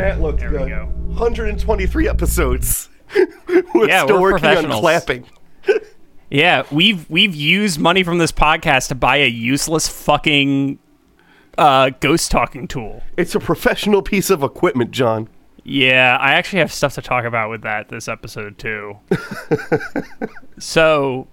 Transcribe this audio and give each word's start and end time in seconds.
That 0.00 0.20
looked 0.20 0.40
There 0.40 0.50
we 0.50 0.58
good. 0.58 0.68
go. 0.68 0.84
123 0.86 2.08
episodes. 2.08 2.88
we're 3.74 3.88
Yeah, 3.88 4.04
still 4.04 4.20
we're 4.20 4.32
working 4.32 4.46
on 4.48 4.80
clapping. 4.80 5.26
Yeah, 6.32 6.62
we've 6.70 7.10
we've 7.10 7.34
used 7.34 7.80
money 7.80 8.04
from 8.04 8.18
this 8.18 8.30
podcast 8.30 8.86
to 8.88 8.94
buy 8.94 9.16
a 9.16 9.26
useless 9.26 9.88
fucking 9.88 10.78
uh, 11.58 11.90
ghost 11.98 12.30
talking 12.30 12.68
tool. 12.68 13.02
It's 13.16 13.34
a 13.34 13.40
professional 13.40 14.00
piece 14.00 14.30
of 14.30 14.44
equipment, 14.44 14.92
John. 14.92 15.28
Yeah, 15.64 16.16
I 16.20 16.34
actually 16.34 16.60
have 16.60 16.72
stuff 16.72 16.94
to 16.94 17.02
talk 17.02 17.24
about 17.24 17.50
with 17.50 17.62
that 17.62 17.88
this 17.88 18.06
episode 18.06 18.58
too. 18.58 18.96
so, 20.60 21.26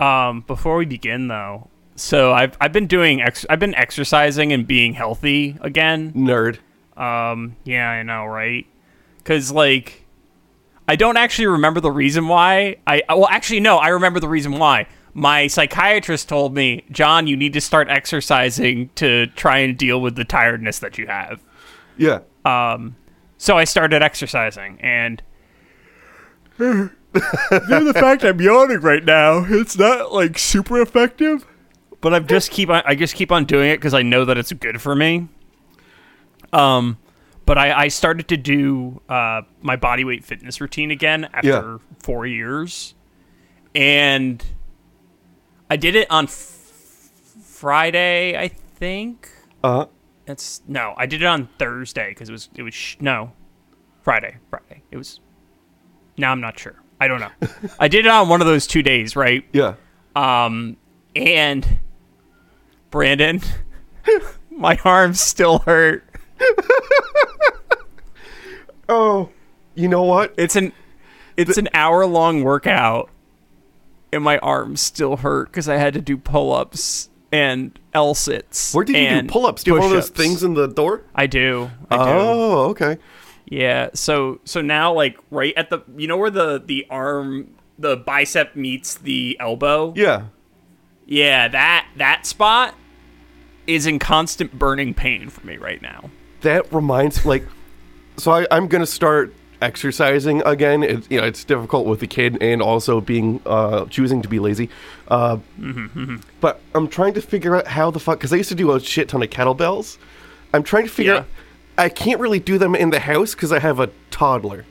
um, 0.00 0.40
before 0.48 0.78
we 0.78 0.84
begin 0.86 1.28
though, 1.28 1.68
so 1.94 2.32
I've 2.32 2.56
I've 2.60 2.72
been 2.72 2.88
doing 2.88 3.22
ex- 3.22 3.46
I've 3.48 3.60
been 3.60 3.76
exercising 3.76 4.52
and 4.52 4.66
being 4.66 4.94
healthy 4.94 5.56
again. 5.60 6.12
Nerd. 6.12 6.58
Um, 6.96 7.56
yeah, 7.64 7.88
I 7.88 8.02
know, 8.02 8.24
right? 8.24 8.66
Because 9.18 9.50
like, 9.50 10.04
I 10.86 10.96
don't 10.96 11.16
actually 11.16 11.46
remember 11.46 11.80
the 11.80 11.90
reason 11.90 12.28
why. 12.28 12.76
I 12.86 13.02
well, 13.08 13.28
actually, 13.28 13.60
no, 13.60 13.78
I 13.78 13.88
remember 13.88 14.20
the 14.20 14.28
reason 14.28 14.58
why. 14.58 14.86
My 15.12 15.46
psychiatrist 15.46 16.28
told 16.28 16.54
me, 16.54 16.84
John, 16.90 17.26
you 17.26 17.36
need 17.36 17.52
to 17.52 17.60
start 17.60 17.88
exercising 17.88 18.90
to 18.96 19.26
try 19.28 19.58
and 19.58 19.78
deal 19.78 20.00
with 20.00 20.16
the 20.16 20.24
tiredness 20.24 20.80
that 20.80 20.98
you 20.98 21.06
have. 21.06 21.40
Yeah. 21.96 22.20
Um. 22.44 22.96
So 23.38 23.58
I 23.58 23.64
started 23.64 24.02
exercising, 24.02 24.80
and 24.80 25.22
due 26.58 26.90
to 27.12 27.84
the 27.84 27.94
fact 27.94 28.24
I'm 28.24 28.40
yawning 28.40 28.80
right 28.80 29.04
now, 29.04 29.44
it's 29.48 29.76
not 29.76 30.12
like 30.12 30.38
super 30.38 30.80
effective. 30.80 31.46
But 32.00 32.12
I've 32.12 32.26
just 32.26 32.50
keep 32.50 32.68
on, 32.68 32.82
I 32.84 32.94
just 32.94 33.14
keep 33.14 33.32
on 33.32 33.46
doing 33.46 33.70
it 33.70 33.78
because 33.78 33.94
I 33.94 34.02
know 34.02 34.26
that 34.26 34.36
it's 34.36 34.52
good 34.52 34.82
for 34.82 34.94
me. 34.94 35.28
Um, 36.54 36.98
but 37.46 37.58
I, 37.58 37.72
I 37.84 37.88
started 37.88 38.28
to 38.28 38.36
do 38.36 39.02
uh, 39.08 39.42
my 39.60 39.76
body 39.76 40.04
weight 40.04 40.24
fitness 40.24 40.60
routine 40.60 40.90
again 40.90 41.28
after 41.32 41.48
Yeah. 41.48 41.78
four 41.98 42.26
years, 42.26 42.94
and 43.74 44.42
I 45.68 45.76
did 45.76 45.94
it 45.96 46.10
on 46.10 46.24
f- 46.24 46.32
Friday, 47.42 48.38
I 48.38 48.48
think. 48.48 49.30
Uh, 49.62 49.86
It's 50.26 50.62
no, 50.66 50.94
I 50.96 51.06
did 51.06 51.22
it 51.22 51.26
on 51.26 51.48
Thursday 51.58 52.10
because 52.10 52.28
it 52.28 52.32
was 52.32 52.48
it 52.54 52.62
was 52.62 52.72
sh- 52.74 52.96
no, 53.00 53.32
Friday, 54.02 54.36
Friday. 54.48 54.82
It 54.90 54.96
was. 54.96 55.20
Now 56.16 56.30
I'm 56.32 56.40
not 56.40 56.58
sure. 56.58 56.80
I 57.00 57.08
don't 57.08 57.20
know. 57.20 57.30
I 57.78 57.88
did 57.88 58.06
it 58.06 58.08
on 58.10 58.28
one 58.28 58.40
of 58.40 58.46
those 58.46 58.66
two 58.66 58.82
days, 58.82 59.16
right? 59.16 59.44
yeah. 59.52 59.74
Um, 60.16 60.76
and 61.16 61.66
Brandon, 62.90 63.40
my 64.50 64.78
arms 64.84 65.20
still 65.20 65.58
hurt. 65.60 66.04
Oh, 68.86 69.30
you 69.74 69.88
know 69.88 70.02
what? 70.02 70.34
It's 70.36 70.56
an 70.56 70.72
it's 71.36 71.56
an 71.56 71.68
hour 71.72 72.04
long 72.06 72.42
workout, 72.44 73.08
and 74.12 74.22
my 74.22 74.38
arms 74.38 74.80
still 74.80 75.16
hurt 75.16 75.50
because 75.50 75.68
I 75.68 75.76
had 75.76 75.94
to 75.94 76.02
do 76.02 76.18
pull 76.18 76.52
ups 76.52 77.08
and 77.32 77.78
L 77.92 78.14
sits. 78.14 78.72
Where 78.72 78.84
did 78.84 78.96
you 78.96 79.22
do 79.22 79.28
pull-ups? 79.28 79.64
Do 79.64 79.72
you 79.72 79.76
have 79.76 79.84
of 79.86 79.90
those 79.90 80.10
things 80.10 80.44
in 80.44 80.54
the 80.54 80.68
door? 80.68 81.02
I 81.14 81.26
do. 81.26 81.70
I 81.90 81.96
do. 81.96 82.02
Oh, 82.02 82.68
okay. 82.70 82.98
Yeah. 83.46 83.90
So 83.94 84.40
so 84.44 84.60
now 84.60 84.92
like 84.92 85.18
right 85.30 85.52
at 85.56 85.70
the 85.70 85.80
you 85.96 86.06
know 86.06 86.16
where 86.16 86.30
the 86.30 86.62
the 86.64 86.86
arm 86.90 87.54
the 87.78 87.96
bicep 87.96 88.54
meets 88.54 88.94
the 88.94 89.36
elbow. 89.40 89.92
Yeah. 89.96 90.26
Yeah. 91.06 91.48
That 91.48 91.88
that 91.96 92.26
spot 92.26 92.74
is 93.66 93.86
in 93.86 93.98
constant 93.98 94.56
burning 94.58 94.94
pain 94.94 95.28
for 95.28 95.44
me 95.44 95.56
right 95.56 95.82
now. 95.82 96.10
That 96.44 96.72
reminds 96.72 97.24
me, 97.24 97.28
like, 97.28 97.44
so 98.16 98.30
I, 98.32 98.46
I'm 98.50 98.68
gonna 98.68 98.86
start 98.86 99.34
exercising 99.60 100.42
again. 100.46 100.82
It's 100.82 101.10
you 101.10 101.20
know 101.20 101.26
it's 101.26 101.42
difficult 101.44 101.86
with 101.86 102.00
the 102.00 102.06
kid 102.06 102.38
and 102.40 102.62
also 102.62 103.00
being 103.00 103.40
uh, 103.44 103.86
choosing 103.86 104.22
to 104.22 104.28
be 104.28 104.38
lazy. 104.38 104.68
Uh, 105.08 105.38
but 106.40 106.60
I'm 106.74 106.88
trying 106.88 107.14
to 107.14 107.20
figure 107.20 107.56
out 107.56 107.66
how 107.66 107.90
the 107.90 107.98
fuck 107.98 108.18
because 108.18 108.32
I 108.32 108.36
used 108.36 108.50
to 108.50 108.54
do 108.54 108.72
a 108.72 108.80
shit 108.80 109.08
ton 109.08 109.22
of 109.22 109.30
kettlebells. 109.30 109.98
I'm 110.52 110.62
trying 110.62 110.84
to 110.84 110.90
figure 110.90 111.12
Yeah. 111.14 111.18
out. 111.20 111.26
I 111.76 111.88
can't 111.88 112.20
really 112.20 112.38
do 112.38 112.56
them 112.58 112.74
in 112.76 112.90
the 112.90 113.00
house 113.00 113.34
because 113.34 113.50
I 113.50 113.58
have 113.58 113.80
a 113.80 113.90
toddler. 114.12 114.64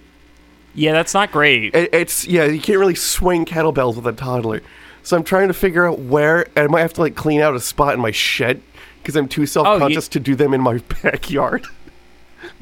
Yeah, 0.74 0.94
that's 0.94 1.14
not 1.14 1.32
great. 1.32 1.76
It, 1.76 1.94
it's 1.94 2.26
yeah, 2.26 2.46
you 2.46 2.62
can't 2.62 2.80
really 2.80 2.96
swing 2.96 3.46
kettlebells 3.46 3.96
with 3.96 4.08
a 4.08 4.14
toddler. 4.14 4.62
So 5.04 5.18
I'm 5.18 5.24
trying 5.24 5.50
to 5.50 5.54
figure 5.54 5.86
out 5.86 6.00
where 6.00 6.46
I 6.56 6.68
might 6.68 6.80
have 6.82 6.94
to 6.94 7.02
like 7.02 7.16
clean 7.16 7.42
out 7.42 7.56
a 7.56 7.60
spot 7.60 7.94
in 7.94 8.00
my 8.00 8.12
shed 8.12 8.62
because 9.04 9.16
I'm 9.16 9.28
too 9.28 9.46
self-conscious 9.46 10.08
to 10.10 10.20
do 10.20 10.34
them 10.34 10.54
in 10.54 10.62
my 10.62 10.78
backyard. 11.04 11.68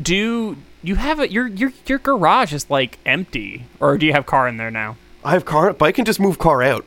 Do 0.01 0.57
you 0.83 0.95
have 0.95 1.19
a 1.19 1.31
your 1.31 1.47
your 1.47 1.71
your 1.85 1.99
garage 1.99 2.51
is 2.53 2.69
like 2.69 2.97
empty 3.05 3.65
or 3.79 3.97
do 3.97 4.05
you 4.05 4.13
have 4.13 4.25
car 4.25 4.47
in 4.47 4.57
there 4.57 4.71
now? 4.71 4.97
I 5.23 5.31
have 5.31 5.45
car, 5.45 5.71
but 5.73 5.85
I 5.85 5.91
can 5.91 6.03
just 6.05 6.19
move 6.19 6.39
car 6.39 6.61
out. 6.63 6.85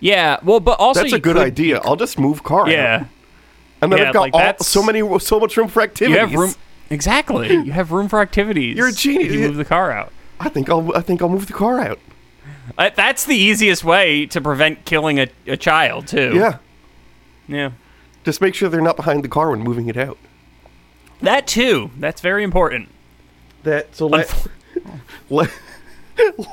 Yeah. 0.00 0.38
Well, 0.42 0.60
but 0.60 0.78
also 0.80 1.00
That's 1.02 1.12
a 1.14 1.18
good 1.18 1.36
could- 1.36 1.46
idea. 1.46 1.80
I'll 1.84 1.96
just 1.96 2.18
move 2.18 2.42
car. 2.42 2.68
Yeah. 2.68 3.00
out. 3.02 3.06
and 3.80 3.92
then 3.92 3.98
Yeah, 4.00 4.08
I've 4.08 4.12
got 4.14 4.20
like 4.20 4.34
all, 4.34 4.64
so 4.64 4.82
many, 4.82 5.18
so 5.20 5.38
much 5.40 5.56
room 5.56 5.68
for 5.68 5.80
You 5.80 5.84
activities. 5.84 6.18
have 6.18 6.34
room. 6.34 6.54
Exactly. 6.90 7.48
You 7.54 7.72
have 7.72 7.92
room 7.92 8.08
for 8.08 8.20
activities. 8.20 8.76
You're 8.76 8.88
a 8.88 8.92
genius. 8.92 9.32
You 9.32 9.40
move 9.40 9.56
the 9.56 9.64
car 9.64 9.90
out. 9.92 10.12
I 10.40 10.48
think 10.48 10.68
I'll, 10.68 10.94
I 10.96 11.00
think 11.00 11.22
I'll 11.22 11.28
move 11.28 11.46
the 11.46 11.52
car 11.52 11.80
out. 11.80 11.98
Uh, 12.76 12.90
that's 12.94 13.24
the 13.24 13.36
easiest 13.36 13.84
way 13.84 14.26
to 14.26 14.40
prevent 14.40 14.84
killing 14.84 15.18
a, 15.20 15.28
a 15.46 15.56
child 15.56 16.06
too. 16.08 16.32
Yeah, 16.34 16.58
Yeah. 17.46 17.70
Just 18.24 18.40
make 18.40 18.54
sure 18.54 18.68
they're 18.68 18.80
not 18.80 18.96
behind 18.96 19.22
the 19.22 19.28
car 19.28 19.50
when 19.50 19.60
moving 19.60 19.88
it 19.88 19.96
out. 19.96 20.18
That 21.20 21.46
too. 21.46 21.90
That's 21.98 22.20
very 22.20 22.42
important. 22.42 22.88
That 23.62 23.94
so 23.94 24.06
la- 24.08 24.24
la- 25.30 25.46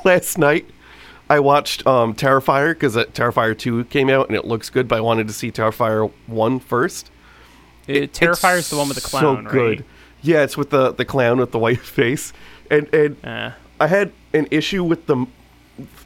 last 0.04 0.38
night 0.38 0.66
I 1.28 1.40
watched 1.40 1.86
um, 1.86 2.14
Terrifier 2.14 2.74
because 2.74 2.94
Terrifier 2.94 3.56
two 3.58 3.84
came 3.84 4.08
out 4.08 4.28
and 4.28 4.36
it 4.36 4.44
looks 4.44 4.70
good, 4.70 4.88
but 4.88 4.96
I 4.96 5.00
wanted 5.00 5.26
to 5.28 5.32
see 5.32 5.50
Terrifier 5.50 6.10
one 6.26 6.58
first. 6.60 7.10
It, 7.86 8.12
Terrifier's 8.12 8.70
the 8.70 8.76
one 8.76 8.88
with 8.88 8.96
the 9.02 9.06
clown, 9.08 9.44
so 9.44 9.50
good. 9.50 9.78
right? 9.80 9.86
Yeah, 10.22 10.42
it's 10.42 10.56
with 10.56 10.70
the 10.70 10.92
the 10.92 11.04
clown 11.04 11.38
with 11.38 11.50
the 11.52 11.58
white 11.58 11.80
face, 11.98 12.32
and 12.70 12.92
and 12.94 13.16
Uh, 13.24 13.50
I 13.80 13.86
had 13.88 14.12
an 14.32 14.46
issue 14.50 14.84
with 14.84 15.06
the. 15.06 15.26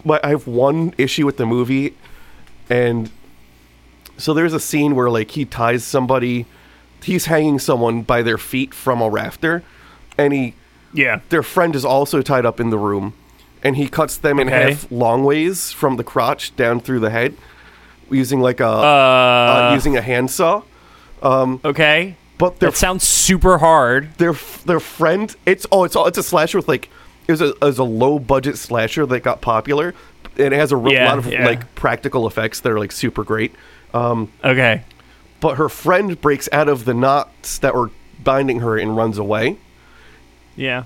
I 0.09 0.29
have 0.31 0.47
one 0.47 0.95
issue 0.97 1.27
with 1.27 1.37
the 1.37 1.45
movie, 1.47 1.95
and 2.71 3.11
so 4.19 4.33
there's 4.35 4.53
a 4.55 4.61
scene 4.61 4.95
where 4.95 5.11
like 5.11 5.33
he 5.33 5.45
ties 5.45 5.85
somebody, 5.85 6.47
he's 7.03 7.27
hanging 7.27 7.59
someone 7.59 8.03
by 8.03 8.23
their 8.23 8.39
feet 8.39 8.73
from 8.75 9.01
a 9.01 9.09
rafter, 9.11 9.63
and 10.19 10.33
he 10.33 10.55
yeah. 10.93 11.21
their 11.29 11.43
friend 11.43 11.75
is 11.77 11.85
also 11.85 12.23
tied 12.23 12.47
up 12.47 12.61
in 12.61 12.71
the 12.71 12.79
room, 12.79 13.13
and 13.63 13.77
he 13.77 13.89
cuts 13.89 14.17
them 14.17 14.39
in 14.39 14.49
Okay. 14.49 14.71
half 14.73 14.91
long 14.91 15.25
ways 15.25 15.73
from 15.73 15.97
the 15.97 16.05
crotch 16.05 16.55
down 16.57 16.81
through 16.81 17.01
the 17.01 17.11
head, 17.11 17.35
using 18.11 18.41
like 18.41 18.61
a 18.61 18.67
Uh, 18.69 19.69
uh, 19.71 19.71
using 19.75 19.97
a 19.97 20.03
handsaw. 20.03 20.63
okay. 21.23 22.17
But 22.39 22.59
their 22.61 22.71
That 22.71 22.77
sounds 22.77 23.03
super 23.05 23.59
hard. 23.59 24.11
their 24.19 24.35
their 24.67 24.81
friend 24.81 25.35
it's 25.47 25.67
oh 25.73 25.85
it's 25.85 25.97
all 25.97 26.07
it's 26.07 26.19
a 26.19 26.23
slasher 26.23 26.59
with 26.59 26.69
like 26.69 26.91
it 27.27 27.33
was 27.33 27.41
a, 27.41 27.49
it 27.51 27.61
was 27.63 27.79
a 27.79 27.85
low 27.85 28.19
budget 28.19 28.59
slasher 28.59 29.07
that 29.07 29.21
got 29.21 29.41
popular 29.41 29.95
and 30.39 30.53
it 30.53 30.59
has 30.59 30.71
a 30.71 30.77
real 30.77 30.93
Yeah, 30.93 31.09
lot 31.09 31.19
of 31.19 31.27
yeah. 31.33 31.47
like 31.47 31.75
practical 31.75 32.27
effects 32.27 32.61
that 32.61 32.71
are 32.71 32.79
like 32.79 32.93
super 32.93 33.25
great 33.25 33.55
um 33.95 34.31
Okay. 34.45 34.83
but 35.41 35.57
her 35.57 35.69
friend 35.69 36.21
breaks 36.21 36.49
out 36.53 36.69
of 36.69 36.85
the 36.85 36.95
knots 36.95 37.59
that 37.59 37.75
were 37.75 37.91
binding 38.23 38.61
her 38.61 38.77
and 38.79 38.97
runs 38.97 39.19
away 39.19 39.57
Yeah. 40.57 40.85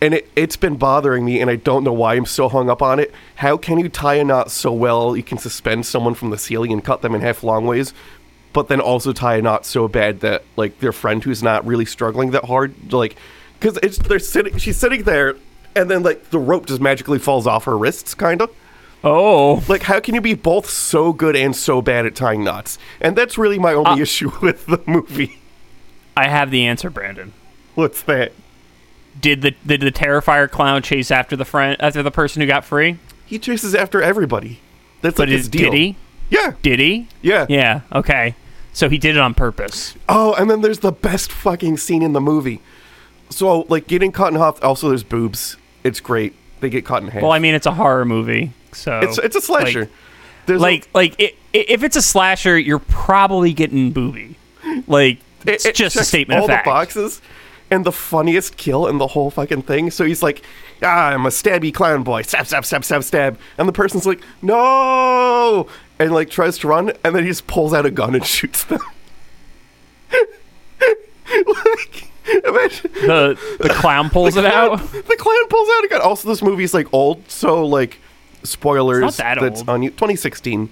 and 0.00 0.14
it, 0.14 0.28
it's 0.36 0.56
been 0.56 0.76
bothering 0.76 1.24
me 1.24 1.40
and 1.40 1.48
i 1.50 1.56
don't 1.56 1.84
know 1.84 1.92
why 1.92 2.14
i'm 2.14 2.26
so 2.26 2.48
hung 2.48 2.68
up 2.68 2.82
on 2.82 2.98
it 2.98 3.12
how 3.36 3.56
can 3.56 3.78
you 3.78 3.88
tie 3.88 4.14
a 4.16 4.24
knot 4.24 4.50
so 4.50 4.72
well 4.72 5.16
you 5.16 5.22
can 5.22 5.38
suspend 5.38 5.86
someone 5.86 6.14
from 6.14 6.30
the 6.30 6.38
ceiling 6.38 6.72
and 6.72 6.84
cut 6.84 7.02
them 7.02 7.14
in 7.14 7.20
half 7.20 7.42
long 7.42 7.66
ways 7.66 7.94
but 8.52 8.68
then 8.68 8.80
also 8.80 9.12
tie 9.12 9.36
a 9.36 9.42
knot 9.42 9.64
so 9.64 9.88
bad 9.88 10.20
that 10.20 10.42
like 10.56 10.78
their 10.80 10.92
friend 10.92 11.24
who's 11.24 11.42
not 11.42 11.64
really 11.66 11.84
struggling 11.86 12.32
that 12.32 12.44
hard 12.44 12.74
like 12.92 13.16
because 13.58 13.78
it's 13.82 13.98
they're 13.98 14.18
sitting 14.18 14.56
she's 14.58 14.76
sitting 14.76 15.04
there 15.04 15.36
and 15.74 15.88
then 15.90 16.02
like 16.02 16.28
the 16.30 16.38
rope 16.38 16.66
just 16.66 16.80
magically 16.80 17.18
falls 17.18 17.46
off 17.46 17.64
her 17.64 17.78
wrists 17.78 18.12
kind 18.14 18.42
of 18.42 18.50
Oh. 19.04 19.62
like 19.68 19.82
how 19.82 19.98
can 20.00 20.14
you 20.14 20.20
be 20.20 20.34
both 20.34 20.68
so 20.70 21.12
good 21.12 21.34
and 21.36 21.56
so 21.56 21.82
bad 21.82 22.06
at 22.06 22.14
tying 22.14 22.44
knots 22.44 22.78
and 23.00 23.16
that's 23.16 23.36
really 23.36 23.58
my 23.58 23.72
only 23.74 23.90
Uh, 23.90 23.96
issue 23.98 24.30
with 24.42 24.66
the 24.66 24.80
movie 24.86 25.38
I 26.16 26.28
have 26.28 26.50
the 26.50 26.66
answer, 26.66 26.90
Brandon. 26.90 27.32
What's 27.74 28.02
that? 28.02 28.32
Did 29.18 29.40
the 29.40 29.52
did 29.66 29.80
the 29.80 29.90
Terrifier 29.90 30.50
clown 30.50 30.82
chase 30.82 31.10
after 31.10 31.36
the 31.36 31.44
friend 31.46 31.74
after 31.80 32.02
the 32.02 32.10
person 32.10 32.42
who 32.42 32.46
got 32.46 32.64
free? 32.66 32.98
He 33.24 33.38
chases 33.38 33.74
after 33.74 34.02
everybody. 34.02 34.60
That's 35.00 35.16
But 35.16 35.28
like 35.28 35.32
his 35.32 35.42
is, 35.42 35.48
deal. 35.48 35.70
did 35.70 35.78
he? 35.78 35.96
Yeah. 36.28 36.52
Did 36.60 36.80
he? 36.80 37.08
Yeah. 37.22 37.46
Yeah. 37.48 37.80
Okay. 37.92 38.34
So 38.74 38.88
he 38.90 38.98
did 38.98 39.16
it 39.16 39.20
on 39.20 39.32
purpose. 39.34 39.94
Oh, 40.08 40.34
and 40.34 40.50
then 40.50 40.60
there's 40.60 40.80
the 40.80 40.92
best 40.92 41.32
fucking 41.32 41.78
scene 41.78 42.02
in 42.02 42.12
the 42.12 42.20
movie. 42.20 42.60
So, 43.30 43.60
like, 43.70 43.86
getting 43.86 44.12
caught 44.12 44.32
in 44.34 44.38
half. 44.38 44.62
Also, 44.62 44.88
there's 44.90 45.02
boobs. 45.02 45.56
It's 45.84 46.00
great. 46.00 46.34
They 46.60 46.68
get 46.70 46.84
caught 46.84 47.02
in 47.02 47.08
half. 47.08 47.22
Well, 47.22 47.32
I 47.32 47.38
mean, 47.38 47.54
it's 47.54 47.66
a 47.66 47.72
horror 47.72 48.04
movie, 48.04 48.52
so 48.72 49.00
it's 49.00 49.18
it's 49.18 49.36
a 49.36 49.40
slasher. 49.40 49.80
Like, 49.80 49.90
There's 50.46 50.60
a- 50.60 50.62
like, 50.62 50.88
like 50.94 51.14
i 51.20 51.24
i 51.54 51.64
if 51.68 51.82
it's 51.82 51.96
a 51.96 52.02
slasher, 52.02 52.58
you're 52.58 52.78
probably 52.78 53.52
getting 53.52 53.90
booby. 53.92 54.36
Like, 54.86 55.18
it's 55.46 55.64
it- 55.64 55.70
it 55.70 55.74
just 55.74 55.96
a 55.96 56.04
statement 56.04 56.38
all 56.40 56.44
of 56.46 56.50
fact. 56.50 56.64
the 56.64 56.70
boxes 56.70 57.20
and 57.70 57.84
the 57.86 57.92
funniest 57.92 58.56
kill 58.58 58.86
in 58.86 58.98
the 58.98 59.06
whole 59.06 59.30
fucking 59.30 59.62
thing. 59.62 59.90
So 59.90 60.04
he's 60.04 60.22
like, 60.22 60.42
ah, 60.82 61.08
I'm 61.08 61.24
a 61.24 61.30
stabby 61.30 61.72
clown 61.72 62.02
boy. 62.02 62.22
Stab, 62.22 62.46
stab, 62.46 62.64
stab, 62.66 62.84
stab, 62.84 63.02
stab. 63.02 63.38
And 63.56 63.66
the 63.68 63.72
person's 63.72 64.04
like, 64.04 64.20
no! 64.42 65.66
And 65.98 66.12
like 66.12 66.28
tries 66.30 66.58
to 66.58 66.68
run, 66.68 66.92
and 67.04 67.14
then 67.14 67.22
he 67.22 67.30
just 67.30 67.46
pulls 67.46 67.72
out 67.72 67.86
a 67.86 67.90
gun 67.90 68.14
and 68.14 68.24
shoots 68.36 68.64
them. 68.64 68.80
like, 71.32 72.10
imagine 72.44 72.90
The 72.94 73.38
the 73.60 73.68
clown 73.70 74.10
pulls 74.10 74.36
it 74.36 74.44
out. 74.44 74.78
the 74.92 75.16
clown 75.18 75.48
pulls 75.48 75.68
out 75.78 75.84
a 75.84 75.88
gun. 75.88 76.00
Also, 76.02 76.28
this 76.28 76.42
movie's 76.42 76.74
like 76.74 76.92
old, 76.92 77.30
so 77.30 77.64
like 77.66 77.98
spoilers. 78.44 79.16
That 79.18 79.38
that's 79.40 79.62
on 79.68 79.82
you. 79.82 79.90
2016. 79.90 80.70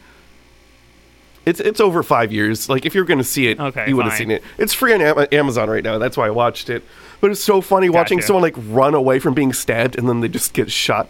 It's 1.46 1.58
it's 1.58 1.80
over 1.80 2.02
five 2.02 2.32
years. 2.32 2.68
Like 2.68 2.84
if 2.84 2.94
you're 2.94 3.04
going 3.04 3.18
to 3.18 3.24
see 3.24 3.48
it, 3.48 3.58
Okay, 3.58 3.88
you 3.88 3.96
would 3.96 4.04
have 4.06 4.14
seen 4.14 4.30
it. 4.30 4.42
It's 4.58 4.74
free 4.74 4.92
on 4.92 5.00
Am- 5.00 5.26
Amazon 5.32 5.70
right 5.70 5.82
now. 5.82 5.98
That's 5.98 6.16
why 6.16 6.26
I 6.26 6.30
watched 6.30 6.68
it. 6.68 6.84
But 7.20 7.30
it's 7.30 7.42
so 7.42 7.60
funny 7.60 7.88
watching 7.88 8.20
someone 8.20 8.42
like 8.42 8.54
run 8.56 8.94
away 8.94 9.18
from 9.18 9.34
being 9.34 9.52
stabbed 9.52 9.96
and 9.98 10.08
then 10.08 10.20
they 10.20 10.28
just 10.28 10.52
get 10.52 10.70
shot. 10.70 11.08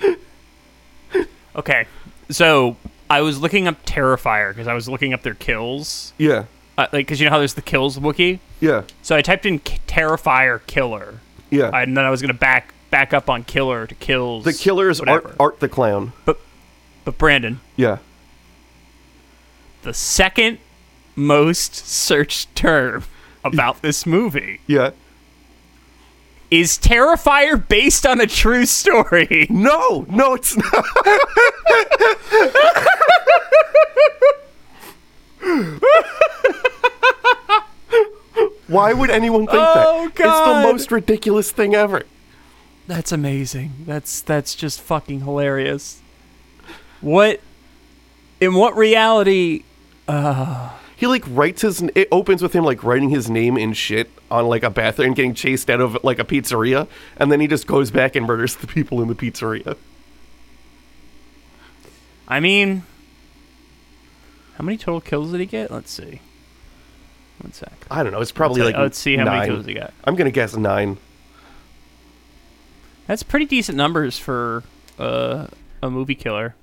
Okay, 1.56 1.86
so 2.30 2.76
I 3.08 3.20
was 3.20 3.40
looking 3.40 3.68
up 3.68 3.86
Terrifier 3.86 4.48
because 4.50 4.66
I 4.66 4.74
was 4.74 4.88
looking 4.88 5.14
up 5.14 5.22
their 5.22 5.34
kills, 5.34 6.12
Yeah, 6.18 6.46
uh, 6.76 6.88
like 6.92 7.06
because 7.06 7.20
you 7.20 7.26
know 7.26 7.30
how 7.30 7.38
there's 7.38 7.54
the 7.54 7.62
kills 7.62 7.96
wiki. 7.96 8.40
yeah, 8.58 8.82
So 9.02 9.14
I 9.14 9.22
typed 9.22 9.46
in 9.46 9.60
Terrifier 9.60 10.66
killer, 10.66 11.20
yeah. 11.50 11.70
and 11.72 11.96
then 11.96 12.04
I 12.04 12.10
was 12.10 12.20
gonna 12.20 12.34
back 12.34 12.73
back 12.94 13.12
up 13.12 13.28
on 13.28 13.42
killer 13.42 13.88
to 13.88 13.94
kills. 13.96 14.44
the 14.44 14.52
killer 14.52 14.88
is 14.88 15.00
whatever. 15.00 15.30
Art, 15.30 15.36
Art 15.40 15.58
the 15.60 15.68
clown. 15.68 16.12
But 16.24 16.38
but 17.04 17.18
Brandon, 17.18 17.58
Yeah. 17.74 17.98
the 19.82 19.92
second 19.92 20.58
most 21.16 21.74
searched 21.74 22.54
term 22.54 23.02
about 23.42 23.82
this 23.82 24.06
movie 24.06 24.60
Yeah. 24.68 24.90
is 26.52 26.78
Terrifier 26.78 27.56
based 27.66 28.06
on 28.06 28.20
a 28.20 28.28
true 28.28 28.64
story. 28.64 29.48
No, 29.50 30.06
no, 30.08 30.34
it's 30.34 30.56
not. 30.56 30.84
Why 38.66 38.92
would 38.92 39.10
anyone 39.10 39.46
think 39.46 39.58
Oh, 39.60 40.10
that? 40.16 40.26
It's 40.26 40.46
the 40.48 40.72
most 40.72 40.90
ridiculous 40.90 41.50
thing 41.52 41.74
ever. 41.74 42.02
That's 42.86 43.12
amazing. 43.12 43.72
That's 43.86 44.20
that's 44.20 44.54
just 44.54 44.80
fucking 44.80 45.20
hilarious. 45.20 46.02
What 47.00 47.40
in 48.40 48.54
what 48.54 48.76
reality 48.76 49.64
uh, 50.06 50.70
He 50.96 51.06
like 51.06 51.24
writes 51.28 51.62
his. 51.62 51.82
It 51.94 52.08
opens 52.12 52.42
with 52.42 52.52
him 52.52 52.64
like 52.64 52.84
writing 52.84 53.10
his 53.10 53.30
name 53.30 53.56
in 53.56 53.72
shit 53.72 54.10
on 54.30 54.46
like 54.46 54.62
a 54.62 54.70
bathroom 54.70 55.08
and 55.08 55.16
getting 55.16 55.34
chased 55.34 55.70
out 55.70 55.80
of 55.80 56.02
like 56.04 56.18
a 56.18 56.24
pizzeria, 56.24 56.88
and 57.16 57.32
then 57.32 57.40
he 57.40 57.46
just 57.46 57.66
goes 57.66 57.90
back 57.90 58.16
and 58.16 58.26
murders 58.26 58.56
the 58.56 58.66
people 58.66 59.00
in 59.00 59.08
the 59.08 59.14
pizzeria. 59.14 59.76
I 62.28 62.40
mean 62.40 62.84
how 64.56 64.64
many 64.64 64.76
total 64.76 65.00
kills 65.00 65.32
did 65.32 65.40
he 65.40 65.46
get? 65.46 65.70
Let's 65.70 65.90
see. 65.90 66.20
One 67.40 67.52
sec. 67.52 67.72
I 67.90 68.02
don't 68.02 68.12
know. 68.12 68.20
It's 68.20 68.32
probably 68.32 68.62
like 68.62 68.76
let's 68.76 68.98
see 68.98 69.16
how 69.16 69.24
nine. 69.24 69.38
many 69.40 69.50
kills 69.50 69.66
he 69.66 69.74
got. 69.74 69.92
I'm 70.04 70.14
gonna 70.14 70.30
guess 70.30 70.56
nine. 70.56 70.98
That's 73.06 73.22
pretty 73.22 73.46
decent 73.46 73.76
numbers 73.76 74.18
for 74.18 74.62
uh, 74.98 75.46
a 75.82 75.90
movie 75.90 76.14
killer. 76.14 76.54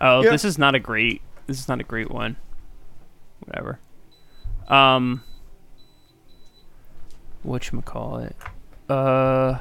Oh, 0.00 0.22
Yeah. 0.22 0.30
this 0.30 0.44
is 0.44 0.58
not 0.58 0.74
a 0.74 0.78
great. 0.78 1.20
This 1.46 1.58
is 1.58 1.68
not 1.68 1.80
a 1.80 1.84
great 1.84 2.10
one. 2.10 2.36
Whatever. 3.44 3.78
Um. 4.68 5.22
What 7.42 7.68
call 7.84 8.18
it? 8.18 8.36
Uh. 8.88 9.58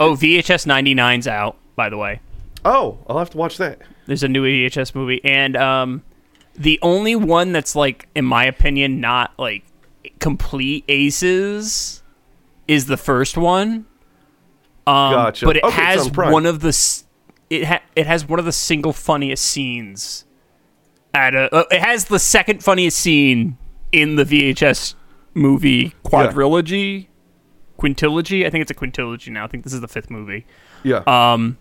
Oh, 0.00 0.14
VHS 0.14 0.66
99's 0.66 1.28
out. 1.28 1.56
By 1.76 1.88
the 1.88 1.96
way, 1.98 2.20
Oh, 2.64 2.98
I'll 3.08 3.18
have 3.18 3.30
to 3.30 3.36
watch 3.38 3.56
that. 3.58 3.80
there's 4.06 4.22
a 4.22 4.28
new 4.28 4.44
VHS 4.44 4.94
movie, 4.94 5.20
and 5.24 5.56
um, 5.56 6.02
the 6.54 6.78
only 6.82 7.16
one 7.16 7.52
that's 7.52 7.74
like, 7.76 8.08
in 8.14 8.24
my 8.24 8.44
opinion, 8.44 9.00
not 9.00 9.32
like 9.38 9.64
complete 10.20 10.84
aces 10.88 12.02
is 12.68 12.86
the 12.86 12.96
first 12.96 13.36
one. 13.36 13.86
Um, 14.86 15.12
Gotcha. 15.12 15.46
But 15.46 15.56
it 15.58 15.64
Okay, 15.64 15.74
has 15.82 16.08
on 16.18 16.32
one 16.32 16.46
of 16.46 16.60
the 16.60 17.02
it 17.50 17.64
ha- 17.64 17.82
it 17.94 18.06
has 18.06 18.26
one 18.26 18.38
of 18.38 18.44
the 18.44 18.52
single 18.52 18.92
funniest 18.92 19.44
scenes. 19.44 20.24
At 21.14 21.34
a, 21.34 21.54
uh, 21.54 21.64
it 21.70 21.80
has 21.82 22.06
the 22.06 22.18
second 22.18 22.64
funniest 22.64 22.98
scene 22.98 23.58
in 23.92 24.16
the 24.16 24.24
VHS 24.24 24.94
movie 25.34 25.94
quadrilogy, 26.04 27.08
quintilogy. 27.78 28.46
I 28.46 28.50
think 28.50 28.62
it's 28.62 28.70
a 28.70 28.74
quintilogy 28.74 29.28
now. 29.30 29.44
I 29.44 29.46
think 29.48 29.64
this 29.64 29.72
is 29.74 29.80
the 29.82 29.88
fifth 29.88 30.10
movie 30.10 30.46
Yeah. 30.82 31.02
um 31.06 31.58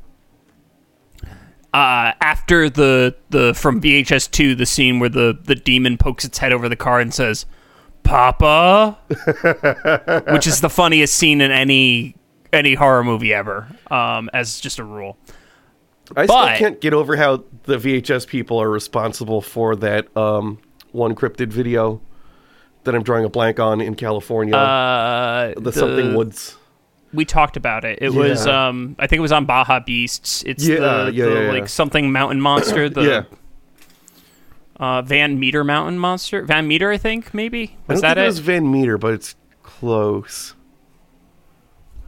uh 1.74 2.12
after 2.22 2.70
the 2.70 3.16
the 3.30 3.54
from 3.54 3.80
VHS 3.82 4.30
2 4.32 4.56
the 4.56 4.66
scene 4.66 5.00
where 5.00 5.10
the 5.10 5.38
the 5.44 5.56
demon 5.56 5.98
pokes 5.98 6.26
its 6.26 6.38
head 6.40 6.52
over 6.54 6.68
the 6.68 6.76
car 6.76 7.00
and 7.00 7.14
says 7.14 7.46
papa 8.04 8.98
which 10.34 10.48
is 10.48 10.60
the 10.62 10.70
funniest 10.70 11.16
scene 11.16 11.40
in 11.40 11.50
any 11.52 12.16
any 12.54 12.74
horror 12.74 13.04
movie 13.04 13.34
ever 13.34 13.68
um 13.90 14.30
as 14.34 14.60
just 14.60 14.80
a 14.80 14.84
rule 14.84 15.18
I 16.16 16.26
but- 16.26 16.56
still 16.56 16.58
can't 16.70 16.82
get 16.82 16.94
over 16.94 17.16
how 17.16 17.44
the 17.64 17.78
VHS 17.78 18.28
people 18.28 18.62
are 18.62 18.70
responsible 18.70 19.42
for 19.42 19.78
that 19.78 20.16
um, 20.18 20.58
one 20.92 21.16
cryptid 21.16 21.48
video 21.48 22.02
that 22.84 22.94
I'm 22.96 23.04
drawing 23.04 23.24
a 23.24 23.30
blank 23.30 23.60
on 23.62 23.80
in 23.80 23.96
California. 23.96 24.56
uh 24.56 25.54
the, 25.58 25.72
something 25.72 26.14
woods. 26.16 26.58
we 27.14 27.24
talked 27.26 27.56
about 27.56 27.86
it 27.86 28.00
it 28.02 28.14
was 28.14 28.46
um 28.48 28.96
i 29.00 29.06
think 29.08 29.20
it 29.20 29.22
was 29.22 29.32
on 29.32 29.46
baja 29.46 29.80
beasts 29.80 30.44
it's 30.46 30.66
Yeah, 30.68 30.76
the, 31.06 31.12
yeah, 31.14 31.26
the 31.26 31.32
yeah, 31.34 31.42
yeah. 31.46 31.52
like 31.52 31.70
something 31.70 32.12
mountain 32.12 32.42
monster 32.42 32.90
the 32.98 33.02
yeah. 33.04 33.24
uh 34.80 35.02
van 35.02 35.40
meter 35.40 35.64
mountain 35.64 36.00
monster 36.00 36.44
van 36.44 36.68
meter 36.68 36.90
i 36.92 36.98
think 36.98 37.34
maybe 37.34 37.78
I 37.88 37.94
was 37.94 38.02
don't 38.02 38.10
that 38.10 38.16
think 38.16 38.18
it 38.18 38.24
it 38.24 38.28
was 38.28 38.40
Van 38.40 38.72
Meter, 38.72 38.98
but 38.98 39.14
it's 39.14 39.36
close. 39.64 40.56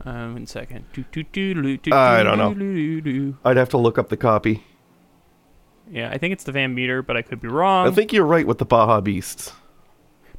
Um, 0.05 0.33
one 0.33 0.45
second. 0.47 0.85
I 1.91 2.23
don't 2.23 2.37
know. 2.37 3.33
I'd 3.45 3.57
have 3.57 3.69
to 3.69 3.77
look 3.77 3.97
up 3.97 4.09
the 4.09 4.17
copy. 4.17 4.63
Yeah, 5.89 6.09
I 6.09 6.17
think 6.17 6.33
it's 6.33 6.43
the 6.43 6.51
Van 6.51 6.73
Meter, 6.73 7.01
but 7.01 7.15
I 7.17 7.21
could 7.21 7.39
be 7.41 7.47
wrong. 7.47 7.87
I 7.87 7.91
think 7.91 8.13
you're 8.13 8.25
right 8.25 8.47
with 8.47 8.57
the 8.57 8.65
Baja 8.65 9.01
Beasts. 9.01 9.51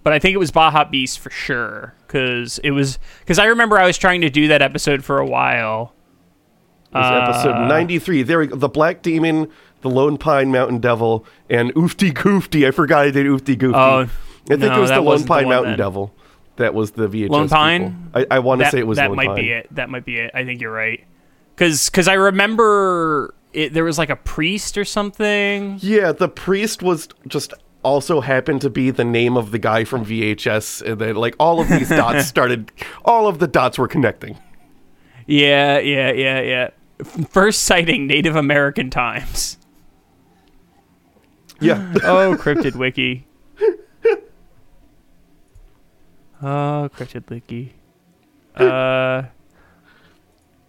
but 0.02 0.12
I 0.12 0.18
think 0.18 0.34
it 0.34 0.38
was 0.38 0.50
Baja 0.50 0.84
Beast 0.84 1.18
for 1.18 1.30
sure, 1.30 1.94
because 2.06 2.58
it 2.58 2.70
was 2.72 2.98
because 3.20 3.38
I 3.38 3.46
remember 3.46 3.78
I 3.78 3.86
was 3.86 3.96
trying 3.98 4.20
to 4.22 4.30
do 4.30 4.48
that 4.48 4.62
episode 4.62 5.04
for 5.04 5.18
a 5.18 5.26
while. 5.26 5.94
It 6.90 6.96
was 6.98 7.28
episode 7.28 7.52
Uh, 7.64 7.66
93. 7.68 8.22
There 8.22 8.38
we 8.38 8.46
go. 8.46 8.56
The 8.56 8.68
Black 8.68 9.02
Demon, 9.02 9.50
the 9.80 9.90
Lone 9.90 10.16
Pine 10.16 10.52
Mountain 10.52 10.78
Devil, 10.78 11.26
and 11.50 11.74
Oofty 11.74 12.12
Goofty. 12.14 12.66
I 12.66 12.70
forgot 12.70 13.06
I 13.06 13.10
did 13.10 13.26
Oofty 13.26 13.56
Goofty. 13.58 13.74
Oh, 13.74 14.00
I 14.02 14.06
think 14.46 14.60
no, 14.60 14.76
it 14.76 14.80
was 14.80 14.90
the 14.90 14.96
Lone 14.96 15.04
wasn't 15.06 15.28
the 15.28 15.34
Pine 15.34 15.48
Mountain 15.48 15.72
then. 15.72 15.78
Devil. 15.78 16.14
That 16.56 16.74
was 16.74 16.92
the 16.92 17.08
VHS. 17.08 17.30
Lone 17.30 17.44
people. 17.44 17.56
Pine? 17.56 18.10
I, 18.14 18.26
I 18.30 18.38
want 18.38 18.60
to 18.60 18.70
say 18.70 18.78
it 18.78 18.86
was 18.86 18.96
that 18.96 19.08
Lone 19.08 19.16
might 19.16 19.26
Pine. 19.28 19.36
be 19.36 19.50
it. 19.50 19.68
That 19.74 19.90
might 19.90 20.04
be 20.04 20.18
it. 20.18 20.30
I 20.34 20.44
think 20.44 20.60
you're 20.60 20.72
right. 20.72 21.04
Because 21.54 21.88
because 21.90 22.08
I 22.08 22.14
remember 22.14 23.34
it, 23.52 23.72
there 23.72 23.84
was 23.84 23.98
like 23.98 24.10
a 24.10 24.16
priest 24.16 24.76
or 24.78 24.84
something. 24.84 25.78
Yeah, 25.82 26.12
the 26.12 26.28
priest 26.28 26.82
was 26.82 27.08
just 27.26 27.54
also 27.82 28.20
happened 28.20 28.60
to 28.62 28.70
be 28.70 28.90
the 28.90 29.04
name 29.04 29.36
of 29.36 29.50
the 29.50 29.58
guy 29.58 29.84
from 29.84 30.04
VHS, 30.06 30.82
and 30.82 31.00
then 31.00 31.16
like 31.16 31.34
all 31.38 31.60
of 31.60 31.68
these 31.68 31.88
dots 31.88 32.26
started. 32.28 32.70
All 33.04 33.26
of 33.26 33.38
the 33.40 33.46
dots 33.46 33.78
were 33.78 33.88
connecting. 33.88 34.38
Yeah, 35.26 35.78
yeah, 35.78 36.12
yeah, 36.12 36.40
yeah. 36.40 36.70
First 37.30 37.62
sighting 37.62 38.06
Native 38.06 38.36
American 38.36 38.90
times. 38.90 39.58
Yeah, 41.60 41.92
Oh, 42.02 42.36
Cryptid 42.38 42.74
Wiki. 42.76 43.26
Oh, 46.46 46.90
Cryptid 46.94 47.28
Wiki. 47.30 47.72
Uh, 48.54 49.22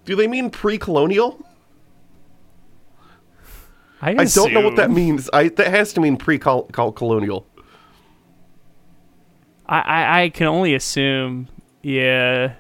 do 0.06 0.16
they 0.16 0.28
mean 0.28 0.50
pre-colonial? 0.50 1.46
I, 4.02 4.12
I 4.12 4.26
don't 4.26 4.54
know 4.54 4.62
what 4.62 4.76
that 4.78 4.92
means. 4.92 5.30
I 5.34 5.50
that 5.50 5.68
has 5.68 5.92
to 5.94 6.02
mean 6.02 6.16
pre-colonial. 6.18 7.46
I, 9.66 9.80
I, 9.80 10.22
I 10.24 10.30
can 10.30 10.48
only 10.48 10.76
assume, 10.76 11.48
yeah. 11.82 12.54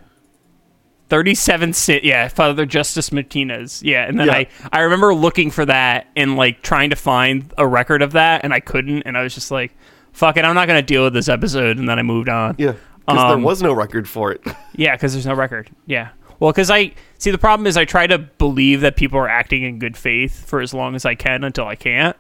37 1.10 1.72
cent 1.74 2.04
yeah 2.04 2.28
father 2.28 2.66
justice 2.66 3.12
martinez 3.12 3.84
yeah 3.84 4.08
and 4.08 4.20
then 4.20 4.26
Yeah. 4.26 4.34
i 4.34 4.48
i 4.74 4.80
remember 4.80 5.14
looking 5.14 5.52
for 5.52 5.64
that 5.64 6.08
and 6.16 6.36
like 6.36 6.64
trying 6.64 6.90
to 6.90 6.96
find 6.96 7.54
a 7.60 7.68
record 7.68 8.02
of 8.02 8.14
that 8.14 8.44
and 8.44 8.52
i 8.52 8.60
couldn't 8.60 9.04
and 9.04 9.16
i 9.16 9.22
was 9.22 9.36
just 9.36 9.52
like 9.52 9.72
fuck 10.14 10.36
it 10.36 10.44
i'm 10.44 10.56
not 10.56 10.68
gonna 10.68 10.82
deal 10.82 11.04
with 11.04 11.14
this 11.14 11.30
episode 11.30 11.78
and 11.78 11.88
then 11.88 12.00
i 12.00 12.02
moved 12.02 12.28
on 12.28 12.56
Yeah, 12.58 12.74
because 13.06 13.22
Um, 13.22 13.28
there 13.40 13.46
was 13.46 13.62
no 13.62 13.74
record 13.74 14.08
for 14.10 14.32
it. 14.32 14.42
yeah 14.76 14.96
because 14.96 15.14
there's 15.14 15.26
no 15.26 15.34
record 15.36 15.70
yeah 15.86 16.10
well 16.40 16.52
because 16.52 16.70
i 16.72 16.92
see 17.18 17.32
the 17.32 17.38
problem 17.38 17.66
is 17.68 17.78
i 17.78 17.86
try 17.86 18.06
to 18.08 18.18
believe 18.18 18.82
that 18.82 18.96
people 18.96 19.18
are 19.20 19.28
acting 19.30 19.64
in 19.64 19.80
good 19.80 19.96
faith 19.96 20.46
for 20.46 20.60
as 20.62 20.74
long 20.74 20.96
as 20.96 21.06
i 21.06 21.16
can 21.16 21.44
until 21.44 21.66
i 21.68 21.76
can't 21.76 22.18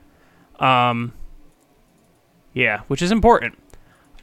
um 0.59 1.11
yeah 2.53 2.81
which 2.87 3.01
is 3.01 3.11
important 3.11 3.57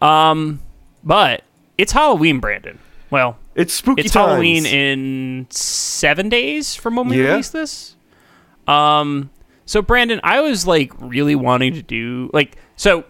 um 0.01 0.61
but 1.05 1.43
it's 1.77 1.93
halloween 1.93 2.41
brandon 2.41 2.79
well 3.11 3.37
It's 3.55 3.75
spooky 3.75 4.03
it's 4.03 4.13
times. 4.13 4.29
Halloween 4.31 4.65
in 4.67 5.47
seven 5.51 6.29
days 6.31 6.75
from 6.75 6.97
when 6.97 7.09
we 7.09 7.19
Yeah. 7.23 7.33
release 7.33 7.51
this. 7.51 7.97
Um, 8.67 9.29
so 9.67 9.83
Brandon, 9.83 10.19
I 10.25 10.41
was 10.41 10.67
like 10.67 10.93
really 10.99 11.35
wanting 11.35 11.75
to 11.75 11.83
do 11.83 12.31
like 12.33 12.57
so. 12.77 13.05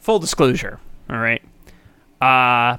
Full 0.00 0.18
disclosure, 0.18 0.80
all 1.08 1.18
right. 1.18 1.40
Uh, 2.20 2.76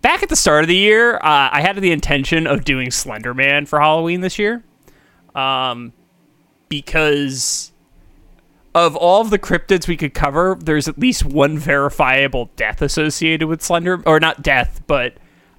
back 0.00 0.22
at 0.22 0.28
the 0.28 0.36
start 0.36 0.64
of 0.64 0.68
the 0.68 0.76
year, 0.76 1.16
uh, 1.16 1.50
I 1.52 1.60
had 1.60 1.76
the 1.76 1.92
intention 1.92 2.46
of 2.46 2.64
doing 2.64 2.90
Slender 2.90 3.34
Man 3.34 3.66
for 3.66 3.80
Halloween 3.80 4.20
this 4.20 4.38
year, 4.38 4.62
um, 5.34 5.92
because 6.68 7.72
of 8.74 8.96
all 8.96 9.20
of 9.20 9.30
the 9.30 9.38
cryptids 9.38 9.86
we 9.86 9.96
could 9.96 10.14
cover, 10.14 10.56
there's 10.58 10.88
at 10.88 10.98
least 10.98 11.24
one 11.24 11.58
verifiable 11.58 12.50
death 12.56 12.80
associated 12.80 13.46
with 13.46 13.62
Slender, 13.62 14.02
or 14.06 14.18
not 14.18 14.42
death, 14.42 14.80
but 14.86 15.14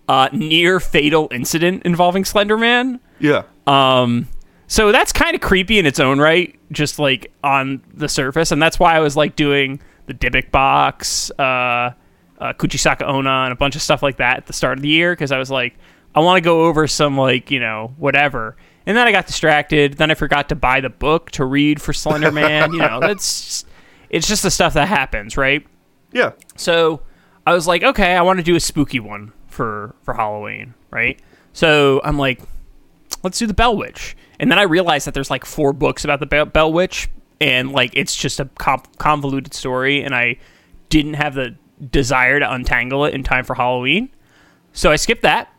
uh, 0.09 0.29
near 0.33 0.79
fatal 0.79 1.27
incident 1.31 1.83
involving 1.83 2.25
Slender 2.25 2.57
Man. 2.57 2.99
Yeah, 3.19 3.43
Um, 3.67 4.27
so 4.67 4.91
that's 4.91 5.13
kind 5.13 5.35
of 5.35 5.41
creepy 5.41 5.77
in 5.77 5.85
its 5.85 5.99
own 5.99 6.19
right, 6.19 6.59
just 6.71 6.97
like 6.99 7.31
on 7.43 7.83
the 7.93 8.09
surface, 8.09 8.51
and 8.51 8.61
that's 8.61 8.79
why 8.79 8.95
I 8.95 8.99
was 8.99 9.15
like 9.15 9.35
doing 9.35 9.79
the 10.07 10.13
Dybbuk 10.13 10.51
box, 10.51 11.31
uh, 11.39 11.91
uh, 12.43 12.51
Kuchisake 12.53 13.01
Onna, 13.01 13.43
and 13.45 13.53
a 13.53 13.55
bunch 13.55 13.75
of 13.77 13.81
stuff 13.81 14.03
like 14.03 14.17
that 14.17 14.37
at 14.37 14.45
the 14.47 14.53
start 14.53 14.77
of 14.77 14.81
the 14.81 14.89
year 14.89 15.13
because 15.13 15.31
I 15.31 15.37
was 15.37 15.49
like, 15.49 15.77
I 16.13 16.19
want 16.19 16.37
to 16.37 16.41
go 16.41 16.65
over 16.65 16.87
some 16.87 17.17
like 17.17 17.49
you 17.49 17.59
know 17.61 17.93
whatever, 17.97 18.57
and 18.85 18.97
then 18.97 19.07
I 19.07 19.13
got 19.13 19.27
distracted. 19.27 19.93
Then 19.93 20.11
I 20.11 20.15
forgot 20.15 20.49
to 20.49 20.55
buy 20.55 20.81
the 20.81 20.89
book 20.89 21.31
to 21.31 21.45
read 21.45 21.81
for 21.81 21.93
Slender 21.93 22.31
Man. 22.41 22.73
you 22.73 22.79
know, 22.79 22.99
that's 22.99 23.63
it's 24.09 24.27
just 24.27 24.43
the 24.43 24.51
stuff 24.51 24.73
that 24.73 24.89
happens, 24.89 25.37
right? 25.37 25.65
yeah. 26.11 26.33
So 26.57 27.01
I 27.47 27.53
was 27.53 27.65
like, 27.65 27.81
okay, 27.81 28.15
I 28.15 28.21
want 28.21 28.39
to 28.39 28.43
do 28.43 28.55
a 28.55 28.59
spooky 28.59 28.99
one 28.99 29.31
for 29.47 29.95
for 30.03 30.13
Halloween, 30.13 30.73
right? 30.91 31.19
So 31.53 32.01
I'm 32.03 32.17
like, 32.17 32.41
let's 33.23 33.39
do 33.39 33.47
the 33.47 33.53
Bell 33.53 33.77
Witch, 33.77 34.17
and 34.37 34.51
then 34.51 34.59
I 34.59 34.63
realized 34.63 35.07
that 35.07 35.13
there's 35.13 35.31
like 35.31 35.45
four 35.45 35.71
books 35.71 36.03
about 36.03 36.19
the 36.19 36.25
Bell, 36.25 36.45
Bell 36.45 36.73
Witch, 36.73 37.09
and 37.39 37.71
like 37.71 37.91
it's 37.93 38.15
just 38.15 38.41
a 38.41 38.49
convoluted 38.97 39.53
story, 39.53 40.03
and 40.03 40.13
I 40.13 40.37
didn't 40.89 41.13
have 41.13 41.35
the 41.35 41.55
desire 41.89 42.39
to 42.39 42.51
untangle 42.51 43.05
it 43.05 43.13
in 43.13 43.23
time 43.23 43.43
for 43.43 43.55
Halloween, 43.55 44.09
so 44.71 44.91
I 44.91 44.95
skipped 44.95 45.23
that. 45.23 45.49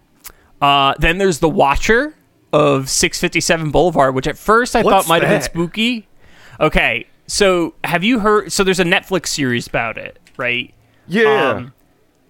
Uh, 0.60 0.94
then 0.98 1.18
there's 1.18 1.40
the 1.40 1.48
Watcher 1.48 2.14
of 2.52 2.88
657 2.88 3.70
Boulevard, 3.70 4.14
which 4.14 4.26
at 4.26 4.38
first 4.38 4.76
I 4.76 4.82
What's 4.82 5.06
thought 5.06 5.08
might 5.08 5.22
have 5.22 5.30
been 5.30 5.42
spooky. 5.42 6.08
Okay, 6.60 7.06
so 7.26 7.74
have 7.84 8.04
you 8.04 8.20
heard? 8.20 8.52
So 8.52 8.64
there's 8.64 8.80
a 8.80 8.84
Netflix 8.84 9.28
series 9.28 9.66
about 9.66 9.98
it, 9.98 10.18
right? 10.36 10.72
Yeah. 11.06 11.50
Um, 11.50 11.74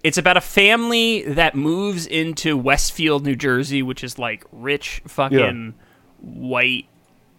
it's 0.03 0.17
about 0.17 0.37
a 0.37 0.41
family 0.41 1.23
that 1.23 1.55
moves 1.55 2.05
into 2.05 2.55
Westfield, 2.57 3.25
New 3.25 3.35
Jersey, 3.35 3.81
which 3.81 4.03
is 4.03 4.19
like 4.19 4.45
rich, 4.51 5.01
fucking 5.07 5.73
white, 6.21 6.85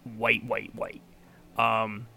white, 0.03 0.43
white, 0.45 0.75
white. 0.75 1.01
Um, 1.57 2.07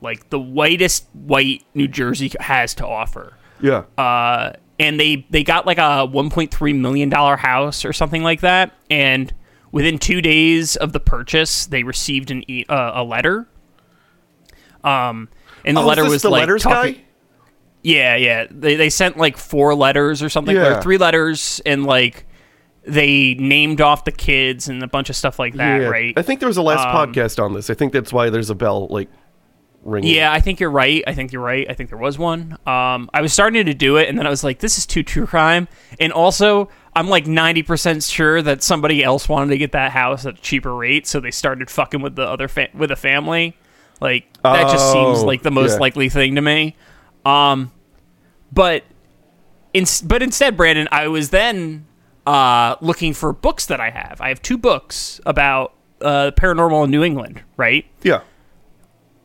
like 0.00 0.30
the 0.30 0.40
whitest 0.40 1.06
white 1.12 1.64
New 1.74 1.86
Jersey 1.86 2.32
has 2.40 2.74
to 2.74 2.86
offer. 2.86 3.34
Yeah. 3.62 3.84
Uh, 3.96 4.52
and 4.78 4.98
they 4.98 5.26
they 5.30 5.44
got 5.44 5.66
like 5.66 5.78
a 5.78 6.06
1.3 6.06 6.78
million 6.78 7.08
dollar 7.08 7.36
house 7.36 7.84
or 7.84 7.92
something 7.92 8.22
like 8.22 8.40
that, 8.40 8.72
and 8.90 9.32
within 9.70 9.98
two 9.98 10.20
days 10.20 10.76
of 10.76 10.92
the 10.92 11.00
purchase, 11.00 11.66
they 11.66 11.82
received 11.82 12.30
an 12.30 12.42
e- 12.50 12.64
uh, 12.68 12.92
a 12.94 13.04
letter. 13.04 13.46
Um, 14.84 15.28
and 15.64 15.76
the 15.76 15.80
Oh, 15.82 15.86
letter 15.86 16.04
was 16.08 16.22
the 16.22 16.30
like 16.30 16.40
letters 16.40 16.62
talking- 16.62 16.94
guy. 16.94 17.00
yeah, 17.82 18.16
yeah. 18.16 18.46
They 18.50 18.74
they 18.76 18.90
sent 18.90 19.16
like 19.16 19.36
four 19.36 19.74
letters 19.74 20.22
or 20.22 20.28
something, 20.28 20.56
Yeah. 20.56 20.78
or 20.78 20.82
three 20.82 20.98
letters, 20.98 21.60
and 21.64 21.84
like 21.86 22.26
they 22.84 23.34
named 23.34 23.80
off 23.80 24.04
the 24.04 24.10
kids 24.12 24.68
and 24.68 24.82
a 24.82 24.88
bunch 24.88 25.08
of 25.08 25.14
stuff 25.14 25.38
like 25.38 25.54
that, 25.54 25.82
yeah. 25.82 25.86
right? 25.86 26.14
I 26.16 26.22
think 26.22 26.40
there 26.40 26.48
was 26.48 26.56
a 26.56 26.62
last 26.62 26.84
Um, 26.86 27.12
podcast 27.14 27.40
on 27.42 27.54
this. 27.54 27.70
I 27.70 27.74
think 27.74 27.92
that's 27.92 28.12
why 28.12 28.28
there's 28.28 28.50
a 28.50 28.56
bell 28.56 28.88
like 28.88 29.08
ringing. 29.82 30.14
Yeah, 30.14 30.32
I 30.32 30.40
think 30.40 30.60
you're 30.60 30.70
right. 30.70 31.02
I 31.06 31.14
think 31.14 31.32
you're 31.32 31.42
right. 31.42 31.66
I 31.68 31.74
think 31.74 31.88
there 31.90 31.98
was 31.98 32.18
one. 32.18 32.52
Um, 32.66 33.10
I 33.12 33.20
was 33.20 33.32
starting 33.32 33.66
to 33.66 33.74
do 33.74 33.96
it, 33.96 34.08
and 34.08 34.16
then 34.18 34.26
I 34.26 34.30
was 34.30 34.42
like, 34.44 34.58
"This 34.60 34.78
is 34.78 34.86
too 34.86 35.02
true 35.02 35.26
crime." 35.26 35.68
And 36.00 36.12
also, 36.12 36.68
I'm 36.94 37.08
like 37.08 37.26
90 37.26 37.62
percent 37.62 38.02
sure 38.02 38.42
that 38.42 38.62
somebody 38.62 39.02
else 39.04 39.28
wanted 39.28 39.50
to 39.50 39.58
get 39.58 39.72
that 39.72 39.92
house 39.92 40.24
at 40.26 40.38
a 40.38 40.40
cheaper 40.42 40.74
rate, 40.74 41.06
so 41.06 41.20
they 41.20 41.30
started 41.30 41.70
fucking 41.70 42.00
with 42.02 42.16
the 42.16 42.22
other 42.26 42.48
fa- 42.48 42.68
with 42.74 42.90
a 42.90 42.96
family. 42.96 43.56
Like 44.00 44.26
that 44.42 44.70
just 44.70 44.92
seems 44.92 45.18
Oh, 45.20 45.24
like 45.26 45.42
the 45.42 45.50
most 45.52 45.72
yeah. 45.74 45.78
likely 45.78 46.08
thing 46.08 46.34
to 46.34 46.40
me. 46.40 46.76
Um, 47.24 47.70
but 48.52 48.82
in, 49.72 49.84
but 50.04 50.22
instead, 50.22 50.56
Brandon, 50.56 50.88
I 50.90 51.06
was 51.08 51.30
then 51.30 51.86
uh, 52.26 52.74
looking 52.80 53.12
for 53.14 53.32
books 53.32 53.66
that 53.66 53.80
I 53.80 53.90
have. 53.90 54.20
I 54.20 54.28
have 54.28 54.42
two 54.42 54.58
books 54.58 55.20
about 55.24 55.74
uh, 56.00 56.32
paranormal 56.36 56.84
in 56.84 56.90
New 56.90 57.04
England, 57.04 57.42
right? 57.56 57.86
Yeah. 58.02 58.22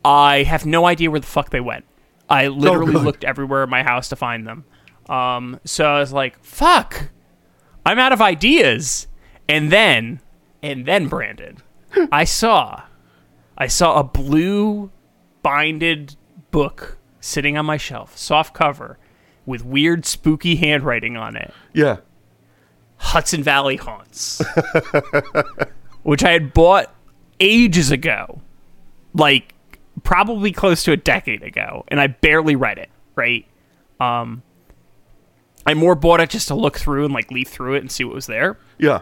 I 0.07 0.43
have 0.43 0.65
no 0.65 0.85
idea 0.85 1.11
where 1.11 1.19
the 1.19 1.27
fuck 1.27 1.49
they 1.49 1.59
went. 1.59 1.83
I 2.29 2.47
literally 2.47 2.93
good. 2.93 3.03
looked 3.03 3.23
everywhere 3.25 3.63
in 3.63 3.69
my 3.69 3.83
house 3.83 4.07
to 4.09 4.15
find 4.15 4.47
them. 4.47 4.63
Um, 5.09 5.59
so 5.65 5.85
I 5.85 5.99
was 5.99 6.13
like, 6.13 6.41
fuck, 6.41 7.09
I'm 7.85 7.99
out 7.99 8.13
of 8.13 8.21
ideas. 8.21 9.07
And 9.49 9.69
then, 9.69 10.21
and 10.63 10.85
then, 10.85 11.09
Brandon, 11.09 11.57
I 12.09 12.23
saw, 12.23 12.83
I 13.57 13.67
saw 13.67 13.99
a 13.99 14.03
blue 14.05 14.91
binded 15.43 16.15
book 16.51 16.97
sitting 17.19 17.57
on 17.57 17.65
my 17.65 17.75
shelf, 17.75 18.17
soft 18.17 18.53
cover, 18.53 18.97
with 19.45 19.65
weird, 19.65 20.05
spooky 20.05 20.55
handwriting 20.55 21.17
on 21.17 21.35
it. 21.35 21.53
Yeah. 21.73 21.97
Hudson 22.95 23.43
Valley 23.43 23.75
Haunts, 23.75 24.41
which 26.03 26.23
I 26.23 26.31
had 26.31 26.53
bought 26.53 26.93
ages 27.41 27.91
ago, 27.91 28.41
like 29.13 29.53
probably 30.03 30.51
close 30.51 30.83
to 30.83 30.91
a 30.91 30.97
decade 30.97 31.43
ago, 31.43 31.83
and 31.87 31.99
I 31.99 32.07
barely 32.07 32.55
read 32.55 32.77
it. 32.77 32.89
Right? 33.15 33.45
Um, 33.99 34.43
I 35.65 35.73
more 35.73 35.95
bought 35.95 36.21
it 36.21 36.29
just 36.29 36.47
to 36.47 36.55
look 36.55 36.77
through 36.77 37.05
and 37.05 37.13
like 37.13 37.29
leaf 37.29 37.49
through 37.49 37.75
it 37.75 37.79
and 37.79 37.91
see 37.91 38.03
what 38.03 38.15
was 38.15 38.27
there. 38.27 38.57
Yeah. 38.77 39.01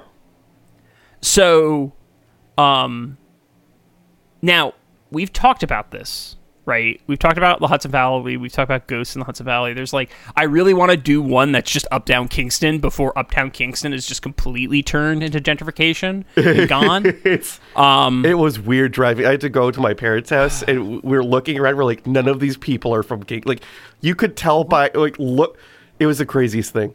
So, 1.21 1.93
um, 2.57 3.17
now 4.41 4.73
we've 5.11 5.31
talked 5.31 5.63
about 5.63 5.91
this, 5.91 6.35
right? 6.65 7.00
We've 7.07 7.19
talked 7.19 7.38
about 7.38 7.60
the 7.60 7.67
Hudson 7.67 7.91
Valley. 7.91 8.38
We've 8.38 8.51
talked 8.51 8.67
about 8.67 8.88
ghosts 8.88 9.15
in 9.15 9.19
the 9.19 9.25
Hudson 9.25 9.45
Valley. 9.45 9.74
There's 9.74 9.93
like, 9.93 10.10
I 10.36 10.43
really 10.43 10.74
want 10.74 10.91
to 10.91 10.98
do 10.98 11.22
one 11.22 11.51
that's 11.51 11.72
just 11.72 11.86
Uptown 11.91 12.27
Kingston 12.27 12.79
before 12.79 13.17
Uptown 13.17 13.51
Kingston 13.51 13.93
is 13.93 14.07
just 14.07 14.22
completely 14.22 14.81
turned 14.81 15.24
into 15.24 15.39
gentrification 15.39 16.24
and 16.36 16.67
gone. 17.75 17.75
Um, 17.75 18.25
it 18.25 18.38
was 18.38 18.60
weird 18.60 18.91
driving. 18.91 19.25
I 19.25 19.31
had 19.31 19.41
to 19.41 19.50
go 19.50 19.69
to 19.69 19.79
my 19.79 19.93
parents' 19.93 20.31
house 20.31 20.63
and 20.63 21.03
we 21.03 21.17
were 21.17 21.24
looking 21.24 21.60
around. 21.60 21.77
We're 21.77 21.86
like, 21.86 22.07
none 22.07 22.27
of 22.27 22.39
these 22.39 22.57
people 22.57 22.93
are 22.93 23.03
from 23.03 23.24
King. 23.24 23.43
Like, 23.45 23.62
you 24.01 24.15
could 24.15 24.36
tell 24.36 24.63
by 24.63 24.91
like 24.93 25.17
look. 25.19 25.57
It 25.98 26.07
was 26.07 26.17
the 26.17 26.25
craziest 26.25 26.74
thing. 26.74 26.93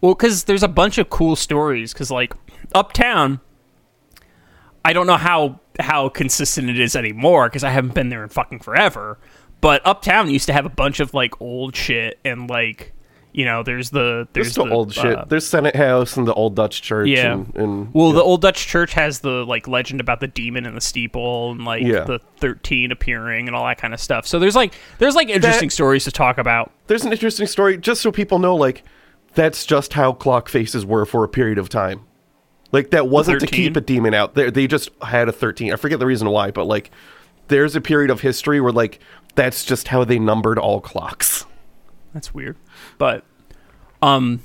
Well, 0.00 0.14
because 0.14 0.44
there's 0.44 0.62
a 0.62 0.68
bunch 0.68 0.98
of 0.98 1.08
cool 1.08 1.34
stories. 1.34 1.92
Because 1.92 2.10
like 2.10 2.34
uptown, 2.74 3.40
I 4.84 4.92
don't 4.92 5.06
know 5.06 5.16
how 5.16 5.60
how 5.80 6.08
consistent 6.08 6.70
it 6.70 6.78
is 6.80 6.96
anymore. 6.96 7.48
Because 7.48 7.64
I 7.64 7.70
haven't 7.70 7.94
been 7.94 8.08
there 8.08 8.22
in 8.22 8.28
fucking 8.28 8.60
forever. 8.60 9.18
But 9.60 9.82
uptown 9.86 10.30
used 10.30 10.46
to 10.46 10.52
have 10.52 10.66
a 10.66 10.70
bunch 10.70 11.00
of 11.00 11.14
like 11.14 11.40
old 11.40 11.74
shit 11.74 12.18
and 12.24 12.48
like 12.48 12.92
you 13.32 13.44
know 13.44 13.62
there's 13.62 13.90
the 13.90 14.26
There's 14.32 14.54
there's 14.54 14.66
the, 14.68 14.72
old 14.72 14.94
shit. 14.94 15.14
uh, 15.16 15.24
There's 15.26 15.46
Senate 15.46 15.76
House 15.76 16.16
and 16.16 16.26
the 16.26 16.32
Old 16.34 16.54
Dutch 16.56 16.80
Church. 16.82 17.08
yeah. 17.08 17.32
And, 17.34 17.54
and 17.56 17.94
well, 17.94 18.08
yeah. 18.08 18.14
the 18.14 18.22
old 18.22 18.40
Dutch 18.42 18.66
church 18.66 18.94
has 18.94 19.20
the 19.20 19.44
like 19.44 19.68
legend 19.68 20.00
about 20.00 20.20
the 20.20 20.26
demon 20.26 20.64
in 20.64 20.74
the 20.74 20.80
steeple 20.80 21.50
and 21.52 21.64
like 21.64 21.82
Yeah. 21.82 22.04
the 22.04 22.18
thirteen 22.38 22.92
appearing 22.92 23.46
and 23.46 23.54
all 23.56 23.66
that 23.66 23.76
kind 23.78 23.92
of 23.92 24.00
stuff. 24.00 24.26
So 24.26 24.38
there's 24.38 24.56
like 24.56 24.72
there's 24.98 25.14
like 25.14 25.28
interesting 25.28 25.68
stories 25.70 26.04
to 26.04 26.12
talk 26.12 26.38
about. 26.38 26.70
there's 26.86 27.04
an 27.04 27.12
interesting 27.12 27.46
story 27.46 27.76
just 27.76 28.00
so 28.00 28.10
people 28.12 28.38
know 28.38 28.56
like 28.56 28.84
that's 29.34 29.66
just 29.66 29.92
how 29.94 30.12
clock 30.14 30.48
faces 30.48 30.86
were 30.86 31.04
for 31.04 31.22
a 31.22 31.28
period 31.28 31.58
of 31.58 31.68
time 31.68 32.00
like 32.72 32.90
that 32.90 33.08
wasn't 33.08 33.38
to 33.40 33.46
keep 33.46 33.76
a 33.76 33.80
demon 33.80 34.14
out 34.14 34.34
they, 34.34 34.50
they 34.50 34.66
just 34.66 34.90
had 35.02 35.28
a 35.28 35.32
13 35.32 35.72
i 35.72 35.76
forget 35.76 35.98
the 35.98 36.06
reason 36.06 36.28
why 36.30 36.50
but 36.50 36.64
like 36.66 36.90
there's 37.48 37.76
a 37.76 37.80
period 37.80 38.10
of 38.10 38.20
history 38.20 38.60
where 38.60 38.72
like 38.72 39.00
that's 39.34 39.64
just 39.64 39.88
how 39.88 40.02
they 40.04 40.18
numbered 40.18 40.58
all 40.58 40.80
clocks 40.80 41.44
That's 42.14 42.32
weird. 42.32 42.56
But 42.96 43.24
um 44.00 44.40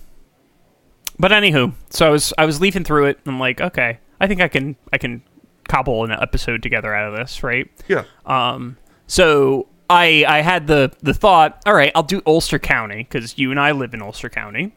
but 1.17 1.31
anywho, 1.31 1.73
so 1.89 2.07
I 2.07 2.09
was 2.09 2.33
I 2.37 2.45
was 2.45 2.59
leafing 2.59 2.83
through 2.83 3.05
it 3.05 3.19
and 3.23 3.33
I'm 3.33 3.39
like, 3.39 3.61
okay, 3.61 3.99
I 4.19 4.27
think 4.27 4.41
I 4.41 4.47
can 4.49 4.75
I 4.91 4.97
can 4.97 5.21
cobble 5.67 6.03
an 6.03 6.11
episode 6.11 6.63
together 6.63 6.93
out 6.93 7.13
of 7.13 7.17
this, 7.17 7.43
right? 7.43 7.69
Yeah. 7.87 8.03
Um, 8.25 8.77
so 9.07 9.67
I 9.89 10.25
I 10.27 10.41
had 10.41 10.67
the 10.67 10.91
the 11.01 11.13
thought, 11.13 11.61
all 11.65 11.73
right, 11.73 11.91
I'll 11.95 12.03
do 12.03 12.21
Ulster 12.25 12.59
County 12.59 13.07
because 13.09 13.37
you 13.37 13.51
and 13.51 13.59
I 13.59 13.71
live 13.71 13.93
in 13.93 14.01
Ulster 14.01 14.29
County, 14.29 14.75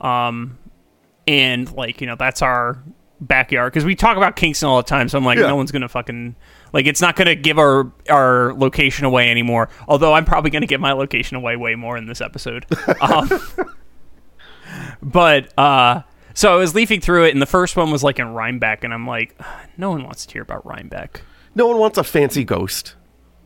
um, 0.00 0.58
and 1.26 1.70
like 1.72 2.00
you 2.00 2.06
know 2.06 2.16
that's 2.16 2.42
our 2.42 2.82
backyard 3.20 3.72
because 3.72 3.84
we 3.84 3.94
talk 3.94 4.16
about 4.16 4.36
Kingston 4.36 4.68
all 4.68 4.76
the 4.78 4.82
time. 4.82 5.08
So 5.08 5.16
I'm 5.18 5.24
like, 5.24 5.38
Yeah. 5.38 5.46
no 5.46 5.56
one's 5.56 5.70
gonna 5.72 5.88
fucking 5.88 6.36
like 6.72 6.86
it's 6.86 7.00
not 7.00 7.16
gonna 7.16 7.34
give 7.34 7.58
our 7.58 7.90
our 8.10 8.52
location 8.54 9.04
away 9.04 9.30
anymore. 9.30 9.68
Although 9.88 10.12
I'm 10.14 10.24
probably 10.24 10.50
gonna 10.50 10.66
give 10.66 10.80
my 10.80 10.92
location 10.92 11.36
away 11.36 11.56
way 11.56 11.74
more 11.74 11.96
in 11.96 12.06
this 12.06 12.20
episode. 12.20 12.66
um, 13.00 13.28
but 15.02 15.56
uh. 15.58 16.02
So 16.36 16.52
I 16.52 16.56
was 16.56 16.74
leafing 16.74 17.00
through 17.00 17.26
it, 17.26 17.30
and 17.32 17.40
the 17.40 17.46
first 17.46 17.76
one 17.76 17.92
was 17.92 18.02
like 18.02 18.18
in 18.18 18.26
Rhinebeck, 18.34 18.82
and 18.82 18.92
I'm 18.92 19.06
like, 19.06 19.40
no 19.76 19.90
one 19.90 20.02
wants 20.02 20.26
to 20.26 20.32
hear 20.32 20.42
about 20.42 20.66
Rhinebeck 20.66 21.20
No 21.54 21.68
one 21.68 21.78
wants 21.78 21.96
a 21.96 22.02
fancy 22.02 22.42
ghost. 22.42 22.96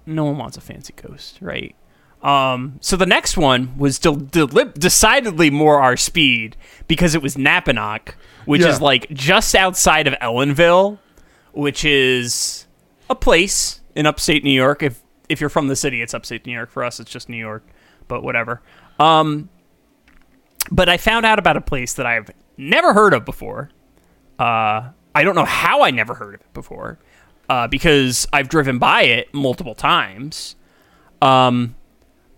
no 0.06 0.24
one 0.24 0.38
wants 0.38 0.56
a 0.56 0.62
fancy 0.62 0.94
ghost, 0.96 1.36
right? 1.42 1.76
Um, 2.22 2.78
so 2.80 2.96
the 2.96 3.06
next 3.06 3.36
one 3.36 3.76
was 3.78 3.98
del- 3.98 4.16
decidedly 4.16 5.50
more 5.50 5.80
our 5.80 5.96
speed 5.96 6.56
because 6.88 7.14
it 7.14 7.22
was 7.22 7.36
Napanoch, 7.36 8.14
which 8.44 8.62
Yeah. 8.62 8.68
is 8.70 8.80
like 8.80 9.08
just 9.10 9.54
outside 9.54 10.06
of 10.08 10.14
Ellenville, 10.14 10.98
which 11.52 11.84
is 11.84 12.66
a 13.08 13.14
place 13.14 13.80
in 13.94 14.04
upstate 14.06 14.42
New 14.44 14.50
York. 14.52 14.82
If 14.82 15.00
if 15.28 15.40
you're 15.40 15.50
from 15.50 15.68
the 15.68 15.76
city, 15.76 16.00
it's 16.02 16.14
upstate 16.14 16.46
New 16.46 16.52
York. 16.54 16.70
For 16.70 16.82
us, 16.82 16.98
it's 16.98 17.10
just 17.10 17.28
New 17.28 17.36
York, 17.36 17.62
but 18.08 18.22
whatever. 18.22 18.62
Um, 18.98 19.50
but 20.70 20.88
I 20.88 20.96
found 20.96 21.24
out 21.26 21.38
about 21.38 21.56
a 21.56 21.60
place 21.60 21.92
that 21.94 22.06
I've 22.06 22.30
never 22.56 22.94
heard 22.94 23.12
of 23.14 23.24
before. 23.26 23.70
Uh, 24.38 24.88
I 25.14 25.22
don't 25.24 25.34
know 25.34 25.44
how 25.44 25.82
I 25.82 25.90
never 25.90 26.14
heard 26.14 26.34
of 26.36 26.40
it 26.40 26.52
before, 26.54 26.98
uh, 27.48 27.66
because 27.68 28.26
I've 28.32 28.48
driven 28.48 28.78
by 28.78 29.02
it 29.02 29.32
multiple 29.34 29.74
times. 29.74 30.56
Um, 31.20 31.74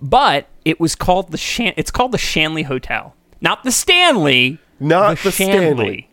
but 0.00 0.46
it 0.64 0.78
was 0.80 0.94
called 0.94 1.30
the 1.32 1.38
Shan- 1.38 1.74
It's 1.76 1.90
called 1.90 2.12
the 2.12 2.18
Shanley 2.18 2.62
Hotel, 2.64 3.14
not 3.40 3.64
the 3.64 3.72
Stanley. 3.72 4.58
Not 4.82 5.18
the 5.18 5.30
Stanley. 5.32 6.08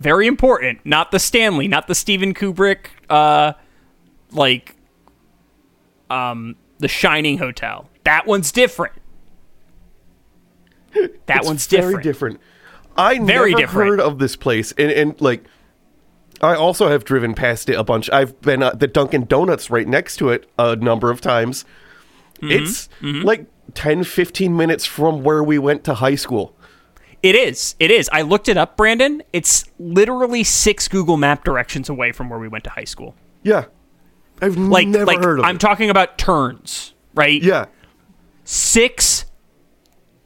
Very 0.00 0.26
important. 0.26 0.80
Not 0.84 1.10
the 1.10 1.18
Stanley. 1.18 1.68
Not 1.68 1.86
the 1.86 1.94
Steven 1.94 2.32
Kubrick. 2.34 2.86
Uh, 3.10 3.52
like, 4.32 4.74
um, 6.10 6.56
the 6.78 6.88
Shining 6.88 7.38
Hotel. 7.38 7.88
That 8.04 8.26
one's 8.26 8.50
different. 8.52 8.94
That 11.26 11.38
It's 11.38 11.46
one's 11.46 11.66
different. 11.66 11.92
very 11.92 12.02
different. 12.02 12.40
different. 12.40 12.40
I 12.96 13.18
Very 13.18 13.50
never 13.50 13.60
different. 13.62 13.90
heard 13.90 14.00
of 14.00 14.18
this 14.18 14.36
place, 14.36 14.72
and, 14.78 14.90
and 14.92 15.20
like, 15.20 15.44
I 16.40 16.54
also 16.54 16.88
have 16.88 17.04
driven 17.04 17.34
past 17.34 17.68
it 17.68 17.74
a 17.74 17.82
bunch. 17.82 18.08
I've 18.10 18.40
been 18.40 18.62
at 18.62 18.78
the 18.78 18.86
Dunkin' 18.86 19.24
Donuts 19.24 19.68
right 19.70 19.86
next 19.88 20.16
to 20.18 20.28
it 20.28 20.48
a 20.58 20.76
number 20.76 21.10
of 21.10 21.20
times. 21.20 21.64
Mm-hmm. 22.42 22.50
It's 22.50 22.88
like 23.24 23.46
10, 23.74 24.04
15 24.04 24.56
minutes 24.56 24.84
from 24.84 25.22
where 25.22 25.42
we 25.42 25.58
went 25.58 25.84
to 25.84 25.94
high 25.94 26.14
school. 26.16 26.56
It 27.22 27.34
is. 27.34 27.74
It 27.80 27.90
is. 27.90 28.10
I 28.12 28.20
looked 28.22 28.48
it 28.50 28.56
up, 28.58 28.76
Brandon. 28.76 29.22
It's 29.32 29.64
literally 29.78 30.44
six 30.44 30.88
Google 30.88 31.16
Map 31.16 31.42
directions 31.44 31.88
away 31.88 32.12
from 32.12 32.28
where 32.28 32.38
we 32.38 32.48
went 32.48 32.64
to 32.64 32.70
high 32.70 32.84
school. 32.84 33.14
Yeah, 33.42 33.64
I've 34.42 34.56
Like, 34.58 34.88
never 34.88 35.06
like 35.06 35.22
heard 35.22 35.38
of 35.38 35.44
I'm 35.46 35.56
it. 35.56 35.60
talking 35.60 35.88
about 35.90 36.18
turns, 36.18 36.92
right? 37.14 37.42
yeah, 37.42 37.66
Six 38.44 39.24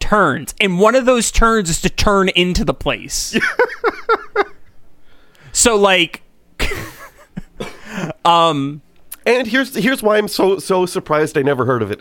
turns, 0.01 0.55
and 0.61 0.81
one 0.81 0.97
of 0.97 1.05
those 1.07 1.31
turns 1.31 1.71
is 1.71 1.81
to 1.83 1.89
turn 1.89 2.31
into 2.31 2.65
the 2.65 2.75
place. 2.75 3.37
so, 5.53 5.77
like, 5.77 6.23
and 9.29 9.47
here's 9.49 9.75
here's 9.75 10.03
why 10.03 10.19
I'm 10.19 10.29
so 10.29 10.59
so 10.59 10.87
surprised 10.87 11.37
I 11.39 11.43
never 11.43 11.65
heard 11.65 11.83
of 11.83 11.91
it. 11.91 12.01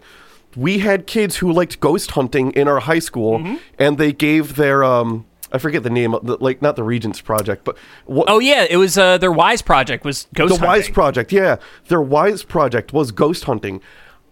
We 0.56 0.80
had 0.80 1.06
kids 1.08 1.38
who 1.38 1.52
liked 1.52 1.80
ghost 1.80 2.12
hunting 2.12 2.52
in 2.52 2.68
our 2.68 2.80
high 2.80 3.00
school, 3.00 3.40
Mm-hmm. 3.40 3.56
and 3.80 3.98
they 3.98 4.12
gave 4.14 4.56
their 4.56 4.84
um. 4.84 5.26
I 5.50 5.60
forget 5.60 5.84
the 5.84 5.90
name, 5.90 6.14
of 6.14 6.26
the, 6.26 6.36
like 6.42 6.62
not 6.62 6.76
the 6.76 6.84
Regents 6.84 7.22
Project, 7.22 7.64
but 7.64 7.78
what, 8.06 8.26
oh 8.30 8.40
yeah, 8.40 8.66
it 8.70 8.76
was 8.76 8.98
uh, 8.98 9.18
their 9.18 9.32
Wise 9.32 9.62
project 9.62 10.04
was 10.04 10.28
ghost 10.36 10.52
hunting. 10.52 10.62
the 10.62 10.68
Wise. 10.68 10.90
Project, 10.90 11.32
yeah. 11.32 11.56
Their 11.88 12.02
Wise 12.02 12.44
Project 12.44 12.92
was 12.92 13.14
ghost 13.14 13.46
hunting. 13.46 13.80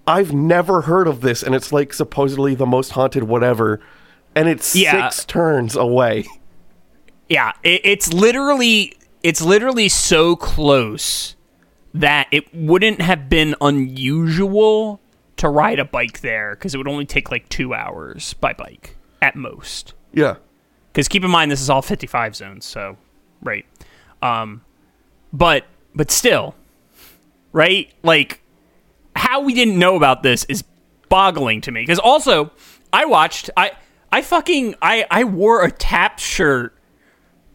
I've 0.06 0.34
never 0.34 0.82
heard 0.82 1.08
of 1.08 1.22
this, 1.22 1.42
and 1.42 1.56
it's 1.56 1.72
like 1.72 1.94
supposedly 1.94 2.54
the 2.54 2.66
most 2.66 2.92
haunted 2.92 3.24
whatever, 3.24 3.80
and 4.36 4.50
it's 4.50 4.76
Yeah. 4.76 5.10
six 5.10 5.24
turns 5.24 5.78
away. 5.78 6.26
Yeah, 7.30 7.54
it, 7.64 7.80
it's 7.86 8.12
literally 8.12 8.94
it's 9.24 9.42
literally 9.42 9.88
so 9.88 10.36
close 10.36 11.38
that 11.96 12.28
it 12.32 12.54
wouldn't 12.54 13.02
have 13.02 13.30
been 13.30 13.56
unusual 13.62 15.00
to 15.38 15.50
ride 15.50 15.80
a 15.80 15.86
bike 15.86 16.20
there 16.22 16.56
because 16.56 16.74
it 16.76 16.78
would 16.78 16.88
only 16.88 17.06
take 17.06 17.32
like 17.32 17.48
two 17.50 17.74
hours 17.74 18.34
by 18.36 18.54
bike 18.54 18.98
at 19.22 19.36
most. 19.36 19.94
Yeah, 20.14 20.36
Because 20.92 21.08
keep 21.08 21.24
in 21.24 21.32
mind 21.32 21.52
this 21.52 21.62
is 21.62 21.70
all 21.70 21.82
55 21.82 22.36
zones, 22.36 22.66
so 22.66 22.98
right. 23.42 23.66
Um, 24.22 24.64
but 25.34 25.66
but 25.94 26.12
still, 26.12 26.56
right? 27.52 27.92
Like 28.04 28.42
how 29.16 29.42
we 29.42 29.54
didn't 29.54 29.80
know 29.80 29.96
about 29.96 30.24
this 30.24 30.44
is 30.46 30.64
boggling 31.10 31.62
to 31.62 31.72
me. 31.72 31.82
Because 31.82 32.00
also, 32.00 32.52
I 32.92 33.06
watched 33.06 33.50
I 33.56 33.72
I 34.12 34.22
fucking 34.22 34.76
I 34.82 35.06
I 35.10 35.24
wore 35.24 35.64
a 35.64 35.72
tap 35.72 36.20
shirt 36.20 36.75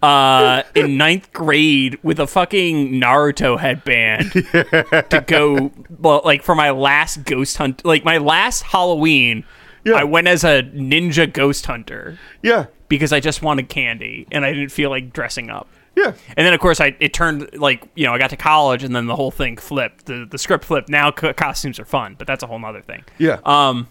uh 0.02 0.62
in 0.74 0.96
ninth 0.96 1.30
grade 1.32 1.98
with 2.02 2.18
a 2.18 2.26
fucking 2.26 2.92
Naruto 2.92 3.58
headband 3.60 4.32
to 5.10 5.24
go 5.26 5.70
well 5.98 6.22
like 6.24 6.42
for 6.42 6.54
my 6.54 6.70
last 6.70 7.24
ghost 7.24 7.56
hunt 7.58 7.84
like 7.84 8.02
my 8.04 8.16
last 8.18 8.62
Halloween 8.62 9.44
Yeah. 9.84 9.94
I 9.96 10.04
went 10.04 10.26
as 10.26 10.42
a 10.42 10.62
ninja 10.62 11.30
ghost 11.30 11.66
hunter 11.66 12.18
yeah, 12.42 12.66
because 12.88 13.12
I 13.12 13.20
just 13.20 13.42
wanted 13.42 13.68
candy 13.68 14.26
and 14.32 14.44
I 14.44 14.52
didn't 14.52 14.72
feel 14.72 14.88
like 14.88 15.12
dressing 15.12 15.50
up. 15.50 15.68
yeah. 15.96 16.12
And 16.36 16.46
then 16.46 16.54
of 16.54 16.60
course 16.60 16.80
I 16.80 16.96
it 16.98 17.12
turned 17.12 17.50
like 17.58 17.86
you 17.94 18.06
know 18.06 18.14
I 18.14 18.18
got 18.18 18.30
to 18.30 18.36
college 18.38 18.82
and 18.82 18.96
then 18.96 19.04
the 19.06 19.16
whole 19.16 19.30
thing 19.30 19.58
flipped 19.58 20.06
the 20.06 20.26
the 20.30 20.38
script 20.38 20.64
flipped. 20.64 20.88
Now 20.88 21.10
co- 21.10 21.34
costumes 21.34 21.78
are 21.78 21.84
fun, 21.84 22.14
but 22.16 22.26
that's 22.26 22.42
a 22.42 22.46
whole 22.46 22.58
nother 22.58 22.80
thing. 22.80 23.04
Yeah. 23.18 23.38
Um, 23.44 23.88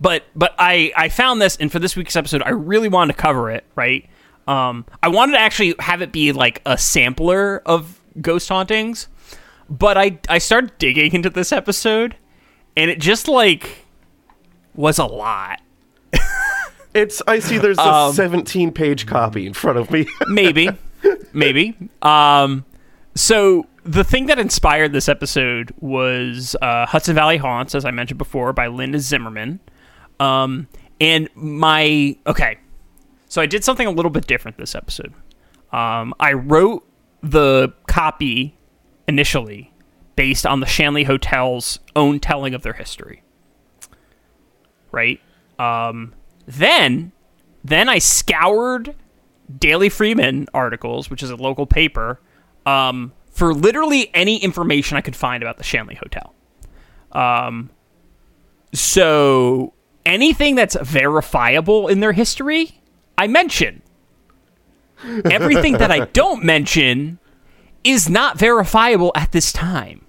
but 0.00 0.24
but 0.36 0.54
I 0.58 0.92
I 0.96 1.08
found 1.08 1.42
this 1.42 1.56
and 1.56 1.72
for 1.72 1.80
this 1.80 1.96
week's 1.96 2.14
episode 2.14 2.42
I 2.44 2.50
really 2.50 2.88
wanted 2.88 3.16
to 3.16 3.20
cover 3.20 3.50
it 3.50 3.64
right. 3.74 4.08
Um, 4.46 4.84
I 5.02 5.08
wanted 5.08 5.32
to 5.32 5.40
actually 5.40 5.74
have 5.78 6.02
it 6.02 6.12
be 6.12 6.32
like 6.32 6.60
a 6.66 6.76
sampler 6.78 7.62
of 7.66 8.00
ghost 8.20 8.48
hauntings, 8.48 9.08
but 9.68 9.96
I 9.96 10.18
I 10.28 10.38
started 10.38 10.76
digging 10.78 11.12
into 11.14 11.30
this 11.30 11.52
episode 11.52 12.16
and 12.76 12.90
it 12.90 12.98
just 13.00 13.28
like 13.28 13.84
was 14.74 14.98
a 14.98 15.06
lot. 15.06 15.60
It's 16.94 17.20
I 17.26 17.40
see 17.40 17.58
there's 17.58 17.78
a 17.78 17.82
Um, 17.92 18.12
17 18.14 18.70
page 18.70 19.04
copy 19.06 19.46
in 19.46 19.52
front 19.52 19.78
of 19.78 19.90
me. 19.90 20.06
maybe 20.28 20.68
maybe 21.32 21.76
um 22.02 22.64
so 23.16 23.66
the 23.82 24.04
thing 24.04 24.26
that 24.26 24.38
inspired 24.38 24.92
this 24.92 25.08
episode 25.08 25.74
was 25.80 26.54
uh, 26.62 26.86
hudson 26.86 27.14
valley 27.16 27.36
haunts 27.36 27.74
as 27.74 27.84
i 27.84 27.90
mentioned 27.90 28.16
before 28.16 28.52
by 28.54 28.68
linda 28.68 28.98
zimmerman 29.00 29.58
um 30.20 30.66
and 31.00 31.28
my 31.34 32.16
okay 32.26 32.56
so 33.34 33.42
i 33.42 33.46
did 33.46 33.64
something 33.64 33.88
a 33.88 33.90
little 33.90 34.12
bit 34.12 34.28
different 34.28 34.56
this 34.58 34.76
episode. 34.76 35.12
Um 35.72 36.14
i 36.20 36.32
wrote 36.32 36.86
the 37.20 37.74
copy 37.88 38.56
initially 39.08 39.72
based 40.14 40.46
on 40.46 40.60
the 40.60 40.66
shanley 40.66 41.02
hotel's 41.02 41.80
own 41.96 42.20
telling 42.20 42.54
of 42.54 42.62
their 42.62 42.74
history. 42.74 43.24
Right? 44.92 45.20
Um 45.58 46.14
then 46.46 47.10
then 47.64 47.88
i 47.88 47.98
scoured 47.98 48.94
Daily 49.58 49.88
Freeman 49.88 50.46
articles, 50.54 51.10
which 51.10 51.22
is 51.22 51.30
a 51.30 51.36
local 51.36 51.66
paper, 51.66 52.20
um, 52.64 53.12
for 53.30 53.52
literally 53.52 54.10
any 54.14 54.38
information 54.42 54.96
I 54.96 55.00
could 55.00 55.16
find 55.16 55.42
about 55.42 55.58
the 55.58 55.64
Shanley 55.64 55.96
Hotel. 55.96 56.34
Um, 57.12 57.70
so 58.72 59.74
anything 60.06 60.54
that's 60.54 60.76
verifiable 60.80 61.88
in 61.88 62.00
their 62.00 62.12
history, 62.12 62.80
I 63.18 63.26
mention. 63.26 63.82
Everything 65.30 65.74
that 65.74 65.90
I 65.90 66.06
don't 66.12 66.44
mention 66.44 67.18
is 67.82 68.08
not 68.08 68.38
verifiable 68.38 69.12
at 69.14 69.32
this 69.32 69.52
time. 69.52 70.04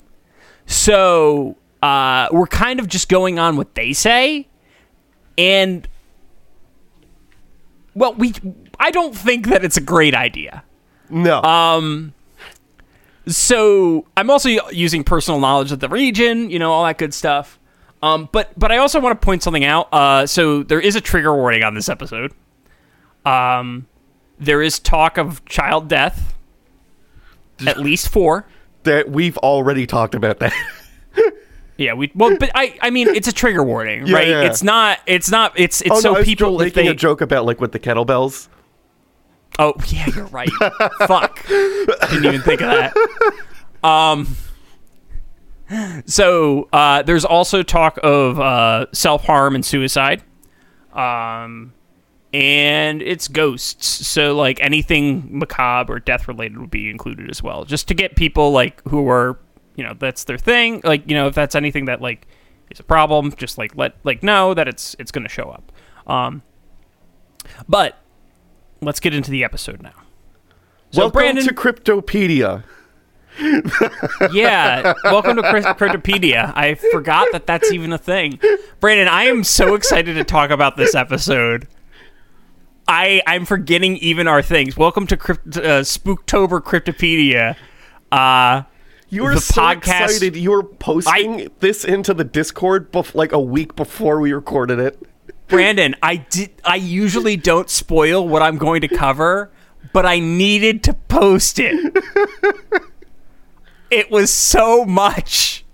So 0.65 1.57
uh, 1.83 2.29
we're 2.31 2.47
kind 2.47 2.79
of 2.79 2.87
just 2.87 3.09
going 3.09 3.37
on 3.37 3.57
what 3.57 3.75
they 3.75 3.93
say, 3.93 4.47
and 5.37 5.87
well, 7.93 8.13
we 8.13 8.33
I 8.79 8.91
don't 8.91 9.15
think 9.15 9.47
that 9.47 9.63
it's 9.63 9.77
a 9.77 9.81
great 9.81 10.15
idea. 10.15 10.63
no. 11.09 11.41
Um, 11.43 12.13
So 13.27 14.05
I'm 14.15 14.29
also 14.29 14.49
using 14.69 15.03
personal 15.03 15.39
knowledge 15.39 15.71
of 15.71 15.79
the 15.79 15.89
region, 15.89 16.49
you 16.51 16.59
know, 16.59 16.71
all 16.71 16.85
that 16.85 16.97
good 16.99 17.13
stuff. 17.13 17.59
Um, 18.03 18.29
but 18.31 18.57
but 18.57 18.71
I 18.71 18.77
also 18.77 18.99
want 18.99 19.19
to 19.19 19.25
point 19.25 19.41
something 19.43 19.63
out. 19.63 19.87
Uh, 19.91 20.27
so 20.27 20.61
there 20.63 20.79
is 20.79 20.95
a 20.95 21.01
trigger 21.01 21.33
warning 21.35 21.63
on 21.63 21.73
this 21.73 21.89
episode. 21.89 22.33
Um, 23.25 23.87
there 24.39 24.61
is 24.61 24.79
talk 24.79 25.17
of 25.17 25.43
child 25.45 25.87
death. 25.87 26.33
At 27.65 27.79
least 27.79 28.09
four. 28.09 28.47
That 28.83 29.09
we've 29.09 29.37
already 29.37 29.87
talked 29.87 30.15
about 30.15 30.39
that. 30.39 30.53
Yeah, 31.77 31.93
we 31.93 32.09
well, 32.15 32.37
but 32.37 32.51
I 32.55 32.77
I 32.81 32.89
mean 32.89 33.09
it's 33.09 33.27
a 33.27 33.33
trigger 33.33 33.61
warning, 33.61 34.07
Yeah, 34.07 34.15
right? 34.15 34.27
yeah. 34.29 34.41
It's 34.43 34.63
not 34.63 34.99
it's 35.05 35.29
not 35.29 35.51
it's 35.59 35.81
it's 35.81 35.91
oh 35.91 35.99
so 35.99 36.13
no, 36.13 36.23
people 36.23 36.61
if 36.61 36.67
making 36.73 36.85
they 36.85 36.91
a 36.91 36.95
joke 36.95 37.19
about 37.19 37.45
like 37.45 37.59
with 37.59 37.73
the 37.73 37.79
kettlebells. 37.79 38.47
Oh 39.59 39.73
yeah, 39.87 40.07
you're 40.15 40.27
right. 40.27 40.49
Fuck, 41.05 41.45
didn't 41.47 42.25
even 42.25 42.41
think 42.43 42.61
of 42.61 42.69
that. 42.69 42.95
Um, 43.83 44.37
so 46.05 46.69
uh, 46.71 47.01
there's 47.03 47.25
also 47.25 47.61
talk 47.61 47.99
of 48.03 48.39
uh, 48.39 48.85
self 48.93 49.25
harm 49.25 49.55
and 49.55 49.65
suicide. 49.65 50.23
Um, 50.93 51.73
and 52.35 53.01
it's 53.01 53.29
ghosts. 53.29 53.87
So 53.87 54.35
like 54.35 54.59
anything 54.61 55.39
macabre 55.39 55.93
or 55.93 55.99
death 55.99 56.27
related 56.27 56.57
would 56.57 56.69
be 56.69 56.89
included 56.89 57.29
as 57.29 57.41
well, 57.41 57.63
just 57.63 57.87
to 57.87 57.93
get 57.93 58.17
people 58.17 58.51
like 58.51 58.85
who 58.89 59.07
are 59.09 59.39
you 59.75 59.85
know 59.85 59.93
that's 59.97 60.25
their 60.25 60.37
thing. 60.37 60.81
Like 60.83 61.09
you 61.09 61.15
know 61.15 61.27
if 61.27 61.35
that's 61.35 61.55
anything 61.55 61.85
that 61.85 62.01
like 62.01 62.27
is 62.69 62.81
a 62.81 62.83
problem, 62.83 63.31
just 63.37 63.57
like 63.57 63.77
let 63.77 63.95
like 64.03 64.21
know 64.21 64.53
that 64.53 64.67
it's 64.67 64.97
it's 64.99 65.11
going 65.11 65.23
to 65.23 65.29
show 65.29 65.45
up. 65.45 65.71
Um, 66.11 66.41
but 67.69 67.97
let's 68.81 68.99
get 68.99 69.13
into 69.13 69.31
the 69.31 69.45
episode 69.45 69.81
now. 69.81 69.93
So 70.91 71.03
Welcome 71.03 71.13
Brandon, 71.13 71.47
to 71.47 71.53
Cryptopedia. 71.53 72.63
yeah, 74.33 74.93
welcome 75.05 75.37
to 75.37 75.41
Cryptopedia. 75.41 76.51
I 76.53 76.75
forgot 76.75 77.29
that 77.31 77.47
that's 77.47 77.71
even 77.71 77.93
a 77.93 77.97
thing. 77.97 78.41
Brandon, 78.81 79.07
I 79.07 79.23
am 79.25 79.45
so 79.45 79.75
excited 79.75 80.15
to 80.15 80.25
talk 80.25 80.51
about 80.51 80.75
this 80.75 80.95
episode. 80.95 81.67
I 82.87 83.21
I'm 83.25 83.45
forgetting 83.45 83.97
even 83.97 84.27
our 84.27 84.41
things. 84.41 84.77
Welcome 84.77 85.07
to 85.07 85.17
Crypt- 85.17 85.57
uh, 85.57 85.81
Spooktober 85.81 86.61
Cryptopedia. 86.61 87.55
Uh, 88.11 88.63
You 89.09 89.23
were 89.23 89.37
so 89.37 89.61
podcast- 89.61 89.77
excited. 90.05 90.35
You 90.35 90.51
were 90.51 90.63
posting 90.63 91.49
this 91.59 91.83
into 91.83 92.13
the 92.13 92.23
Discord 92.23 92.91
bef- 92.91 93.15
like 93.15 93.31
a 93.31 93.39
week 93.39 93.75
before 93.75 94.19
we 94.19 94.33
recorded 94.33 94.79
it. 94.79 94.99
Brandon, 95.47 95.95
I 96.01 96.17
did. 96.17 96.51
I 96.63 96.75
usually 96.75 97.37
don't 97.37 97.69
spoil 97.69 98.27
what 98.27 98.41
I'm 98.41 98.57
going 98.57 98.81
to 98.81 98.87
cover, 98.87 99.51
but 99.93 100.05
I 100.05 100.19
needed 100.19 100.83
to 100.85 100.93
post 100.93 101.59
it. 101.59 101.95
it 103.91 104.09
was 104.11 104.31
so 104.31 104.85
much. 104.85 105.64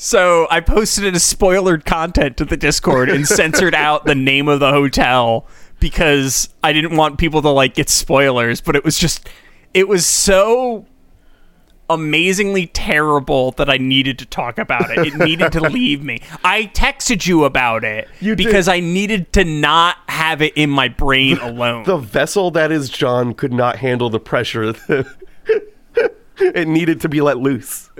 So 0.00 0.46
I 0.48 0.60
posted 0.60 1.02
it 1.02 1.16
as 1.16 1.24
spoilered 1.24 1.84
content 1.84 2.36
to 2.36 2.44
the 2.44 2.56
Discord 2.56 3.08
and 3.08 3.26
censored 3.26 3.74
out 3.74 4.04
the 4.04 4.14
name 4.14 4.46
of 4.46 4.60
the 4.60 4.70
hotel 4.70 5.44
because 5.80 6.48
I 6.62 6.72
didn't 6.72 6.96
want 6.96 7.18
people 7.18 7.42
to 7.42 7.48
like 7.48 7.74
get 7.74 7.88
spoilers. 7.88 8.60
But 8.60 8.76
it 8.76 8.84
was 8.84 8.96
just, 8.96 9.28
it 9.74 9.88
was 9.88 10.06
so 10.06 10.86
amazingly 11.90 12.68
terrible 12.68 13.50
that 13.52 13.68
I 13.68 13.76
needed 13.76 14.20
to 14.20 14.26
talk 14.26 14.58
about 14.58 14.88
it. 14.88 15.04
It 15.04 15.14
needed 15.18 15.50
to 15.50 15.68
leave 15.68 16.04
me. 16.04 16.20
I 16.44 16.70
texted 16.74 17.26
you 17.26 17.42
about 17.42 17.82
it 17.82 18.06
You 18.20 18.36
did. 18.36 18.46
because 18.46 18.68
I 18.68 18.78
needed 18.78 19.32
to 19.32 19.42
not 19.42 19.96
have 20.08 20.42
it 20.42 20.52
in 20.56 20.70
my 20.70 20.86
brain 20.86 21.38
alone. 21.38 21.82
The 21.82 21.98
vessel 21.98 22.52
that 22.52 22.70
is 22.70 22.88
John 22.88 23.34
could 23.34 23.52
not 23.52 23.78
handle 23.78 24.10
the 24.10 24.20
pressure. 24.20 24.74
it 26.36 26.68
needed 26.68 27.00
to 27.00 27.08
be 27.08 27.20
let 27.20 27.38
loose. 27.38 27.90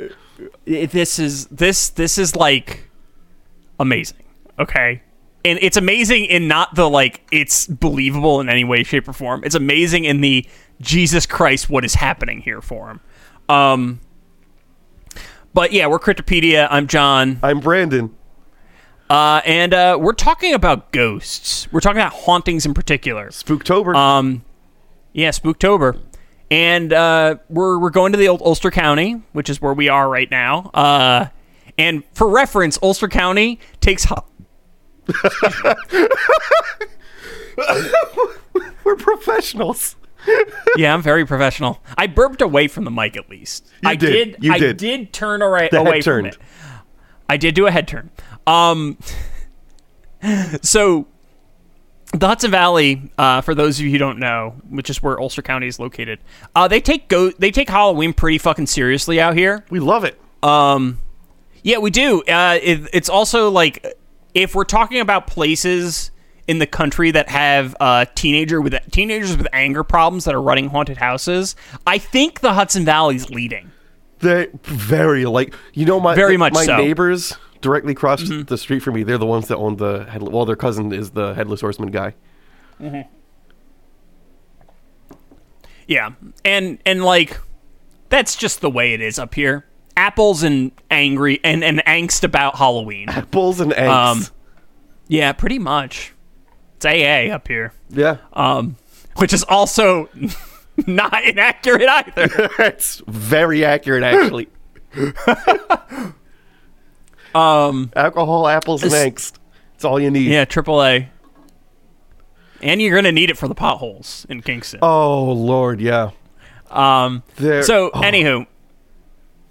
This 0.65 1.19
is 1.19 1.47
this 1.47 1.91
this 1.91 2.19
is 2.19 2.37
like 2.37 2.89
amazing. 3.81 4.23
Okay. 4.59 5.03
And 5.45 5.59
it's 5.63 5.77
amazing 5.77 6.27
in 6.27 6.49
not 6.49 6.75
the 6.75 6.89
like 6.89 7.23
it's 7.31 7.67
believable 7.67 8.41
in 8.41 8.49
any 8.49 8.65
way, 8.65 8.83
shape, 8.83 9.09
or 9.09 9.13
form. 9.13 9.43
It's 9.45 9.55
amazing 9.55 10.05
in 10.05 10.21
the 10.21 10.47
Jesus 10.81 11.27
Christ, 11.27 11.71
what 11.71 11.85
is 11.85 11.95
happening 11.95 12.41
here 12.41 12.61
form. 12.61 13.01
Um 13.49 14.01
but 15.55 15.73
yeah, 15.73 15.87
we're 15.87 15.99
Cryptopedia. 15.99 16.69
I'm 16.71 16.87
John. 16.87 17.41
I'm 17.43 17.61
Brandon. 17.61 18.15
Uh, 19.11 19.41
and 19.47 19.73
uh, 19.73 19.97
we're 19.99 20.13
talking 20.13 20.53
about 20.53 20.93
ghosts. 20.93 21.67
We're 21.73 21.81
talking 21.81 22.01
about 22.01 22.13
hauntings 22.13 22.67
in 22.67 22.75
particular. 22.75 23.29
Spooktober. 23.29 23.95
Um, 23.97 24.45
yeah, 25.13 25.31
Spooktober, 25.31 25.99
and 26.51 26.93
uh, 26.93 27.37
we're 27.49 27.79
we're 27.79 27.91
going 27.91 28.13
to 28.13 28.19
the 28.19 28.29
old 28.29 28.43
Ulster 28.43 28.71
County, 28.71 29.23
which 29.33 29.49
is 29.51 29.61
where 29.61 29.75
we 29.75 29.89
are 29.89 30.09
right 30.09 30.31
now. 30.31 30.71
Uh, 30.75 31.27
and 31.77 32.03
for 32.15 32.29
reference, 32.29 32.79
Ulster 32.83 33.09
County 33.09 33.61
takes. 33.81 34.05
Ho- 34.05 34.25
We're 38.85 38.97
professionals. 38.97 39.97
yeah, 40.77 40.95
I'm 40.95 41.03
very 41.03 41.27
professional. 41.27 41.81
I 41.97 42.07
burped 42.07 42.43
away 42.43 42.69
from 42.69 42.85
the 42.85 42.91
mic 42.91 43.17
at 43.17 43.29
least. 43.31 43.67
You 43.83 43.91
I 43.91 43.95
did. 43.97 44.37
You 44.41 44.53
I 44.53 44.59
did. 44.59 44.77
did 44.77 45.13
turn 45.13 45.43
away, 45.43 45.69
The 45.71 45.81
away 45.81 46.01
from 46.01 46.27
it. 46.27 46.37
I 47.29 47.37
did 47.37 47.55
do 47.55 47.67
a 47.67 47.71
head 47.71 47.87
turn. 47.87 48.11
Um, 48.47 48.99
so 50.63 51.07
the 52.13 52.27
Hudson 52.27 52.51
Valley, 52.51 53.11
uh, 53.19 53.41
for 53.43 53.55
those 53.55 53.79
of 53.79 53.85
you 53.85 53.91
who 53.91 53.99
don't 53.99 54.19
know, 54.19 54.55
which 54.69 54.89
is 54.89 55.03
where 55.03 55.21
Ulster 55.21 55.43
County 55.43 55.67
is 55.67 55.79
located, 55.79 56.21
uh, 56.55 56.67
they 56.67 56.81
take 56.81 57.09
go 57.09 57.31
they 57.31 57.51
take 57.51 57.69
Halloween 57.69 58.13
pretty 58.13 58.39
fucking 58.39 58.67
seriously 58.67 59.21
out 59.21 59.37
here. 59.37 59.65
We 59.71 59.81
love 59.81 60.05
it. 60.05 60.19
Um, 60.43 61.01
yeah, 61.63 61.79
we 61.79 61.91
do. 61.91 62.23
Uh, 62.23 62.59
it, 62.63 62.89
it's 62.93 63.09
also 63.09 63.51
like 63.51 63.99
if 64.35 64.55
we're 64.55 64.65
talking 64.65 65.01
about 65.01 65.27
places 65.27 66.11
in 66.47 66.59
the 66.59 66.67
country 66.67 67.11
that 67.11 67.29
have 67.29 67.77
uh, 67.79 68.07
teenager 68.15 68.61
with 68.61 68.75
teenagers 68.91 69.37
with 69.37 69.47
anger 69.53 69.85
problems 69.85 70.25
that 70.25 70.35
are 70.35 70.41
running 70.41 70.69
haunted 70.69 70.97
houses, 70.97 71.57
I 71.87 71.99
think 71.99 72.41
the 72.41 72.55
Hudson 72.55 72.87
Valley's 72.87 73.29
leading. 73.29 73.71
They 74.21 74.49
very 74.63 75.27
like 75.27 75.55
you 75.75 75.85
know 75.85 76.01
my 76.01 76.15
Very 76.15 76.37
much 76.39 76.55
my 76.55 76.65
so. 76.65 76.77
Neighbors 76.77 77.37
directly 77.61 77.93
across 77.93 78.23
the 78.29 78.59
street 78.59 78.81
from 78.81 78.95
me. 78.95 79.03
They're 79.03 79.19
the 79.19 79.27
ones 79.27 79.49
that 79.49 79.57
own 79.57 79.77
the 79.77 80.05
head. 80.05 80.23
Well, 80.23 80.45
their 80.45 80.57
cousin 80.57 80.93
is 80.93 81.11
the 81.11 81.35
headless 81.35 81.61
horseman 81.61 81.91
guy. 81.91 82.15
Yeah, 85.87 86.11
and 86.45 86.79
and 86.85 87.05
like 87.05 87.41
that's 88.11 88.37
just 88.37 88.61
the 88.61 88.71
way 88.71 88.93
it 88.93 89.01
is 89.01 89.19
up 89.19 89.35
here. 89.35 89.67
Apples 89.97 90.43
and 90.43 90.71
angry 90.91 91.41
and 91.43 91.65
and 91.65 91.83
angst 91.87 92.23
about 92.25 92.57
Halloween. 92.57 93.09
Bulls 93.31 93.61
and 93.61 93.73
eggs. 93.73 93.91
Um, 93.91 94.25
yeah, 95.09 95.33
pretty 95.33 95.59
much. 95.59 96.13
It's 96.77 96.87
AA 96.87 97.35
up 97.35 97.49
here, 97.49 97.73
yeah, 97.91 98.19
um, 98.35 98.77
which 99.17 99.33
is 99.33 99.43
also 99.43 100.09
not 100.87 101.25
inaccurate 101.25 101.89
either. 101.89 102.51
it's 102.61 103.03
very 103.09 103.65
accurate 103.65 104.05
actually. 104.05 104.49
Um, 107.39 107.93
Alcohol, 107.95 108.49
apples, 108.49 108.83
and 108.83 108.93
It's- 108.93 109.07
angst. 109.07 109.33
It's 109.75 109.85
all 109.85 110.01
you 110.01 110.11
need. 110.11 110.31
yeah, 110.31 110.45
AAA. 110.45 111.09
And 112.61 112.83
you're 112.83 112.95
gonna 112.97 113.13
need 113.13 113.31
it 113.31 113.39
for 113.39 113.47
the 113.47 113.55
potholes 113.55 114.27
in 114.29 114.43
Kingston. 114.43 114.81
Oh 114.83 115.31
Lord, 115.33 115.81
yeah. 115.81 116.11
Um, 116.71 117.23
There- 117.37 117.63
so 117.63 117.91
oh. 117.95 118.01
anywho, 118.01 118.47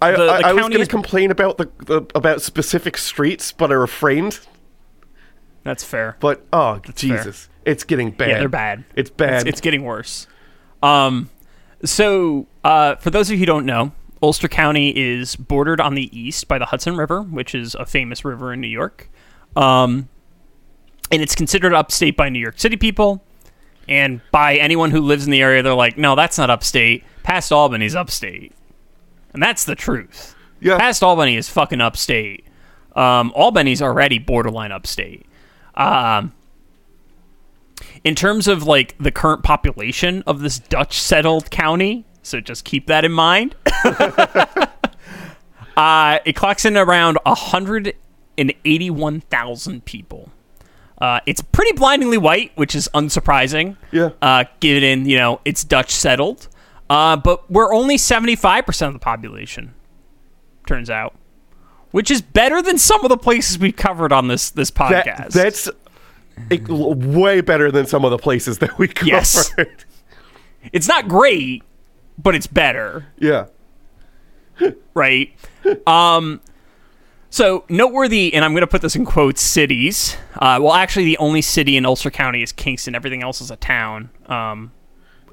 I, 0.02 0.10
The- 0.12 0.16
I, 0.30 0.40
the 0.42 0.46
I 0.48 0.52
was 0.52 0.68
going 0.68 0.78
to 0.84 0.86
complain 0.86 1.30
about 1.30 1.56
the, 1.58 1.68
the 1.86 2.02
about 2.14 2.42
specific 2.42 2.98
streets, 2.98 3.50
but 3.52 3.70
I 3.70 3.74
refrained. 3.74 4.40
that's 5.64 5.82
fair. 5.82 6.16
But 6.20 6.44
oh 6.52 6.80
Jesus, 6.94 7.48
it's 7.64 7.84
getting 7.84 8.10
bad. 8.10 8.28
Yeah, 8.28 8.38
they're 8.40 8.48
bad. 8.50 8.84
It's 8.94 9.10
bad. 9.10 9.40
It's, 9.40 9.44
it's 9.48 9.60
getting 9.62 9.84
worse. 9.84 10.26
Um, 10.82 11.30
so 11.84 12.46
uh, 12.62 12.96
for 12.96 13.08
those 13.10 13.28
of 13.30 13.32
you 13.32 13.38
who 13.38 13.46
don't 13.46 13.64
know, 13.66 13.92
Ulster 14.22 14.48
County 14.48 14.96
is 14.96 15.36
bordered 15.36 15.80
on 15.80 15.94
the 15.94 16.18
east 16.18 16.48
by 16.48 16.58
the 16.58 16.66
Hudson 16.66 16.96
River, 16.96 17.22
which 17.22 17.54
is 17.54 17.74
a 17.74 17.86
famous 17.86 18.24
river 18.24 18.52
in 18.52 18.60
New 18.60 18.68
York. 18.68 19.08
Um, 19.56 20.08
and 21.10 21.22
it's 21.22 21.34
considered 21.34 21.72
upstate 21.72 22.16
by 22.16 22.28
New 22.28 22.40
York 22.40 22.58
City 22.58 22.76
people. 22.76 23.24
And 23.88 24.20
by 24.30 24.56
anyone 24.56 24.90
who 24.90 25.00
lives 25.00 25.24
in 25.24 25.30
the 25.30 25.40
area, 25.40 25.62
they're 25.62 25.74
like, 25.74 25.96
no, 25.96 26.14
that's 26.14 26.36
not 26.36 26.50
upstate. 26.50 27.04
Past 27.22 27.52
Albany's 27.52 27.94
upstate. 27.94 28.52
And 29.32 29.42
that's 29.42 29.64
the 29.64 29.74
truth. 29.74 30.34
yeah. 30.60 30.78
Past 30.78 31.02
Albany 31.02 31.36
is 31.36 31.48
fucking 31.48 31.80
upstate. 31.80 32.44
Um, 32.94 33.32
Albany's 33.34 33.80
already 33.80 34.18
borderline 34.18 34.72
upstate. 34.72 35.24
Um, 35.74 36.34
in 38.04 38.14
terms 38.14 38.48
of 38.48 38.64
like 38.64 38.96
the 38.98 39.12
current 39.12 39.42
population 39.42 40.22
of 40.26 40.40
this 40.40 40.58
Dutch 40.58 41.00
settled 41.00 41.50
county, 41.50 42.04
so 42.28 42.40
just 42.40 42.64
keep 42.64 42.86
that 42.86 43.04
in 43.04 43.12
mind. 43.12 43.54
uh, 45.76 46.18
it 46.24 46.34
clocks 46.34 46.64
in 46.64 46.76
around 46.76 47.18
181,000 47.24 49.84
people. 49.84 50.30
Uh, 51.00 51.20
it's 51.26 51.40
pretty 51.40 51.70
blindingly 51.72 52.18
white, 52.18 52.50
which 52.56 52.74
is 52.74 52.88
unsurprising. 52.94 53.76
Yeah. 53.92 54.10
Uh, 54.20 54.44
given 54.60 55.08
you 55.08 55.16
know 55.16 55.40
it's 55.44 55.62
Dutch 55.62 55.92
settled, 55.92 56.48
uh, 56.90 57.16
but 57.16 57.48
we're 57.50 57.72
only 57.72 57.96
75% 57.96 58.88
of 58.88 58.92
the 58.94 58.98
population. 58.98 59.74
Turns 60.66 60.90
out, 60.90 61.14
which 61.92 62.10
is 62.10 62.20
better 62.20 62.60
than 62.60 62.78
some 62.78 63.04
of 63.04 63.10
the 63.10 63.16
places 63.16 63.58
we've 63.60 63.76
covered 63.76 64.12
on 64.12 64.26
this 64.28 64.50
this 64.50 64.70
That- 64.70 65.06
podcast. 65.06 65.30
that's 65.32 65.68
it- 66.50 66.68
way 66.68 67.40
better 67.42 67.70
than 67.70 67.86
some 67.86 68.04
of 68.04 68.10
the 68.10 68.18
places 68.18 68.58
that 68.58 68.76
we 68.76 68.88
covered. 68.88 69.08
Yes. 69.08 69.54
it's 70.72 70.88
not 70.88 71.06
great, 71.08 71.62
but 72.18 72.34
it's 72.34 72.46
better. 72.46 73.06
yeah. 73.18 73.46
right? 74.94 75.32
um, 75.86 76.40
so 77.30 77.64
noteworthy, 77.68 78.34
and 78.34 78.44
I'm 78.44 78.52
going 78.52 78.62
to 78.62 78.66
put 78.66 78.82
this 78.82 78.96
in 78.96 79.04
quotes, 79.04 79.40
cities. 79.40 80.16
Uh, 80.34 80.58
well, 80.60 80.72
actually, 80.72 81.04
the 81.04 81.18
only 81.18 81.42
city 81.42 81.76
in 81.76 81.86
Ulster 81.86 82.10
County 82.10 82.42
is 82.42 82.52
Kingston. 82.52 82.94
Everything 82.94 83.22
else 83.22 83.40
is 83.40 83.50
a 83.50 83.56
town. 83.56 84.10
Um, 84.26 84.72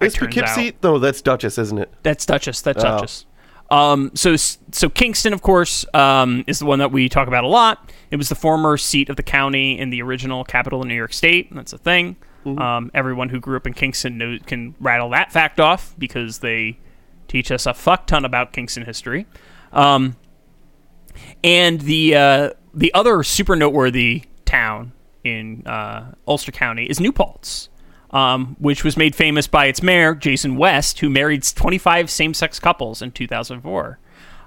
Is 0.01 0.15
Poughkeepsie? 0.15 0.69
out. 0.69 0.73
No, 0.83 0.99
that's 0.99 1.21
Dutchess, 1.21 1.57
isn't 1.57 1.77
it? 1.77 1.91
That's 2.03 2.25
Dutchess. 2.25 2.61
That's 2.61 2.83
Oh. 2.83 2.87
Dutchess. 2.97 3.25
Um, 3.71 4.11
so 4.13 4.35
so 4.35 4.89
Kingston, 4.89 5.33
of 5.33 5.41
course, 5.41 5.85
um, 5.95 6.43
is 6.45 6.59
the 6.59 6.65
one 6.65 6.77
that 6.79 6.91
we 6.91 7.09
talk 7.09 7.27
about 7.27 7.43
a 7.43 7.47
lot. 7.47 7.91
It 8.11 8.17
was 8.17 8.29
the 8.29 8.35
former 8.35 8.77
seat 8.77 9.09
of 9.09 9.15
the 9.15 9.23
county 9.23 9.79
in 9.79 9.89
the 9.89 10.03
original 10.03 10.43
capital 10.43 10.81
of 10.81 10.87
New 10.87 10.93
York 10.93 11.13
State. 11.13 11.51
That's 11.51 11.73
a 11.73 11.79
thing. 11.79 12.15
Um, 12.45 12.91
everyone 12.93 13.29
who 13.29 13.39
grew 13.39 13.57
up 13.57 13.65
in 13.65 13.73
Kingston 13.73 14.17
knows, 14.17 14.39
can 14.45 14.75
rattle 14.79 15.09
that 15.09 15.31
fact 15.31 15.59
off 15.59 15.95
because 15.97 16.39
they 16.39 16.77
teach 17.27 17.51
us 17.51 17.65
a 17.65 17.73
fuck 17.73 18.07
ton 18.07 18.25
about 18.25 18.53
Kingston 18.53 18.85
history. 18.85 19.25
Um, 19.73 20.15
and 21.43 21.81
the 21.81 22.15
uh, 22.15 22.49
the 22.73 22.93
other 22.93 23.23
super 23.23 23.55
noteworthy 23.55 24.23
town 24.45 24.91
in 25.23 25.65
uh, 25.65 26.13
Ulster 26.27 26.51
County 26.51 26.85
is 26.85 26.99
New 26.99 27.11
Paltz, 27.11 27.69
um, 28.11 28.55
which 28.59 28.83
was 28.83 28.95
made 28.95 29.15
famous 29.15 29.47
by 29.47 29.65
its 29.65 29.81
mayor 29.81 30.13
Jason 30.13 30.55
West, 30.55 30.99
who 30.99 31.09
married 31.09 31.43
25 31.43 32.09
same-sex 32.09 32.59
couples 32.59 33.01
in 33.01 33.11
2004, 33.11 33.99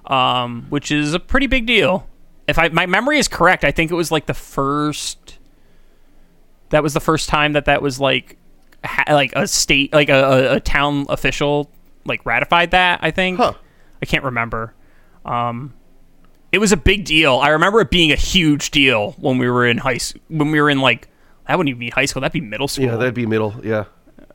um, 0.06 0.66
which 0.68 0.90
is 0.90 1.14
a 1.14 1.20
pretty 1.20 1.46
big 1.46 1.66
deal. 1.66 2.06
If 2.46 2.58
I, 2.58 2.68
my 2.68 2.86
memory 2.86 3.18
is 3.18 3.28
correct, 3.28 3.64
I 3.64 3.72
think 3.72 3.90
it 3.90 3.94
was 3.94 4.10
like 4.10 4.26
the 4.26 4.34
first. 4.34 5.37
That 6.70 6.82
was 6.82 6.94
the 6.94 7.00
first 7.00 7.28
time 7.28 7.52
that 7.54 7.64
that 7.66 7.82
was 7.82 8.00
like, 8.00 8.36
ha- 8.84 9.04
like 9.08 9.32
a 9.34 9.46
state, 9.46 9.92
like 9.92 10.08
a, 10.08 10.54
a, 10.54 10.60
town 10.60 11.06
official, 11.08 11.70
like 12.04 12.24
ratified 12.26 12.72
that. 12.72 13.00
I 13.02 13.10
think. 13.10 13.38
Huh. 13.38 13.54
I 14.00 14.06
can't 14.06 14.24
remember. 14.24 14.74
Um, 15.24 15.74
it 16.52 16.58
was 16.58 16.72
a 16.72 16.76
big 16.76 17.04
deal. 17.04 17.36
I 17.36 17.48
remember 17.48 17.80
it 17.80 17.90
being 17.90 18.12
a 18.12 18.16
huge 18.16 18.70
deal 18.70 19.12
when 19.12 19.38
we 19.38 19.50
were 19.50 19.66
in 19.66 19.78
high 19.78 19.98
school. 19.98 20.22
When 20.28 20.50
we 20.50 20.60
were 20.60 20.70
in 20.70 20.80
like, 20.80 21.08
that 21.46 21.56
wouldn't 21.58 21.70
even 21.70 21.80
be 21.80 21.90
high 21.90 22.04
school. 22.04 22.20
That'd 22.20 22.32
be 22.32 22.40
middle 22.40 22.68
school. 22.68 22.86
Yeah, 22.86 22.96
that'd 22.96 23.14
be 23.14 23.26
middle. 23.26 23.54
Yeah. 23.62 23.84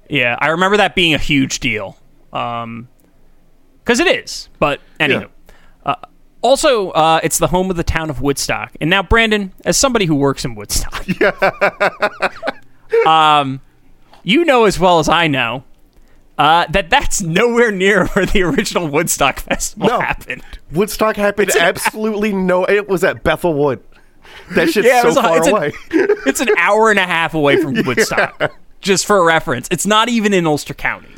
Yeah, 0.09 0.37
I 0.39 0.49
remember 0.49 0.77
that 0.77 0.95
being 0.95 1.13
a 1.13 1.17
huge 1.17 1.59
deal. 1.59 1.97
Um, 2.33 2.89
because 3.83 3.99
it 3.99 4.07
is. 4.07 4.49
But 4.59 4.79
anyway, 4.99 5.27
uh, 5.85 5.95
also, 6.43 6.91
uh, 6.91 7.19
it's 7.23 7.39
the 7.39 7.47
home 7.47 7.71
of 7.71 7.77
the 7.77 7.83
town 7.83 8.09
of 8.11 8.21
Woodstock. 8.21 8.71
And 8.79 8.89
now, 8.89 9.01
Brandon, 9.01 9.51
as 9.65 9.77
somebody 9.77 10.05
who 10.05 10.13
works 10.15 10.45
in 10.45 10.53
Woodstock, 10.55 11.03
um, 13.07 13.61
you 14.23 14.45
know 14.45 14.65
as 14.65 14.79
well 14.79 14.99
as 14.99 15.09
I 15.09 15.27
know 15.27 15.63
uh, 16.37 16.65
that 16.69 16.89
that's 16.89 17.21
nowhere 17.21 17.71
near 17.71 18.07
where 18.13 18.25
the 18.25 18.43
original 18.43 18.87
Woodstock 18.87 19.39
Festival 19.39 19.87
No. 19.89 19.99
happened. 19.99 20.43
Woodstock 20.71 21.15
happened 21.15 21.51
absolutely 21.59 22.33
no. 22.33 22.65
It 22.65 22.87
was 22.87 23.03
at 23.03 23.23
Bethel 23.23 23.53
Wood. 23.53 23.83
That 24.55 24.69
shit's 24.69 24.87
it 24.87 25.01
so 25.01 25.07
was 25.09 25.17
a- 25.17 25.21
far 25.21 25.37
it's 25.37 25.47
an- 25.47 25.53
away. 25.55 25.71
It's 26.25 26.39
an 26.39 26.49
hour 26.57 26.89
and 26.89 26.99
a 26.99 27.05
half 27.05 27.33
away 27.33 27.57
from 27.61 27.75
Woodstock. 27.85 28.53
Just 28.81 29.05
for 29.05 29.23
reference, 29.25 29.67
it's 29.71 29.85
not 29.85 30.09
even 30.09 30.33
in 30.33 30.45
Ulster 30.47 30.73
County. 30.73 31.13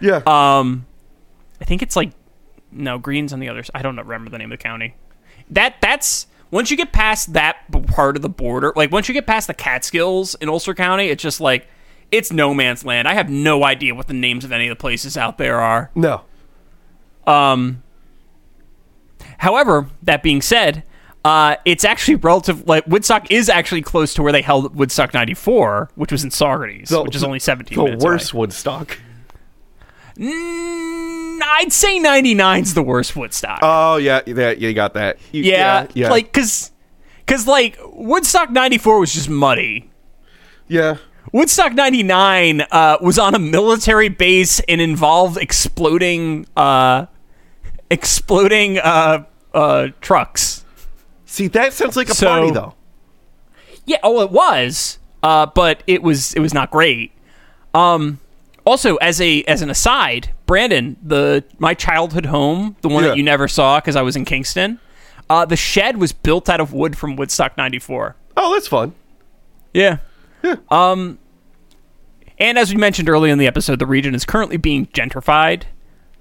yeah. 0.00 0.22
Um, 0.26 0.86
I 1.60 1.64
think 1.66 1.82
it's 1.82 1.94
like 1.96 2.12
no 2.72 2.98
Greens 2.98 3.32
on 3.32 3.40
the 3.40 3.48
other. 3.48 3.62
side. 3.62 3.72
I 3.74 3.82
don't 3.82 3.96
remember 3.96 4.30
the 4.30 4.38
name 4.38 4.52
of 4.52 4.58
the 4.58 4.62
county. 4.62 4.94
That 5.50 5.76
that's 5.80 6.26
once 6.50 6.70
you 6.70 6.76
get 6.76 6.92
past 6.92 7.32
that 7.34 7.56
part 7.88 8.16
of 8.16 8.22
the 8.22 8.28
border, 8.28 8.72
like 8.76 8.90
once 8.92 9.08
you 9.08 9.14
get 9.14 9.26
past 9.26 9.46
the 9.46 9.54
Catskills 9.54 10.34
in 10.36 10.48
Ulster 10.48 10.74
County, 10.74 11.06
it's 11.06 11.22
just 11.22 11.40
like 11.40 11.68
it's 12.10 12.32
no 12.32 12.52
man's 12.54 12.84
land. 12.84 13.06
I 13.06 13.14
have 13.14 13.30
no 13.30 13.64
idea 13.64 13.94
what 13.94 14.06
the 14.08 14.14
names 14.14 14.44
of 14.44 14.50
any 14.52 14.66
of 14.68 14.76
the 14.76 14.80
places 14.80 15.16
out 15.16 15.38
there 15.38 15.60
are. 15.60 15.90
no. 15.94 16.22
Um, 17.26 17.82
however, 19.38 19.86
that 20.02 20.22
being 20.22 20.42
said, 20.42 20.82
uh, 21.24 21.56
it's 21.64 21.84
actually 21.84 22.14
relative. 22.16 22.66
Like 22.66 22.86
Woodstock 22.86 23.30
is 23.30 23.48
actually 23.48 23.82
close 23.82 24.14
to 24.14 24.22
where 24.22 24.32
they 24.32 24.42
held 24.42 24.74
Woodstock 24.74 25.12
'94, 25.14 25.90
which 25.94 26.10
was 26.12 26.24
in 26.24 26.30
Saugerties, 26.30 26.88
The- 26.88 27.02
which 27.02 27.14
is 27.14 27.22
only 27.22 27.38
17 27.38 27.76
The 27.76 27.84
minutes 27.84 28.04
worst 28.04 28.32
away. 28.32 28.38
Woodstock. 28.40 28.98
Mm, 30.20 31.40
I'd 31.42 31.72
say 31.72 31.98
99's 31.98 32.74
the 32.74 32.82
worst 32.82 33.16
Woodstock. 33.16 33.60
Oh 33.62 33.96
yeah, 33.96 34.20
yeah, 34.26 34.50
you 34.50 34.74
got 34.74 34.94
that. 34.94 35.18
You- 35.32 35.42
yeah, 35.44 35.86
yeah, 35.94 36.10
like 36.10 36.26
because 36.26 36.70
because 37.24 37.46
like 37.46 37.78
Woodstock 37.92 38.50
'94 38.50 39.00
was 39.00 39.12
just 39.14 39.28
muddy. 39.30 39.90
yeah. 40.68 40.96
Woodstock 41.32 41.74
'99 41.74 42.62
uh, 42.72 42.96
was 43.00 43.18
on 43.18 43.34
a 43.34 43.38
military 43.38 44.08
base 44.08 44.60
and 44.68 44.80
involved 44.80 45.36
exploding 45.36 46.46
uh, 46.56 47.06
exploding 47.90 48.78
uh, 48.78 49.24
uh, 49.54 49.88
trucks. 50.00 50.64
See, 51.26 51.46
that 51.48 51.72
sounds 51.72 51.96
like 51.96 52.08
a 52.10 52.14
So- 52.14 52.26
party 52.26 52.50
though. 52.50 52.74
Yeah, 53.86 53.98
oh, 54.02 54.20
it 54.22 54.30
was, 54.30 54.98
uh, 55.22 55.46
but 55.46 55.82
it 55.86 56.02
was 56.02 56.34
it 56.34 56.40
was 56.40 56.52
not 56.52 56.70
great. 56.70 57.12
Um, 57.74 58.18
also, 58.64 58.96
as 58.96 59.20
a 59.20 59.42
as 59.44 59.62
an 59.62 59.70
aside, 59.70 60.30
Brandon, 60.46 60.96
the 61.02 61.44
my 61.58 61.74
childhood 61.74 62.26
home, 62.26 62.76
the 62.82 62.88
one 62.88 63.02
Yeah. 63.04 63.10
that 63.10 63.16
you 63.16 63.22
never 63.22 63.48
saw 63.48 63.78
because 63.80 63.96
I 63.96 64.02
was 64.02 64.16
in 64.16 64.24
Kingston, 64.24 64.78
uh, 65.28 65.44
the 65.44 65.56
shed 65.56 65.96
was 65.98 66.12
built 66.12 66.48
out 66.48 66.60
of 66.60 66.72
wood 66.72 66.96
from 66.98 67.16
Woodstock 67.16 67.56
'94. 67.56 68.16
Oh, 68.36 68.52
that's 68.54 68.68
fun. 68.68 68.94
Yeah. 69.74 69.98
Um, 70.70 71.18
and 72.38 72.58
as 72.58 72.72
we 72.72 72.78
mentioned 72.78 73.08
earlier 73.08 73.32
in 73.32 73.38
the 73.38 73.46
episode, 73.46 73.78
the 73.78 73.86
region 73.86 74.14
is 74.14 74.24
currently 74.24 74.56
being 74.56 74.86
gentrified, 74.86 75.64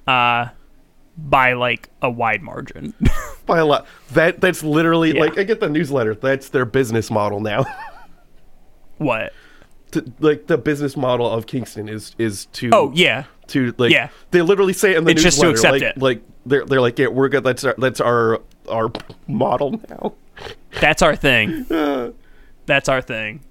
uh, 0.08 0.50
by 1.18 1.54
like 1.54 1.90
a 2.02 2.10
wide 2.10 2.42
margin. 2.42 2.94
By 3.46 3.58
a 3.60 3.66
lot. 3.66 3.88
That 4.12 4.42
that's 4.42 4.62
literally 4.64 5.16
Yeah. 5.16 5.22
like 5.22 5.38
I 5.40 5.44
get 5.44 5.60
the 5.60 5.70
newsletter. 5.70 6.14
That's 6.14 6.50
their 6.50 6.66
business 6.66 7.10
model 7.10 7.40
now. 7.40 7.66
what? 8.98 9.34
To, 9.92 10.12
like 10.20 10.48
the 10.48 10.58
business 10.58 10.96
model 10.98 11.30
of 11.30 11.46
Kingston 11.48 11.88
is 11.90 12.16
is 12.18 12.46
to 12.54 12.70
Oh 12.74 12.92
yeah. 12.96 13.26
to 13.48 13.74
like 13.78 13.92
Yeah. 13.92 14.10
they 14.32 14.42
literally 14.42 14.74
say 14.74 14.92
it 14.92 14.98
in 14.98 15.04
the 15.04 15.12
It's 15.12 15.24
just 15.24 15.40
to 15.42 15.50
accept 15.50 15.74
like 15.74 15.82
it. 15.82 15.98
like 15.98 16.22
they're 16.46 16.66
they're 16.66 16.82
like 16.82 16.98
yeah 17.00 17.08
we're 17.08 17.30
good 17.30 17.44
that's 17.44 17.64
our 17.64 17.76
that's 17.78 18.00
our 18.02 18.42
our 18.70 18.92
model 19.28 19.82
now. 19.90 20.14
That's 20.80 21.02
our 21.02 21.16
thing. 21.16 21.66
That's 22.66 22.88
our 22.88 23.02
thing. 23.02 23.42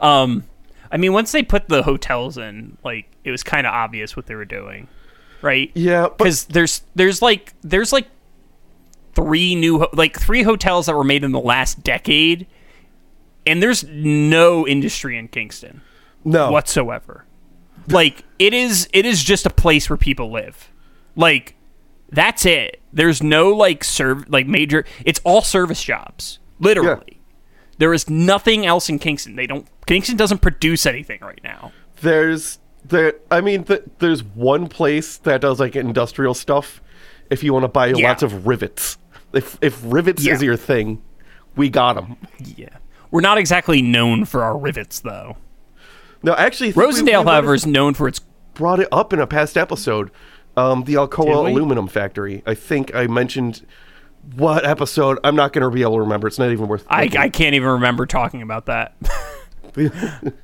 Um, 0.00 0.42
I 0.90 0.96
mean, 0.96 1.12
once 1.12 1.30
they 1.30 1.42
put 1.44 1.68
the 1.68 1.84
hotels 1.84 2.36
in, 2.36 2.76
like 2.84 3.06
it 3.22 3.30
was 3.30 3.42
kind 3.44 3.66
of 3.68 3.72
obvious 3.72 4.16
what 4.16 4.26
they 4.26 4.34
were 4.34 4.44
doing, 4.44 4.88
right? 5.42 5.70
Yeah, 5.74 6.08
because 6.08 6.44
there's 6.46 6.82
there's 6.96 7.22
like 7.22 7.54
there's 7.62 7.92
like 7.92 8.08
three 9.14 9.54
new 9.54 9.78
ho- 9.80 9.90
like 9.92 10.18
three 10.18 10.42
hotels 10.42 10.86
that 10.86 10.94
were 10.96 11.04
made 11.04 11.22
in 11.24 11.32
the 11.32 11.40
last 11.40 11.82
decade, 11.84 12.46
and 13.46 13.62
there's 13.62 13.84
no 13.84 14.66
industry 14.66 15.16
in 15.18 15.28
Kingston 15.28 15.80
no 16.24 16.50
whatsoever. 16.50 17.24
Like 17.88 18.24
it 18.38 18.54
is 18.54 18.88
it 18.92 19.04
is 19.06 19.22
just 19.22 19.44
a 19.46 19.50
place 19.50 19.90
where 19.90 19.96
people 19.96 20.30
live. 20.32 20.70
Like 21.16 21.54
that's 22.10 22.46
it. 22.46 22.80
There's 22.92 23.22
no 23.22 23.50
like 23.50 23.84
serve 23.84 24.28
like 24.30 24.46
major 24.46 24.84
it's 25.04 25.20
all 25.24 25.42
service 25.42 25.82
jobs. 25.82 26.38
Literally. 26.60 27.20
There 27.78 27.92
is 27.92 28.08
nothing 28.08 28.64
else 28.64 28.88
in 28.88 28.98
Kingston. 28.98 29.36
They 29.36 29.46
don't 29.46 29.66
Kingston 29.86 30.16
doesn't 30.16 30.38
produce 30.38 30.86
anything 30.86 31.20
right 31.20 31.40
now. 31.44 31.72
there's 32.00 32.58
there 32.86 33.14
I 33.30 33.40
mean 33.40 33.64
th- 33.64 33.82
there's 33.98 34.22
one 34.22 34.68
place 34.68 35.16
that 35.18 35.40
does 35.40 35.58
like 35.60 35.74
industrial 35.76 36.34
stuff 36.34 36.80
if 37.30 37.42
you 37.42 37.52
want 37.52 37.64
to 37.64 37.68
buy 37.68 37.88
Yeah. 37.88 38.08
lots 38.08 38.22
of 38.22 38.46
rivets. 38.46 38.96
If 39.32 39.58
if 39.60 39.80
rivets 39.84 40.24
Yeah. 40.24 40.34
is 40.34 40.42
your 40.42 40.56
thing, 40.56 41.02
we 41.56 41.68
got 41.68 41.94
them. 41.94 42.16
Yeah. 42.56 42.68
We're 43.14 43.20
not 43.20 43.38
exactly 43.38 43.80
known 43.80 44.24
for 44.24 44.42
our 44.42 44.58
rivets 44.58 44.98
though. 44.98 45.36
No, 46.24 46.34
actually, 46.34 46.70
I 46.70 46.72
Rosendale, 46.72 47.04
we 47.04 47.12
might 47.12 47.30
however, 47.30 47.54
is 47.54 47.64
known 47.64 47.94
for 47.94 48.08
its 48.08 48.18
brought 48.54 48.80
it 48.80 48.88
up 48.90 49.12
in 49.12 49.20
a 49.20 49.26
past 49.28 49.56
episode. 49.56 50.10
Um, 50.56 50.82
the 50.82 50.94
Alcoa 50.94 51.48
Aluminum 51.48 51.86
Factory. 51.86 52.42
I 52.44 52.54
think 52.54 52.92
I 52.92 53.06
mentioned 53.06 53.64
what 54.34 54.66
episode. 54.66 55.20
I'm 55.22 55.36
not 55.36 55.52
going 55.52 55.62
to 55.62 55.70
be 55.70 55.82
able 55.82 55.94
to 55.94 56.00
remember. 56.00 56.26
It's 56.26 56.40
not 56.40 56.50
even 56.50 56.66
worth. 56.66 56.84
I. 56.88 57.08
I 57.16 57.28
can't 57.28 57.54
even 57.54 57.68
remember 57.68 58.04
talking 58.04 58.42
about 58.42 58.66
that. 58.66 58.96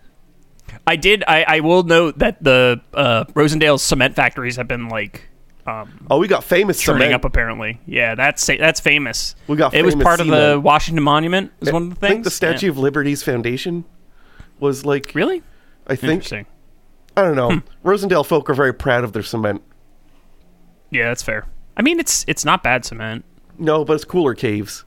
I 0.87 0.95
did. 0.95 1.25
I, 1.27 1.43
I 1.49 1.61
will 1.61 1.83
note 1.83 2.21
that 2.21 2.41
the 2.41 2.81
uh, 2.95 3.25
Rosendale's 3.35 3.83
cement 3.83 4.15
factories 4.15 4.55
have 4.55 4.69
been 4.69 4.89
like 4.89 5.29
um, 5.71 6.07
oh, 6.11 6.19
we 6.19 6.29
got 6.29 6.45
famous 6.45 6.83
turning 6.83 7.01
cement. 7.03 7.15
up. 7.15 7.25
Apparently, 7.25 7.81
yeah, 7.87 8.15
that's 8.15 8.47
that's 8.47 8.81
famous. 8.81 9.35
We 9.47 9.57
got 9.57 9.75
it 9.75 9.85
was 9.85 9.95
part 9.95 10.21
of 10.21 10.27
the. 10.27 10.61
Washington 10.63 11.03
Monument. 11.05 11.53
Was 11.61 11.73
one 11.73 11.85
of 11.85 11.89
the 11.91 11.95
things. 11.97 12.11
I 12.11 12.13
think 12.15 12.25
the 12.25 12.31
Statue 12.31 12.67
Yeah. 12.67 12.71
of 12.73 12.79
Liberty's 12.79 13.23
foundation 13.23 13.85
was 14.59 14.85
like. 14.85 15.13
really 15.15 15.43
I 15.87 15.97
think 15.97 16.13
interesting. 16.13 16.47
I 17.17 17.23
don't 17.23 17.37
know. 17.37 17.51
Hmm. 17.51 17.89
Rosendale 17.89 18.25
folk 18.25 18.49
are 18.51 18.55
very 18.55 18.73
proud 18.75 19.05
of 19.05 19.13
their 19.13 19.23
cement. 19.23 19.63
Yeah, 20.91 21.09
that's 21.09 21.23
fair. 21.23 21.47
I 21.77 21.83
mean, 21.83 21.99
it's 22.01 22.25
it's 22.29 22.45
not 22.45 22.63
bad 22.63 22.85
cement. 22.85 23.25
No, 23.59 23.85
but 23.85 23.95
it's 23.95 24.05
cooler 24.05 24.35
caves. 24.35 24.85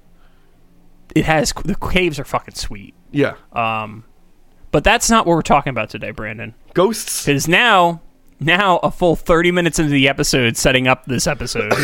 it 1.16 1.26
has 1.26 1.54
the 1.64 1.76
caves 1.76 2.20
are 2.20 2.26
fucking 2.26 2.56
sweet. 2.56 2.94
Yeah. 3.12 3.36
Um, 3.54 4.04
But 4.72 4.84
that's 4.84 5.10
not 5.10 5.26
what 5.28 5.36
we're 5.36 5.42
talking 5.44 5.70
about 5.72 5.90
today, 5.90 6.12
Brandon. 6.12 6.56
Ghosts. 6.74 7.26
Because 7.26 7.48
now, 7.48 8.02
now 8.40 8.78
a 8.78 8.92
full 8.92 9.16
thirty 9.16 9.52
minutes 9.52 9.80
into 9.80 9.92
the 9.92 10.08
episode, 10.08 10.58
setting 10.58 10.88
up 10.88 11.06
this 11.06 11.28
episode. 11.28 11.74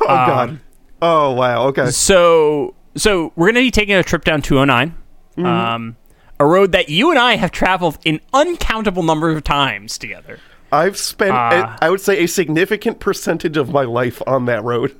Oh 0.00 0.04
god. 0.06 0.60
Oh 1.02 1.32
wow. 1.32 1.66
Okay. 1.68 1.90
so, 1.90 2.74
so 2.96 3.32
we're 3.36 3.48
gonna 3.48 3.60
be 3.60 3.70
taking 3.70 3.94
a 3.94 4.02
trip 4.02 4.24
down 4.24 4.40
209, 4.42 4.94
Mm-hmm. 5.36 5.46
um, 5.46 5.96
a 6.40 6.46
road 6.46 6.72
that 6.72 6.88
you 6.88 7.10
and 7.10 7.18
I 7.18 7.36
have 7.36 7.50
traveled 7.50 7.98
an 8.06 8.20
uncountable 8.32 9.02
number 9.02 9.30
of 9.30 9.44
times 9.44 9.98
together. 9.98 10.38
I've 10.72 10.96
spent, 10.96 11.32
Ah. 11.32 11.76
I 11.82 11.90
would 11.90 12.00
say, 12.00 12.22
a 12.22 12.26
significant 12.26 13.00
percentage 13.00 13.56
of 13.56 13.70
my 13.70 13.82
life 13.84 14.20
on 14.26 14.44
that 14.46 14.62
road. 14.64 14.94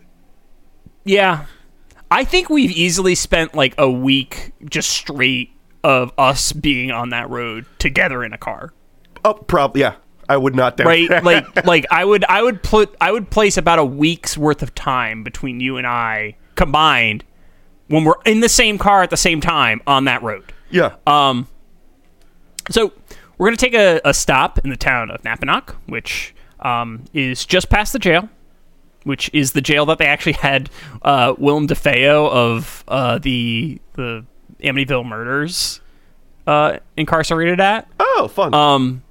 Yeah. 1.04 1.46
I 2.10 2.24
think 2.24 2.48
we've 2.50 2.70
easily 2.72 3.14
spent 3.14 3.54
like 3.54 3.74
a 3.78 3.90
week 3.90 4.52
just 4.68 4.88
straight 4.90 5.50
of 5.84 6.12
us 6.18 6.52
being 6.52 6.90
on 6.90 7.10
that 7.10 7.28
road 7.30 7.66
together 7.78 8.24
in 8.24 8.32
a 8.32 8.38
car. 8.38 8.72
Oh, 9.24 9.34
probably. 9.34 9.82
Yeah. 9.82 9.94
I 10.28 10.36
would 10.36 10.54
not 10.54 10.76
doubt 10.76 10.86
Right? 10.86 11.08
that. 11.08 11.24
like 11.24 11.64
like 11.66 11.86
I 11.90 12.04
would 12.04 12.24
I 12.24 12.42
would 12.42 12.62
put 12.62 12.94
I 13.00 13.10
would 13.12 13.30
place 13.30 13.56
about 13.56 13.78
a 13.78 13.84
week's 13.84 14.36
worth 14.36 14.62
of 14.62 14.74
time 14.74 15.22
between 15.24 15.60
you 15.60 15.76
and 15.76 15.86
I 15.86 16.36
combined 16.54 17.24
when 17.88 18.04
we're 18.04 18.20
in 18.26 18.40
the 18.40 18.48
same 18.48 18.76
car 18.78 19.02
at 19.02 19.10
the 19.10 19.16
same 19.16 19.40
time 19.40 19.80
on 19.86 20.04
that 20.04 20.22
road. 20.22 20.52
yeah. 20.70 20.96
Um 21.06 21.46
so 22.70 22.92
we're 23.38 23.46
gonna 23.48 23.56
take 23.56 23.74
a, 23.74 24.00
a 24.04 24.12
stop 24.12 24.58
in 24.64 24.70
the 24.70 24.76
town 24.76 25.10
of 25.10 25.22
Napanoch, 25.22 25.74
which 25.86 26.34
um, 26.60 27.04
is 27.14 27.46
just 27.46 27.70
past 27.70 27.92
the 27.92 27.98
jail, 28.00 28.28
which 29.04 29.30
is 29.32 29.52
the 29.52 29.60
jail 29.60 29.86
that 29.86 29.98
they 29.98 30.06
actually 30.06 30.32
had 30.32 30.68
uh, 31.02 31.34
Willem 31.38 31.66
Dafoe 31.68 32.28
of 32.30 32.82
uh, 32.88 33.18
the 33.18 33.80
the 33.94 34.24
Amityville 34.60 35.06
murders 35.06 35.80
uh, 36.48 36.78
incarcerated 36.96 37.60
at. 37.60 37.86
oh, 38.00 38.28
fun. 38.28 38.52
Um, 38.54 39.02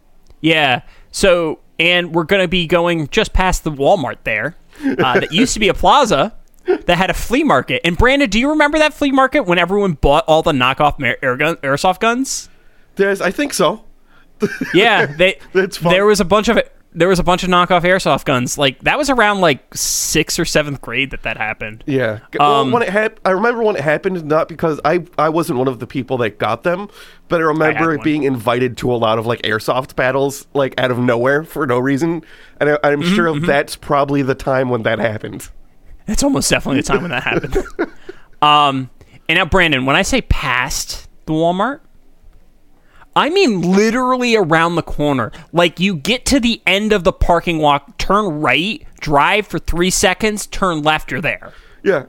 yeah. 0.41 0.81
So, 1.11 1.59
and 1.79 2.13
we're 2.13 2.23
gonna 2.23 2.47
be 2.47 2.67
going 2.67 3.07
just 3.09 3.33
past 3.33 3.63
the 3.63 3.71
Walmart 3.71 4.17
there. 4.23 4.55
Uh, 4.83 4.95
that 5.19 5.31
used 5.31 5.53
to 5.53 5.59
be 5.59 5.69
a 5.69 5.73
plaza 5.73 6.33
that 6.65 6.97
had 6.97 7.09
a 7.09 7.13
flea 7.13 7.43
market. 7.43 7.81
And 7.85 7.97
Brandon, 7.97 8.29
do 8.29 8.39
you 8.39 8.49
remember 8.49 8.77
that 8.79 8.93
flea 8.93 9.11
market 9.11 9.41
when 9.45 9.57
everyone 9.57 9.93
bought 9.93 10.25
all 10.27 10.43
the 10.43 10.51
knockoff 10.51 11.01
air, 11.21 11.37
gun, 11.37 11.55
airsoft 11.57 11.99
guns? 11.99 12.49
There's, 12.95 13.21
I 13.21 13.31
think 13.31 13.53
so. 13.53 13.83
Yeah, 14.73 15.07
they. 15.07 15.39
There 15.53 16.05
was 16.05 16.19
a 16.19 16.25
bunch 16.25 16.47
of 16.47 16.59
there 16.97 17.07
was 17.07 17.19
a 17.19 17.23
bunch 17.23 17.43
of 17.43 17.49
knockoff 17.49 17.81
airsoft 17.83 18.25
guns. 18.25 18.57
Like 18.57 18.79
that 18.79 18.97
was 18.97 19.09
around 19.09 19.39
like 19.39 19.73
sixth 19.75 20.39
or 20.39 20.45
seventh 20.45 20.81
grade 20.81 21.11
that 21.11 21.23
that 21.23 21.37
happened. 21.37 21.83
Yeah. 21.85 22.19
G- 22.33 22.39
Um, 22.39 22.47
well, 22.71 22.71
when 22.71 22.83
it 22.83 22.89
hap- 22.89 23.19
I 23.23 23.29
remember 23.31 23.61
when 23.63 23.75
it 23.75 23.83
happened, 23.83 24.25
not 24.25 24.47
because 24.49 24.79
I 24.83 25.05
I 25.17 25.29
wasn't 25.29 25.59
one 25.59 25.67
of 25.67 25.79
the 25.79 25.87
people 25.87 26.17
that 26.17 26.39
got 26.39 26.63
them, 26.63 26.89
but 27.27 27.39
I 27.39 27.43
remember 27.45 27.95
one. 27.97 28.03
being 28.03 28.23
invited 28.23 28.77
to 28.77 28.91
a 28.91 28.97
lot 28.97 29.19
of 29.19 29.25
like 29.25 29.41
airsoft 29.43 29.95
battles, 29.95 30.47
like 30.53 30.79
out 30.79 30.91
of 30.91 30.97
nowhere 30.99 31.43
for 31.43 31.67
no 31.67 31.77
reason, 31.79 32.23
and 32.59 32.71
I, 32.71 32.79
I'm 32.83 33.01
Mm-hmm, 33.01 33.15
sure 33.15 33.39
that's 33.39 33.75
probably 33.75 34.23
the 34.23 34.35
time 34.35 34.69
when 34.69 34.83
that 34.83 34.99
happened. 34.99 35.49
It's 36.07 36.23
almost 36.23 36.49
definitely 36.49 36.81
the 36.81 36.87
time 36.87 37.01
when 37.01 37.11
that 37.11 37.23
happened. 37.23 37.57
um, 38.41 38.89
and 39.29 39.37
now 39.37 39.45
Brandon, 39.45 39.85
when 39.85 39.95
I 39.95 40.01
say 40.01 40.21
past 40.21 41.07
the 41.25 41.33
Walmart, 41.33 41.81
I 43.17 43.31
mean 43.31 43.61
literally 43.61 44.35
around 44.35 44.75
the 44.75 44.83
corner. 44.83 45.31
Like 45.51 45.79
you 45.79 45.95
get 45.95 46.23
to 46.27 46.39
the 46.39 46.61
end 46.67 46.93
of 46.93 47.03
the 47.03 47.11
parking 47.11 47.57
lot, 47.57 47.97
turn 47.97 48.41
right, 48.41 48.85
drive 48.99 49.47
for 49.47 49.57
three 49.57 49.89
seconds, 49.89 50.45
turn 50.45 50.83
left, 50.83 51.09
you're 51.09 51.19
there. 51.19 51.51
Yeah. 51.83 52.05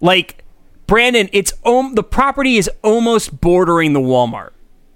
Like 0.00 0.44
Brandon, 0.86 1.28
it's 1.32 1.52
om- 1.64 1.96
the 1.96 2.04
property 2.04 2.56
is 2.56 2.70
almost 2.84 3.40
bordering 3.40 3.94
the 3.94 4.00
Walmart. 4.00 4.50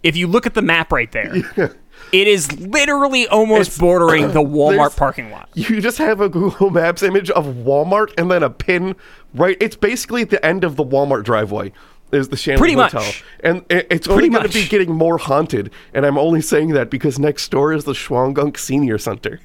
If 0.05 0.17
you 0.17 0.29
look 0.29 0.47
at 0.47 0.55
the 0.55 0.63
map 0.63 0.93
right 0.93 1.11
there, 1.11 1.35
it 2.13 2.29
is 2.29 2.61
literally 2.61 3.27
almost 3.27 3.81
bordering 3.81 4.29
the 4.33 4.41
Walmart 4.41 4.97
parking 4.97 5.33
lot. 5.33 5.49
You 5.55 5.81
just 5.81 5.99
have 5.99 6.21
a 6.21 6.29
Google 6.29 6.71
Maps 6.71 7.03
image 7.03 7.31
of 7.31 7.47
Walmart 7.47 8.13
and 8.17 8.31
then 8.31 8.45
a 8.45 8.51
pin 8.51 8.95
right. 9.35 9.57
It's 9.61 9.75
basically 9.75 10.23
the 10.23 10.45
end 10.47 10.63
of 10.63 10.77
the 10.77 10.85
Walmart 10.85 11.25
driveway. 11.25 11.73
Is 12.13 12.29
the 12.29 12.37
Shanley 12.37 12.59
Pretty 12.59 12.75
Hotel, 12.75 13.03
much. 13.03 13.25
and 13.41 13.59
it- 13.69 13.87
it's 13.91 14.09
only 14.09 14.29
Pretty 14.29 14.35
going 14.35 14.49
to 14.49 14.53
be 14.55 14.67
getting 14.67 14.95
more 14.95 15.19
haunted. 15.19 15.71
And 15.93 16.07
I'm 16.07 16.17
only 16.17 16.41
saying 16.41 16.71
that 16.71 16.91
because 16.91 17.19
next 17.19 17.49
door 17.51 17.73
is 17.73 17.85
the 17.85 17.93
Shawangunk 17.93 18.57
Senior 18.59 18.99
Center. 18.99 19.41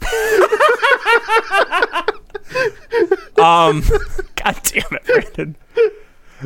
Um, 3.38 3.82
God 4.36 4.60
damn 4.62 4.84
it, 4.92 5.04
Brandon. 5.04 5.56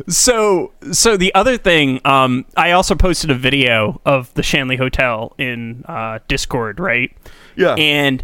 So, 0.07 0.71
so 0.91 1.17
the 1.17 1.33
other 1.35 1.57
thing, 1.57 1.99
um, 2.05 2.45
I 2.55 2.71
also 2.71 2.95
posted 2.95 3.29
a 3.29 3.35
video 3.35 3.99
of 4.05 4.33
the 4.35 4.43
Shanley 4.43 4.77
Hotel 4.77 5.33
in 5.37 5.83
uh, 5.87 6.19
Discord, 6.27 6.79
right? 6.79 7.15
Yeah. 7.55 7.73
And 7.75 8.23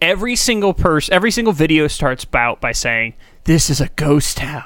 every 0.00 0.36
single 0.36 0.74
person, 0.74 1.14
every 1.14 1.30
single 1.30 1.52
video 1.52 1.88
starts 1.88 2.26
out 2.34 2.60
by 2.60 2.72
saying, 2.72 3.14
"This 3.44 3.70
is 3.70 3.80
a 3.80 3.88
ghost 3.96 4.36
town." 4.36 4.64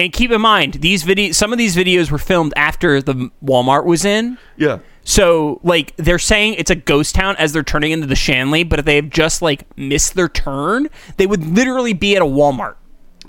And 0.00 0.12
keep 0.14 0.30
in 0.30 0.40
mind, 0.40 0.74
these 0.74 1.02
video, 1.02 1.32
some 1.32 1.52
of 1.52 1.58
these 1.58 1.76
videos 1.76 2.10
were 2.10 2.16
filmed 2.18 2.54
after 2.56 3.02
the 3.02 3.30
Walmart 3.44 3.84
was 3.84 4.04
in. 4.06 4.38
yeah. 4.56 4.78
So, 5.04 5.60
like, 5.62 5.94
they're 5.96 6.18
saying 6.18 6.54
it's 6.54 6.70
a 6.70 6.74
ghost 6.74 7.14
town 7.14 7.34
as 7.38 7.52
they're 7.52 7.62
turning 7.62 7.90
into 7.92 8.06
the 8.06 8.14
Shanley, 8.14 8.64
but 8.64 8.78
if 8.78 8.84
they've 8.84 9.08
just 9.08 9.42
like 9.42 9.66
missed 9.76 10.14
their 10.14 10.28
turn, 10.28 10.88
they 11.18 11.26
would 11.26 11.44
literally 11.44 11.92
be 11.92 12.16
at 12.16 12.22
a 12.22 12.26
Walmart 12.26 12.76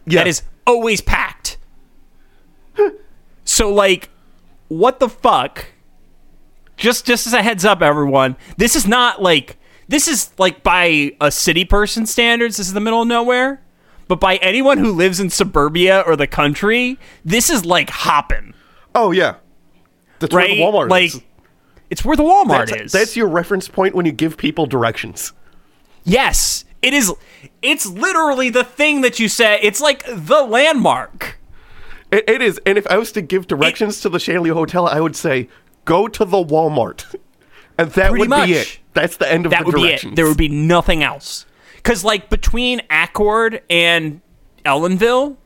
Yeah. 0.06 0.20
that 0.20 0.28
is 0.28 0.44
always 0.66 1.02
packed. 1.02 1.58
so, 3.44 3.74
like, 3.74 4.10
what 4.68 5.00
the 5.00 5.10
fuck? 5.10 5.66
Just, 6.78 7.06
just 7.06 7.28
as 7.28 7.34
a 7.34 7.44
heads 7.44 7.66
up, 7.66 7.82
everyone, 7.82 8.36
this 8.58 8.76
is 8.76 8.88
not 8.88 9.22
like 9.22 9.58
this 9.88 10.08
is 10.08 10.32
like 10.38 10.64
by 10.64 11.12
a 11.20 11.30
city 11.32 11.66
person 11.66 12.06
standards. 12.06 12.58
This 12.58 12.68
is 12.68 12.74
the 12.74 12.80
middle 12.80 13.02
of 13.02 13.08
nowhere, 13.08 13.62
but 14.12 14.20
by 14.20 14.36
anyone 14.42 14.78
who 14.78 14.92
lives 14.92 15.22
in 15.22 15.30
suburbia 15.30 16.02
or 16.06 16.18
the 16.18 16.28
country, 16.28 17.00
this 17.24 17.50
is 17.50 17.64
like 17.64 17.90
hopping, 17.90 18.54
Oh 18.94 19.12
yeah. 19.12 19.36
That's 20.20 20.34
right? 20.36 20.50
where 20.50 20.58
the 20.58 20.62
Walmart 20.78 20.90
like, 20.90 21.06
is. 21.16 21.22
it's 21.90 22.04
where 22.04 22.18
the 22.18 22.24
Walmart 22.24 22.68
That's, 22.68 22.82
is. 22.82 22.92
that's 22.92 23.16
your 23.16 23.30
reference 23.30 23.70
point 23.70 23.96
when 23.96 24.06
you 24.06 24.12
give 24.12 24.36
people 24.36 24.66
directions. 24.66 25.32
Yes, 26.04 26.66
it 26.82 26.94
is. 26.94 27.14
It's 27.62 27.86
literally 27.86 28.50
the 28.50 28.66
thing 28.66 29.00
that 29.00 29.18
you 29.18 29.30
say. 29.30 29.60
It's 29.64 29.80
like 29.80 30.04
the 30.06 30.44
landmark. 30.44 31.40
It, 32.12 32.30
it 32.30 32.42
is. 32.42 32.60
And 32.66 32.78
if 32.78 32.86
I 32.88 32.98
was 32.98 33.14
to 33.14 33.22
give 33.22 33.48
directions 33.48 34.02
to 34.02 34.10
the 34.10 34.20
Shanley 34.20 34.50
Hotel, 34.50 34.88
I 34.88 35.00
would 35.00 35.16
say 35.16 35.48
go 35.86 36.10
to 36.10 36.26
the 36.26 36.44
Walmart, 36.44 37.16
and 37.78 37.92
that 37.92 38.12
would 38.12 38.28
much. 38.28 38.48
be 38.50 38.54
it. 38.56 38.80
That's 38.94 39.16
the 39.16 39.32
end 39.32 39.46
of 39.46 39.52
That 39.52 39.60
the 39.62 39.66
would 39.68 39.76
be 39.76 39.82
directions. 39.84 40.12
it. 40.12 40.16
There 40.18 40.26
would 40.28 40.36
be 40.38 40.50
nothing 40.50 41.02
else. 41.02 41.46
Because 41.82 42.04
like 42.04 42.30
between 42.30 42.82
Accord 42.90 43.62
and 43.70 44.22
Ellenville, 44.66 45.38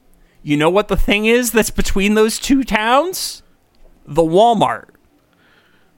you 0.44 0.58
know 0.58 0.70
what 0.70 0.88
the 0.90 0.98
thing 0.98 1.26
is 1.26 1.52
that's 1.52 1.70
between 1.70 2.14
those 2.16 2.40
two 2.40 2.64
towns? 2.64 3.42
The 4.06 4.22
Walmart, 4.22 4.90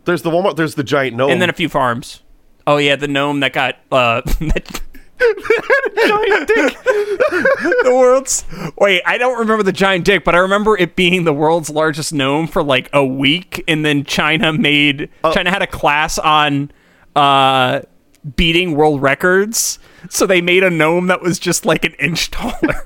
There's 0.05 0.21
the 0.21 0.29
Walmart. 0.29 0.55
There's 0.55 0.75
the 0.75 0.83
giant 0.83 1.17
gnome. 1.17 1.31
and 1.31 1.41
then 1.41 1.49
a 1.49 1.53
few 1.53 1.67
farms. 1.69 2.21
Oh 2.65 2.77
yeah, 2.77 2.95
the 2.95 3.07
gnome 3.07 3.39
that 3.41 3.53
got 3.53 3.75
uh. 3.91 4.21
giant 5.19 6.47
dick. 6.47 6.77
the 6.83 7.91
world's 7.91 8.45
wait 8.77 9.01
i 9.07 9.17
don't 9.17 9.39
remember 9.39 9.63
the 9.63 9.71
giant 9.71 10.05
dick 10.05 10.23
but 10.23 10.35
i 10.35 10.37
remember 10.37 10.77
it 10.77 10.95
being 10.95 11.23
the 11.23 11.33
world's 11.33 11.71
largest 11.71 12.13
gnome 12.13 12.45
for 12.45 12.61
like 12.61 12.87
a 12.93 13.03
week 13.03 13.63
and 13.67 13.83
then 13.83 14.03
china 14.03 14.53
made 14.53 15.09
china 15.33 15.49
had 15.49 15.63
a 15.63 15.67
class 15.67 16.19
on 16.19 16.71
uh 17.15 17.81
beating 18.35 18.75
world 18.75 19.01
records 19.01 19.79
so 20.09 20.25
they 20.25 20.41
made 20.41 20.63
a 20.63 20.69
gnome 20.69 21.07
that 21.07 21.21
was 21.21 21.39
just 21.39 21.65
like 21.65 21.83
an 21.85 21.93
inch 21.93 22.31
taller 22.31 22.83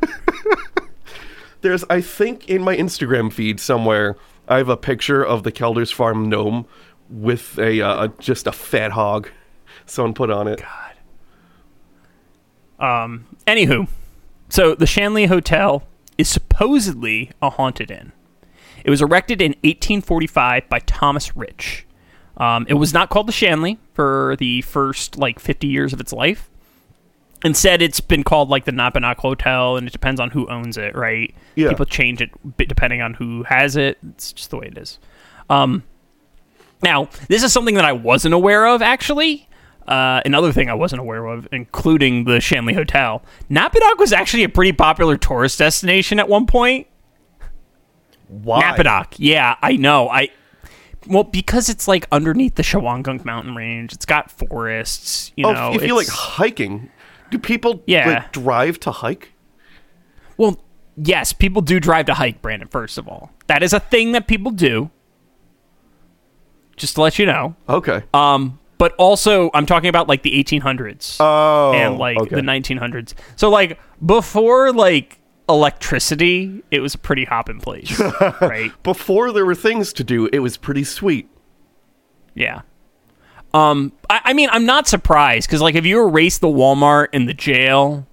There's, 1.62 1.84
I 1.92 2.02
think, 2.02 2.50
in 2.50 2.64
my 2.64 2.76
Instagram 2.76 3.32
feed 3.32 3.60
somewhere, 3.60 4.18
I 4.48 4.58
have 4.58 4.68
a 4.68 4.76
picture 4.76 5.24
of 5.24 5.44
the 5.44 5.52
Kelders 5.52 5.94
Farm 5.94 6.28
gnome 6.28 6.66
with 7.08 7.60
a 7.60 7.82
uh, 7.82 8.06
a- 8.06 8.14
just 8.20 8.48
a 8.48 8.52
fat 8.52 8.94
hog. 8.94 9.30
Someone 9.86 10.16
put 10.16 10.32
on 10.32 10.48
it. 10.48 10.60
God. 12.80 12.84
Um. 12.84 13.28
Anywho 13.46 13.88
so 14.52 14.76
the 14.76 14.86
shanley 14.86 15.26
hotel 15.28 15.84
is 16.18 16.28
supposedly 16.28 17.32
a 17.42 17.50
haunted 17.50 17.90
inn 17.90 18.12
it 18.84 18.90
was 18.90 19.02
erected 19.02 19.42
in 19.42 19.52
1845 19.64 20.68
by 20.70 20.80
thomas 20.80 21.36
rich 21.36 21.88
um, 22.38 22.66
it 22.70 22.74
was 22.76 22.94
not 22.94 23.10
called 23.10 23.28
the 23.28 23.32
shanley 23.32 23.80
for 23.94 24.36
the 24.40 24.62
first 24.62 25.18
like 25.18 25.40
50 25.40 25.68
years 25.68 25.94
of 25.94 26.00
its 26.02 26.12
life 26.12 26.50
Instead, 27.44 27.82
it's 27.82 28.00
been 28.00 28.24
called 28.24 28.50
like 28.50 28.66
the 28.66 28.72
Napanoch 28.72 29.18
Hotel, 29.18 29.76
and 29.78 29.88
it 29.88 29.92
depends 29.92 30.20
on 30.20 30.30
who 30.30 30.48
owns 30.50 30.78
it, 30.78 30.96
right? 30.96 31.34
Yeah. 31.56 31.70
People 31.70 31.86
change 31.86 32.22
it 32.22 32.30
depending 32.58 33.02
on 33.02 33.16
who 33.16 33.44
has 33.44 33.76
it. 33.76 33.98
It's 34.10 34.32
just 34.32 34.50
the 34.52 34.58
way 34.58 34.68
it 34.68 34.78
is. 34.78 35.00
Um, 35.50 35.84
now, 36.84 37.10
this 37.28 37.44
is 37.44 37.52
something 37.52 37.76
that 37.76 37.86
I 37.86 37.94
wasn't 37.94 38.34
aware 38.34 38.68
of, 38.68 38.82
actually. 38.82 39.48
Uh, 39.88 40.22
another 40.26 40.52
thing 40.54 40.70
I 40.70 40.76
wasn't 40.76 41.02
aware 41.02 41.26
of, 41.26 41.48
including 41.52 42.26
the 42.26 42.40
Shanley 42.40 42.74
Hotel. 42.76 43.24
Napanoch 43.50 43.98
was 43.98 44.14
actually 44.14 44.44
a 44.44 44.50
pretty 44.50 44.72
popular 44.72 45.18
tourist 45.18 45.58
destination 45.60 46.20
at 46.20 46.30
one 46.30 46.46
point. 46.46 46.88
Why? 48.28 48.62
Napadoc. 48.62 49.16
Yeah, 49.18 49.56
I 49.62 49.76
know. 49.76 50.08
I 50.10 50.30
well 51.08 51.24
because 51.24 51.68
it's 51.68 51.88
like 51.88 52.08
underneath 52.12 52.56
the 52.56 52.64
Shawangunk 52.64 53.26
mountain 53.26 53.56
range. 53.56 53.92
It's 53.92 54.06
got 54.06 54.32
forests. 54.32 55.32
You 55.36 55.48
Oh, 55.48 55.54
know, 55.54 55.74
if 55.74 55.84
you 55.84 55.96
like 55.96 56.08
hiking, 56.08 56.90
do 57.32 57.40
people 57.40 57.82
Yeah. 57.88 58.08
like 58.08 58.32
drive 58.34 58.80
to 58.82 58.92
hike? 58.92 59.34
Well, 60.38 60.62
yes, 60.96 61.34
people 61.34 61.62
do 61.62 61.80
drive 61.80 62.06
to 62.08 62.14
hike, 62.14 62.42
Brandon. 62.42 62.68
First 62.68 62.98
of 62.98 63.08
all, 63.08 63.32
that 63.48 63.64
is 63.64 63.74
a 63.74 63.80
thing 63.80 64.12
that 64.12 64.28
people 64.28 64.52
do. 64.52 64.92
Just 66.78 66.96
to 66.96 67.02
let 67.02 67.20
you 67.20 67.26
know. 67.26 67.56
Okay. 67.70 68.04
Um, 68.14 68.60
but 68.78 68.94
also, 68.94 69.52
I'm 69.54 69.66
talking 69.66 69.90
about 69.90 70.08
like 70.08 70.24
the 70.24 70.32
1800s 70.32 71.18
oh, 71.20 71.74
and 71.74 71.98
like 71.98 72.18
okay. 72.18 72.36
the 72.36 72.42
1900s. 72.42 73.14
So 73.36 73.50
like 73.50 73.80
before 74.04 74.72
like 74.74 75.20
electricity, 75.48 76.64
it 76.72 76.80
was 76.80 76.96
a 76.96 76.98
pretty 76.98 77.26
hopping 77.26 77.60
place, 77.60 78.00
right? 78.42 78.72
Before 78.84 79.32
there 79.32 79.46
were 79.46 79.54
things 79.56 79.94
to 79.94 80.04
do, 80.04 80.28
it 80.34 80.40
was 80.40 80.58
pretty 80.58 80.84
sweet. 80.84 81.30
Yeah. 82.34 82.62
Um, 83.54 83.92
I, 84.10 84.22
I 84.26 84.34
mean, 84.34 84.50
I'm 84.52 84.66
not 84.66 84.88
surprised 84.88 85.48
because, 85.48 85.62
like, 85.62 85.76
if 85.76 85.86
you 85.86 86.02
erase 86.08 86.38
the 86.38 86.48
Walmart 86.48 87.08
and 87.14 87.28
the 87.28 87.34
jail, 87.34 88.08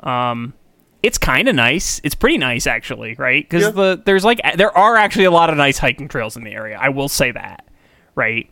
um, 0.00 0.54
it's 1.02 1.18
kind 1.18 1.46
of 1.48 1.54
nice. 1.54 2.00
It's 2.04 2.14
pretty 2.14 2.38
nice, 2.38 2.66
actually, 2.66 3.14
right? 3.14 3.44
Because 3.48 3.64
Yeah. 3.64 3.70
the 3.70 4.02
there's 4.04 4.24
like 4.24 4.40
there 4.56 4.76
are 4.76 4.96
actually 4.96 5.26
a 5.26 5.30
lot 5.30 5.50
of 5.50 5.56
nice 5.56 5.78
hiking 5.78 6.08
trails 6.08 6.36
in 6.36 6.44
the 6.44 6.52
area. 6.52 6.78
I 6.80 6.88
will 6.88 7.08
say 7.08 7.30
that, 7.32 7.66
right? 8.14 8.48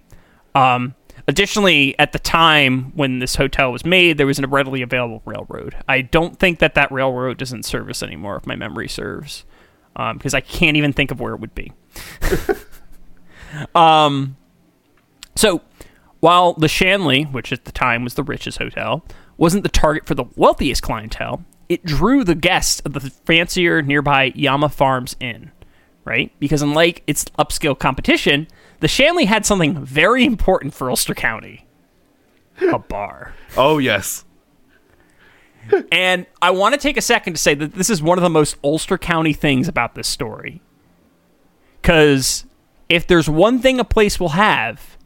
Um, 0.54 0.94
additionally, 1.26 1.98
at 1.98 2.12
the 2.12 2.18
time 2.18 2.92
when 2.94 3.18
this 3.18 3.36
hotel 3.36 3.72
was 3.72 3.84
made, 3.84 4.18
there 4.18 4.26
was 4.26 4.38
a 4.38 4.46
readily 4.46 4.82
available 4.82 5.22
railroad. 5.24 5.74
I 5.88 6.02
don't 6.02 6.38
think 6.38 6.58
that 6.60 6.74
that 6.74 6.92
railroad 6.92 7.38
doesn't 7.38 7.64
service 7.64 8.02
anymore, 8.02 8.36
if 8.36 8.46
my 8.46 8.54
memory 8.56 8.88
serves, 8.88 9.44
because 9.96 10.34
I 10.34 10.40
can't 10.40 10.76
even 10.76 10.92
think 10.92 11.10
of 11.10 11.18
where 11.18 11.34
it 11.34 11.40
would 11.40 11.54
be. 11.54 11.72
um, 13.74 14.36
so, 15.34 15.60
while 16.24 16.54
the 16.54 16.68
Shanley, 16.68 17.24
which 17.24 17.52
at 17.52 17.66
the 17.66 17.70
time 17.70 18.02
was 18.02 18.14
the 18.14 18.22
richest 18.22 18.56
hotel, 18.56 19.04
wasn't 19.36 19.62
the 19.62 19.68
target 19.68 20.06
for 20.06 20.14
the 20.14 20.24
wealthiest 20.36 20.80
clientele, 20.80 21.44
it 21.68 21.84
drew 21.84 22.24
the 22.24 22.34
guests 22.34 22.80
of 22.80 22.94
the 22.94 23.00
fancier 23.00 23.82
nearby 23.82 24.32
Yama 24.34 24.70
Farms 24.70 25.16
Inn, 25.20 25.52
right? 26.06 26.32
Because 26.40 26.62
unlike 26.62 27.02
its 27.06 27.26
upscale 27.38 27.78
competition, 27.78 28.48
the 28.80 28.88
Shanley 28.88 29.26
had 29.26 29.44
something 29.44 29.84
very 29.84 30.24
important 30.24 30.72
for 30.72 30.88
Ulster 30.88 31.12
County 31.12 31.66
a 32.58 32.78
bar. 32.78 33.34
Oh 33.58 33.76
yes. 33.76 34.24
And 35.92 36.24
I 36.40 36.52
want 36.52 36.74
to 36.74 36.80
take 36.80 36.96
a 36.96 37.02
second 37.02 37.34
to 37.34 37.38
say 37.38 37.54
that 37.54 37.74
this 37.74 37.90
is 37.90 38.02
one 38.02 38.16
of 38.16 38.22
the 38.22 38.30
most 38.30 38.56
Ulster 38.64 38.96
County 38.96 39.34
things 39.34 39.68
about 39.68 39.94
this 39.94 40.08
story. 40.08 40.62
Because 41.82 42.46
if 42.88 43.06
there's 43.06 43.28
one 43.28 43.58
thing 43.58 43.78
a 43.78 43.84
place 43.84 44.18
will 44.18 44.30
have, 44.30 44.96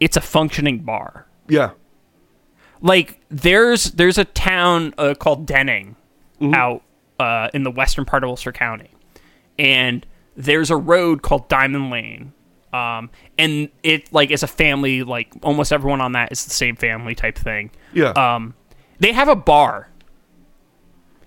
it's 0.00 0.16
a 0.16 0.20
functioning 0.20 0.78
bar. 0.78 1.26
Yeah. 1.48 1.70
Like 2.80 3.20
there's 3.28 3.92
there's 3.92 4.18
a 4.18 4.24
town 4.24 4.94
uh, 4.98 5.14
called 5.14 5.46
Denning 5.46 5.96
out 6.54 6.82
uh, 7.18 7.48
in 7.52 7.62
the 7.64 7.70
western 7.70 8.06
part 8.06 8.24
of 8.24 8.30
Ulster 8.30 8.52
County, 8.52 8.90
and 9.58 10.06
there's 10.36 10.70
a 10.70 10.76
road 10.76 11.20
called 11.22 11.48
Diamond 11.48 11.90
Lane. 11.90 12.32
Um, 12.72 13.10
and 13.36 13.68
it 13.82 14.10
like 14.12 14.30
is 14.30 14.42
a 14.42 14.46
family 14.46 15.02
like 15.02 15.30
almost 15.42 15.72
everyone 15.72 16.00
on 16.00 16.12
that 16.12 16.32
is 16.32 16.44
the 16.44 16.50
same 16.50 16.76
family 16.76 17.14
type 17.14 17.36
thing. 17.36 17.70
Yeah. 17.92 18.10
Um, 18.12 18.54
they 19.00 19.12
have 19.12 19.28
a 19.28 19.36
bar, 19.36 19.88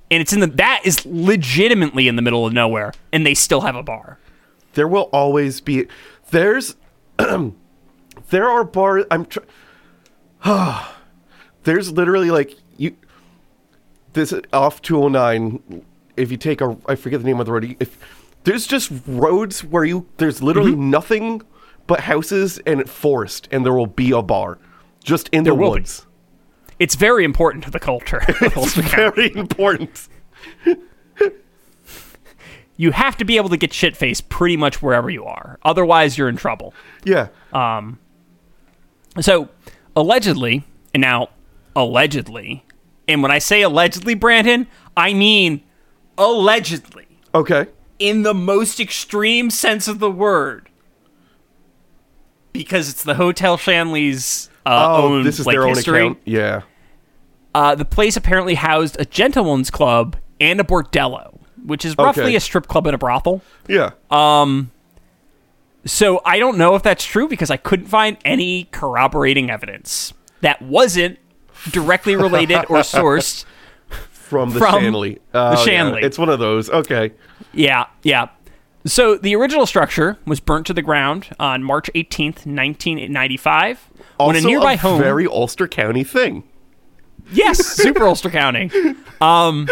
and 0.10 0.22
it's 0.22 0.34
in 0.34 0.40
the 0.40 0.48
that 0.48 0.82
is 0.86 1.06
legitimately 1.06 2.08
in 2.08 2.16
the 2.16 2.22
middle 2.24 2.48
of 2.48 2.54
nowhere, 2.54 2.94
and 3.12 3.26
they 3.26 3.34
still 3.36 3.62
have 3.62 3.76
a 3.76 3.84
bar. 3.84 4.18
there 4.74 4.88
will 4.88 5.10
always 5.14 5.62
be 5.62 5.86
there's 6.32 6.76
there 8.34 8.50
are 8.50 8.64
bars 8.64 9.06
i'm 9.12 9.26
tr- 9.26 9.40
there's 11.64 11.92
literally 11.92 12.32
like 12.32 12.56
you 12.78 12.96
this 14.14 14.34
off 14.52 14.82
209 14.82 15.86
if 16.18 16.32
you 16.32 16.38
take 16.38 16.62
a 16.62 16.76
i 16.88 16.96
forget 16.96 17.20
the 17.22 17.26
name 17.26 17.40
of 17.40 17.46
the 17.46 17.52
road 17.52 17.76
if 17.80 17.98
there's 18.44 18.66
just 18.68 18.92
roads 19.08 19.64
where 19.64 19.86
you 19.86 20.08
there's 20.18 20.42
literally 20.42 20.72
Mm-hmm. 20.74 20.90
nothing 20.90 21.42
but 21.86 22.00
houses 22.02 22.60
and 22.66 22.90
forest 22.90 23.48
and 23.52 23.66
there 23.66 23.74
will 23.74 23.88
be 23.88 24.12
a 24.12 24.22
bar 24.22 24.58
just 25.04 25.28
in 25.30 25.44
There 25.44 25.54
the 25.54 25.60
will 25.60 25.72
be. 25.76 25.80
woods 25.82 26.06
It's 26.80 26.96
very 26.96 27.24
important 27.26 27.64
to 27.66 27.72
the 27.72 27.80
culture. 27.80 28.22
it's 28.28 28.74
very 28.76 29.34
important 29.36 30.08
you 32.78 32.92
have 32.92 33.16
to 33.18 33.26
be 33.26 33.38
able 33.38 33.50
to 33.50 33.58
get 33.58 33.72
shit 33.74 33.96
faced 33.96 34.30
pretty 34.30 34.58
much 34.58 34.82
wherever 34.82 35.08
you 35.10 35.24
are. 35.26 35.60
Otherwise, 35.64 36.18
you're 36.18 36.28
in 36.30 36.36
trouble. 36.38 36.74
yeah 37.06 37.28
So, 39.22 39.50
allegedly, 39.96 40.64
and 40.94 41.02
now 41.02 41.30
allegedly, 41.76 42.66
and 43.08 43.22
when 43.22 43.32
I 43.32 43.40
say 43.40 43.62
allegedly, 43.62 44.16
Brandon, 44.16 44.68
I 44.98 45.14
mean 45.14 45.62
allegedly 46.18 47.08
okay 47.34 47.66
in 47.98 48.22
the 48.24 48.34
most 48.34 48.80
extreme 48.80 49.50
sense 49.50 49.88
of 49.88 49.98
the 50.00 50.12
word. 50.12 50.70
Because 52.52 52.88
it's 52.90 53.04
the 53.04 53.16
Hotel 53.16 53.58
Shanley's 53.58 54.50
uh, 54.66 54.86
oh 54.98 55.04
own 55.16 55.24
this 55.24 55.40
is 55.40 55.46
like, 55.48 55.56
their 55.56 55.64
own 55.64 55.76
history. 55.76 56.02
account 56.02 56.20
yeah 56.26 56.62
Uh, 57.56 57.74
the 57.76 57.86
place 57.86 58.16
apparently 58.16 58.54
housed 58.56 59.00
a 59.00 59.06
gentleman's 59.06 59.72
club 59.72 60.16
and 60.40 60.60
a 60.60 60.64
bordello, 60.64 61.40
which 61.66 61.84
is 61.86 61.98
roughly 61.98 62.24
Okay. 62.24 62.36
a 62.36 62.40
strip 62.40 62.68
club 62.68 62.86
and 62.88 62.94
a 62.94 62.98
brothel. 63.00 63.42
yeah 63.68 63.92
So 65.86 66.22
I 66.26 66.40
don't 66.40 66.58
know 66.58 66.76
if 66.76 66.84
that's 66.84 67.04
true 67.06 67.28
because 67.28 67.52
I 67.52 67.58
couldn't 67.58 67.88
find 67.88 68.18
any 68.24 68.66
corroborating 68.72 69.50
evidence 69.50 70.14
that 70.42 70.62
wasn't 70.62 71.20
directly 71.72 72.16
related 72.16 72.60
or 72.70 72.78
sourced. 72.84 73.46
from 74.12 74.52
the 74.52 74.60
From 74.60 74.82
Shanley. 74.82 75.20
the 75.32 75.40
Oh, 75.40 75.52
yeah, 75.52 75.56
Shanley. 75.66 76.02
It's 76.02 76.18
one 76.18 76.30
of 76.30 76.40
those. 76.40 76.70
Okay. 76.70 77.12
Yeah, 77.54 77.86
yeah. 78.04 78.30
So 78.86 79.16
the 79.18 79.36
original 79.36 79.66
structure 79.66 80.18
was 80.26 80.40
burnt 80.40 80.66
to 80.68 80.74
the 80.74 80.82
ground 80.82 81.30
on 81.40 81.64
March 81.64 81.90
18th, 81.96 82.46
1995, 82.46 83.80
when 84.18 84.36
a 84.36 84.38
Also 84.40 84.48
nearby 84.48 84.76
home. 84.76 85.00
very 85.02 85.26
Ulster 85.28 85.68
County 85.68 86.04
thing. 86.04 86.44
yes, 87.32 87.60
super 87.66 88.04
Ulster 88.08 88.30
County. 88.30 88.70
Um, 89.22 89.68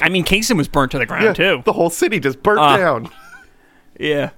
I 0.00 0.08
mean, 0.08 0.24
Kingston 0.24 0.56
was 0.56 0.68
burnt 0.68 0.92
to 0.92 0.98
the 0.98 1.04
ground 1.06 1.24
Yeah, 1.24 1.32
too. 1.34 1.62
The 1.64 1.72
whole 1.74 1.90
city 1.90 2.20
just 2.20 2.42
burnt 2.42 2.60
Uh, 2.60 2.76
down. 2.76 3.10
Yeah. 4.00 4.30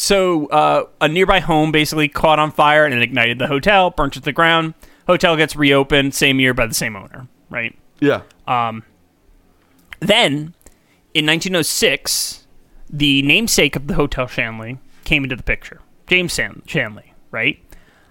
So 0.00 0.46
uh, 0.46 0.84
a 1.00 1.08
nearby 1.08 1.40
home 1.40 1.72
basically 1.72 2.06
caught 2.06 2.38
on 2.38 2.52
fire 2.52 2.84
and 2.84 2.94
it 2.94 3.02
ignited 3.02 3.40
the 3.40 3.48
hotel, 3.48 3.90
burnt 3.90 4.16
it 4.16 4.20
to 4.20 4.24
the 4.26 4.32
ground. 4.32 4.74
Hotel 5.08 5.36
gets 5.36 5.56
reopened 5.56 6.14
same 6.14 6.38
year 6.38 6.54
by 6.54 6.66
the 6.66 6.74
same 6.74 6.94
owner, 6.94 7.26
right? 7.50 7.76
Yeah. 7.98 8.22
Then, 8.46 8.84
in 11.14 11.26
1906, 11.26 12.46
the 12.88 13.22
namesake 13.22 13.74
of 13.74 13.88
the 13.88 13.94
Hotel 13.94 14.28
Shanley 14.28 14.78
came 15.02 15.24
into 15.24 15.34
the 15.34 15.42
picture. 15.42 15.80
James 16.06 16.32
San- 16.32 16.62
Shanley, 16.64 17.12
right? 17.32 17.58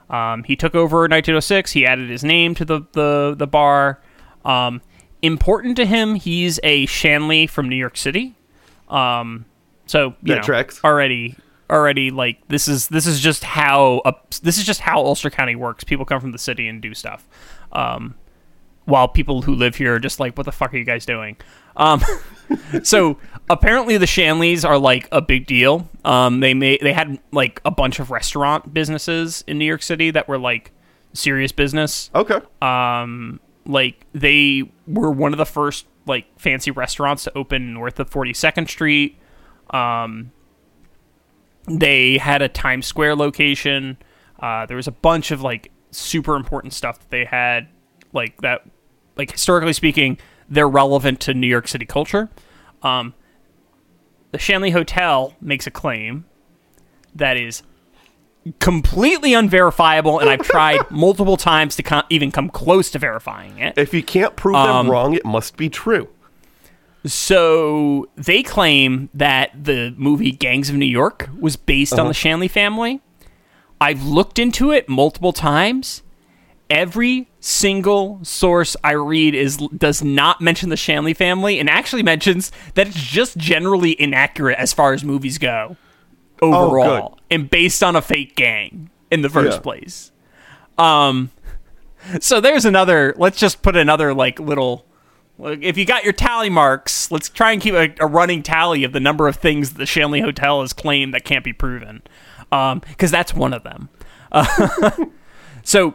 Um, 0.09 0.43
he 0.43 0.57
took 0.57 0.75
over 0.75 1.05
in 1.05 1.11
1906. 1.11 1.71
He 1.71 1.85
added 1.85 2.09
his 2.09 2.23
name 2.23 2.53
to 2.55 2.65
the 2.65 2.81
the, 2.91 3.33
the 3.37 3.47
bar. 3.47 4.01
Um, 4.43 4.81
important 5.21 5.77
to 5.77 5.85
him, 5.85 6.15
he's 6.15 6.59
a 6.63 6.85
Shanley 6.85 7.47
from 7.47 7.69
New 7.69 7.77
York 7.77 7.95
City. 7.95 8.35
Um, 8.89 9.45
so 9.85 10.15
you 10.21 10.33
That 10.33 10.35
know, 10.37 10.43
tracks. 10.43 10.81
already 10.83 11.37
already 11.69 12.11
like 12.11 12.47
this 12.47 12.67
is 12.67 12.87
this 12.87 13.05
is 13.05 13.19
just 13.19 13.43
how 13.43 14.01
uh, 14.05 14.13
this 14.41 14.57
is 14.57 14.63
just 14.63 14.81
how 14.81 14.99
Ulster 14.99 15.29
County 15.29 15.55
works. 15.55 15.83
People 15.83 16.05
come 16.05 16.21
from 16.21 16.31
the 16.31 16.37
city 16.37 16.67
and 16.67 16.81
do 16.81 16.93
stuff. 16.93 17.27
Um, 17.71 18.15
while 18.85 19.09
people 19.09 19.41
who 19.41 19.53
live 19.53 19.75
here 19.75 19.95
are 19.95 19.99
just 19.99 20.19
like, 20.19 20.37
what 20.37 20.45
the 20.45 20.51
fuck 20.51 20.73
are 20.73 20.77
you 20.77 20.85
guys 20.85 21.05
doing? 21.05 21.35
Um, 21.75 22.01
so 22.83 23.17
apparently 23.49 23.97
the 23.97 24.05
Shanleys 24.05 24.67
are 24.67 24.77
like 24.77 25.09
a 25.11 25.21
big 25.21 25.45
deal. 25.45 25.89
Um, 26.05 26.39
they 26.39 26.53
made 26.53 26.79
they 26.81 26.93
had 26.93 27.19
like 27.31 27.61
a 27.65 27.71
bunch 27.71 27.99
of 27.99 28.11
restaurant 28.11 28.73
businesses 28.73 29.43
in 29.45 29.57
New 29.57 29.65
York 29.65 29.83
City 29.83 30.09
that 30.11 30.27
were 30.27 30.39
like 30.39 30.71
serious 31.13 31.51
business. 31.51 32.09
Okay. 32.15 32.39
Um, 32.61 33.41
like 33.65 34.05
they 34.13 34.71
were 34.87 35.11
one 35.11 35.33
of 35.33 35.37
the 35.37 35.45
first 35.45 35.85
like 36.05 36.25
fancy 36.39 36.71
restaurants 36.71 37.25
to 37.25 37.37
open 37.37 37.73
north 37.73 37.99
of 37.99 38.09
42nd 38.09 38.69
Street. 38.69 39.19
Um, 39.71 40.31
they 41.67 42.17
had 42.17 42.41
a 42.41 42.47
Times 42.49 42.85
Square 42.85 43.15
location. 43.17 43.97
Uh, 44.39 44.65
there 44.65 44.77
was 44.77 44.87
a 44.87 44.91
bunch 44.91 45.31
of 45.31 45.41
like 45.41 45.71
super 45.91 46.35
important 46.35 46.73
stuff 46.73 46.99
that 46.99 47.09
they 47.09 47.25
had, 47.25 47.67
like 48.13 48.41
that, 48.41 48.65
like 49.15 49.31
historically 49.31 49.73
speaking, 49.73 50.17
they're 50.49 50.67
relevant 50.69 51.19
to 51.21 51.33
New 51.33 51.47
York 51.47 51.67
City 51.67 51.85
culture. 51.85 52.29
Um, 52.83 53.13
the 54.31 54.37
Shanley 54.39 54.71
Hotel 54.71 55.33
makes 55.41 55.65
a 55.67 55.71
claim 55.71 56.25
that 57.15 57.37
is 57.37 57.63
completely 58.59 59.33
unverifiable, 59.33 60.19
and 60.19 60.29
I've 60.29 60.41
tried 60.43 60.79
multiple 60.91 61.35
times 61.37 61.75
to 61.77 62.05
even 62.09 62.31
come 62.31 62.49
close 62.49 62.89
to 62.91 62.99
verifying 62.99 63.57
it. 63.59 63.77
if 63.77 63.93
you 63.93 64.03
can't 64.03 64.35
prove 64.35 64.55
Um, 64.55 64.85
them 64.85 64.91
wrong, 64.91 65.13
it 65.13 65.25
must 65.25 65.57
be 65.57 65.69
true. 65.69 66.07
So 67.07 68.07
they 68.15 68.43
claim 68.43 69.09
that 69.13 69.51
the 69.63 69.93
movie 69.97 70.31
Gangs 70.31 70.69
of 70.69 70.75
New 70.75 70.85
York 70.85 71.29
was 71.39 71.55
based 71.55 71.93
on 71.93 71.99
Uh-huh. 72.01 72.07
the 72.09 72.13
Shanley 72.13 72.47
family. 72.47 73.01
I've 73.79 74.03
looked 74.05 74.39
into 74.39 74.71
it 74.71 74.89
multiple 74.89 75.33
times. 75.33 76.01
Every 76.69 77.27
single 77.39 78.19
source 78.23 78.75
I 78.83 78.91
read 78.93 79.33
is 79.35 79.57
does 79.77 80.03
not 80.03 80.41
mention 80.41 80.69
the 80.69 80.75
Shanley 80.75 81.13
family 81.13 81.59
and 81.59 81.69
actually 81.69 82.03
mentions 82.03 82.51
that 82.73 82.87
it's 82.87 83.01
just 83.01 83.37
generally 83.37 83.99
inaccurate 84.01 84.57
as 84.59 84.73
far 84.73 84.93
as 84.93 85.03
movies 85.03 85.37
go 85.37 85.77
overall 86.41 87.17
and 87.31 87.49
based 87.49 87.81
on 87.83 87.95
a 87.95 88.01
fake 88.01 88.35
gang 88.35 88.89
in 89.09 89.21
the 89.21 89.29
first 89.29 89.57
Yeah. 89.57 89.61
place. 89.61 90.11
Um 90.77 91.29
so 92.19 92.41
there's 92.41 92.65
another 92.65 93.13
let's 93.17 93.39
just 93.39 93.61
put 93.61 93.75
another 93.77 94.13
like 94.13 94.39
little 94.39 94.85
if 95.39 95.77
you 95.77 95.85
got 95.85 96.03
your 96.03 96.13
tally 96.13 96.49
marks, 96.49 97.11
let's 97.11 97.29
try 97.29 97.51
and 97.51 97.61
keep 97.61 97.73
a, 97.73 97.93
a 97.99 98.07
running 98.07 98.43
tally 98.43 98.83
of 98.83 98.91
the 98.91 98.99
number 98.99 99.27
of 99.27 99.35
things 99.35 99.73
the 99.73 99.85
Shanley 99.85 100.21
Hotel 100.21 100.61
has 100.61 100.73
claimed 100.73 101.13
that 101.13 101.25
can't 101.25 101.43
be 101.43 101.53
proven, 101.53 102.01
because 102.49 103.11
that's 103.11 103.33
one 103.33 103.53
of 103.53 103.63
them. 103.63 103.89
Uh, 104.31 104.91
so, 105.63 105.93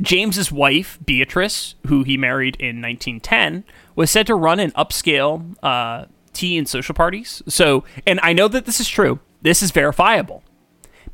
James's 0.00 0.50
wife 0.50 0.98
Beatrice, 1.04 1.74
who 1.86 2.02
he 2.02 2.16
married 2.16 2.56
in 2.56 2.80
1910, 2.80 3.64
was 3.94 4.10
said 4.10 4.26
to 4.26 4.34
run 4.34 4.58
an 4.60 4.70
upscale 4.72 5.54
uh, 5.62 6.06
tea 6.32 6.56
and 6.56 6.68
social 6.68 6.94
parties. 6.94 7.42
So, 7.48 7.84
and 8.06 8.18
I 8.22 8.32
know 8.32 8.48
that 8.48 8.64
this 8.64 8.80
is 8.80 8.88
true. 8.88 9.20
This 9.42 9.62
is 9.62 9.70
verifiable 9.70 10.42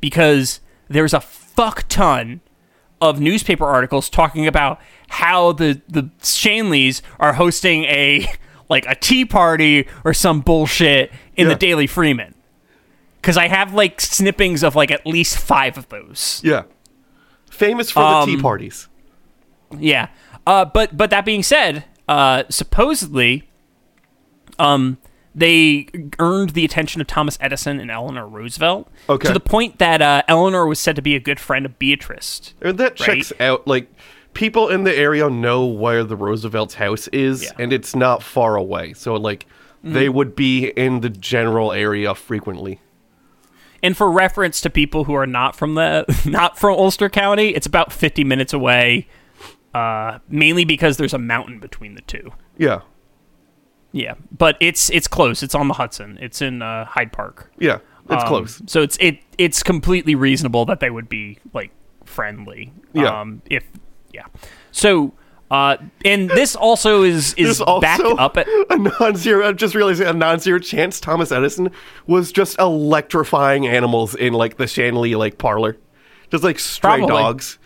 because 0.01 0.61
there's 0.89 1.15
a 1.15 1.21
fuck 1.21 1.89
ton 1.89 2.41
of 3.01 3.21
newspaper 3.21 3.65
articles 3.67 4.09
talking 4.11 4.47
about 4.47 4.81
how 5.09 5.53
the 5.53 5.81
the 5.89 6.05
Shanleys 6.21 7.01
are 7.21 7.35
hosting 7.35 7.85
a 7.85 8.27
like 8.69 8.85
a 8.87 8.95
tea 8.95 9.25
party 9.25 9.87
or 10.05 10.13
some 10.13 10.41
bullshit 10.41 11.11
in 11.37 11.47
Yeah. 11.47 11.55
the 11.55 11.59
Daily 11.59 11.87
Freeman. 11.87 12.35
Cuz 13.23 13.37
I 13.37 13.49
have 13.49 13.73
like 13.75 14.01
snippings 14.01 14.63
of 14.63 14.75
like 14.77 14.91
at 14.91 15.07
least 15.07 15.39
5 15.39 15.79
of 15.79 15.89
those. 15.89 16.41
Yeah. 16.45 16.63
Famous 17.51 17.91
for 17.91 18.01
the 18.01 18.25
tea 18.27 18.35
Um, 18.37 18.41
parties. 18.43 18.89
Yeah. 19.79 20.09
Uh, 20.47 20.65
but 20.65 20.97
but 20.97 21.11
that 21.11 21.25
being 21.25 21.43
said, 21.43 21.85
uh, 22.09 22.45
supposedly, 22.49 23.49
um, 24.59 24.99
they 25.35 25.89
earned 26.19 26.51
the 26.51 26.65
attention 26.65 27.01
of 27.01 27.07
Thomas 27.07 27.39
Edison 27.41 27.79
and 27.81 27.91
Eleanor 27.91 28.27
Roosevelt 28.27 28.91
Okay. 29.09 29.29
to 29.29 29.33
the 29.35 29.41
point 29.41 29.79
that 29.79 30.03
uh, 30.03 30.23
Eleanor 30.29 30.67
was 30.67 30.81
said 30.81 30.97
to 30.97 31.03
be 31.03 31.15
a 31.15 31.21
good 31.21 31.39
friend 31.39 31.65
of 31.67 31.79
Beatrice. 31.79 32.55
And 32.61 32.79
that 32.79 32.99
right? 33.01 33.07
checks 33.17 33.33
out. 33.41 33.67
Like, 33.67 33.89
people 34.35 34.69
in 34.69 34.85
the 34.85 34.95
area 34.97 35.29
know 35.31 35.67
where 35.67 36.03
the 36.05 36.17
Roosevelt's 36.17 36.75
house 36.75 37.09
is, 37.09 37.45
Yeah. 37.45 37.51
and 37.59 37.73
it's 37.73 37.95
not 37.95 38.23
far 38.23 38.57
away. 38.57 38.93
So, 38.95 39.15
like, 39.15 39.47
Mm-hmm. 39.85 39.95
they 39.95 40.09
would 40.09 40.35
be 40.35 40.71
in 40.71 41.03
the 41.03 41.09
general 41.09 41.71
area 41.73 42.13
frequently. 42.13 42.81
And 43.81 43.97
for 43.97 44.11
reference 44.11 44.61
to 44.63 44.71
people 44.71 45.05
who 45.05 45.15
are 45.15 45.25
not 45.27 45.55
from 45.55 45.77
the 45.77 46.05
not 46.27 46.59
from 46.59 46.75
Ulster 46.77 47.09
County, 47.09 47.51
it's 47.51 47.65
about 47.67 47.93
50 47.93 48.25
minutes 48.25 48.53
away. 48.53 49.07
Uh, 49.73 50.19
mainly 50.29 50.65
because 50.65 50.97
there's 50.97 51.15
a 51.15 51.19
mountain 51.19 51.61
between 51.61 51.95
the 51.95 52.01
two. 52.01 52.33
Yeah. 52.57 52.81
Yeah, 53.99 54.15
but 54.37 54.57
it's 54.61 54.91
it's 54.91 55.09
close. 55.09 55.43
It's 55.43 55.55
on 55.55 55.67
the 55.69 55.75
Hudson. 55.75 56.19
It's 56.21 56.41
in 56.41 56.63
uh, 56.63 56.85
Hyde 56.85 57.13
Park. 57.13 57.51
Yeah. 57.59 57.79
It's 58.11 58.23
Um, 58.23 58.29
close. 58.29 58.63
So 58.67 58.81
it's 58.83 58.97
it 59.01 59.19
it's 59.39 59.63
completely 59.63 60.15
reasonable 60.15 60.65
that 60.67 60.81
they 60.81 60.89
would 60.91 61.09
be 61.09 61.39
like 61.53 61.71
friendly. 62.05 62.73
Yeah. 62.93 63.21
Um, 63.21 63.43
if 63.51 63.65
yeah. 64.13 64.27
So 64.73 65.15
uh, 65.51 65.79
and 66.05 66.31
this 66.31 66.55
also 66.55 67.03
is 67.03 67.35
is 67.39 67.61
also 67.61 67.81
backed 67.81 68.03
up 68.03 68.37
at 68.37 68.47
a 68.71 68.77
non-zero. 68.79 69.47
I'm 69.49 69.57
just 69.57 69.75
realizing 69.75 70.07
a 70.07 70.13
non-zero 70.13 70.59
chance. 70.61 71.01
Thomas 71.01 71.33
Edison 71.33 71.71
was 72.07 72.31
just 72.31 72.59
electrifying 72.59 73.67
animals 73.67 74.15
in 74.15 74.33
like 74.33 74.59
the 74.59 74.67
Shanley 74.69 75.15
like 75.17 75.39
parlor, 75.39 75.77
just 76.31 76.45
like 76.45 76.59
stray 76.61 76.99
Probably. 76.99 77.09
dogs. 77.09 77.59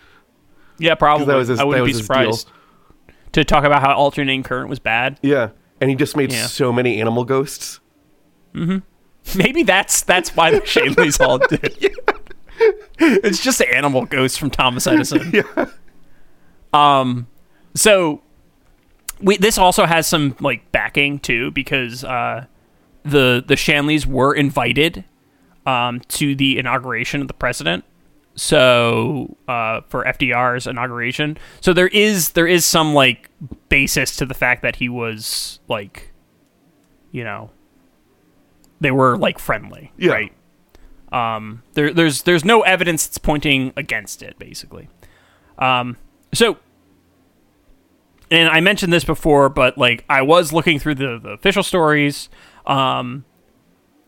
yeah 0.79 0.95
probably. 0.95 1.27
that 1.27 1.35
was 1.35 1.49
his- 1.49 1.59
I 1.59 1.63
wouldn't 1.63 1.85
be 1.85 1.93
surprised 1.93 2.49
to 3.33 3.43
talk 3.43 3.63
about 3.65 3.81
how 3.81 3.93
alternating 3.93 4.43
current 4.43 4.69
was 4.69 4.79
bad. 4.79 5.19
Yeah, 5.21 5.49
and 5.83 5.89
he 5.89 5.97
just 5.97 6.15
made 6.15 6.31
Yeah. 6.31 6.45
so 6.47 6.71
many 6.71 7.01
animal 7.01 7.25
ghosts. 7.25 7.81
Maybe 9.35 9.63
that's 9.63 10.01
that's 10.03 10.33
why 10.35 10.51
the 10.51 10.61
Shanleys 10.61 11.19
all 11.19 11.37
did. 11.49 11.93
It's 12.99 13.43
just 13.43 13.59
an 13.59 13.67
animal 13.73 14.05
ghosts 14.05 14.37
from 14.37 14.49
Thomas 14.49 14.87
Edison. 14.87 15.31
Yeah. 15.55 15.65
Um, 16.71 17.27
so 17.75 18.21
we 19.21 19.37
this 19.37 19.57
also 19.57 19.85
has 19.85 20.07
some 20.07 20.35
like 20.39 20.71
backing 20.71 21.19
too 21.19 21.51
because 21.51 22.03
uh, 22.03 22.45
the 23.03 23.43
the 23.45 23.55
Shanleys 23.55 24.05
were 24.05 24.33
invited 24.33 25.03
um 25.65 25.99
to 26.09 26.35
the 26.35 26.57
inauguration 26.57 27.21
of 27.21 27.27
the 27.27 27.33
president. 27.33 27.83
So 28.35 29.37
uh, 29.47 29.81
for 29.87 30.03
FDR's 30.05 30.65
inauguration, 30.67 31.37
so 31.61 31.71
there 31.73 31.87
is 31.87 32.31
there 32.31 32.47
is 32.47 32.65
some 32.65 32.93
like 32.93 33.29
basis 33.69 34.15
to 34.17 34.25
the 34.25 34.33
fact 34.33 34.61
that 34.63 34.77
he 34.77 34.89
was 34.89 35.59
like, 35.67 36.11
you 37.11 37.23
know, 37.23 37.51
they 38.81 38.91
were 38.91 39.17
like 39.17 39.37
friendly, 39.39 39.91
Yeah. 39.97 40.11
right? 40.13 40.33
Um, 41.11 41.61
there, 41.73 41.93
there's 41.93 42.23
there's 42.23 42.43
no 42.43 42.61
evidence 42.61 43.05
that's 43.05 43.19
pointing 43.19 43.71
against 43.77 44.23
it, 44.23 44.39
basically. 44.39 44.89
Um, 45.59 45.97
so, 46.33 46.57
and 48.31 48.49
I 48.49 48.61
mentioned 48.61 48.91
this 48.91 49.03
before, 49.03 49.47
but 49.49 49.77
like 49.77 50.05
I 50.09 50.23
was 50.23 50.51
looking 50.51 50.79
through 50.79 50.95
the, 50.95 51.19
the 51.21 51.29
official 51.29 51.61
stories. 51.61 52.29
Um, 52.65 53.25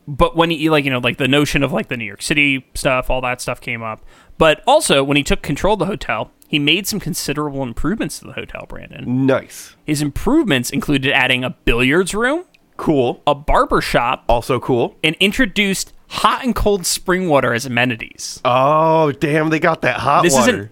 but 0.08 0.36
when 0.36 0.50
he 0.52 0.70
like 0.70 0.86
you 0.86 0.92
know 0.92 1.00
like 1.00 1.18
the 1.18 1.28
notion 1.28 1.64
of 1.64 1.72
like 1.72 1.88
the 1.88 1.98
New 1.98 2.06
York 2.06 2.22
City 2.22 2.66
stuff, 2.74 3.10
all 3.10 3.22
that 3.22 3.42
stuff 3.42 3.60
came 3.62 3.82
up. 3.84 4.04
But 4.38 4.62
also 4.68 5.04
when 5.04 5.18
he 5.18 5.24
took 5.24 5.42
control 5.42 5.74
of 5.74 5.80
the 5.80 5.86
hotel, 5.86 6.32
he 6.48 6.60
made 6.60 6.88
some 6.88 7.00
considerable 7.00 7.64
improvements 7.64 8.20
to 8.20 8.26
the 8.26 8.34
hotel. 8.34 8.66
Brandon, 8.68 9.26
Nice. 9.26 9.76
his 9.86 10.02
improvements 10.02 10.70
included 10.70 11.12
adding 11.12 11.44
a 11.44 11.52
billiards 11.52 12.14
room, 12.14 12.46
Cool. 12.78 13.24
a 13.26 13.34
barber 13.34 13.82
shop, 13.82 14.24
Also 14.28 14.60
cool. 14.60 14.96
and 15.04 15.16
introduced 15.20 15.94
hot 16.08 16.44
and 16.44 16.54
cold 16.56 16.86
spring 16.86 17.28
water 17.30 17.54
as 17.54 17.66
amenities. 17.66 18.40
Oh 18.46 19.12
damn! 19.14 19.50
They 19.50 19.60
got 19.60 19.82
that 19.82 20.00
hot 20.02 20.24
This 20.24 20.34
water. 20.34 20.50
isn't. 20.50 20.72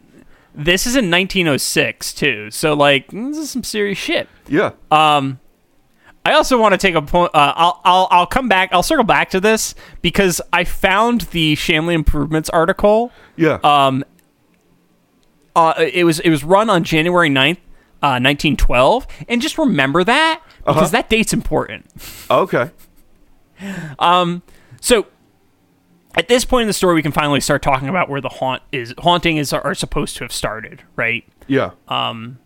This 0.55 0.85
is 0.85 0.95
in 0.95 1.09
1906 1.09 2.13
too, 2.13 2.51
so 2.51 2.73
like 2.73 3.07
this 3.09 3.37
is 3.37 3.49
some 3.49 3.63
serious 3.63 3.97
shit. 3.97 4.27
Yeah. 4.47 4.71
Um, 4.91 5.39
I 6.25 6.33
also 6.33 6.57
want 6.59 6.71
to 6.73 6.77
take 6.77 6.95
a 6.95 7.01
point. 7.01 7.31
Uh, 7.33 7.53
I'll, 7.55 7.81
I'll 7.83 8.07
I'll 8.11 8.25
come 8.25 8.47
back. 8.47 8.69
I'll 8.71 8.81
circle 8.83 9.03
back 9.03 9.29
to 9.31 9.39
this 9.41 9.75
because 10.01 10.39
I 10.53 10.63
found 10.63 11.21
the 11.31 11.55
Shanley 11.55 11.93
Improvements 11.95 12.49
article. 12.49 13.11
yeah. 13.35 13.59
Um, 13.63 14.03
uh, 15.55 15.73
it 15.77 16.03
was 16.05 16.19
it 16.21 16.29
was 16.29 16.43
run 16.43 16.69
on 16.69 16.83
January 16.83 17.29
9th, 17.29 17.57
uh, 18.01 18.17
1912, 18.19 19.05
and 19.27 19.41
just 19.41 19.57
remember 19.57 20.03
that 20.03 20.41
because 20.65 20.77
Uh-huh. 20.77 20.87
that 20.89 21.09
date's 21.09 21.33
important. 21.33 21.85
okay. 22.31 22.71
um. 23.99 24.41
So 24.81 25.07
at 26.15 26.27
this 26.27 26.45
point 26.45 26.63
in 26.63 26.67
the 26.67 26.73
story, 26.73 26.95
we 26.95 27.01
can 27.01 27.11
finally 27.11 27.39
start 27.41 27.61
talking 27.61 27.87
about 27.89 28.09
where 28.09 28.21
the 28.21 28.29
haunt 28.29 28.61
is 28.71 28.93
haunting 28.99 29.37
is 29.37 29.53
are 29.53 29.75
supposed 29.75 30.17
to 30.17 30.23
have 30.23 30.31
started, 30.31 30.81
right? 30.95 31.23
Yeah. 31.47 31.71
Um. 31.87 32.39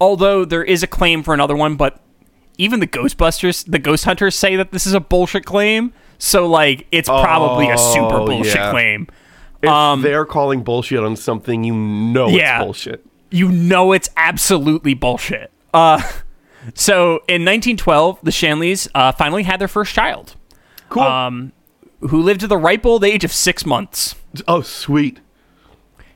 Although 0.00 0.44
there 0.44 0.64
is 0.64 0.82
a 0.82 0.86
claim 0.86 1.22
for 1.22 1.32
another 1.34 1.56
one, 1.56 1.76
but 1.76 2.00
even 2.58 2.80
the 2.80 2.86
Ghostbusters, 2.86 3.64
the 3.70 3.78
Ghost 3.78 4.04
Hunters 4.04 4.34
say 4.34 4.56
that 4.56 4.70
this 4.72 4.86
is 4.86 4.92
a 4.94 5.00
bullshit 5.00 5.44
claim. 5.44 5.92
So 6.18 6.46
like, 6.46 6.86
it's 6.92 7.08
probably 7.08 7.68
a 7.70 7.78
super 7.78 8.16
Oh, 8.20 8.26
bullshit 8.26 8.54
yeah. 8.54 8.70
claim. 8.70 9.08
if 9.62 9.68
um, 9.68 10.02
they're 10.02 10.24
calling 10.24 10.62
bullshit 10.62 11.00
on 11.00 11.16
something, 11.16 11.64
you 11.64 11.74
know 11.74 12.28
Yeah. 12.28 12.58
it's 12.58 12.64
bullshit. 12.64 13.06
You 13.30 13.50
know 13.50 13.92
it's 13.92 14.08
absolutely 14.16 14.94
bullshit. 14.94 15.50
Uh, 15.72 15.98
so 16.74 17.16
in 17.28 17.44
1912, 17.44 18.20
the 18.22 18.30
Shanleys 18.30 18.88
uh, 18.94 19.12
finally 19.12 19.42
had 19.42 19.60
their 19.60 19.68
first 19.68 19.92
child, 19.92 20.36
Cool. 20.88 21.02
um, 21.02 21.52
who 22.00 22.22
lived 22.22 22.40
to 22.40 22.46
the 22.46 22.56
ripe 22.58 22.86
old 22.86 23.02
age 23.04 23.24
of 23.24 23.32
six 23.32 23.66
months. 23.66 24.14
oh, 24.46 24.60
sweet. 24.62 25.20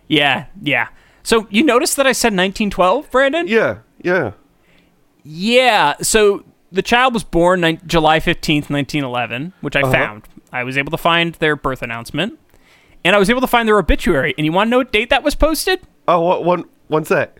Yeah, 0.06 0.46
yeah. 0.62 0.88
So 1.22 1.46
you 1.50 1.62
noticed 1.62 1.96
that 1.96 2.06
I 2.06 2.12
said 2.12 2.28
1912, 2.28 3.10
Brandon? 3.10 3.46
Yeah. 3.48 3.78
Yeah. 4.02 4.32
Yeah. 5.30 5.94
So 6.00 6.44
the 6.72 6.82
child 6.82 7.12
was 7.14 7.22
born 7.24 7.60
ni- 7.60 7.78
July 7.86 8.18
15th, 8.20 8.70
1911, 8.70 9.52
which 9.60 9.76
I 9.76 9.82
found. 9.82 10.22
I 10.52 10.64
was 10.64 10.78
able 10.78 10.90
to 10.92 10.96
find 10.96 11.34
their 11.34 11.54
birth 11.56 11.82
announcement, 11.82 12.38
and 13.04 13.14
I 13.14 13.18
was 13.18 13.28
able 13.28 13.42
to 13.42 13.46
find 13.46 13.68
their 13.68 13.78
obituary. 13.78 14.34
And 14.38 14.46
you 14.46 14.52
want 14.52 14.68
to 14.68 14.70
know 14.70 14.78
what 14.78 14.92
date 14.92 15.10
that 15.10 15.22
was 15.22 15.34
posted? 15.34 15.80
Oh, 16.06 16.20
what 16.22 16.44
one? 16.44 16.64
When's 16.88 17.08
that? 17.08 17.36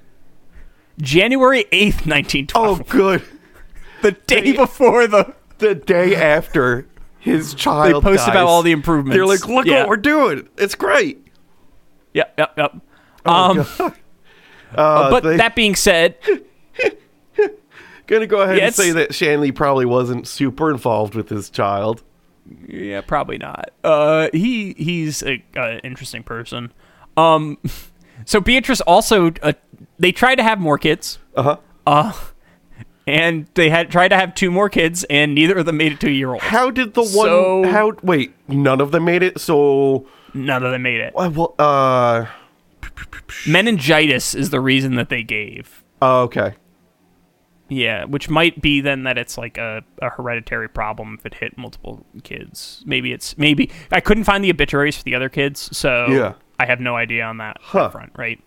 January 1.01 1.65
8th, 1.73 2.07
1912. 2.07 2.81
Oh, 2.81 2.85
good. 2.89 3.23
the 4.03 4.13
day 4.13 4.53
before 4.53 5.07
the. 5.07 5.35
The 5.59 5.75
day 5.75 6.15
after 6.15 6.87
his 7.19 7.53
child. 7.55 7.89
They 7.89 8.01
post 8.01 8.19
dies, 8.27 8.29
about 8.29 8.47
all 8.47 8.63
the 8.63 8.71
improvements. 8.73 9.17
They're 9.17 9.27
like, 9.27 9.49
look 9.49 9.67
Yeah. 9.67 9.81
what 9.81 9.89
we're 9.89 9.97
doing. 9.97 10.49
It's 10.57 10.75
great. 10.77 11.27
Yep, 12.15 12.35
yep, 12.39 12.53
yep. 12.57 12.77
Oh, 13.27 13.33
Um, 13.33 13.67
God. 13.79 13.95
Uh, 14.75 15.11
but 15.11 15.23
they- 15.23 15.37
that 15.39 15.57
being 15.57 15.75
said, 15.75 16.15
Gonna 18.09 18.27
go 18.27 18.41
ahead 18.43 18.57
Yeah, 18.59 18.67
and 18.67 18.75
say 18.75 18.91
that 18.91 19.15
Shanley 19.15 19.53
probably 19.53 19.87
wasn't 19.87 20.27
super 20.27 20.71
involved 20.71 21.15
with 21.15 21.29
his 21.29 21.49
child. 21.51 22.03
Yeah, 22.67 23.01
probably 23.03 23.39
not. 23.39 23.71
Uh, 23.85 24.29
he 24.33 24.75
he's 24.77 25.23
a, 25.23 25.43
a 25.55 25.79
interesting 25.85 26.23
person. 26.25 26.73
Um, 27.17 27.59
so 28.25 28.41
Beatrice 28.41 28.81
also 28.81 29.31
uh, 29.43 29.53
they 29.99 30.11
tried 30.13 30.35
to 30.37 30.43
have 30.43 30.59
more 30.59 30.79
kids. 30.79 31.19
Uh-huh. 31.37 31.59
Uh 31.87 32.13
And 33.07 33.47
they 33.55 33.71
had 33.71 33.91
tried 33.91 34.09
to 34.09 34.17
have 34.17 34.35
two 34.35 34.51
more 34.51 34.69
kids, 34.69 35.05
and 35.09 35.35
neither 35.35 35.57
of 35.59 35.65
them 35.67 35.77
made 35.79 35.93
it 35.93 36.01
to 36.01 36.09
a 36.09 36.11
year 36.11 36.31
old. 36.33 36.43
How 36.43 36.71
did 36.71 36.93
the 36.95 37.03
one? 37.03 37.11
So- 37.29 37.65
how? 37.65 37.93
Wait, 38.03 38.35
none 38.49 38.81
of 38.83 38.91
them 38.91 39.05
made 39.07 39.23
it. 39.23 39.41
So, 39.41 40.07
None 40.35 40.63
of 40.63 40.73
them 40.73 40.83
made 40.83 41.01
it. 41.01 41.15
well, 41.15 41.55
uh, 41.59 42.27
Meningitis 43.47 44.35
is 44.35 44.51
the 44.51 44.61
reason 44.61 44.95
that 44.97 45.09
they 45.09 45.23
gave. 45.23 45.83
oh, 46.03 46.23
okay. 46.23 46.55
Yeah, 47.71 48.05
which 48.05 48.31
might 48.31 48.63
be 48.63 48.81
then 48.81 49.03
that 49.03 49.19
it's 49.19 49.37
like 49.37 49.59
a, 49.59 49.83
a 50.01 50.09
hereditary 50.11 50.69
problem 50.69 51.17
if 51.19 51.27
it 51.27 51.35
hit 51.35 51.59
multiple 51.59 52.05
kids. 52.23 52.83
Maybe 52.87 53.13
it's 53.13 53.37
maybe 53.37 53.71
I 53.93 54.01
couldn't 54.01 54.25
find 54.25 54.43
the 54.43 54.51
obituaries 54.51 54.97
for 54.97 55.03
the 55.05 55.15
other 55.15 55.29
kids, 55.29 55.77
so 55.77 56.07
Yeah. 56.09 56.33
I 56.59 56.65
have 56.67 56.81
no 56.81 56.97
idea 56.97 57.25
on 57.25 57.37
that 57.39 57.59
Huh. 57.61 57.91
front, 57.91 58.13
right? 58.17 58.41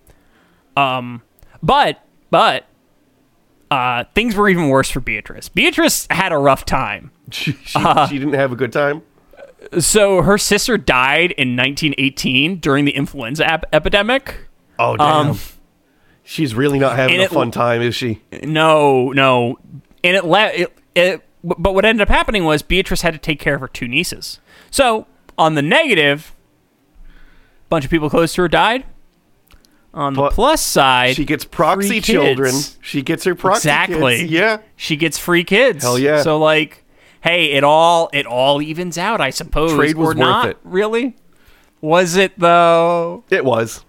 Um, 0.75 1.21
but 1.61 2.03
but 2.31 2.65
uh, 3.69 4.03
things 4.15 4.35
were 4.35 4.49
even 4.49 4.69
worse 4.69 4.89
for 4.89 4.99
Beatrice. 4.99 5.49
Beatrice 5.49 6.07
had 6.09 6.31
a 6.31 6.37
rough 6.37 6.65
time. 6.65 7.11
She, 7.31 7.53
she, 7.63 7.77
Uh-huh. 7.79 8.07
she 8.07 8.17
didn't 8.19 8.33
have 8.33 8.51
a 8.51 8.55
good 8.57 8.73
time. 8.73 9.03
So 9.79 10.21
her 10.23 10.37
sister 10.37 10.77
died 10.77 11.31
in 11.31 11.55
1918 11.55 12.57
during 12.57 12.83
the 12.83 12.91
influenza 12.91 13.49
ep- 13.49 13.65
epidemic. 13.71 14.47
Oh 14.79 14.97
damn. 14.97 15.29
Um, 15.29 15.39
She's 16.23 16.53
really 16.55 16.79
not 16.79 16.95
having 16.95 17.15
and 17.15 17.21
a 17.23 17.25
it- 17.25 17.31
fun 17.31 17.51
time, 17.51 17.81
is 17.81 17.95
she? 17.95 18.21
No, 18.43 19.11
no, 19.11 19.57
and 20.03 20.15
it, 20.15 20.23
le- 20.25 20.47
it, 20.53 20.77
it. 20.95 21.21
But 21.43 21.73
what 21.73 21.83
ended 21.85 22.01
up 22.03 22.09
happening 22.09 22.43
was 22.45 22.61
Beatrice 22.61 23.01
had 23.01 23.13
to 23.13 23.19
take 23.19 23.39
care 23.39 23.55
of 23.55 23.61
her 23.61 23.67
two 23.67 23.87
nieces. 23.87 24.39
So 24.69 25.07
on 25.39 25.55
the 25.55 25.63
negative, 25.63 26.33
a 27.07 27.09
bunch 27.69 27.83
of 27.83 27.89
people 27.91 28.09
close 28.11 28.33
to 28.35 28.43
her 28.43 28.47
died. 28.47 28.85
On 29.93 30.13
the 30.13 30.21
But 30.21 30.33
plus 30.33 30.61
side, 30.61 31.15
She 31.15 31.25
gets 31.25 31.43
proxy 31.43 31.99
children. 31.99 32.53
She 32.81 33.01
gets 33.01 33.23
her 33.25 33.33
proxy 33.35 33.67
Exactly. 33.69 34.17
kids. 34.19 34.31
Yeah. 34.31 34.57
she 34.75 34.95
gets 34.95 35.17
free 35.17 35.43
kids. 35.43 35.83
Hell 35.83 35.97
yeah. 35.99 36.21
So 36.21 36.37
like, 36.37 36.85
hey, 37.21 37.51
it 37.53 37.63
all 37.65 38.09
it 38.13 38.25
all 38.27 38.61
evens 38.61 38.97
out, 38.99 39.19
I 39.19 39.31
suppose. 39.31 39.73
Trade 39.73 39.97
was 39.97 40.05
or 40.05 40.09
worth 40.11 40.17
not 40.17 40.45
it. 40.49 40.57
really. 40.63 41.17
Was 41.81 42.15
it 42.15 42.37
though? 42.39 43.23
It 43.31 43.43
was. 43.43 43.83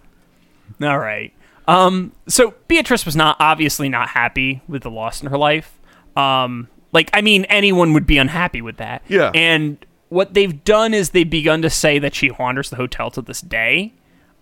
All 0.83 0.99
right. 0.99 1.33
Um, 1.69 2.13
so 2.27 2.55
Beatrice 2.69 3.07
was 3.07 3.17
not 3.17 3.37
obviously 3.39 3.89
not 3.89 4.09
happy 4.11 4.63
with 4.67 4.83
the 4.83 4.91
loss 4.91 5.23
in 5.23 5.29
her 5.29 5.39
life. 5.39 5.79
Um, 6.17 6.69
like 6.93 7.11
I 7.13 7.23
mean, 7.23 7.45
anyone 7.45 7.93
would 7.93 8.07
be 8.07 8.19
unhappy 8.19 8.63
with 8.63 8.77
that. 8.79 9.03
Yeah. 9.09 9.31
And 9.35 9.85
what 10.09 10.35
they've 10.35 10.63
done 10.65 10.93
is 10.93 11.11
they've 11.11 11.29
begun 11.29 11.63
to 11.63 11.71
say 11.71 11.99
that 11.99 12.15
she 12.15 12.31
wanders 12.31 12.71
the 12.71 12.77
hotel 12.77 13.11
to 13.13 13.23
this 13.23 13.41
day, 13.41 13.95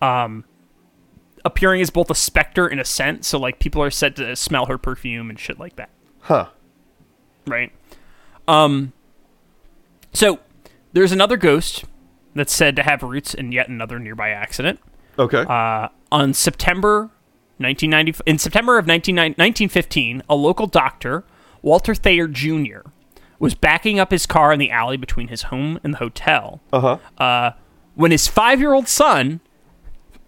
um, 0.03 0.45
appearing 1.45 1.81
as 1.81 1.91
both 1.91 2.11
a 2.11 2.15
specter 2.15 2.67
in 2.67 2.79
a 2.79 2.85
sense. 2.85 3.29
So 3.29 3.39
like 3.39 3.59
people 3.61 3.83
are 3.83 3.91
said 3.91 4.17
to 4.17 4.35
smell 4.35 4.67
her 4.67 4.79
perfume 4.79 5.31
and 5.31 5.39
shit 5.39 5.59
like 5.59 5.77
that. 5.77 5.91
Huh. 6.23 6.49
Right. 7.47 7.73
Um. 8.49 8.93
So 10.13 10.41
there's 10.93 11.13
another 11.13 11.37
ghost 11.37 11.85
that's 12.35 12.53
said 12.53 12.77
to 12.77 12.83
have 12.83 13.03
roots 13.03 13.35
in 13.35 13.53
yet 13.53 13.69
another 13.69 13.99
nearby 13.99 14.31
accident. 14.31 14.81
Okay. 15.19 15.45
Uh, 15.49 15.89
on 16.13 16.35
September 16.35 17.11
1990, 17.59 18.23
in 18.27 18.39
September 18.39 18.79
of 18.79 18.87
19, 18.87 19.17
1915, 19.17 20.23
a 20.29 20.35
local 20.35 20.67
doctor, 20.67 21.25
Walter 21.61 21.95
Thayer 21.95 22.27
Jr., 22.27 22.81
was 23.39 23.55
backing 23.55 23.99
up 23.99 24.11
his 24.11 24.27
car 24.27 24.53
in 24.53 24.59
the 24.59 24.71
alley 24.71 24.97
between 24.97 25.29
his 25.29 25.43
home 25.45 25.79
and 25.85 25.95
the 25.95 25.99
hotel 25.99 26.61
uh-huh. 26.73 26.99
uh, 27.19 27.53
when 27.95 28.11
his 28.11 28.29
five-year-old 28.29 28.89
son 28.89 29.41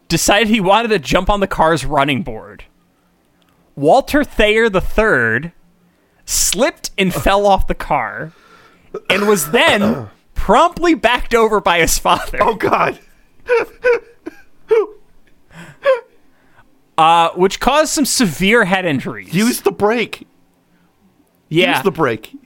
decided 0.08 0.48
he 0.48 0.60
wanted 0.60 0.88
to 0.88 0.98
jump 0.98 1.30
on 1.30 1.40
the 1.40 1.46
car's 1.46 1.84
running 1.84 2.22
board. 2.22 2.64
Walter 3.74 4.24
Thayer 4.24 4.64
III 4.64 5.52
slipped 6.26 6.90
and 6.98 7.14
fell 7.24 7.46
off 7.46 7.66
the 7.66 7.74
car 7.74 8.32
and 9.08 9.26
was 9.26 9.52
then 9.52 10.10
promptly 10.34 10.94
backed 10.94 11.34
over 11.34 11.60
by 11.60 11.80
his 11.80 11.98
father. 11.98 12.38
oh 12.42 12.54
God. 12.54 12.98
uh, 16.98 17.30
which 17.30 17.58
caused 17.60 17.90
some 17.92 18.04
severe 18.04 18.64
head 18.64 18.84
injuries. 18.84 19.32
Use 19.34 19.60
the 19.62 19.72
brake. 19.72 20.26
yeah. 21.48 21.74
Use 21.76 21.82
the 21.84 21.90
brake. 21.90 22.36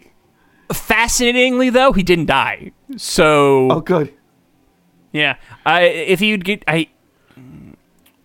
Fascinatingly, 0.73 1.71
though, 1.71 1.93
he 1.93 2.03
didn't 2.03 2.27
die. 2.27 2.73
So 2.97 3.71
Oh, 3.71 3.81
good. 3.81 4.13
yeah, 5.13 5.37
I 5.65 5.83
if 5.83 6.21
you'd 6.21 6.45
get 6.45 6.65
I 6.67 6.89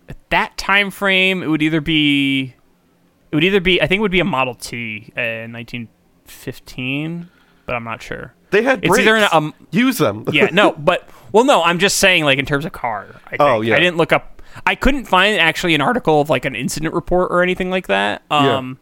at 0.08 0.16
that 0.30 0.56
time 0.56 0.90
frame, 0.90 1.42
it 1.42 1.46
would 1.48 1.62
either 1.62 1.80
be 1.80 2.54
it 3.30 3.34
would 3.36 3.44
either 3.44 3.60
be 3.60 3.80
I 3.80 3.86
think 3.86 3.98
it 4.00 4.02
would 4.02 4.10
be 4.10 4.20
a 4.20 4.24
Model 4.24 4.54
T 4.54 5.12
in 5.16 5.52
1915, 5.52 7.28
but 7.66 7.74
I'm 7.76 7.84
not 7.84 8.02
sure. 8.02 8.34
They 8.50 8.62
had 8.62 8.80
It's 8.80 8.88
brakes. 8.88 9.00
either 9.02 9.16
in 9.16 9.22
a- 9.24 9.28
um, 9.32 9.54
Use 9.70 9.98
them. 9.98 10.24
Yeah, 10.32 10.48
no, 10.52 10.72
but 10.78 11.08
well, 11.32 11.44
no, 11.44 11.62
I'm 11.62 11.78
just 11.78 11.98
saying 11.98 12.24
like 12.24 12.38
in 12.38 12.44
terms 12.46 12.64
of 12.64 12.72
car. 12.72 13.06
I 13.26 13.30
think. 13.30 13.40
Oh, 13.40 13.60
yeah. 13.60 13.76
I 13.76 13.78
didn't 13.80 13.96
look 13.96 14.12
up. 14.12 14.31
I 14.66 14.74
couldn't 14.74 15.04
find 15.06 15.38
actually 15.38 15.74
an 15.74 15.80
article 15.80 16.20
of 16.20 16.30
like 16.30 16.44
an 16.44 16.54
incident 16.54 16.94
report 16.94 17.30
or 17.30 17.42
anything 17.42 17.70
like 17.70 17.86
that. 17.88 18.22
Yeah. 18.30 18.56
Um, 18.56 18.78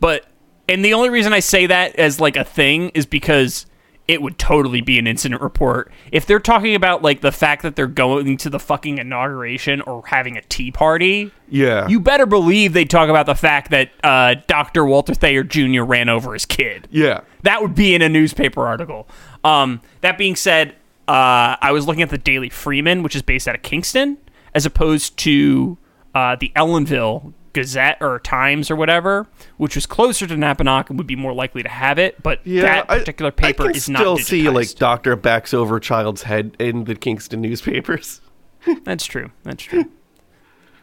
but 0.00 0.26
and 0.68 0.84
the 0.84 0.94
only 0.94 1.10
reason 1.10 1.32
I 1.32 1.40
say 1.40 1.66
that 1.66 1.96
as 1.96 2.20
like 2.20 2.36
a 2.36 2.44
thing 2.44 2.90
is 2.90 3.06
because 3.06 3.66
it 4.08 4.20
would 4.20 4.36
totally 4.36 4.80
be 4.80 4.98
an 4.98 5.06
incident 5.06 5.40
report 5.40 5.92
if 6.10 6.26
they're 6.26 6.40
talking 6.40 6.74
about 6.74 7.02
like 7.02 7.20
the 7.20 7.30
fact 7.30 7.62
that 7.62 7.76
they're 7.76 7.86
going 7.86 8.36
to 8.36 8.50
the 8.50 8.58
fucking 8.58 8.98
inauguration 8.98 9.80
or 9.82 10.04
having 10.06 10.36
a 10.36 10.42
tea 10.42 10.72
party. 10.72 11.30
yeah. 11.48 11.86
You 11.86 12.00
better 12.00 12.26
believe 12.26 12.72
they 12.72 12.84
talk 12.84 13.08
about 13.08 13.26
the 13.26 13.36
fact 13.36 13.70
that 13.70 13.90
uh, 14.02 14.34
Dr. 14.48 14.84
Walter 14.84 15.14
Thayer 15.14 15.44
Jr. 15.44 15.82
ran 15.82 16.08
over 16.08 16.32
his 16.32 16.44
kid. 16.44 16.88
yeah. 16.90 17.20
That 17.42 17.62
would 17.62 17.74
be 17.74 17.94
in 17.94 18.02
a 18.02 18.08
newspaper 18.08 18.66
article. 18.66 19.08
Um, 19.44 19.80
that 20.00 20.18
being 20.18 20.36
said, 20.36 20.70
uh, 21.08 21.56
I 21.60 21.70
was 21.72 21.86
looking 21.86 22.02
at 22.02 22.10
the 22.10 22.18
Daily 22.18 22.48
Freeman, 22.48 23.02
which 23.02 23.16
is 23.16 23.22
based 23.22 23.48
out 23.48 23.54
of 23.56 23.62
Kingston, 23.62 24.18
as 24.54 24.66
opposed 24.66 25.16
to 25.18 25.78
uh, 26.14 26.36
the 26.36 26.52
Ellenville 26.56 27.32
Gazette 27.52 27.98
or 28.00 28.18
Times 28.20 28.70
or 28.70 28.76
whatever, 28.76 29.26
which 29.58 29.74
was 29.74 29.84
closer 29.86 30.26
to 30.26 30.34
Napanoch 30.34 30.88
and 30.88 30.98
would 30.98 31.06
be 31.06 31.16
more 31.16 31.34
likely 31.34 31.62
to 31.62 31.68
have 31.68 31.98
it. 31.98 32.22
But 32.22 32.40
Yeah, 32.46 32.62
that 32.62 32.90
I- 32.90 32.98
particular 33.00 33.30
paper 33.30 33.64
I 33.64 33.66
can 33.68 33.76
is 33.76 33.82
still 33.84 34.16
not 34.16 34.20
see 34.20 34.48
like 34.48 34.74
doctor 34.76 35.16
backs 35.16 35.52
over 35.52 35.78
child's 35.80 36.22
head 36.22 36.56
in 36.58 36.84
the 36.84 36.94
Kingston 36.94 37.40
newspapers. 37.42 38.20
That's 38.84 39.04
true. 39.04 39.30
That's 39.42 39.62
true. 39.62 39.84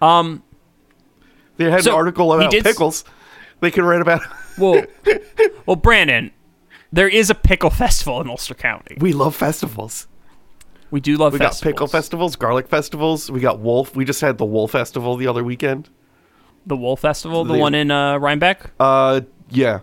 Um, 0.01 0.43
They 1.57 1.69
had 1.69 1.83
So, 1.83 1.91
an 1.91 1.95
article 1.97 2.33
about 2.33 2.51
did 2.51 2.65
s- 2.65 2.71
pickles. 2.73 3.03
They 3.61 3.71
can 3.71 3.83
write 3.83 4.01
about. 4.01 4.21
well, 4.57 4.83
well, 5.65 5.75
Brandon, 5.75 6.31
there 6.91 7.07
is 7.09 7.29
a 7.29 7.35
pickle 7.35 7.69
festival 7.69 8.21
in 8.21 8.29
Ulster 8.29 8.53
County. 8.53 8.97
we 8.99 9.11
love 9.13 9.35
festivals. 9.35 10.07
We 10.91 10.99
do 10.99 11.17
love 11.17 11.33
We 11.33 11.39
got 11.39 11.59
pickle 11.61 11.87
festivals, 11.87 12.35
garlic 12.35 12.67
festivals. 12.67 13.29
We 13.29 13.39
got 13.39 13.59
wolf. 13.59 13.95
We 13.95 14.05
just 14.05 14.21
had 14.21 14.37
the 14.37 14.45
wolf 14.45 14.71
festival 14.71 15.15
the 15.17 15.27
other 15.27 15.43
weekend. 15.43 15.89
The 16.65 16.75
Wool 16.75 16.97
Festival, 16.97 17.45
the 17.45 17.53
The- 17.53 17.59
one 17.59 17.73
in 17.73 17.89
uh, 17.89 18.17
Rhinebeck. 18.17 18.71
Uh, 18.79 19.21
yeah. 19.49 19.79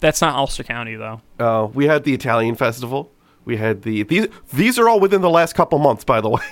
That's 0.00 0.20
not 0.20 0.34
Ulster 0.36 0.62
County 0.62 0.94
though. 0.94 1.20
Uh, 1.38 1.66
we 1.72 1.86
had 1.86 2.04
the 2.04 2.14
Italian 2.14 2.54
festival. 2.54 3.10
We 3.44 3.56
had 3.56 3.82
the 3.82 4.02
these. 4.04 4.28
These 4.52 4.78
are 4.78 4.88
all 4.88 5.00
within 5.00 5.22
the 5.22 5.30
last 5.30 5.54
couple 5.54 5.78
months, 5.78 6.04
by 6.04 6.20
the 6.20 6.28
way. 6.36 6.42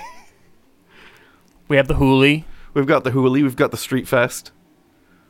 We 1.67 1.77
have 1.77 1.87
the 1.87 1.95
Hooley. 1.95 2.45
We've 2.73 2.85
got 2.85 3.03
the 3.03 3.11
Hooley. 3.11 3.41
We've 3.43 3.55
got 3.55 3.71
the 3.71 3.77
Street 3.77 4.07
Fest. 4.07 4.51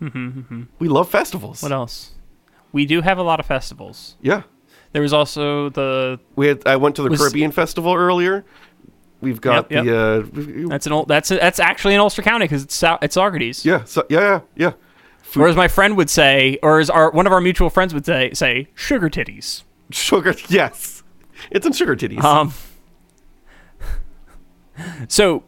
Mm-hmm, 0.02 0.40
mm-hmm. 0.40 0.62
We 0.80 0.88
love 0.90 1.10
festivals. 1.10 1.62
What 1.62 1.72
else? 1.72 2.12
We 2.72 2.86
do 2.86 3.02
have 3.02 3.18
a 3.18 3.24
lot 3.24 3.40
of 3.40 3.46
festivals. 3.46 4.16
Yeah. 4.22 4.44
There 4.96 5.02
was 5.02 5.12
also 5.12 5.68
the 5.72 6.22
We 6.38 6.48
had. 6.48 6.66
I 6.66 6.78
went 6.78 6.96
to 6.96 7.02
the 7.04 7.10
Was- 7.10 7.20
Caribbean 7.20 7.52
festival 7.52 7.94
earlier. 7.94 8.46
We've 9.20 9.42
got 9.42 9.70
Yep, 9.70 9.84
the. 9.84 10.64
Uh, 10.64 10.68
that's 10.70 10.86
an 10.88 10.94
old 10.94 11.10
that's 11.10 11.28
that's 11.28 11.60
actually 11.60 11.96
in 11.96 12.00
Ulster 12.00 12.22
County 12.22 12.46
because 12.46 12.64
it's 12.64 12.82
it's 13.02 13.18
Saugerties. 13.18 13.66
yeah. 13.66 13.84
So 13.84 14.06
yeah, 14.10 14.40
yeah, 14.56 14.72
yeah. 15.36 15.42
Or 15.42 15.50
as 15.50 15.58
my 15.58 15.68
friend 15.68 15.98
would 15.98 16.10
say, 16.10 16.60
or 16.64 16.80
as 16.80 16.90
our 16.90 17.12
one 17.12 17.28
of 17.28 17.34
our 17.34 17.42
mutual 17.42 17.70
friends 17.70 17.94
would 17.94 18.06
say, 18.06 18.32
say 18.34 18.70
sugar 18.74 19.10
titties. 19.10 19.64
Sugar. 19.92 20.34
Yes. 20.48 21.04
It's 21.52 21.66
in 21.66 21.74
sugar 21.74 21.98
titties. 21.98 22.24
Um. 22.24 22.54
So 25.10 25.44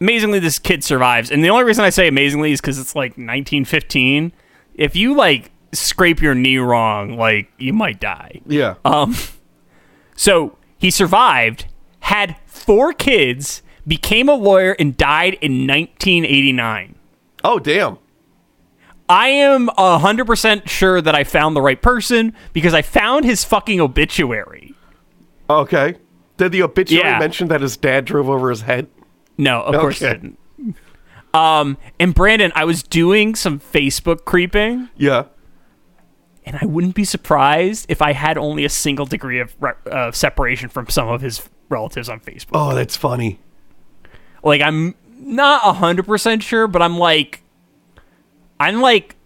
amazingly, 0.00 0.38
this 0.38 0.58
kid 0.60 0.84
survives, 0.84 1.30
and 1.32 1.44
the 1.44 1.50
only 1.50 1.64
reason 1.64 1.84
I 1.84 1.90
say 1.90 2.06
amazingly 2.06 2.52
is 2.52 2.60
because 2.60 2.78
it's 2.78 2.94
like 2.94 3.10
1915. 3.12 4.32
If 4.74 4.94
you 4.94 5.14
like 5.14 5.50
scrape 5.72 6.20
your 6.20 6.34
knee 6.34 6.58
wrong, 6.58 7.16
like 7.16 7.50
you 7.58 7.72
might 7.72 8.00
die. 8.00 8.40
yeah. 8.46 8.74
Um, 8.84 9.14
so 10.16 10.56
he 10.78 10.90
survived, 10.90 11.66
had 12.00 12.36
four 12.46 12.92
kids, 12.92 13.62
became 13.86 14.28
a 14.28 14.34
lawyer, 14.34 14.76
and 14.78 14.96
died 14.96 15.34
in 15.40 15.66
1989. 15.66 16.96
oh 17.44 17.58
damn. 17.58 17.98
I 19.08 19.28
am 19.28 19.68
hundred 19.76 20.26
percent 20.26 20.70
sure 20.70 21.00
that 21.02 21.14
I 21.14 21.24
found 21.24 21.54
the 21.56 21.60
right 21.60 21.80
person 21.80 22.32
because 22.54 22.72
I 22.72 22.80
found 22.82 23.24
his 23.24 23.44
fucking 23.44 23.80
obituary. 23.80 24.74
Okay. 25.50 25.96
Did 26.38 26.52
the 26.52 26.62
obituary 26.62 27.06
Yeah. 27.10 27.18
mention 27.18 27.48
that 27.48 27.60
his 27.60 27.76
dad 27.76 28.04
drove 28.06 28.30
over 28.30 28.48
his 28.48 28.62
head? 28.62 28.86
No, 29.36 29.60
of 29.62 29.74
course 29.78 30.00
it 30.00 30.20
didn't. 30.22 30.38
Um, 31.34 31.76
and 31.98 32.14
Brandon, 32.14 32.52
I 32.54 32.64
was 32.64 32.82
doing 32.82 33.34
some 33.34 33.58
Facebook 33.58 34.24
creeping, 34.24 34.88
Yeah. 34.96 35.24
And 36.44 36.58
I 36.60 36.66
wouldn't 36.66 36.94
be 36.94 37.04
surprised 37.04 37.86
if 37.88 38.02
I 38.02 38.12
had 38.12 38.36
only 38.36 38.64
a 38.64 38.68
single 38.68 39.06
degree 39.06 39.38
of 39.38 39.54
re- 39.60 39.72
uh, 39.90 40.10
separation 40.12 40.68
from 40.68 40.88
some 40.88 41.08
of 41.08 41.20
his 41.20 41.48
relatives 41.68 42.08
on 42.08 42.20
Facebook. 42.20 42.50
Oh, 42.54 42.74
that's 42.74 42.96
funny. 42.96 43.38
Like, 44.42 44.60
I'm 44.60 44.94
not 45.18 45.76
hundred 45.76 46.06
percent 46.06 46.42
sure, 46.42 46.66
but 46.66 46.82
I'm 46.82 46.98
like, 46.98 47.42
I'm 48.58 48.80
like 48.80 49.16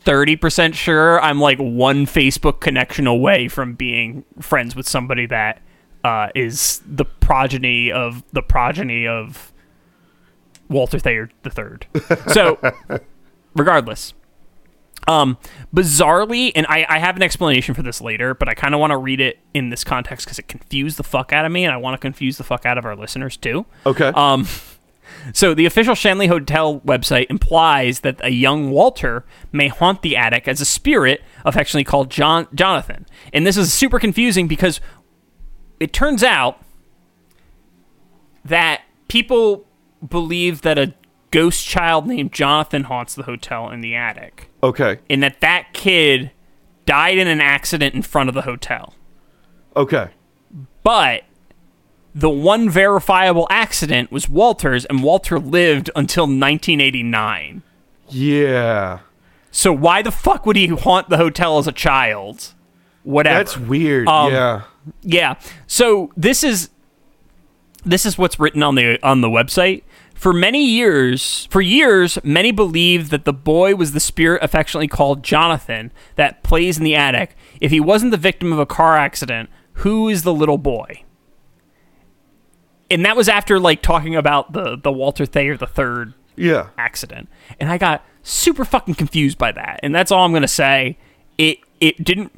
thirty 0.00 0.36
percent 0.36 0.74
sure. 0.74 1.20
I'm 1.20 1.40
like 1.40 1.58
one 1.58 2.06
Facebook 2.06 2.60
connection 2.60 3.06
away 3.06 3.48
from 3.48 3.74
being 3.74 4.24
friends 4.40 4.74
with 4.74 4.88
somebody 4.88 5.26
that 5.26 5.62
uh, 6.04 6.28
is 6.34 6.82
the 6.84 7.04
progeny 7.04 7.92
of 7.92 8.24
the 8.32 8.42
progeny 8.42 9.06
of 9.06 9.52
Walter 10.68 10.98
Thayer 10.98 11.30
the 11.42 11.50
third. 11.50 11.86
So, 12.32 12.58
regardless, 13.54 14.14
um, 15.08 15.36
bizarrely, 15.74 16.52
and 16.54 16.66
I, 16.68 16.86
I 16.88 16.98
have 16.98 17.16
an 17.16 17.22
explanation 17.22 17.74
for 17.74 17.82
this 17.82 18.00
later, 18.00 18.34
but 18.34 18.48
I 18.48 18.54
kind 18.54 18.74
of 18.74 18.80
want 18.80 18.92
to 18.92 18.96
read 18.96 19.20
it 19.20 19.38
in 19.52 19.70
this 19.70 19.84
context 19.84 20.26
because 20.26 20.38
it 20.38 20.48
confused 20.48 20.96
the 20.96 21.02
fuck 21.02 21.32
out 21.32 21.44
of 21.44 21.52
me, 21.52 21.64
and 21.64 21.72
I 21.72 21.76
want 21.76 21.94
to 21.94 21.98
confuse 21.98 22.38
the 22.38 22.44
fuck 22.44 22.64
out 22.64 22.78
of 22.78 22.84
our 22.84 22.94
listeners 22.94 23.36
too. 23.36 23.66
Okay. 23.84 24.08
Um, 24.08 24.46
so 25.32 25.54
the 25.54 25.66
official 25.66 25.94
Shanley 25.94 26.28
Hotel 26.28 26.80
website 26.80 27.26
implies 27.30 28.00
that 28.00 28.20
a 28.22 28.30
young 28.30 28.70
Walter 28.70 29.24
may 29.50 29.68
haunt 29.68 30.02
the 30.02 30.16
attic 30.16 30.46
as 30.46 30.60
a 30.60 30.64
spirit 30.64 31.22
affectionately 31.44 31.84
called 31.84 32.10
John 32.10 32.46
Jonathan, 32.54 33.06
and 33.32 33.46
this 33.46 33.56
is 33.56 33.72
super 33.72 33.98
confusing 33.98 34.46
because 34.46 34.80
it 35.80 35.92
turns 35.92 36.22
out 36.22 36.60
that 38.44 38.82
people 39.08 39.66
believe 40.08 40.62
that 40.62 40.78
a 40.78 40.94
ghost 41.32 41.66
child 41.66 42.06
named 42.06 42.32
Jonathan 42.32 42.84
haunts 42.84 43.16
the 43.16 43.24
hotel 43.24 43.68
in 43.70 43.80
the 43.80 43.96
attic, 43.96 44.48
okay. 44.62 44.98
and 45.10 45.22
that 45.22 45.40
that 45.40 45.72
kid 45.72 46.30
died 46.86 47.18
in 47.18 47.26
an 47.26 47.40
accident 47.40 47.94
in 47.94 48.02
front 48.02 48.28
of 48.28 48.34
the 48.34 48.42
hotel. 48.42 48.94
Okay. 49.74 50.10
But 50.84 51.24
the 52.14 52.30
one 52.30 52.68
verifiable 52.68 53.46
accident 53.50 54.12
was 54.12 54.28
Walter's, 54.28 54.84
and 54.84 55.02
Walter 55.02 55.38
lived 55.38 55.90
until 55.96 56.24
1989. 56.24 57.62
Yeah. 58.08 59.00
So 59.50 59.72
why 59.72 60.02
the 60.02 60.10
fuck 60.10 60.46
would 60.46 60.56
he 60.56 60.68
haunt 60.68 61.08
the 61.08 61.16
hotel 61.16 61.58
as 61.58 61.66
a 61.66 61.72
child? 61.72 62.54
Whatever. 63.02 63.38
That's 63.38 63.58
weird. 63.58 64.08
Um, 64.08 64.32
yeah. 64.32 64.62
Yeah. 65.02 65.34
So 65.66 66.12
this 66.16 66.44
is 66.44 66.70
this 67.84 68.06
is 68.06 68.16
what's 68.16 68.38
written 68.38 68.62
on 68.62 68.74
the 68.74 68.98
on 69.02 69.20
the 69.20 69.28
website. 69.28 69.82
For 70.22 70.32
many 70.32 70.64
years, 70.64 71.48
for 71.50 71.60
years, 71.60 72.16
many 72.22 72.52
believed 72.52 73.10
that 73.10 73.24
the 73.24 73.32
boy 73.32 73.74
was 73.74 73.90
the 73.90 73.98
spirit 73.98 74.40
affectionately 74.40 74.86
called 74.86 75.24
Jonathan 75.24 75.90
that 76.14 76.44
plays 76.44 76.78
in 76.78 76.84
the 76.84 76.94
attic. 76.94 77.34
If 77.60 77.72
he 77.72 77.80
wasn't 77.80 78.12
the 78.12 78.16
victim 78.16 78.52
of 78.52 78.60
a 78.60 78.64
car 78.64 78.96
accident, 78.96 79.50
who 79.72 80.08
is 80.08 80.22
the 80.22 80.32
little 80.32 80.58
boy? 80.58 81.02
And 82.88 83.04
that 83.04 83.16
was 83.16 83.28
after 83.28 83.58
like 83.58 83.82
talking 83.82 84.14
about 84.14 84.52
the 84.52 84.76
the 84.76 84.92
Walter 84.92 85.26
Thayer 85.26 85.56
the 85.56 85.66
third 85.66 86.14
Yeah. 86.36 86.68
accident. 86.78 87.28
And 87.58 87.68
I 87.68 87.76
got 87.76 88.06
super 88.22 88.64
fucking 88.64 88.94
confused 88.94 89.38
by 89.38 89.50
that. 89.50 89.80
And 89.82 89.92
that's 89.92 90.12
all 90.12 90.24
I'm 90.24 90.30
going 90.30 90.42
to 90.42 90.46
say. 90.46 90.98
It 91.36 91.58
it 91.80 92.04
didn't 92.04 92.30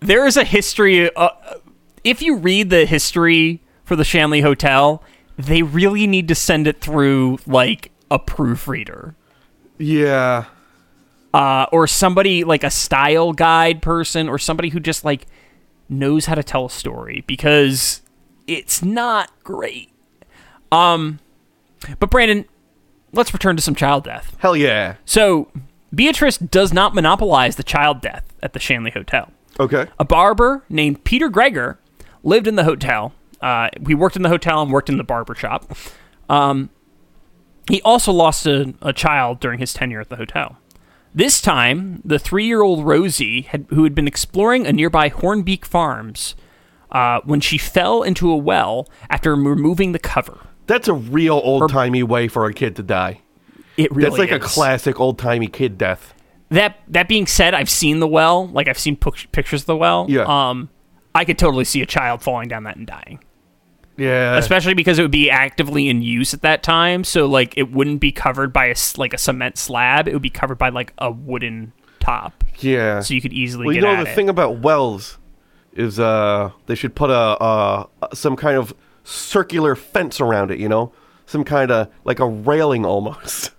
there 0.00 0.26
is 0.26 0.38
a 0.38 0.44
history 0.44 1.14
uh, 1.14 1.28
if 2.04 2.22
you 2.22 2.38
read 2.38 2.70
the 2.70 2.86
history 2.86 3.60
for 3.84 3.96
the 3.96 4.04
Shanley 4.04 4.40
Hotel, 4.40 5.02
they 5.36 5.62
really 5.62 6.06
need 6.06 6.28
to 6.28 6.34
send 6.34 6.66
it 6.66 6.80
through 6.80 7.38
like 7.46 7.90
a 8.10 8.18
proofreader. 8.18 9.14
Yeah. 9.78 10.44
Uh, 11.32 11.66
or 11.72 11.86
somebody 11.86 12.44
like 12.44 12.62
a 12.62 12.70
style 12.70 13.32
guide 13.32 13.82
person 13.82 14.28
or 14.28 14.38
somebody 14.38 14.68
who 14.68 14.78
just 14.78 15.04
like 15.04 15.26
knows 15.88 16.26
how 16.26 16.34
to 16.34 16.42
tell 16.42 16.66
a 16.66 16.70
story 16.70 17.24
because 17.26 18.02
it's 18.46 18.82
not 18.82 19.30
great. 19.42 19.90
Um 20.70 21.18
but 21.98 22.10
Brandon, 22.10 22.46
let's 23.12 23.32
return 23.32 23.56
to 23.56 23.62
some 23.62 23.74
child 23.74 24.04
death. 24.04 24.36
Hell 24.38 24.56
yeah. 24.56 24.96
So, 25.04 25.48
Beatrice 25.94 26.38
does 26.38 26.72
not 26.72 26.94
monopolize 26.94 27.56
the 27.56 27.62
child 27.62 28.00
death 28.00 28.24
at 28.42 28.52
the 28.52 28.58
Shanley 28.58 28.90
Hotel. 28.90 29.30
Okay. 29.60 29.86
A 29.98 30.04
barber 30.04 30.64
named 30.68 31.04
Peter 31.04 31.30
Greger 31.30 31.76
lived 32.22 32.46
in 32.46 32.56
the 32.56 32.64
hotel. 32.64 33.12
Uh, 33.40 33.68
he 33.86 33.94
worked 33.94 34.16
in 34.16 34.22
the 34.22 34.28
hotel 34.28 34.62
and 34.62 34.72
worked 34.72 34.88
in 34.88 34.96
the 34.96 35.04
barber 35.04 35.34
shop. 35.34 35.76
Um, 36.28 36.70
he 37.68 37.80
also 37.82 38.12
lost 38.12 38.46
a, 38.46 38.74
a 38.82 38.92
child 38.92 39.40
during 39.40 39.58
his 39.58 39.72
tenure 39.72 40.00
at 40.00 40.08
the 40.08 40.16
hotel. 40.16 40.58
This 41.14 41.40
time, 41.40 42.02
the 42.04 42.18
three 42.18 42.46
year 42.46 42.62
old 42.62 42.84
Rosie, 42.84 43.42
had, 43.42 43.66
who 43.70 43.84
had 43.84 43.94
been 43.94 44.08
exploring 44.08 44.66
a 44.66 44.72
nearby 44.72 45.10
Hornbeak 45.10 45.64
Farms, 45.64 46.34
uh, 46.90 47.20
when 47.24 47.40
she 47.40 47.58
fell 47.58 48.02
into 48.02 48.30
a 48.30 48.36
well 48.36 48.88
after 49.10 49.34
removing 49.34 49.92
the 49.92 49.98
cover. 49.98 50.40
That's 50.66 50.88
a 50.88 50.94
real 50.94 51.40
old 51.44 51.70
timey 51.70 52.02
way 52.02 52.28
for 52.28 52.46
a 52.46 52.54
kid 52.54 52.76
to 52.76 52.82
die. 52.82 53.20
It 53.76 53.90
really 53.90 54.08
That's 54.08 54.18
like 54.18 54.30
a 54.30 54.38
classic 54.38 55.00
old 55.00 55.18
timey 55.18 55.48
kid 55.48 55.76
death. 55.76 56.14
That 56.50 56.78
that 56.88 57.08
being 57.08 57.26
said, 57.26 57.54
I've 57.54 57.70
seen 57.70 57.98
the 57.98 58.06
well. 58.06 58.46
Like 58.46 58.68
I've 58.68 58.78
seen 58.78 58.96
pic- 58.96 59.30
pictures 59.32 59.62
of 59.62 59.66
the 59.66 59.76
well. 59.76 60.06
Yeah. 60.08 60.22
Um, 60.22 60.70
I 61.14 61.24
could 61.24 61.38
totally 61.38 61.64
see 61.64 61.80
a 61.82 61.86
child 61.86 62.22
falling 62.22 62.48
down 62.48 62.64
that 62.64 62.76
and 62.76 62.86
dying, 62.86 63.20
Yeah. 63.96 64.36
especially 64.36 64.74
because 64.74 64.98
it 64.98 65.02
would 65.02 65.10
be 65.10 65.30
actively 65.30 65.88
in 65.88 66.02
use 66.02 66.34
at 66.34 66.42
that 66.42 66.62
time. 66.62 67.04
So 67.04 67.26
like 67.26 67.56
it 67.56 67.70
wouldn't 67.72 68.00
be 68.00 68.10
covered 68.12 68.52
by 68.52 68.66
a, 68.66 68.74
like 68.96 69.14
a 69.14 69.18
cement 69.18 69.56
slab. 69.58 70.08
It 70.08 70.12
would 70.12 70.22
be 70.22 70.30
covered 70.30 70.58
by 70.58 70.70
like 70.70 70.92
a 70.98 71.10
wooden 71.10 71.72
top, 72.00 72.44
yeah. 72.58 73.00
so 73.00 73.14
you 73.14 73.20
could 73.22 73.32
easily 73.32 73.66
well, 73.66 73.74
you 73.74 73.80
get 73.80 73.96
know 73.96 74.04
the 74.04 74.10
it. 74.10 74.14
thing 74.14 74.28
about 74.28 74.58
wells 74.58 75.18
is 75.72 75.98
uh 75.98 76.50
they 76.66 76.74
should 76.74 76.94
put 76.94 77.10
a 77.10 77.14
uh 77.14 77.86
some 78.12 78.36
kind 78.36 78.56
of 78.58 78.74
circular 79.04 79.74
fence 79.74 80.20
around 80.20 80.50
it. 80.50 80.58
You 80.58 80.68
know, 80.68 80.92
some 81.26 81.44
kind 81.44 81.70
of 81.70 81.88
like 82.04 82.18
a 82.20 82.26
railing 82.26 82.84
almost. 82.84 83.52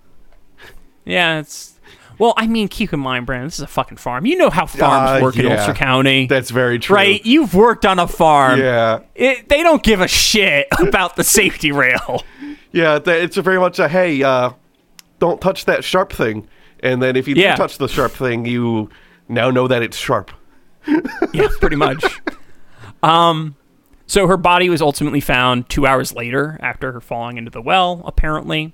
yeah, 1.05 1.39
it's. 1.39 1.74
Well, 2.19 2.33
I 2.37 2.47
mean, 2.47 2.67
keep 2.67 2.93
in 2.93 2.99
mind, 2.99 3.25
Brandon, 3.25 3.47
this 3.47 3.55
is 3.55 3.61
a 3.61 3.67
fucking 3.67 3.97
farm. 3.97 4.25
You 4.25 4.37
know 4.37 4.49
how 4.49 4.65
farms 4.65 5.19
Uh, 5.19 5.23
work 5.23 5.37
in 5.37 5.45
yeah. 5.45 5.55
Ulster 5.57 5.73
County. 5.73 6.27
That's 6.27 6.49
very 6.49 6.79
true. 6.79 6.95
right. 6.95 7.25
You've 7.25 7.53
worked 7.53 7.85
on 7.85 7.99
a 7.99 8.07
farm. 8.07 8.59
Yeah. 8.59 8.99
It, 9.15 9.49
they 9.49 9.63
don't 9.63 9.83
give 9.83 10.01
a 10.01 10.07
shit 10.07 10.67
about 10.79 11.15
the 11.15 11.23
safety 11.23 11.71
rail. 11.71 12.23
Yeah. 12.71 12.99
Th- 12.99 13.23
it's 13.23 13.37
very 13.37 13.59
much 13.59 13.79
a 13.79 13.87
hey, 13.87 14.21
uh, 14.23 14.51
don't 15.19 15.39
touch 15.41 15.65
that 15.65 15.83
sharp 15.83 16.11
thing. 16.13 16.47
And 16.81 17.01
then 17.01 17.15
if 17.15 17.27
you 17.27 17.35
Yeah. 17.35 17.55
do 17.55 17.57
touch 17.63 17.77
the 17.77 17.87
sharp 17.87 18.11
thing, 18.11 18.45
you 18.45 18.89
now 19.27 19.49
know 19.49 19.67
that 19.67 19.81
it's 19.83 19.97
sharp. 19.97 20.31
yeah, 21.33 21.47
pretty 21.59 21.75
much. 21.77 22.03
Um, 23.03 23.55
so 24.07 24.25
her 24.27 24.37
body 24.37 24.67
was 24.69 24.81
ultimately 24.81 25.19
found 25.19 25.69
two 25.69 25.85
hours 25.85 26.13
later 26.13 26.57
after 26.61 26.91
her 26.91 27.01
falling 27.01 27.37
into 27.37 27.51
the 27.51 27.61
well. 27.61 28.01
Apparently, 28.05 28.73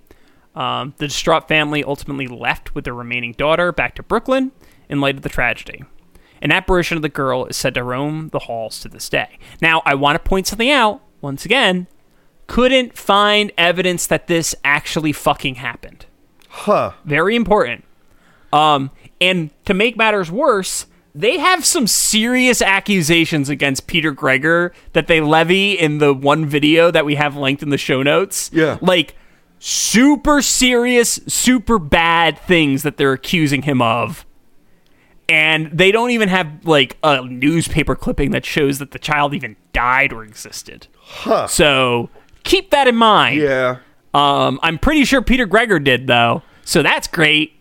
um, 0.56 0.93
the 0.97 1.08
distraught 1.08 1.47
family 1.47 1.84
ultimately 1.84 2.28
left 2.28 2.76
with 2.76 2.86
their 2.86 2.93
remaining 2.93 3.34
daughter 3.34 3.72
back 3.72 3.95
to 3.95 4.04
Brooklyn 4.04 4.52
in 4.89 5.02
light 5.02 5.16
of 5.16 5.22
the 5.22 5.30
tragedy. 5.30 5.84
An 6.41 6.52
apparition 6.52 6.97
of 6.97 7.02
the 7.02 7.10
girl 7.10 7.45
is 7.45 7.56
said 7.56 7.76
to 7.76 7.84
roam 7.84 8.30
the 8.30 8.39
halls 8.39 8.80
to 8.82 8.89
this 8.89 9.10
day. 9.10 9.38
Now, 9.62 9.82
I 9.86 9.95
want 9.95 10.16
to 10.16 10.30
point 10.30 10.47
something 10.47 10.70
out 10.70 11.02
once 11.22 11.45
again. 11.45 11.88
Couldn't 12.47 12.97
find 12.97 13.52
evidence 13.58 14.08
that 14.08 14.28
this 14.28 14.56
actually 14.64 15.14
fucking 15.14 15.56
happened. 15.56 16.06
Huh. 16.49 16.91
Very 17.06 17.36
important. 17.36 17.86
Um, 18.52 18.91
and 19.22 19.52
to 19.66 19.74
make 19.74 19.95
matters 19.95 20.32
worse, 20.32 20.88
they 21.14 21.38
have 21.38 21.66
some 21.66 21.88
serious 21.88 22.62
accusations 22.62 23.47
against 23.49 23.88
Peter 23.88 24.14
Greger 24.14 24.72
that 24.93 25.08
they 25.08 25.22
levy 25.22 25.74
in 25.74 25.99
the 25.99 26.14
one 26.14 26.45
video 26.45 26.91
that 26.91 27.06
we 27.06 27.16
have 27.16 27.36
linked 27.36 27.64
in 27.64 27.70
the 27.70 27.78
show 27.78 28.02
notes. 28.04 28.49
Yeah. 28.52 28.78
Like 28.82 29.16
super 29.64 30.41
serious, 30.41 31.20
super 31.28 31.78
bad 31.78 32.39
things 32.39 32.82
that 32.82 32.97
they're 32.97 33.14
accusing 33.14 33.62
him 33.62 33.80
of. 33.80 34.26
And 35.30 35.72
they 35.72 35.91
don't 35.91 36.09
even 36.09 36.30
have 36.30 36.66
like 36.66 36.97
a 37.03 37.24
newspaper 37.24 37.95
clipping 37.95 38.32
that 38.32 38.43
shows 38.43 38.80
that 38.80 38.89
the 38.89 38.99
child 38.99 39.36
even 39.36 39.55
died 39.72 40.12
or 40.12 40.24
existed. 40.24 40.88
Huh. 40.97 41.45
So 41.45 42.09
keep 42.43 42.72
that 42.72 42.88
in 42.88 42.95
mind. 42.95 43.39
Yeah. 43.39 43.78
Um, 44.16 44.59
I'm 44.64 44.80
pretty 44.80 45.05
sure 45.05 45.22
Peter 45.22 45.47
Greger 45.47 45.82
did 45.82 46.07
though, 46.07 46.41
so 46.66 46.82
that's 46.82 47.07
great. 47.07 47.53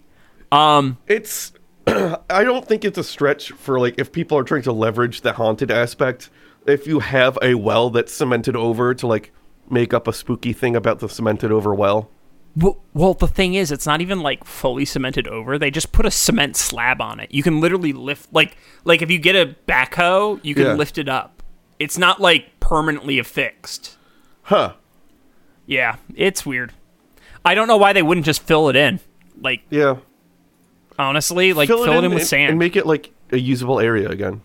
Um, 0.51 0.97
It's 1.07 1.53
I 1.87 2.43
don't 2.43 2.67
think 2.67 2.85
it's 2.85 2.99
a 2.99 3.05
stretch 3.05 3.53
for 3.53 3.79
like 3.79 3.97
if 3.99 4.11
people 4.11 4.39
are 4.39 4.43
trying 4.43 4.63
to 4.63 4.73
leverage 4.73 5.21
the 5.21 5.35
haunted 5.35 5.71
aspect. 5.71 6.31
If 6.67 6.87
you 6.87 7.01
have 7.01 7.39
a 7.43 7.55
well 7.55 7.91
that's 7.91 8.13
cemented 8.13 8.57
over 8.57 8.95
to 8.95 9.07
like 9.07 9.33
make 9.71 9.93
up 9.95 10.07
a 10.09 10.13
spooky 10.13 10.53
thing 10.53 10.75
about 10.77 10.99
the 11.01 11.09
cemented 11.09 11.53
over 11.53 11.75
well. 11.75 12.11
Well, 12.57 12.79
well, 12.95 13.15
the 13.15 13.29
thing 13.29 13.55
is, 13.55 13.71
it's 13.71 13.87
not 13.87 14.01
even 14.01 14.21
like 14.21 14.45
fully 14.45 14.85
cemented 14.85 15.29
over. 15.29 15.57
They 15.59 15.71
just 15.71 15.93
put 15.93 16.05
a 16.07 16.11
cement 16.11 16.57
slab 16.57 17.01
on 17.01 17.21
it. 17.21 17.31
You 17.33 17.43
can 17.45 17.61
literally 17.61 17.93
lift, 17.93 18.33
like, 18.33 18.57
like 18.85 19.03
if 19.03 19.11
you 19.11 19.19
get 19.19 19.37
a 19.37 19.55
backhoe, 19.69 20.41
you 20.45 20.55
can 20.57 20.65
Yeah. 20.67 20.73
lift 20.75 20.99
it 20.99 21.09
up. 21.09 21.43
It's 21.79 21.97
not 21.97 22.21
like 22.21 22.59
permanently 22.59 23.19
affixed. 23.21 23.97
Huh. 24.43 24.73
Yeah, 25.67 25.97
it's 26.17 26.45
weird. 26.45 26.73
I 27.45 27.55
don't 27.55 27.69
know 27.69 27.77
why 27.77 27.93
they 27.93 28.03
wouldn't 28.03 28.27
just 28.27 28.43
fill 28.43 28.69
it 28.69 28.75
in. 28.77 28.99
Like, 29.41 29.63
Yeah. 29.71 29.97
honestly, 30.99 31.53
like 31.53 31.69
fill, 31.69 31.85
it 31.85 31.89
in, 32.05 32.11
with 32.11 32.21
and, 32.21 32.27
sand. 32.29 32.51
and 32.51 32.59
make 32.59 32.75
it 32.77 32.85
like 32.87 33.13
a 33.31 33.39
usable 33.39 33.79
area 33.81 34.09
again. 34.09 34.43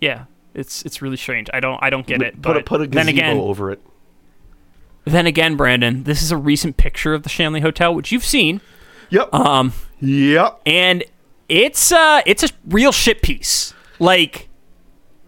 yeah, 0.00 0.24
it's 0.54 0.82
it's 0.84 1.02
really 1.02 1.16
strange. 1.16 1.50
I 1.52 1.60
don't 1.60 1.78
I 1.82 1.90
don't 1.90 2.06
get 2.06 2.22
it. 2.22 2.40
Put 2.40 2.56
a 2.56 2.62
put 2.62 2.80
a 2.80 2.86
then 2.86 3.06
gazebo 3.06 3.10
again, 3.10 3.36
over 3.38 3.70
it. 3.72 3.82
Then 5.10 5.26
again, 5.26 5.56
Brandon, 5.56 6.04
this 6.04 6.22
is 6.22 6.30
a 6.32 6.36
recent 6.36 6.76
picture 6.76 7.14
of 7.14 7.22
the 7.22 7.28
Shanley 7.28 7.60
Hotel, 7.60 7.94
which 7.94 8.12
you've 8.12 8.24
seen. 8.24 8.60
Yep. 9.10 9.32
Um, 9.34 9.72
yep. 10.00 10.60
and 10.66 11.02
it's 11.48 11.90
uh 11.90 12.20
it's 12.26 12.44
a 12.44 12.48
real 12.68 12.92
shit 12.92 13.22
piece. 13.22 13.74
Like 13.98 14.48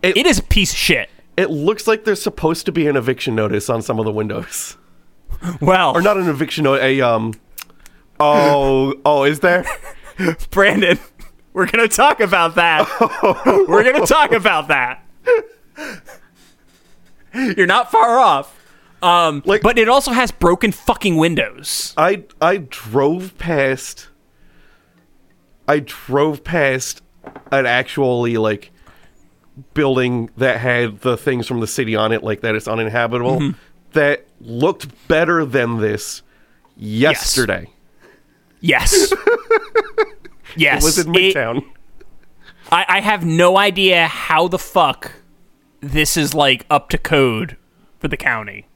It- 0.02 0.16
it 0.16 0.26
is 0.26 0.38
a 0.38 0.42
piece 0.42 0.72
of 0.72 0.78
shit. 0.78 1.10
It 1.36 1.50
looks 1.50 1.86
like 1.88 2.04
there's 2.04 2.22
supposed 2.22 2.66
to 2.66 2.72
be 2.72 2.86
an 2.86 2.96
eviction 2.96 3.34
notice 3.34 3.68
on 3.70 3.82
some 3.82 3.98
of 3.98 4.04
the 4.04 4.12
windows. 4.12 4.76
Well, 5.60 5.92
Or 5.96 6.00
not 6.02 6.16
an 6.18 6.28
eviction 6.28 6.62
notice, 6.64 6.84
a 6.84 7.00
um 7.00 7.34
Oh, 8.20 8.94
oh, 9.04 9.24
is 9.24 9.40
there? 9.40 9.64
Brandon, 10.50 10.98
we're 11.52 11.66
gonna 11.66 11.88
talk 11.88 12.20
about 12.20 12.54
that. 12.54 12.86
we're 13.68 13.82
gonna 13.82 14.06
talk 14.06 14.30
about 14.30 14.68
that. 14.68 15.04
You're 17.34 17.66
not 17.66 17.90
far 17.90 18.18
off. 18.18 18.56
Um, 19.02 19.42
Like- 19.44 19.62
but 19.62 19.78
it 19.78 19.88
also 19.88 20.12
has 20.12 20.30
broken 20.30 20.70
fucking 20.72 21.16
windows. 21.16 21.92
I 21.96 22.24
I 22.40 22.58
drove 22.70 23.36
past 23.38 24.08
I 25.68 25.80
drove 25.80 26.44
past 26.44 27.02
an 27.50 27.66
actually 27.66 28.36
like 28.36 28.70
building 29.74 30.30
that 30.36 30.58
had 30.60 31.00
the 31.00 31.16
things 31.16 31.46
from 31.46 31.60
the 31.60 31.66
city 31.66 31.94
on 31.96 32.12
it 32.12 32.22
like 32.22 32.40
that 32.40 32.54
it's 32.54 32.66
uninhabitable 32.68 33.38
Mm-hmm. 33.38 33.58
that 33.92 34.26
looked 34.40 35.08
better 35.08 35.44
than 35.44 35.78
this 35.78 36.22
yesterday. 36.76 37.68
Yes. 38.60 39.12
yes. 40.56 40.82
It 40.82 40.84
was 40.84 40.98
in 41.06 41.14
It- 41.14 41.34
Midtown. 41.34 41.64
I, 42.70 42.84
I 42.88 43.00
have 43.00 43.24
no 43.26 43.58
idea 43.58 44.06
how 44.06 44.48
the 44.48 44.58
fuck 44.58 45.12
this 45.80 46.16
is 46.16 46.32
like 46.34 46.64
up 46.70 46.88
to 46.90 46.98
code 46.98 47.56
for 47.98 48.08
the 48.08 48.16
county. 48.16 48.66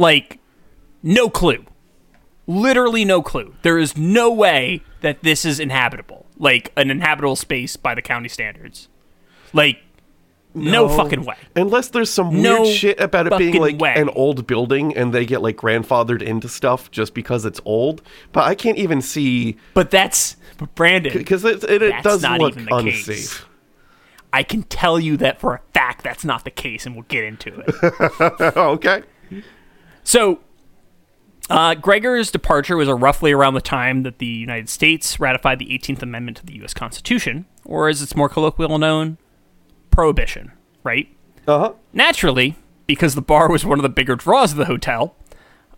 Like, 0.00 0.38
no 1.02 1.28
clue. 1.28 1.66
Literally 2.46 3.04
no 3.04 3.20
clue. 3.22 3.54
There 3.62 3.78
is 3.78 3.98
no 3.98 4.32
way 4.32 4.82
that 5.02 5.22
this 5.22 5.44
is 5.44 5.60
inhabitable. 5.60 6.26
Like 6.38 6.72
an 6.74 6.90
inhabitable 6.90 7.36
space 7.36 7.76
by 7.76 7.94
the 7.94 8.00
county 8.00 8.30
standards. 8.30 8.88
Like, 9.52 9.78
no, 10.54 10.88
fucking 10.88 11.24
way. 11.24 11.36
Unless 11.54 11.88
there's 11.90 12.08
some 12.10 12.40
No 12.40 12.62
weird 12.62 12.74
shit 12.74 12.98
about 13.00 13.26
it 13.26 13.36
being 13.38 13.60
like 13.60 13.78
way. 13.78 13.92
an 13.94 14.08
old 14.08 14.46
building 14.46 14.96
and 14.96 15.12
they 15.12 15.26
get 15.26 15.42
like 15.42 15.56
grandfathered 15.56 16.22
into 16.22 16.48
stuff 16.48 16.90
just 16.90 17.12
because 17.12 17.44
it's 17.44 17.60
old. 17.66 18.00
But 18.32 18.44
I 18.44 18.54
can't 18.54 18.78
even 18.78 19.02
see 19.02 19.58
But 19.74 19.90
that's 19.90 20.36
but 20.56 20.74
Brandon. 20.74 21.12
because 21.16 21.44
it, 21.44 21.62
it, 21.64 21.82
it 21.82 22.02
does 22.02 22.22
not 22.22 22.40
look 22.40 22.54
even 22.54 22.64
the 22.64 22.82
case. 22.82 23.06
unsafe. 23.08 23.46
I 24.32 24.42
can 24.44 24.62
tell 24.64 24.98
you 24.98 25.16
that 25.18 25.40
for 25.40 25.54
a 25.54 25.60
fact 25.74 26.02
that's 26.04 26.24
not 26.24 26.44
the 26.44 26.50
case, 26.50 26.86
and 26.86 26.94
we'll 26.94 27.04
get 27.08 27.24
into 27.24 27.62
it. 27.66 28.42
okay. 28.56 29.02
So, 30.04 30.40
uh, 31.48 31.74
Gregor's 31.74 32.30
departure 32.30 32.76
was 32.76 32.88
roughly 32.88 33.32
around 33.32 33.54
the 33.54 33.60
time 33.60 34.02
that 34.04 34.18
the 34.18 34.26
United 34.26 34.68
States 34.68 35.18
ratified 35.18 35.58
the 35.58 35.66
18th 35.66 36.02
Amendment 36.02 36.36
to 36.38 36.46
the 36.46 36.54
U.S. 36.56 36.72
Constitution, 36.74 37.46
or 37.64 37.88
as 37.88 38.02
it's 38.02 38.14
more 38.14 38.28
colloquially 38.28 38.78
known, 38.78 39.18
Prohibition, 39.90 40.52
right? 40.84 41.08
Uh 41.48 41.58
huh. 41.58 41.72
Naturally, 41.92 42.54
because 42.86 43.14
the 43.14 43.22
bar 43.22 43.50
was 43.50 43.64
one 43.64 43.78
of 43.78 43.82
the 43.82 43.88
bigger 43.88 44.14
draws 44.14 44.52
of 44.52 44.58
the 44.58 44.66
hotel, 44.66 45.16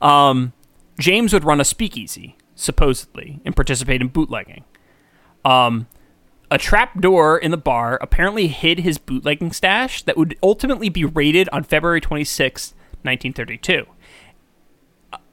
um, 0.02 0.52
James 0.98 1.32
would 1.32 1.44
run 1.44 1.60
a 1.60 1.64
speakeasy, 1.64 2.36
supposedly, 2.54 3.40
and 3.44 3.56
participate 3.56 4.02
in 4.02 4.08
bootlegging. 4.08 4.64
Um, 5.44 5.86
a 6.50 6.58
trap 6.58 7.00
door 7.00 7.38
in 7.38 7.50
the 7.50 7.56
bar 7.56 7.98
apparently 8.02 8.48
hid 8.48 8.80
his 8.80 8.98
bootlegging 8.98 9.52
stash 9.52 10.02
that 10.02 10.18
would 10.18 10.36
ultimately 10.42 10.90
be 10.90 11.04
raided 11.04 11.48
on 11.50 11.64
February 11.64 12.00
26, 12.00 12.74
1932. 13.02 13.86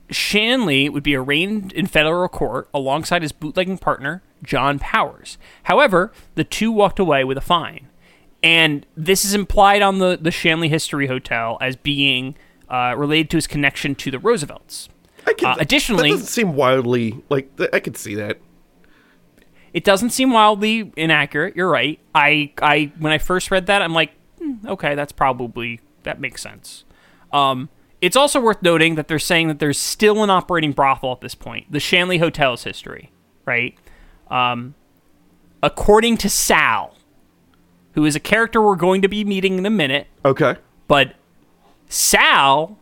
Shanley 0.10 0.90
would 0.90 1.04
be 1.04 1.16
arraigned 1.16 1.72
in 1.74 1.86
federal 1.88 2.28
court 2.28 2.68
alongside 2.74 3.22
his 3.22 3.32
bootlegging 3.32 3.78
partner, 3.78 4.24
John 4.44 4.80
Powers. 4.80 5.38
However, 5.64 6.12
the 6.36 6.44
two 6.44 6.72
walked 6.72 7.00
away 7.00 7.24
with 7.24 7.38
a 7.38 7.42
fine. 7.42 7.88
And 8.42 8.86
this 8.96 9.26
is 9.26 9.34
implied 9.34 9.82
on 9.82 10.00
the, 10.00 10.18
the 10.20 10.32
Shanley 10.32 10.70
History 10.70 11.08
Hotel 11.08 11.58
as 11.62 11.76
being 11.76 12.36
uh, 12.70 12.96
related 12.98 13.30
to 13.32 13.38
his 13.38 13.48
connection 13.48 13.96
to 13.96 14.12
the 14.12 14.20
Roosevelts. 14.20 14.88
I 15.28 15.34
can, 15.34 15.50
Uh, 15.50 15.56
additionally- 15.60 16.10
that 16.10 16.16
doesn't 16.18 16.28
seem 16.28 16.56
wildly 16.56 17.22
like 17.30 17.50
I 17.74 17.80
could 17.80 17.98
see 17.98 18.16
that. 18.16 18.38
It 19.74 19.84
doesn't 19.84 20.10
seem 20.12 20.32
wildly 20.32 20.92
inaccurate. 20.96 21.56
You're 21.56 21.70
right. 21.70 22.00
I, 22.16 22.52
I 22.62 22.92
when 22.98 23.12
I 23.14 23.20
first 23.20 23.52
read 23.52 23.68
that, 23.68 23.82
I'm 23.84 23.94
like, 23.94 24.12
hmm, 24.42 24.54
okay, 24.66 24.96
that's 24.96 25.12
probably 25.12 25.80
that 26.04 26.20
makes 26.20 26.42
sense. 26.42 26.86
Um, 27.32 27.70
it's 28.02 28.16
also 28.16 28.40
worth 28.40 28.62
noting 28.62 28.96
that 28.96 29.08
they're 29.08 29.20
saying 29.20 29.48
that 29.50 29.60
there's 29.60 29.78
still 29.78 30.24
an 30.24 30.30
operating 30.30 30.72
brothel 30.72 31.12
at 31.12 31.22
this 31.22 31.36
point. 31.36 31.72
The 31.72 31.80
Shanley 31.80 32.18
Hotel's 32.20 32.64
history, 32.64 33.12
right? 33.46 33.76
Um, 34.30 34.76
according 35.62 36.18
to 36.18 36.30
Sal, 36.30 36.96
who 37.94 38.06
is 38.06 38.16
a 38.16 38.20
character 38.20 38.62
we're 38.62 38.76
going 38.76 39.02
to 39.02 39.08
be 39.10 39.24
meeting 39.26 39.58
in 39.58 39.66
a 39.66 39.70
minute, 39.70 40.08
Okay. 40.24 40.56
but 40.88 41.16
Sal 41.90 42.78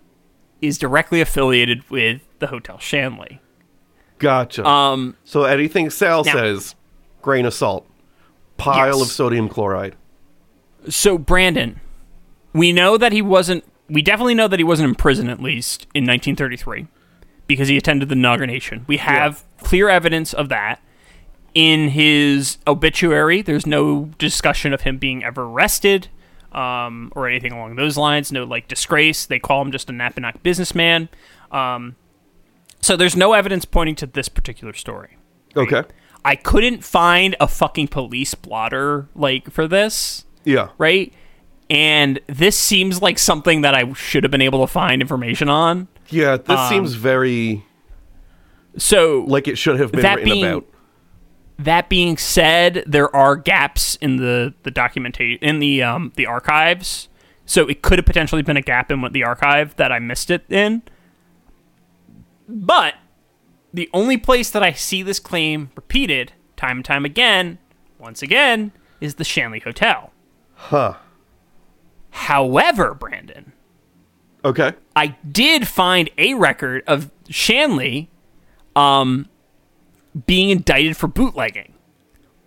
is 0.61 0.77
directly 0.77 1.21
affiliated 1.21 1.89
with 1.89 2.21
the 2.39 2.47
Hotel 2.47 2.77
Shanley. 2.77 3.39
Gotcha. 4.19 4.65
Um, 4.65 5.15
so 5.23 5.43
anything 5.43 5.89
Sal 5.89 6.23
now- 6.23 6.33
says, 6.33 6.75
grain 7.21 7.45
of 7.45 7.53
salt, 7.53 7.87
pile 8.57 8.99
Yes. 8.99 9.01
of 9.07 9.11
sodium 9.13 9.49
chloride. 9.49 9.95
So 10.89 11.17
Brandon, 11.17 11.79
we 12.53 12.71
know 12.73 12.97
that 12.97 13.11
he 13.11 13.21
wasn't. 13.21 13.63
We 13.89 14.01
definitely 14.01 14.35
know 14.35 14.47
that 14.47 14.59
he 14.59 14.63
wasn't 14.63 14.89
in 14.89 14.95
prison 14.95 15.29
at 15.29 15.41
least 15.41 15.83
in 15.93 16.03
1933 16.05 16.87
because 17.47 17.67
he 17.69 17.77
attended 17.77 18.09
the 18.09 18.13
inauguration. 18.13 18.83
We 18.87 18.97
have 18.97 19.43
clear 19.61 19.89
evidence 19.89 20.33
of 20.33 20.49
that. 20.49 20.81
In 21.53 21.89
his 21.89 22.57
obituary, 22.67 23.41
there's 23.41 23.65
no 23.65 24.11
discussion 24.19 24.73
of 24.73 24.81
him 24.81 24.97
being 24.97 25.23
ever 25.23 25.43
arrested 25.43 26.09
um, 26.51 27.11
or 27.15 27.27
anything 27.27 27.51
along 27.53 27.75
those 27.77 27.97
lines. 27.97 28.31
No 28.31 28.43
like 28.43 28.67
disgrace. 28.67 29.25
They 29.25 29.39
call 29.39 29.61
him 29.61 29.71
just 29.71 29.89
a 29.89 29.93
Napanoch 29.93 30.43
businessman. 30.43 31.09
Um, 31.51 31.95
so 32.81 32.95
there's 32.95 33.15
no 33.15 33.33
evidence 33.33 33.65
pointing 33.65 33.95
to 33.95 34.05
this 34.05 34.29
particular 34.29 34.73
story. 34.73 35.17
Okay. 35.55 35.83
I 36.23 36.35
couldn't 36.35 36.83
find 36.83 37.35
a 37.39 37.47
fucking 37.47 37.87
police 37.87 38.35
blotter 38.35 39.07
like 39.15 39.49
for 39.49 39.67
this 39.67 40.25
Yeah. 40.43 40.69
right? 40.77 41.11
And 41.69 42.19
this 42.27 42.57
seems 42.57 43.01
like 43.01 43.19
something 43.19 43.61
that 43.61 43.75
I 43.75 43.91
should 43.93 44.23
have 44.23 44.31
been 44.31 44.41
able 44.41 44.61
to 44.65 44.71
find 44.71 45.01
information 45.01 45.49
on. 45.49 45.87
Yeah. 46.09 46.37
This 46.37 46.57
Um, 46.57 46.69
seems 46.69 46.93
very 46.93 47.65
So, 48.77 49.25
like 49.27 49.47
it 49.47 49.57
should 49.57 49.79
have 49.79 49.91
been 49.91 50.01
that 50.01 50.15
written 50.19 50.31
being 50.33 50.45
about. 50.45 50.65
that 51.59 51.89
being 51.89 52.15
said, 52.17 52.83
there 52.87 53.13
are 53.15 53.35
gaps 53.35 53.95
in 53.97 54.17
the 54.17 54.53
the 54.63 54.71
documentation 54.71 55.39
in 55.41 55.59
the 55.59 55.83
um 55.83 56.13
the 56.15 56.25
archives. 56.25 57.09
So 57.45 57.67
it 57.67 57.81
could 57.81 57.97
have 57.97 58.05
potentially 58.05 58.41
been 58.43 58.57
a 58.57 58.61
gap 58.61 58.91
in 58.91 59.01
what 59.01 59.13
the 59.13 59.23
archive 59.23 59.75
that 59.77 59.91
I 59.91 59.99
missed 59.99 60.29
it 60.29 60.45
in. 60.49 60.83
But 62.47 62.95
the 63.73 63.89
only 63.93 64.17
place 64.17 64.49
that 64.51 64.63
I 64.63 64.71
see 64.73 65.01
this 65.03 65.19
claim 65.19 65.71
repeated 65.75 66.33
time 66.55 66.77
and 66.77 66.85
time 66.85 67.05
again, 67.05 67.57
once 67.99 68.21
again, 68.21 68.71
is 69.01 69.15
the 69.15 69.23
Shanley 69.23 69.59
Hotel. 69.59 70.11
Huh. 70.55 70.95
However, 72.17 72.93
Brandon, 72.95 73.51
Okay. 74.43 74.73
I 74.95 75.15
did 75.29 75.67
find 75.67 76.09
a 76.17 76.33
record 76.33 76.83
of 76.87 77.11
Shanley 77.29 78.09
um, 78.75 79.27
being 80.25 80.49
indicted 80.49 80.95
for 80.97 81.07
bootlegging, 81.07 81.73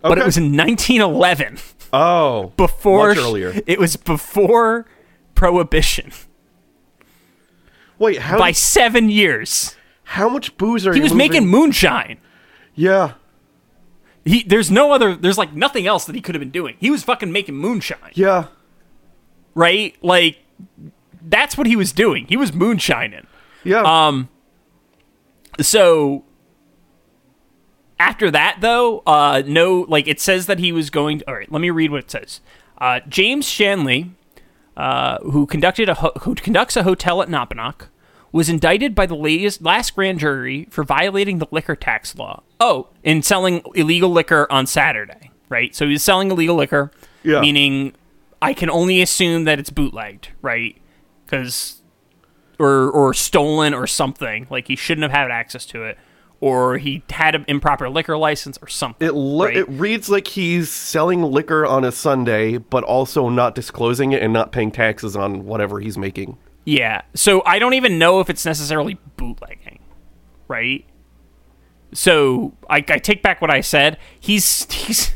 but 0.03 0.13
Okay. 0.13 0.21
it 0.23 0.25
was 0.25 0.37
in 0.37 0.57
1911 0.57 1.59
Oh. 1.93 2.53
before 2.57 3.11
earlier. 3.11 3.55
It 3.67 3.79
was 3.79 3.97
before 3.97 4.87
Prohibition 5.35 6.11
Wait, 7.99 8.19
how 8.19 8.39
by 8.39 8.53
seven 8.53 9.09
years. 9.11 9.77
how 10.05 10.29
much 10.29 10.57
booze 10.57 10.87
are 10.87 10.95
He 10.95 11.01
was 11.01 11.15
making 11.15 11.47
moonshine. 11.47 12.19
Yeah. 12.75 13.13
He, 14.25 14.43
there's 14.43 14.71
no 14.71 14.93
other. 14.93 15.15
There's 15.17 15.39
like 15.39 15.55
nothing 15.55 15.87
else 15.87 16.05
that 16.07 16.15
he 16.15 16.21
could 16.21 16.35
have 16.35 16.41
been 16.41 16.51
doing. 16.51 16.77
He 16.79 16.91
was 16.91 17.03
fucking 17.03 17.31
making 17.33 17.57
moonshine, 17.57 18.13
Yeah. 18.15 18.47
Right? 19.61 19.95
Like 20.03 20.39
that's 21.23 21.59
what 21.59 21.67
he 21.67 21.77
was 21.77 21.93
doing. 21.93 22.27
He 22.29 22.37
was 22.37 22.53
moonshining. 22.53 23.27
Yeah. 23.65 23.83
Um, 23.83 24.29
so 25.61 26.25
after 27.99 28.31
that 28.31 28.57
though 28.61 29.03
uh 29.07 29.43
no 29.47 29.85
like 29.89 30.09
it 30.09 30.19
says 30.21 30.47
that 30.47 30.59
he 30.59 30.73
was 30.73 30.89
going 30.89 31.19
to, 31.19 31.29
all 31.29 31.35
right 31.35 31.51
let 31.53 31.61
me 31.61 31.69
read 31.69 31.91
what 31.91 32.01
it 32.05 32.11
says 32.11 32.41
uh 32.79 33.01
james 33.09 33.47
shanley 33.47 34.11
uh 34.77 35.19
who 35.19 35.45
conducted 35.47 35.89
a 35.89 35.95
ho- 35.95 36.13
who 36.23 36.35
conducts 36.35 36.77
a 36.77 36.83
hotel 36.83 37.21
at 37.21 37.29
Napanoch 37.29 37.89
was 38.33 38.49
indicted 38.49 38.95
by 38.95 39.07
the 39.07 39.17
latest, 39.17 39.61
last 39.61 39.95
grand 39.97 40.21
jury 40.21 40.67
for 40.71 40.85
violating 40.85 41.39
the 41.41 41.47
liquor 41.51 41.77
tax 41.77 42.15
law 42.17 42.43
oh 42.59 42.89
and 43.05 43.23
selling 43.23 43.61
illegal 43.75 44.09
liquor 44.11 44.51
on 44.51 44.67
saturday 44.67 45.31
right 45.51 45.75
so 45.75 45.85
he 45.85 45.93
was 45.93 46.03
selling 46.03 46.31
illegal 46.31 46.57
liquor 46.57 46.91
Yeah. 47.23 47.41
meaning 47.43 47.93
i 48.43 48.53
can 48.55 48.71
only 48.71 49.03
assume 49.03 49.45
that 49.45 49.59
it's 49.59 49.71
bootlegged 49.71 50.29
right 50.43 50.81
because 51.25 51.81
or 52.61 52.91
or 52.91 53.15
stolen 53.15 53.73
or 53.73 53.87
something. 53.87 54.47
Like 54.51 54.69
he 54.69 54.77
shouldn't 54.77 55.03
have 55.03 55.11
had 55.11 55.31
access 55.31 55.65
to 55.67 55.83
it, 55.85 55.97
or 56.41 56.77
he 56.77 57.03
had 57.09 57.35
an 57.35 57.45
improper 57.49 57.89
liquor 57.89 58.19
license 58.19 58.59
or 58.61 58.69
something. 58.69 59.09
It 59.09 59.15
lo- 59.15 59.47
right? 59.47 59.57
it 59.57 59.69
reads 59.71 60.11
like 60.11 60.29
he's 60.29 60.71
selling 60.71 61.23
liquor 61.23 61.65
on 61.65 61.85
a 61.85 61.91
Sunday, 61.91 62.59
but 62.59 62.85
also 62.85 63.31
not 63.31 63.55
disclosing 63.55 64.13
it 64.13 64.23
and 64.23 64.33
not 64.33 64.53
paying 64.53 64.71
taxes 64.71 65.17
on 65.17 65.47
whatever 65.47 65.81
he's 65.81 65.97
making. 65.97 66.37
yeah. 66.67 67.01
So 67.15 67.43
I 67.47 67.59
don't 67.59 67.75
even 67.75 67.99
know 67.99 68.21
if 68.21 68.29
it's 68.29 68.45
necessarily 68.45 68.99
bootlegging, 69.17 69.79
right? 70.47 70.85
So 71.95 72.53
I, 72.69 72.77
I 72.77 72.99
take 72.99 73.23
back 73.23 73.41
what 73.41 73.51
I 73.51 73.63
said. 73.63 73.97
He's 74.21 74.65
he's 74.71 75.13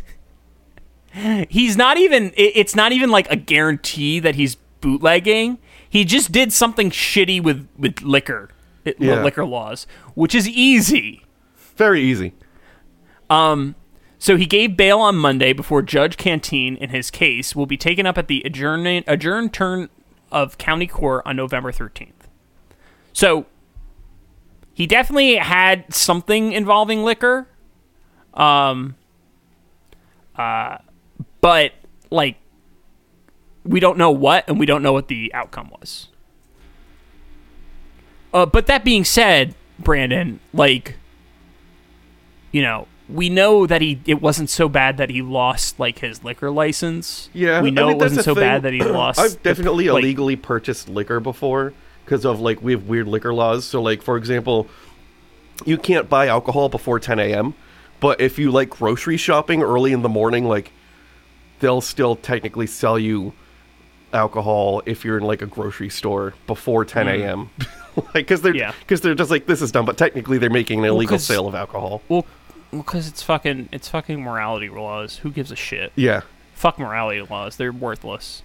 he's 1.48 1.76
not 1.76 1.96
even. 1.96 2.32
It's 2.36 2.74
not 2.74 2.92
even 2.92 3.10
like 3.10 3.30
a 3.30 3.36
guarantee 3.36 4.18
that 4.20 4.34
he's 4.34 4.56
bootlegging. 4.80 5.58
He 5.88 6.04
just 6.04 6.32
did 6.32 6.52
something 6.52 6.90
shitty 6.90 7.42
with 7.42 7.68
with 7.78 8.02
liquor, 8.02 8.50
Yeah. 8.98 9.22
liquor 9.22 9.44
laws, 9.44 9.86
which 10.14 10.34
is 10.34 10.48
easy. 10.48 11.24
Very 11.76 12.02
easy. 12.02 12.32
um 13.30 13.74
So 14.18 14.36
he 14.36 14.46
gave 14.46 14.76
bail 14.76 15.00
on 15.00 15.16
Monday 15.16 15.52
before 15.52 15.82
Judge 15.82 16.16
Canteen 16.16 16.76
in 16.76 16.90
his 16.90 17.10
case 17.10 17.54
will 17.54 17.66
be 17.66 17.76
taken 17.76 18.06
up 18.06 18.16
at 18.18 18.26
the 18.28 18.42
adjourn 18.44 18.86
adjourned 19.06 19.52
turn 19.52 19.88
of 20.32 20.58
county 20.58 20.86
court 20.86 21.22
on 21.26 21.36
November 21.36 21.70
13th. 21.72 22.26
So 23.12 23.46
he 24.72 24.86
definitely 24.86 25.36
had 25.36 25.92
something 25.94 26.52
involving 26.52 27.04
liquor. 27.04 27.46
Um 28.34 28.96
uh 30.36 30.78
but 31.44 31.72
like 32.10 32.36
we 33.64 33.78
don't 33.78 33.98
know 33.98 34.10
what 34.10 34.48
and 34.48 34.58
we 34.58 34.64
don't 34.64 34.82
know 34.82 34.94
what 34.94 35.08
the 35.08 35.30
outcome 35.34 35.68
was. 35.78 36.08
Uh 38.32 38.46
but 38.46 38.66
that 38.66 38.82
being 38.82 39.04
said, 39.04 39.54
Brandon, 39.78 40.40
like 40.54 40.96
you 42.50 42.62
know, 42.62 42.86
we 43.10 43.28
know 43.28 43.66
that 43.66 43.82
he 43.82 44.00
it 44.06 44.22
wasn't 44.22 44.48
so 44.48 44.70
bad 44.70 44.96
that 44.96 45.10
he 45.10 45.20
lost 45.20 45.78
like 45.78 45.98
his 45.98 46.24
liquor 46.24 46.50
license. 46.50 47.28
Yeah, 47.34 47.60
we 47.60 47.68
I 47.68 47.70
know 47.72 47.88
mean, 47.88 47.96
it 47.96 47.98
wasn't 48.00 48.24
so 48.24 48.34
thing. 48.34 48.42
bad 48.42 48.62
that 48.62 48.72
he 48.72 48.80
lost. 48.82 49.20
I've 49.20 49.32
the- 49.32 49.38
definitely 49.40 49.88
like- 49.90 50.02
illegally 50.02 50.36
purchased 50.36 50.88
liquor 50.88 51.20
before 51.20 51.74
because 52.06 52.24
of 52.24 52.40
like 52.40 52.62
we 52.62 52.72
have 52.72 52.84
weird 52.88 53.06
liquor 53.06 53.34
laws. 53.34 53.66
So 53.66 53.82
like 53.82 54.00
for 54.02 54.16
example, 54.16 54.66
you 55.66 55.76
can't 55.76 56.08
buy 56.08 56.26
alcohol 56.28 56.70
before 56.70 56.98
10 56.98 57.18
a.m. 57.18 57.52
But 58.00 58.20
if 58.22 58.38
you 58.38 58.50
like 58.50 58.70
grocery 58.70 59.16
shopping 59.18 59.62
early 59.62 59.92
in 59.92 60.00
the 60.02 60.08
morning, 60.08 60.46
like 60.46 60.72
they'll 61.60 61.80
still 61.80 62.16
technically 62.16 62.66
sell 62.66 62.98
you 62.98 63.32
alcohol 64.12 64.82
if 64.86 65.04
you're 65.04 65.18
in 65.18 65.24
like 65.24 65.42
a 65.42 65.46
grocery 65.46 65.88
store 65.90 66.34
before 66.46 66.84
10 66.84 67.08
a.m. 67.08 67.50
like 67.96 68.12
because 68.14 68.42
they're 68.42 68.52
Mm. 68.52 68.58
Yeah. 68.58 68.72
because 68.80 69.00
they're 69.00 69.14
just 69.14 69.30
like 69.30 69.46
this 69.46 69.60
is 69.62 69.72
dumb, 69.72 69.84
but 69.86 69.96
technically 69.98 70.38
they're 70.38 70.50
making 70.50 70.80
an 70.80 70.84
illegal 70.86 71.16
'cause- 71.16 71.26
sale 71.26 71.46
of 71.48 71.54
alcohol. 71.54 72.02
Well, 72.08 72.24
because 72.70 73.06
it's 73.08 73.22
fucking 73.22 73.68
it's 73.72 73.88
fucking 73.88 74.20
morality 74.22 74.68
laws. 74.68 75.18
Who 75.18 75.30
gives 75.30 75.50
a 75.52 75.56
shit? 75.56 75.92
Yeah, 75.96 76.22
Fuck 76.54 76.78
morality 76.78 77.20
laws. 77.28 77.56
They're 77.56 77.72
worthless. 77.72 78.42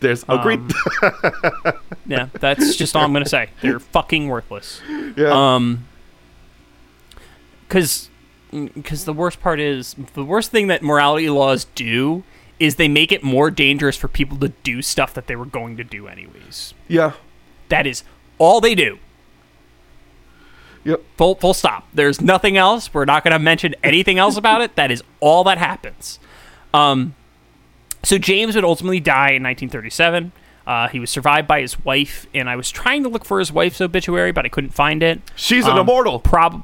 there's 0.00 0.24
agreed. 0.28 0.60
Um, 1.02 1.72
Yeah, 2.06 2.28
that's 2.38 2.76
just 2.76 2.94
all 2.94 3.04
I'm 3.04 3.12
gonna 3.12 3.24
say. 3.26 3.48
They're 3.62 3.78
fucking 3.80 4.28
worthless. 4.28 4.80
yeah, 5.16 5.54
Um, 5.54 5.86
because 7.68 8.10
because 8.74 9.04
the 9.04 9.12
worst 9.12 9.40
part 9.40 9.58
is 9.60 9.94
the 10.14 10.24
worst 10.24 10.50
thing 10.50 10.68
that 10.68 10.82
morality 10.82 11.28
laws 11.28 11.64
do 11.74 12.22
is 12.60 12.76
they 12.76 12.88
make 12.88 13.10
it 13.10 13.22
more 13.22 13.50
dangerous 13.50 13.96
for 13.96 14.06
people 14.08 14.38
to 14.38 14.48
do 14.62 14.80
stuff 14.80 15.12
that 15.14 15.26
they 15.26 15.34
were 15.36 15.44
going 15.46 15.76
to 15.76 15.84
do 15.84 16.06
anyways. 16.06 16.72
yeah, 16.88 17.12
That 17.68 17.86
is 17.86 18.04
all 18.38 18.60
they 18.60 18.74
do. 18.74 18.98
yep. 20.84 21.02
Full 21.16 21.34
full 21.36 21.54
stop. 21.54 21.86
There's 21.92 22.20
nothing 22.20 22.56
else. 22.56 22.92
We're 22.92 23.04
not 23.04 23.24
going 23.24 23.32
to 23.32 23.38
mention 23.38 23.74
anything 23.82 24.18
else 24.18 24.36
about 24.36 24.60
it. 24.62 24.76
That 24.76 24.90
is 24.90 25.02
all 25.20 25.44
that 25.44 25.58
happens. 25.58 26.18
Um, 26.72 27.14
so 28.02 28.18
James 28.18 28.54
would 28.54 28.64
ultimately 28.64 29.00
die 29.00 29.30
in 29.32 29.42
1937. 29.42 30.32
Uh, 30.66 30.88
he 30.88 30.98
was 30.98 31.10
survived 31.10 31.46
by 31.46 31.60
his 31.60 31.84
wife, 31.84 32.26
and 32.34 32.48
I 32.48 32.56
was 32.56 32.70
trying 32.70 33.02
to 33.02 33.08
look 33.08 33.24
for 33.24 33.38
his 33.38 33.52
wife's 33.52 33.80
obituary, 33.80 34.32
but 34.32 34.44
I 34.44 34.48
couldn't 34.48 34.70
find 34.70 35.02
it. 35.02 35.20
She's 35.36 35.66
an 35.66 35.72
Um, 35.72 35.80
immortal. 35.80 36.18
Prob, 36.20 36.62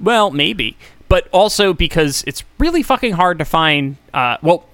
well, 0.00 0.30
maybe, 0.30 0.76
but 1.08 1.28
also 1.32 1.72
because 1.72 2.24
it's 2.26 2.42
really 2.58 2.82
fucking 2.82 3.12
hard 3.12 3.38
to 3.38 3.44
find. 3.44 3.96
Uh, 4.14 4.36
well, 4.42 4.64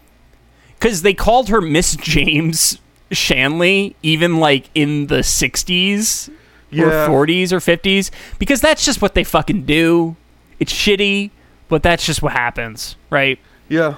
because 0.79 1.03
they 1.03 1.15
called 1.15 1.49
her 1.49 1.61
Miss 1.61 1.97
James 1.97 2.79
Shanley, 3.11 3.95
even 4.03 4.39
like 4.39 4.69
in 4.75 5.07
the 5.09 5.19
60s 5.23 6.31
Yeah. 6.71 6.85
or 7.07 7.09
40s 7.27 7.53
or 7.53 7.59
50s, 7.61 8.11
because 8.39 8.61
that's 8.61 8.85
just 8.85 9.03
what 9.03 9.15
they 9.15 9.25
fucking 9.25 9.65
do. 9.65 10.17
It's 10.59 10.73
shitty, 10.73 11.31
but 11.69 11.83
that's 11.83 12.05
just 12.07 12.23
what 12.23 12.33
happens, 12.33 12.97
right? 13.11 13.39
Yeah. 13.69 13.97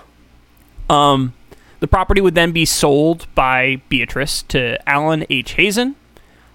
Um, 0.90 1.34
the 1.80 1.86
property 1.88 2.20
would 2.20 2.34
then 2.34 2.52
be 2.52 2.64
sold 2.64 3.26
by 3.34 3.80
Beatrice 3.88 4.42
to 4.44 4.78
Alan 4.88 5.24
H. 5.30 5.52
Hazen. 5.52 5.96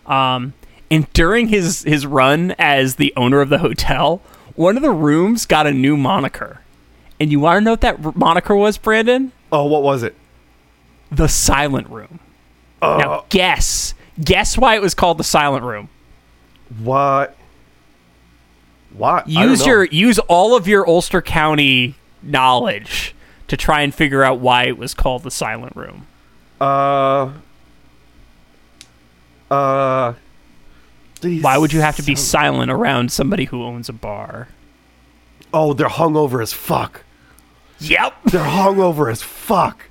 Um, 0.06 0.54
and 0.92 1.12
during 1.14 1.48
his, 1.50 1.84
his 1.84 2.06
run 2.06 2.56
as 2.58 2.96
the 2.96 3.14
owner 3.16 3.42
of 3.42 3.50
the 3.50 3.60
hotel, 3.60 4.22
one 4.60 4.76
of 4.76 4.84
the 4.84 4.91
rooms 4.91 5.45
got 5.45 5.66
a 5.66 5.72
new 5.72 5.95
moniker. 5.95 6.60
And 7.18 7.32
you 7.32 7.39
want 7.39 7.57
to 7.60 7.62
know 7.62 7.72
what 7.72 7.82
that 7.82 8.05
r- 8.05 8.12
moniker 8.14 8.53
was, 8.53 8.78
Brandon? 8.78 9.32
Oh, 9.53 9.64
what 9.64 9.84
was 9.84 10.03
it? 10.03 10.16
The 11.10 11.30
Silent 11.30 11.88
Room. 11.89 12.20
now, 12.82 13.24
guess. 13.30 13.93
Guess 14.22 14.57
why 14.57 14.76
it 14.76 14.82
was 14.82 14.93
called 14.93 15.18
the 15.18 15.24
Silent 15.24 15.64
Room. 15.64 15.88
What? 16.78 17.38
What? 18.91 19.30
Use 19.30 19.66
your 19.66 19.86
use 19.86 20.20
all 20.28 20.57
of 20.57 20.68
your 20.68 20.86
Ulster 20.86 21.22
County 21.22 21.95
knowledge 22.22 23.16
to 23.47 23.55
try 23.55 23.80
and 23.80 23.95
figure 23.95 24.24
out 24.26 24.39
why 24.39 24.66
it 24.66 24.78
was 24.78 24.93
called 24.93 25.24
the 25.24 25.32
Silent 25.32 25.74
Room. 25.78 26.05
Uh. 26.60 27.32
Uh. 29.49 30.14
These 31.20 31.44
Why 31.44 31.58
would 31.58 31.74
you 31.74 31.82
have 31.82 31.96
to 31.98 32.04
be 32.04 32.16
silent 32.16 32.72
around 32.72 33.12
somebody 33.12 33.46
who 33.46 33.64
owns 33.64 33.90
a 33.90 33.94
bar? 33.94 34.48
Oh, 35.54 35.74
they're 35.74 35.88
hungover 35.88 36.42
as 36.42 36.54
fuck. 36.54 37.04
Yep. 37.80 38.14
They're 38.26 38.44
hungover 38.44 39.10
as 39.10 39.22
fuck. 39.22 39.86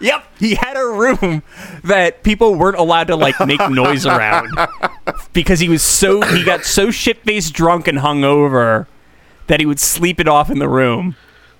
Yep. 0.00 0.24
He 0.38 0.56
had 0.56 0.76
a 0.76 0.84
room 0.84 1.42
that 1.84 2.22
people 2.22 2.54
weren't 2.54 2.76
allowed 2.76 3.06
to 3.06 3.16
like 3.16 3.38
make 3.46 3.66
noise 3.70 4.04
around 4.04 4.50
because 5.32 5.60
he 5.60 5.68
was 5.68 5.82
so 5.82 6.20
he 6.20 6.44
got 6.44 6.64
so 6.64 6.90
shit 6.90 7.22
faced 7.24 7.54
drunk 7.54 7.88
and 7.88 7.98
hungover 7.98 8.86
that 9.46 9.60
he 9.60 9.66
would 9.66 9.80
sleep 9.80 10.20
it 10.20 10.28
off 10.28 10.50
in 10.50 10.58
the 10.58 10.68
room. 10.68 11.16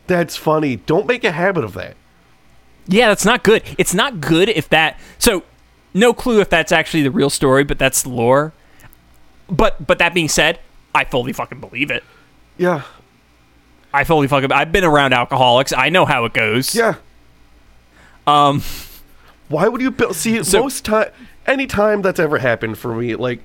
That's 0.06 0.36
funny. 0.36 0.76
Don't 0.76 1.06
make 1.06 1.24
a 1.24 1.32
habit 1.32 1.64
of 1.64 1.72
that. 1.74 1.96
Yeah, 2.86 3.08
that's 3.08 3.24
not 3.24 3.42
good. 3.42 3.62
It's 3.78 3.94
not 3.94 4.20
good 4.20 4.48
if 4.50 4.68
that. 4.68 4.98
So, 5.18 5.44
no 5.94 6.12
clue 6.12 6.40
if 6.40 6.50
that's 6.50 6.72
actually 6.72 7.04
the 7.04 7.10
real 7.10 7.30
story, 7.30 7.64
but 7.64 7.78
that's 7.78 8.02
the 8.02 8.10
lore. 8.10 8.52
But 9.48 9.86
but 9.86 9.98
that 9.98 10.14
being 10.14 10.28
said, 10.28 10.58
I 10.94 11.04
fully 11.04 11.32
fucking 11.32 11.60
believe 11.60 11.90
it. 11.90 12.02
Yeah. 12.56 12.82
I 13.92 14.04
fully 14.04 14.26
fucking. 14.26 14.50
I've 14.52 14.72
been 14.72 14.84
around 14.84 15.12
alcoholics. 15.12 15.72
I 15.72 15.88
know 15.88 16.04
how 16.04 16.24
it 16.24 16.32
goes. 16.32 16.74
Yeah. 16.74 16.94
Um. 18.26 18.62
Why 19.48 19.68
would 19.68 19.80
you 19.80 19.90
build? 19.90 20.16
See, 20.16 20.42
So- 20.44 20.62
most 20.62 20.84
time, 20.84 21.10
any 21.46 21.66
time 21.66 22.02
that's 22.02 22.18
ever 22.18 22.38
happened 22.38 22.78
for 22.78 22.94
me, 22.94 23.14
like, 23.14 23.40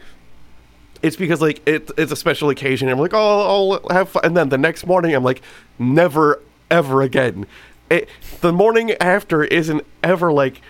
it's 1.02 1.16
because 1.16 1.42
like 1.42 1.62
it, 1.68 1.92
it's 1.98 2.12
a 2.12 2.16
special 2.16 2.50
occasion. 2.50 2.88
I'm 2.90 3.00
like, 3.00 3.14
oh, 3.14 3.80
I'll 3.84 3.96
have 3.96 4.10
fun, 4.10 4.24
and 4.26 4.38
then 4.38 4.50
the 4.50 4.58
next 4.58 4.86
morning, 4.88 5.14
I'm 5.14 5.24
like, 5.24 5.42
never, 5.78 6.42
ever 6.72 7.02
again. 7.02 7.46
It, 7.90 8.08
the 8.42 8.54
morning 8.54 8.92
after 9.02 9.44
isn't 9.44 9.84
ever 10.04 10.32
like, 10.32 10.62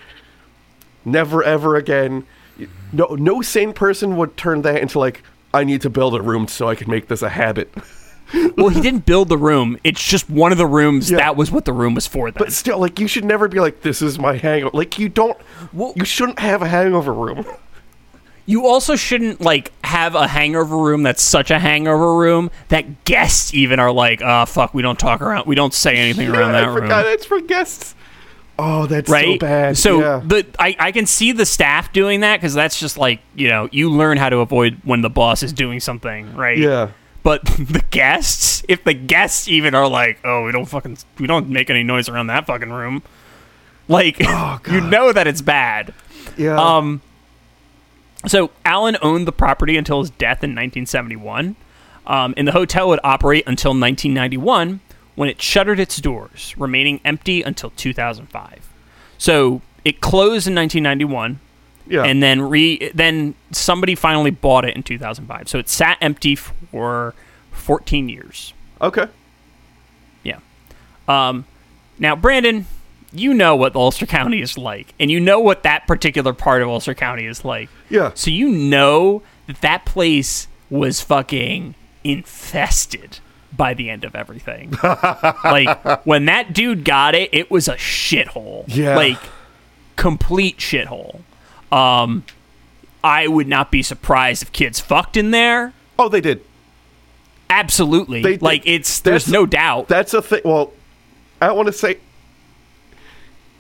never, 1.06 1.44
ever 1.44 1.76
again. 1.76 2.26
No, 2.92 3.06
no 3.20 3.42
sane 3.42 3.74
person 3.74 4.16
would 4.18 4.36
turn 4.38 4.62
that 4.64 4.82
into 4.82 5.00
like, 5.00 5.24
I 5.54 5.64
need 5.64 5.82
to 5.82 5.90
build 5.90 6.16
a 6.16 6.22
room 6.22 6.48
so 6.48 6.68
I 6.68 6.76
can 6.76 6.90
make 6.90 7.08
this 7.08 7.22
a 7.22 7.30
habit. 7.30 7.74
Well, 8.58 8.70
he 8.70 8.80
didn't 8.80 9.06
build 9.08 9.30
the 9.30 9.38
room. 9.40 9.78
It's 9.84 10.06
just 10.06 10.30
one 10.30 10.52
of 10.52 10.60
the 10.60 10.68
rooms. 10.68 11.10
Yeah. 11.10 11.18
That 11.18 11.36
was 11.36 11.50
what 11.52 11.66
the 11.66 11.74
room 11.74 11.96
was 11.96 12.06
for. 12.06 12.30
Then. 12.30 12.38
But 12.38 12.54
still, 12.54 12.78
like, 12.78 13.00
you 13.00 13.08
should 13.08 13.26
never 13.26 13.48
be 13.48 13.60
like, 13.60 13.82
this 13.82 14.04
is 14.04 14.20
my 14.20 14.38
hangover. 14.38 14.78
Like, 14.78 15.00
you 15.00 15.10
don't, 15.10 15.36
Well- 15.74 15.94
you 15.96 16.06
shouldn't 16.06 16.38
have 16.38 16.62
a 16.62 16.68
hangover 16.68 17.12
room. 17.12 17.44
you 18.46 18.68
also 18.68 18.96
shouldn't 18.96 19.42
like 19.42 19.72
have 19.84 20.14
a 20.16 20.28
hangover 20.28 20.78
room 20.78 21.04
that's 21.04 21.22
such 21.24 21.50
a 21.52 21.58
hangover 21.60 22.16
room 22.18 22.52
that 22.70 23.04
guests 23.06 23.54
even 23.54 23.80
are 23.80 23.92
like, 23.92 24.22
"Oh 24.24 24.46
fuck, 24.46 24.74
we 24.74 24.82
don't 24.82 24.98
talk 24.98 25.22
around, 25.22 25.46
we 25.46 25.54
don't 25.56 25.74
say 25.74 25.98
anything 25.98 26.30
around 26.30 26.56
I 26.56 26.62
that 26.62 26.68
room." 26.68 26.90
it's 27.14 27.26
for 27.26 27.42
guests. 27.42 27.94
Oh, 28.62 28.86
that's 28.88 29.10
right? 29.10 29.40
so 29.40 29.46
bad. 29.46 29.78
So 29.78 30.00
yeah. 30.02 30.22
the 30.24 30.46
I, 30.60 30.76
I 30.78 30.92
can 30.92 31.06
see 31.06 31.32
the 31.32 31.46
staff 31.46 31.94
doing 31.94 32.20
that 32.20 32.38
because 32.38 32.54
that's 32.54 32.78
just 32.78 32.98
like 32.98 33.22
you 33.34 33.48
know 33.48 33.70
you 33.72 33.90
learn 33.90 34.18
how 34.18 34.30
to 34.30 34.40
avoid 34.40 34.80
when 34.84 35.02
the 35.02 35.10
boss 35.10 35.44
is 35.44 35.54
doing 35.54 35.80
something, 35.80 36.36
right? 36.36 36.58
yeah. 36.58 36.92
But 37.24 37.46
the 37.46 37.84
guests, 37.90 38.64
if 38.68 38.84
the 38.84 38.94
guests 38.94 39.48
even 39.48 39.76
are 39.76 39.88
like, 39.88 40.20
oh, 40.26 40.44
we 40.44 40.52
don't 40.52 40.66
fucking 40.66 40.98
we 41.18 41.26
don't 41.26 41.48
make 41.50 41.70
any 41.70 41.84
noise 41.84 42.10
around 42.10 42.28
that 42.28 42.46
fucking 42.48 42.70
room, 42.70 43.02
like 43.88 44.20
you 44.68 44.82
know 44.82 45.14
that 45.14 45.26
it's 45.26 45.42
bad. 45.42 45.94
Yeah. 46.38 46.60
Um, 46.60 47.02
so 48.28 48.52
Allen 48.66 48.98
owned 49.02 49.26
the 49.26 49.32
property 49.32 49.78
until 49.78 50.02
his 50.02 50.10
death 50.10 50.44
in 50.44 50.50
1971, 50.50 51.56
um, 52.06 52.34
and 52.36 52.46
the 52.46 52.52
hotel 52.52 52.90
would 52.90 53.00
operate 53.06 53.46
until 53.48 53.72
1991 53.72 54.82
when 55.20 55.28
it 55.28 55.42
shuttered 55.42 55.82
its 55.82 55.98
doors, 55.98 56.56
remaining 56.58 57.02
empty 57.04 57.42
until 57.42 57.72
2005. 57.72 58.70
So 59.18 59.62
it 59.84 60.00
closed 60.00 60.48
in 60.48 60.56
1991, 60.56 61.42
yeah. 61.88 62.04
and 62.04 62.24
then 62.24 62.40
re 62.44 62.90
then 62.94 63.36
somebody 63.52 63.96
finally 63.96 64.32
bought 64.32 64.64
it 64.64 64.78
in 64.78 64.84
2005. 64.84 65.50
So 65.50 65.60
it 65.60 65.68
sat 65.68 65.98
empty 66.00 66.36
for 66.36 67.14
14 67.52 68.08
years. 68.08 68.54
okay. 68.80 69.08
Yeah. 70.24 70.40
Um, 71.10 71.44
now, 71.98 72.16
Brandon, 72.16 72.66
you 73.12 73.34
know 73.34 73.58
what 73.58 73.76
Ulster 73.76 74.06
County 74.06 74.40
is 74.40 74.58
like, 74.58 74.94
and 75.02 75.12
you 75.12 75.20
know 75.20 75.42
what 75.42 75.64
that 75.64 75.86
particular 75.86 76.32
part 76.32 76.62
of 76.62 76.70
Ulster 76.70 76.94
County 76.94 77.26
is 77.26 77.44
like. 77.44 77.68
Yeah. 77.90 78.12
So 78.16 78.32
you 78.32 78.48
know 78.48 79.22
that 79.48 79.60
that 79.60 79.84
place 79.84 80.48
was 80.70 81.02
fucking 81.02 81.76
infested 82.06 83.20
by 83.56 83.74
the 83.74 83.90
end 83.90 84.04
of 84.04 84.16
everything. 84.16 84.72
like 84.84 86.06
when 86.06 86.26
that 86.26 86.54
dude 86.54 86.84
got 86.86 87.16
it, 87.16 87.30
it 87.34 87.50
was 87.52 87.68
a 87.68 87.76
shithole. 87.76 88.66
Yeah. 88.68 88.96
Like 88.96 89.20
complete 89.96 90.58
shithole. 90.58 91.22
Um, 91.72 92.24
I 93.04 93.28
would 93.28 93.48
not 93.48 93.72
be 93.72 93.82
surprised 93.84 94.44
if 94.44 94.52
kids 94.52 94.80
fucked 94.80 95.18
in 95.18 95.32
there. 95.32 95.74
Oh, 95.98 96.10
they 96.10 96.22
did. 96.22 96.42
Absolutely. 97.50 98.22
They 98.22 98.38
like 98.38 98.64
it's 98.66 99.00
there's 99.02 99.28
no 99.30 99.46
doubt. 99.46 99.88
That's 99.88 100.14
a 100.14 100.22
thing. 100.22 100.42
Well, 100.46 100.72
I 101.42 101.48
don't 101.48 101.56
want 101.58 101.68
to 101.68 101.74
say 101.74 101.98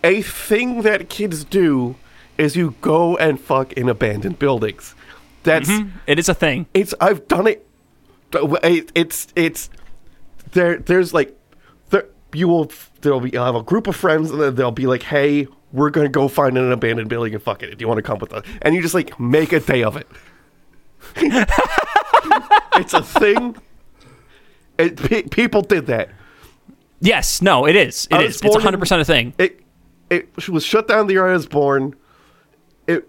a 0.04 0.22
thing 0.22 0.84
that 0.84 1.10
kids 1.10 1.44
do 1.44 1.96
is 2.38 2.56
you 2.56 2.76
go 2.82 3.18
and 3.18 3.40
fuck 3.40 3.74
in 3.74 3.90
abandoned 3.90 4.40
buildings. 4.40 4.96
That's 5.44 5.70
it 6.08 6.20
is 6.20 6.30
a 6.30 6.34
thing. 6.34 6.68
it's. 6.74 6.94
I've 7.02 7.28
done 7.28 7.48
it. 7.48 7.66
It- 8.34 8.92
It's 8.94 9.28
it's 9.36 9.70
there. 10.52 10.78
There's 10.78 11.14
like 11.14 11.38
there. 11.90 12.06
You 12.34 12.48
will. 12.48 12.72
There'll 13.02 13.20
be. 13.20 13.32
You'll 13.32 13.46
have 13.46 13.56
a 13.56 13.64
group 13.64 13.88
of 13.88 13.96
friends, 13.96 14.32
and 14.32 14.42
then 14.42 14.56
they'll 14.56 14.72
be 14.72 14.88
like, 14.88 15.04
"Hey, 15.04 15.48
we're 15.72 15.90
gonna 15.90 16.10
go 16.10 16.28
find 16.28 16.58
an 16.58 16.72
abandoned 16.72 17.10
building 17.10 17.34
and 17.34 17.42
fuck 17.42 17.64
it. 17.64 17.78
Do 17.78 17.84
you 17.84 17.88
want 17.88 17.98
to 17.98 18.04
come 18.04 18.20
with 18.20 18.34
us?" 18.34 18.46
And 18.62 18.76
you 18.76 18.82
just 18.82 18.94
like 18.94 19.20
make 19.20 19.54
a 19.54 19.60
day 19.60 19.84
of 19.84 19.96
it. 19.96 20.08
it's 22.76 22.94
a 22.94 23.02
thing. 23.02 23.56
It, 24.78 24.98
pe- 24.98 25.24
people 25.24 25.62
did 25.62 25.88
that. 25.88 26.10
Yes, 27.02 27.42
no, 27.42 27.66
it 27.66 27.76
is. 27.76 28.08
It 28.12 28.22
is. 28.22 28.42
It's 28.42 28.56
hundred 28.58 28.80
percent 28.80 29.02
a 29.02 29.06
thing. 29.06 29.34
It 29.38 29.62
it 30.10 30.50
was 30.50 30.64
shut 30.66 30.88
down 30.88 31.08
the 31.08 31.14
year 31.14 31.28
I 31.28 31.34
was 31.34 31.48
born. 31.48 31.96
It, 32.88 33.08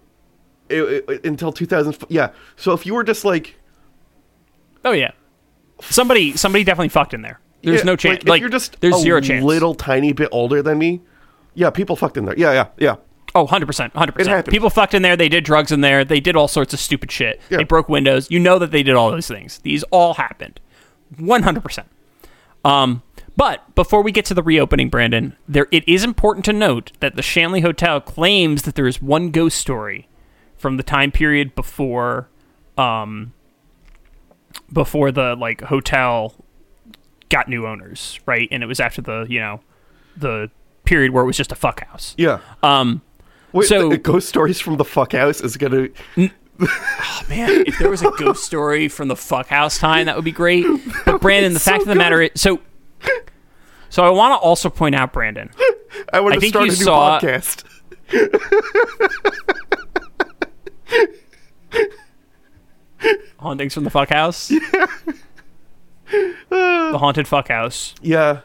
it, 0.69 1.05
it 1.09 1.25
until 1.25 1.53
2000. 1.53 1.97
Yeah. 2.09 2.31
So 2.57 2.73
if 2.73 2.87
you 2.87 2.95
were 2.95 3.05
just 3.05 3.25
like 3.25 3.57
Oh 4.85 4.93
yeah, 4.93 5.13
somebody 5.83 6.37
somebody 6.37 6.65
definitely 6.65 6.89
fucked 6.89 7.15
in 7.15 7.23
there. 7.23 7.41
There's 7.63 7.81
yeah, 7.81 7.85
no 7.85 7.97
chance. 7.97 8.21
Like, 8.21 8.29
Like, 8.29 8.41
you're 8.41 8.49
just 8.49 8.81
there's 8.81 8.97
a 8.97 9.01
zero 9.01 9.21
chance. 9.21 9.45
little 9.45 9.75
tiny 9.75 10.13
bit 10.13 10.29
older 10.33 10.63
than 10.63 10.79
me, 10.79 11.01
yeah, 11.55 11.71
people 11.71 11.97
fucked 11.97 12.17
in 12.17 12.25
there. 12.25 12.35
Yeah, 12.37 12.53
yeah, 12.53 12.67
yeah. 12.79 12.97
Oh, 13.35 13.47
100%. 13.47 13.93
100%. 13.93 14.27
happened. 14.27 14.53
People 14.53 14.71
fucked 14.71 14.93
in 14.93 15.03
there. 15.03 15.17
They 15.17 15.29
did 15.29 15.45
drugs 15.45 15.71
in 15.71 15.83
there. 15.83 16.05
They 16.05 16.19
did 16.19 16.35
all 16.35 16.49
sorts 16.49 16.75
of 16.75 16.81
stupid 16.81 17.13
shit. 17.13 17.41
Yeah. 17.49 17.59
They 17.59 17.65
broke 17.65 17.89
windows. 17.89 18.29
You 18.29 18.41
know 18.41 18.59
that 18.59 18.73
they 18.73 18.83
did 18.83 18.97
all 18.97 19.11
those 19.13 19.29
things. 19.29 19.59
These 19.59 19.85
all 19.93 20.15
happened. 20.15 20.59
100%. 21.17 21.85
Um, 22.65 23.03
but 23.37 23.73
before 23.75 24.03
we 24.03 24.11
get 24.11 24.25
to 24.27 24.35
the 24.35 24.43
reopening, 24.43 24.89
Brandon, 24.89 25.37
there 25.49 25.67
it 25.71 25.89
is 25.89 26.03
important 26.03 26.45
to 26.47 26.53
note 26.53 26.93
that 27.01 27.15
the 27.17 27.23
Shanley 27.23 27.61
Hotel 27.61 28.01
claims 28.01 28.63
that 28.63 28.75
there 28.75 28.87
is 28.87 29.01
one 29.01 29.31
ghost 29.31 29.59
story 29.59 30.09
from 30.57 30.77
the 30.77 30.83
time 30.83 31.11
period 31.13 31.55
before 31.55 32.29
um 32.77 33.33
before 34.73 35.11
the 35.13 35.35
like 35.37 35.61
hotel 35.63 36.35
got 37.29 37.49
new 37.49 37.67
owners, 37.67 38.19
right? 38.27 38.49
And 38.51 38.63
it 38.63 38.67
was 38.67 38.81
after 38.81 39.01
the, 39.03 39.27
you 39.29 39.41
know, 39.41 39.61
the 40.17 40.51
period 40.85 41.13
where 41.13 41.23
it 41.23 41.27
was 41.27 41.37
just 41.37 41.53
a 41.53 41.55
fuck 41.57 41.85
house. 41.87 42.15
Yeah. 42.19 42.41
Um 42.63 43.03
Wait, 43.53 43.67
so- 43.67 43.89
the 43.89 43.99
ghost 43.99 44.29
stories 44.29 44.61
from 44.61 44.77
the 44.77 44.85
fuck 44.85 45.13
house 45.13 45.41
is 45.41 45.57
gonna. 45.57 45.89
Oh 46.63 47.23
man, 47.31 47.65
if 47.67 47.79
there 47.79 47.89
was 47.89 48.03
a 48.03 48.11
ghost 48.19 48.45
story 48.45 48.89
from 48.89 49.09
the 49.09 49.17
fuck 49.17 49.47
house 49.47 49.79
time, 49.79 50.05
that 50.05 50.15
would 50.17 50.27
be 50.27 50.31
great. 50.33 50.67
But 51.07 51.19
Brandon, 51.23 51.55
the 51.55 51.59
So 51.59 51.71
fact 51.71 51.83
of 51.85 51.89
the 51.89 51.95
matter 51.95 52.21
is, 52.21 52.33
so, 52.35 52.61
so 53.89 54.05
I 54.05 54.11
want 54.11 54.33
to 54.39 54.45
also 54.45 54.69
point 54.69 54.95
out, 54.95 55.11
Brandon. 55.11 55.49
I 56.13 56.21
want 56.21 56.39
to 56.39 56.47
start 56.49 56.65
a 56.67 56.69
new 56.69 56.75
saw- 56.75 57.19
podcast. 57.19 57.65
Hauntings 63.39 63.75
from 63.75 63.85
the 63.85 63.91
fuck 63.91 64.11
house. 64.11 64.49
the 66.09 66.99
haunted 66.99 67.29
fuck 67.29 67.49
house. 67.49 67.95
Yeah. 68.03 68.41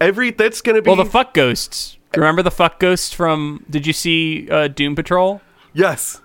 Every 0.00 0.30
that's 0.30 0.60
gonna 0.62 0.82
be. 0.82 0.88
Well, 0.88 0.96
the 0.96 1.04
fuck 1.04 1.34
ghosts. 1.34 1.98
Remember 2.16 2.42
the 2.42 2.50
fuck 2.50 2.80
ghosts 2.80 3.12
from? 3.12 3.64
Did 3.68 3.86
you 3.86 3.92
see 3.92 4.48
uh, 4.50 4.68
Doom 4.68 4.94
Patrol? 4.94 5.40
yes. 5.72 6.20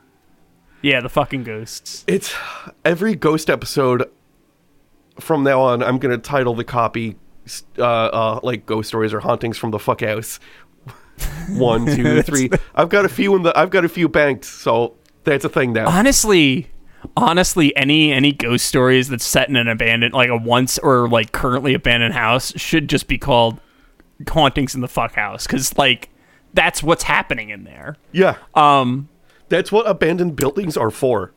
Yeah, 0.82 1.02
the 1.02 1.10
fucking 1.10 1.44
ghosts. 1.46 2.04
It's 2.06 2.36
every 2.84 3.16
ghost 3.16 3.50
episode 3.50 4.08
from 5.20 5.44
now 5.44 5.62
on. 5.62 5.82
I'm 5.82 5.98
gonna 5.98 6.20
title 6.20 6.54
the 6.54 6.64
copy, 6.64 7.16
uh, 7.80 7.84
uh, 7.84 8.40
like 8.44 8.68
ghost 8.68 8.90
stories 8.90 9.12
or 9.12 9.20
hauntings 9.20 9.58
from 9.58 9.72
the 9.72 9.80
fuck 9.80 10.02
house. 10.02 10.40
One, 11.50 11.88
two, 11.88 12.22
three. 12.22 12.52
I've 12.76 12.90
got 12.90 13.04
a 13.04 13.10
few 13.10 13.36
in 13.36 13.42
the. 13.42 13.58
I've 13.58 13.72
got 13.72 13.84
a 13.84 13.90
few 13.90 14.08
banked, 14.08 14.46
so 14.46 14.94
that's 15.24 15.44
a 15.44 15.50
thing 15.50 15.74
now. 15.74 15.90
honestly 15.90 16.70
honestly 17.18 17.76
any 17.76 18.12
any 18.12 18.32
ghost 18.32 18.66
stories 18.66 19.10
that's 19.10 19.26
set 19.26 19.50
in 19.50 19.56
an 19.56 19.68
abandoned 19.68 20.14
like 20.14 20.30
a 20.30 20.38
once 20.38 20.78
or 20.80 21.08
like 21.10 21.32
currently 21.32 21.74
abandoned 21.74 22.14
house 22.14 22.54
should 22.60 22.88
just 22.88 23.08
be 23.08 23.18
called 23.18 23.60
hauntings 24.30 24.76
in 24.76 24.82
the 24.82 24.88
fuck 24.88 25.14
house 25.16 25.46
because 25.46 25.78
like 25.78 26.10
that's 26.54 26.82
what's 26.82 27.04
happening 27.04 27.50
in 27.50 27.64
there 27.66 27.98
yeah, 28.12 28.38
um 28.54 29.10
that's 29.50 29.72
what 29.72 29.88
abandoned 29.88 30.36
buildings 30.36 30.76
are 30.78 30.90
for. 30.92 31.34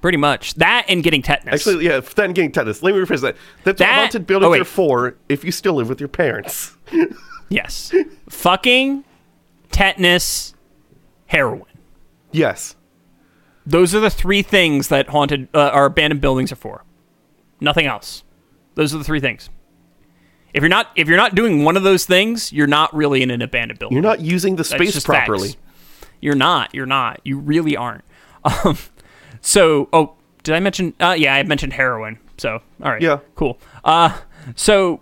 pretty 0.00 0.18
much 0.18 0.54
that 0.54 0.84
and 0.88 1.02
getting 1.04 1.22
tetanus 1.22 1.66
Actually, 1.66 1.84
yeah. 1.86 2.00
that 2.00 2.24
and 2.24 2.34
getting 2.34 2.50
tetanus. 2.50 2.82
Let 2.82 2.94
me 2.94 3.00
rephrase 3.00 3.20
that. 3.20 3.36
That's 3.64 3.78
That- 3.78 3.88
what 3.90 4.00
haunted 4.00 4.26
buildings 4.26 4.56
oh, 4.56 4.60
are 4.62 4.64
for. 4.64 5.16
If 5.28 5.44
you 5.44 5.52
still 5.52 5.74
live 5.74 5.88
with 5.88 6.00
your 6.00 6.08
parents. 6.08 6.76
yes 7.48 7.92
fucking 8.28 9.04
tetanus 9.72 10.54
heroin 11.26 11.64
Yes. 12.32 12.76
Those 13.66 13.94
are 13.94 14.00
the 14.00 14.10
three 14.10 14.42
things 14.42 14.88
that 14.88 15.08
haunted 15.08 15.48
uh, 15.54 15.70
or 15.74 15.86
abandoned 15.86 16.20
buildings 16.20 16.50
are 16.52 16.56
for 16.56 16.84
nothing 17.60 17.86
else 17.86 18.24
those 18.74 18.94
are 18.94 18.98
the 18.98 19.04
three 19.04 19.20
things 19.20 19.50
if 20.54 20.62
you're 20.62 20.68
not 20.68 20.88
if 20.96 21.08
you're 21.08 21.16
not 21.16 21.34
doing 21.34 21.64
one 21.64 21.76
of 21.76 21.82
those 21.82 22.04
things 22.04 22.52
you're 22.52 22.66
not 22.66 22.92
really 22.94 23.22
in 23.22 23.30
an 23.30 23.42
abandoned 23.42 23.78
building 23.78 23.94
You're 23.96 24.02
not 24.02 24.20
using 24.20 24.56
the 24.56 24.64
space 24.64 25.02
properly. 25.04 25.50
facts. 25.50 25.60
You're 26.22 26.34
not. 26.34 26.74
You're 26.74 26.86
not. 26.86 27.20
You 27.24 27.38
really 27.38 27.76
aren't. 27.76 28.04
Um, 28.64 28.78
so, 29.42 29.88
oh, 29.92 30.14
did 30.42 30.54
I 30.54 30.60
mention? 30.60 30.94
Uh, 31.00 31.14
yeah, 31.18 31.34
I 31.34 31.42
mentioned 31.42 31.72
heroin. 31.74 32.18
So, 32.38 32.60
all 32.82 32.90
right. 32.90 33.00
Yeah. 33.02 33.18
Cool. 33.34 33.58
Uh, 33.84 34.18
so 34.54 35.00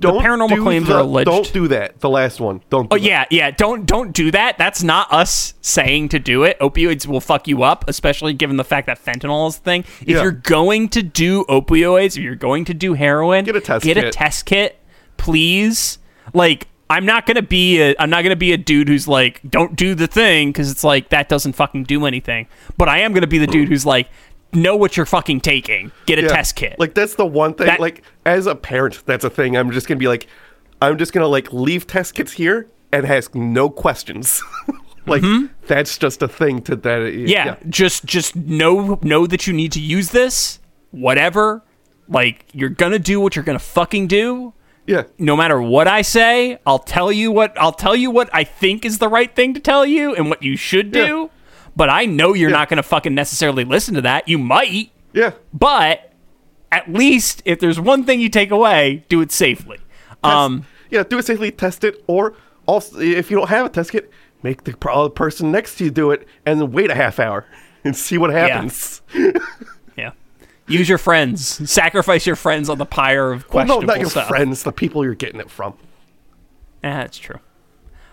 Don't 0.00 0.20
paranormal 0.22 0.48
do 0.56 0.62
claims 0.62 0.88
the- 0.88 0.94
are 0.96 1.00
alleged- 1.02 1.26
Don't 1.30 1.52
do 1.52 1.68
that. 1.68 2.00
The 2.00 2.08
last 2.10 2.40
one. 2.40 2.62
Don't. 2.68 2.90
Do 2.90 2.96
Oh 2.96 2.98
that. 2.98 3.04
yeah, 3.06 3.24
yeah. 3.30 3.50
Don't 3.52 3.86
don't 3.86 4.12
do 4.12 4.30
that. 4.32 4.58
That's 4.58 4.82
not 4.82 5.12
us 5.12 5.54
saying 5.60 6.08
to 6.10 6.18
do 6.18 6.42
it. 6.42 6.58
Opioids 6.60 7.06
will 7.06 7.20
fuck 7.20 7.46
you 7.46 7.62
up, 7.62 7.84
especially 7.88 8.32
given 8.32 8.56
the 8.56 8.64
fact 8.64 8.86
that 8.88 9.02
fentanyl 9.02 9.48
is 9.48 9.58
the 9.58 9.62
thing. 9.62 9.84
If 10.02 10.08
Yeah. 10.08 10.22
you're 10.22 10.32
going 10.32 10.88
to 10.90 11.02
do 11.02 11.44
opioids, 11.48 12.16
if 12.16 12.22
you're 12.24 12.34
going 12.34 12.64
to 12.66 12.74
do 12.74 12.94
heroin, 12.94 13.44
Get 13.44 13.54
a 13.56 13.60
test 13.60 13.84
get 13.84 13.96
a 13.96 14.02
kit. 14.02 14.12
test 14.12 14.46
kit, 14.46 14.80
please. 15.16 15.98
Like 16.32 16.68
I'm 16.90 17.06
not 17.06 17.26
gonna 17.26 17.42
be 17.42 17.80
a 17.80 17.94
I'm 17.98 18.10
not 18.10 18.22
gonna 18.22 18.36
be 18.36 18.52
a 18.52 18.56
dude 18.58 18.88
who's 18.88 19.06
like 19.08 19.40
don't 19.48 19.74
do 19.76 19.94
the 19.94 20.06
thing 20.06 20.48
because 20.50 20.70
it's 20.70 20.84
like 20.84 21.08
that 21.10 21.28
doesn't 21.28 21.54
fucking 21.54 21.84
do 21.84 22.04
anything. 22.06 22.46
But 22.76 22.88
I 22.88 22.98
am 22.98 23.12
gonna 23.12 23.26
be 23.26 23.38
the 23.38 23.46
dude 23.46 23.68
who's 23.68 23.86
like 23.86 24.08
know 24.54 24.76
what 24.76 24.96
you're 24.96 25.06
fucking 25.06 25.40
taking. 25.40 25.92
Get 26.06 26.18
a 26.18 26.22
Yeah. 26.22 26.28
test 26.28 26.56
kit. 26.56 26.76
Like 26.78 26.94
that's 26.94 27.14
the 27.14 27.26
one 27.26 27.54
thing. 27.54 27.66
That- 27.66 27.80
like 27.80 28.02
as 28.26 28.46
a 28.46 28.54
parent, 28.54 29.02
that's 29.06 29.24
a 29.24 29.30
thing. 29.30 29.56
I'm 29.56 29.70
just 29.70 29.86
gonna 29.88 29.98
be 29.98 30.08
like, 30.08 30.26
I'm 30.82 30.98
just 30.98 31.12
gonna 31.12 31.28
like 31.28 31.52
leave 31.52 31.86
test 31.86 32.14
kits 32.14 32.32
here 32.32 32.68
and 32.92 33.06
ask 33.06 33.34
no 33.34 33.68
questions. 33.70 34.42
Like 35.06 35.22
that's 35.66 35.98
just 35.98 36.22
a 36.22 36.28
thing 36.28 36.62
to 36.62 36.76
that. 36.76 37.00
Mm-hmm. 37.02 37.26
yeah, 37.26 37.56
just 37.68 38.06
just 38.06 38.34
know 38.36 38.98
know 39.02 39.26
that 39.26 39.46
you 39.46 39.52
need 39.52 39.70
to 39.72 39.80
use 39.80 40.12
this 40.12 40.60
whatever 40.92 41.62
like 42.08 42.46
you're 42.54 42.70
gonna 42.70 42.98
do 42.98 43.20
what 43.20 43.36
you're 43.36 43.44
gonna 43.44 43.58
fucking 43.58 44.06
do 44.06 44.54
yeah. 44.86 45.02
no 45.18 45.36
matter 45.36 45.60
what 45.60 45.86
i 45.88 46.00
say 46.00 46.56
i'll 46.66 46.78
tell 46.78 47.12
you 47.12 47.30
what 47.30 47.52
i'll 47.60 47.72
tell 47.72 47.94
you 47.96 48.10
what 48.10 48.30
i 48.32 48.44
think 48.44 48.84
is 48.86 48.96
the 48.98 49.08
right 49.08 49.34
thing 49.36 49.52
to 49.52 49.60
tell 49.60 49.84
you 49.84 50.14
and 50.14 50.30
what 50.30 50.42
you 50.42 50.56
should 50.56 50.90
do 50.90 50.98
Yeah. 51.30 51.33
But 51.76 51.88
i 51.90 52.04
know 52.06 52.34
you're 52.34 52.50
Yeah. 52.50 52.56
not 52.56 52.68
gonna 52.68 52.82
fucking 52.82 53.14
necessarily 53.14 53.64
listen 53.64 53.94
to 53.94 54.00
that 54.02 54.28
you 54.28 54.38
might 54.38 54.90
Yeah. 55.12 55.32
but 55.52 56.12
at 56.72 56.92
least 56.92 57.42
if 57.44 57.60
there's 57.60 57.78
one 57.80 58.04
thing 58.04 58.20
you 58.20 58.28
take 58.28 58.50
away 58.50 59.04
do 59.08 59.20
it 59.20 59.30
safely 59.32 59.78
um 60.22 60.66
yeah, 60.90 61.02
do 61.02 61.18
it 61.18 61.24
safely, 61.24 61.50
test 61.50 61.82
it, 61.82 62.04
or 62.06 62.34
also 62.66 63.00
if 63.00 63.28
you 63.30 63.36
don't 63.36 63.48
have 63.48 63.66
a 63.66 63.68
test 63.68 63.90
kit, 63.90 64.12
make 64.44 64.62
the 64.62 64.72
person 64.74 65.50
next 65.50 65.76
to 65.78 65.84
you 65.84 65.90
do 65.90 66.12
it, 66.12 66.28
and 66.46 66.60
then 66.60 66.70
wait 66.70 66.88
a 66.88 66.94
half 66.94 67.18
hour 67.18 67.46
and 67.84 67.96
see 67.96 68.16
what 68.16 68.30
happens. 68.30 69.02
yeah 69.96 70.12
use 70.68 70.88
your 70.88 70.98
friends 70.98 71.68
sacrifice 71.70 72.26
your 72.26 72.36
friends 72.36 72.68
on 72.70 72.78
the 72.78 72.86
pyre 72.86 73.32
of 73.32 73.42
Well, 73.44 73.50
questionable 73.66 73.80
no, 73.82 73.86
not 73.86 74.00
your 74.00 74.08
stuff. 74.10 74.28
friends, 74.28 74.62
the 74.62 74.70
people 74.72 75.04
you're 75.04 75.14
getting 75.14 75.40
it 75.40 75.50
from. 75.50 75.74
Yeah, 76.82 76.98
that's 76.98 77.18
true. 77.18 77.40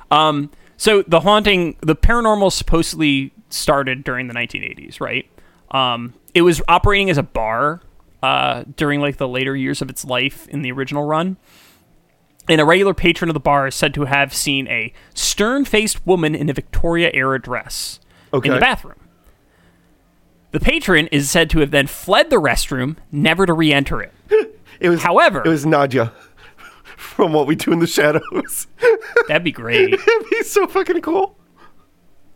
Um, 0.09 0.49
so 0.81 1.03
the 1.03 1.19
haunting, 1.19 1.75
the 1.81 1.95
paranormal 1.95 2.51
supposedly 2.51 3.31
started 3.51 4.03
during 4.03 4.25
the 4.25 4.33
1980s, 4.33 4.99
right? 4.99 5.29
Um, 5.69 6.15
it 6.33 6.41
was 6.41 6.59
operating 6.67 7.11
as 7.11 7.19
a 7.19 7.23
bar 7.23 7.81
uh, 8.23 8.63
during 8.77 8.99
like 8.99 9.17
the 9.17 9.27
later 9.27 9.55
years 9.55 9.83
of 9.83 9.91
its 9.91 10.03
life 10.03 10.47
in 10.47 10.63
the 10.63 10.71
original 10.71 11.03
run. 11.05 11.37
And 12.49 12.59
a 12.59 12.65
regular 12.65 12.95
patron 12.95 13.29
of 13.29 13.35
the 13.35 13.39
bar 13.39 13.67
is 13.67 13.75
said 13.75 13.93
to 13.93 14.05
have 14.05 14.33
seen 14.33 14.67
a 14.69 14.91
stern-faced 15.13 16.03
woman 16.07 16.33
in 16.33 16.49
a 16.49 16.53
Victoria-era 16.53 17.39
dress 17.39 17.99
in 18.33 18.53
the 18.55 18.59
bathroom. 18.59 19.07
The 20.49 20.59
patron 20.59 21.05
is 21.11 21.29
said 21.29 21.51
to 21.51 21.59
have 21.59 21.69
then 21.69 21.85
fled 21.85 22.31
the 22.31 22.37
restroom, 22.37 22.95
never 23.11 23.45
to 23.45 23.53
re-enter 23.53 24.01
it. 24.01 24.13
It 24.81 24.89
was, 24.89 25.03
However- 25.03 25.43
it 25.45 25.47
was 25.47 25.63
Nadia 25.63 26.11
from 27.01 27.33
What 27.33 27.47
We 27.47 27.55
Do 27.55 27.73
in 27.73 27.79
the 27.79 27.87
Shadows. 27.87 28.67
That'd 29.27 29.43
be 29.43 29.51
great. 29.51 29.93
It'd 29.93 30.29
be 30.29 30.43
so 30.43 30.67
fucking 30.67 31.01
cool. 31.01 31.35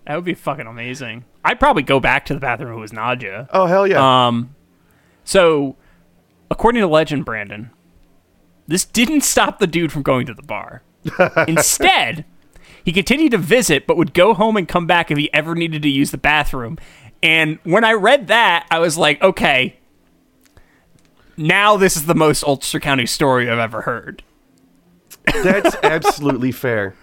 That 0.05 0.15
would 0.15 0.25
be 0.25 0.33
fucking 0.33 0.67
amazing. 0.67 1.25
I'd 1.43 1.59
probably 1.59 1.83
go 1.83 1.99
back 1.99 2.25
to 2.25 2.33
the 2.33 2.39
bathroom 2.39 2.73
if 2.73 2.77
it 2.77 2.81
was 2.81 2.93
Nadia. 2.93 3.47
Oh 3.51 3.65
hell 3.65 3.87
yeah! 3.87 4.27
Um, 4.27 4.55
so, 5.23 5.75
according 6.51 6.81
to 6.81 6.87
legend, 6.87 7.25
Brandon, 7.25 7.71
this 8.67 8.85
didn't 8.85 9.21
stop 9.21 9.59
the 9.59 9.67
dude 9.67 9.91
from 9.91 10.03
going 10.03 10.25
to 10.27 10.33
the 10.33 10.43
bar. 10.43 10.83
Instead, 11.47 12.25
he 12.83 12.91
continued 12.91 13.31
to 13.31 13.37
visit, 13.37 13.87
but 13.87 13.97
would 13.97 14.13
go 14.13 14.33
home 14.33 14.57
and 14.57 14.67
come 14.67 14.85
back 14.85 15.09
if 15.09 15.17
he 15.17 15.33
ever 15.33 15.55
needed 15.55 15.81
to 15.83 15.89
use 15.89 16.11
the 16.11 16.17
bathroom. 16.17 16.77
And 17.23 17.57
when 17.63 17.83
I 17.83 17.93
read 17.93 18.27
that, 18.27 18.67
I 18.69 18.79
was 18.79 18.97
like, 18.97 19.21
okay, 19.23 19.77
now 21.37 21.77
this 21.77 21.95
is 21.95 22.05
the 22.05 22.15
most 22.15 22.43
Ulster 22.43 22.79
County 22.79 23.05
story 23.07 23.49
I've 23.49 23.57
ever 23.57 23.81
heard. 23.81 24.23
That's 25.43 25.75
absolutely 25.83 26.51
fair. 26.51 26.95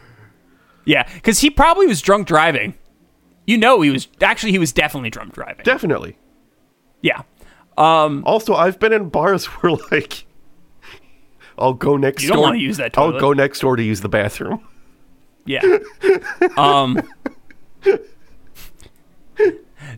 Yeah, 0.85 1.09
because 1.15 1.39
he 1.41 1.51
probably 1.51 1.87
was 1.87 2.01
drunk 2.01 2.27
driving. 2.27 2.75
You 3.47 3.59
know, 3.59 3.81
he 3.81 3.91
was 3.91 4.09
actually 4.21 4.53
he 4.53 4.59
was 4.59 4.73
definitely 4.73 5.11
drunk 5.11 5.35
driving. 5.35 5.65
Definitely. 5.65 6.17
yeah. 7.03 7.23
Um, 7.79 8.23
Also, 8.27 8.55
I've 8.55 8.79
been 8.79 8.93
in 8.93 9.09
bars 9.09 9.45
where 9.63 9.73
like 9.91 10.27
I'll 11.59 11.75
go 11.75 11.97
next 11.97 12.23
You 12.23 12.29
don't 12.29 12.37
door. 12.39 12.45
wanna 12.47 12.59
use 12.59 12.77
that 12.79 12.97
I'll 12.99 13.19
go 13.19 13.33
next 13.33 13.61
door 13.61 13.77
to 13.77 13.83
use 13.83 14.01
the 14.01 14.09
bathroom. 14.09 14.67
Yeah. 15.47 15.79
um. 16.57 17.01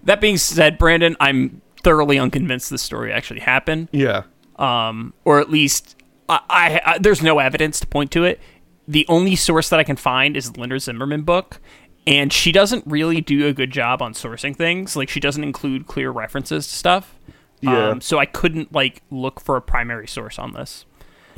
That 0.04 0.20
being 0.20 0.36
said, 0.38 0.78
Brandon, 0.78 1.16
I'm 1.20 1.60
thoroughly 1.82 2.18
unconvinced 2.18 2.70
this 2.70 2.82
story 2.82 3.12
actually 3.12 3.40
happened, 3.40 3.88
Yeah. 3.92 4.22
um, 4.56 5.12
or 5.24 5.40
at 5.40 5.50
least 5.50 5.96
I, 6.28 6.40
I, 6.48 6.80
I 6.84 6.98
there's 6.98 7.22
no 7.22 7.38
evidence 7.38 7.80
to 7.80 7.86
point 7.86 8.10
to 8.12 8.24
it. 8.24 8.40
The 8.86 9.06
only 9.08 9.36
source 9.36 9.68
that 9.70 9.80
I 9.80 9.84
can 9.84 9.96
find 9.96 10.36
is 10.36 10.56
Linda 10.56 10.78
Zimmerman 10.78 11.22
book, 11.22 11.60
and 12.06 12.32
she 12.32 12.52
doesn't 12.52 12.86
really 12.86 13.20
do 13.20 13.46
a 13.46 13.52
good 13.52 13.70
job 13.70 14.02
on 14.02 14.12
sourcing 14.12 14.54
things. 14.54 14.96
Like 14.96 15.08
she 15.08 15.20
doesn't 15.20 15.42
include 15.42 15.86
clear 15.86 16.10
references 16.10 16.66
to 16.66 16.74
stuff. 16.74 17.14
Yeah. 17.60 17.88
Um, 17.90 18.00
so 18.00 18.18
I 18.18 18.26
couldn't 18.26 18.72
like 18.72 19.02
look 19.10 19.40
for 19.40 19.56
a 19.56 19.62
primary 19.62 20.06
source 20.06 20.38
on 20.38 20.52
this. 20.52 20.84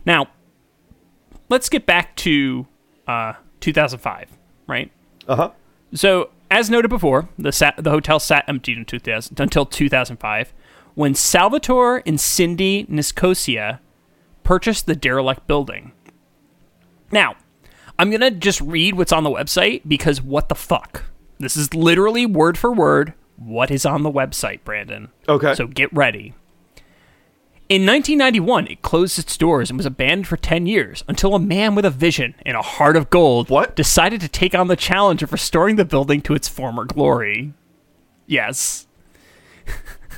Now, 0.04 0.28
let's 1.48 1.68
get 1.68 1.86
back 1.86 2.16
to 2.16 2.66
uh, 3.06 3.34
2005, 3.60 4.30
right? 4.66 4.90
Uh 5.28 5.36
huh. 5.36 5.50
So, 5.94 6.30
as 6.50 6.68
noted 6.68 6.88
before, 6.88 7.28
the 7.38 7.52
sat, 7.52 7.76
the 7.76 7.90
hotel 7.90 8.18
sat 8.18 8.44
empty 8.48 8.72
in 8.72 8.84
2000, 8.84 9.38
until 9.38 9.66
2005, 9.66 10.52
when 10.94 11.14
Salvatore 11.14 12.02
and 12.06 12.20
Cindy 12.20 12.86
Nicosia 12.88 13.80
purchased 14.46 14.86
the 14.86 14.94
derelict 14.94 15.46
building. 15.48 15.90
Now, 17.10 17.34
I'm 17.98 18.10
gonna 18.10 18.30
just 18.30 18.60
read 18.60 18.94
what's 18.96 19.12
on 19.12 19.24
the 19.24 19.30
website 19.30 19.82
because 19.86 20.22
what 20.22 20.48
the 20.48 20.54
fuck? 20.54 21.04
This 21.38 21.56
is 21.56 21.74
literally 21.74 22.26
word 22.26 22.56
for 22.56 22.72
word 22.72 23.12
what 23.36 23.70
is 23.72 23.84
on 23.84 24.02
the 24.04 24.10
website, 24.10 24.60
Brandon. 24.64 25.08
Okay. 25.28 25.54
So 25.54 25.66
get 25.66 25.92
ready. 25.92 26.32
In 27.68 27.84
1991, 27.84 28.68
it 28.68 28.82
closed 28.82 29.18
its 29.18 29.36
doors 29.36 29.68
and 29.68 29.76
was 29.76 29.84
abandoned 29.86 30.28
for 30.28 30.36
10 30.36 30.66
years 30.66 31.02
until 31.08 31.34
a 31.34 31.40
man 31.40 31.74
with 31.74 31.84
a 31.84 31.90
vision 31.90 32.36
and 32.46 32.56
a 32.56 32.62
heart 32.62 32.96
of 32.96 33.10
gold 33.10 33.50
What? 33.50 33.74
decided 33.74 34.20
to 34.20 34.28
take 34.28 34.54
on 34.54 34.68
the 34.68 34.76
challenge 34.76 35.24
of 35.24 35.32
restoring 35.32 35.74
the 35.74 35.84
building 35.84 36.20
to 36.22 36.34
its 36.34 36.46
former 36.46 36.84
glory. 36.84 37.52
Yes. 38.26 38.86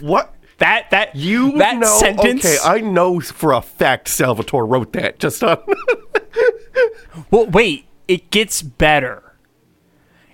What? 0.01 0.35
That 0.59 0.91
that 0.91 1.15
You 1.15 1.59
that 1.59 1.77
know? 1.77 1.99
sentence 1.99 2.45
Okay, 2.45 2.57
I 2.65 2.81
know 2.81 3.21
for 3.21 3.53
a 3.53 3.63
fact 3.63 4.09
Salvatore 4.09 4.67
wrote 4.67 4.93
that. 4.93 5.19
Just 5.19 5.43
on. 5.43 5.59
Uh, 5.59 5.75
well, 7.31 7.47
wait, 7.47 7.87
it 8.07 8.31
gets 8.31 8.63
better. 8.63 9.23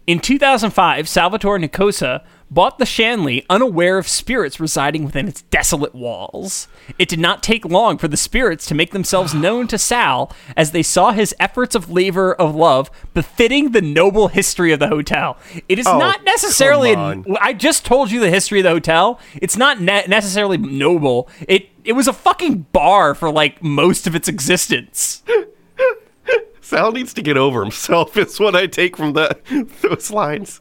In 0.07 0.19
2005, 0.21 1.09
Salvatore 1.09 1.59
Nicosia 1.59 2.25
bought 2.55 2.79
the 2.79 2.87
Shanley 2.87 3.45
unaware 3.51 3.99
of 3.99 4.07
spirits 4.07 4.61
residing 4.61 5.05
within 5.05 5.27
its 5.27 5.43
desolate 5.43 5.95
walls. 5.95 6.69
It 6.99 7.09
did 7.09 7.19
not 7.19 7.43
take 7.43 7.65
long 7.65 7.99
for 7.99 8.07
the 8.07 8.17
spirits 8.17 8.65
to 8.67 8.75
make 8.75 8.93
themselves 8.93 9.35
known 9.35 9.67
to 9.69 9.77
Sal 9.77 10.33
as 10.57 10.71
they 10.71 10.83
saw 10.83 11.11
his 11.11 11.35
efforts 11.41 11.75
of 11.75 11.91
labor 11.91 12.33
of 12.33 12.55
love 12.55 12.91
befitting 13.13 13.73
the 13.73 13.83
noble 13.83 14.29
history 14.29 14.73
of 14.73 14.79
the 14.79 14.89
hotel. 14.89 15.37
It 15.69 15.79
is 15.81 15.87
Oh, 15.87 15.99
not 15.99 16.23
necessarily. 16.25 16.95
I 17.41 17.53
just 17.53 17.85
told 17.85 18.11
you 18.13 18.21
the 18.21 18.31
history 18.31 18.61
of 18.61 18.65
the 18.65 18.71
hotel. 18.71 19.19
It's 19.35 19.57
not 19.57 19.81
ne- 19.81 20.07
necessarily 20.07 20.57
noble. 20.57 21.29
It 21.49 21.69
it 21.85 21.93
was 21.93 22.09
a 22.09 22.13
fucking 22.13 22.67
bar 22.73 23.15
for 23.15 23.31
like 23.31 23.63
most 23.63 24.07
of 24.07 24.15
its 24.15 24.29
existence. 24.29 25.23
Sal 26.61 26.93
needs 26.93 27.13
to 27.15 27.23
get 27.23 27.37
over 27.37 27.63
himself. 27.63 28.17
Is 28.17 28.41
what 28.41 28.55
I 28.57 28.67
take 28.67 28.97
from 28.97 29.13
the 29.13 29.37
those 29.83 30.11
lines. 30.11 30.61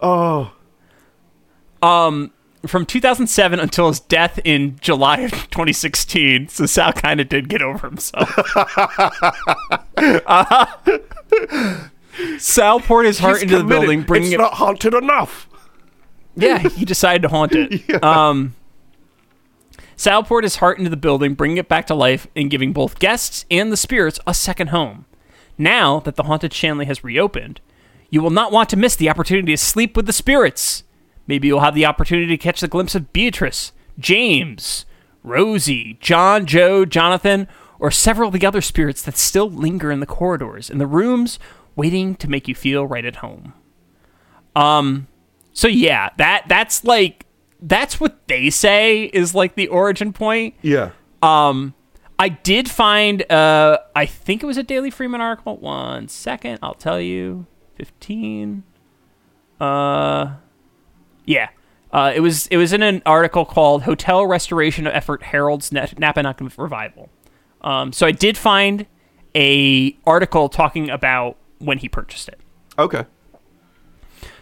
Oh, 0.00 0.52
from 1.82 2.86
2007 2.86 3.58
until 3.60 3.88
his 3.88 4.00
death 4.00 4.38
in 4.44 4.78
July 4.80 5.18
of 5.20 5.30
2016. 5.32 6.48
So 6.48 6.66
Sal 6.66 6.92
kind 6.92 7.20
of 7.20 7.28
did 7.28 7.48
get 7.48 7.60
over 7.62 7.88
himself. 7.88 8.32
Uh, 9.96 10.66
Sal 12.38 12.80
poured 12.80 13.06
his 13.06 13.18
heart 13.18 13.36
he's 13.36 13.44
into 13.44 13.58
the 13.58 13.64
building, 13.64 14.02
bringing 14.02 14.32
it's 14.32 14.34
it. 14.34 14.42
not 14.42 14.54
haunted 14.54 14.94
enough. 14.94 15.48
yeah, 16.36 16.58
he 16.58 16.84
decided 16.84 17.22
to 17.22 17.28
haunt 17.28 17.52
it. 17.54 17.82
Um, 18.02 18.54
Sal 19.96 20.22
poured 20.24 20.44
his 20.44 20.56
heart 20.56 20.78
into 20.78 20.90
the 20.90 20.96
building, 20.96 21.34
bringing 21.34 21.58
it 21.58 21.68
back 21.68 21.86
to 21.86 21.94
life 21.94 22.26
and 22.34 22.50
giving 22.50 22.72
both 22.72 22.98
guests 22.98 23.44
and 23.50 23.70
the 23.70 23.76
spirits 23.76 24.18
a 24.26 24.34
second 24.34 24.68
home. 24.68 25.04
Now 25.56 26.00
that 26.00 26.16
the 26.16 26.24
haunted 26.24 26.52
Shanley 26.52 26.86
has 26.86 27.04
reopened, 27.04 27.60
you 28.10 28.20
will 28.20 28.30
not 28.30 28.50
want 28.50 28.68
to 28.70 28.76
miss 28.76 28.96
the 28.96 29.08
opportunity 29.08 29.52
to 29.52 29.56
sleep 29.56 29.96
with 29.96 30.06
the 30.06 30.12
spirits. 30.12 30.82
Maybe 31.32 31.48
you'll 31.48 31.60
have 31.60 31.74
the 31.74 31.86
opportunity 31.86 32.26
to 32.26 32.36
catch 32.36 32.62
a 32.62 32.68
glimpse 32.68 32.94
of 32.94 33.10
Beatrice, 33.14 33.72
James, 33.98 34.84
Rosie, 35.22 35.96
John, 35.98 36.44
Joe, 36.44 36.84
Jonathan, 36.84 37.48
or 37.78 37.90
several 37.90 38.28
of 38.28 38.38
the 38.38 38.46
other 38.46 38.60
spirits 38.60 39.00
that 39.00 39.16
still 39.16 39.48
linger 39.48 39.90
in 39.90 40.00
the 40.00 40.06
corridors, 40.06 40.68
in 40.68 40.76
the 40.76 40.86
rooms, 40.86 41.38
waiting 41.74 42.16
to 42.16 42.28
make 42.28 42.48
you 42.48 42.54
feel 42.54 42.86
right 42.86 43.06
at 43.06 43.16
home. 43.16 43.54
Um, 44.54 45.06
so 45.54 45.68
yeah, 45.68 46.10
that 46.18 46.44
that's 46.48 46.84
like 46.84 47.24
that's 47.62 47.98
what 47.98 48.28
they 48.28 48.50
say 48.50 49.04
is 49.04 49.34
like 49.34 49.54
the 49.54 49.68
origin 49.68 50.12
point. 50.12 50.54
Yeah. 50.60 50.90
Um, 51.22 51.72
I 52.18 52.28
did 52.28 52.70
find 52.70 53.22
uh, 53.32 53.78
I 53.96 54.04
think 54.04 54.42
it 54.42 54.46
was 54.46 54.58
a 54.58 54.62
Daily 54.62 54.90
Freeman 54.90 55.22
article. 55.22 55.56
One 55.56 56.08
second, 56.08 56.58
I'll 56.62 56.74
tell 56.74 57.00
you. 57.00 57.46
Fifteen. 57.74 58.64
Uh, 59.58 60.34
yeah. 61.24 61.48
Uh, 61.92 62.10
it 62.14 62.20
was 62.20 62.46
it 62.46 62.56
was 62.56 62.72
in 62.72 62.82
an 62.82 63.02
article 63.04 63.44
called 63.44 63.82
"Hotel 63.82 64.24
Restoration 64.26 64.86
Effort 64.86 65.22
Heralds 65.22 65.72
Na- 65.72 65.86
Napanoch 65.86 66.40
Revival." 66.56 67.10
Um, 67.60 67.92
so 67.92 68.06
I 68.06 68.12
did 68.12 68.36
find 68.36 68.86
a 69.34 69.96
article 70.06 70.48
talking 70.48 70.90
about 70.90 71.36
when 71.58 71.78
he 71.78 71.88
purchased 71.88 72.28
it. 72.28 72.40
Okay. 72.78 73.04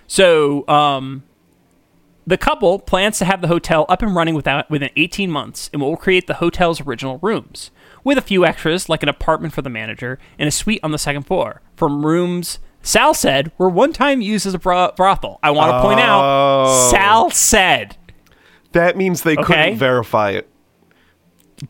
So, 0.07 0.66
um, 0.69 1.23
the 2.27 2.36
couple 2.36 2.78
plans 2.78 3.19
to 3.19 3.24
have 3.24 3.40
the 3.40 3.48
hotel 3.48 3.86
up 3.89 4.02
and 4.02 4.15
running 4.15 4.35
without, 4.35 4.70
within 4.70 4.90
18 4.97 5.31
months 5.31 5.70
and 5.73 5.81
will 5.82 5.97
create 5.97 6.27
the 6.27 6.35
hotel's 6.35 6.81
original 6.81 7.19
rooms, 7.19 7.70
with 8.05 8.19
a 8.19 8.23
few 8.23 8.44
extras 8.44 8.89
like 8.89 9.02
an 9.02 9.09
apartment 9.09 9.55
for 9.55 9.62
the 9.62 9.70
manager 9.70 10.19
and 10.39 10.48
a 10.48 10.51
suite 10.51 10.81
on 10.82 10.90
the 10.93 10.98
second 10.98 11.24
floor. 11.24 11.61
From 11.77 12.05
rooms 12.05 12.59
Sal 12.82 13.12
said 13.15 13.52
were 13.59 13.69
one 13.69 13.93
time 13.93 14.20
used 14.20 14.47
as 14.47 14.55
a 14.55 14.59
bro- 14.59 14.93
brothel. 14.97 15.39
I 15.43 15.51
want 15.51 15.70
to 15.73 15.81
point 15.82 16.01
out, 16.01 16.23
Oh. 16.24 16.89
Sal 16.90 17.31
said 17.31 17.97
That 18.73 18.97
means 18.97 19.23
they 19.23 19.36
Okay. 19.36 19.44
couldn't 19.44 19.77
verify 19.78 20.31
it. 20.31 20.48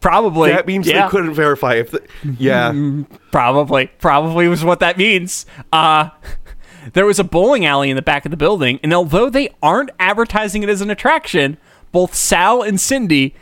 probably. 0.01 0.51
That 0.51 0.67
means 0.67 0.87
yeah. 0.87 1.05
they 1.07 1.11
couldn't 1.11 1.35
verify 1.35 1.75
if. 1.75 1.91
The, 1.91 2.03
yeah. 2.39 2.73
Probably. 3.33 3.87
Probably 3.99 4.49
was 4.49 4.65
what 4.65 4.81
that 4.81 4.97
means. 4.99 5.47
Uh 5.73 6.11
there 6.93 7.07
was 7.07 7.19
a 7.19 7.25
bowling 7.25 7.65
alley 7.67 7.91
in 7.91 7.97
the 7.97 8.03
back 8.03 8.25
of 8.25 8.31
the 8.31 8.37
building, 8.37 8.79
and 8.83 8.93
although 8.95 9.29
they 9.31 9.51
aren't 9.63 9.91
advertising 9.99 10.63
it 10.63 10.69
as 10.69 10.81
an 10.81 10.91
attraction, 10.91 11.59
both 11.93 12.15
Sal 12.15 12.63
and 12.63 12.81
Cindy 12.81 13.35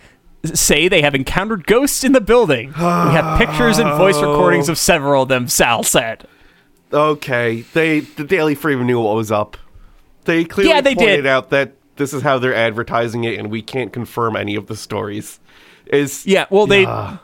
say 0.44 0.88
they 0.88 1.02
have 1.02 1.14
encountered 1.14 1.66
ghosts 1.66 2.02
in 2.04 2.12
the 2.12 2.20
building. 2.20 2.68
we 2.68 2.74
have 2.82 3.38
pictures 3.38 3.78
and 3.78 3.88
voice 3.98 4.16
recordings 4.16 4.68
of 4.68 4.78
several 4.78 5.22
of 5.24 5.28
them, 5.28 5.48
Sal 5.48 5.82
said. 5.82 6.26
Okay. 6.92 7.62
They 7.74 8.00
the 8.00 8.24
Daily 8.24 8.54
Freeman 8.54 8.86
knew 8.86 9.00
what 9.00 9.14
was 9.14 9.30
up. 9.30 9.56
They 10.24 10.44
clearly 10.44 10.72
Yeah, 10.72 10.80
they 10.80 10.94
pointed 10.94 11.16
did. 11.16 11.26
out 11.26 11.50
that 11.50 11.72
this 11.96 12.12
is 12.14 12.22
how 12.22 12.38
they're 12.38 12.54
advertising 12.54 13.24
it, 13.24 13.38
and 13.38 13.50
we 13.50 13.60
can't 13.62 13.92
confirm 13.92 14.36
any 14.36 14.54
of 14.56 14.66
the 14.66 14.76
stories. 14.76 15.40
Is 15.86 16.26
Yeah, 16.26 16.46
well 16.50 16.66
they 16.66 16.82
Yeah. 16.82 17.18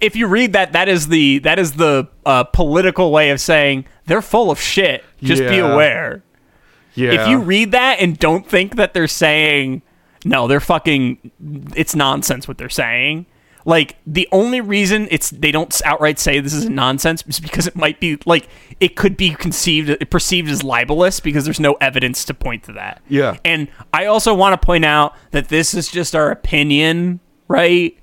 if 0.00 0.16
you 0.16 0.26
read 0.26 0.52
that 0.54 0.72
that 0.72 0.88
is 0.88 1.08
the 1.08 1.38
that 1.40 1.58
is 1.58 1.72
the 1.72 2.08
uh, 2.24 2.44
political 2.44 3.10
way 3.12 3.30
of 3.30 3.40
saying 3.40 3.84
they're 4.06 4.22
full 4.22 4.50
of 4.50 4.60
shit. 4.60 5.04
Just 5.22 5.42
be 5.42 5.58
aware. 5.58 6.22
yeah. 6.94 7.12
If 7.22 7.28
you 7.28 7.38
read 7.40 7.72
that 7.72 7.98
and 8.00 8.18
don't 8.18 8.46
think 8.48 8.76
that 8.76 8.92
they're 8.94 9.08
saying 9.08 9.82
no, 10.24 10.48
they're 10.48 10.60
fucking 10.60 11.30
it's 11.76 11.94
nonsense 11.94 12.48
what 12.48 12.58
they're 12.58 12.68
saying. 12.68 13.26
Like 13.66 13.96
the 14.06 14.28
only 14.30 14.60
reason 14.60 15.08
it's 15.10 15.30
they 15.30 15.50
don't 15.50 15.82
outright 15.84 16.20
say 16.20 16.38
this 16.38 16.54
is 16.54 16.68
nonsense 16.68 17.24
is 17.26 17.40
because 17.40 17.66
it 17.66 17.74
might 17.74 17.98
be 17.98 18.16
like 18.24 18.48
it 18.78 18.94
could 18.94 19.16
be 19.16 19.30
conceived 19.30 20.08
perceived 20.08 20.48
as 20.48 20.62
libelous 20.62 21.18
because 21.18 21.44
there's 21.44 21.58
no 21.58 21.74
evidence 21.80 22.24
to 22.26 22.34
point 22.34 22.62
to 22.64 22.72
that. 22.74 23.02
Yeah. 23.08 23.38
And 23.44 23.66
I 23.92 24.06
also 24.06 24.32
want 24.34 24.58
to 24.58 24.64
point 24.64 24.84
out 24.84 25.16
that 25.32 25.48
this 25.48 25.74
is 25.74 25.88
just 25.88 26.14
our 26.14 26.30
opinion, 26.30 27.18
right? 27.48 27.98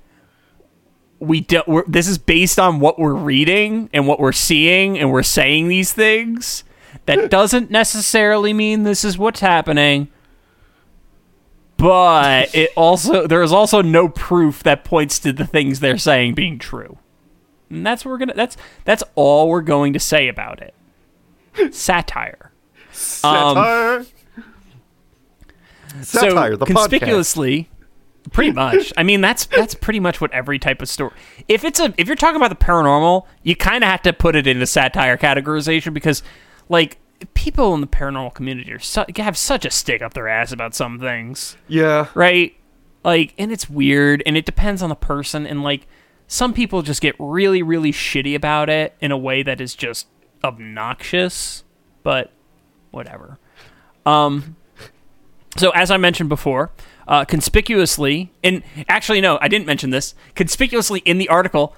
We 1.18 1.40
don't. 1.40 1.66
We're, 1.66 1.84
this 1.86 2.08
is 2.08 2.18
based 2.18 2.58
on 2.58 2.78
what 2.78 2.98
we're 2.98 3.14
reading 3.14 3.88
and 3.94 4.06
what 4.06 4.20
we're 4.20 4.32
seeing, 4.32 4.98
and 4.98 5.10
we're 5.10 5.22
saying 5.22 5.68
these 5.68 5.94
things. 5.94 6.64
That 7.06 7.30
doesn't 7.30 7.70
necessarily 7.70 8.52
mean 8.52 8.82
this 8.82 9.02
is 9.02 9.16
what's 9.16 9.40
happening. 9.40 10.10
But 11.84 12.54
it 12.54 12.70
also 12.76 13.26
there 13.26 13.42
is 13.42 13.52
also 13.52 13.82
no 13.82 14.08
proof 14.08 14.62
that 14.62 14.84
points 14.84 15.18
to 15.18 15.34
the 15.34 15.46
things 15.46 15.80
they're 15.80 15.98
saying 15.98 16.34
being 16.34 16.58
true. 16.58 16.96
And 17.68 17.84
that's 17.84 18.06
what 18.06 18.12
we're 18.12 18.18
gonna. 18.18 18.32
That's 18.32 18.56
that's 18.86 19.02
all 19.14 19.50
we're 19.50 19.60
going 19.60 19.92
to 19.92 20.00
say 20.00 20.28
about 20.28 20.62
it. 20.62 20.74
Satire. 21.74 22.52
Um, 23.22 23.54
satire. 23.54 24.06
satire. 26.00 26.52
so 26.52 26.56
the 26.56 26.64
podcast. 26.64 26.66
conspicuously 26.66 27.70
pretty 28.32 28.52
much 28.52 28.90
i 28.96 29.02
mean 29.02 29.20
that's 29.20 29.44
that's 29.46 29.74
pretty 29.74 30.00
much 30.00 30.18
what 30.18 30.32
every 30.32 30.58
type 30.58 30.80
of 30.80 30.88
story 30.88 31.12
if 31.48 31.62
it's 31.64 31.78
a 31.78 31.92
if 31.98 32.06
you're 32.06 32.16
talking 32.16 32.36
about 32.36 32.48
the 32.48 32.64
paranormal 32.64 33.26
you 33.42 33.54
kind 33.54 33.84
of 33.84 33.90
have 33.90 34.00
to 34.00 34.12
put 34.14 34.34
it 34.34 34.46
into 34.46 34.66
satire 34.66 35.18
categorization 35.18 35.92
because 35.92 36.22
like 36.70 36.98
people 37.34 37.74
in 37.74 37.80
the 37.80 37.86
paranormal 37.86 38.34
community 38.34 38.72
are 38.72 38.78
su- 38.78 39.04
have 39.16 39.36
such 39.36 39.64
a 39.64 39.70
stick 39.70 40.02
up 40.02 40.14
their 40.14 40.28
ass 40.28 40.52
about 40.52 40.74
some 40.74 40.98
things 40.98 41.56
Yeah. 41.68 42.08
right 42.14 42.54
like 43.04 43.34
and 43.38 43.52
it's 43.52 43.68
weird 43.70 44.22
and 44.26 44.36
it 44.36 44.44
depends 44.46 44.82
on 44.82 44.88
the 44.88 44.94
person 44.94 45.46
and 45.46 45.62
like 45.62 45.86
some 46.26 46.52
people 46.54 46.82
just 46.82 47.00
get 47.00 47.14
really 47.18 47.62
really 47.62 47.92
shitty 47.92 48.34
about 48.34 48.68
it 48.70 48.94
in 49.00 49.12
a 49.12 49.18
way 49.18 49.42
that 49.42 49.60
is 49.60 49.74
just 49.74 50.06
obnoxious 50.42 51.64
but 52.02 52.30
whatever 52.90 53.38
um 54.06 54.56
so 55.56 55.70
as 55.70 55.90
i 55.90 55.96
mentioned 55.96 56.28
before 56.28 56.70
uh, 57.06 57.24
conspicuously 57.24 58.32
and 58.42 58.62
actually 58.88 59.20
no 59.20 59.38
i 59.42 59.48
didn't 59.48 59.66
mention 59.66 59.90
this 59.90 60.14
conspicuously 60.34 61.00
in 61.00 61.18
the 61.18 61.28
article 61.28 61.76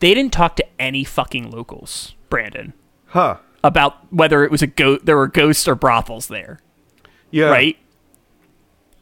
they 0.00 0.12
didn't 0.12 0.32
talk 0.32 0.56
to 0.56 0.64
any 0.78 1.02
fucking 1.04 1.50
locals 1.50 2.14
brandon 2.28 2.72
Huh. 3.10 3.36
About 3.64 4.12
whether 4.12 4.44
it 4.44 4.50
was 4.50 4.62
a 4.62 4.66
go 4.66 4.96
there 4.98 5.16
were 5.16 5.26
ghosts 5.28 5.66
or 5.66 5.74
brothels 5.74 6.28
there 6.28 6.58
Yeah. 7.30 7.46
right? 7.46 7.76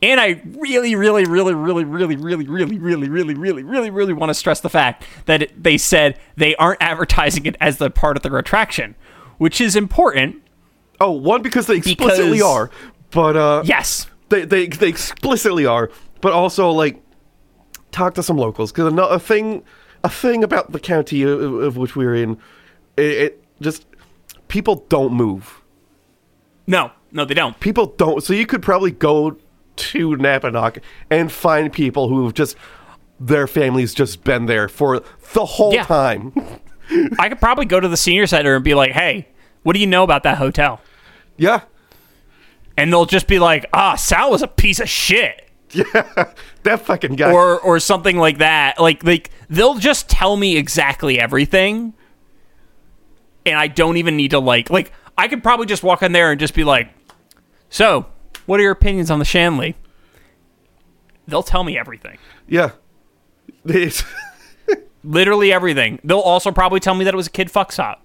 And 0.02 0.20
I 0.20 0.42
really, 0.44 0.94
really, 0.96 1.24
really, 1.24 1.54
really, 1.54 1.84
really, 1.84 2.14
really, 2.14 2.16
really, 2.16 2.46
really, 2.46 2.78
really, 2.78 3.08
really, 3.34 3.62
really, 3.64 3.90
really 3.90 4.12
want 4.12 4.28
to 4.30 4.34
stress 4.34 4.60
the 4.60 4.68
fact 4.68 5.04
that 5.24 5.42
it, 5.42 5.62
they 5.62 5.78
said 5.78 6.18
they 6.36 6.54
aren't 6.56 6.82
advertising 6.82 7.46
it 7.46 7.56
as 7.58 7.78
the 7.78 7.88
part 7.90 8.16
of 8.18 8.22
their 8.22 8.36
attraction, 8.36 8.96
which 9.38 9.62
is 9.62 9.76
important. 9.76 10.42
Oh, 11.00 11.12
one 11.12 11.40
because 11.40 11.66
they 11.68 11.76
explicitly 11.76 12.32
Because- 12.32 12.42
are, 12.42 12.70
but 13.12 13.36
uh, 13.36 13.62
Yes, 13.64 14.06
they 14.28 14.44
they 14.44 14.66
they 14.66 14.88
explicitly 14.88 15.64
are, 15.64 15.90
but 16.20 16.32
also 16.34 16.70
like 16.70 17.00
talk 17.90 18.14
to 18.14 18.22
some 18.22 18.36
locals 18.36 18.72
because 18.72 18.92
a 18.92 19.18
thing 19.18 19.62
a 20.02 20.08
thing 20.10 20.44
about 20.44 20.72
the 20.72 20.80
county 20.80 21.22
of, 21.22 21.40
of 21.40 21.76
which 21.78 21.96
we're 21.96 22.14
in, 22.14 22.32
it, 22.98 23.04
it 23.04 23.44
just 23.62 23.86
people 24.54 24.86
don't 24.88 25.12
move. 25.12 25.60
no, 26.68 26.92
no, 27.10 27.24
they 27.24 27.34
don't. 27.34 27.58
People 27.58 27.86
don't. 27.86 28.22
So 28.22 28.32
you 28.32 28.46
could 28.46 28.62
probably 28.62 28.90
go 28.92 29.36
to 29.76 30.10
Napanoch 30.16 30.78
and 31.10 31.30
find 31.30 31.72
people 31.72 32.08
who 32.08 32.24
have 32.24 32.34
just 32.34 32.56
their 33.18 33.46
families 33.48 33.92
just 33.94 34.22
been 34.24 34.46
there 34.46 34.68
for 34.68 35.02
the 35.32 35.44
whole 35.44 35.74
Yeah. 35.74 35.84
time. 35.84 36.32
I 37.18 37.28
could 37.28 37.40
probably 37.40 37.64
go 37.66 37.80
to 37.80 37.88
the 37.88 37.96
senior 37.96 38.26
center 38.28 38.54
and 38.54 38.62
be 38.64 38.74
like, 38.74 38.92
"Hey, 38.92 39.26
what 39.64 39.72
do 39.74 39.80
you 39.80 39.86
know 39.88 40.02
about 40.04 40.22
that 40.22 40.38
hotel?" 40.38 40.80
yeah. 41.36 41.62
And 42.76 42.92
they'll 42.92 43.06
just 43.06 43.26
be 43.28 43.38
like, 43.38 43.66
"Ah, 43.72 43.94
Sal 43.96 44.30
was 44.30 44.42
a 44.42 44.48
piece 44.48 44.78
of 44.80 44.88
shit." 44.88 45.40
Yeah, 45.74 46.32
that 46.62 46.82
fucking 46.82 47.16
guy. 47.16 47.32
or 47.32 47.58
or 47.60 47.80
something 47.80 48.16
like 48.16 48.38
that. 48.38 48.80
Like 48.80 49.02
like 49.02 49.30
they'll 49.50 49.74
just 49.74 50.08
tell 50.08 50.36
me 50.36 50.56
exactly 50.56 51.18
everything, 51.18 51.94
and 53.46 53.56
I 53.56 53.66
don't 53.68 53.96
even 53.96 54.16
need 54.16 54.30
to 54.32 54.38
like 54.38 54.70
like 54.70 54.92
I 55.16 55.28
could 55.28 55.42
probably 55.42 55.66
just 55.66 55.82
walk 55.82 56.02
in 56.02 56.12
there 56.12 56.30
and 56.30 56.40
just 56.40 56.54
be 56.54 56.64
like, 56.64 56.88
"So, 57.68 58.06
what 58.46 58.58
are 58.60 58.62
your 58.62 58.72
opinions 58.72 59.10
on 59.10 59.18
the 59.18 59.24
Shanley?" 59.24 59.76
They'll 61.26 61.42
tell 61.42 61.64
me 61.64 61.78
everything, 61.78 62.18
yeah, 62.48 62.72
literally 65.04 65.52
everything. 65.52 65.98
They'll 66.04 66.18
also 66.20 66.50
probably 66.52 66.80
tell 66.80 66.94
me 66.94 67.04
that 67.04 67.14
it 67.14 67.16
was 67.16 67.26
a 67.28 67.30
kid 67.30 67.50
fuck 67.50 67.72
stop, 67.72 68.02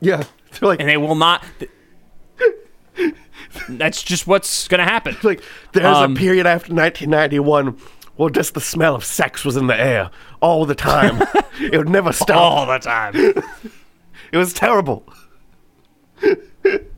yeah. 0.00 0.24
They're 0.60 0.68
like, 0.68 0.80
and 0.80 0.88
they 0.88 0.96
will 0.96 1.14
not. 1.16 1.44
That's 3.68 4.02
just 4.02 4.26
what's 4.26 4.68
gonna 4.68 4.84
happen. 4.84 5.16
like 5.22 5.42
there's 5.72 5.86
Um, 5.96 6.12
a 6.12 6.16
period 6.16 6.46
after 6.46 6.72
1991 6.74 7.78
well 8.16 8.28
just 8.30 8.54
the 8.54 8.60
smell 8.60 8.94
of 8.94 9.04
sex 9.04 9.44
was 9.44 9.56
in 9.56 9.66
the 9.66 9.78
air 9.78 10.10
all 10.40 10.64
the 10.66 10.74
time 10.74 11.22
it 11.60 11.76
would 11.76 11.88
never 11.88 12.12
stop 12.12 12.36
All 12.40 12.66
the 12.66 12.78
time. 12.78 13.12
It 14.32 14.36
was 14.36 14.52
terrible 14.52 15.04
It 16.22 16.90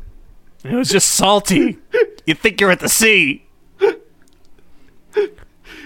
was 0.64 0.88
just 0.88 1.10
salty. 1.10 1.78
You 2.26 2.34
think 2.34 2.60
you're 2.60 2.70
at 2.70 2.80
the 2.80 2.88
sea. 2.88 3.44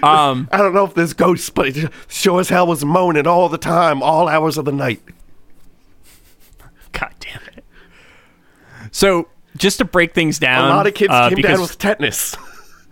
Um, 0.03 0.49
i 0.51 0.57
don't 0.57 0.75
know 0.75 0.85
if 0.85 0.95
there's 0.95 1.13
ghosts 1.13 1.49
but 1.49 1.77
it 1.77 1.93
sure 2.09 2.41
as 2.41 2.49
hell 2.49 2.67
was 2.67 2.85
moaning 2.85 3.29
all 3.29 3.49
the 3.49 3.57
time 3.57 4.03
all 4.03 4.27
hours 4.27 4.59
of 4.59 4.65
the 4.65 4.73
night 4.73 5.01
God 6.93 7.15
damn 7.21 7.41
it. 7.57 7.65
So, 8.91 9.29
just 9.57 9.79
to 9.79 9.85
break 9.85 10.15
things 10.15 10.39
down, 10.39 10.67
a 10.67 10.75
lot 10.75 10.87
of 10.87 10.95
kids 10.95 11.13
uh, 11.13 11.29
came 11.29 11.37
because 11.37 11.53
down 11.53 11.61
with 11.63 11.79
tetanus 11.79 12.37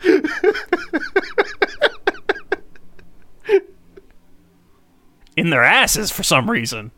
in 5.36 5.51
their 5.51 5.64
asses 5.64 6.10
for 6.10 6.22
some 6.22 6.51
reason. 6.51 6.90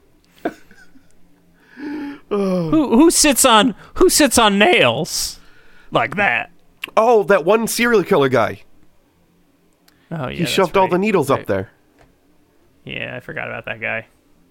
Who 2.37 2.97
who 2.97 3.11
sits 3.11 3.45
on 3.45 3.75
who 3.95 4.09
sits 4.09 4.39
on 4.39 4.59
nails 4.59 5.39
like 5.91 6.17
that? 6.17 6.51
oh 6.97 7.23
that 7.25 7.45
one 7.45 7.67
serial 7.67 8.03
killer 8.03 8.29
guy 8.29 8.63
Oh 10.11 10.29
yeah, 10.29 10.39
he 10.41 10.45
shoved 10.47 10.77
all 10.77 10.89
the 10.89 10.99
needles 10.99 11.31
Right. 11.31 11.41
up 11.41 11.47
there 11.47 11.71
Yeah, 12.85 13.17
I 13.17 13.21
forgot 13.21 13.49
about 13.49 13.65
that 13.67 13.81
guy. 13.81 14.07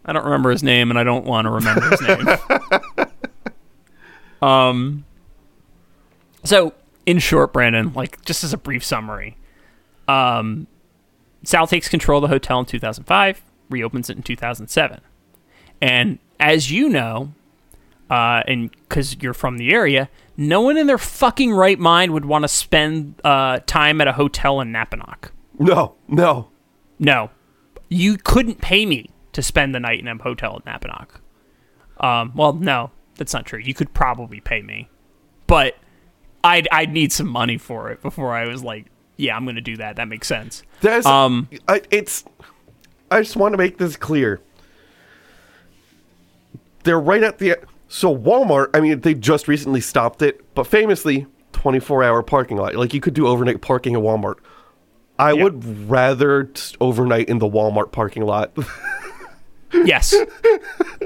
I 0.05 0.13
don't 0.13 0.23
remember 0.25 0.49
his 0.49 0.63
name, 0.63 0.89
and 0.89 0.97
I 0.97 1.03
don't 1.03 1.25
want 1.25 1.45
to 1.45 1.51
remember 1.51 1.87
his 1.91 2.01
name. 2.01 3.07
um. 4.41 5.05
So, 6.43 6.73
in 7.05 7.19
short, 7.19 7.53
Brandon, 7.53 7.93
like 7.93 8.23
just 8.25 8.43
as 8.43 8.51
a 8.53 8.57
brief 8.57 8.83
summary, 8.83 9.37
um, 10.07 10.65
Sal 11.43 11.67
takes 11.67 11.87
control 11.87 12.17
of 12.17 12.21
the 12.23 12.33
hotel 12.33 12.59
in 12.59 12.65
2005, 12.65 13.43
reopens 13.69 14.09
it 14.09 14.17
in 14.17 14.23
2007, 14.23 15.01
and 15.81 16.17
as 16.39 16.71
you 16.71 16.89
know, 16.89 17.33
uh, 18.11 18.43
and 18.45 18.69
because 18.71 19.15
you're 19.21 19.33
from 19.33 19.57
the 19.57 19.71
area, 19.71 20.09
no 20.37 20.61
one 20.61 20.77
in 20.77 20.85
their 20.85 20.97
fucking 20.99 21.51
right 21.53 21.79
mind 21.79 22.11
would 22.13 22.25
want 22.25 22.43
to 22.43 22.47
spend 22.47 23.15
uh, 23.23 23.59
time 23.65 24.01
at 24.01 24.07
a 24.07 24.13
hotel 24.13 24.61
in 24.61 24.71
Napanoch. 24.71 25.31
No, 25.57 25.95
no. 26.07 26.49
No, 26.99 27.31
you 27.89 28.17
couldn't 28.17 28.61
pay 28.61 28.85
me 28.85 29.09
to 29.33 29.41
spend 29.41 29.73
the 29.73 29.79
night 29.79 29.99
in 29.99 30.07
a 30.07 30.15
hotel 30.21 30.57
in 30.57 30.61
Napanoch. 30.71 31.07
Um, 31.99 32.33
well, 32.35 32.53
no, 32.53 32.91
that's 33.15 33.33
not 33.33 33.45
true. 33.45 33.59
You 33.59 33.73
could 33.73 33.93
probably 33.93 34.39
pay 34.39 34.61
me, 34.61 34.89
but 35.47 35.77
I'd 36.43 36.67
I'd 36.71 36.91
need 36.91 37.11
some 37.11 37.27
money 37.27 37.57
for 37.57 37.91
it 37.91 38.01
before 38.01 38.35
I 38.35 38.45
was 38.47 38.63
like, 38.63 38.87
yeah, 39.17 39.35
I'm 39.35 39.45
gonna 39.45 39.61
do 39.61 39.77
that. 39.77 39.95
That 39.95 40.07
makes 40.07 40.27
sense. 40.27 40.63
There's, 40.81 41.05
Um, 41.05 41.47
I, 41.67 41.81
it's. 41.91 42.23
I 43.09 43.21
just 43.21 43.35
want 43.35 43.53
to 43.53 43.57
make 43.57 43.77
this 43.77 43.95
clear. 43.95 44.41
They're 46.83 46.99
right 46.99 47.23
at 47.23 47.37
the. 47.37 47.57
So 47.93 48.15
Walmart, 48.17 48.69
I 48.73 48.79
mean, 48.79 49.01
they 49.01 49.13
just 49.13 49.49
recently 49.49 49.81
stopped 49.81 50.21
it, 50.21 50.39
but 50.55 50.65
famously, 50.65 51.27
24 51.51 52.03
hour 52.03 52.23
parking 52.23 52.55
lot. 52.55 52.73
Like 52.75 52.93
you 52.93 53.01
could 53.01 53.13
do 53.13 53.27
overnight 53.27 53.59
parking 53.61 53.95
at 53.95 54.01
Walmart. 54.01 54.35
I 55.19 55.33
Yeah. 55.33 55.43
would 55.43 55.89
rather 55.89 56.49
overnight 56.79 57.27
in 57.27 57.39
the 57.39 57.49
Walmart 57.49 57.91
parking 57.91 58.23
lot. 58.23 58.55
Yes. 59.73 60.13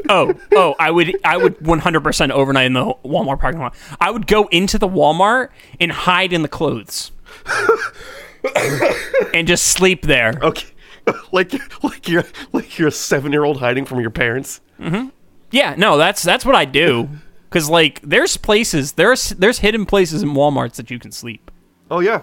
oh, 0.09 0.33
oh, 0.55 0.73
I 0.79 0.89
would, 0.89 1.15
I 1.23 1.37
would 1.37 1.55
100% 1.59 2.31
overnight 2.31 2.65
in 2.65 2.73
the 2.73 2.95
Walmart 3.05 3.39
parking 3.39 3.61
lot. 3.61 3.75
I 4.01 4.09
would 4.09 4.25
go 4.25 4.47
into 4.47 4.79
the 4.79 4.87
Walmart 4.87 5.49
and 5.79 5.91
hide 5.91 6.33
in 6.33 6.41
the 6.41 6.47
clothes, 6.47 7.11
and 9.35 9.47
just 9.47 9.67
sleep 9.67 10.01
there. 10.01 10.33
okay, 10.41 10.67
like 11.31 11.53
like 11.83 12.09
you're 12.09 12.23
like 12.53 12.79
you're 12.79 12.87
a 12.87 12.91
seven 12.91 13.31
year 13.31 13.43
old 13.43 13.59
hiding 13.59 13.85
from 13.85 13.99
your 13.99 14.09
parents. 14.09 14.61
Mm-hmm. 14.79 15.09
Yeah, 15.51 15.76
no, 15.77 15.97
that's 15.97 16.23
that's 16.23 16.45
what 16.45 16.55
I 16.55 16.65
do. 16.65 17.09
Cause 17.49 17.69
like, 17.69 18.01
there's 18.01 18.35
places, 18.38 18.93
there's 18.93 19.30
there's 19.30 19.59
hidden 19.59 19.85
places 19.85 20.22
in 20.23 20.30
WalMarts 20.30 20.76
that 20.76 20.91
you 20.91 20.99
can 20.99 21.11
sleep. 21.11 21.49
Oh 21.89 21.99
yeah. 22.01 22.22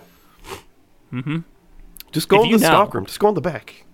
Mm-hmm. 1.13 1.39
Just 2.11 2.29
go 2.29 2.41
If 2.41 2.47
in 2.47 2.53
the 2.53 2.59
know. 2.59 2.67
stockroom. 2.67 3.07
Just 3.07 3.19
go 3.19 3.29
in 3.29 3.35
the 3.35 3.41
back. 3.41 3.85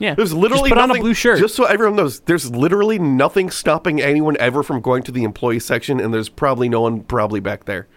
Yeah, 0.00 0.14
There's 0.14 0.32
literally 0.32 0.70
just 0.70 0.74
put 0.74 0.78
on 0.78 0.88
nothing, 0.90 1.00
a 1.02 1.04
blue 1.04 1.14
shirt. 1.14 1.40
Just 1.40 1.56
so 1.56 1.64
everyone 1.64 1.96
knows, 1.96 2.20
there's 2.20 2.48
literally 2.54 3.00
nothing 3.00 3.50
stopping 3.50 4.00
anyone 4.00 4.36
ever 4.38 4.62
from 4.62 4.80
going 4.80 5.02
to 5.02 5.10
the 5.12 5.24
employee 5.24 5.58
section, 5.58 5.98
and 5.98 6.14
there's 6.14 6.28
probably 6.28 6.68
no 6.68 6.82
one 6.82 7.00
probably 7.00 7.40
back 7.40 7.64
there. 7.64 7.88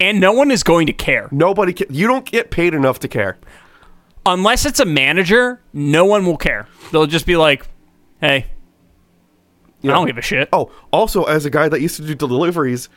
and 0.00 0.18
no 0.18 0.32
one 0.32 0.50
is 0.50 0.62
going 0.62 0.86
to 0.86 0.94
care 0.94 1.28
Nobody. 1.30 1.74
Ca- 1.74 1.84
you 1.90 2.06
don't 2.06 2.24
get 2.24 2.50
paid 2.50 2.72
enough 2.72 3.00
to 3.00 3.08
care. 3.08 3.36
unless 4.24 4.64
it's 4.64 4.80
a 4.80 4.86
manager. 4.86 5.60
No 5.74 6.06
one 6.06 6.24
will 6.24 6.38
care. 6.38 6.66
They'll 6.90 7.06
just 7.06 7.26
be 7.26 7.36
like, 7.36 7.66
"Hey, 8.22 8.46
You 9.80 9.90
I 9.90 9.94
don't 9.94 10.06
give 10.06 10.18
a 10.18 10.22
shit." 10.22 10.48
Oh, 10.52 10.70
also, 10.92 11.24
as 11.24 11.44
a 11.44 11.50
guy 11.50 11.68
that 11.68 11.80
used 11.80 11.96
to 11.96 12.02
do 12.02 12.14
deliveries, 12.14 12.88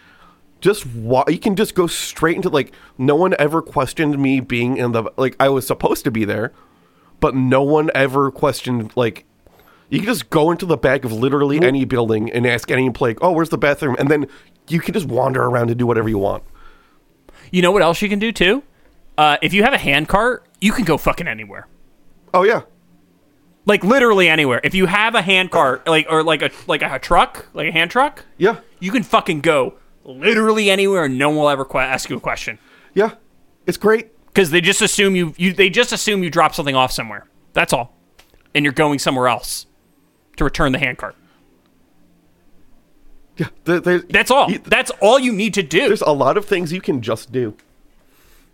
just 0.62 0.86
wa- 0.86 1.26
you 1.28 1.40
can 1.40 1.56
just 1.56 1.76
go 1.76 1.88
straight 1.88 2.36
into 2.36 2.50
like 2.50 2.74
no 2.98 3.16
one 3.16 3.36
ever 3.40 3.62
questioned 3.62 4.18
me 4.20 4.40
being 4.40 4.78
in 4.78 4.92
the 4.92 5.04
like 5.18 5.36
I 5.40 5.50
was 5.50 5.66
supposed 5.68 6.04
to 6.06 6.12
be 6.12 6.26
there, 6.26 6.52
but 7.20 7.36
no 7.36 7.62
one 7.64 7.90
ever 7.96 8.32
questioned 8.32 8.92
like 8.96 9.26
you 9.90 10.00
can 10.00 10.08
just 10.08 10.30
go 10.30 10.52
into 10.52 10.66
the 10.66 10.78
back 10.78 11.04
of 11.04 11.12
literally 11.12 11.62
any 11.62 11.84
building 11.86 12.32
and 12.32 12.48
ask 12.48 12.72
any 12.72 12.86
employee, 12.86 13.16
"Oh, 13.22 13.32
where's 13.32 13.50
the 13.50 13.58
bathroom?" 13.58 13.96
and 14.00 14.10
then 14.10 14.28
you 14.70 14.80
can 14.80 14.94
just 14.94 15.08
wander 15.08 15.44
around 15.44 15.70
and 15.70 15.78
do 15.78 15.86
whatever 15.86 16.08
you 16.10 16.18
want. 16.18 16.44
You 17.52 17.62
know 17.62 17.72
what 17.72 17.82
else 17.82 18.02
you 18.02 18.08
can 18.10 18.20
do 18.20 18.32
too? 18.32 18.64
Uh, 19.18 19.38
if 19.42 19.54
you 19.54 19.64
have 19.64 19.74
a 19.74 19.78
hand 19.78 20.08
cart, 20.08 20.46
you 20.62 20.72
can 20.72 20.86
go 20.86 20.98
fucking 20.98 21.28
anywhere. 21.28 21.68
Oh 22.34 22.44
yeah, 22.44 22.62
Like 23.66 23.84
literally 23.84 24.28
anywhere. 24.28 24.60
If 24.64 24.74
you 24.74 24.88
have 24.88 25.14
a 25.16 25.22
hand 25.22 25.52
cart, 25.52 25.86
like 25.88 26.08
or 26.10 26.24
like 26.24 26.42
a 26.42 26.50
like 26.68 26.82
a, 26.82 26.98
truck, 27.00 27.48
like 27.54 27.68
a 27.68 27.72
hand 27.72 27.92
truck, 27.92 28.26
yeah, 28.38 28.60
you 28.80 28.92
can 28.92 29.04
fucking 29.04 29.42
go 29.42 29.76
literally 30.04 30.70
anywhere, 30.72 31.06
and 31.06 31.18
no 31.20 31.30
one 31.30 31.38
will 31.38 31.50
ever 31.50 31.64
que- 31.64 31.80
ask 31.80 32.10
you 32.10 32.18
a 32.18 32.20
question 32.20 32.58
yeah. 32.94 33.12
It's 33.68 33.78
great. 33.78 34.10
because 34.28 34.50
they 34.50 34.60
just 34.62 34.82
assume 34.82 35.16
you, 35.16 35.34
you 35.38 35.54
they 35.54 35.70
just 35.70 35.92
assume 35.94 36.24
you 36.24 36.32
drop 36.32 36.56
something 36.56 36.76
off 36.76 36.92
somewhere. 36.92 37.28
That's 37.54 37.72
all, 37.72 37.96
and 38.56 38.66
you're 38.66 38.74
going 38.74 38.98
somewhere 38.98 39.28
else 39.28 39.68
to 40.38 40.44
return 40.44 40.72
the 40.72 40.80
hand 40.80 40.98
cart. 40.98 41.16
Yeah, 43.38 43.48
That's 43.64 44.30
all. 44.32 44.50
you- 44.52 44.60
That's 44.60 44.92
all 45.02 45.20
you 45.20 45.32
need 45.34 45.54
to 45.56 45.64
do. 45.64 45.88
there's 45.88 46.02
a 46.02 46.12
lot 46.12 46.36
of 46.38 46.46
things 46.46 46.74
you 46.74 46.82
can 46.82 47.02
just 47.02 47.32
do. 47.32 47.56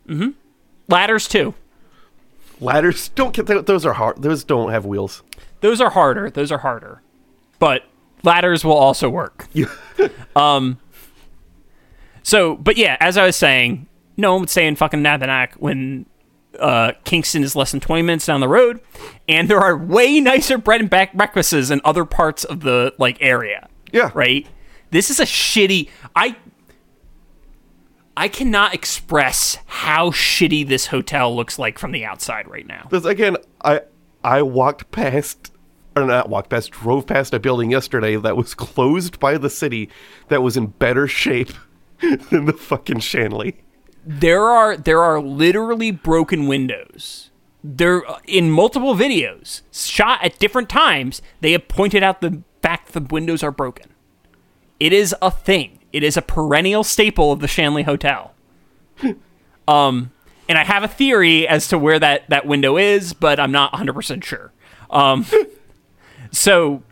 Hmm. 0.08 0.30
Ladders 0.88 1.28
too. 1.28 1.54
Ladders 2.60 3.10
don't 3.10 3.34
get 3.34 3.46
those 3.66 3.86
are 3.86 3.94
hard. 3.94 4.22
Those 4.22 4.44
don't 4.44 4.72
have 4.72 4.86
wheels. 4.86 5.24
Those 5.62 5.82
are 5.82 5.90
harder. 5.90 6.30
Those 6.30 6.52
are 6.52 6.60
harder. 6.60 7.02
But 7.60 7.84
ladders 8.24 8.64
will 8.64 8.78
also 8.78 9.10
work. 9.10 9.48
um 10.36 10.80
So, 12.24 12.56
but 12.56 12.78
yeah, 12.78 12.98
as 13.00 13.18
I 13.18 13.26
was 13.26 13.36
saying, 13.36 13.88
no 14.18 14.34
one 14.34 14.42
would 14.42 14.50
stay 14.50 14.68
in 14.68 14.76
fucking 14.76 15.02
Napanoch 15.02 15.54
when 15.58 16.06
uh, 16.60 16.94
Kingston 17.04 17.44
is 17.44 17.56
less 17.56 17.72
than 17.72 17.80
20 17.80 18.02
minutes 18.02 18.26
down 18.26 18.40
the 18.40 18.48
road, 18.48 18.82
and 19.28 19.48
there 19.48 19.60
are 19.60 19.78
way 19.78 20.20
nicer 20.20 20.58
bread 20.58 20.82
and 20.82 20.90
back 20.90 21.14
breakfasts 21.14 21.70
in 21.70 21.80
other 21.86 22.04
parts 22.04 22.44
of 22.44 22.62
the 22.62 22.94
like 22.98 23.18
area. 23.22 23.70
Yeah. 23.92 24.12
Right? 24.14 24.48
This 24.90 25.10
is 25.10 25.20
a 25.20 25.24
shitty 25.26 25.90
I 26.16 26.36
I 28.18 28.30
cannot 28.30 28.74
express 28.74 29.60
how 29.68 30.10
shitty 30.10 30.68
this 30.68 30.88
hotel 30.88 31.36
looks 31.36 31.60
like 31.60 31.78
from 31.78 31.92
the 31.92 32.04
outside 32.04 32.48
right 32.48 32.66
now. 32.66 32.88
Because 32.90 33.06
again, 33.06 33.38
I 33.64 33.82
I 34.24 34.42
walked 34.42 34.90
past 34.92 35.52
or 35.96 36.04
not 36.06 36.28
walked 36.28 36.50
past, 36.50 36.72
drove 36.72 37.06
past 37.06 37.34
a 37.36 37.40
building 37.40 37.70
yesterday 37.70 38.16
that 38.16 38.36
was 38.36 38.56
closed 38.56 39.20
by 39.20 39.38
the 39.38 39.52
city 39.52 39.90
that 40.30 40.42
was 40.42 40.58
in 40.58 40.68
better 40.68 41.08
shape 41.08 41.52
than 42.32 42.46
the 42.46 42.54
fucking 42.54 43.00
Shanley. 43.00 43.58
there 44.04 44.44
are 44.44 44.76
there 44.76 45.02
are 45.02 45.22
literally 45.22 45.92
broken 45.92 46.48
windows. 46.48 47.30
There 47.64 48.02
in 48.26 48.50
multiple 48.50 48.96
videos 48.96 49.62
shot 49.72 50.24
at 50.24 50.40
different 50.40 50.70
times. 50.70 51.22
They 51.42 51.52
have 51.52 51.68
pointed 51.68 52.02
out 52.02 52.22
the 52.22 52.42
fact 52.64 52.94
the 52.94 53.02
windows 53.02 53.44
are 53.44 53.52
broken. 53.52 53.94
It 54.80 54.92
is 54.92 55.14
a 55.22 55.30
thing. 55.30 55.77
It 55.98 56.04
is 56.04 56.16
a 56.16 56.22
perennial 56.22 56.84
staple 56.84 57.32
of 57.32 57.40
the 57.40 57.48
Shanley 57.48 57.82
Hotel. 57.82 58.36
um, 59.68 60.12
and 60.48 60.58
I 60.58 60.64
have 60.64 60.84
a 60.84 60.88
theory 60.88 61.48
as 61.48 61.68
to 61.70 61.78
where 61.80 61.98
that 61.98 62.30
that 62.30 62.46
window 62.46 62.78
is, 62.78 63.14
but 63.14 63.40
I'm 63.40 63.52
not 63.52 63.74
100 63.74 63.94
percent 63.94 64.24
sure. 64.24 64.54
Um, 64.92 65.26
so 66.32 66.84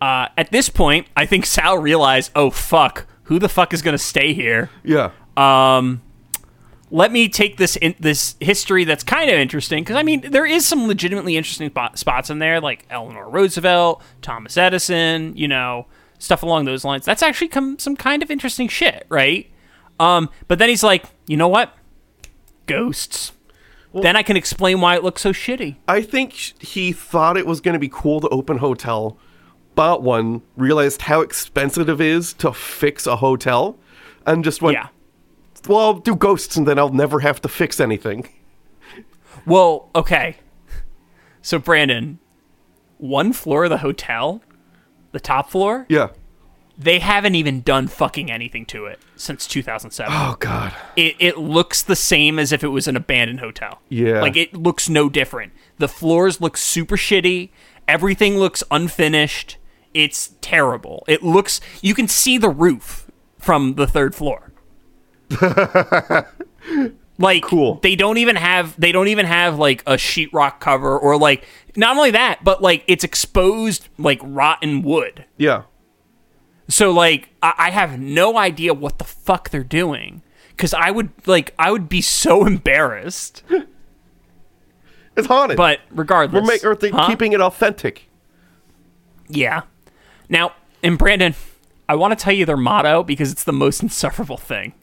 uh, 0.00 0.28
at 0.36 0.50
this 0.50 0.68
point, 0.68 1.06
I 1.16 1.24
think 1.24 1.46
Sal 1.46 1.78
realized, 1.78 2.32
oh 2.36 2.50
fuck, 2.50 3.06
who 3.24 3.38
the 3.38 3.48
fuck 3.48 3.72
is 3.72 3.80
going 3.80 3.94
to 3.94 3.98
stay 3.98 4.34
here? 4.34 4.68
Yeah. 4.84 5.12
Um, 5.38 6.02
let 6.90 7.10
me 7.10 7.30
take 7.30 7.56
this 7.56 7.76
in, 7.76 7.94
this 7.98 8.36
history 8.40 8.84
that's 8.84 9.02
kind 9.02 9.30
of 9.30 9.38
interesting 9.38 9.82
because 9.82 9.96
I 9.96 10.02
mean 10.02 10.20
there 10.20 10.46
is 10.46 10.66
some 10.66 10.86
legitimately 10.86 11.38
interesting 11.38 11.70
spot, 11.70 11.98
spots 11.98 12.28
in 12.28 12.40
there 12.40 12.60
like 12.60 12.84
Eleanor 12.90 13.26
Roosevelt, 13.26 14.02
Thomas 14.20 14.58
Edison, 14.58 15.34
you 15.34 15.48
know 15.48 15.86
stuff 16.18 16.42
along 16.42 16.64
those 16.64 16.84
lines. 16.84 17.04
That's 17.04 17.22
actually 17.22 17.48
come, 17.48 17.78
some 17.78 17.96
kind 17.96 18.22
of 18.22 18.30
interesting 18.30 18.68
shit, 18.68 19.06
right? 19.08 19.50
Um, 19.98 20.30
but 20.48 20.58
then 20.58 20.68
he's 20.68 20.82
like, 20.82 21.04
you 21.26 21.36
know 21.36 21.48
what? 21.48 21.74
Ghosts. 22.66 23.32
then 23.94 24.16
I 24.16 24.22
can 24.22 24.36
explain 24.36 24.80
why 24.80 24.96
it 24.96 25.04
looks 25.04 25.22
so 25.22 25.32
shitty. 25.32 25.76
I 25.88 26.02
think 26.02 26.32
he 26.32 26.92
thought 26.92 27.36
it 27.36 27.46
was 27.46 27.60
going 27.60 27.74
to 27.74 27.78
be 27.78 27.88
cool 27.88 28.20
to 28.20 28.28
open 28.28 28.56
a 28.56 28.60
hotel, 28.60 29.18
bought 29.74 30.02
one, 30.02 30.42
realized 30.56 31.02
how 31.02 31.20
expensive 31.20 31.88
it 31.88 32.00
is 32.00 32.34
to 32.34 32.52
fix 32.52 33.06
a 33.06 33.16
hotel, 33.16 33.78
and 34.26 34.44
just 34.44 34.60
went, 34.60 34.74
yeah. 34.74 34.88
well, 35.68 35.78
I'll 35.78 35.94
do 35.94 36.14
ghosts 36.14 36.56
and 36.56 36.66
then 36.66 36.78
I'll 36.78 36.92
never 36.92 37.20
have 37.20 37.40
to 37.42 37.48
fix 37.48 37.80
anything. 37.80 38.28
Well, 39.46 39.90
okay. 39.94 40.36
So 41.40 41.60
Brandon, 41.60 42.18
one 42.98 43.32
floor 43.32 43.64
of 43.64 43.70
the 43.70 43.78
hotel, 43.78 44.42
the 45.16 45.20
top 45.20 45.50
floor, 45.50 45.86
Yeah. 45.88 46.08
they 46.78 46.98
haven't 46.98 47.34
even 47.34 47.62
done 47.62 47.88
fucking 47.88 48.30
anything 48.30 48.66
to 48.66 48.84
it 48.84 49.00
since 49.16 49.46
2007. 49.46 50.12
Oh, 50.14 50.36
God. 50.38 50.74
it, 50.94 51.16
it 51.18 51.38
looks 51.38 51.82
the 51.82 51.96
same 51.96 52.38
as 52.38 52.52
if 52.52 52.62
it 52.62 52.68
was 52.68 52.86
an 52.86 52.96
abandoned 52.96 53.40
hotel. 53.40 53.80
Yeah. 53.88 54.20
Like 54.20 54.36
it 54.36 54.52
looks 54.54 54.88
no 54.88 55.08
different. 55.08 55.52
The 55.78 55.88
floors 55.88 56.40
look 56.40 56.56
super 56.56 56.96
shitty. 56.96 57.48
Everything 57.88 58.36
looks 58.36 58.62
unfinished. 58.70 59.56
It's 59.94 60.34
terrible. 60.42 61.02
It 61.08 61.22
looks 61.22 61.60
you 61.80 61.94
can 61.94 62.08
see 62.08 62.36
the 62.36 62.50
roof 62.50 63.10
from 63.38 63.74
the 63.76 63.86
third 63.86 64.14
floor. 64.14 64.52
like 67.18 67.42
Cool. 67.42 67.76
they 67.82 67.96
don't 67.96 68.18
even 68.18 68.36
have 68.36 68.78
they 68.78 68.92
don't 68.92 69.08
even 69.08 69.26
have 69.26 69.58
like 69.58 69.82
a 69.86 69.94
sheetrock 69.94 70.60
cover 70.60 70.98
or 70.98 71.18
like 71.18 71.44
not 71.76 71.96
only 71.96 72.10
that, 72.12 72.44
but 72.44 72.60
like 72.62 72.84
it's 72.86 73.04
exposed 73.04 73.88
like 73.98 74.20
rotten 74.22 74.82
wood. 74.82 75.24
Yeah. 75.36 75.62
So 76.68 76.90
like 76.90 77.30
I, 77.42 77.54
I 77.58 77.70
have 77.70 77.98
no 77.98 78.36
idea 78.36 78.74
what 78.74 78.98
the 78.98 79.04
fuck 79.04 79.50
they're 79.50 79.62
doing 79.64 80.22
because 80.50 80.74
I 80.74 80.90
would 80.90 81.10
like 81.26 81.54
I 81.58 81.70
would 81.70 81.88
be 81.88 82.00
so 82.00 82.44
embarrassed. 82.46 83.42
It's 85.16 85.26
haunted. 85.28 85.56
But 85.56 85.80
regardless, 85.90 86.42
We're 86.42 86.46
make, 86.46 86.64
or 86.64 86.74
they 86.74 86.90
Huh? 86.90 87.06
keeping 87.06 87.32
it 87.32 87.40
authentic. 87.40 88.08
yeah. 89.28 89.62
Now, 90.28 90.52
and 90.82 90.98
Brandon, 90.98 91.34
I 91.88 91.94
want 91.94 92.18
to 92.18 92.22
tell 92.22 92.32
you 92.34 92.44
their 92.44 92.56
motto 92.56 93.02
because 93.02 93.30
it's 93.32 93.44
the 93.44 93.52
most 93.52 93.82
insufferable 93.82 94.36
thing. 94.36 94.74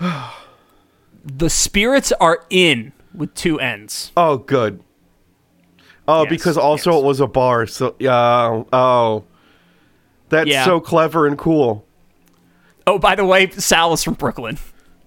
the 1.24 1.48
spirits 1.50 2.12
are 2.12 2.44
in 2.50 2.92
with 3.14 3.34
two 3.34 3.60
ends. 3.60 4.12
Oh, 4.16 4.38
good. 4.38 4.82
Oh, 6.08 6.22
Yes, 6.22 6.30
because 6.30 6.58
also 6.58 6.92
yes. 6.92 7.00
it 7.00 7.04
was 7.04 7.20
a 7.20 7.26
bar. 7.26 7.66
So 7.66 7.94
yeah. 7.98 8.64
Oh, 8.72 9.24
that's 10.28 10.48
Yeah. 10.48 10.64
so 10.64 10.80
clever 10.80 11.26
and 11.26 11.38
cool. 11.38 11.84
Oh, 12.86 12.98
by 12.98 13.14
the 13.14 13.24
way, 13.24 13.48
Sal 13.50 13.92
is 13.92 14.02
from 14.02 14.14
Brooklyn. 14.14 14.58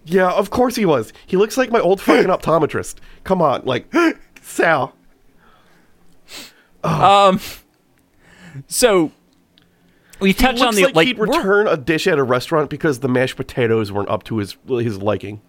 Yeah, 0.05 0.31
of 0.31 0.49
course 0.51 0.75
he 0.75 0.85
was. 0.85 1.11
He 1.25 1.35
looks 1.35 1.57
like 1.57 1.71
my 1.71 1.79
old 1.79 1.99
fucking 1.99 2.29
optometrist. 2.31 2.95
Come 3.23 3.41
on, 3.41 3.63
like 3.65 3.91
Sal. 4.41 4.95
Um 6.83 7.39
So 8.67 9.11
we 10.25 10.31
He 10.31 10.33
touched 10.33 10.63
on 10.63 10.73
the 10.73 10.85
like, 10.85 10.95
like 10.95 11.07
he'd 11.07 11.19
return 11.19 11.67
a 11.67 11.77
dish 11.77 12.07
at 12.07 12.17
a 12.17 12.23
restaurant 12.23 12.71
because 12.71 13.01
the 13.01 13.07
mashed 13.07 13.35
potatoes 13.35 13.91
weren't 13.91 14.09
up 14.09 14.23
to 14.23 14.37
his 14.37 14.57
his 14.67 14.97
liking. 14.97 15.39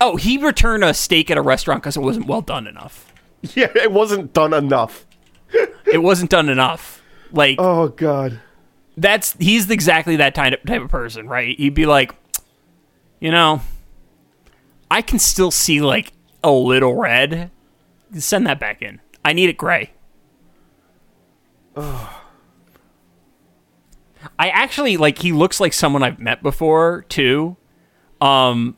Oh, 0.00 0.16
he 0.16 0.36
returned 0.36 0.82
a 0.82 0.92
steak 0.92 1.30
at 1.30 1.38
a 1.38 1.40
restaurant 1.42 1.80
because 1.80 1.96
it 1.96 2.00
wasn't 2.00 2.26
well 2.26 2.40
done 2.42 2.66
enough. 2.66 3.12
Yeah, 3.54 3.68
it 3.76 3.92
wasn't 3.92 4.32
done 4.32 4.52
enough. 4.52 5.06
It 5.86 6.02
wasn't 6.02 6.28
done 6.30 6.48
enough. 6.48 7.00
Like 7.30 7.54
Oh 7.60 7.86
god. 7.86 8.40
that's 8.96 9.34
he's 9.38 9.70
exactly 9.70 10.16
that 10.16 10.34
type 10.34 10.54
of, 10.54 10.66
type 10.66 10.82
of 10.82 10.90
person, 10.90 11.28
right? 11.28 11.56
He'd 11.56 11.74
be 11.74 11.86
like, 11.86 12.16
you 13.20 13.30
know, 13.30 13.60
I 14.90 15.02
can 15.02 15.20
still 15.20 15.52
see 15.52 15.80
like 15.80 16.12
a 16.42 16.50
little 16.50 16.96
red. 16.96 17.52
Send 18.14 18.44
that 18.48 18.58
back 18.58 18.82
in. 18.82 19.00
I 19.24 19.34
need 19.34 19.48
it 19.50 19.56
gray. 19.56 19.92
I 24.38 24.48
actually 24.48 24.96
like 24.96 25.18
he 25.18 25.32
looks 25.32 25.60
like 25.60 25.72
someone 25.72 26.02
I've 26.02 26.18
met 26.18 26.42
before 26.42 27.04
too. 27.08 27.56
Um 28.20 28.76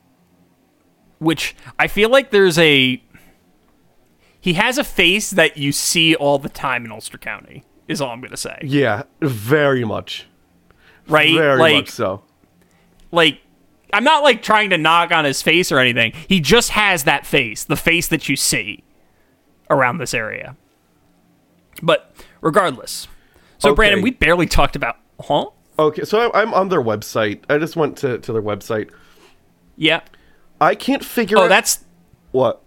which 1.18 1.54
I 1.78 1.86
feel 1.86 2.08
like 2.10 2.30
there's 2.30 2.58
a 2.58 3.02
he 4.40 4.54
has 4.54 4.78
a 4.78 4.84
face 4.84 5.30
that 5.30 5.56
you 5.56 5.70
see 5.72 6.14
all 6.14 6.38
the 6.38 6.48
time 6.48 6.84
in 6.84 6.92
Ulster 6.92 7.18
County. 7.18 7.64
Is 7.88 8.00
all 8.00 8.10
I'm 8.10 8.20
gonna 8.20 8.36
say. 8.36 8.58
Yeah, 8.62 9.02
very 9.20 9.84
much. 9.84 10.26
Right? 11.08 11.34
Very 11.34 11.58
like 11.58 11.74
much 11.74 11.90
so. 11.90 12.22
like 13.10 13.40
I'm 13.92 14.04
not 14.04 14.22
like 14.22 14.42
trying 14.42 14.70
to 14.70 14.78
knock 14.78 15.10
on 15.10 15.24
his 15.24 15.42
face 15.42 15.72
or 15.72 15.78
anything. 15.78 16.12
He 16.28 16.40
just 16.40 16.70
has 16.70 17.04
that 17.04 17.26
face, 17.26 17.64
the 17.64 17.76
face 17.76 18.06
that 18.08 18.28
you 18.28 18.36
see 18.36 18.84
around 19.68 19.98
this 19.98 20.14
area. 20.14 20.56
But 21.82 22.14
regardless, 22.40 23.08
so 23.58 23.70
Okay. 23.70 23.76
Brandon, 23.76 24.02
we 24.02 24.10
barely 24.10 24.46
talked 24.46 24.76
about, 24.76 24.96
huh? 25.22 25.46
Okay, 25.78 26.04
so 26.04 26.20
I'm, 26.20 26.30
I'm 26.34 26.54
on 26.54 26.68
their 26.68 26.82
website. 26.82 27.40
I 27.48 27.58
just 27.58 27.76
went 27.76 27.96
to, 27.98 28.18
to 28.18 28.32
their 28.32 28.42
website. 28.42 28.90
Yeah. 29.76 30.00
I 30.60 30.74
can't 30.74 31.04
figure 31.04 31.38
Oh, 31.38 31.42
out 31.44 31.48
that's 31.48 31.84
what. 32.32 32.62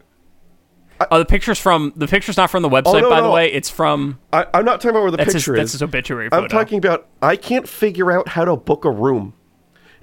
oh 1.12 1.20
the 1.20 1.26
picture's 1.26 1.60
from 1.60 1.94
the 1.96 2.08
picture's 2.08 2.38
not 2.38 2.50
from 2.50 2.64
the 2.64 2.70
website, 2.70 3.02
no, 3.02 3.10
by 3.10 3.22
the 3.22 3.30
way. 3.30 3.52
It's 3.52 3.70
from 3.70 4.18
I, 4.32 4.48
I'm 4.54 4.66
not 4.66 4.82
talking 4.82 4.92
about 4.92 5.02
where 5.04 5.12
the 5.12 5.18
that's 5.18 5.34
his 5.34 5.44
picture 5.44 5.56
that's 5.56 5.68
is. 5.68 5.74
his 5.74 5.84
obituary 5.84 6.30
photo. 6.30 6.44
I'm 6.44 6.50
talking 6.50 6.80
about 6.80 7.08
I 7.22 7.36
can't 7.36 7.68
figure 7.70 8.12
out 8.12 8.30
how 8.30 8.46
to 8.46 8.56
book 8.56 8.84
a 8.86 8.90
room. 8.90 9.34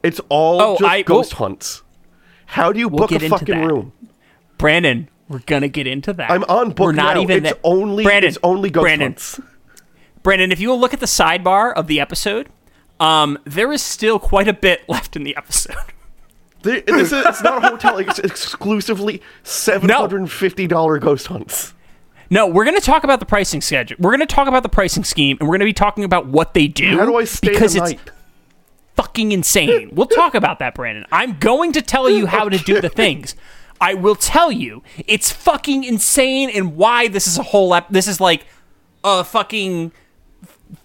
It's 0.04 0.20
all 0.28 0.60
Oh, 0.62 0.76
just 0.78 0.90
I- 0.90 1.02
ghost 1.02 1.38
we'll- 1.40 1.48
hunts. 1.48 1.82
How 2.46 2.72
do 2.72 2.78
you 2.80 2.88
We'll 2.88 3.06
book 3.06 3.12
a 3.12 3.28
fucking 3.28 3.64
room? 3.64 3.92
Brandon. 4.58 5.08
We're 5.28 5.38
gonna 5.46 5.68
get 5.68 5.86
into 5.86 6.12
that. 6.14 6.30
I'm 6.30 6.42
on 6.44 6.70
book 6.70 6.86
We're 6.86 6.92
not 6.92 7.14
now. 7.16 7.22
even 7.22 7.44
it's 7.44 7.54
that- 7.54 7.60
only 7.64 8.04
Brandon, 8.04 8.28
it's 8.28 8.38
only 8.42 8.70
ghost 8.70 8.82
Brandon, 8.82 9.08
hunts. 9.12 9.40
Brandon, 10.22 10.52
if 10.52 10.60
you 10.60 10.68
will 10.68 10.80
look 10.80 10.94
at 10.94 11.00
the 11.00 11.06
sidebar 11.06 11.72
of 11.72 11.86
the 11.86 12.00
episode, 12.00 12.48
um, 12.98 13.38
there 13.44 13.72
is 13.72 13.82
still 13.82 14.18
quite 14.18 14.48
a 14.48 14.52
bit 14.52 14.88
left 14.88 15.16
in 15.16 15.24
the 15.24 15.36
episode. 15.36 15.76
Is, 16.62 17.10
it's 17.10 17.42
not 17.42 17.64
a 17.64 17.68
hotel. 17.68 17.96
It's 17.96 18.18
exclusively 18.18 19.22
seven 19.44 19.88
hundred 19.88 20.18
and 20.18 20.30
fifty 20.30 20.66
dollar 20.66 20.98
ghost 20.98 21.28
hunts. 21.28 21.72
No, 22.28 22.46
we're 22.46 22.64
going 22.64 22.76
to 22.76 22.84
talk 22.84 23.02
about 23.02 23.18
the 23.18 23.24
pricing 23.24 23.62
schedule. 23.62 23.96
We're 23.98 24.10
going 24.10 24.20
to 24.20 24.26
talk 24.26 24.46
about 24.46 24.62
the 24.62 24.68
pricing 24.68 25.02
scheme, 25.02 25.38
and 25.40 25.48
we're 25.48 25.54
going 25.54 25.60
to 25.60 25.64
be 25.64 25.72
talking 25.72 26.04
about 26.04 26.26
what 26.26 26.52
they 26.52 26.68
do. 26.68 26.98
How 26.98 27.06
do 27.06 27.16
I 27.16 27.24
stay 27.24 27.48
because 27.48 27.74
it's 27.74 27.92
night? 27.92 28.00
fucking 28.94 29.32
insane. 29.32 29.90
We'll 29.94 30.06
talk 30.06 30.34
about 30.34 30.58
that, 30.58 30.74
Brandon. 30.74 31.06
I'm 31.10 31.38
going 31.38 31.72
to 31.72 31.82
tell 31.82 32.10
you 32.10 32.26
how 32.26 32.50
to 32.50 32.58
do 32.58 32.80
the 32.80 32.90
things. 32.90 33.34
I 33.80 33.94
will 33.94 34.14
tell 34.14 34.52
you 34.52 34.82
it's 35.06 35.32
fucking 35.32 35.84
insane 35.84 36.50
and 36.50 36.76
why 36.76 37.08
this 37.08 37.26
is 37.26 37.38
a 37.38 37.42
whole 37.42 37.74
ep- 37.74 37.88
this 37.88 38.06
is 38.06 38.20
like 38.20 38.44
a 39.02 39.24
fucking 39.24 39.92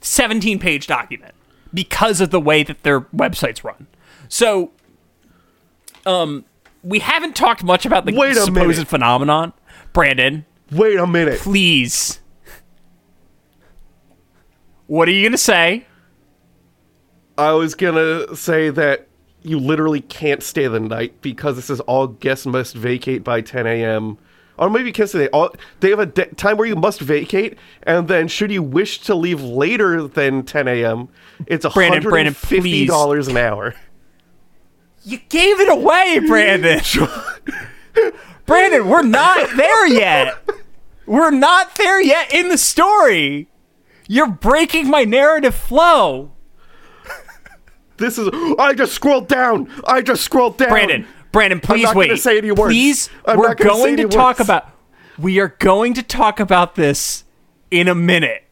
17 0.01 0.59
page 0.59 0.87
document 0.87 1.33
because 1.73 2.21
of 2.21 2.29
the 2.31 2.39
way 2.39 2.63
that 2.63 2.83
their 2.83 3.01
websites 3.01 3.63
run. 3.63 3.87
So 4.29 4.71
um 6.05 6.45
we 6.83 6.99
haven't 6.99 7.35
talked 7.35 7.63
much 7.63 7.85
about 7.85 8.05
the 8.05 8.13
Wait 8.13 8.35
supposed 8.35 8.53
minute. 8.77 8.87
phenomenon. 8.87 9.53
Brandon, 9.93 10.45
Wait 10.71 10.97
a 10.99 11.07
minute. 11.07 11.39
please. 11.39 12.19
What 14.87 15.07
are 15.07 15.11
you 15.11 15.23
going 15.23 15.31
to 15.31 15.37
say? 15.37 15.85
I 17.37 17.51
was 17.53 17.75
gonna 17.75 18.33
say 18.35 18.69
that 18.69 19.07
you 19.41 19.59
literally 19.59 19.99
can't 19.99 20.41
stay 20.41 20.67
the 20.67 20.79
night 20.79 21.21
because 21.21 21.55
this 21.57 21.69
is 21.69 21.81
all 21.81 22.07
guests 22.07 22.45
must 22.45 22.75
vacate 22.75 23.23
by 23.23 23.41
10 23.41 23.67
a.m. 23.67 24.17
Or 24.57 24.69
maybe 24.69 24.87
you 24.87 24.93
can't 24.93 25.09
stay. 25.09 25.27
All 25.29 25.53
they 25.81 25.89
have 25.89 25.99
a 25.99 26.05
de- 26.05 26.33
time 26.35 26.57
where 26.57 26.67
you 26.67 26.75
must 26.75 27.01
vacate, 27.01 27.57
and 27.83 28.07
then 28.07 28.27
should 28.27 28.51
you 28.51 28.63
wish 28.63 28.99
to 29.01 29.15
leave 29.15 29.41
later 29.41 30.07
than 30.07 30.43
10 30.43 30.67
a.m., 30.67 31.09
it's 31.45 31.65
Brandon, 31.73 32.01
Brandon, 32.03 32.33
fifty 32.33 32.85
dollars 32.85 33.27
an 33.27 33.37
hour. 33.37 33.75
You 35.03 35.19
gave 35.29 35.59
it 35.59 35.69
away, 35.69 36.19
Brandon. 36.27 36.79
Brandon, 38.45 38.87
we're 38.87 39.03
not 39.03 39.49
there 39.57 39.87
yet. 39.87 40.37
We're 41.05 41.31
not 41.31 41.75
there 41.75 42.01
yet 42.01 42.33
in 42.33 42.49
the 42.49 42.57
story. 42.57 43.49
You're 44.07 44.29
breaking 44.29 44.89
my 44.89 45.03
narrative 45.03 45.55
flow. 45.55 46.31
This 47.97 48.17
is. 48.17 48.29
I 48.59 48.73
just 48.73 48.93
scrolled 48.93 49.27
down. 49.27 49.69
I 49.87 50.01
just 50.01 50.23
scrolled 50.23 50.57
down. 50.57 50.69
Brandon, 50.69 51.07
Brandon, 51.35 51.59
please 51.59 51.93
wait. 51.93 52.17
say 52.17 52.37
any 52.37 52.51
words. 52.51 52.71
Please, 52.73 53.09
I'm 53.25 53.37
we're 53.37 53.49
not 53.49 53.57
gonna 53.57 53.73
say 53.73 53.95
going 53.95 53.97
to 53.97 54.07
talk 54.07 54.39
words. 54.39 54.47
about 54.47 54.69
we 55.19 55.37
are 55.39 55.49
going 55.59 55.93
to 55.95 56.01
talk 56.01 56.39
about 56.39 56.75
this 56.75 57.25
in 57.69 57.89
a 57.89 57.95
minute. 57.95 58.45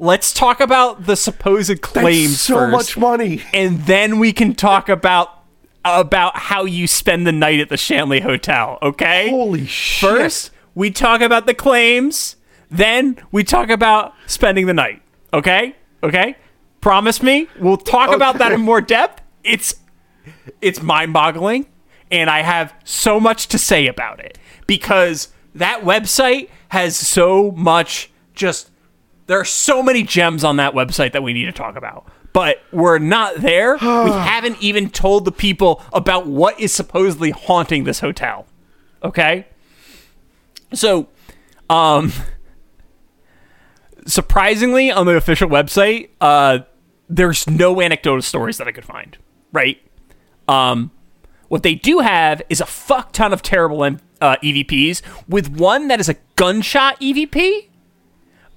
Let's 0.00 0.34
talk 0.34 0.60
about 0.60 1.06
the 1.06 1.14
supposed 1.14 1.70
That's 1.70 1.80
claims 1.80 2.40
so 2.40 2.56
first, 2.56 2.72
much 2.72 2.96
money. 2.98 3.42
and 3.54 3.78
then 3.82 4.18
we 4.18 4.32
can 4.32 4.56
talk 4.56 4.88
about 4.88 5.44
about 5.84 6.36
how 6.36 6.64
you 6.64 6.88
spend 6.88 7.28
the 7.28 7.32
night 7.32 7.60
at 7.60 7.68
the 7.68 7.76
Shanley 7.76 8.18
Hotel. 8.18 8.78
Okay? 8.82 9.30
Holy 9.30 9.64
shit! 9.64 10.10
First, 10.10 10.50
we 10.74 10.90
talk 10.90 11.20
about 11.20 11.46
the 11.46 11.54
claims. 11.54 12.34
Then 12.68 13.18
we 13.30 13.44
talk 13.44 13.70
about 13.70 14.14
spending 14.26 14.66
the 14.66 14.74
night. 14.74 15.00
Okay? 15.32 15.76
Okay? 16.02 16.36
Promise 16.80 17.22
me. 17.22 17.46
We'll 17.60 17.76
talk 17.76 18.12
about 18.12 18.38
that 18.38 18.50
in 18.50 18.60
more 18.62 18.80
depth. 18.80 19.22
It's 19.44 19.76
it's 20.60 20.82
mind-boggling 20.82 21.66
and 22.10 22.30
I 22.30 22.42
have 22.42 22.74
so 22.84 23.18
much 23.18 23.48
to 23.48 23.58
say 23.58 23.86
about 23.86 24.20
it 24.20 24.38
because 24.66 25.28
that 25.54 25.82
website 25.82 26.50
has 26.68 26.96
so 26.96 27.50
much 27.52 28.10
just 28.34 28.70
there 29.26 29.40
are 29.40 29.44
so 29.44 29.82
many 29.82 30.02
gems 30.02 30.44
on 30.44 30.56
that 30.56 30.72
website 30.74 31.12
that 31.12 31.22
we 31.22 31.32
need 31.32 31.46
to 31.46 31.52
talk 31.52 31.76
about. 31.76 32.06
But 32.32 32.62
we're 32.70 32.98
not 32.98 33.36
there. 33.36 33.74
we 33.80 34.10
haven't 34.10 34.58
even 34.60 34.90
told 34.90 35.24
the 35.24 35.32
people 35.32 35.82
about 35.92 36.26
what 36.26 36.58
is 36.60 36.72
supposedly 36.72 37.30
haunting 37.30 37.84
this 37.84 38.00
hotel. 38.00 38.46
Okay? 39.02 39.46
So, 40.72 41.08
um, 41.70 42.12
surprisingly, 44.06 44.90
on 44.90 45.06
the 45.06 45.16
official 45.16 45.48
website, 45.48 46.10
uh, 46.20 46.60
there's 47.08 47.48
no 47.48 47.80
anecdotal 47.80 48.22
stories 48.22 48.58
that 48.58 48.68
I 48.68 48.72
could 48.72 48.84
find. 48.84 49.16
Right? 49.52 49.80
Um, 50.46 50.90
what 51.48 51.62
they 51.62 51.74
do 51.74 52.00
have 52.00 52.42
is 52.48 52.60
a 52.60 52.66
fuck 52.66 53.12
ton 53.12 53.32
of 53.32 53.42
terrible 53.42 53.82
uh, 53.82 54.36
EVPs, 54.42 55.02
with 55.28 55.48
one 55.48 55.88
that 55.88 56.00
is 56.00 56.08
a 56.08 56.16
gunshot 56.36 57.00
EVP. 57.00 57.68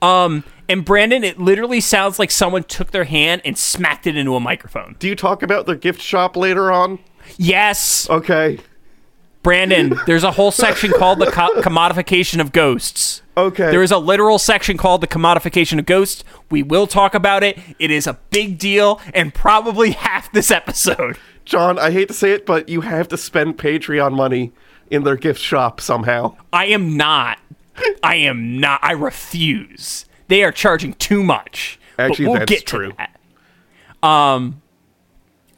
Um, 0.01 0.43
and 0.69 0.85
Brandon, 0.85 1.23
it 1.23 1.39
literally 1.39 1.81
sounds 1.81 2.19
like 2.19 2.31
someone 2.31 2.63
took 2.63 2.91
their 2.91 3.03
hand 3.05 3.41
and 3.43 3.57
smacked 3.57 4.07
it 4.07 4.15
into 4.15 4.35
a 4.35 4.39
microphone. 4.39 4.95
Do 4.99 5.07
you 5.07 5.15
talk 5.15 5.43
about 5.43 5.65
the 5.65 5.75
gift 5.75 6.01
shop 6.01 6.37
later 6.37 6.71
on? 6.71 6.99
Yes, 7.37 8.09
Okay. 8.09 8.59
Brandon, 9.41 9.93
there's 10.05 10.25
a 10.25 10.31
whole 10.31 10.51
section 10.51 10.91
called 10.91 11.19
the 11.19 11.27
co- 11.31 11.61
commodification 11.61 12.41
of 12.41 12.51
ghosts. 12.51 13.21
Okay. 13.37 13.71
There 13.71 13.81
is 13.81 13.89
a 13.91 13.97
literal 13.97 14.37
section 14.37 14.75
called 14.77 14.99
the 14.99 15.07
commodification 15.07 15.79
of 15.79 15.85
ghosts. 15.85 16.25
We 16.51 16.61
will 16.61 16.87
talk 16.87 17.15
about 17.15 17.41
it. 17.41 17.57
It 17.79 17.89
is 17.89 18.05
a 18.05 18.19
big 18.31 18.57
deal 18.59 18.99
and 19.13 19.33
probably 19.33 19.91
half 20.07 20.29
this 20.33 20.51
episode. 20.51 21.17
John, 21.49 21.79
I 21.79 21.89
hate 21.89 22.07
to 22.09 22.13
say 22.13 22.31
it, 22.31 22.45
but 22.45 22.69
you 22.69 22.81
have 22.81 23.07
to 23.07 23.17
spend 23.17 23.57
Patreon 23.57 24.13
money 24.13 24.51
in 24.91 25.03
their 25.03 25.15
gift 25.15 25.41
shop 25.41 25.81
somehow. 25.81 26.35
I 26.53 26.65
am 26.65 26.95
not. 26.95 27.39
I 28.03 28.17
am 28.17 28.59
not. 28.59 28.79
I 28.83 28.91
refuse. 28.91 30.05
They 30.27 30.43
are 30.43 30.51
charging 30.51 30.93
too 30.93 31.23
much. 31.23 31.79
But 31.97 32.11
Actually, 32.11 32.27
we'll 32.27 32.39
that's 32.39 32.51
get 32.51 32.67
true. 32.67 32.91
To 32.91 32.97
that. 32.97 34.07
Um, 34.07 34.61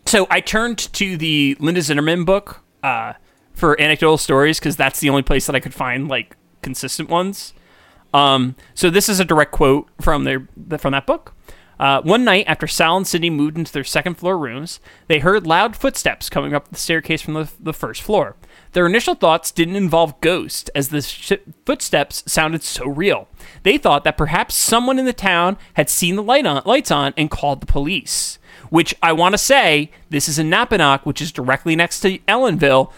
so 0.06 0.28
I 0.30 0.40
turned 0.40 0.78
to 0.94 1.18
the 1.18 1.58
Linda 1.60 1.82
Zimmerman 1.82 2.24
book 2.24 2.64
uh, 2.82 3.14
for 3.54 3.80
anecdotal 3.80 4.18
stories 4.18 4.60
because 4.60 4.78
that's 4.78 5.02
the 5.02 5.10
only 5.10 5.24
place 5.24 5.46
that 5.48 5.58
I 5.58 5.60
could 5.60 5.74
find 5.74 6.08
like 6.08 6.38
consistent 6.62 7.10
ones. 7.10 7.54
Um, 8.14 8.56
so 8.76 8.90
this 8.90 9.10
is 9.10 9.20
a 9.20 9.26
direct 9.26 9.52
quote 9.52 9.90
from 10.00 10.24
their 10.24 10.48
from 10.78 10.94
that 10.94 11.06
book. 11.06 11.34
Uh, 11.82 12.00
one 12.04 12.24
night, 12.24 12.46
after 12.48 12.68
Sal 12.68 12.96
and 12.96 13.08
Cindy 13.08 13.32
moved 13.32 13.58
into 13.58 13.74
their 13.74 13.84
second 13.84 14.14
floor 14.14 14.38
rooms, 14.38 14.80
they 15.08 15.18
heard 15.18 15.48
loud 15.48 15.76
footsteps 15.76 16.30
coming 16.30 16.54
up 16.54 16.70
the 16.70 16.78
staircase 16.78 17.24
from 17.24 17.34
the, 17.34 17.52
the 17.60 17.74
first 17.74 18.04
floor. 18.04 18.36
Their 18.74 18.86
initial 18.86 19.16
thoughts 19.16 19.50
didn't 19.50 19.76
involve 19.76 20.22
ghosts, 20.22 20.70
as 20.76 20.90
the 20.90 21.02
sh- 21.02 21.34
footsteps 21.66 22.24
sounded 22.32 22.62
so 22.62 22.86
real. 22.86 23.28
They 23.64 23.80
thought 23.80 24.04
that 24.04 24.16
perhaps 24.16 24.54
someone 24.54 25.00
in 25.00 25.06
the 25.06 25.12
town 25.12 25.58
had 25.74 25.90
seen 25.90 26.18
the 26.18 26.22
light 26.24 26.46
on, 26.46 26.62
lights 26.66 26.92
on 26.92 27.16
and 27.18 27.32
called 27.32 27.62
the 27.62 27.66
police. 27.66 28.38
Which 28.70 28.94
I 29.02 29.12
want 29.14 29.34
to 29.34 29.40
say, 29.40 29.90
this 30.12 30.30
is 30.30 30.38
in 30.38 30.52
Napanoch, 30.52 31.04
which 31.04 31.20
is 31.20 31.32
directly 31.32 31.76
next 31.76 32.02
to 32.02 32.20
Ellenville. 32.20 32.92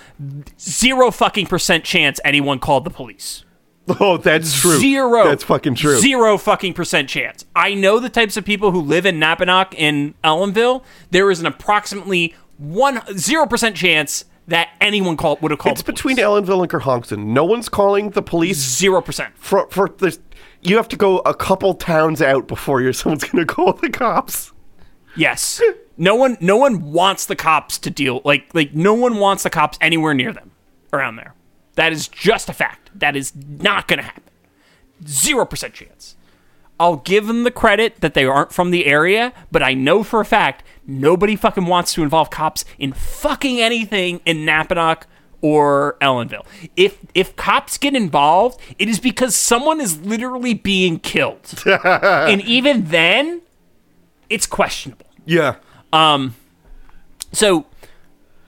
Zero 0.59 1.09
fucking 1.09 1.45
percent 1.45 1.85
chance 1.85 2.19
anyone 2.25 2.59
called 2.59 2.83
the 2.83 2.89
police. 2.89 3.45
Oh, 3.99 4.17
that's 4.17 4.59
true. 4.59 4.79
Zero. 4.79 5.25
That's 5.25 5.43
fucking 5.43 5.75
true. 5.75 5.99
Zero 5.99 6.37
fucking 6.37 6.73
percent 6.73 7.09
chance. 7.09 7.45
I 7.55 7.73
know 7.73 7.99
the 7.99 8.09
types 8.09 8.37
of 8.37 8.45
people 8.45 8.71
who 8.71 8.79
live 8.79 9.05
in 9.05 9.19
Napanoch 9.19 9.73
in 9.73 10.15
Ellenville. 10.23 10.83
There 11.11 11.29
is 11.29 11.39
an 11.41 11.45
approximately 11.45 12.33
one 12.57 13.01
zero 13.17 13.45
percent 13.45 13.75
chance 13.75 14.23
that 14.47 14.69
anyone 14.79 15.17
called 15.17 15.41
would 15.41 15.51
have 15.51 15.59
called. 15.59 15.73
It's 15.73 15.81
between 15.81 16.17
Ellenville 16.17 16.61
and 16.61 16.71
Kerhonkson. 16.71 17.25
No 17.25 17.43
one's 17.43 17.67
calling 17.67 18.11
the 18.11 18.21
police. 18.21 18.57
Zero 18.57 19.01
percent. 19.01 19.33
For 19.37 19.67
for 19.69 19.89
this, 19.89 20.19
you 20.61 20.77
have 20.77 20.87
to 20.89 20.95
go 20.97 21.19
a 21.19 21.33
couple 21.33 21.73
towns 21.73 22.21
out 22.21 22.47
before 22.47 22.81
you're 22.81 22.93
someone's 22.93 23.25
gonna 23.25 23.45
call 23.45 23.73
the 23.73 23.89
cops. 23.89 24.53
Yes. 25.15 25.61
No 25.97 26.15
one. 26.15 26.37
No 26.39 26.57
one 26.57 26.91
wants 26.91 27.25
the 27.25 27.35
cops 27.35 27.77
to 27.79 27.89
deal. 27.89 28.21
Like 28.23 28.45
like 28.53 28.73
no 28.73 28.93
one 28.93 29.17
wants 29.17 29.43
the 29.43 29.49
cops 29.49 29.77
anywhere 29.81 30.13
near 30.13 30.31
them 30.31 30.51
around 30.93 31.17
there. 31.17 31.35
That 31.75 31.91
is 31.91 32.07
just 32.07 32.49
a 32.49 32.53
fact. 32.53 32.91
That 32.93 33.15
is 33.15 33.33
not 33.35 33.87
going 33.87 33.97
to 33.97 34.03
happen. 34.03 34.23
Zero 35.07 35.45
percent 35.45 35.73
chance. 35.73 36.15
I'll 36.79 36.97
give 36.97 37.27
them 37.27 37.43
the 37.43 37.51
credit 37.51 38.01
that 38.01 38.13
they 38.13 38.25
aren't 38.25 38.51
from 38.51 38.71
the 38.71 38.85
area, 38.85 39.31
but 39.51 39.61
I 39.63 39.73
know 39.73 40.03
for 40.03 40.19
a 40.19 40.25
fact 40.25 40.63
nobody 40.85 41.35
fucking 41.35 41.65
wants 41.65 41.93
to 41.93 42.03
involve 42.03 42.29
cops 42.29 42.65
in 42.77 42.93
fucking 42.93 43.61
anything 43.61 44.21
in 44.25 44.39
Napanoch 44.39 45.03
or 45.41 45.97
Ellenville. 46.01 46.45
If 46.75 46.97
if 47.13 47.35
cops 47.35 47.77
get 47.77 47.95
involved, 47.95 48.59
it 48.79 48.89
is 48.89 48.99
because 48.99 49.35
someone 49.35 49.79
is 49.79 49.99
literally 50.01 50.53
being 50.53 50.99
killed. 50.99 51.63
and 51.65 52.41
even 52.41 52.85
then, 52.85 53.41
it's 54.29 54.45
questionable. 54.45 55.05
Yeah. 55.25 55.55
Um 55.91 56.35
so 57.31 57.65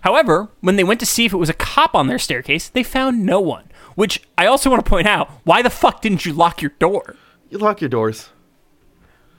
however, 0.05 0.49
when 0.61 0.75
they 0.77 0.83
went 0.83 0.99
to 1.01 1.05
see 1.05 1.25
if 1.25 1.33
it 1.33 1.37
was 1.37 1.49
a 1.49 1.53
cop 1.53 1.95
on 1.95 2.05
their 2.07 2.19
staircase, 2.19 2.69
they 2.69 2.83
found 2.83 3.25
no 3.25 3.41
one. 3.41 3.65
Which 3.95 4.21
I 4.37 4.45
also 4.45 4.69
want 4.69 4.85
to 4.85 4.89
point 4.89 5.07
out, 5.07 5.29
why 5.43 5.61
the 5.61 5.69
fuck 5.69 6.01
didn't 6.01 6.25
you 6.25 6.31
lock 6.33 6.61
your 6.61 6.71
door? 6.79 7.15
You 7.49 7.57
lock 7.57 7.81
your 7.81 7.89
doors. 7.89 8.29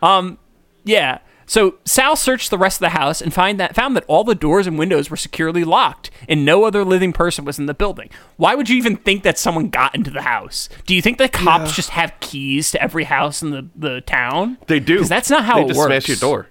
Um, 0.02 0.38
yeah. 0.84 1.18
So 1.48 1.76
Sal 1.84 2.16
searched 2.16 2.50
the 2.50 2.58
rest 2.58 2.78
of 2.78 2.80
the 2.80 2.88
house 2.98 3.22
and 3.22 3.32
find 3.32 3.60
that 3.60 3.76
found 3.76 3.94
that 3.96 4.04
all 4.08 4.24
the 4.24 4.34
doors 4.34 4.66
and 4.66 4.76
windows 4.76 5.08
were 5.10 5.16
securely 5.16 5.62
locked, 5.62 6.10
and 6.28 6.44
no 6.44 6.64
other 6.64 6.84
living 6.84 7.12
person 7.12 7.44
was 7.44 7.58
in 7.58 7.66
the 7.66 7.74
building. 7.74 8.10
Why 8.36 8.56
would 8.56 8.68
you 8.68 8.76
even 8.76 8.96
think 8.96 9.22
that 9.22 9.38
someone 9.38 9.68
got 9.68 9.94
into 9.94 10.10
the 10.10 10.22
house? 10.22 10.68
Do 10.86 10.94
you 10.94 11.00
think 11.02 11.18
the 11.18 11.28
cops 11.28 11.76
just 11.76 11.90
have 11.90 12.12
keys 12.18 12.72
to 12.72 12.82
every 12.82 13.04
house 13.04 13.42
in 13.42 13.50
the, 13.50 13.68
the 13.76 14.00
town? 14.00 14.58
They 14.66 14.80
do. 14.80 14.98
'Cause 14.98 15.08
that's 15.08 15.30
not 15.30 15.44
how 15.44 15.56
they 15.56 15.62
it 15.62 15.68
just 15.68 15.78
works. 15.78 15.86
smash 15.86 16.08
your 16.08 16.16
door. 16.16 16.48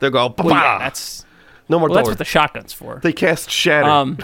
They 0.00 0.10
go. 0.10 0.34
Well, 0.36 0.50
yeah, 0.50 0.78
that's 0.78 1.24
no 1.68 1.78
more 1.78 1.88
well, 1.88 1.96
that's 1.96 2.08
what 2.08 2.18
the 2.18 2.24
shotgun's 2.24 2.72
for. 2.72 3.00
they 3.02 3.12
cast 3.12 3.50
shatter. 3.50 3.88
Um, 3.88 4.18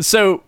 so 0.00 0.44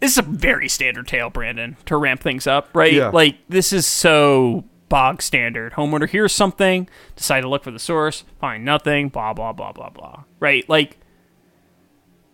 this 0.00 0.12
is 0.12 0.18
a 0.18 0.22
very 0.22 0.68
standard 0.68 1.08
tale, 1.08 1.30
Brandon, 1.30 1.76
to 1.86 1.96
ramp 1.96 2.22
things 2.22 2.46
up, 2.46 2.68
right? 2.74 2.92
Yeah. 2.92 3.08
Like 3.08 3.38
this 3.48 3.72
is 3.72 3.86
so 3.86 4.64
bog 4.88 5.22
standard. 5.22 5.72
Homeowner 5.72 6.08
hears 6.08 6.32
something, 6.32 6.88
decide 7.16 7.40
to 7.40 7.48
look 7.48 7.64
for 7.64 7.70
the 7.70 7.78
source, 7.78 8.24
find 8.40 8.64
nothing, 8.64 9.08
blah 9.08 9.32
blah 9.32 9.52
blah 9.52 9.72
blah 9.72 9.90
blah. 9.90 10.24
Right? 10.40 10.68
Like 10.68 10.98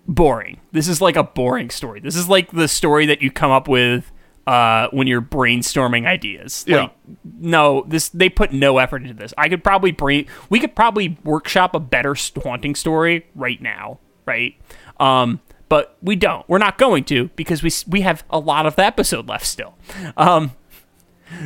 boring. 0.06 0.60
This 0.72 0.89
is 0.89 1.01
like 1.01 1.16
a 1.16 1.22
boring 1.24 1.70
story. 1.70 2.01
This 2.01 2.16
is 2.16 2.28
like 2.28 2.51
the 2.51 2.68
story 2.68 3.06
that 3.06 3.22
you 3.22 3.31
come 3.31 3.51
up 3.51 3.68
with 3.68 4.10
uh, 4.51 4.89
when 4.90 5.06
you're 5.06 5.22
brainstorming 5.22 6.06
ideas. 6.09 6.64
Yeah. 6.66 6.77
Like, 6.77 6.93
no, 7.39 7.85
this 7.86 8.09
they 8.09 8.28
put 8.28 8.52
no 8.52 8.78
effort 8.78 9.02
into 9.02 9.14
this. 9.14 9.32
I 9.39 9.48
could 9.48 9.62
probably 9.62 9.93
brain. 9.93 10.27
We 10.48 10.59
could 10.59 10.74
probably 10.74 11.16
workshop 11.22 11.72
a 11.72 11.78
better 11.78 12.16
haunting 12.43 12.74
story 12.74 13.27
right 13.36 13.62
now, 13.62 14.01
right? 14.27 14.60
Um, 14.98 15.40
but 15.68 15.97
we 16.02 16.16
don't. 16.16 16.48
We're 16.48 16.59
not 16.59 16.78
going 16.78 17.05
to 17.05 17.31
because 17.36 17.62
we 17.62 17.70
we 17.86 18.01
have 18.01 18.24
a 18.28 18.40
lot 18.40 18.66
of 18.66 18.74
the 18.74 18.85
episode 18.85 19.28
left 19.28 19.47
still. 19.47 19.74
Um, 20.16 20.51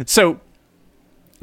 so 0.06 0.40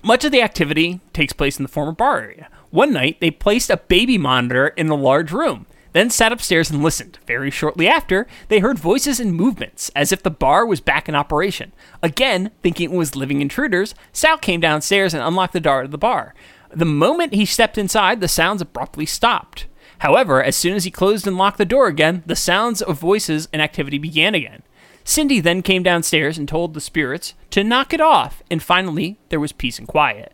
much 0.01 0.25
of 0.25 0.31
the 0.31 0.41
activity 0.41 0.99
takes 1.13 1.31
place 1.31 1.59
in 1.59 1.63
the 1.63 1.69
former 1.69 1.91
bar 1.91 2.21
area. 2.21 2.49
One 2.71 2.91
night, 2.91 3.19
they 3.19 3.29
placed 3.29 3.69
a 3.69 3.77
baby 3.77 4.17
monitor 4.17 4.69
in 4.69 4.87
the 4.87 4.97
large 4.97 5.31
room, 5.31 5.67
then 5.93 6.09
sat 6.09 6.31
upstairs 6.31 6.69
and 6.69 6.83
listened. 6.83 7.19
Very 7.27 7.51
shortly 7.51 7.87
after, 7.87 8.27
they 8.47 8.59
heard 8.59 8.79
voices 8.79 9.19
and 9.19 9.33
movements, 9.33 9.89
as 9.95 10.11
if 10.11 10.23
the 10.23 10.31
bar 10.31 10.65
was 10.65 10.81
back 10.81 11.09
in 11.09 11.15
operation. 11.15 11.71
Again, 12.01 12.51
thinking 12.61 12.91
it 12.91 12.97
was 12.97 13.15
living 13.15 13.41
intruders, 13.41 13.93
Sal 14.13 14.37
came 14.37 14.59
downstairs 14.59 15.13
and 15.13 15.23
unlocked 15.23 15.53
the 15.53 15.59
door 15.59 15.83
to 15.83 15.87
the 15.87 15.97
bar. 15.97 16.33
The 16.73 16.85
moment 16.85 17.33
he 17.33 17.45
stepped 17.45 17.77
inside, 17.77 18.21
the 18.21 18.27
sounds 18.27 18.61
abruptly 18.61 19.05
stopped. 19.05 19.65
However, 19.99 20.41
as 20.41 20.55
soon 20.55 20.75
as 20.75 20.83
he 20.83 20.91
closed 20.91 21.27
and 21.27 21.37
locked 21.37 21.57
the 21.57 21.65
door 21.65 21.87
again, 21.87 22.23
the 22.25 22.35
sounds 22.35 22.81
of 22.81 22.99
voices 22.99 23.47
and 23.53 23.61
activity 23.61 23.97
began 23.97 24.33
again. 24.33 24.63
Cindy 25.03 25.39
then 25.39 25.61
came 25.61 25.83
downstairs 25.83 26.37
and 26.37 26.47
told 26.47 26.73
the 26.73 26.81
spirits 26.81 27.33
to 27.51 27.63
knock 27.63 27.93
it 27.93 28.01
off, 28.01 28.41
and 28.49 28.63
finally, 28.63 29.19
there 29.29 29.39
was 29.39 29.51
peace 29.51 29.77
and 29.77 29.87
quiet. 29.87 30.33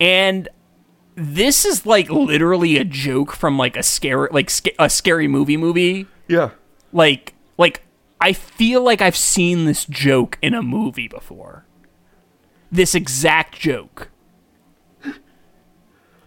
And 0.00 0.48
this 1.14 1.64
is 1.64 1.84
like 1.86 2.08
literally 2.10 2.76
a 2.78 2.84
joke 2.84 3.32
from 3.32 3.58
like 3.58 3.76
a 3.76 3.82
scary 3.82 4.28
like 4.32 4.48
sca- 4.50 4.74
a 4.78 4.88
scary 4.90 5.28
movie 5.28 5.56
movie. 5.56 6.06
yeah. 6.28 6.50
Like 6.92 7.34
like 7.58 7.82
I 8.20 8.32
feel 8.32 8.82
like 8.82 9.00
I've 9.02 9.16
seen 9.16 9.64
this 9.64 9.84
joke 9.84 10.38
in 10.42 10.54
a 10.54 10.62
movie 10.62 11.08
before. 11.08 11.64
This 12.70 12.94
exact 12.94 13.58
joke. 13.58 14.08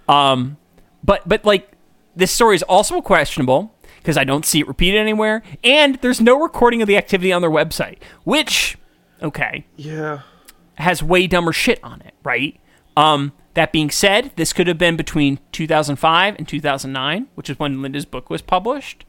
Um 0.08 0.58
but 1.04 1.28
but 1.28 1.46
like 1.46 1.72
this 2.16 2.32
story 2.32 2.56
is 2.56 2.64
also 2.64 3.02
questionable 3.02 3.74
because 3.98 4.18
I 4.18 4.24
don't 4.24 4.46
see 4.46 4.60
it 4.60 4.68
repeated 4.68 5.00
anywhere 5.00 5.42
and 5.64 5.96
there's 5.96 6.22
no 6.22 6.40
recording 6.40 6.82
of 6.82 6.88
the 6.88 6.96
activity 6.98 7.32
on 7.34 7.42
their 7.42 7.50
website, 7.52 7.98
which 8.24 8.78
okay, 9.24 9.66
Yeah. 9.76 10.22
has 10.76 11.02
way 11.02 11.26
dumber 11.28 11.52
shit 11.54 11.80
on 11.84 12.02
it, 12.02 12.14
right? 12.24 12.60
Um, 12.96 13.34
that 13.56 13.72
being 13.72 13.90
said, 13.90 14.32
this 14.36 14.54
could 14.54 14.68
have 14.68 14.78
been 14.78 14.96
between 14.96 15.40
2005 15.52 16.36
and 16.38 16.48
2009, 16.48 17.28
which 17.36 17.50
is 17.50 17.58
when 17.58 17.82
Linda's 17.82 18.06
book 18.06 18.30
was 18.30 18.42
published. 18.42 19.06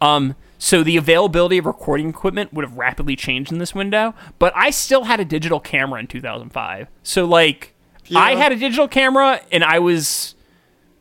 Um, 0.00 0.34
so 0.58 0.82
the 0.82 0.96
availability 0.96 1.58
of 1.58 1.66
recording 1.66 2.08
equipment 2.08 2.52
would 2.52 2.64
have 2.64 2.76
rapidly 2.76 3.16
changed 3.16 3.52
in 3.52 3.58
this 3.58 3.74
window, 3.74 4.14
but 4.38 4.52
I 4.56 4.70
still 4.70 5.04
had 5.04 5.20
a 5.20 5.24
digital 5.24 5.60
camera 5.60 6.00
in 6.00 6.06
2005. 6.06 6.88
So 7.02 7.24
like 7.24 7.74
I 8.14 8.34
had 8.34 8.52
a 8.52 8.56
digital 8.56 8.88
camera 8.88 9.40
and 9.50 9.64
I 9.64 9.78
was 9.78 10.34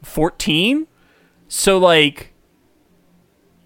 14. 0.03 0.87
So 1.47 1.77
like 1.77 2.33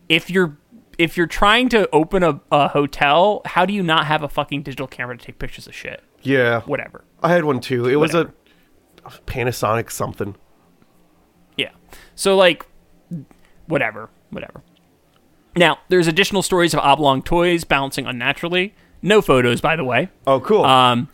if 0.09 0.29
you're 0.29 0.57
if 0.97 1.15
you're 1.15 1.27
trying 1.27 1.69
to 1.69 1.87
open 1.93 2.23
a, 2.23 2.41
a 2.51 2.69
hotel, 2.69 3.41
how 3.45 3.65
do 3.65 3.73
you 3.73 3.83
not 3.83 4.07
have 4.07 4.23
a 4.23 4.29
fucking 4.29 4.63
digital 4.63 4.87
camera 4.87 5.17
to 5.17 5.23
take 5.23 5.37
pictures 5.37 5.67
of 5.67 5.75
shit? 5.75 6.03
Yeah. 6.23 6.61
Whatever. 6.61 7.03
I 7.21 7.29
had 7.29 7.45
one 7.45 7.59
too. 7.59 7.87
It 7.87 7.97
was 7.97 8.13
Whatever. 8.13 8.29
a 8.29 8.46
Panasonic 9.25 9.91
something. 9.91 10.35
Yeah. 11.57 11.71
So 12.15 12.35
like 12.35 12.65
whatever, 13.67 14.09
whatever. 14.29 14.61
Now, 15.55 15.79
there's 15.89 16.07
additional 16.07 16.43
stories 16.43 16.73
of 16.73 16.79
oblong 16.81 17.23
toys 17.23 17.63
bouncing 17.63 18.05
unnaturally. 18.05 18.75
No 19.01 19.21
photos, 19.21 19.59
by 19.59 19.75
the 19.75 19.83
way. 19.83 20.09
Oh, 20.27 20.39
cool. 20.39 20.63
Um, 20.63 21.09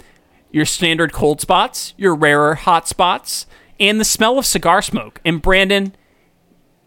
your 0.52 0.66
standard 0.66 1.14
cold 1.14 1.40
spots, 1.42 1.94
your 1.98 2.14
rarer 2.14 2.56
hot 2.56 2.88
spots, 2.88 3.46
and 3.80 4.00
the 4.00 4.06
smell 4.06 4.38
of 4.38 4.46
cigar 4.46 4.82
smoke. 4.82 5.22
And 5.24 5.42
Brandon, 5.42 5.96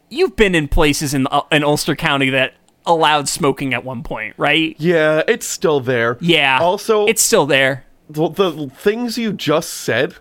you've 0.08 0.36
been 0.36 0.54
in 0.54 0.68
places 0.68 1.14
in 1.14 1.26
uh, 1.28 1.42
in 1.50 1.64
Ulster 1.64 1.96
County 1.96 2.30
that 2.30 2.54
allowed 2.84 3.28
smoking 3.28 3.74
at 3.74 3.84
one 3.84 4.02
point, 4.02 4.34
right? 4.36 4.76
yeah, 4.78 5.22
it's 5.26 5.46
still 5.46 5.80
there. 5.80 6.18
Yeah. 6.20 6.58
Also, 6.60 7.06
it's 7.06 7.22
still 7.22 7.46
there. 7.46 7.84
the, 8.08 8.28
the 8.28 8.68
things 8.68 9.18
you 9.18 9.32
just 9.32 9.70
said 9.70 10.14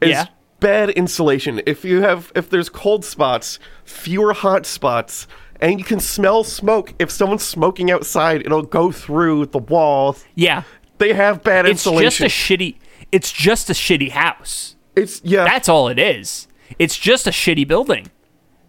is 0.00 0.10
Yeah. 0.10 0.26
bad 0.60 0.90
insulation. 0.90 1.60
If 1.66 1.84
you 1.84 2.02
have 2.02 2.32
if 2.34 2.48
there's 2.50 2.68
cold 2.68 3.04
spots, 3.04 3.58
fewer 3.84 4.32
hot 4.32 4.66
spots, 4.66 5.26
and 5.60 5.78
you 5.78 5.84
can 5.84 6.00
smell 6.00 6.44
smoke. 6.44 6.94
If 6.98 7.10
someone's 7.10 7.44
smoking 7.44 7.90
outside, 7.90 8.42
it'll 8.44 8.62
go 8.62 8.92
through 8.92 9.46
the 9.46 9.58
walls. 9.58 10.24
Yeah. 10.34 10.62
They 10.98 11.12
have 11.12 11.42
bad 11.42 11.66
It's 11.66 11.86
insulation. 11.86 12.06
It's 12.26 12.34
just 12.34 12.50
a 12.50 12.54
shitty. 12.56 12.76
It's 13.12 13.32
just 13.32 13.70
a 13.70 13.72
shitty 13.74 14.10
house. 14.10 14.76
It's 14.94 15.20
yeah. 15.24 15.44
That's 15.44 15.68
all 15.68 15.88
it 15.88 15.98
is. 15.98 16.48
It's 16.78 16.98
just 16.98 17.26
a 17.26 17.30
shitty 17.30 17.66
building. 17.68 18.10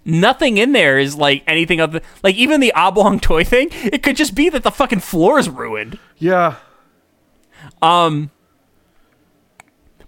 Nothing 0.06 0.58
in 0.58 0.72
there 0.72 1.00
is 1.00 1.16
like 1.18 1.44
anything 1.48 1.82
other 1.82 2.02
like 2.24 2.36
even 2.36 2.60
the 2.62 2.72
oblong 2.74 3.20
toy 3.22 3.44
thing. 3.44 3.70
It 3.72 4.04
could 4.04 4.16
just 4.16 4.36
be 4.36 4.50
that 4.50 4.64
the 4.64 4.72
fucking 4.72 5.00
floor 5.02 5.40
is 5.40 5.50
ruined. 5.50 6.00
yeah. 6.18 6.56
Um 7.82 8.32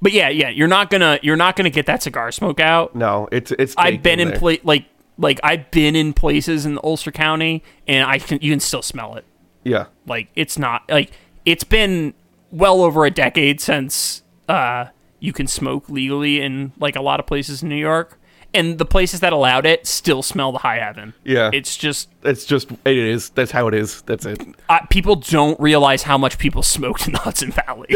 But 0.01 0.13
yeah, 0.13 0.29
yeah, 0.29 0.49
you're 0.49 0.67
not 0.67 0.89
gonna 0.89 1.19
you're 1.21 1.35
not 1.35 1.55
gonna 1.55 1.69
get 1.69 1.85
that 1.87 2.01
cigar 2.03 2.31
smoke 2.31 2.59
out. 2.59 2.95
No, 2.95 3.27
it's 3.31 3.51
it's. 3.51 3.73
I've 3.77 4.01
been 4.01 4.19
in 4.19 4.29
there. 4.29 4.39
pla- 4.39 4.55
like 4.63 4.85
like 5.17 5.39
I've 5.43 5.69
been 5.71 5.95
in 5.95 6.13
places 6.13 6.65
in 6.65 6.79
Ulster 6.83 7.11
County 7.11 7.63
and 7.87 8.07
I 8.09 8.19
can 8.19 8.39
you 8.41 8.51
can 8.51 8.61
still 8.61 8.81
smell 8.81 9.15
it. 9.15 9.25
Yeah. 9.63 9.87
Like 10.05 10.29
it's 10.35 10.57
not 10.57 10.83
like 10.89 11.11
it's 11.45 11.65
been 11.65 12.13
well 12.51 12.81
over 12.81 13.05
a 13.05 13.11
decade 13.11 13.59
since 13.59 14.23
uh 14.47 14.85
you 15.19 15.33
can 15.33 15.47
smoke 15.47 15.89
legally 15.89 16.39
in 16.41 16.71
like 16.79 16.95
a 16.95 17.01
lot 17.01 17.19
of 17.19 17.25
places 17.25 17.61
in 17.61 17.67
New 17.67 17.75
York. 17.75 18.15
And 18.53 18.79
the 18.79 18.85
places 18.85 19.19
that 19.19 19.31
allowed 19.33 19.65
it 19.67 19.85
still 19.85 20.23
smell 20.23 20.51
the 20.53 20.57
high 20.59 20.79
heaven. 20.79 21.13
Yeah. 21.25 21.51
It's 21.53 21.75
just 21.75 22.07
It's 22.23 22.45
just 22.45 22.71
it 22.71 22.97
is. 22.97 23.29
That's 23.31 23.51
how 23.51 23.67
it 23.67 23.73
is. 23.73 24.01
That's 24.03 24.25
it. 24.25 24.41
uh, 24.69 24.79
people 24.89 25.17
don't 25.17 25.59
realize 25.59 26.03
how 26.03 26.17
much 26.17 26.37
people 26.37 26.63
smoked 26.75 27.05
in 27.05 27.11
the 27.11 27.19
Hudson 27.19 27.51
Valley. 27.51 27.93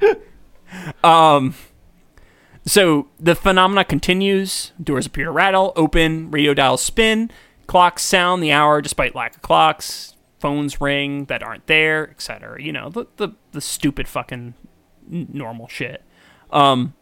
um, 1.04 1.54
so 2.64 3.08
the 3.18 3.34
phenomena 3.34 3.84
continues. 3.84 4.72
Doors 4.82 5.06
appear 5.06 5.26
to 5.26 5.30
rattle, 5.30 5.72
open, 5.76 6.30
radio 6.30 6.54
dials 6.54 6.82
spin, 6.82 7.30
clocks 7.66 8.02
sound 8.02 8.42
the 8.42 8.52
hour 8.52 8.80
despite 8.80 9.14
lack 9.14 9.36
of 9.36 9.42
clocks, 9.42 10.14
phones 10.38 10.80
ring 10.80 11.26
that 11.26 11.42
aren't 11.42 11.66
there, 11.66 12.10
etc. 12.10 12.62
You 12.62 12.72
know 12.72 12.88
the 12.90 13.06
the 13.16 13.30
the 13.52 13.60
stupid 13.60 14.08
fucking 14.08 14.54
normal 15.08 15.68
shit. 15.68 16.02
Um, 16.50 16.94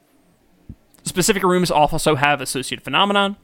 specific 1.04 1.42
rooms 1.42 1.70
also 1.70 2.14
have 2.16 2.40
associated 2.40 2.84
phenomenon. 2.84 3.36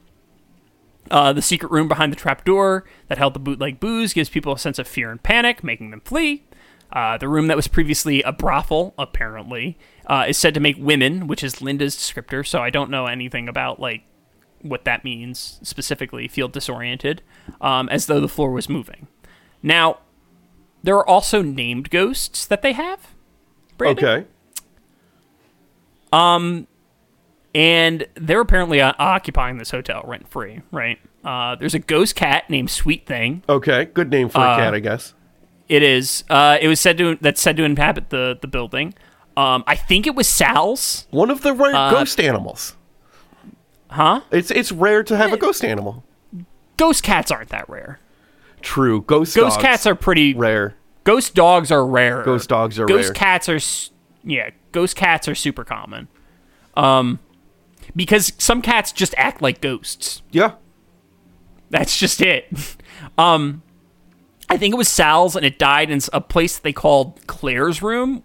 Uh, 1.09 1.31
the 1.31 1.41
secret 1.41 1.71
room 1.71 1.87
behind 1.87 2.11
the 2.11 2.17
trap 2.17 2.43
door 2.43 2.83
that 3.07 3.17
held 3.17 3.33
the 3.33 3.39
bootleg 3.39 3.79
booze 3.79 4.13
gives 4.13 4.29
people 4.29 4.51
a 4.51 4.59
sense 4.59 4.77
of 4.77 4.87
fear 4.87 5.09
and 5.09 5.23
panic, 5.23 5.63
making 5.63 5.91
them 5.91 6.01
flee. 6.01 6.43
Uh, 6.91 7.17
the 7.17 7.27
room 7.27 7.47
that 7.47 7.55
was 7.57 7.67
previously 7.67 8.21
a 8.23 8.31
brothel, 8.31 8.93
apparently, 8.97 9.77
uh, 10.07 10.25
is 10.27 10.37
said 10.37 10.53
to 10.53 10.59
make 10.59 10.77
women, 10.79 11.27
which 11.27 11.43
is 11.43 11.61
Linda's 11.61 11.95
descriptor. 11.95 12.45
So 12.47 12.61
I 12.61 12.69
don't 12.69 12.89
know 12.89 13.07
anything 13.07 13.49
about 13.49 13.79
like 13.79 14.03
what 14.61 14.85
that 14.85 15.03
means 15.03 15.59
specifically. 15.63 16.27
Feel 16.27 16.47
disoriented, 16.47 17.21
um, 17.61 17.89
as 17.89 18.05
though 18.05 18.19
the 18.21 18.29
floor 18.29 18.51
was 18.51 18.69
moving. 18.69 19.07
Now, 19.61 19.99
there 20.81 20.95
are 20.95 21.07
also 21.07 21.41
named 21.41 21.89
ghosts 21.89 22.45
that 22.45 22.61
they 22.61 22.71
have. 22.73 23.13
Brandon. 23.77 24.05
Okay. 24.05 24.27
Um, 26.13 26.67
and 27.53 28.07
they're 28.15 28.41
apparently 28.41 28.79
uh, 28.79 28.93
occupying 28.97 29.57
this 29.57 29.71
hotel 29.71 30.03
rent 30.07 30.29
free, 30.29 30.61
right? 30.71 30.99
Uh, 31.23 31.55
there's 31.55 31.73
a 31.73 31.79
ghost 31.79 32.15
cat 32.15 32.49
named 32.49 32.69
Sweet 32.69 33.05
Thing. 33.05 33.43
Okay. 33.49 33.85
Good 33.85 34.09
name 34.09 34.29
for 34.29 34.39
a 34.39 34.41
Uh, 34.41 34.57
cat, 34.57 34.73
I 34.73 34.79
guess. 34.79 35.13
It 35.69 35.83
is. 35.83 36.23
Uh, 36.29 36.57
it 36.61 36.67
was 36.67 36.79
said 36.79 36.97
to 36.97 37.15
that's 37.19 37.41
said 37.41 37.57
to 37.57 37.63
inhabit 37.63 38.09
the 38.09 38.37
the 38.39 38.47
building. 38.47 38.93
Um, 39.35 39.63
I 39.67 39.75
think 39.75 40.07
it 40.07 40.15
was 40.15 40.27
Sal's. 40.27 41.07
One 41.11 41.29
of 41.29 41.41
the 41.41 41.53
rare 41.53 41.75
uh, 41.75 41.91
ghost 41.91 42.19
animals. 42.19 42.75
Huh? 43.89 44.21
It's 44.31 44.51
it's 44.51 44.71
rare 44.71 45.03
to 45.03 45.15
have 45.17 45.31
a 45.33 45.37
ghost 45.37 45.63
animal. 45.63 46.03
Ghost 46.77 47.03
cats 47.03 47.31
aren't 47.31 47.49
that 47.49 47.69
rare. 47.69 47.99
True. 48.61 49.01
Ghost 49.01 49.35
Ghost 49.35 49.57
dogs, 49.57 49.63
cats 49.63 49.85
are 49.85 49.95
pretty 49.95 50.33
rare. 50.33 50.75
Ghost 51.03 51.35
dogs 51.35 51.71
are 51.71 51.85
rare. 51.85 52.23
Ghost 52.23 52.49
dogs 52.49 52.79
are 52.79 52.85
Ghost 52.85 53.09
rare. 53.09 53.13
cats 53.13 53.49
are 53.49 53.59
yeah. 54.23 54.49
Ghost 54.71 54.95
cats 54.95 55.27
are 55.27 55.35
super 55.35 55.63
common. 55.63 56.07
Um, 56.75 57.19
because 57.95 58.33
some 58.37 58.61
cats 58.61 58.91
just 58.91 59.13
act 59.17 59.41
like 59.41 59.61
ghosts. 59.61 60.21
Yeah. 60.31 60.53
That's 61.69 61.97
just 61.97 62.21
it. 62.21 62.47
Um, 63.17 63.63
I 64.49 64.57
think 64.57 64.73
it 64.73 64.77
was 64.77 64.87
Sal's, 64.87 65.35
and 65.35 65.45
it 65.45 65.59
died 65.59 65.89
in 65.89 65.99
a 66.13 66.21
place 66.21 66.55
that 66.55 66.63
they 66.63 66.73
called 66.73 67.19
Claire's 67.27 67.81
room, 67.81 68.23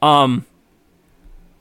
um, 0.00 0.46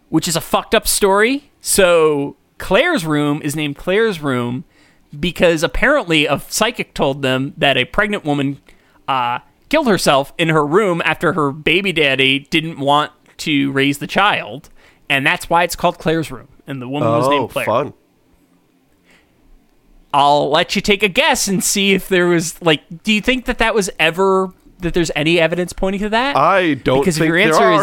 which 0.09 0.27
is 0.27 0.35
a 0.35 0.41
fucked 0.41 0.73
up 0.73 0.88
story. 0.88 1.51
So 1.59 2.35
Claire's 2.57 3.05
room 3.05 3.41
is 3.41 3.55
named 3.55 3.77
Claire's 3.77 4.22
room 4.22 4.63
because 5.18 5.61
apparently 5.61 6.26
a 6.26 6.39
psychic 6.47 6.93
told 6.93 7.22
them 7.22 7.53
that 7.57 7.76
a 7.77 7.84
pregnant 7.85 8.23
woman 8.23 8.61
uh, 9.07 9.39
killed 9.69 9.88
herself 9.88 10.34
in 10.38 10.47
her 10.49 10.65
room 10.65 11.01
after 11.03 11.34
her 11.34 11.51
baby 11.51 11.91
daddy 11.91 12.39
didn't 12.49 12.80
want 12.80 13.11
to 13.39 13.72
raise 13.72 13.97
the 13.97 14.07
child, 14.07 14.69
and 15.09 15.26
that's 15.26 15.49
why 15.49 15.63
it's 15.63 15.76
called 15.76 15.97
Claire's 15.97 16.31
room. 16.31 16.47
And 16.68 16.81
the 16.81 16.88
woman 16.88 17.09
was 17.09 17.27
Oh, 17.27 17.30
named 17.31 17.49
Claire. 17.49 17.65
fun. 17.65 17.93
I'll 20.13 20.49
let 20.49 20.75
you 20.75 20.81
take 20.81 21.03
a 21.03 21.07
guess 21.07 21.47
and 21.47 21.63
see 21.63 21.93
if 21.93 22.07
there 22.09 22.27
was 22.27 22.61
like. 22.61 22.81
Do 23.03 23.13
you 23.13 23.21
think 23.21 23.45
that 23.45 23.57
that 23.59 23.73
was 23.75 23.89
ever 23.99 24.49
that 24.79 24.93
there's 24.93 25.11
any 25.15 25.39
evidence 25.39 25.73
pointing 25.73 26.01
to 26.01 26.09
that? 26.09 26.35
I 26.35 26.73
don't 26.73 26.99
because 26.99 27.17
think 27.17 27.25
if 27.25 27.27
your 27.29 27.38
answer 27.38 27.63
are. 27.63 27.81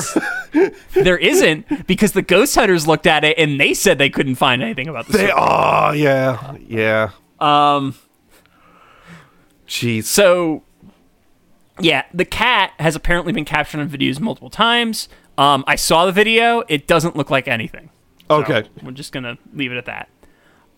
is 0.65 0.73
there 1.05 1.17
isn't, 1.19 1.87
because 1.87 2.13
the 2.13 2.23
ghost 2.23 2.55
hunters 2.57 2.87
looked 2.89 3.07
at 3.07 3.25
it 3.25 3.39
and 3.39 3.61
they 3.61 3.73
said 3.73 3.99
they 3.99 4.11
couldn't 4.11 4.35
find 4.35 4.63
anything 4.63 4.89
about 4.89 5.07
the 5.07 5.13
They 5.13 5.27
story. 5.29 5.33
oh 5.37 5.93
yeah 5.93 6.57
yeah. 6.67 7.11
Um. 7.41 7.95
Jeez. 9.67 10.05
So, 10.05 10.63
yeah, 11.79 12.05
the 12.15 12.25
cat 12.25 12.73
has 12.79 12.97
apparently 12.97 13.33
been 13.33 13.45
captured 13.45 13.81
on 13.81 13.89
videos 13.89 14.19
multiple 14.19 14.51
times. 14.51 15.09
Um, 15.37 15.63
I 15.67 15.77
saw 15.77 16.07
the 16.07 16.13
video. 16.13 16.65
It 16.69 16.87
doesn't 16.87 17.17
look 17.17 17.31
like 17.31 17.47
anything. 17.47 17.91
So 18.29 18.37
Okay. 18.43 18.69
We're 18.83 18.91
just 18.93 19.13
gonna 19.13 19.39
leave 19.55 19.71
it 19.73 19.77
at 19.77 19.85
that. 19.87 20.09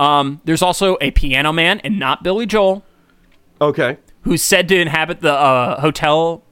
Um, 0.01 0.40
there's 0.44 0.62
also 0.62 0.97
a 1.01 1.10
piano 1.10 1.52
man, 1.52 1.81
and 1.81 1.98
not 1.98 2.22
Billy 2.22 2.47
Joel, 2.47 2.82
Okay. 3.60 3.98
who's 4.22 4.43
said 4.43 4.66
to 4.68 4.81
inhabit 4.81 5.20
the 5.20 5.32
uh, 5.35 5.81
hotel 5.81 6.43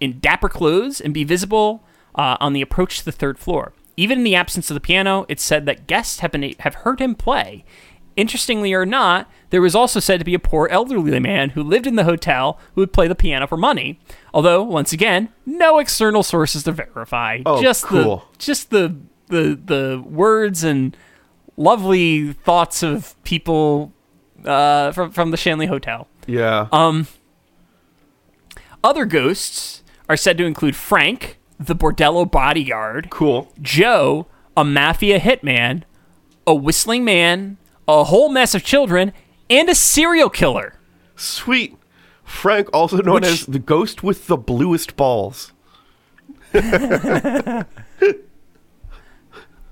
in 0.00 0.18
dapper 0.18 0.48
clothes 0.48 1.00
and 1.00 1.14
be 1.14 1.22
visible 1.24 1.84
uh, 2.16 2.36
on 2.40 2.52
the 2.52 2.62
approach 2.62 2.98
to 2.98 3.04
the 3.04 3.12
third 3.12 3.38
floor. 3.38 3.72
Even 3.96 4.18
in 4.18 4.24
the 4.24 4.34
absence 4.34 4.70
of 4.70 4.74
the 4.74 4.80
piano, 4.80 5.24
it's 5.28 5.42
said 5.42 5.66
that 5.66 5.86
guests 5.86 6.18
have 6.20 6.32
been 6.32 6.54
have 6.60 6.74
heard 6.76 7.00
him 7.00 7.14
play. 7.14 7.64
Interestingly 8.16 8.72
or 8.72 8.84
not, 8.86 9.30
there 9.50 9.60
was 9.62 9.74
also 9.74 10.00
said 10.00 10.18
to 10.18 10.24
be 10.24 10.34
a 10.34 10.38
poor 10.38 10.68
elderly 10.70 11.18
man 11.20 11.50
who 11.50 11.62
lived 11.62 11.86
in 11.86 11.96
the 11.96 12.04
hotel 12.04 12.58
who 12.74 12.80
would 12.80 12.92
play 12.92 13.06
the 13.08 13.14
piano 13.14 13.46
for 13.46 13.56
money. 13.58 14.00
Although, 14.34 14.62
once 14.62 14.92
again, 14.92 15.28
no 15.44 15.78
external 15.78 16.22
sources 16.22 16.62
to 16.64 16.72
verify. 16.72 17.40
Oh, 17.46 17.60
just 17.62 17.84
cool. 17.84 18.24
the 18.32 18.38
just 18.38 18.70
the 18.70 18.96
the 19.28 19.60
the 19.62 20.02
words 20.06 20.64
and 20.64 20.96
lovely 21.56 22.32
thoughts 22.32 22.82
of 22.82 23.14
people 23.24 23.92
uh, 24.44 24.92
from 24.92 25.10
from 25.10 25.30
the 25.30 25.36
Shanley 25.36 25.66
Hotel. 25.66 26.08
Yeah. 26.26 26.68
Um, 26.72 27.06
other 28.84 29.04
ghosts 29.04 29.82
are 30.08 30.16
said 30.16 30.38
to 30.38 30.44
include 30.44 30.76
Frank, 30.76 31.38
the 31.58 31.74
Bordello 31.74 32.30
bodyguard, 32.30 33.10
cool. 33.10 33.52
Joe, 33.60 34.26
a 34.56 34.64
mafia 34.64 35.18
hitman, 35.18 35.82
a 36.46 36.54
whistling 36.54 37.04
man, 37.04 37.56
a 37.88 38.04
whole 38.04 38.28
mess 38.28 38.54
of 38.54 38.62
children, 38.62 39.12
and 39.50 39.68
a 39.68 39.74
serial 39.74 40.30
killer. 40.30 40.78
Sweet. 41.16 41.76
Frank, 42.24 42.68
also 42.72 42.98
known 42.98 43.16
Which- 43.16 43.24
as 43.24 43.46
the 43.46 43.58
ghost 43.58 44.02
with 44.02 44.26
the 44.26 44.36
bluest 44.36 44.96
balls. 44.96 45.52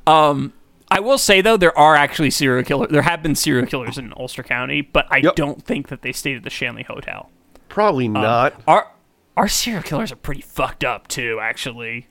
Um, 0.06 0.52
I 0.94 1.00
will 1.00 1.18
say 1.18 1.40
though, 1.40 1.56
there 1.56 1.76
are 1.76 1.96
actually 1.96 2.30
serial 2.30 2.62
killer. 2.64 2.86
There 2.86 3.02
have 3.02 3.20
been 3.22 3.34
serial 3.34 3.66
killers 3.66 3.98
in 3.98 4.12
Ulster 4.16 4.44
County, 4.44 4.80
but 4.80 5.06
I 5.10 5.20
don't 5.20 5.62
think 5.64 5.88
that 5.88 6.02
they 6.02 6.12
stayed 6.12 6.36
at 6.36 6.44
the 6.44 6.50
Shanley 6.50 6.84
Hotel. 6.84 7.30
Probably 7.68 8.06
Um, 8.06 8.12
not. 8.12 8.60
Our 8.68 8.92
our 9.36 9.48
serial 9.48 9.82
killers 9.82 10.12
are 10.12 10.16
pretty 10.16 10.40
fucked 10.42 10.84
up 10.84 11.08
too. 11.08 11.40
Actually, 11.42 12.06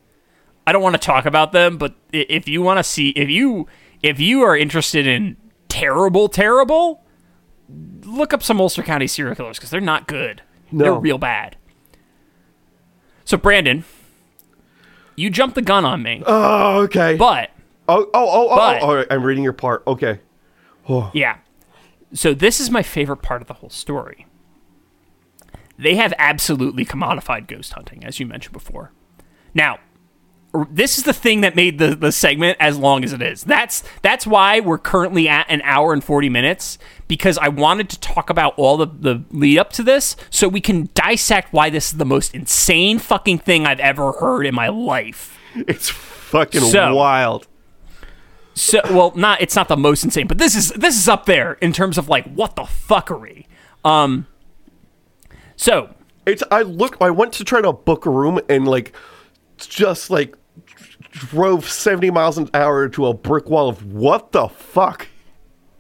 I 0.68 0.73
don't 0.73 0.81
want 0.81 0.95
to 0.95 0.99
talk 0.99 1.26
about 1.26 1.53
them, 1.53 1.77
but 1.77 1.95
if 2.11 2.49
you 2.49 2.61
want 2.61 2.77
to 2.80 2.84
see, 2.84 3.10
if 3.11 3.30
you 3.30 3.68
if 4.01 4.19
you 4.19 4.41
are 4.41 4.57
interested 4.57 5.07
in 5.07 5.38
terrible, 5.69 6.27
terrible, 6.27 7.05
look 8.03 8.34
up 8.34 8.43
some 8.43 8.60
Ulster 8.60 8.84
County 8.84 9.07
serial 9.07 9.34
killers 9.35 9.57
because 9.57 9.69
they're 9.69 9.80
not 9.80 10.07
good. 10.07 10.41
They're 10.73 10.93
real 10.93 11.18
bad. 11.18 11.55
So 13.23 13.38
Brandon, 13.38 13.85
you 15.15 15.30
jumped 15.30 15.55
the 15.55 15.61
gun 15.61 15.85
on 15.85 16.03
me. 16.03 16.22
Oh, 16.26 16.81
okay. 16.81 17.15
But 17.15 17.51
Oh, 17.88 18.03
oh, 18.03 18.07
oh, 18.14 18.14
oh, 18.14 18.49
oh, 18.51 18.55
but- 18.55 18.81
oh, 18.84 18.95
right, 18.95 19.07
I'm 19.10 19.23
reading 19.23 19.43
your 19.43 19.53
part. 19.53 19.84
Okay. 19.88 20.19
Oh. 20.88 21.11
Yeah. 21.14 21.38
So 22.14 22.34
this 22.34 22.60
is 22.60 22.69
my 22.69 22.84
favorite 22.84 23.22
part 23.22 23.41
of 23.41 23.47
the 23.47 23.55
whole 23.55 23.69
story. 23.69 24.27
They 25.77 25.95
have 25.95 26.14
absolutely 26.18 26.85
commodified 26.85 27.47
ghost 27.47 27.73
hunting, 27.73 28.03
as 28.03 28.19
you 28.19 28.26
mentioned 28.27 28.53
before. 28.53 28.91
Now, 29.53 29.80
this 30.69 30.99
is 30.99 31.03
the 31.03 31.14
thing 31.14 31.41
that 31.41 31.55
made 31.55 31.80
the, 31.80 31.95
the 31.95 32.11
segment 32.11 32.57
as 32.60 32.77
long 32.77 33.03
as 33.03 33.11
it 33.11 33.23
is. 33.23 33.43
That's 33.43 33.84
that's 34.03 34.27
why 34.27 34.60
we're 34.60 34.77
currently 34.77 35.27
at 35.27 35.47
an 35.49 35.61
hour 35.64 35.93
and 35.93 36.03
40 36.03 36.30
minutes 36.30 36.77
because 37.07 37.39
I 37.39 37.47
wanted 37.47 37.89
to 37.89 37.99
talk 37.99 38.30
about 38.30 38.53
all 38.55 38.77
the, 38.77 38.85
the 38.85 39.23
lead 39.31 39.57
up 39.57 39.73
to 39.73 39.84
this 39.84 40.15
so 40.30 40.47
we 40.47 40.61
can 40.61 40.89
dissect 40.93 41.53
why 41.53 41.72
this 41.72 41.88
is 41.91 41.97
the 41.97 42.05
most 42.05 42.35
insane 42.35 42.99
fucking 42.99 43.39
thing 43.39 43.65
I've 43.65 43.80
ever 43.80 44.11
heard 44.14 44.45
in 44.45 44.53
my 44.53 44.68
life. 44.68 45.35
It's 45.55 45.89
fucking 45.89 46.61
So- 46.61 46.93
wild. 46.95 47.47
So, 48.55 48.81
well, 48.91 49.11
not 49.15 49.41
it's 49.41 49.55
not 49.55 49.67
the 49.67 49.77
most 49.77 50.03
insane, 50.03 50.27
but 50.27 50.38
this 50.38 50.55
is 50.55 50.69
this 50.71 50.95
is 50.95 51.07
up 51.07 51.25
there 51.25 51.53
in 51.53 51.73
terms 51.73 51.97
of 51.97 52.07
like 52.07 52.31
what 52.34 52.55
the 52.55 52.63
fuckery. 52.63 53.45
Um. 53.84 54.27
So 55.55 55.93
It's 56.25 56.43
I 56.51 56.61
look 56.61 56.97
I 57.01 57.09
went 57.09 57.34
to 57.34 57.43
try 57.43 57.61
to 57.61 57.73
book 57.73 58.05
a 58.05 58.09
room 58.09 58.39
and 58.49 58.67
like 58.67 58.95
just 59.57 60.09
like 60.09 60.35
drove 61.11 61.69
70 61.69 62.09
miles 62.11 62.38
an 62.38 62.49
hour 62.53 62.89
to 62.89 63.05
a 63.05 63.13
brick 63.13 63.49
wall 63.49 63.69
of 63.69 63.93
what 63.93 64.31
the 64.31 64.47
fuck? 64.47 65.07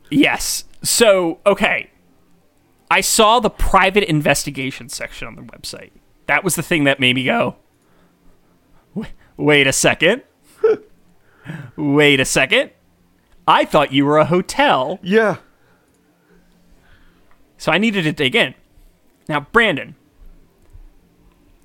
Yes. 0.09 0.65
So, 0.83 1.39
okay. 1.45 1.89
I 2.91 3.01
saw 3.01 3.39
the 3.39 3.49
private 3.49 4.03
investigation 4.03 4.89
section 4.89 5.27
on 5.27 5.35
the 5.35 5.41
website. 5.41 5.89
That 6.27 6.43
was 6.43 6.55
the 6.55 6.61
thing 6.61 6.83
that 6.83 6.99
made 6.99 7.15
me 7.15 7.23
go, 7.23 7.55
wait 9.37 9.65
a 9.65 9.73
second. 9.73 10.21
Wait 11.75 12.19
a 12.19 12.25
second. 12.25 12.71
I 13.47 13.65
thought 13.65 13.91
you 13.91 14.05
were 14.05 14.17
a 14.17 14.25
hotel. 14.25 14.99
Yeah. 15.01 15.37
So 17.57 17.71
I 17.71 17.77
needed 17.77 18.03
to 18.03 18.11
dig 18.11 18.35
in. 18.35 18.55
Now, 19.27 19.47
Brandon, 19.51 19.95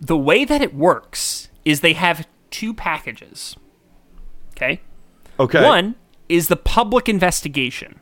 the 0.00 0.16
way 0.16 0.44
that 0.44 0.62
it 0.62 0.74
works 0.74 1.48
is 1.64 1.80
they 1.80 1.92
have 1.94 2.26
two 2.50 2.72
packages. 2.72 3.56
Okay? 4.56 4.80
Okay. 5.38 5.62
One 5.62 5.94
is 6.28 6.48
the 6.48 6.56
public 6.56 7.08
investigation. 7.08 8.00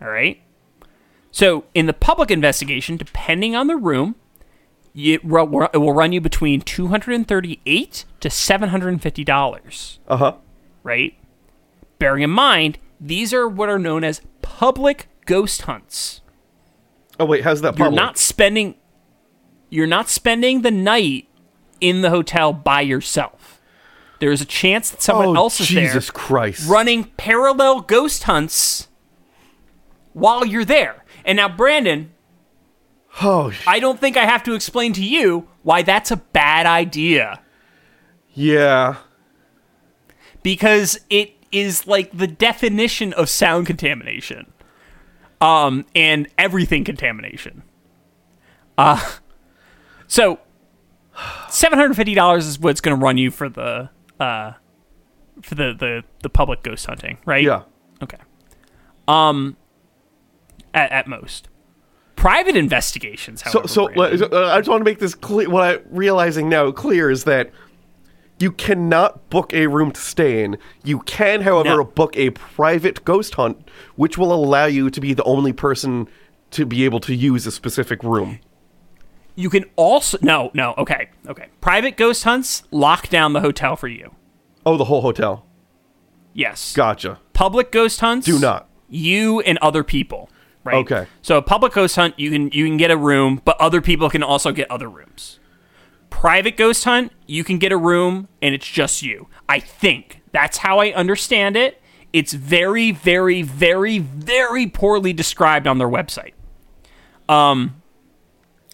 All 0.00 0.08
right. 0.08 0.40
So 1.30 1.64
in 1.74 1.86
the 1.86 1.92
public 1.92 2.30
investigation, 2.30 2.96
depending 2.96 3.56
on 3.56 3.66
the 3.66 3.76
room, 3.76 4.16
it, 4.94 5.24
will 5.24 5.94
run 5.94 6.12
you 6.12 6.20
between 6.20 6.60
two 6.60 6.88
hundred 6.88 7.14
and 7.14 7.26
thirty-eight 7.26 8.04
to 8.20 8.28
seven 8.28 8.68
hundred 8.68 8.88
and 8.88 9.02
fifty 9.02 9.24
dollars. 9.24 10.00
Uh-huh. 10.06 10.34
Right. 10.82 11.14
Bearing 11.98 12.22
in 12.22 12.30
mind, 12.30 12.78
these 13.00 13.32
are 13.32 13.48
what 13.48 13.68
are 13.68 13.78
known 13.78 14.04
as 14.04 14.20
public 14.40 15.08
ghost 15.26 15.62
hunts. 15.62 16.20
Oh 17.20 17.24
wait, 17.24 17.44
how's 17.44 17.60
that 17.60 17.78
You're 17.78 17.90
not 17.90 18.18
spending. 18.18 18.76
You're 19.70 19.86
not 19.86 20.08
spending 20.08 20.62
the 20.62 20.70
night 20.70 21.28
in 21.80 22.02
the 22.02 22.10
hotel 22.10 22.52
by 22.52 22.80
yourself. 22.80 23.60
There's 24.18 24.40
a 24.40 24.46
chance 24.46 24.90
that 24.90 25.02
someone 25.02 25.28
oh, 25.28 25.34
else 25.34 25.60
is 25.60 25.68
there 25.68 25.82
Jesus 25.82 26.10
Christ. 26.10 26.68
running 26.68 27.04
parallel 27.16 27.80
ghost 27.80 28.24
hunts 28.24 28.88
while 30.12 30.44
you're 30.44 30.64
there. 30.64 31.04
And 31.24 31.36
now, 31.36 31.48
Brandon, 31.48 32.12
Oh, 33.20 33.52
I 33.66 33.78
don't 33.78 34.00
think 34.00 34.16
I 34.16 34.24
have 34.24 34.42
to 34.44 34.54
explain 34.54 34.92
to 34.94 35.04
you 35.04 35.48
why 35.62 35.82
that's 35.82 36.10
a 36.10 36.16
bad 36.16 36.66
idea 36.66 37.42
yeah. 38.34 38.96
Because 40.42 40.98
it 41.10 41.34
is 41.50 41.86
like 41.86 42.16
the 42.16 42.26
definition 42.26 43.12
of 43.12 43.28
sound 43.28 43.66
contamination 43.66 44.52
um, 45.40 45.84
and 45.94 46.28
everything 46.38 46.84
contamination. 46.84 47.62
Uh, 48.78 49.00
so, 50.06 50.38
$750 51.14 52.38
is 52.38 52.58
what's 52.58 52.80
going 52.80 52.98
to 52.98 53.04
run 53.04 53.18
you 53.18 53.30
for 53.30 53.48
the. 53.48 53.90
Uh, 54.18 54.52
for 55.42 55.54
the, 55.54 55.74
the, 55.76 56.04
the 56.22 56.28
public 56.28 56.62
ghost 56.62 56.86
hunting, 56.86 57.18
right? 57.24 57.42
Yeah. 57.42 57.62
Okay. 58.02 58.18
Um, 59.08 59.56
at, 60.74 60.92
at 60.92 61.06
most, 61.08 61.48
private 62.16 62.56
investigations. 62.56 63.42
So, 63.42 63.50
However, 63.50 63.68
so 63.68 63.88
Brandon- 63.88 64.28
uh, 64.32 64.46
I 64.46 64.58
just 64.58 64.68
want 64.68 64.80
to 64.80 64.84
make 64.84 64.98
this 64.98 65.14
clear. 65.14 65.50
What 65.50 65.64
I'm 65.64 65.80
realizing 65.90 66.48
now 66.48 66.70
clear 66.70 67.10
is 67.10 67.24
that 67.24 67.50
you 68.42 68.50
cannot 68.52 69.30
book 69.30 69.52
a 69.54 69.66
room 69.68 69.90
to 69.92 70.00
stay 70.00 70.42
in. 70.44 70.58
You 70.84 70.98
can, 71.00 71.42
however, 71.42 71.76
No. 71.76 71.84
book 71.84 72.16
a 72.16 72.30
private 72.30 73.04
ghost 73.04 73.34
hunt, 73.36 73.56
which 73.96 74.18
will 74.18 74.32
allow 74.32 74.64
you 74.66 74.90
to 74.90 75.00
be 75.00 75.14
the 75.14 75.22
only 75.24 75.52
person 75.52 76.08
to 76.50 76.66
be 76.66 76.84
able 76.84 77.00
to 77.00 77.14
use 77.14 77.46
a 77.46 77.50
specific 77.52 78.02
room. 78.02 78.38
you 79.34 79.48
can 79.48 79.64
also 79.76 80.18
no 80.20 80.50
no 80.52 80.74
okay 80.76 81.08
okay 81.26 81.46
private 81.62 81.96
ghost 81.96 82.22
hunts 82.24 82.64
lock 82.70 83.08
down 83.08 83.32
the 83.32 83.40
hotel 83.40 83.76
for 83.76 83.88
you. 83.88 84.14
Oh, 84.66 84.76
the 84.76 84.84
whole 84.84 85.00
hotel. 85.00 85.46
Yes. 86.34 86.74
Gotcha. 86.74 87.18
Public 87.32 87.72
ghost 87.72 88.00
hunts 88.00 88.26
Do 88.26 88.38
not. 88.38 88.68
you 88.90 89.40
and 89.40 89.56
other 89.62 89.82
people. 89.84 90.28
Right. 90.64 90.76
Okay. 90.76 91.06
So 91.22 91.38
a 91.38 91.42
public 91.42 91.72
ghost 91.72 91.96
hunt, 91.96 92.18
you 92.18 92.30
can 92.30 92.50
you 92.52 92.66
can 92.66 92.76
get 92.76 92.90
a 92.90 92.96
room, 92.96 93.40
but 93.44 93.56
other 93.60 93.80
people 93.80 94.10
can 94.10 94.22
also 94.22 94.52
get 94.52 94.70
other 94.70 94.88
rooms. 94.88 95.40
Private 96.12 96.56
ghost 96.56 96.84
hunt, 96.84 97.12
you 97.26 97.42
can 97.42 97.58
get 97.58 97.72
a 97.72 97.76
room 97.76 98.28
and 98.40 98.54
it's 98.54 98.66
just 98.68 99.02
you. 99.02 99.28
I 99.48 99.58
think 99.58 100.20
that's 100.30 100.58
how 100.58 100.78
I 100.78 100.92
understand 100.92 101.56
it. 101.56 101.80
It's 102.12 102.32
very, 102.32 102.92
very, 102.92 103.42
very, 103.42 103.98
very 103.98 104.66
poorly 104.68 105.12
described 105.12 105.66
on 105.66 105.78
their 105.78 105.88
website. 105.88 106.34
Um. 107.28 107.82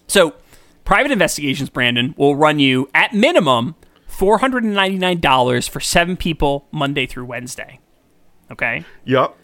So, 0.07 0.35
private 0.83 1.11
investigations, 1.11 1.69
Brandon, 1.69 2.13
will 2.17 2.35
run 2.35 2.59
you 2.59 2.89
at 2.93 3.13
minimum 3.13 3.75
four 4.05 4.39
hundred 4.39 4.63
and 4.63 4.73
ninety 4.73 4.97
nine 4.97 5.19
dollars 5.19 5.67
for 5.67 5.79
seven 5.79 6.17
people, 6.17 6.67
Monday 6.71 7.05
through 7.07 7.25
Wednesday. 7.25 7.79
Okay 8.51 8.83
Yup. 9.05 9.37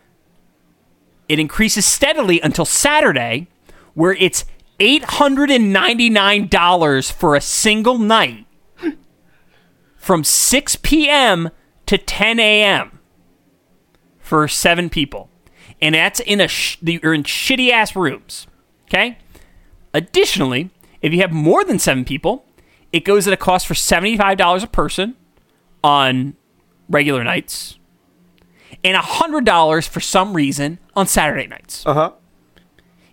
it 1.29 1.39
increases 1.39 1.85
steadily 1.85 2.41
until 2.41 2.65
Saturday, 2.65 3.47
where 3.93 4.13
it's 4.13 4.43
$899 4.79 7.11
for 7.11 7.35
a 7.35 7.41
single 7.41 7.97
night 7.97 8.45
from 9.95 10.23
6 10.23 10.75
p.m. 10.77 11.49
to 11.85 11.97
10 11.97 12.39
a.m. 12.39 12.99
for 14.19 14.47
seven 14.47 14.89
people. 14.89 15.29
And 15.81 15.95
that's 15.95 16.19
in 16.19 16.41
a 16.41 16.47
sh- 16.47 16.77
you're 16.81 17.13
in 17.13 17.23
shitty 17.23 17.71
ass 17.71 17.95
rooms. 17.95 18.47
Okay? 18.87 19.17
Additionally, 19.93 20.69
if 21.01 21.13
you 21.13 21.21
have 21.21 21.31
more 21.31 21.63
than 21.63 21.79
seven 21.79 22.05
people, 22.05 22.45
it 22.91 23.03
goes 23.03 23.27
at 23.27 23.33
a 23.33 23.37
cost 23.37 23.67
for 23.67 23.73
$75 23.73 24.63
a 24.63 24.67
person 24.67 25.15
on 25.83 26.35
regular 26.89 27.23
nights 27.23 27.77
and 28.83 28.97
$100 28.97 29.87
for 29.87 29.99
some 29.99 30.33
reason 30.33 30.79
on 30.95 31.07
Saturday 31.07 31.47
nights. 31.47 31.85
Uh 31.85 31.93
huh. 31.93 32.11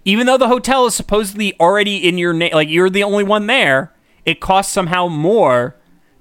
Even 0.05 0.27
though 0.27 0.37
the 0.39 0.49
hotel 0.49 0.87
is 0.87 0.95
supposedly 0.95 1.59
already 1.61 1.97
in 2.09 2.19
your 2.19 2.33
name, 2.33 2.53
like 2.53 2.69
you're 2.69 2.91
the 2.91 3.05
only 3.05 3.23
one 3.25 3.47
there, 3.47 3.93
it 4.27 4.41
costs 4.41 4.73
somehow 4.73 5.07
more 5.09 5.77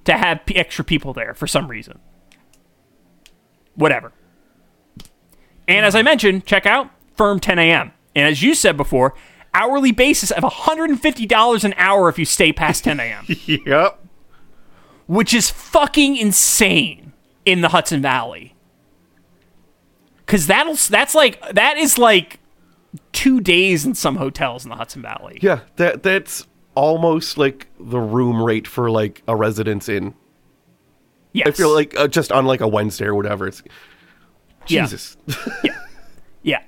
to 0.05 0.13
have 0.17 0.45
p- 0.45 0.55
extra 0.55 0.83
people 0.85 1.13
there 1.13 1.33
for 1.33 1.47
some 1.47 1.67
reason. 1.67 1.99
Whatever. 3.75 4.11
And 5.67 5.85
as 5.85 5.95
I 5.95 6.01
mentioned, 6.01 6.45
check 6.45 6.65
out 6.65 6.89
Firm 7.15 7.39
10 7.39 7.57
a.m. 7.59 7.91
And 8.15 8.27
as 8.27 8.41
you 8.43 8.53
said 8.55 8.75
before, 8.77 9.13
hourly 9.53 9.91
basis 9.91 10.31
of 10.31 10.43
$150 10.43 11.63
an 11.63 11.73
hour 11.77 12.09
if 12.09 12.19
you 12.19 12.25
stay 12.25 12.51
past 12.53 12.83
10 12.85 12.99
a.m., 12.99 13.25
Yep. 13.27 13.99
which 15.07 15.33
is 15.33 15.49
fucking 15.49 16.17
insane 16.17 17.13
in 17.45 17.61
the 17.61 17.69
Hudson 17.69 18.01
Valley. 18.01 18.55
Cause 20.27 20.47
that'll 20.47 20.75
that's 20.75 21.13
like 21.15 21.41
that 21.53 21.77
is 21.77 21.97
like 21.97 22.39
two 23.11 23.41
days 23.41 23.85
in 23.85 23.95
some 23.95 24.15
hotels 24.15 24.63
in 24.65 24.69
the 24.69 24.76
Hudson 24.76 25.01
Valley. 25.01 25.39
Yeah. 25.41 25.61
That 25.77 26.03
that's 26.03 26.47
almost 26.76 27.38
like 27.38 27.68
the 27.80 27.99
room 27.99 28.41
rate 28.41 28.68
for 28.68 28.89
like 28.89 29.22
a 29.27 29.35
residence 29.35 29.89
in. 29.89 30.13
Yes. 31.34 31.47
I 31.47 31.51
feel 31.51 31.73
like 31.73 31.97
uh, 31.97 32.07
just 32.07 32.31
on 32.31 32.45
like 32.45 32.61
a 32.61 32.68
Wednesday 32.68 33.05
or 33.05 33.15
whatever. 33.15 33.47
It's 33.47 33.61
Yeah. 34.68 34.84
Jesus. 34.84 35.18
Yeah. 36.43 36.63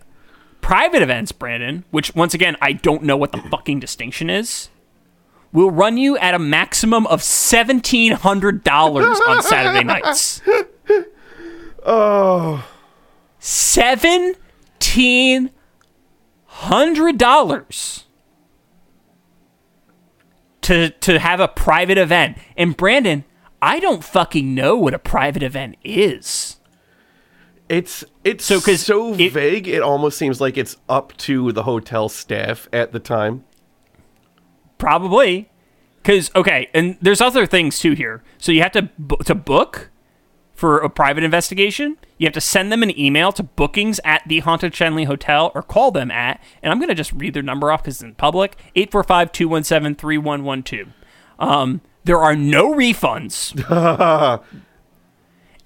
Private 0.62 1.02
events, 1.02 1.32
Brandon, 1.32 1.84
which 1.92 2.14
once 2.16 2.34
again 2.36 2.56
I 2.62 2.74
don't 2.74 3.02
know 3.04 3.18
what 3.18 3.32
the 3.32 3.40
fucking 3.40 3.80
distinction 3.80 4.30
is, 4.30 4.70
will 5.52 5.72
run 5.72 5.98
you 5.98 6.16
at 6.18 6.34
a 6.36 6.40
maximum 6.40 7.08
of 7.08 7.24
seventeen 7.24 8.12
hundred 8.14 8.64
dollars 8.64 9.20
on 9.28 9.42
Saturday 9.42 9.84
nights. 9.84 10.42
oh. 11.86 12.64
Seventeen 13.40 15.50
hundred 16.54 17.18
dollars 17.18 18.06
to 20.62 20.90
to 20.92 21.20
have 21.20 21.40
a 21.40 21.48
private 21.48 21.98
event. 21.98 22.38
And 22.56 22.76
Brandon, 22.78 23.26
I 23.62 23.80
don't 23.80 24.04
fucking 24.04 24.54
know 24.54 24.76
what 24.78 24.94
a 24.94 25.00
private 25.00 25.44
event 25.44 25.76
is. 25.84 26.58
It's 27.70 28.04
it's 28.24 28.46
So, 28.46 28.60
so 28.60 29.14
it- 29.16 29.32
vague. 29.32 29.68
It 29.68 29.82
almost 29.82 30.18
seems 30.18 30.40
like 30.40 30.58
it's 30.58 30.78
up 30.88 31.16
to 31.18 31.52
the 31.52 31.64
hotel 31.64 32.08
staff 32.10 32.68
at 32.72 32.92
the 32.92 33.00
time. 33.00 33.44
Probably. 34.78 35.50
Cuz 36.04 36.30
okay, 36.36 36.70
and 36.74 36.98
there's 37.02 37.22
other 37.22 37.46
things 37.46 37.80
too 37.80 37.94
here. 37.94 38.22
So 38.38 38.52
you 38.52 38.62
have 38.62 38.74
to 38.74 38.90
to 39.26 39.34
book 39.36 39.90
for 40.54 40.78
a 40.80 40.90
private 40.90 41.24
investigation. 41.24 41.98
You 42.18 42.28
have 42.28 42.34
to 42.34 42.42
send 42.42 42.72
them 42.72 42.84
an 42.84 42.98
email 42.98 43.32
to 43.34 43.44
bookings 43.44 44.00
at 44.06 44.22
the 44.28 44.40
Haunted 44.40 44.74
Shanley 44.76 45.06
Hotel 45.06 45.52
or 45.56 45.62
call 45.64 45.92
them 45.92 46.12
at, 46.12 46.42
and 46.62 46.72
I'm 46.72 46.80
going 46.80 46.90
to 46.90 46.96
just 46.96 47.12
read 47.14 47.34
their 47.34 47.44
number 47.44 47.72
off 47.72 47.82
because 47.84 47.96
it's 47.96 48.04
in 48.04 48.16
public 48.16 48.56
845 48.76 49.32
217 49.32 49.96
3112. 49.96 50.88
Um, 51.40 51.82
There 52.06 52.20
are 52.20 52.36
no 52.36 52.74
refunds. 52.74 53.54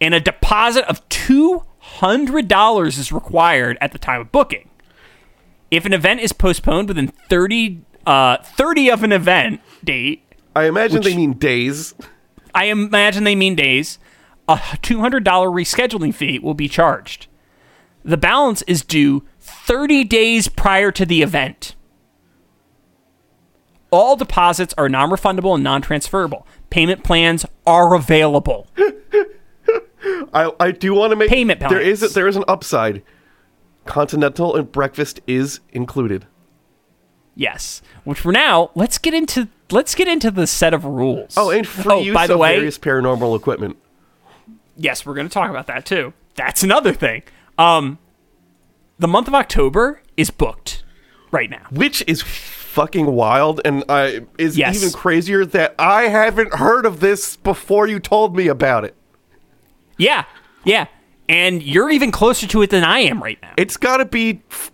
and 0.01 0.14
a 0.14 0.19
deposit 0.19 0.85
of 0.85 1.07
$200 1.09 2.88
is 2.88 3.11
required 3.11 3.77
at 3.81 3.91
the 3.91 3.97
time 3.99 4.22
of 4.22 4.31
booking. 4.31 4.69
If 5.69 5.85
an 5.85 5.93
event 5.93 6.22
is 6.22 6.31
postponed 6.34 6.88
within 6.88 7.07
30, 7.30 7.81
uh, 8.05 8.38
30 8.41 8.89
of 8.89 9.03
an 9.03 9.11
event 9.11 9.61
date, 9.84 10.23
I 10.55 10.65
imagine 10.65 10.99
Which- 10.99 11.05
they 11.07 11.15
mean 11.15 11.34
days. 11.34 11.93
I 12.55 12.65
imagine 12.65 13.23
they 13.23 13.35
mean 13.35 13.53
days, 13.53 13.99
a 14.47 14.55
$200 14.57 15.23
rescheduling 15.23 16.13
fee 16.13 16.39
will 16.39 16.53
be 16.53 16.67
charged. 16.67 17.27
The 18.03 18.17
balance 18.17 18.61
is 18.63 18.83
due 18.83 19.23
30 19.39 20.03
days 20.05 20.47
prior 20.47 20.91
to 20.91 21.05
the 21.05 21.21
event. 21.21 21.75
All 23.91 24.15
deposits 24.15 24.73
are 24.77 24.89
non 24.89 25.09
refundable 25.09 25.55
and 25.55 25.63
non 25.63 25.81
transferable. 25.81 26.45
Payment 26.69 27.03
plans 27.03 27.45
are 27.65 27.93
available. 27.95 28.67
I 30.33 30.51
I 30.59 30.71
do 30.71 30.93
want 30.93 31.11
to 31.11 31.15
make 31.15 31.29
Payment 31.29 31.59
There 31.61 31.79
is 31.79 31.99
plans. 31.99 32.13
there 32.13 32.27
is 32.27 32.35
an 32.35 32.43
upside. 32.47 33.01
Continental 33.85 34.55
and 34.55 34.69
breakfast 34.71 35.21
is 35.27 35.61
included. 35.71 36.25
Yes. 37.35 37.81
Which 38.03 38.19
for 38.19 38.31
now, 38.33 38.71
let's 38.75 38.97
get 38.97 39.13
into 39.13 39.47
let's 39.71 39.95
get 39.95 40.07
into 40.09 40.31
the 40.31 40.47
set 40.47 40.73
of 40.73 40.83
rules. 40.83 41.35
Oh, 41.37 41.49
and 41.49 41.65
free 41.65 41.93
Oh, 41.93 42.01
use 42.01 42.13
by 42.13 42.27
the 42.27 42.33
of 42.33 42.39
way, 42.39 42.55
various 42.55 42.77
paranormal 42.77 43.35
equipment. 43.37 43.77
Yes, 44.77 45.05
we're 45.05 45.13
going 45.15 45.27
to 45.27 45.33
talk 45.33 45.49
about 45.49 45.67
that 45.67 45.85
too. 45.85 46.13
That's 46.35 46.63
another 46.63 46.93
thing. 46.93 47.23
Um, 47.57 47.97
the 48.99 49.07
month 49.07 49.27
of 49.27 49.33
October 49.35 50.01
is 50.15 50.29
booked 50.29 50.83
right 51.31 51.49
now. 51.49 51.65
which 51.71 52.03
is 52.07 52.21
fucking 52.21 53.07
wild 53.07 53.59
and 53.65 53.83
I 53.89 54.21
is 54.37 54.57
Yes. 54.57 54.75
even 54.77 54.91
crazier 54.93 55.45
that 55.45 55.75
I 55.79 56.03
haven't 56.03 56.53
heard 56.55 56.85
of 56.85 56.99
this 56.99 57.35
before 57.37 57.87
you 57.87 57.99
told 57.99 58.35
me 58.35 58.47
about 58.47 58.85
it. 58.85 58.95
Yeah, 59.97 60.25
yeah, 60.63 60.85
and 61.27 61.61
you're 61.63 61.89
even 61.89 62.11
closer 62.11 62.45
to 62.47 62.61
it 62.61 62.69
than 62.69 62.83
I 62.83 62.99
am 62.99 63.21
right 63.21 63.39
now. 63.41 63.53
It's 63.57 63.77
got 63.77 63.97
to 63.97 64.05
be 64.05 64.41
f- 64.51 64.71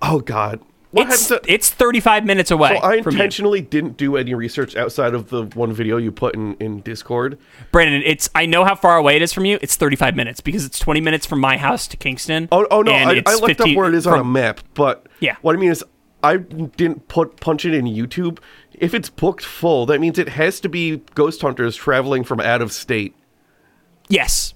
Oh 0.00 0.20
god. 0.20 0.60
What 0.92 1.08
it's 1.08 1.28
to 1.28 1.40
it's 1.46 1.70
35 1.70 2.24
minutes 2.24 2.50
away. 2.50 2.70
So 2.76 2.82
I 2.82 3.02
from 3.02 3.14
intentionally 3.14 3.60
didn't 3.60 3.96
do 3.96 4.16
any 4.16 4.34
research 4.34 4.74
outside 4.74 5.14
of 5.14 5.30
the 5.30 5.44
one 5.44 5.72
video 5.72 5.98
you 5.98 6.10
put 6.10 6.34
in, 6.34 6.54
in 6.54 6.80
Discord. 6.80 7.38
Brandon. 7.70 8.02
It's 8.04 8.28
I 8.34 8.46
know 8.46 8.64
how 8.64 8.74
far 8.74 8.96
away 8.96 9.14
it 9.16 9.22
is 9.22 9.32
from 9.32 9.44
you. 9.44 9.58
It's 9.62 9.76
35 9.76 10.16
minutes 10.16 10.40
because 10.40 10.64
it's 10.64 10.78
20 10.80 11.00
minutes 11.00 11.26
from 11.26 11.38
my 11.40 11.56
house 11.56 11.86
to 11.88 11.96
Kingston. 11.96 12.48
Oh, 12.50 12.66
oh 12.70 12.82
no, 12.82 12.92
I, 12.92 13.22
I 13.24 13.34
looked 13.34 13.58
15 13.58 13.70
up 13.70 13.76
where 13.76 13.88
it 13.88 13.94
is 13.94 14.06
on 14.06 14.18
a 14.18 14.24
map, 14.24 14.60
but 14.74 15.06
Yeah. 15.20 15.36
what 15.42 15.54
I 15.54 15.58
mean 15.60 15.70
is 15.70 15.84
I 16.24 16.38
didn't 16.38 17.06
put 17.08 17.38
punch 17.40 17.64
it 17.64 17.72
in 17.72 17.84
YouTube. 17.84 18.38
If 18.74 18.92
it's 18.92 19.08
booked 19.10 19.44
full, 19.44 19.86
that 19.86 20.00
means 20.00 20.18
it 20.18 20.30
has 20.30 20.58
to 20.60 20.68
be 20.68 21.02
ghost 21.14 21.40
hunters 21.42 21.76
traveling 21.76 22.24
from 22.24 22.40
out 22.40 22.62
of 22.62 22.72
state 22.72 23.14
Yes, 24.08 24.54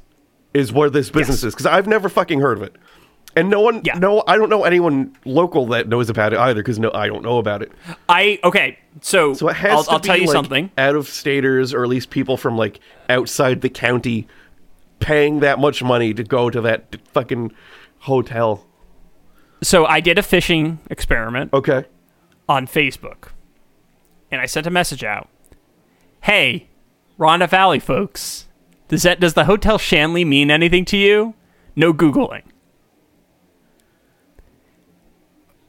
is 0.52 0.72
where 0.72 0.90
this 0.90 1.10
business 1.10 1.38
Yes. 1.42 1.48
is 1.48 1.54
because 1.54 1.66
I've 1.66 1.86
never 1.86 2.08
fucking 2.08 2.40
heard 2.40 2.56
of 2.58 2.64
it. 2.64 2.74
And 3.36 3.50
no 3.50 3.60
one, 3.60 3.80
Yeah. 3.84 3.98
no, 3.98 4.22
I 4.28 4.36
don't 4.36 4.48
know 4.48 4.62
anyone 4.64 5.16
local 5.24 5.66
that 5.68 5.88
knows 5.88 6.08
about 6.08 6.32
it 6.32 6.38
either 6.38 6.60
because 6.62 6.78
no, 6.78 6.90
I 6.94 7.08
don't 7.08 7.22
know 7.22 7.38
about 7.38 7.62
it. 7.62 7.72
I 8.08 8.38
okay. 8.44 8.78
So, 9.00 9.34
So 9.34 9.48
it 9.48 9.56
has 9.56 9.72
I'll, 9.72 9.84
to 9.84 9.90
I'll 9.92 9.98
be 9.98 10.06
tell 10.06 10.16
you 10.16 10.26
like, 10.26 10.32
something. 10.32 10.70
out 10.78 10.94
of 10.94 11.08
staters 11.08 11.74
or 11.74 11.82
at 11.82 11.88
least 11.88 12.10
people 12.10 12.36
from 12.36 12.56
like 12.56 12.78
outside 13.08 13.60
the 13.60 13.68
county 13.68 14.28
paying 15.00 15.40
that 15.40 15.58
much 15.58 15.82
money 15.82 16.14
to 16.14 16.22
go 16.22 16.48
to 16.48 16.60
that 16.60 16.96
fucking 17.12 17.52
hotel. 18.00 18.64
So 19.62 19.84
I 19.84 20.00
did 20.00 20.16
a 20.18 20.22
fishing 20.22 20.78
experiment 20.90 21.52
Okay. 21.52 21.84
on 22.48 22.66
Facebook, 22.66 23.30
and 24.30 24.40
I 24.40 24.46
sent 24.46 24.66
a 24.66 24.70
message 24.70 25.02
out. 25.02 25.28
Hey, 26.22 26.68
Rondout 27.18 27.48
Valley 27.50 27.78
folks, 27.80 28.46
does 28.88 29.02
that 29.02 29.18
does 29.20 29.34
the 29.34 29.44
Hotel 29.46 29.76
Shanley 29.78 30.24
mean 30.24 30.50
anything 30.50 30.84
to 30.86 30.96
you? 30.96 31.34
No 31.74 31.92
googling. 31.92 32.42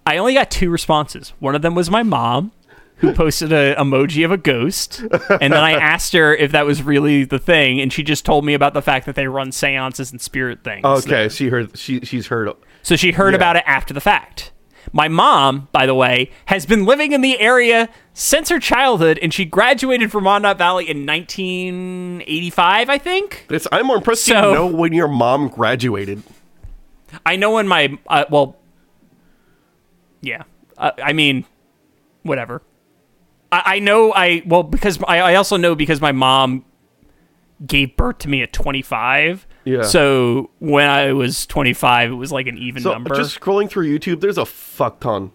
I 0.05 0.17
only 0.17 0.33
got 0.35 0.51
two 0.51 0.69
responses. 0.69 1.33
One 1.39 1.55
of 1.55 1.61
them 1.61 1.73
was 1.75 1.89
my 1.89 2.03
mom, 2.03 2.51
who 2.97 3.11
posted 3.13 3.51
a 3.51 3.75
emoji 3.75 4.23
of 4.23 4.31
a 4.31 4.37
ghost, 4.37 4.99
and 5.01 5.51
then 5.51 5.63
I 5.63 5.71
asked 5.79 6.13
her 6.13 6.33
if 6.33 6.51
that 6.51 6.65
was 6.65 6.81
really 6.83 7.23
the 7.25 7.39
thing, 7.39 7.81
and 7.81 7.91
she 7.91 8.03
just 8.03 8.23
told 8.25 8.45
me 8.45 8.53
about 8.53 8.73
the 8.73 8.81
fact 8.81 9.05
that 9.07 9.15
they 9.15 9.27
run 9.27 9.51
seances 9.51 10.11
and 10.11 10.21
spirit 10.21 10.63
things. 10.63 10.85
Okay. 10.85 11.27
She 11.29 11.49
heard. 11.49 11.77
She 11.77 11.99
she's 12.01 12.27
heard. 12.27 12.51
So 12.83 12.95
she 12.95 13.11
heard 13.11 13.33
Yeah. 13.33 13.37
about 13.37 13.55
it 13.57 13.63
after 13.65 13.93
the 13.93 14.01
fact. 14.01 14.51
My 14.93 15.07
mom, 15.07 15.67
by 15.71 15.87
the 15.87 15.95
way, 15.95 16.29
has 16.45 16.65
been 16.67 16.85
living 16.85 17.11
in 17.11 17.21
the 17.21 17.39
area 17.39 17.89
since 18.13 18.49
her 18.49 18.59
childhood, 18.59 19.17
and 19.21 19.33
she 19.33 19.43
graduated 19.43 20.11
from 20.11 20.23
Rondout 20.25 20.57
Valley 20.59 20.87
in 20.87 21.05
1985, 21.07 22.89
I 22.89 22.97
think. 22.99 23.47
It's, 23.49 23.67
I'm 23.71 23.87
more 23.87 23.97
impressed 23.97 24.25
So- 24.25 24.49
you 24.49 24.55
know 24.55 24.67
when 24.67 24.93
your 24.93 25.07
mom 25.07 25.49
graduated. 25.49 26.21
I 27.25 27.35
know 27.35 27.51
when 27.53 27.67
my, 27.67 27.97
uh, 28.07 28.25
well, 28.29 28.57
yeah. 30.25 30.43
Uh, 30.77 30.91
I 31.01 31.13
mean, 31.13 31.45
whatever. 32.23 32.61
I, 33.51 33.61
I 33.75 33.79
know 33.79 34.11
I, 34.13 34.41
well, 34.45 34.63
because 34.63 34.99
I, 35.07 35.19
I 35.19 35.35
also 35.35 35.55
know 35.57 35.75
because 35.75 36.01
my 36.01 36.11
mom 36.11 36.65
gave 37.65 37.95
birth 37.95 38.17
to 38.19 38.29
me 38.29 38.41
at 38.41 38.51
25. 38.51 39.47
Yeah. 39.63 39.83
So 39.83 40.49
when 40.59 40.89
I 40.89 41.13
was 41.13 41.45
25, 41.47 42.11
it 42.11 42.15
was 42.15 42.31
like 42.31 42.47
an 42.47 42.57
even 42.57 42.81
So 42.83 42.91
number. 42.91 43.15
just 43.15 43.39
scrolling 43.39 43.69
through 43.69 43.87
YouTube, 43.97 44.19
there's 44.19 44.37
a 44.37 44.45
fuck 44.45 44.99
ton. 44.99 45.31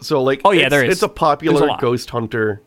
So 0.00 0.22
like, 0.22 0.40
Oh, 0.44 0.50
yeah, 0.50 0.68
there 0.68 0.82
is. 0.84 0.92
It's 0.94 1.02
a 1.02 1.08
popular 1.08 1.68
a 1.68 1.76
ghost 1.78 2.10
hunter. 2.10 2.62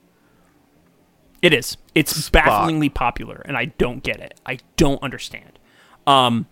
It 1.41 1.53
is. 1.53 1.75
It's 1.93 2.15
Spot. 2.15 2.45
bafflingly 2.45 2.87
popular, 2.89 3.41
and 3.45 3.57
I 3.57 3.65
don't 3.65 4.01
get 4.01 4.21
it. 4.21 4.39
I 4.45 4.59
don't 4.77 5.01
understand. 5.03 5.59
Um, 6.07 6.45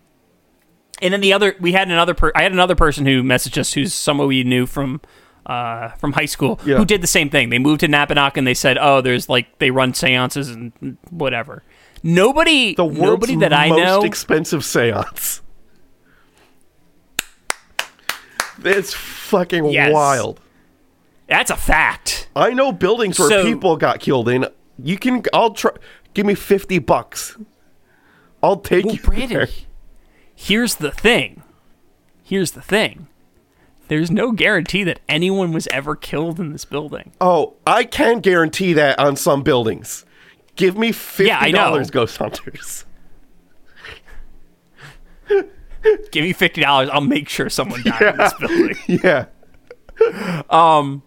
and 1.02 1.14
then 1.14 1.22
the 1.22 1.34
other, 1.34 1.56
we 1.60 1.72
had 1.72 1.90
another. 1.90 2.14
Per- 2.14 2.32
I 2.36 2.44
had 2.44 2.52
another 2.52 2.76
person 2.76 3.06
who 3.06 3.24
messaged 3.24 3.58
us, 3.58 3.74
who's 3.74 3.94
someone 3.94 4.28
we 4.28 4.44
knew 4.44 4.66
from, 4.66 5.02
uh, 5.46 5.90
from 6.00 6.14
high 6.14 6.26
school, 6.26 6.60
Yeah. 6.66 6.78
who 6.78 6.86
did 6.86 7.02
the 7.02 7.08
same 7.08 7.30
thing. 7.30 7.50
They 7.50 7.60
moved 7.60 7.80
to 7.82 7.88
Napanoch, 7.88 8.38
and 8.38 8.46
they 8.46 8.54
said, 8.54 8.78
"Oh, 8.80 9.02
there's 9.02 9.28
like 9.30 9.60
they 9.60 9.72
run 9.72 9.94
seances 9.94 10.50
and 10.50 10.72
whatever." 11.10 11.64
Nobody, 12.04 12.74
The 12.76 12.84
world's 12.86 13.00
nobody 13.02 13.36
that 13.38 13.54
I 13.54 13.70
most 13.70 13.78
know. 13.84 14.02
expensive 14.04 14.64
seance. 14.66 15.42
It's 18.64 18.94
fucking 18.94 19.66
Yes. 19.72 19.92
wild. 19.94 20.40
that's 21.28 21.50
a 21.50 21.56
fact. 21.56 22.28
I 22.36 22.50
know 22.54 22.72
buildings 22.74 23.18
where 23.18 23.30
So- 23.30 23.44
people 23.46 23.78
got 23.78 24.00
killed 24.02 24.28
in. 24.30 24.46
You 24.84 24.98
can. 24.98 25.24
I'll 25.34 25.52
try. 25.52 25.72
Give 26.14 26.26
me 26.26 26.36
fifty 26.36 26.78
bucks. 26.80 27.38
I'll 28.44 28.58
take 28.58 28.86
Well, 28.86 28.96
you 28.96 29.02
Brandon, 29.02 29.30
there. 29.30 29.48
Here's 30.42 30.76
the 30.76 30.92
thing. 30.92 31.44
Here's 32.24 32.52
the 32.52 32.62
thing. 32.62 33.08
There's 33.88 34.10
no 34.10 34.32
guarantee 34.32 34.84
that 34.86 35.02
anyone 35.08 35.52
was 35.52 35.68
ever 35.68 35.96
killed 35.96 36.40
in 36.40 36.52
this 36.52 36.66
building. 36.66 37.12
Oh, 37.20 37.56
I 37.68 37.84
can 37.84 38.22
guarantee 38.22 38.74
that 38.74 38.98
on 39.00 39.16
some 39.16 39.44
buildings. 39.44 40.06
Give 40.56 40.78
me 40.78 40.92
fifty 40.92 41.26
yeah, 41.26 41.52
dollars, 41.52 41.92
Ghost 41.92 42.18
Hunters. 42.18 42.86
Give 46.12 46.24
me 46.24 46.34
fifty 46.34 46.62
dollars, 46.62 46.90
I'll 46.92 47.02
make 47.02 47.30
sure 47.30 47.50
someone 47.50 47.84
died 47.84 48.02
in 48.02 48.18
this 48.18 48.34
building. 48.40 48.78
Yeah. 49.04 49.26
um. 50.50 51.04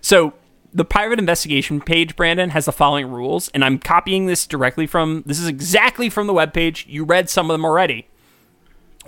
So 0.00 0.34
the 0.72 0.84
private 0.84 1.18
investigation 1.18 1.80
page, 1.80 2.16
Brandon, 2.16 2.50
has 2.50 2.66
the 2.66 2.72
following 2.72 3.08
rules, 3.10 3.48
and 3.48 3.64
I'm 3.64 3.78
copying 3.78 4.26
this 4.26 4.46
directly 4.46 4.86
from 4.86 5.22
this 5.26 5.38
is 5.38 5.48
exactly 5.48 6.08
from 6.08 6.26
the 6.26 6.32
webpage. 6.32 6.84
You 6.86 7.04
read 7.04 7.28
some 7.28 7.50
of 7.50 7.54
them 7.54 7.64
already. 7.64 8.06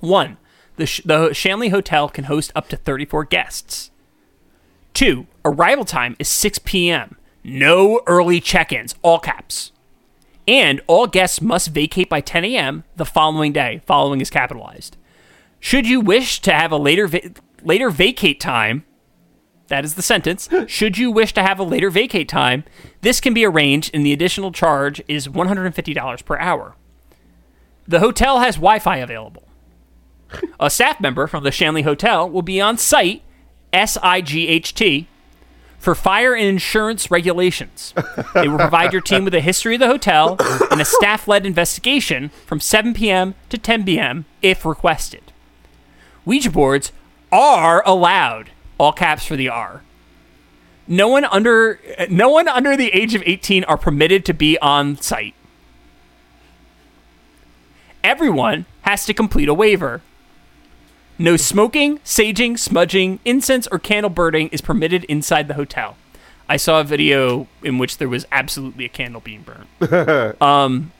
One, 0.00 0.38
the, 0.76 0.86
Sh- 0.86 1.02
the 1.04 1.32
Shanley 1.32 1.68
Hotel 1.68 2.08
can 2.08 2.24
host 2.24 2.50
up 2.56 2.68
to 2.68 2.76
34 2.76 3.24
guests. 3.26 3.90
Two, 4.94 5.26
arrival 5.44 5.84
time 5.84 6.16
is 6.18 6.28
6 6.28 6.58
p.m. 6.60 7.16
No 7.44 8.00
early 8.06 8.40
check 8.40 8.72
ins, 8.72 8.94
all 9.02 9.18
caps. 9.18 9.72
And 10.48 10.80
all 10.86 11.06
guests 11.06 11.40
must 11.40 11.68
vacate 11.68 12.08
by 12.08 12.20
10 12.20 12.44
a.m. 12.44 12.84
the 12.96 13.04
following 13.04 13.52
day. 13.52 13.80
Following 13.86 14.20
is 14.20 14.30
capitalized. 14.30 14.96
Should 15.60 15.86
you 15.86 16.00
wish 16.00 16.40
to 16.40 16.52
have 16.52 16.72
a 16.72 16.76
later 16.76 17.06
va- 17.06 17.30
later 17.62 17.90
vacate 17.90 18.40
time, 18.40 18.84
that 19.72 19.86
is 19.86 19.94
the 19.94 20.02
sentence. 20.02 20.50
Should 20.66 20.98
you 20.98 21.10
wish 21.10 21.32
to 21.32 21.42
have 21.42 21.58
a 21.58 21.62
later 21.62 21.88
vacate 21.88 22.28
time, 22.28 22.64
this 23.00 23.22
can 23.22 23.32
be 23.32 23.46
arranged, 23.46 23.90
and 23.94 24.04
the 24.04 24.12
additional 24.12 24.52
charge 24.52 25.02
is 25.08 25.28
$150 25.28 26.24
per 26.26 26.36
hour. 26.36 26.76
The 27.88 28.00
hotel 28.00 28.40
has 28.40 28.56
Wi 28.56 28.78
Fi 28.78 28.98
available. 28.98 29.44
A 30.60 30.68
staff 30.68 31.00
member 31.00 31.26
from 31.26 31.42
the 31.42 31.50
Shanley 31.50 31.80
Hotel 31.82 32.28
will 32.28 32.42
be 32.42 32.60
on 32.60 32.76
site, 32.76 33.22
S 33.72 33.96
I 34.02 34.20
G 34.20 34.46
H 34.46 34.74
T, 34.74 35.08
for 35.78 35.94
fire 35.94 36.34
and 36.34 36.46
insurance 36.46 37.10
regulations. 37.10 37.94
They 38.34 38.48
will 38.48 38.58
provide 38.58 38.92
your 38.92 39.00
team 39.00 39.24
with 39.24 39.34
a 39.34 39.40
history 39.40 39.76
of 39.76 39.80
the 39.80 39.86
hotel 39.86 40.36
and 40.70 40.82
a 40.82 40.84
staff 40.84 41.26
led 41.26 41.46
investigation 41.46 42.28
from 42.44 42.60
7 42.60 42.92
p.m. 42.92 43.34
to 43.48 43.56
10 43.56 43.86
p.m. 43.86 44.26
if 44.42 44.66
requested. 44.66 45.32
Ouija 46.26 46.50
boards 46.50 46.92
are 47.32 47.82
allowed. 47.86 48.50
All 48.78 48.92
caps 48.92 49.24
for 49.26 49.36
the 49.36 49.48
R. 49.48 49.82
No 50.86 51.08
one 51.08 51.24
under 51.24 51.80
no 52.10 52.28
one 52.28 52.48
under 52.48 52.76
the 52.76 52.90
age 52.90 53.14
of 53.14 53.22
18 53.24 53.64
are 53.64 53.76
permitted 53.76 54.24
to 54.26 54.34
be 54.34 54.58
on 54.58 54.96
site. 55.00 55.34
Everyone 58.02 58.66
has 58.82 59.06
to 59.06 59.14
complete 59.14 59.48
a 59.48 59.54
waiver. 59.54 60.02
No 61.18 61.36
smoking, 61.36 61.98
saging, 61.98 62.58
smudging, 62.58 63.20
incense, 63.24 63.68
or 63.68 63.78
candle 63.78 64.10
burning 64.10 64.48
is 64.48 64.60
permitted 64.60 65.04
inside 65.04 65.46
the 65.46 65.54
hotel. 65.54 65.96
I 66.48 66.56
saw 66.56 66.80
a 66.80 66.84
video 66.84 67.46
in 67.62 67.78
which 67.78 67.98
there 67.98 68.08
was 68.08 68.26
absolutely 68.32 68.84
a 68.84 68.88
candle 68.88 69.20
being 69.20 69.42
burned. 69.42 70.42
um, 70.42 70.92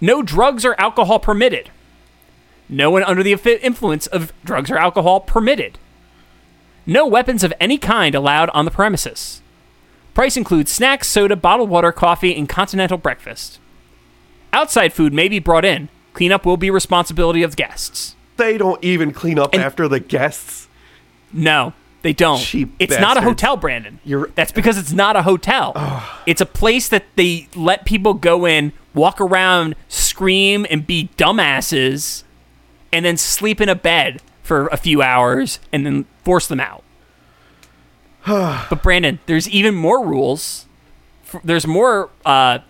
no 0.00 0.22
drugs 0.22 0.64
or 0.64 0.78
alcohol 0.78 1.18
permitted. 1.18 1.70
No 2.68 2.90
one 2.90 3.02
under 3.02 3.22
the 3.22 3.32
influence 3.62 4.06
of 4.06 4.32
drugs 4.44 4.70
or 4.70 4.76
alcohol 4.76 5.20
permitted. 5.20 5.78
No 6.86 7.06
weapons 7.06 7.42
of 7.42 7.52
any 7.60 7.78
kind 7.78 8.14
allowed 8.14 8.50
on 8.50 8.64
the 8.64 8.70
premises. 8.70 9.40
Price 10.12 10.36
includes 10.36 10.70
snacks, 10.70 11.08
soda, 11.08 11.34
bottled 11.36 11.70
water, 11.70 11.90
coffee, 11.92 12.34
and 12.36 12.48
continental 12.48 12.98
breakfast. 12.98 13.58
Outside 14.52 14.92
food 14.92 15.12
may 15.12 15.28
be 15.28 15.38
brought 15.38 15.64
in. 15.64 15.88
Cleanup 16.12 16.46
will 16.46 16.56
be 16.56 16.70
responsibility 16.70 17.42
of 17.42 17.56
guests. 17.56 18.14
They 18.36 18.56
don't 18.58 18.82
even 18.84 19.12
clean 19.12 19.38
up 19.38 19.54
after 19.54 19.88
the 19.88 19.98
guests. 19.98 20.68
No, 21.32 21.72
they 22.02 22.12
don't. 22.12 22.38
Cheap 22.38 22.72
it's 22.78 22.98
not 23.00 23.16
a 23.16 23.20
hotel, 23.22 23.56
Brandon. 23.56 23.98
You're- 24.04 24.30
That's 24.36 24.52
because 24.52 24.78
it's 24.78 24.92
not 24.92 25.16
a 25.16 25.22
hotel. 25.22 25.72
it's 26.26 26.40
a 26.40 26.46
place 26.46 26.88
that 26.88 27.04
they 27.16 27.48
let 27.56 27.84
people 27.84 28.14
go 28.14 28.46
in, 28.46 28.72
walk 28.94 29.20
around, 29.20 29.74
scream, 29.88 30.64
and 30.70 30.86
be 30.86 31.08
dumbasses, 31.16 32.22
and 32.92 33.04
then 33.04 33.16
sleep 33.16 33.60
in 33.60 33.68
a 33.68 33.74
bed 33.74 34.22
for 34.44 34.68
a 34.68 34.76
few 34.76 35.02
hours 35.02 35.58
and 35.72 35.84
then 35.84 36.04
force 36.22 36.46
them 36.46 36.60
out. 36.60 36.84
but 38.26 38.82
Brandon, 38.82 39.18
there's 39.26 39.48
even 39.48 39.74
more 39.74 40.06
rules. 40.06 40.66
There's 41.42 41.66
more 41.66 42.10
uh, 42.24 42.60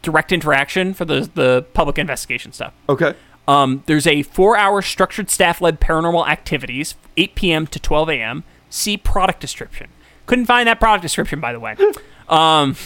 direct 0.00 0.32
interaction 0.32 0.94
for 0.94 1.04
the 1.04 1.28
the 1.34 1.66
public 1.74 1.98
investigation 1.98 2.52
stuff. 2.52 2.72
Okay. 2.88 3.14
Um, 3.46 3.82
there's 3.86 4.06
a 4.06 4.22
four-hour 4.22 4.80
structured 4.80 5.28
staff-led 5.28 5.80
paranormal 5.80 6.28
activities, 6.28 6.94
8 7.16 7.34
p.m. 7.34 7.66
to 7.66 7.80
12 7.80 8.10
a.m. 8.10 8.44
See 8.68 8.96
product 8.96 9.40
description. 9.40 9.88
Couldn't 10.26 10.44
find 10.44 10.68
that 10.68 10.78
product 10.78 11.02
description, 11.02 11.40
by 11.40 11.52
the 11.52 11.58
way. 11.58 11.76
um, 12.28 12.76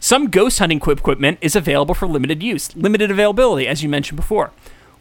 some 0.00 0.30
ghost 0.30 0.58
hunting 0.58 0.78
equipment 0.78 1.38
is 1.40 1.54
available 1.54 1.94
for 1.94 2.08
limited 2.08 2.42
use, 2.42 2.74
limited 2.74 3.10
availability, 3.10 3.68
as 3.68 3.82
you 3.82 3.88
mentioned 3.88 4.16
before. 4.16 4.50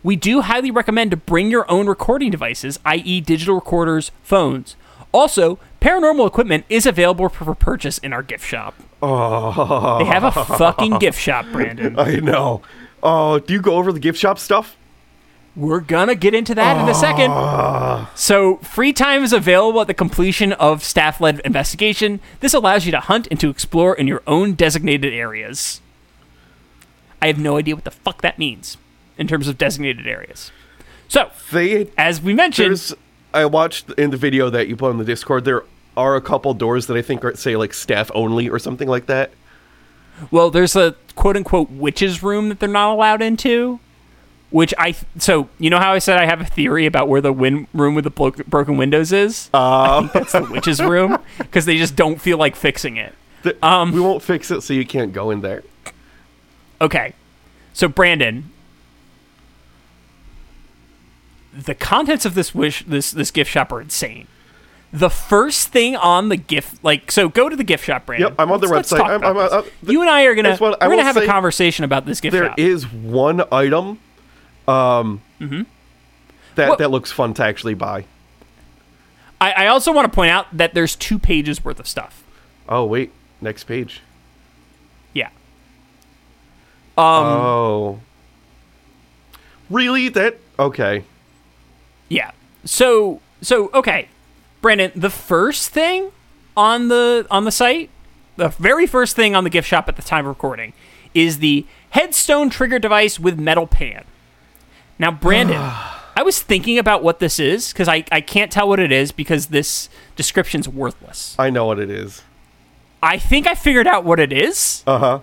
We 0.04 0.16
do 0.16 0.42
highly 0.42 0.72
recommend 0.72 1.12
to 1.12 1.18
bring 1.18 1.50
your 1.50 1.70
own 1.70 1.88
recording 1.88 2.32
devices, 2.32 2.80
i.e., 2.86 3.22
digital 3.22 3.56
recorders, 3.56 4.12
phones. 4.24 4.76
Also, 5.12 5.60
paranormal 5.82 6.28
equipment 6.28 6.66
is 6.70 6.86
available 6.86 7.30
for 7.30 7.56
purchase 7.56 7.98
in 7.98 8.14
our 8.14 8.22
gift 8.22 8.46
shop. 8.46 8.76
Oh. 9.02 9.98
They 10.00 10.06
have 10.06 10.24
a 10.24 10.32
fucking 10.32 11.00
gift 11.00 11.20
shop, 11.20 11.46
Brandon. 11.52 11.98
I 12.00 12.18
know. 12.18 12.62
Oh, 13.02 13.40
do 13.40 13.54
you 13.54 13.62
go 13.62 13.76
over 13.76 13.92
the 13.92 14.00
gift 14.00 14.20
shop 14.20 14.40
stuff? 14.40 14.76
We're 15.56 15.80
gonna 15.80 16.14
get 16.14 16.36
into 16.36 16.54
that 16.54 16.78
in 16.78 16.88
a 16.88 16.92
ah. 16.92 18.06
second. 18.06 18.18
So, 18.18 18.58
free 18.58 18.94
time 18.94 19.24
is 19.24 19.34
available 19.34 19.82
at 19.82 19.88
the 19.88 19.94
completion 19.96 20.54
of 20.54 20.84
staff 20.84 21.20
led 21.20 21.40
investigation. 21.40 22.20
This 22.42 22.54
allows 22.54 22.86
you 22.86 22.92
to 22.92 23.00
hunt 23.00 23.28
and 23.32 23.40
to 23.40 23.50
explore 23.50 23.96
in 23.96 24.06
your 24.06 24.22
own 24.28 24.54
designated 24.54 25.14
areas. 25.14 25.82
I 27.20 27.28
have 27.28 27.40
no 27.40 27.58
idea 27.58 27.74
what 27.74 27.86
the 27.86 27.92
fuck 27.92 28.22
that 28.22 28.38
means 28.38 28.78
in 29.18 29.28
terms 29.28 29.48
of 29.48 29.58
designated 29.58 30.08
areas. 30.08 30.52
So, 31.08 31.30
They 31.52 31.90
as 31.98 32.22
we 32.22 32.34
mentioned, 32.34 32.94
I 33.34 33.46
watched 33.46 33.90
in 33.92 34.10
the 34.12 34.18
video 34.18 34.50
that 34.50 34.68
you 34.68 34.76
put 34.76 34.90
on 34.90 34.98
the 34.98 35.06
Discord. 35.06 35.46
There 35.46 35.64
are 35.96 36.16
a 36.16 36.22
couple 36.22 36.54
doors 36.54 36.88
that 36.88 36.98
I 36.98 37.02
think 37.02 37.24
are 37.24 37.36
say 37.36 37.56
like 37.56 37.74
staff 37.74 38.12
only 38.14 38.50
or 38.50 38.60
something 38.60 38.88
like 38.88 39.06
that. 39.08 39.32
well, 40.32 40.50
there's 40.52 40.76
a 40.76 40.96
quote 41.16 41.36
unquote 41.38 41.70
witch's 41.72 42.22
room 42.24 42.50
that 42.50 42.60
they're 42.60 42.70
not 42.70 42.92
allowed 42.94 43.22
into. 43.22 43.80
Which 44.50 44.74
I 44.78 44.96
so 45.18 45.50
you 45.60 45.70
know 45.70 45.78
how 45.80 45.92
I 45.92 46.00
said 46.00 46.18
I 46.18 46.26
have 46.26 46.40
a 46.40 46.46
theory 46.46 46.86
about 46.86 47.10
where 47.10 47.20
the 47.20 47.34
win- 47.34 47.68
room 47.74 47.96
with 47.96 48.06
the 48.06 48.10
blo- 48.10 48.32
broken 48.32 48.78
windows 48.78 49.12
is. 49.12 49.48
Think 49.48 50.14
that's 50.14 50.32
the 50.32 50.48
witch's 50.50 50.80
room 50.82 51.18
because 51.38 51.66
they 51.66 51.78
just 51.78 51.98
don't 51.98 52.22
feel 52.22 52.38
like 52.38 52.56
fixing 52.56 52.96
it. 52.96 53.14
Th- 53.44 53.58
Um, 53.62 53.92
we 53.92 54.00
won't 54.00 54.24
fix 54.24 54.50
it 54.50 54.62
so 54.62 54.74
you 54.74 54.86
can't 54.86 55.12
go 55.12 55.32
in 55.32 55.42
there. 55.42 55.64
Okay. 56.80 57.14
So 57.74 57.90
Brandon, 57.90 58.50
the 61.66 61.76
contents 61.76 62.26
of 62.26 62.36
this 62.36 62.54
wish 62.54 62.84
this 62.86 63.12
this 63.12 63.32
gift 63.32 63.50
shop 63.52 63.72
are 63.72 63.82
insane. 63.82 64.28
The 64.94 65.10
first 65.10 65.68
thing 65.70 65.96
on 65.98 66.30
the 66.30 66.38
gift 66.38 66.84
like 66.84 67.12
so 67.12 67.28
go 67.28 67.50
to 67.50 67.56
the 67.56 67.64
gift 67.64 67.84
shop, 67.86 68.06
Brandon. 68.06 68.30
Yep, 68.30 68.36
I'm 68.40 68.52
on 68.52 68.62
the 68.62 68.68
Let's- 68.68 68.92
website. 68.94 69.02
I'm- 69.02 69.24
I'm- 69.24 69.38
uh, 69.38 69.64
you 69.84 70.02
and 70.02 70.10
I 70.10 70.24
are 70.24 70.36
gonna 70.36 70.56
what 70.58 70.80
we're 70.80 70.88
gonna 70.90 71.04
have 71.04 71.18
a 71.18 71.26
conversation 71.26 71.84
about 71.84 72.06
this 72.06 72.22
gift 72.22 72.32
There 72.34 72.46
shop. 72.46 72.60
is 72.60 72.86
one 72.92 73.42
item 73.52 74.00
um 74.68 75.22
Mm-hmm. 75.42 75.64
that 76.56 76.68
Well- 76.70 76.78
that 76.78 76.90
looks 76.92 77.12
fun 77.12 77.34
to 77.36 77.44
actually 77.44 77.74
buy. 77.74 78.06
I, 79.40 79.52
I 79.52 79.68
also 79.68 79.92
want 79.94 80.12
to 80.12 80.16
point 80.16 80.32
out 80.32 80.48
that 80.56 80.74
there's 80.74 80.96
two 80.96 81.20
pages 81.20 81.64
worth 81.64 81.80
of 81.80 81.88
stuff. 81.88 82.24
Oh 82.70 82.86
wait, 82.86 83.12
next 83.42 83.66
page. 83.66 84.02
Yeah. 85.14 85.28
Um 86.98 87.04
oh. 87.26 88.00
Really? 89.70 90.10
That 90.10 90.38
okay. 90.58 91.04
Yeah. 92.10 92.32
So 92.66 93.22
so 93.42 93.70
okay, 93.74 94.10
Brandon. 94.62 94.92
The 94.96 95.10
first 95.10 95.70
thing 95.70 96.12
on 96.56 96.88
the 96.88 97.26
on 97.30 97.44
the 97.46 97.52
site, 97.52 97.90
the 98.36 98.50
very 98.50 98.88
first 98.88 99.16
thing 99.16 99.36
on 99.36 99.44
the 99.44 99.50
gift 99.50 99.68
shop 99.68 99.88
at 99.88 99.96
the 99.96 100.02
time 100.02 100.26
of 100.26 100.30
recording, 100.30 100.74
is 101.14 101.40
the 101.40 101.66
headstone 101.92 102.50
trigger 102.50 102.80
device 102.80 103.20
with 103.20 103.40
metal 103.40 103.68
pan. 103.68 104.04
Now, 105.00 105.12
Brandon, 105.12 105.58
I 106.16 106.24
was 106.24 106.42
thinking 106.42 106.78
about 106.80 107.04
what 107.04 107.20
this 107.20 107.40
is 107.40 107.72
because 107.72 107.88
I 107.88 108.04
I 108.12 108.22
can't 108.22 108.52
tell 108.52 108.68
what 108.68 108.80
it 108.80 108.92
is 108.92 109.12
because 109.12 109.48
this 109.48 109.90
description's 110.16 110.68
worthless. 110.68 111.36
I 111.38 111.50
know 111.50 111.66
what 111.66 111.80
it 111.80 111.90
is. 111.90 112.24
I 113.04 113.20
think 113.20 113.46
I 113.46 113.54
figured 113.54 113.86
out 113.86 114.04
what 114.04 114.20
it 114.20 114.34
is, 114.34 114.84
Uh 114.88 114.98
huh. 114.98 115.20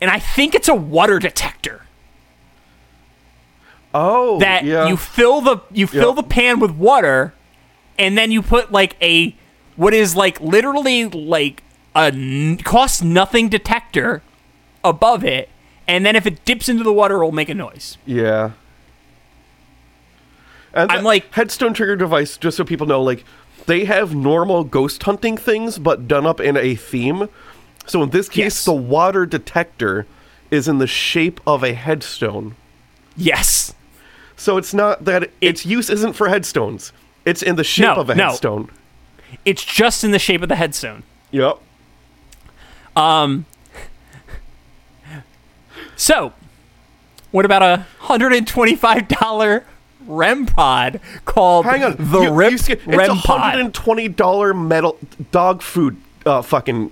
and 0.00 0.10
I 0.10 0.18
think 0.18 0.54
it's 0.56 0.68
a 0.68 0.74
water 0.74 1.20
detector. 1.20 1.82
Oh, 4.00 4.38
that 4.38 4.64
yeah. 4.64 4.86
you 4.88 4.96
fill 4.96 5.40
the 5.40 5.58
you 5.72 5.86
fill 5.86 6.14
Yep. 6.14 6.16
the 6.16 6.22
pan 6.22 6.60
with 6.60 6.70
water 6.72 7.34
and 7.98 8.16
then 8.16 8.30
you 8.30 8.42
put 8.42 8.70
like 8.70 8.96
a 9.02 9.34
what 9.76 9.92
is 9.94 10.14
like 10.14 10.40
literally 10.40 11.06
like 11.06 11.62
a 11.96 12.10
n- 12.12 12.58
cost 12.58 13.02
nothing 13.02 13.48
detector 13.48 14.22
above 14.84 15.24
it 15.24 15.48
and 15.88 16.06
then 16.06 16.14
if 16.14 16.26
it 16.26 16.44
dips 16.44 16.68
into 16.68 16.84
the 16.84 16.92
water 16.92 17.16
it'll 17.16 17.32
make 17.32 17.48
a 17.48 17.54
noise 17.54 17.98
Yeah. 18.06 18.50
And 20.72 20.92
I'm 20.92 21.02
like- 21.02 21.32
headstone 21.34 21.74
trigger 21.74 21.96
device, 21.96 22.36
just 22.36 22.56
so 22.56 22.64
people 22.64 22.86
know, 22.86 23.02
like 23.02 23.24
they 23.66 23.84
have 23.86 24.14
normal 24.14 24.64
ghost 24.64 25.02
hunting 25.02 25.36
things, 25.36 25.78
but 25.78 26.06
done 26.06 26.26
up 26.26 26.40
in 26.40 26.56
a 26.56 26.74
theme. 26.74 27.28
So 27.86 28.02
in 28.02 28.10
this 28.10 28.28
case, 28.28 28.36
Yes. 28.38 28.64
the 28.64 28.74
water 28.74 29.24
detector 29.26 30.06
is 30.50 30.68
in 30.68 30.78
the 30.78 30.86
shape 30.86 31.40
of 31.46 31.64
a 31.64 31.72
headstone. 31.74 32.54
yes 33.16 33.72
So 34.38 34.56
it's 34.56 34.72
not 34.72 35.04
that 35.04 35.30
its 35.42 35.66
use 35.66 35.90
isn't 35.90 36.14
for 36.14 36.28
headstones. 36.28 36.92
It's 37.26 37.42
in 37.42 37.56
the 37.56 37.64
shape 37.64 37.84
No, 37.86 37.96
of 37.96 38.08
a 38.08 38.14
headstone. 38.14 38.70
no. 38.70 39.36
it's 39.44 39.62
just 39.64 40.02
in 40.04 40.12
the 40.12 40.18
shape 40.18 40.40
of 40.42 40.48
the 40.48 40.56
headstone 40.56 41.02
Yep. 41.32 41.58
Um. 42.96 43.44
so 45.96 46.32
what 47.30 47.44
about 47.44 47.62
a 47.62 47.86
$125 48.00 49.62
REM 50.06 50.46
pod 50.46 51.00
called 51.26 51.66
Hang 51.66 51.84
on. 51.84 51.96
the 51.98 52.20
You- 52.22 52.32
RIP 52.32 52.52
you 52.52 52.58
skip- 52.58 52.86
REM 52.86 53.00
It's 53.00 53.08
a 53.10 53.14
hundred 53.14 53.60
and 53.60 53.74
twenty 53.74 54.08
dollar 54.08 54.54
metal 54.54 54.96
dog 55.32 55.60
food 55.60 55.96
uh, 56.24 56.40
fucking 56.42 56.90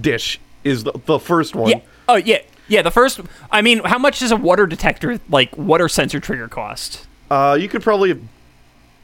dish 0.00 0.38
is 0.64 0.84
the, 0.84 0.92
the 1.06 1.18
first 1.18 1.54
one. 1.54 1.70
Yeah. 1.70 1.80
Oh 2.08 2.16
yeah. 2.16 2.38
Yeah. 2.68 2.82
The 2.82 2.90
first. 2.90 3.20
I 3.50 3.62
mean, 3.62 3.80
how 3.84 3.98
much 3.98 4.20
does 4.20 4.30
a 4.30 4.36
water 4.36 4.66
detector, 4.66 5.20
like 5.28 5.56
water 5.56 5.88
sensor 5.88 6.20
trigger, 6.20 6.48
cost? 6.48 7.06
Uh, 7.30 7.56
you 7.60 7.68
could 7.68 7.82
probably 7.82 8.20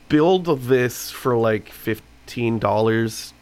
build 0.08 0.46
this 0.46 1.10
for 1.10 1.36
like 1.36 1.68
fifteen 1.70 2.58
dollars. 2.58 3.32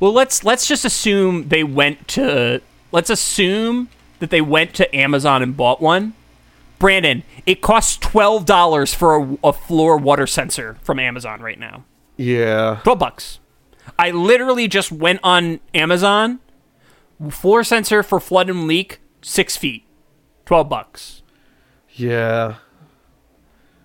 Well, 0.00 0.12
let's 0.12 0.44
let's 0.44 0.66
just 0.66 0.84
assume 0.84 1.48
they 1.48 1.62
went 1.62 2.08
to. 2.08 2.60
Let's 2.90 3.10
assume 3.10 3.88
that 4.20 4.30
they 4.30 4.40
went 4.40 4.74
to 4.74 4.96
Amazon 4.96 5.42
and 5.42 5.56
bought 5.56 5.80
one. 5.80 6.14
Brandon, 6.78 7.22
it 7.46 7.60
costs 7.60 7.96
twelve 7.96 8.46
dollars 8.46 8.94
for 8.94 9.16
a, 9.16 9.38
a 9.44 9.52
floor 9.52 9.96
water 9.96 10.26
sensor 10.26 10.78
from 10.82 10.98
Amazon 10.98 11.40
right 11.40 11.58
now. 11.58 11.84
Yeah. 12.16 12.80
Twelve 12.82 12.98
bucks. 12.98 13.40
I 13.98 14.10
literally 14.10 14.68
just 14.68 14.90
went 14.90 15.20
on 15.22 15.60
Amazon. 15.74 16.40
Floor 17.30 17.62
sensor 17.62 18.02
for 18.02 18.18
flood 18.18 18.50
and 18.50 18.66
leak, 18.66 19.00
six 19.24 19.56
feet, 19.56 19.84
twelve 20.44 20.68
bucks. 20.68 21.22
Yeah. 21.90 22.56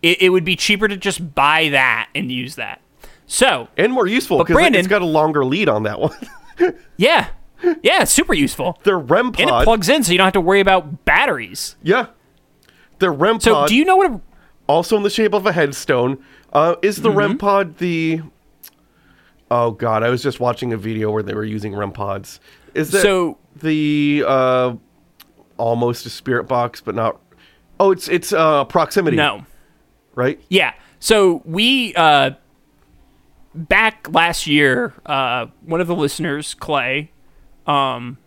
It, 0.01 0.21
it 0.21 0.29
would 0.29 0.45
be 0.45 0.55
cheaper 0.55 0.87
to 0.87 0.95
just 0.97 1.33
buy 1.35 1.69
that 1.69 2.09
and 2.15 2.31
use 2.31 2.55
that. 2.55 2.81
So 3.27 3.67
And 3.77 3.91
more 3.93 4.07
useful 4.07 4.37
because 4.43 4.57
it's 4.75 4.87
got 4.87 5.01
a 5.01 5.05
longer 5.05 5.43
lead 5.45 5.69
on 5.69 5.83
that 5.83 5.99
one. 5.99 6.15
yeah, 6.97 7.27
yeah, 7.83 8.01
it's 8.01 8.11
super 8.11 8.33
useful. 8.33 8.79
Their 8.83 8.97
REM 8.97 9.27
And 9.37 9.49
it 9.49 9.63
plugs 9.63 9.89
in, 9.89 10.03
so 10.03 10.11
you 10.11 10.17
don't 10.17 10.25
have 10.25 10.33
to 10.33 10.41
worry 10.41 10.59
about 10.61 11.05
batteries. 11.05 11.75
yeah. 11.83 12.07
Their 12.99 13.11
REM 13.13 13.39
So, 13.39 13.53
pod, 13.53 13.69
do 13.69 13.75
you 13.75 13.85
know 13.85 13.95
what? 13.97 14.11
A, 14.11 14.21
also 14.67 14.97
in 14.97 15.03
the 15.03 15.09
shape 15.09 15.33
of 15.33 15.45
a 15.45 15.51
headstone, 15.53 16.23
uh, 16.53 16.75
is 16.81 16.97
the 17.01 17.11
REM 17.11 17.31
Mm-hmm. 17.31 17.37
pod 17.37 17.77
the? 17.77 18.21
Oh 19.51 19.71
God, 19.71 20.03
I 20.03 20.09
was 20.09 20.21
just 20.23 20.39
watching 20.39 20.73
a 20.73 20.77
video 20.77 21.11
where 21.11 21.23
they 21.23 21.33
were 21.33 21.45
using 21.45 21.75
REM 21.75 21.91
pods. 21.91 22.39
Is 22.73 22.91
that 22.91 23.01
So- 23.01 23.37
the 23.55 24.23
uh, 24.27 24.75
almost 25.59 26.05
a 26.05 26.09
spirit 26.09 26.45
box, 26.45 26.81
but 26.81 26.95
not? 26.95 27.19
Oh, 27.79 27.91
it's 27.91 28.07
it's 28.07 28.33
uh, 28.33 28.65
proximity. 28.65 29.17
no. 29.17 29.45
right? 30.15 30.39
Yeah. 30.49 30.73
So 30.99 31.41
we 31.45 31.93
uh 31.95 32.31
back 33.55 34.07
last 34.11 34.47
year, 34.47 34.93
uh 35.05 35.47
one 35.61 35.81
of 35.81 35.87
the 35.87 35.95
listeners, 35.95 36.53
Clay, 36.55 37.11
um 37.65 38.17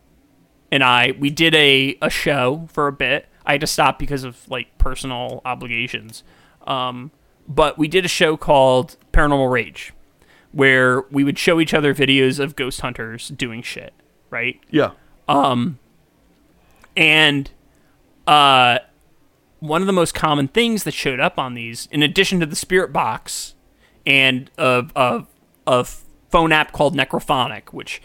and 0.70 0.82
I, 0.82 1.12
we 1.18 1.28
did 1.28 1.54
a, 1.54 1.98
a 2.00 2.08
show 2.08 2.66
for 2.72 2.86
a 2.86 2.92
bit. 2.92 3.28
I 3.44 3.52
had 3.52 3.60
to 3.60 3.66
stop 3.66 3.98
because 3.98 4.24
of 4.24 4.48
like 4.48 4.78
personal 4.78 5.42
obligations. 5.44 6.22
Um 6.66 7.10
but 7.48 7.76
we 7.76 7.88
did 7.88 8.04
a 8.04 8.08
show 8.08 8.36
called 8.36 8.96
Paranormal 9.12 9.50
Rage 9.50 9.92
where 10.52 11.02
we 11.10 11.24
would 11.24 11.38
show 11.38 11.60
each 11.60 11.74
other 11.74 11.94
videos 11.94 12.38
of 12.38 12.56
ghost 12.56 12.82
hunters 12.82 13.28
doing 13.28 13.62
shit, 13.62 13.92
right? 14.30 14.60
Yeah. 14.70 14.90
And 16.96 17.50
uh, 18.26 18.78
one 19.60 19.80
of 19.80 19.86
the 19.86 19.92
most 19.92 20.14
common 20.14 20.48
things 20.48 20.84
that 20.84 20.92
showed 20.94 21.20
up 21.20 21.38
on 21.38 21.54
these, 21.54 21.88
in 21.90 22.02
addition 22.02 22.40
to 22.40 22.46
the 22.46 22.56
spirit 22.56 22.92
box 22.92 23.54
and 24.06 24.50
a, 24.58 24.86
a, 24.96 25.26
a 25.66 25.84
phone 26.30 26.52
app 26.52 26.72
called 26.72 26.94
Necrophonic, 26.96 27.72
which 27.72 28.02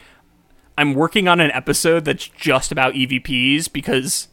I'm 0.77 0.93
working 0.93 1.27
on 1.27 1.39
an 1.39 1.51
episode 1.51 2.05
that's 2.05 2.27
just 2.27 2.71
about 2.71 2.93
EVPs 2.93 3.71
because. 3.71 4.27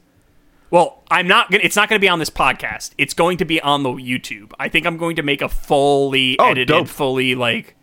Well, 0.71 1.05
I'm 1.09 1.29
not 1.29 1.53
gonna. 1.53 1.63
It's 1.63 1.77
not 1.77 1.89
gonna 1.89 2.01
be 2.01 2.09
on 2.09 2.19
this 2.19 2.31
podcast. 2.31 2.93
It's 2.99 3.15
going 3.15 3.37
to 3.37 3.45
be 3.45 3.61
on 3.61 3.85
the 3.85 3.91
YouTube. 3.91 4.51
I 4.59 4.69
think 4.69 4.87
I'm 4.87 4.97
going 4.97 5.15
to 5.17 5.23
make 5.23 5.41
a 5.41 5.49
fully 5.49 6.37
Oh, 6.39 6.47
edited, 6.51 6.67
dope. 6.69 6.89
fully 6.89 7.37
like 7.37 7.77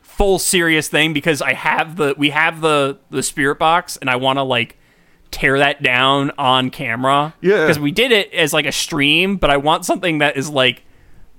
full 0.00 0.38
serious 0.38 0.86
thing 0.88 1.12
because 1.12 1.42
I 1.42 1.54
have 1.54 1.96
the 1.96 2.14
we 2.16 2.30
have 2.30 2.60
the 2.60 2.98
the 3.10 3.24
spirit 3.24 3.58
box 3.58 3.96
and 3.96 4.08
I 4.08 4.14
want 4.16 4.36
to 4.38 4.44
like 4.44 4.78
tear 5.30 5.58
that 5.58 5.82
down 5.82 6.30
on 6.38 6.70
camera. 6.70 7.34
Yeah. 7.40 7.62
Because 7.62 7.78
we 7.78 7.90
did 7.92 8.12
it 8.12 8.32
as 8.32 8.52
like 8.52 8.66
a 8.66 8.72
stream, 8.72 9.36
but 9.36 9.50
I 9.50 9.56
want 9.56 9.84
something 9.84 10.18
that 10.18 10.36
is 10.36 10.48
like 10.50 10.82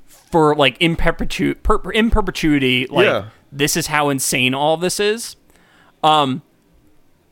for 0.05 0.55
like 0.55 0.77
in 0.80 0.95
perpetu- 0.95 1.61
per- 1.64 1.91
in 1.91 2.09
perpetuity. 2.09 2.85
Like 2.88 3.05
Yeah. 3.05 3.26
this 3.51 3.76
is 3.77 3.88
how 3.88 4.09
insane 4.09 4.53
all 4.53 4.77
this 4.77 4.99
is. 4.99 5.35
Um, 6.03 6.41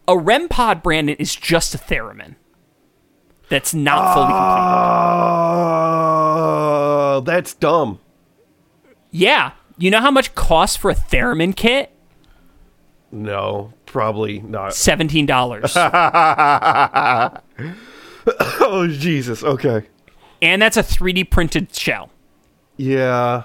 a 0.08 0.18
REM 0.18 0.48
pod, 0.50 0.82
Brandon, 0.84 1.16
is 1.18 1.36
just 1.36 1.76
a 1.76 1.78
theremin. 1.78 2.36
That's 3.50 3.74
not 3.74 4.14
fully 4.14 4.28
complete. 4.28 4.42
Oh, 6.38 7.22
that's 7.26 7.54
dumb. 7.54 8.00
Yeah. 9.12 9.52
You 9.78 9.92
know 9.92 10.00
how 10.02 10.12
much 10.12 10.34
costs 10.36 10.78
for 10.78 10.90
a 10.92 10.96
theremin 10.96 11.56
kit? 11.56 11.92
No, 13.16 13.72
probably 13.86 14.40
not. 14.42 14.74
Seventeen 14.74 15.26
dollars. 15.26 15.76
Oh 18.28 18.88
Jesus. 18.90 19.44
Okay. 19.44 19.84
and 20.42 20.60
that's 20.62 20.78
a 20.78 20.82
3D 20.84 21.30
printed 21.30 21.74
shell. 21.76 22.10
Yeah. 22.76 23.44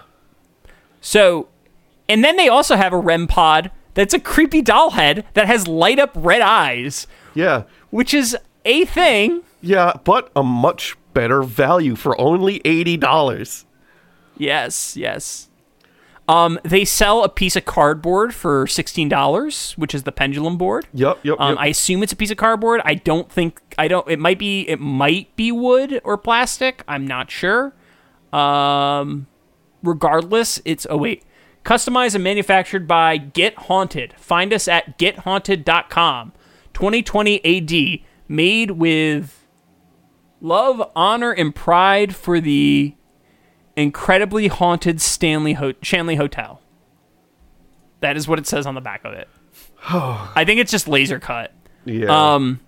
So, 1.03 1.49
and 2.09 2.25
then 2.25 2.37
they 2.37 2.49
also 2.49 2.77
have 2.77 2.93
a 2.95 2.99
REM 2.99 3.27
pod 3.27 3.71
that's 3.95 4.15
a 4.15 4.19
creepy 4.19 4.63
doll 4.63 4.91
head 4.93 5.27
that 5.35 5.47
has 5.47 5.69
light 5.69 5.99
up 5.99 6.13
red 6.15 6.41
eyes, 6.41 7.07
Yeah. 7.35 7.65
which 7.91 8.15
is 8.15 8.37
a 8.65 8.87
thing. 8.87 9.43
Yeah, 9.61 9.93
but 10.05 10.31
a 10.35 10.43
much 10.43 10.97
better 11.13 11.43
value 11.43 11.95
for 11.95 12.19
only 12.19 12.63
eighty 12.65 12.97
dollars. 12.97 13.67
Yes, 14.39 14.97
yes. 14.97 15.50
Um, 16.31 16.61
they 16.63 16.85
sell 16.85 17.25
a 17.25 17.29
piece 17.29 17.57
of 17.57 17.65
cardboard 17.65 18.33
for 18.33 18.69
sixteen 18.69 19.09
dollars, 19.09 19.73
which 19.73 19.95
is 19.95 20.05
the 20.05 20.13
pendulum 20.13 20.57
board. 20.57 20.87
Yep. 20.95 21.19
Yep. 21.25 21.41
Um, 21.41 21.51
yep. 21.51 21.59
I 21.59 21.67
assume 21.67 22.05
it's 22.05 22.13
a 22.13 22.17
piece 22.17 22.31
of 22.31 22.37
cardboard. 22.37 22.81
I 22.85 22.95
don't 22.95 23.31
think 23.33 23.61
I 23.77 23.89
don't. 23.89 24.09
It 24.09 24.21
might 24.21 24.39
be. 24.39 24.63
It 24.69 24.79
might 24.79 25.35
be 25.35 25.51
wood 25.51 26.01
or 26.05 26.17
plastic. 26.17 26.85
I'm 26.87 27.05
not 27.05 27.33
sure. 27.33 27.75
Um, 28.33 29.27
regardless, 29.83 30.63
it's 30.65 30.87
oh 30.89 30.99
wait, 30.99 31.25
customized 31.65 32.15
and 32.15 32.23
manufactured 32.23 32.87
by 32.87 33.17
Get 33.17 33.55
Haunted. 33.55 34.15
Find 34.17 34.53
us 34.53 34.69
at 34.69 34.99
gethaunted.com. 34.99 36.33
2020 36.73 37.45
AD, 37.45 38.07
made 38.29 38.71
with 38.71 39.49
love, 40.41 40.89
honor, 40.95 41.33
and 41.33 41.53
pride 41.53 42.15
for 42.15 42.41
the 42.41 42.95
incredibly 43.77 44.49
haunted 44.49 45.01
Stanley 45.01 45.55
Ho- 45.55 45.75
Shanley 45.83 46.17
Hotel. 46.17 46.61
That 48.01 48.17
is 48.17 48.27
what 48.29 48.39
it 48.39 48.47
says 48.47 48.67
on 48.67 48.75
the 48.75 48.81
back 48.81 49.05
of 49.05 49.13
it. 49.13 49.29
I 49.89 50.45
think 50.47 50.61
it's 50.61 50.71
just 50.71 50.89
laser 50.89 51.19
cut. 51.19 51.53
yeah. 51.85 52.35
Um, 52.35 52.61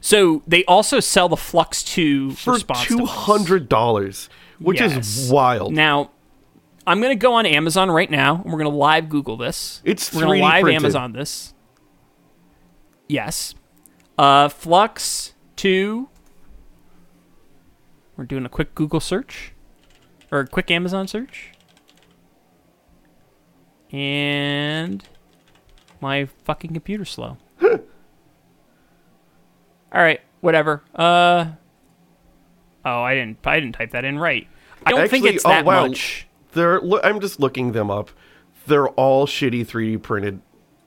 so 0.00 0.42
they 0.46 0.64
also 0.64 0.98
sell 1.00 1.28
the 1.28 1.36
Flux 1.36 1.82
2 1.84 2.32
for 2.32 2.58
two 2.58 3.06
hundred 3.06 3.68
dollars, 3.68 4.28
which 4.58 4.80
Yes. 4.80 4.96
is 5.24 5.30
wild. 5.30 5.72
Now, 5.72 6.10
I'm 6.86 7.00
going 7.00 7.12
to 7.16 7.20
go 7.20 7.34
on 7.34 7.46
Amazon 7.46 7.90
right 7.90 8.10
now. 8.10 8.36
and 8.42 8.46
We're 8.46 8.58
going 8.58 8.70
to 8.72 8.76
live 8.76 9.08
Google 9.08 9.36
this. 9.36 9.80
It's 9.84 10.12
we're 10.12 10.22
going 10.22 10.40
3D 10.40 10.42
to 10.42 10.42
live 10.48 10.62
printed. 10.62 10.82
Amazon 10.82 11.12
this. 11.12 11.54
Yes. 13.08 13.54
Uh, 14.18 14.48
Flux 14.48 15.34
2. 15.56 16.08
We're 18.22 18.26
doing 18.26 18.46
a 18.46 18.48
quick 18.48 18.76
Google 18.76 19.00
search 19.00 19.52
or 20.30 20.38
a 20.38 20.46
quick 20.46 20.70
Amazon 20.70 21.08
search. 21.08 21.50
And 23.90 25.02
my 26.00 26.26
fucking 26.44 26.72
computer's 26.72 27.10
slow. 27.10 27.36
All 27.62 27.80
right, 29.92 30.20
whatever. 30.40 30.84
Uh 30.94 31.46
Oh, 32.84 33.02
I 33.02 33.14
didn't 33.16 33.44
I 33.44 33.58
didn't 33.58 33.74
type 33.74 33.90
that 33.90 34.04
in 34.04 34.20
right. 34.20 34.46
I 34.86 34.90
don't 34.92 35.10
think 35.10 35.24
Actually- 35.24 35.34
it's 35.34 35.44
oh, 35.44 35.48
that 35.48 35.64
wow. 35.64 35.88
much. 35.88 36.28
They're. 36.52 36.80
I'm 37.04 37.18
just 37.18 37.40
looking 37.40 37.72
them 37.72 37.90
up. 37.90 38.10
They're 38.68 38.86
all 38.90 39.26
shitty 39.26 39.66
3D 39.66 40.00
printed. 40.00 40.42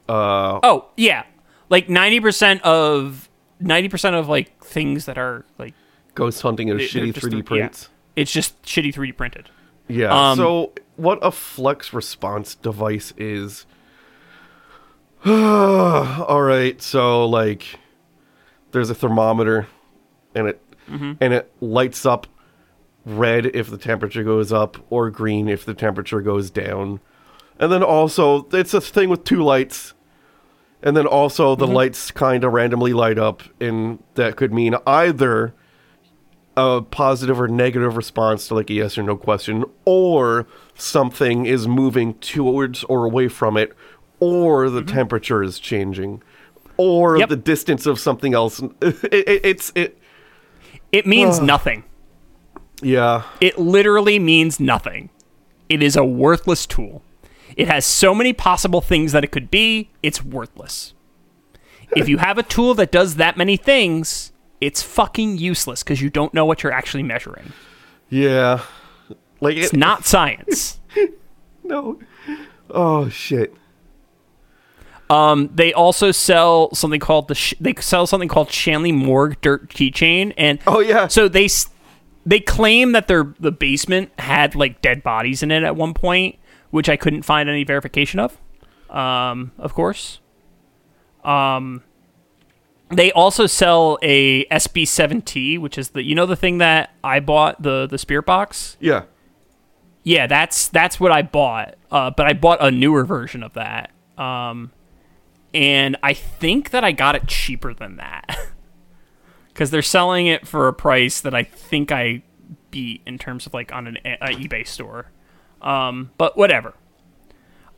Uh, 0.07 0.61
Oh, 0.63 0.85
yeah. 0.95 1.23
Like 1.67 1.87
90% 1.87 2.61
of 2.61 3.27
90% 3.61 4.13
of 4.17 4.29
like 4.29 4.63
things 4.63 5.03
that 5.05 5.17
are 5.17 5.43
like 5.57 5.73
ghost 6.15 6.41
hunting 6.41 6.67
They- 6.75 6.85
shitty 6.87 7.13
3D 7.13 7.29
the- 7.29 7.37
yeah. 7.37 7.41
prints. 7.43 7.89
it's 8.15 8.31
just 8.31 8.61
shitty 8.63 8.93
3D 8.93 9.15
printed. 9.15 9.49
Yeah. 9.87 10.31
Um, 10.31 10.37
so 10.37 10.73
what 10.95 11.19
a 11.21 11.31
Flux 11.31 11.93
response 11.93 12.55
device 12.55 13.13
is. 13.17 13.65
All 15.25 16.41
right. 16.41 16.81
So 16.81 17.25
like, 17.27 17.79
there's 18.71 18.89
a 18.89 18.95
thermometer, 18.95 19.67
and 20.33 20.47
it 20.47 20.61
Mm-hmm. 20.89 21.13
and 21.19 21.33
it 21.33 21.51
lights 21.61 22.05
up 22.05 22.27
red 23.07 23.47
if 23.55 23.71
the 23.71 23.77
temperature 23.77 24.23
goes 24.23 24.53
up, 24.53 24.77
or 24.91 25.09
green 25.09 25.49
if 25.49 25.65
the 25.65 25.73
temperature 25.73 26.21
goes 26.21 26.51
down. 26.51 26.99
And 27.59 27.71
then 27.71 27.81
also, 27.81 28.47
it's 28.53 28.71
a 28.75 28.79
thing 28.81 29.09
with 29.09 29.23
two 29.23 29.41
lights. 29.41 29.95
And 30.83 30.95
then 30.95 31.07
also, 31.07 31.55
the 31.55 31.65
lights 31.65 32.11
kind 32.11 32.43
of 32.43 32.53
randomly 32.53 32.93
light 32.93 33.17
up, 33.17 33.41
and 33.59 33.97
that 34.13 34.35
could 34.35 34.53
mean 34.53 34.75
either 34.85 35.55
a 36.57 36.81
positive 36.81 37.39
or 37.39 37.47
negative 37.47 37.97
response 37.97 38.47
to 38.47 38.55
like 38.55 38.69
a 38.69 38.73
yes 38.73 38.97
or 38.97 39.03
no 39.03 39.17
question, 39.17 39.65
or 39.85 40.47
something 40.75 41.45
is 41.45 41.67
moving 41.67 42.13
towards 42.15 42.83
or 42.85 43.05
away 43.05 43.27
from 43.27 43.57
it, 43.57 43.73
or 44.19 44.69
the 44.69 44.81
mm-hmm. 44.81 44.95
temperature 44.95 45.43
is 45.43 45.59
changing, 45.59 46.21
or 46.77 47.17
Yep. 47.17 47.29
the 47.29 47.35
distance 47.35 47.85
of 47.85 47.99
something 47.99 48.33
else. 48.33 48.61
It, 48.81 49.03
it, 49.11 49.45
it's 49.45 49.71
it. 49.75 49.97
It 50.91 51.05
means 51.05 51.39
nothing. 51.39 51.83
Yeah. 52.81 53.23
It 53.41 53.57
literally 53.57 54.19
means 54.19 54.59
nothing. 54.59 55.09
It 55.67 55.81
is 55.81 55.95
a 55.95 56.05
worthless 56.05 56.65
tool. 56.65 57.01
It 57.57 57.67
has 57.67 57.85
so 57.85 58.13
many 58.13 58.33
possible 58.33 58.81
things 58.81 59.11
that 59.11 59.23
it 59.23 59.31
could 59.31 59.49
be, 59.49 59.89
it's 60.03 60.23
worthless. 60.23 60.93
if 61.95 62.09
you 62.09 62.17
have 62.17 62.37
a 62.37 62.43
tool 62.43 62.73
that 62.75 62.91
does 62.91 63.15
that 63.15 63.37
many 63.37 63.57
things, 63.57 64.31
it's 64.61 64.81
fucking 64.81 65.37
useless 65.37 65.83
because 65.83 66.01
you 66.01 66.09
don't 66.09 66.33
know 66.33 66.45
what 66.45 66.63
you're 66.63 66.71
actually 66.71 67.03
measuring. 67.03 67.53
Yeah. 68.09 68.61
Like 69.41 69.57
It's 69.57 69.73
it, 69.73 69.77
not 69.77 70.05
science. 70.05 70.79
no. 71.63 71.99
Oh 72.69 73.09
shit. 73.09 73.53
Um, 75.09 75.51
they 75.53 75.71
also 75.71 76.11
sell 76.11 76.73
something 76.73 76.99
called 76.99 77.27
the 77.27 77.35
sh- 77.35 77.53
they 77.59 77.75
sell 77.79 78.07
something 78.07 78.27
called 78.29 78.49
Shanley 78.51 78.91
Morgue 78.91 79.39
Dirt 79.41 79.69
Keychain, 79.69 80.33
and 80.35 80.57
Oh 80.65 80.79
yeah. 80.79 81.07
so 81.07 81.27
they 81.27 81.45
s- 81.45 81.69
they 82.25 82.39
claim 82.39 82.93
that 82.93 83.07
their 83.07 83.35
the 83.39 83.51
basement 83.51 84.09
had 84.17 84.55
like 84.55 84.81
dead 84.81 85.03
bodies 85.03 85.43
in 85.43 85.51
it 85.51 85.61
at 85.61 85.75
one 85.75 85.93
point, 85.93 86.39
which 86.71 86.89
I 86.89 86.95
couldn't 86.97 87.21
find 87.21 87.47
any 87.49 87.63
verification 87.63 88.19
of. 88.19 88.35
Um, 88.89 89.51
of 89.59 89.75
course. 89.75 90.19
Um, 91.23 91.83
They 92.89 93.11
also 93.11 93.47
sell 93.47 93.97
a 94.01 94.45
SB7T, 94.45 95.59
which 95.59 95.77
is 95.77 95.89
the 95.89 96.03
you 96.03 96.13
know 96.13 96.25
the 96.25 96.35
thing 96.35 96.59
that 96.59 96.91
I 97.03 97.19
bought 97.19 97.61
the 97.61 97.87
the 97.87 97.97
spirit 97.97 98.25
box. 98.25 98.77
Yeah. 98.79 99.03
Yeah, 100.03 100.27
that's 100.27 100.67
that's 100.67 100.99
what 100.99 101.11
I 101.11 101.23
bought. 101.23 101.75
Uh, 101.89 102.11
but 102.11 102.27
I 102.27 102.33
bought 102.33 102.63
a 102.63 102.69
newer 102.69 103.03
version 103.03 103.41
of 103.41 103.53
that. 103.53 103.91
Um, 104.17 104.71
and 105.53 105.97
I 106.03 106.13
think 106.13 106.69
that 106.71 106.83
I 106.83 106.91
got 106.91 107.15
it 107.15 107.27
cheaper 107.27 107.73
than 107.73 107.95
that 107.95 108.37
because 109.47 109.71
they're 109.71 109.81
selling 109.81 110.27
it 110.27 110.47
for 110.47 110.67
a 110.67 110.73
price 110.73 111.21
that 111.21 111.33
I 111.33 111.43
think 111.43 111.91
I 111.91 112.21
beat 112.71 113.01
in 113.07 113.17
terms 113.17 113.45
of 113.45 113.53
like 113.53 113.71
on 113.71 113.87
an 113.87 113.97
a, 114.05 114.27
eBay 114.27 114.67
store. 114.67 115.11
Um, 115.61 116.11
but 116.17 116.37
whatever. 116.37 116.75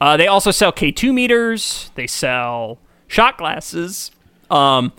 Uh, 0.01 0.17
they 0.17 0.27
also 0.27 0.51
sell 0.51 0.71
K2 0.73 1.13
meters. 1.13 1.91
They 1.95 2.07
sell 2.07 2.79
shot 3.07 3.37
glasses. 3.37 4.11
Um, 4.49 4.93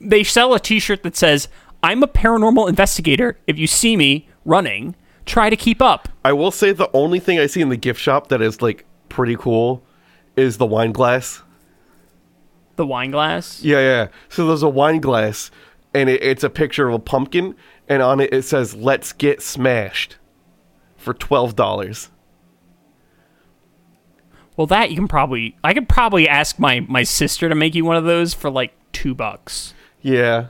they 0.00 0.24
sell 0.24 0.54
a 0.54 0.60
T-shirt 0.60 1.02
that 1.02 1.16
says 1.16 1.48
"I'm 1.82 2.02
a 2.02 2.08
paranormal 2.08 2.68
investigator. 2.68 3.38
If 3.46 3.58
you 3.58 3.66
see 3.66 3.96
me 3.96 4.28
running, 4.44 4.94
try 5.26 5.50
to 5.50 5.56
keep 5.56 5.82
up." 5.82 6.08
I 6.24 6.32
will 6.32 6.50
say 6.50 6.72
the 6.72 6.90
only 6.94 7.20
thing 7.20 7.38
I 7.38 7.46
see 7.46 7.60
in 7.60 7.68
the 7.68 7.76
gift 7.76 8.00
shop 8.00 8.28
that 8.28 8.40
is 8.40 8.62
like 8.62 8.84
pretty 9.08 9.36
cool 9.36 9.82
is 10.36 10.56
the 10.56 10.66
wine 10.66 10.92
glass. 10.92 11.42
The 12.76 12.86
wine 12.86 13.10
glass. 13.10 13.62
Yeah, 13.62 13.80
yeah. 13.80 14.08
So 14.28 14.46
there's 14.46 14.62
a 14.62 14.68
wine 14.68 15.00
glass, 15.00 15.50
and 15.92 16.08
it, 16.08 16.22
it's 16.22 16.44
a 16.44 16.50
picture 16.50 16.88
of 16.88 16.94
a 16.94 16.98
pumpkin, 16.98 17.54
and 17.88 18.02
on 18.02 18.20
it 18.20 18.32
it 18.32 18.42
says 18.42 18.74
"Let's 18.74 19.12
get 19.12 19.42
smashed" 19.42 20.16
for 20.96 21.12
twelve 21.12 21.56
dollars. 21.56 22.10
Well, 24.60 24.66
that 24.66 24.90
you 24.90 24.96
can 24.96 25.08
probably 25.08 25.56
I 25.64 25.72
could 25.72 25.88
probably 25.88 26.28
ask 26.28 26.58
my 26.58 26.80
my 26.80 27.02
sister 27.02 27.48
to 27.48 27.54
make 27.54 27.74
you 27.74 27.82
one 27.86 27.96
of 27.96 28.04
those 28.04 28.34
for 28.34 28.50
like 28.50 28.74
two 28.92 29.14
bucks 29.14 29.72
Yeah. 30.02 30.48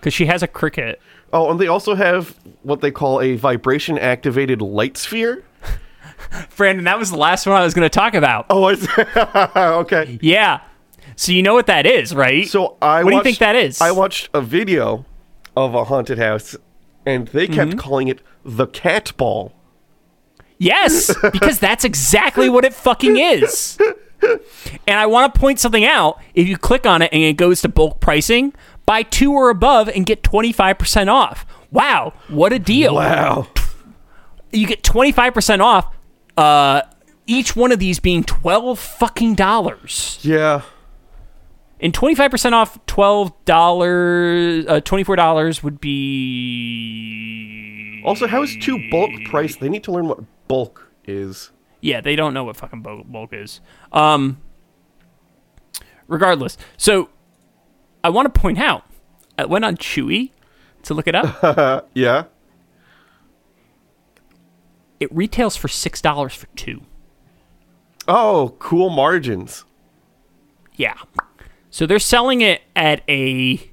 because 0.00 0.14
she 0.14 0.24
has 0.24 0.42
a 0.42 0.48
Cricut. 0.48 0.96
Oh, 1.30 1.50
and 1.50 1.60
they 1.60 1.66
also 1.66 1.96
have 1.96 2.34
what 2.62 2.80
they 2.80 2.90
call 2.90 3.20
a 3.20 3.36
vibration 3.36 3.98
activated 3.98 4.62
light 4.62 4.96
sphere. 4.96 5.44
Brandon, 6.56 6.86
that 6.86 6.98
was 6.98 7.10
the 7.10 7.18
last 7.18 7.46
one 7.46 7.54
I 7.60 7.62
was 7.62 7.74
going 7.74 7.84
to 7.84 7.90
talk 7.94 8.14
about. 8.14 8.46
Oh, 8.48 8.64
I 8.64 9.50
okay. 9.80 10.18
Yeah. 10.22 10.60
So 11.14 11.32
you 11.32 11.42
know 11.42 11.52
what 11.52 11.66
that 11.66 11.84
is, 11.84 12.14
right? 12.14 12.48
So 12.48 12.78
I 12.80 13.04
What 13.04 13.10
do 13.10 13.10
you 13.10 13.16
watched- 13.18 13.24
think 13.24 13.38
that 13.40 13.54
is? 13.54 13.82
I 13.82 13.90
watched 13.90 14.30
a 14.32 14.40
video 14.40 15.04
of 15.54 15.74
a 15.74 15.84
haunted 15.84 16.16
house, 16.16 16.56
and 17.04 17.28
they 17.28 17.48
kept 17.48 17.72
Mm-hmm. 17.72 17.78
calling 17.80 18.08
it 18.08 18.22
the 18.46 18.66
cat 18.66 19.12
ball. 19.18 19.52
Yes, 20.64 21.14
because 21.32 21.58
that's 21.58 21.84
exactly 21.84 22.48
what 22.48 22.64
it 22.64 22.72
fucking 22.72 23.16
is. 23.18 23.78
And 24.86 24.98
I 24.98 25.04
want 25.06 25.34
to 25.34 25.40
point 25.40 25.60
something 25.60 25.84
out. 25.84 26.18
If 26.34 26.48
you 26.48 26.56
click 26.56 26.86
on 26.86 27.02
it 27.02 27.10
and 27.12 27.22
it 27.22 27.34
goes 27.34 27.60
to 27.62 27.68
bulk 27.68 28.00
pricing, 28.00 28.54
buy 28.86 29.02
two 29.02 29.32
or 29.32 29.50
above 29.50 29.88
and 29.88 30.06
get 30.06 30.22
25% 30.22 31.08
off. 31.08 31.44
Wow, 31.70 32.14
what 32.28 32.52
a 32.52 32.58
deal. 32.58 32.94
Wow. 32.94 33.48
You 34.52 34.66
get 34.66 34.82
25% 34.82 35.60
off, 35.60 35.94
uh, 36.36 36.82
each 37.26 37.54
one 37.56 37.72
of 37.72 37.78
these 37.78 37.98
being 38.00 38.22
12 38.24 38.78
fucking 38.78 39.34
dollars. 39.34 40.18
Yeah. 40.22 40.62
And 41.80 41.92
25% 41.92 42.52
off 42.52 42.78
$12, 42.86 44.68
uh, 44.68 44.80
$24 44.80 45.62
would 45.62 45.80
be. 45.80 47.44
Also, 48.06 48.26
how 48.26 48.42
is 48.42 48.56
two 48.60 48.88
bulk 48.90 49.10
price? 49.26 49.56
They 49.56 49.68
need 49.68 49.82
to 49.84 49.92
learn 49.92 50.08
what 50.08 50.20
bulk 50.48 50.90
is. 51.04 51.50
Yeah, 51.80 52.00
they 52.00 52.16
don't 52.16 52.32
know 52.34 52.44
what 52.44 52.56
fucking 52.56 52.82
bulk, 52.82 53.06
bulk 53.06 53.32
is. 53.32 53.60
Um, 53.92 54.40
regardless, 56.08 56.56
so 56.76 57.10
I 58.02 58.08
want 58.10 58.32
to 58.32 58.40
point 58.40 58.58
out, 58.58 58.84
I 59.38 59.44
went 59.46 59.64
on 59.64 59.76
Chewy 59.76 60.30
to 60.84 60.94
look 60.94 61.06
it 61.08 61.14
up. 61.14 61.88
Yeah. 61.94 62.24
it 65.00 65.14
retails 65.14 65.56
for 65.56 65.68
six 65.68 66.00
dollars 66.00 66.34
for 66.34 66.46
two. 66.56 66.82
Oh, 68.06 68.54
cool 68.58 68.90
margins. 68.90 69.64
Yeah, 70.76 70.94
so 71.70 71.86
they're 71.86 71.98
selling 71.98 72.40
it 72.40 72.62
at 72.74 73.02
a. 73.08 73.70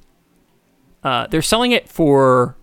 Uh, 1.03 1.27
they're 1.27 1.41
selling 1.41 1.71
it 1.71 1.89
for 1.89 2.55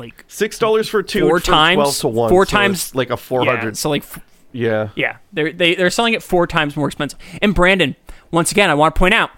like 0.00 0.24
Six 0.28 0.58
dollars 0.58 0.88
for 0.88 1.02
two. 1.02 1.20
Four 1.28 1.38
times- 1.40 1.76
Twelve 1.76 1.96
to 1.98 2.08
one. 2.08 2.28
four 2.30 2.44
so 2.46 2.50
times- 2.50 2.94
like 2.94 3.10
a 3.10 3.16
four 3.16 3.44
hundred. 3.44 3.64
yeah, 3.68 3.72
so 3.74 3.88
like 3.90 4.02
f- 4.02 4.18
Yeah. 4.52 4.88
Yeah, 4.96 5.16
they're 5.32 5.52
they, 5.52 5.74
they're 5.76 5.90
selling 5.90 6.14
it 6.14 6.22
four 6.22 6.46
times 6.46 6.76
more 6.76 6.88
expensive. 6.88 7.18
And 7.40 7.54
Brandon, 7.54 7.94
once 8.32 8.50
again, 8.50 8.68
I 8.70 8.74
want 8.74 8.94
to 8.94 8.98
point 8.98 9.14
out, 9.14 9.30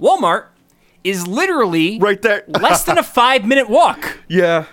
Walmart 0.00 0.46
is 1.02 1.26
literally 1.26 1.98
Right 1.98 2.20
there. 2.22 2.44
less 2.48 2.84
than 2.84 2.98
a 2.98 3.02
five 3.02 3.44
minute 3.44 3.68
walk. 3.68 4.20
Yeah. 4.28 4.66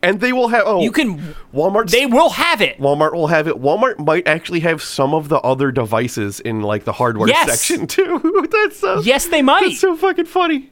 And 0.00 0.20
they 0.20 0.32
will 0.32 0.46
have. 0.48 0.62
Oh, 0.64 0.80
You 0.80 0.92
can, 0.92 1.34
Walmart. 1.52 1.90
they 1.90 2.06
will 2.06 2.30
have 2.30 2.60
it. 2.62 2.78
Walmart 2.80 3.14
will 3.14 3.26
have 3.26 3.48
it. 3.48 3.56
Walmart 3.56 3.98
might 3.98 4.28
actually 4.28 4.60
have 4.60 4.80
some 4.80 5.12
of 5.12 5.28
the 5.28 5.38
other 5.40 5.72
devices 5.72 6.38
in 6.38 6.60
like 6.62 6.84
the 6.84 6.92
hardware 6.92 7.26
Yes. 7.28 7.50
section 7.60 7.86
too. 7.88 8.46
that's 8.48 8.78
so. 8.78 9.00
Yes, 9.00 9.26
they 9.26 9.42
might. 9.42 9.62
That's 9.62 9.80
so 9.80 9.96
fucking 9.96 10.26
funny. 10.26 10.70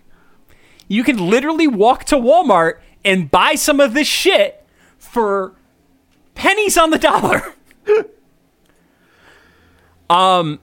You 0.86 1.02
can 1.02 1.18
literally 1.28 1.66
walk 1.66 2.04
to 2.04 2.14
Walmart 2.16 2.74
and 3.06 3.30
buy 3.30 3.54
some 3.54 3.80
of 3.80 3.94
this 3.94 4.08
shit 4.08 4.66
for 4.98 5.54
pennies 6.34 6.76
on 6.76 6.90
the 6.90 6.98
dollar. 6.98 7.54
um, 10.10 10.58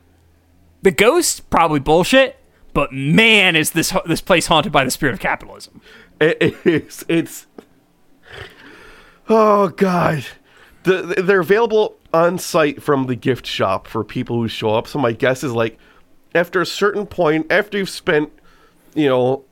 the 0.81 0.91
ghost 0.91 1.49
probably 1.49 1.79
bullshit, 1.79 2.37
but 2.73 2.91
man, 2.91 3.55
is 3.55 3.71
this 3.71 3.93
this 4.05 4.21
place 4.21 4.47
haunted 4.47 4.73
by 4.73 4.83
the 4.83 4.91
spirit 4.91 5.13
of 5.13 5.19
capitalism. 5.19 5.81
It 6.19 6.55
is. 6.65 7.05
It's. 7.07 7.47
Oh 9.29 9.69
god, 9.69 10.25
the, 10.83 11.23
they're 11.23 11.39
available 11.39 11.95
on 12.13 12.37
site 12.37 12.83
from 12.83 13.07
the 13.07 13.15
gift 13.15 13.47
shop 13.47 13.87
for 13.87 14.03
people 14.03 14.35
who 14.35 14.49
show 14.49 14.75
up. 14.75 14.87
So 14.87 14.99
my 14.99 15.13
guess 15.13 15.43
is 15.43 15.53
like, 15.53 15.79
after 16.35 16.61
a 16.61 16.65
certain 16.65 17.07
point, 17.07 17.47
after 17.49 17.77
you've 17.77 17.89
spent, 17.89 18.31
you 18.93 19.07
know, 19.07 19.45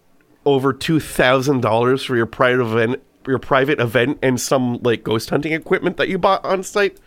over 0.45 0.73
two 0.73 0.99
thousand 0.99 1.61
dollars 1.61 2.03
for 2.03 2.15
your 2.15 2.25
private 2.25 2.63
event, 2.63 3.01
your 3.27 3.39
private 3.39 3.79
event, 3.79 4.19
and 4.21 4.39
some 4.39 4.79
like 4.83 5.03
ghost 5.03 5.29
hunting 5.29 5.53
equipment 5.53 5.97
that 5.97 6.09
you 6.09 6.17
bought 6.17 6.43
on 6.45 6.63
site. 6.63 6.97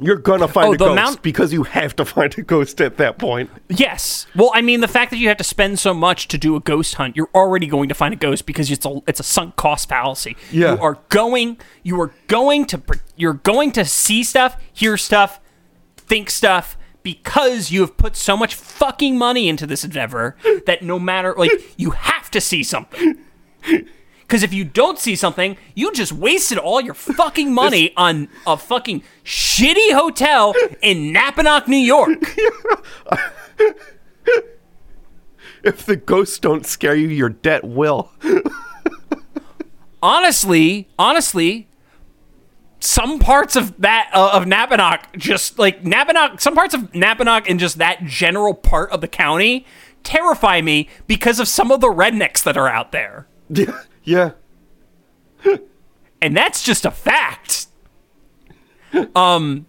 You're 0.00 0.16
gonna 0.16 0.48
find 0.48 0.70
Oh, 0.70 0.72
a 0.72 0.76
ghost 0.76 0.90
amount- 0.90 1.22
because 1.22 1.52
you 1.52 1.62
have 1.62 1.94
to 1.96 2.04
find 2.14 2.36
a 2.36 2.42
ghost 2.42 2.80
at 2.80 2.96
that 2.96 3.16
point. 3.16 3.48
Yes. 3.68 4.26
Well, 4.34 4.50
I 4.52 4.60
mean, 4.60 4.80
the 4.80 4.88
fact 4.88 5.12
that 5.12 5.18
you 5.18 5.28
have 5.28 5.36
to 5.36 5.44
spend 5.44 5.78
so 5.78 5.94
much 5.94 6.26
to 6.28 6.36
do 6.38 6.56
a 6.56 6.60
ghost 6.60 6.96
hunt, 6.96 7.14
you're 7.14 7.30
already 7.32 7.68
going 7.68 7.88
to 7.90 7.94
find 7.94 8.12
a 8.12 8.16
ghost 8.16 8.44
because 8.44 8.72
it's 8.72 8.84
a 8.84 9.00
it's 9.06 9.20
a 9.20 9.22
sunk 9.22 9.54
cost 9.54 9.88
fallacy. 9.88 10.36
Yeah. 10.50 10.74
You 10.74 10.80
are 10.80 10.98
going 11.10 11.58
you 11.84 12.00
are 12.00 12.12
going 12.26 12.64
to 12.66 12.82
you're 13.14 13.34
going 13.34 13.70
to 13.72 13.84
see 13.84 14.24
stuff, 14.24 14.60
hear 14.72 14.96
stuff, 14.96 15.38
think 15.96 16.28
stuff 16.28 16.76
because 17.04 17.70
you 17.70 17.82
have 17.82 17.96
put 17.96 18.16
so 18.16 18.36
much 18.36 18.56
fucking 18.56 19.16
money 19.16 19.48
into 19.48 19.66
this 19.66 19.84
endeavor 19.84 20.36
that 20.66 20.82
no 20.82 20.98
matter 20.98 21.32
like 21.38 21.52
you 21.78 21.92
have 21.92 22.28
to 22.32 22.40
see 22.40 22.64
something. 22.64 23.18
Because 24.22 24.42
if 24.42 24.52
you 24.52 24.64
don't 24.64 24.98
see 24.98 25.14
something, 25.14 25.56
you 25.76 25.92
just 25.92 26.12
wasted 26.12 26.58
all 26.58 26.80
your 26.80 26.94
fucking 26.94 27.54
money 27.54 27.92
on 27.96 28.28
a 28.46 28.56
fucking 28.56 29.04
shitty 29.22 29.92
hotel 29.92 30.54
in 30.82 31.12
Napanoch, 31.12 31.68
New 31.68 31.76
York. 31.76 32.34
If 35.64 35.86
the 35.86 35.96
ghosts 35.96 36.38
don't 36.38 36.66
scare 36.66 36.94
you, 36.94 37.08
your 37.08 37.30
debt 37.30 37.64
will. 37.64 38.10
honestly, 40.02 40.88
honestly, 40.98 41.68
some 42.84 43.18
parts 43.18 43.56
of 43.56 43.80
that 43.80 44.10
uh, 44.12 44.30
of 44.34 44.44
Napanoch, 44.44 45.00
just 45.16 45.58
like 45.58 45.82
Napanoch, 45.84 46.40
some 46.40 46.54
parts 46.54 46.74
of 46.74 46.92
Napanoch 46.92 47.48
and 47.48 47.58
just 47.58 47.78
that 47.78 48.04
general 48.04 48.52
part 48.54 48.90
of 48.90 49.00
the 49.00 49.08
county 49.08 49.64
terrify 50.02 50.60
me 50.60 50.88
because 51.06 51.40
of 51.40 51.48
some 51.48 51.70
of 51.70 51.80
the 51.80 51.88
rednecks 51.88 52.42
that 52.44 52.56
are 52.56 52.68
out 52.68 52.92
there, 52.92 53.26
Yeah. 53.48 53.80
Yeah. 54.02 54.30
and 56.20 56.36
that's 56.36 56.62
just 56.62 56.84
a 56.84 56.90
fact. 56.90 57.66
Um. 59.14 59.66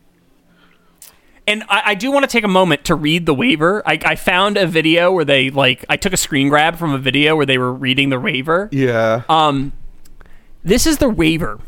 And 1.47 1.63
I, 1.69 1.91
I 1.91 1.95
do 1.95 2.11
want 2.11 2.23
to 2.23 2.27
take 2.27 2.43
a 2.43 2.47
moment 2.47 2.85
to 2.85 2.95
read 2.95 3.27
the 3.27 3.33
waiver. 3.33 3.83
I, 3.87 3.99
I 4.03 4.15
found 4.15 4.57
a 4.57 4.65
video 4.65 5.11
where 5.11 5.23
they 5.25 5.51
like 5.51 5.85
I 5.87 5.95
took 5.95 6.11
a 6.11 6.17
screen 6.17 6.49
grab 6.49 6.75
from 6.77 6.91
a 6.91 6.97
video 6.97 7.35
where 7.35 7.45
they 7.45 7.59
were 7.59 7.71
reading 7.71 8.09
the 8.09 8.19
waiver. 8.19 8.67
Yeah. 8.71 9.21
Um, 9.29 9.71
this 10.63 10.87
is 10.87 10.97
the 10.97 11.07
waiver 11.09 11.59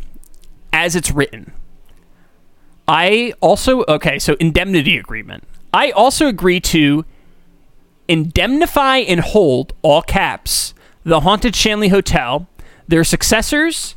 as 0.77 0.95
it's 0.95 1.09
written. 1.09 1.51
I 2.87 3.33
also 3.41 3.83
okay, 3.85 4.19
so 4.19 4.37
indemnity 4.39 4.95
agreement. 4.97 5.43
I 5.73 5.89
also 5.89 6.27
agree 6.27 6.59
to 6.61 7.03
indemnify 8.07 8.97
and 8.97 9.19
hold 9.19 9.73
all 9.81 10.03
caps 10.03 10.75
the 11.03 11.21
haunted 11.21 11.55
Shanley 11.55 11.87
Hotel, 11.87 12.47
their 12.87 13.03
successors, 13.03 13.95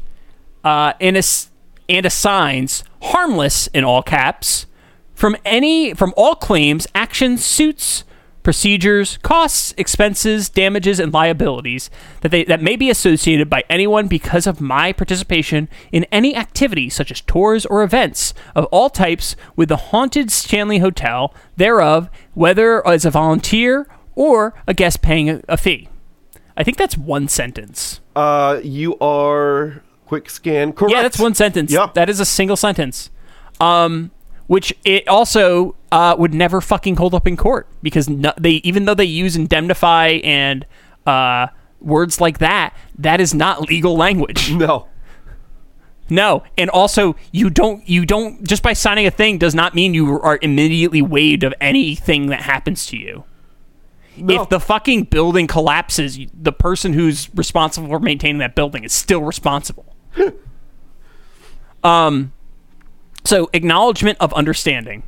uh, 0.65 0.95
and 1.01 1.19
ass- 1.19 1.51
and 1.89 2.07
assigns 2.07 2.83
harmless 3.03 3.67
in 3.69 3.85
all 3.85 4.03
caps 4.03 4.67
from 5.15 5.37
any 5.45 5.93
from 5.93 6.15
all 6.17 6.35
claims, 6.35 6.87
actions, 6.95 7.45
suits, 7.45 8.05
procedures, 8.43 9.19
costs, 9.19 9.75
expenses, 9.77 10.49
damages, 10.49 10.99
and 10.99 11.13
liabilities 11.13 11.91
that 12.21 12.31
they 12.31 12.45
that 12.45 12.63
may 12.63 12.77
be 12.77 12.91
associated 12.91 13.51
by 13.51 13.65
anyone 13.69 14.09
because 14.09 14.47
of 14.47 14.61
my 14.61 14.93
participation 14.93 15.69
in 15.93 16.05
any 16.05 16.35
activity 16.35 16.89
such 16.89 17.11
as 17.11 17.21
tours 17.21 17.67
or 17.67 17.83
events 17.83 18.35
of 18.55 18.65
all 18.67 18.91
types 18.91 19.37
with 19.57 19.69
the 19.69 19.77
haunted 19.77 20.31
Shanley 20.31 20.79
Hotel 20.79 21.35
thereof, 21.57 22.09
whether 22.35 22.87
as 22.87 23.05
a 23.05 23.11
volunteer 23.11 23.87
or 24.15 24.55
a 24.67 24.75
guest 24.75 25.03
paying 25.03 25.29
a, 25.29 25.43
a 25.49 25.57
fee. 25.57 25.89
I 26.57 26.63
think 26.63 26.77
that's 26.77 26.97
one 26.97 27.29
sentence. 27.29 28.01
Uh, 28.15 28.61
you 28.63 28.99
are 28.99 29.83
quick 30.07 30.29
scan. 30.29 30.73
Correct. 30.73 30.93
Yeah, 30.93 31.03
that's 31.03 31.19
one 31.19 31.35
sentence. 31.35 31.73
Yep. 31.73 31.95
That 31.95 32.11
is 32.11 32.21
a 32.21 32.25
single 32.25 32.57
sentence. 32.57 33.11
Um, 33.61 34.11
which 34.51 34.75
it 34.85 35.07
also 35.07 35.77
uh, 35.93 36.17
would 36.19 36.35
never 36.35 36.61
fucking 36.61 36.97
hold 36.97 37.15
up 37.15 37.25
in 37.25 37.37
court 37.37 37.69
because 37.85 38.09
no, 38.09 38.33
they 38.37 38.55
even 38.65 38.85
though 38.85 38.97
they 38.97 39.05
use 39.05 39.37
indemnify 39.37 40.09
and 40.25 40.67
uh, 41.07 41.47
words 41.81 42.21
like 42.21 42.39
that, 42.39 42.75
that 42.99 43.21
is 43.21 43.33
not 43.33 43.69
legal 43.69 43.97
language. 43.97 44.51
No. 44.61 44.89
No, 46.09 46.43
and 46.59 46.69
also 46.71 47.15
you 47.31 47.49
don't 47.49 47.89
you 47.89 48.05
don't 48.05 48.43
just 48.43 48.65
by 48.65 48.73
signing 48.73 49.07
a 49.07 49.13
thing 49.13 49.39
does 49.39 49.55
not 49.55 49.77
mean 49.77 49.95
you 49.95 50.21
are 50.21 50.41
immediately 50.43 51.01
waived 51.01 51.45
of 51.45 51.55
anything 51.61 52.27
that 52.27 52.41
happens 52.41 52.87
to 52.87 52.97
you. 52.97 53.23
No. 54.17 54.43
If 54.43 54.49
the 54.49 54.59
fucking 54.59 55.05
building 55.05 55.47
collapses, 55.47 56.19
the 56.35 56.51
person 56.51 56.93
who's 56.93 57.33
responsible 57.37 57.87
for 57.87 58.01
maintaining 58.01 58.39
that 58.39 58.57
building 58.57 58.83
is 58.83 58.93
still 58.93 59.23
responsible. 59.23 59.95
um, 61.85 62.33
so 63.25 63.51
acknowledgement 63.53 64.19
of 64.21 64.33
understanding. 64.35 65.03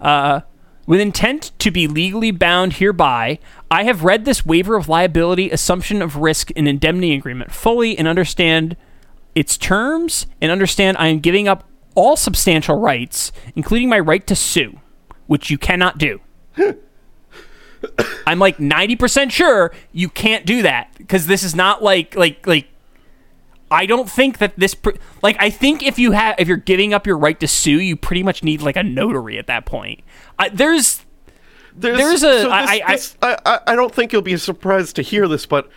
Uh, 0.00 0.40
with 0.86 1.00
intent 1.00 1.52
to 1.60 1.70
be 1.70 1.86
legally 1.86 2.30
bound 2.30 2.74
hereby, 2.74 3.38
I 3.70 3.84
have 3.84 4.02
read 4.02 4.24
this 4.24 4.44
waiver 4.44 4.76
of 4.76 4.88
liability, 4.88 5.50
assumption 5.50 6.02
of 6.02 6.16
risk, 6.16 6.50
and 6.56 6.66
indemnity 6.66 7.14
agreement 7.14 7.52
fully 7.52 7.96
and 7.96 8.08
understand 8.08 8.76
its 9.34 9.56
terms 9.56 10.26
and 10.40 10.50
understand 10.50 10.96
I 10.98 11.08
am 11.08 11.20
giving 11.20 11.46
up 11.46 11.64
all 11.94 12.16
substantial 12.16 12.76
rights, 12.76 13.30
including 13.54 13.88
my 13.88 14.00
right 14.00 14.26
to 14.26 14.34
sue, 14.34 14.80
which 15.26 15.50
you 15.50 15.58
cannot 15.58 15.98
do. 15.98 16.20
I'm 18.26 18.38
like 18.38 18.58
90% 18.58 19.30
sure 19.30 19.72
you 19.92 20.08
can't 20.08 20.44
do 20.44 20.62
that 20.62 20.92
because 20.98 21.26
this 21.26 21.42
is 21.42 21.54
not 21.54 21.82
like 21.82 22.14
like 22.14 22.46
like 22.46 22.68
I 23.70 23.86
don't 23.86 24.10
think 24.10 24.38
that 24.38 24.54
this 24.58 24.74
pr- 24.74 24.90
like 25.22 25.36
I 25.38 25.50
think 25.50 25.82
if 25.82 25.98
you 25.98 26.12
have 26.12 26.34
if 26.38 26.48
you're 26.48 26.56
giving 26.56 26.92
up 26.92 27.06
your 27.06 27.16
right 27.18 27.38
to 27.40 27.46
sue, 27.46 27.80
you 27.80 27.96
pretty 27.96 28.22
much 28.22 28.42
need 28.42 28.62
like 28.62 28.76
a 28.76 28.82
notary 28.82 29.38
at 29.38 29.46
that 29.46 29.64
point. 29.66 30.00
I, 30.38 30.48
there's 30.48 31.04
There's 31.76 32.22
a- 32.24 32.42
so 32.42 32.50
I- 32.50 32.62
this- 32.62 32.82
I- 32.82 32.92
this- 32.92 33.16
I, 33.46 33.60
I 33.68 33.76
don't 33.76 33.94
think 33.94 34.12
you'll 34.12 34.22
be 34.22 34.36
surprised 34.36 34.96
to 34.96 35.02
hear 35.02 35.28
this, 35.28 35.46
but 35.46 35.68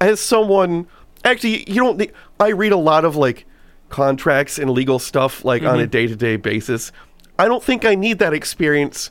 as 0.00 0.18
someone 0.20 0.88
actually, 1.24 1.70
you 1.70 1.76
don't. 1.82 1.98
need- 1.98 2.12
I 2.40 2.48
read 2.48 2.72
a 2.72 2.76
lot 2.76 3.04
of 3.04 3.14
like 3.16 3.46
contracts 3.88 4.58
and 4.58 4.70
legal 4.70 4.98
stuff 4.98 5.44
like 5.44 5.62
on 5.62 5.78
a 5.78 5.82
Mm-hmm. 5.82 5.90
day 5.90 6.06
to 6.08 6.16
day 6.16 6.36
basis. 6.36 6.90
I 7.38 7.46
don't 7.46 7.62
think 7.62 7.84
I 7.84 7.94
need 7.94 8.18
that 8.18 8.32
experience 8.34 9.10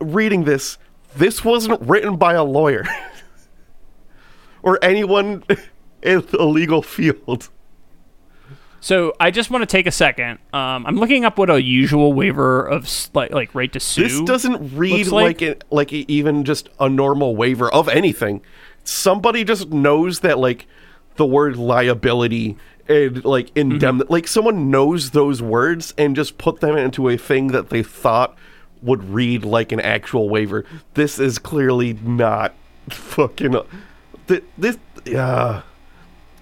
reading 0.00 0.44
this. 0.44 0.78
This 1.16 1.44
wasn't 1.44 1.80
written 1.82 2.16
by 2.16 2.34
a 2.34 2.44
lawyer 2.44 2.84
or 4.62 4.78
anyone 4.82 5.44
in 6.02 6.24
the 6.30 6.44
legal 6.44 6.82
field. 6.82 7.48
So 8.80 9.14
I 9.18 9.30
just 9.32 9.50
want 9.50 9.62
to 9.62 9.66
take 9.66 9.86
a 9.86 9.90
second. 9.90 10.38
Um, 10.52 10.86
I'm 10.86 10.96
looking 10.96 11.24
up 11.24 11.38
what 11.38 11.50
a 11.50 11.60
usual 11.60 12.12
waiver 12.12 12.64
of 12.64 12.88
like 13.14 13.32
like 13.32 13.54
right 13.54 13.72
to 13.72 13.80
sue. 13.80 14.04
This 14.04 14.20
doesn't 14.20 14.76
read 14.76 14.92
looks 14.92 15.10
like 15.10 15.42
it, 15.42 15.64
like 15.70 15.92
even 15.92 16.44
just 16.44 16.68
a 16.78 16.88
normal 16.88 17.34
waiver 17.34 17.68
of 17.72 17.88
anything. 17.88 18.42
Somebody 18.84 19.42
just 19.42 19.70
knows 19.70 20.20
that 20.20 20.38
like 20.38 20.66
the 21.16 21.26
word 21.26 21.56
liability 21.56 22.56
and 22.88 23.24
like 23.24 23.50
indemnity, 23.56 24.08
like 24.08 24.28
someone 24.28 24.70
knows 24.70 25.10
those 25.10 25.42
words 25.42 25.92
and 25.98 26.14
just 26.14 26.38
put 26.38 26.60
them 26.60 26.76
into 26.76 27.08
a 27.08 27.16
thing 27.16 27.48
that 27.48 27.70
they 27.70 27.82
thought 27.82 28.36
would 28.82 29.02
read 29.02 29.44
like 29.44 29.72
an 29.72 29.80
actual 29.80 30.28
waiver. 30.28 30.64
This 30.94 31.18
is 31.18 31.38
clearly 31.38 31.94
not 31.94 32.54
fucking. 32.90 33.56
Th- 34.28 34.44
this, 34.56 34.78
yeah, 35.04 35.62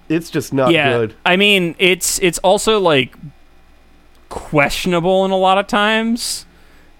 it's 0.09 0.29
just 0.29 0.53
not 0.53 0.71
yeah. 0.71 0.91
good. 0.91 1.15
I 1.25 1.35
mean, 1.37 1.75
it's 1.79 2.19
it's 2.19 2.37
also 2.39 2.79
like 2.79 3.15
questionable 4.29 5.25
in 5.25 5.31
a 5.31 5.37
lot 5.37 5.57
of 5.57 5.67
times, 5.67 6.45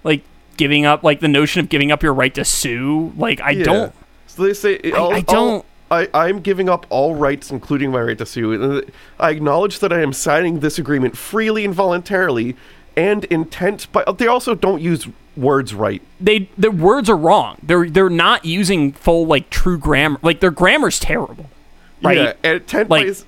like 0.04 0.22
giving 0.56 0.84
up 0.86 1.02
like 1.02 1.20
the 1.20 1.28
notion 1.28 1.60
of 1.60 1.68
giving 1.68 1.90
up 1.92 2.02
your 2.02 2.14
right 2.14 2.34
to 2.34 2.44
sue. 2.44 3.12
Like 3.16 3.40
I 3.40 3.50
Yeah. 3.50 3.64
don't. 3.64 3.94
So 4.26 4.42
they 4.42 4.54
say 4.54 4.80
I- 4.84 4.90
I'll- 4.96 5.12
I 5.12 5.20
don't- 5.20 5.64
I, 5.88 6.08
I'm 6.12 6.40
giving 6.40 6.68
up 6.68 6.84
all 6.90 7.14
rights, 7.14 7.50
including 7.52 7.92
my 7.92 8.00
right 8.00 8.18
to 8.18 8.26
sue. 8.26 8.82
I 9.20 9.30
acknowledge 9.30 9.78
that 9.78 9.92
I 9.92 10.00
am 10.02 10.12
signing 10.12 10.58
this 10.58 10.78
agreement 10.80 11.16
freely 11.16 11.64
and 11.64 11.72
voluntarily, 11.72 12.56
and 12.96 13.24
intent. 13.26 13.86
But 13.92 14.08
uh, 14.08 14.12
they 14.12 14.26
also 14.26 14.56
don't 14.56 14.82
use 14.82 15.06
words 15.36 15.74
right. 15.74 16.02
They 16.20 16.48
the 16.58 16.72
words 16.72 17.08
are 17.08 17.16
wrong. 17.16 17.58
They're 17.62 17.88
they're 17.88 18.10
not 18.10 18.44
using 18.44 18.92
full 18.94 19.26
like 19.26 19.48
true 19.48 19.78
grammar. 19.78 20.18
Like 20.22 20.40
their 20.40 20.50
grammar's 20.50 20.98
terrible. 20.98 21.48
Right. 22.02 22.16
Yeah, 22.18 22.32
and 22.42 22.54
intent 22.60 22.90
Like- 22.90 23.06
is 23.06 23.24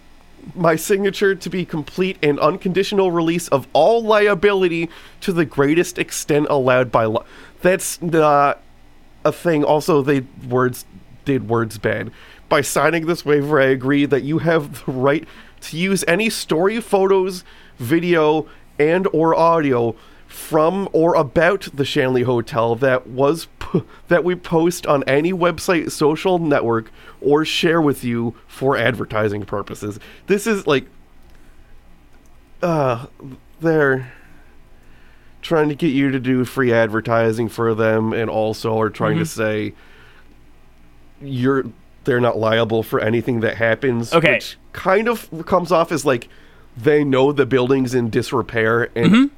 my 0.55 0.77
signature 0.77 1.35
to 1.35 1.51
be 1.51 1.65
complete 1.65 2.17
and 2.23 2.39
unconditional 2.41 3.11
release 3.11 3.49
of 3.49 3.67
all 3.73 4.03
liability 4.03 4.89
to 5.21 5.33
the 5.33 5.45
greatest 5.45 5.99
extent 5.99 6.47
allowed 6.49 6.91
by 6.91 7.05
law. 7.05 7.25
That's 7.61 8.01
not 8.01 8.61
a 9.25 9.33
thing. 9.33 9.65
Also, 9.65 10.01
they 10.01 10.21
words 10.49 10.85
did 11.25 11.49
words 11.49 11.77
bad. 11.77 12.11
By 12.49 12.63
signing 12.63 13.07
this 13.07 13.27
waiver, 13.27 13.61
I 13.61 13.67
agree 13.67 14.07
that 14.07 14.23
you 14.23 14.39
have 14.39 14.85
the 14.87 14.93
right 14.93 15.29
to 15.63 15.77
use 15.77 16.03
any 16.09 16.31
story, 16.31 16.81
photos, 16.81 17.45
video, 17.79 18.47
and 18.79 19.07
or 19.13 19.35
audio 19.35 19.95
from 20.29 20.89
or 20.93 21.15
about 21.15 21.69
the 21.75 21.85
Shanley 21.85 22.23
Hotel 22.23 22.75
that 22.77 23.07
was 23.07 23.49
p- 23.59 23.83
that 24.09 24.25
we 24.25 24.35
post 24.35 24.87
on 24.87 25.03
any 25.05 25.33
website, 25.33 25.91
social 25.91 26.39
network, 26.39 26.91
or 27.21 27.45
share 27.45 27.81
with 27.81 28.05
you 28.05 28.35
for 28.47 28.77
advertising 28.77 29.45
purposes. 29.45 29.99
This 30.27 30.47
is 30.47 30.67
like, 30.67 30.87
uh, 32.63 33.07
they're 33.61 34.13
trying 35.43 35.69
to 35.69 35.75
get 35.75 35.89
you 35.89 36.11
to 36.11 36.19
do 36.21 36.45
free 36.45 36.73
advertising 36.73 37.49
for 37.49 37.75
them, 37.75 38.13
and 38.13 38.29
also 38.29 38.79
are 38.81 38.91
trying 38.91 39.19
to 39.19 39.27
say 39.27 39.75
you're 41.21 41.65
they're 42.05 42.21
not 42.21 42.39
liable 42.39 42.83
for 42.83 43.01
anything 43.01 43.41
that 43.41 43.57
happens. 43.57 44.13
Okay. 44.15 44.35
which 44.35 44.57
kind 44.73 45.09
of 45.09 45.29
comes 45.47 45.71
off 45.73 45.93
as 45.93 46.05
like 46.05 46.29
they 46.77 47.05
know 47.05 47.33
the 47.33 47.45
building's 47.47 47.95
in 47.95 48.09
disrepair 48.11 48.85
and 48.97 49.13
Mm-hmm. 49.13 49.35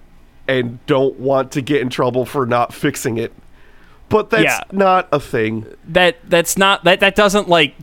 and 0.49 0.87
don't 0.87 1.19
want 1.19 1.53
to 1.53 1.63
get 1.63 1.81
in 1.81 1.89
trouble 1.91 2.25
for 2.27 2.47
not 2.47 2.73
fixing 2.73 3.17
it. 3.19 3.33
But 4.11 4.29
that's 4.31 4.43
Yeah. 4.45 4.61
not 4.71 5.09
a 5.11 5.19
thing. 5.19 5.65
that 5.89 6.17
that's 6.29 6.59
not 6.59 6.85
that 6.85 7.01
that 7.01 7.15
doesn't 7.17 7.49
like 7.49 7.75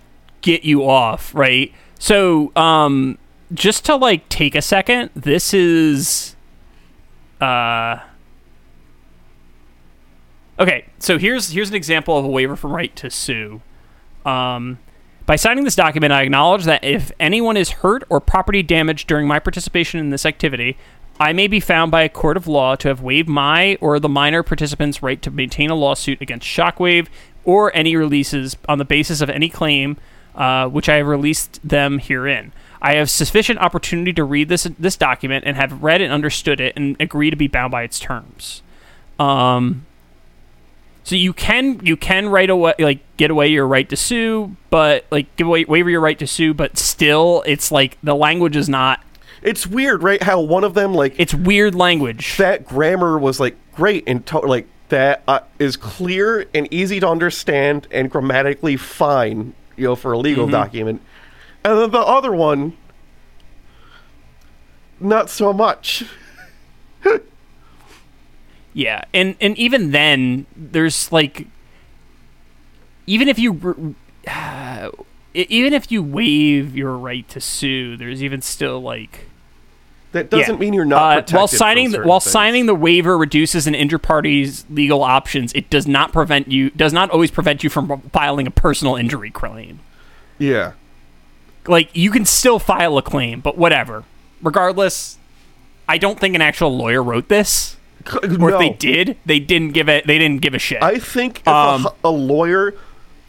get 0.41 0.64
you 0.64 0.88
off 0.88 1.34
right 1.34 1.74
so 1.98 2.52
um 2.56 3.18
just 3.54 3.84
to 3.86 3.95
like 3.95 4.30
take 4.30 4.54
a 4.54 4.62
second 4.62 5.10
this 5.16 5.52
is 5.54 6.36
uh 7.41 7.98
okay 10.60 10.86
so 10.99 11.18
here's 11.18 11.52
here's 11.52 11.70
an 11.70 11.76
example 11.76 12.18
of 12.18 12.26
a 12.26 12.28
waiver 12.28 12.56
from 12.56 12.72
right 12.72 12.95
to 12.95 13.10
sue 13.10 13.62
um 14.26 14.78
by 15.26 15.36
signing 15.36 15.66
this 15.66 15.76
document, 15.76 16.14
I 16.14 16.22
acknowledge 16.22 16.64
that 16.64 16.86
if 16.86 17.12
anyone 17.20 17.58
is 17.58 17.70
hurt 17.70 18.06
or 18.08 18.22
property 18.22 18.64
damaged 18.64 19.10
during 19.10 19.28
my 19.28 19.40
participation 19.40 19.99
in 19.99 20.10
this 20.10 20.26
activity, 20.26 20.78
I 21.19 21.34
may 21.34 21.48
be 21.48 21.60
found 21.60 21.91
by 21.91 22.03
a 22.03 22.10
court 22.10 22.38
of 22.38 22.48
law 22.48 22.76
to 22.76 22.88
have 22.88 23.02
waived 23.02 23.27
my 23.27 23.77
or 23.81 23.99
the 23.99 24.10
minor 24.10 24.44
participant's 24.44 25.02
right 25.02 25.22
to 25.22 25.31
maintain 25.31 25.69
a 25.69 25.76
lawsuit 25.76 26.22
against 26.22 26.45
Shockwave 26.45 27.07
or 27.44 27.76
any 27.76 27.95
releases 27.95 28.56
on 28.69 28.77
the 28.77 28.85
basis 28.85 29.22
of 29.22 29.30
any 29.30 29.49
claim 29.49 29.98
uh, 30.38 30.68
which 30.69 30.88
I 30.88 30.98
have 30.98 31.07
released 31.07 31.60
them 31.68 31.98
herein. 31.98 32.53
I 32.80 32.94
have 32.95 33.10
sufficient 33.10 33.60
opportunity 33.60 34.14
to 34.14 34.23
read 34.23 34.49
this 34.49 34.64
this 34.77 34.95
document 34.95 35.45
and 35.48 35.57
have 35.57 35.81
read 35.81 35.99
and 35.99 36.14
understood 36.14 36.61
it 36.61 36.76
and 36.76 36.95
agree 36.99 37.31
to 37.31 37.35
be 37.35 37.48
bound 37.48 37.72
by 37.72 37.81
its 37.81 37.99
terms. 37.99 38.61
Um, 39.18 39.88
so 41.03 41.15
you 41.15 41.34
can 41.34 41.80
you 41.84 41.98
can 41.98 42.30
right 42.30 42.49
away 42.49 42.76
like 42.77 42.99
get 43.18 43.31
away 43.31 43.48
your 43.48 43.68
right 43.68 43.89
to 43.89 43.95
sue, 43.95 44.56
but 44.69 45.06
like 45.10 45.35
give 45.38 45.48
away 45.48 45.65
waiver 45.65 45.89
your 45.89 46.02
right 46.02 46.19
to 46.19 46.27
sue, 46.27 46.53
but 46.53 46.77
still 46.77 47.44
it's 47.48 47.72
like 47.72 47.98
the 48.03 48.15
language 48.15 48.56
is 48.56 48.69
not. 48.69 49.02
It's 49.41 49.68
weird, 49.68 50.03
right? 50.03 50.22
How 50.22 50.39
one 50.41 50.64
of 50.64 50.73
them 50.73 50.93
like 50.93 51.15
It's 51.19 51.34
weird 51.34 51.76
language. 51.76 52.38
that 52.38 52.65
grammar 52.65 53.18
was 53.18 53.39
like 53.39 53.55
great 53.76 54.03
and 54.07 54.26
to- 54.27 54.39
like 54.39 54.68
that 54.89 55.22
uh, 55.27 55.39
is 55.59 55.76
clear 55.77 56.47
and 56.53 56.68
easy 56.72 56.99
to 56.99 57.07
understand 57.07 57.88
and 57.91 58.09
grammatically 58.09 58.77
fine, 58.77 59.53
you 59.76 59.84
know, 59.85 59.95
for 59.95 60.14
a 60.14 60.18
legal 60.18 60.45
Mm-hmm. 60.45 60.51
document. 60.53 61.01
And 61.64 61.77
then 61.80 61.91
the 61.91 61.99
other 61.99 62.31
one, 62.31 62.77
not 64.99 65.30
so 65.30 65.51
much. 65.53 66.03
Yeah, 68.73 69.01
and 69.11 69.35
and 69.41 69.57
even 69.57 69.89
then, 69.89 70.45
there's 70.55 71.11
like 71.11 71.47
even 73.07 73.27
if 73.27 73.39
you 73.39 73.53
uh, 75.38 75.43
even 75.49 75.73
if 75.73 75.91
you 75.91 76.01
waive 76.03 76.76
your 76.76 76.97
right 76.97 77.27
to 77.30 77.39
sue, 77.39 77.95
there's 77.97 78.23
even 78.23 78.41
still 78.41 78.80
like 78.81 79.26
That 80.14 80.30
doesn't 80.30 80.55
Yeah. 80.55 80.59
mean 80.59 80.73
you're 80.73 80.85
not 80.85 81.31
Uh, 81.34 81.38
while 81.38 81.47
signing 81.47 81.91
the, 81.91 82.01
while 82.01 82.19
things. 82.22 82.31
signing 82.31 82.65
the 82.65 82.73
waiver 82.73 83.18
reduces 83.18 83.68
an 83.68 83.76
injured 83.76 84.01
party's 84.03 84.65
legal 84.69 85.03
options. 85.03 85.51
It 85.53 85.69
does 85.69 85.85
not 85.85 86.11
prevent 86.14 86.49
you 86.49 86.69
does 86.72 86.93
not 86.93 87.09
always 87.11 87.30
prevent 87.30 87.64
you 87.64 87.69
from 87.69 88.01
filing 88.14 88.47
a 88.47 88.51
personal 88.51 88.95
injury 88.95 89.30
claim. 89.30 89.80
Yeah. 90.39 90.72
Like 91.68 91.89
you 91.93 92.09
can 92.11 92.23
still 92.26 92.57
file 92.59 92.97
a 92.97 93.01
claim, 93.01 93.41
but 93.41 93.57
whatever. 93.57 94.05
Regardless, 94.41 95.18
I 95.89 95.97
don't 95.97 96.19
think 96.19 96.35
an 96.35 96.41
actual 96.41 96.76
lawyer 96.76 97.03
wrote 97.03 97.27
this. 97.27 97.76
Or 98.39 98.51
if 98.51 98.59
they 98.59 98.69
did, 98.69 99.18
they 99.26 99.39
didn't 99.39 99.72
give 99.73 99.89
it. 99.89 100.07
They 100.07 100.18
didn't 100.18 100.41
give 100.41 100.53
a 100.53 100.59
shit. 100.59 100.81
I 100.81 100.97
think 100.99 101.41
if 101.41 101.47
Um, 101.49 101.85
a, 101.88 102.07
a 102.07 102.09
lawyer 102.09 102.73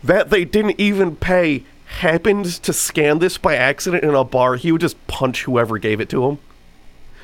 that 0.04 0.30
they 0.30 0.44
didn't 0.44 0.78
even 0.78 1.16
pay 1.16 1.64
happened 1.88 2.46
to 2.62 2.72
scan 2.72 3.18
this 3.18 3.38
by 3.38 3.56
accident 3.56 4.04
in 4.04 4.14
a 4.14 4.24
bar, 4.24 4.56
he 4.56 4.70
would 4.72 4.80
just 4.80 5.04
punch 5.06 5.44
whoever 5.44 5.78
gave 5.78 6.00
it 6.00 6.08
to 6.10 6.24
him. 6.26 6.38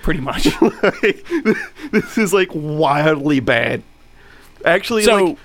pretty 0.02 0.20
much. 0.20 0.46
Like, 0.60 1.24
this 1.92 2.18
is 2.18 2.32
like 2.34 2.48
wildly 2.52 3.40
bad. 3.40 3.82
Actually, 4.64 5.04
So- 5.04 5.24
like 5.24 5.38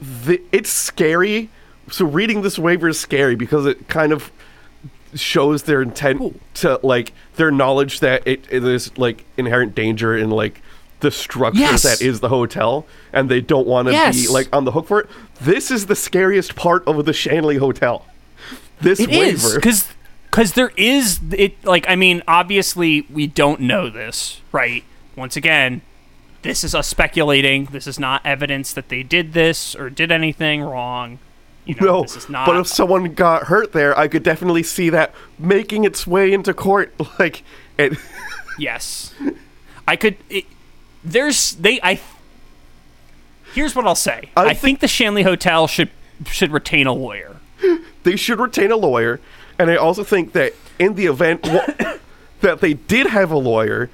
the, 0.00 0.40
it's 0.52 0.70
scary. 0.70 1.50
So 1.90 2.04
reading 2.04 2.42
this 2.42 2.58
waiver 2.58 2.88
is 2.88 3.00
scary 3.00 3.34
because 3.34 3.64
it 3.66 3.88
kind 3.88 4.12
of 4.12 4.30
shows 5.14 5.62
their 5.62 5.80
intent 5.80 6.38
to 6.54 6.78
like 6.82 7.12
their 7.36 7.50
knowledge 7.50 8.00
that 8.00 8.26
it, 8.26 8.44
it 8.50 8.62
is 8.62 8.96
like 8.98 9.24
inherent 9.38 9.74
danger 9.74 10.14
in 10.16 10.28
like 10.30 10.60
the 11.00 11.10
structure 11.10 11.60
Yes. 11.60 11.82
that 11.84 12.02
is 12.02 12.20
the 12.20 12.28
hotel, 12.28 12.84
and 13.12 13.30
they 13.30 13.40
don't 13.40 13.66
want 13.66 13.88
to 13.88 14.10
be 14.12 14.28
like 14.28 14.54
on 14.54 14.64
the 14.66 14.72
hook 14.72 14.86
for 14.86 15.00
it. 15.00 15.08
This 15.40 15.70
is 15.70 15.86
the 15.86 15.96
scariest 15.96 16.56
part 16.56 16.86
of 16.86 17.04
the 17.06 17.12
Shanley 17.14 17.56
Hotel. 17.56 18.04
This 18.80 19.00
It 19.00 19.10
is 19.10 19.42
waiver. 19.44 19.56
because 19.56 19.88
because 20.30 20.52
there 20.52 20.72
is 20.76 21.20
it 21.32 21.64
like 21.64 21.84
I 21.88 21.96
mean 21.96 22.22
obviously 22.28 23.06
we 23.10 23.26
don't 23.26 23.60
know 23.60 23.90
this 23.90 24.40
right? 24.52 24.84
Once 25.16 25.36
again 25.36 25.82
this 26.42 26.62
is 26.62 26.72
us 26.74 26.86
speculating. 26.86 27.66
This 27.66 27.88
is 27.88 27.98
not 27.98 28.24
evidence 28.24 28.72
that 28.72 28.88
they 28.88 29.02
did 29.02 29.32
this 29.32 29.74
or 29.74 29.90
did 29.90 30.12
anything 30.12 30.60
wrong. 30.62 31.18
You 31.64 31.74
know 31.80 31.86
No, 31.86 32.02
this 32.02 32.16
is 32.16 32.28
not 32.28 32.46
but 32.46 32.56
if 32.56 32.66
someone 32.68 33.12
got 33.14 33.44
hurt 33.44 33.72
there, 33.72 33.98
I 33.98 34.06
could 34.08 34.22
definitely 34.22 34.62
see 34.62 34.88
that 34.90 35.12
making 35.38 35.84
its 35.84 36.06
way 36.06 36.32
into 36.32 36.54
court. 36.54 36.94
Like, 37.18 37.42
it, 37.76 37.98
yes. 38.58 39.12
I 39.86 39.96
could 39.96 40.16
it, 40.30 40.44
there's 41.02 41.52
they 41.56 41.80
I 41.82 42.00
here's 43.54 43.74
what 43.74 43.86
I'll 43.86 43.94
say. 43.94 44.30
I 44.36 44.46
I, 44.46 44.54
think, 44.54 44.80
the 44.80 44.88
Shanley 44.88 45.22
Hotel 45.24 45.66
should 45.66 45.90
should 46.26 46.52
retain 46.52 46.86
a 46.86 46.92
lawyer 46.92 47.36
they 48.04 48.16
should 48.16 48.38
retain 48.40 48.70
a 48.70 48.76
lawyer, 48.76 49.20
and 49.58 49.70
I 49.70 49.76
also 49.76 50.04
think 50.04 50.32
that 50.32 50.54
in 50.78 50.94
the 50.94 51.06
event 51.06 51.44
wa- 51.44 51.94
that 52.40 52.60
they 52.60 52.74
did 52.74 53.06
have 53.08 53.30
a 53.30 53.38
lawyer, 53.38 53.90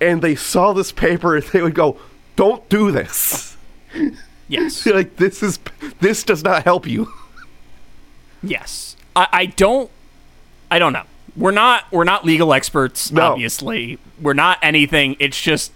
and 0.00 0.20
they 0.22 0.34
saw 0.34 0.72
this 0.72 0.92
paper, 0.92 1.40
they 1.52 1.62
would 1.62 1.74
go, 1.74 1.98
"Don't 2.36 2.68
do 2.68 2.90
this." 2.90 3.56
yes 4.48 4.86
like 4.86 5.16
this 5.16 5.42
is 5.42 5.58
this 6.00 6.22
does 6.22 6.44
not 6.44 6.62
help 6.64 6.86
you. 6.86 7.12
Yes. 8.42 8.96
I, 9.14 9.26
I 9.32 9.46
don't 9.46 9.90
I 10.70 10.78
don't 10.78 10.92
know. 10.92 11.04
We're 11.36 11.50
not 11.52 11.84
we're 11.90 12.04
not 12.04 12.24
legal 12.24 12.52
experts, 12.52 13.10
No. 13.10 13.32
obviously. 13.32 13.98
We're 14.20 14.34
not 14.34 14.58
anything. 14.62 15.16
It's 15.18 15.40
just 15.40 15.72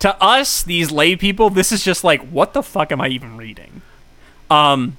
to 0.00 0.20
us, 0.22 0.62
these 0.62 0.90
lay 0.90 1.16
people, 1.16 1.50
this 1.50 1.72
is 1.72 1.82
just 1.84 2.04
like, 2.04 2.20
what 2.28 2.52
the 2.52 2.62
fuck 2.62 2.92
am 2.92 3.00
I 3.00 3.08
even 3.08 3.36
reading? 3.36 3.82
Um 4.50 4.96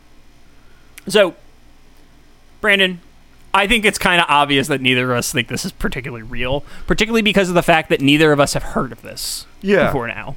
so 1.08 1.36
Brandon, 2.66 3.00
I 3.54 3.68
think 3.68 3.86
it's 3.86 3.98
kind 4.00 4.20
of 4.20 4.26
obvious 4.28 4.68
that 4.68 4.82
neither 4.82 5.12
of 5.12 5.18
us 5.20 5.32
think 5.32 5.48
this 5.48 5.64
is 5.66 5.72
particularly 5.72 6.24
real, 6.24 6.64
particularly 6.88 7.22
because 7.22 7.48
of 7.48 7.56
the 7.56 7.62
fact 7.64 7.90
that 7.90 8.02
neither 8.02 8.32
of 8.32 8.40
us 8.40 8.54
have 8.54 8.64
heard 8.64 8.92
of 8.92 9.02
this 9.02 9.46
Yeah. 9.62 9.86
before 9.86 10.08
now. 10.08 10.36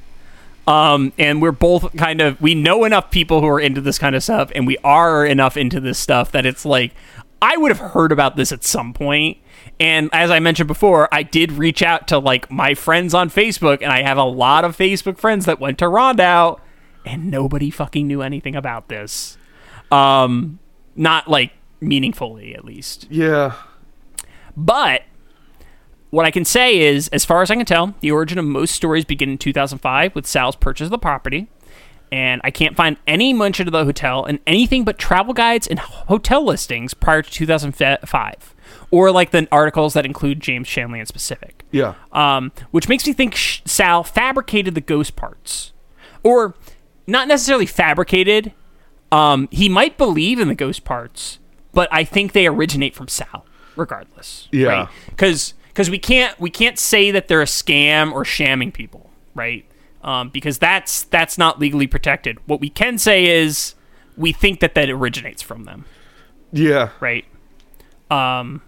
Um, 0.67 1.11
and 1.17 1.41
we're 1.41 1.51
both 1.51 1.95
kind 1.97 2.21
of 2.21 2.39
we 2.39 2.53
know 2.53 2.83
enough 2.83 3.09
people 3.09 3.41
who 3.41 3.47
are 3.47 3.59
into 3.59 3.81
this 3.81 3.97
kind 3.97 4.15
of 4.15 4.23
stuff, 4.23 4.51
and 4.53 4.67
we 4.67 4.77
are 4.83 5.25
enough 5.25 5.57
into 5.57 5.79
this 5.79 5.97
stuff 5.97 6.31
that 6.33 6.45
it's 6.45 6.63
like 6.63 6.91
I 7.41 7.57
would 7.57 7.71
have 7.71 7.79
heard 7.93 8.11
about 8.11 8.35
this 8.35 8.51
at 8.51 8.63
some 8.63 8.93
point. 8.93 9.37
And 9.79 10.09
as 10.13 10.29
I 10.29 10.39
mentioned 10.39 10.67
before, 10.67 11.09
I 11.11 11.23
did 11.23 11.53
reach 11.53 11.81
out 11.81 12.07
to 12.09 12.19
like 12.19 12.51
my 12.51 12.75
friends 12.75 13.13
on 13.15 13.29
Facebook, 13.31 13.81
and 13.81 13.91
I 13.91 14.03
have 14.03 14.17
a 14.17 14.23
lot 14.23 14.63
of 14.63 14.77
Facebook 14.77 15.17
friends 15.17 15.45
that 15.45 15.59
went 15.59 15.79
to 15.79 15.85
Rondout, 15.85 16.59
and 17.03 17.31
nobody 17.31 17.71
fucking 17.71 18.07
knew 18.07 18.21
anything 18.21 18.55
about 18.55 18.87
this. 18.89 19.37
Um, 19.91 20.59
not 20.95 21.27
like 21.27 21.51
meaningfully, 21.81 22.53
at 22.55 22.65
least. 22.65 23.07
Yeah. 23.09 23.55
But 24.55 25.03
what 26.09 26.25
I 26.25 26.31
can 26.31 26.45
say 26.45 26.79
is, 26.79 27.07
as 27.09 27.25
far 27.25 27.41
as 27.41 27.51
I 27.51 27.55
can 27.55 27.65
tell, 27.65 27.93
the 27.99 28.11
origin 28.11 28.37
of 28.37 28.45
most 28.45 28.73
stories 28.73 29.05
begin 29.05 29.29
in 29.29 29.37
2005 29.37 30.15
with 30.15 30.25
Sal's 30.25 30.55
purchase 30.55 30.85
of 30.85 30.91
the 30.91 30.97
property. 30.97 31.47
And 32.11 32.41
I 32.43 32.49
can't 32.49 32.75
find 32.75 32.97
any 33.05 33.33
mention 33.33 33.67
of 33.67 33.71
the 33.71 33.85
hotel 33.85 34.25
in 34.25 34.39
anything 34.47 34.83
but 34.83 34.97
travel 34.97 35.33
guides 35.33 35.67
and 35.67 35.77
hotel 35.77 36.43
listings 36.43 36.95
prior 36.95 37.21
to 37.21 37.29
2005, 37.29 38.55
or 38.89 39.11
like 39.11 39.29
the 39.29 39.47
articles 39.51 39.93
that 39.93 40.05
include 40.05 40.39
James 40.39 40.67
Shanley 40.67 40.99
in 40.99 41.05
specific. 41.05 41.65
Yeah. 41.71 41.93
Um, 42.11 42.51
which 42.71 42.89
makes 42.89 43.05
me 43.05 43.13
think 43.13 43.35
Sal 43.37 44.03
fabricated 44.03 44.73
the 44.73 44.81
ghost 44.81 45.15
parts, 45.15 45.71
or 46.23 46.55
not 47.05 47.27
necessarily 47.27 47.67
fabricated. 47.67 48.53
Um, 49.11 49.47
he 49.51 49.69
might 49.69 49.97
believe 49.97 50.39
in 50.39 50.47
the 50.47 50.55
ghost 50.55 50.83
parts, 50.83 51.38
but 51.73 51.87
I 51.91 52.03
think 52.03 52.33
they 52.33 52.47
originate 52.47 52.95
from 52.95 53.07
Sal, 53.07 53.45
regardless. 53.75 54.47
Yeah. 54.51 54.87
Because 55.07 55.53
because 55.69 55.89
we 55.89 55.99
can't 55.99 56.39
we 56.39 56.49
can't 56.49 56.77
say 56.79 57.11
that 57.11 57.27
they're 57.27 57.41
a 57.41 57.45
scam 57.45 58.11
or 58.11 58.25
shamming 58.25 58.71
people, 58.71 59.09
right? 59.35 59.65
Um, 60.03 60.29
because 60.29 60.57
that's 60.57 61.03
that's 61.03 61.37
not 61.37 61.59
legally 61.59 61.87
protected. 61.87 62.37
What 62.47 62.59
we 62.61 62.69
can 62.69 62.97
say 62.97 63.25
is 63.27 63.75
we 64.17 64.31
think 64.31 64.59
that 64.61 64.73
that 64.75 64.89
originates 64.89 65.41
from 65.41 65.63
them 65.65 65.85
Yeah. 66.51 66.89
right? 66.99 67.25
Um, 68.11 68.61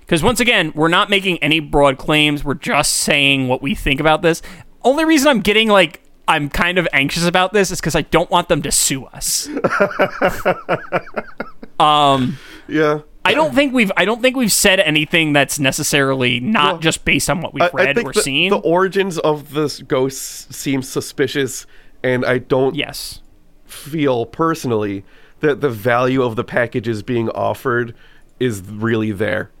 because 0.00 0.22
once 0.22 0.38
again, 0.38 0.72
we're 0.74 0.88
not 0.88 1.10
making 1.10 1.38
any 1.38 1.58
broad 1.60 1.98
claims. 1.98 2.44
We're 2.44 2.54
just 2.54 2.92
saying 2.92 3.48
what 3.48 3.60
we 3.60 3.74
think 3.74 3.98
about 4.00 4.22
this. 4.22 4.40
Only 4.82 5.04
reason 5.04 5.28
I'm 5.28 5.40
getting 5.40 5.68
like 5.68 6.02
I'm 6.28 6.48
kind 6.48 6.78
of 6.78 6.86
anxious 6.92 7.24
about 7.26 7.52
this 7.52 7.70
is 7.70 7.80
because 7.80 7.94
I 7.96 8.02
don't 8.02 8.30
want 8.30 8.48
them 8.48 8.62
to 8.62 8.70
sue 8.72 9.04
us. 9.06 9.48
um, 11.80 12.38
Yeah. 12.68 13.00
I 13.24 13.34
don't 13.34 13.54
think 13.56 13.74
we've 13.74 13.90
I 13.96 14.04
don't 14.04 14.22
think 14.22 14.36
we've 14.36 14.52
said 14.52 14.78
anything 14.78 15.32
that's 15.32 15.58
necessarily 15.58 16.38
not 16.38 16.74
Well, 16.74 16.80
just 16.80 17.04
based 17.04 17.28
on 17.28 17.40
what 17.40 17.52
we've 17.52 17.62
I, 17.64 17.66
I 17.66 17.70
read 17.72 17.96
think 17.96 18.10
or 18.10 18.12
the, 18.12 18.22
seen. 18.22 18.50
the 18.50 18.58
origins 18.58 19.18
of 19.18 19.52
this 19.52 19.82
ghost 19.82 20.54
seem 20.54 20.80
suspicious, 20.80 21.66
and 22.04 22.24
I 22.24 22.38
don't 22.38 22.76
yes. 22.76 23.20
feel 23.64 24.26
personally 24.26 25.04
that 25.40 25.60
the 25.60 25.70
value 25.70 26.22
of 26.22 26.36
the 26.36 26.44
packages 26.44 27.02
being 27.02 27.28
offered 27.30 27.96
is 28.38 28.62
really 28.62 29.10
there. 29.10 29.50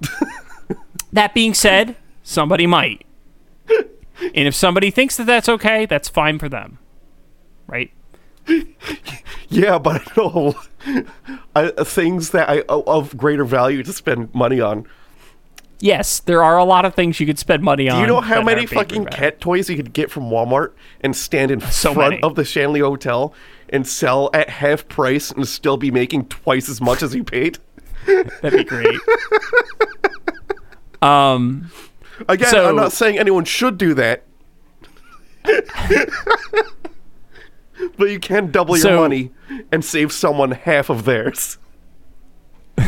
That 1.12 1.32
being 1.32 1.54
said, 1.54 1.96
somebody 2.22 2.66
might. 2.66 3.06
and 3.70 3.86
if 4.34 4.54
somebody 4.54 4.90
thinks 4.90 5.16
that 5.16 5.24
that's 5.24 5.48
okay, 5.48 5.86
that's 5.86 6.10
fine 6.10 6.38
for 6.38 6.48
them. 6.48 6.78
Right? 7.66 7.90
yeah, 9.48 9.78
but 9.78 10.02
I 10.02 10.12
know 10.16 10.54
I, 11.54 11.68
things 11.84 12.30
that 12.30 12.48
I 12.48 12.62
of 12.68 13.16
greater 13.16 13.44
value 13.44 13.82
to 13.82 13.92
spend 13.92 14.34
money 14.34 14.60
on. 14.60 14.86
Yes, 15.78 16.20
there 16.20 16.42
are 16.42 16.56
a 16.56 16.64
lot 16.64 16.84
of 16.86 16.94
things 16.94 17.20
you 17.20 17.26
could 17.26 17.38
spend 17.38 17.62
money 17.62 17.88
on. 17.88 17.96
Do 17.96 18.00
you 18.00 18.06
know 18.06 18.20
how 18.22 18.42
many 18.42 18.64
fucking 18.64 19.04
bad. 19.04 19.12
cat 19.12 19.40
toys 19.40 19.68
you 19.68 19.76
could 19.76 19.92
get 19.92 20.10
from 20.10 20.24
Walmart 20.24 20.72
and 21.02 21.14
stand 21.14 21.50
in 21.50 21.60
So 21.60 21.92
front 21.92 22.10
many. 22.12 22.22
of 22.22 22.34
the 22.34 22.44
Shanley 22.44 22.80
Hotel 22.80 23.34
and 23.68 23.86
sell 23.86 24.30
at 24.32 24.48
half 24.48 24.88
price 24.88 25.30
and 25.30 25.46
still 25.46 25.76
be 25.76 25.90
making 25.90 26.26
twice 26.28 26.68
as 26.70 26.80
much 26.80 27.02
as 27.02 27.14
you 27.14 27.24
paid? 27.24 27.58
That'd 28.06 28.52
be 28.52 28.64
great. 28.64 28.98
um, 31.02 31.70
Again, 32.28 32.48
So- 32.48 32.68
I'm 32.70 32.76
not 32.76 32.92
saying 32.92 33.18
anyone 33.18 33.44
should 33.44 33.76
do 33.76 33.92
that. 33.94 34.22
But 37.96 38.10
you 38.10 38.18
can 38.20 38.50
double 38.50 38.76
your 38.76 38.82
So- 38.82 38.96
money 39.00 39.30
and 39.72 39.84
save 39.84 40.12
someone 40.12 40.50
half 40.52 40.90
of 40.90 41.04
theirs. 41.04 41.58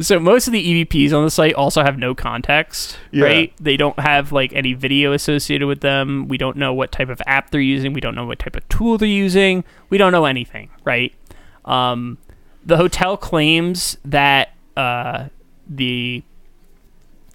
so 0.00 0.18
most 0.18 0.46
of 0.46 0.52
the 0.52 0.84
EVPs 0.84 1.12
on 1.12 1.24
the 1.24 1.30
site 1.30 1.54
also 1.54 1.82
have 1.82 1.98
no 1.98 2.14
context, 2.14 2.98
Yeah. 3.12 3.24
right? 3.24 3.52
They 3.60 3.76
don't 3.76 3.98
have 4.00 4.32
like 4.32 4.52
any 4.54 4.72
video 4.72 5.12
associated 5.12 5.66
with 5.66 5.80
them. 5.80 6.26
We 6.28 6.38
don't 6.38 6.56
know 6.56 6.72
what 6.72 6.90
type 6.92 7.08
of 7.08 7.20
app 7.26 7.50
they're 7.50 7.60
using. 7.60 7.92
We 7.92 8.00
don't 8.00 8.14
know 8.14 8.24
what 8.26 8.38
type 8.38 8.56
of 8.56 8.66
tool 8.68 8.98
they're 8.98 9.08
using. 9.08 9.64
We 9.90 9.98
don't 9.98 10.12
know 10.12 10.24
anything, 10.24 10.70
right? 10.84 11.14
Um, 11.64 12.18
the 12.64 12.76
hotel 12.78 13.16
claims 13.16 13.96
that 14.04 14.54
uh, 14.76 15.26
the 15.68 16.22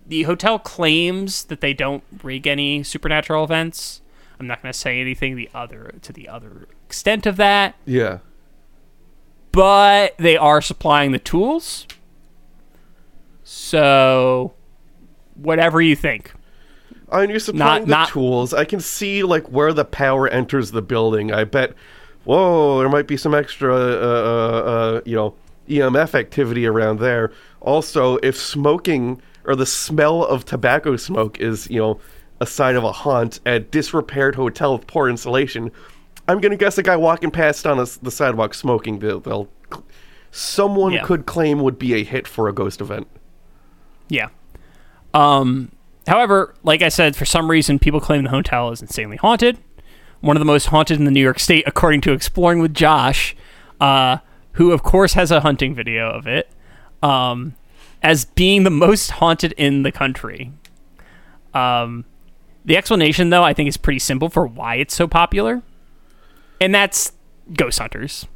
the 0.08 0.24
hotel 0.24 0.60
claims 0.60 1.46
that 1.46 1.62
they 1.62 1.74
don't 1.74 2.04
rig 2.24 2.46
any 2.46 2.84
supernatural 2.84 3.44
events. 3.44 4.02
I'm 4.40 4.48
not 4.48 4.62
going 4.62 4.72
to 4.72 4.78
say 4.78 5.00
anything 5.00 5.36
the 5.36 5.50
other 5.54 5.94
to 6.02 6.12
the 6.14 6.28
other 6.28 6.68
extent 6.86 7.26
of 7.26 7.38
that. 7.38 7.76
Yeah. 7.86 8.20
but 9.52 10.18
they 10.18 10.36
are 10.36 10.62
supplying 10.62 11.12
the 11.14 11.20
tools. 11.20 11.88
So, 13.44 14.54
whatever 15.36 15.82
you 15.82 15.96
think. 15.96 16.34
I 17.12 17.22
mean, 17.22 17.30
you're 17.30 17.40
supplying 17.40 17.84
Not- 17.84 17.86
the 17.88 17.92
not- 17.92 18.10
tools. 18.10 18.54
I 18.54 18.66
can 18.66 18.80
see 18.80 19.24
like 19.24 19.48
where 19.52 19.72
the 19.74 19.86
power 19.86 20.28
enters 20.28 20.72
the 20.72 20.82
building. 20.82 21.32
I 21.32 21.44
bet. 21.44 21.74
Whoa, 22.24 22.80
there 22.80 22.90
might 22.90 23.06
be 23.08 23.18
some 23.18 23.36
extra, 23.36 23.74
uh, 23.76 23.78
uh, 23.78 24.70
uh, 24.98 25.02
you 25.06 25.16
know, 25.16 25.36
EMF 25.70 26.16
activity 26.16 26.66
around 26.66 27.00
there. 27.00 27.32
Also, 27.62 28.18
if 28.24 28.36
smoking 28.36 29.22
or 29.46 29.56
the 29.56 29.66
smell 29.68 30.26
of 30.26 30.44
tobacco 30.44 30.96
smoke 30.96 31.40
is, 31.40 31.70
you 31.70 31.80
know, 31.80 32.00
a 32.40 32.46
sign 32.46 32.76
of 32.76 32.84
a 32.84 32.92
haunt 32.92 33.40
at 33.46 33.72
disrepaired 33.72 34.36
hotel 34.36 34.78
with 34.78 34.88
poor 34.88 35.10
insulation, 35.10 35.72
I'm 36.28 36.40
gonna 36.42 36.56
guess 36.58 36.78
a 36.78 36.84
guy 36.84 36.96
walking 36.98 37.32
past 37.32 37.66
on 37.68 37.78
the 37.78 37.98
the 38.02 38.12
sidewalk 38.12 38.54
smoking. 38.54 39.00
They'll, 39.00 39.20
they'll 39.20 39.48
someone 40.32 40.94
Yeah. 40.94 41.04
could 41.04 41.26
claim 41.26 41.62
would 41.62 41.80
be 41.80 41.94
a 41.94 42.04
hit 42.04 42.28
for 42.28 42.48
a 42.50 42.54
ghost 42.54 42.82
event. 42.82 43.08
Yeah. 44.10 44.28
Um, 45.14 45.72
however, 46.08 46.54
like 46.64 46.82
I 46.82 46.90
said, 46.90 47.16
for 47.16 47.26
some 47.26 47.50
reason, 47.50 47.80
people 47.80 48.02
claim 48.02 48.24
the 48.24 48.30
hotel 48.30 48.70
is 48.72 48.82
insanely 48.82 49.18
haunted. 49.18 49.58
One 50.22 50.36
of 50.36 50.40
the 50.42 50.46
most 50.46 50.68
haunted 50.68 50.98
in 51.00 51.06
the 51.06 51.12
New 51.12 51.22
York 51.22 51.40
State, 51.40 51.64
according 51.68 52.02
to 52.02 52.12
Exploring 52.12 52.60
with 52.60 52.74
Josh, 52.74 53.36
uh, 53.80 54.18
who, 54.54 54.72
of 54.72 54.84
course, 54.84 55.14
has 55.14 55.32
a 55.32 55.42
hunting 55.42 55.74
video 55.76 56.10
of 56.10 56.28
it, 56.28 56.50
um, 57.04 57.54
as 58.02 58.26
being 58.26 58.64
the 58.64 58.70
most 58.70 59.12
haunted 59.12 59.52
in 59.54 59.84
the 59.84 59.92
country. 59.92 60.52
Um, 61.54 62.06
the 62.66 62.76
explanation, 62.78 63.30
though, 63.30 63.44
I 63.44 63.54
think 63.54 63.70
is 63.70 63.78
pretty 63.78 64.00
simple 64.00 64.30
for 64.30 64.46
why 64.46 64.76
it's 64.76 64.96
so 64.96 65.08
popular, 65.08 65.62
and 66.60 66.74
that's 66.74 67.12
ghost 67.54 67.80
hunters. 67.80 68.28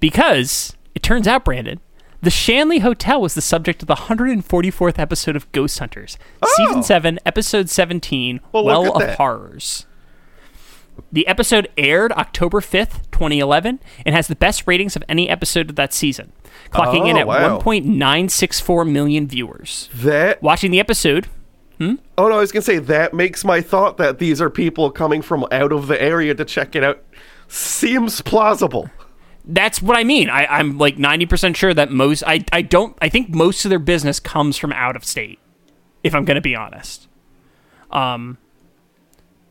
Because 0.00 0.76
it 0.94 1.02
turns 1.02 1.26
out, 1.28 1.44
Brandon, 1.44 1.80
the 2.22 2.30
Shanley 2.30 2.80
Hotel 2.80 3.20
was 3.20 3.34
the 3.34 3.40
subject 3.40 3.82
of 3.82 3.88
the 3.88 3.94
144th 3.94 4.98
episode 4.98 5.36
of 5.36 5.50
Ghost 5.52 5.78
Hunters, 5.78 6.18
oh! 6.42 6.52
season 6.56 6.82
7, 6.82 7.18
episode 7.24 7.68
17, 7.68 8.40
Oh. 8.42 8.62
Well, 8.62 8.64
Well 8.82 8.92
of 8.96 9.00
that. 9.02 9.16
Horrors. 9.18 9.86
The 11.12 11.28
episode 11.28 11.68
aired 11.78 12.10
October 12.12 12.60
5th, 12.60 13.02
2011, 13.12 13.78
and 14.04 14.14
has 14.16 14.26
the 14.26 14.34
best 14.34 14.66
ratings 14.66 14.96
of 14.96 15.04
any 15.08 15.28
episode 15.28 15.70
of 15.70 15.76
that 15.76 15.92
season, 15.92 16.32
clocking 16.72 17.08
in 17.08 17.16
Oh, 17.16 17.20
at 17.20 17.26
wow. 17.28 17.58
1.964 17.60 18.90
million 18.90 19.28
viewers. 19.28 19.88
That 19.94 20.42
Watching 20.42 20.72
the 20.72 20.80
episode, 20.80 21.28
Oh 21.80 22.28
no, 22.28 22.32
I 22.32 22.40
was 22.40 22.52
gonna 22.52 22.62
say 22.62 22.78
that 22.78 23.14
makes 23.14 23.44
my 23.44 23.60
thought 23.60 23.96
that 23.98 24.18
these 24.18 24.40
are 24.40 24.50
people 24.50 24.90
coming 24.90 25.22
from 25.22 25.46
out 25.52 25.72
of 25.72 25.86
the 25.86 26.00
area 26.00 26.34
to 26.34 26.44
check 26.44 26.74
it 26.74 26.82
out 26.82 27.04
seems 27.48 28.20
plausible. 28.20 28.90
that's 29.44 29.80
what 29.80 29.96
I 29.96 30.04
mean. 30.04 30.28
I, 30.28 30.44
I'm 30.46 30.76
like 30.76 30.96
90% 30.96 31.56
sure 31.56 31.72
that 31.72 31.90
most, 31.90 32.22
I, 32.26 32.44
I 32.52 32.60
don't, 32.60 32.96
I 33.00 33.08
think 33.08 33.30
most 33.30 33.64
of 33.64 33.70
their 33.70 33.78
business 33.78 34.20
comes 34.20 34.58
from 34.58 34.72
out 34.72 34.94
of 34.94 35.04
state, 35.04 35.38
if 36.04 36.14
I'm 36.14 36.26
to 36.26 36.42
be 36.42 36.54
honest. 36.54 37.08
Um, 37.90 38.36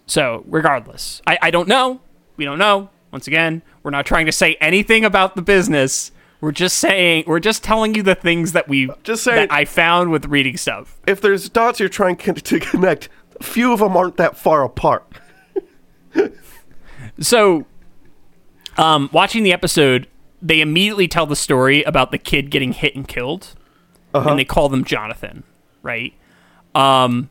so 0.06 0.44
regardless, 0.48 1.22
I, 1.26 1.40
I 1.42 1.52
don't 1.52 1.68
know. 1.68 2.02
We 2.36 2.46
don't 2.46 2.60
know. 2.60 2.92
Once 3.12 3.26
again, 3.26 3.64
we're 3.82 3.92
not 3.92 4.06
trying 4.06 4.28
to 4.28 4.32
say 4.32 4.56
anything 4.62 5.04
about 5.04 5.36
the 5.36 5.42
business. 5.42 6.12
We're 6.40 6.52
just 6.52 6.78
saying, 6.78 7.24
we're 7.28 7.40
just 7.40 7.64
telling 7.64 7.96
you 7.96 8.04
the 8.04 8.14
things 8.16 8.52
that 8.52 8.68
we, 8.68 8.90
Just 9.04 9.24
saying- 9.24 9.48
that 9.48 9.52
I 9.54 9.66
found 9.66 10.12
with 10.12 10.26
reading 10.26 10.56
stuff. 10.58 11.00
If 11.08 11.20
there's 11.20 11.50
dots 11.50 11.80
you're 11.80 11.90
trying 11.90 12.16
to 12.18 12.60
connect, 12.60 13.10
a 13.40 13.44
few 13.44 13.74
of 13.74 13.80
them 13.80 13.98
aren't 13.98 14.18
that 14.18 14.38
far 14.38 14.64
apart. 14.64 15.06
So, 17.20 17.66
um, 18.78 19.10
watching 19.12 19.44
the 19.44 19.52
episode, 19.52 20.08
they 20.42 20.62
immediately 20.62 21.08
tell 21.08 21.26
the 21.26 21.36
story 21.36 21.84
about 21.84 22.12
the 22.12 22.18
kid 22.18 22.52
getting 22.52 22.74
hit 22.74 22.96
and 22.96 23.08
killed, 23.08 23.56
and 24.14 24.38
they 24.38 24.46
call 24.46 24.70
them 24.70 24.84
Jonathan, 24.84 25.44
right? 25.84 26.14
Um, 26.76 27.30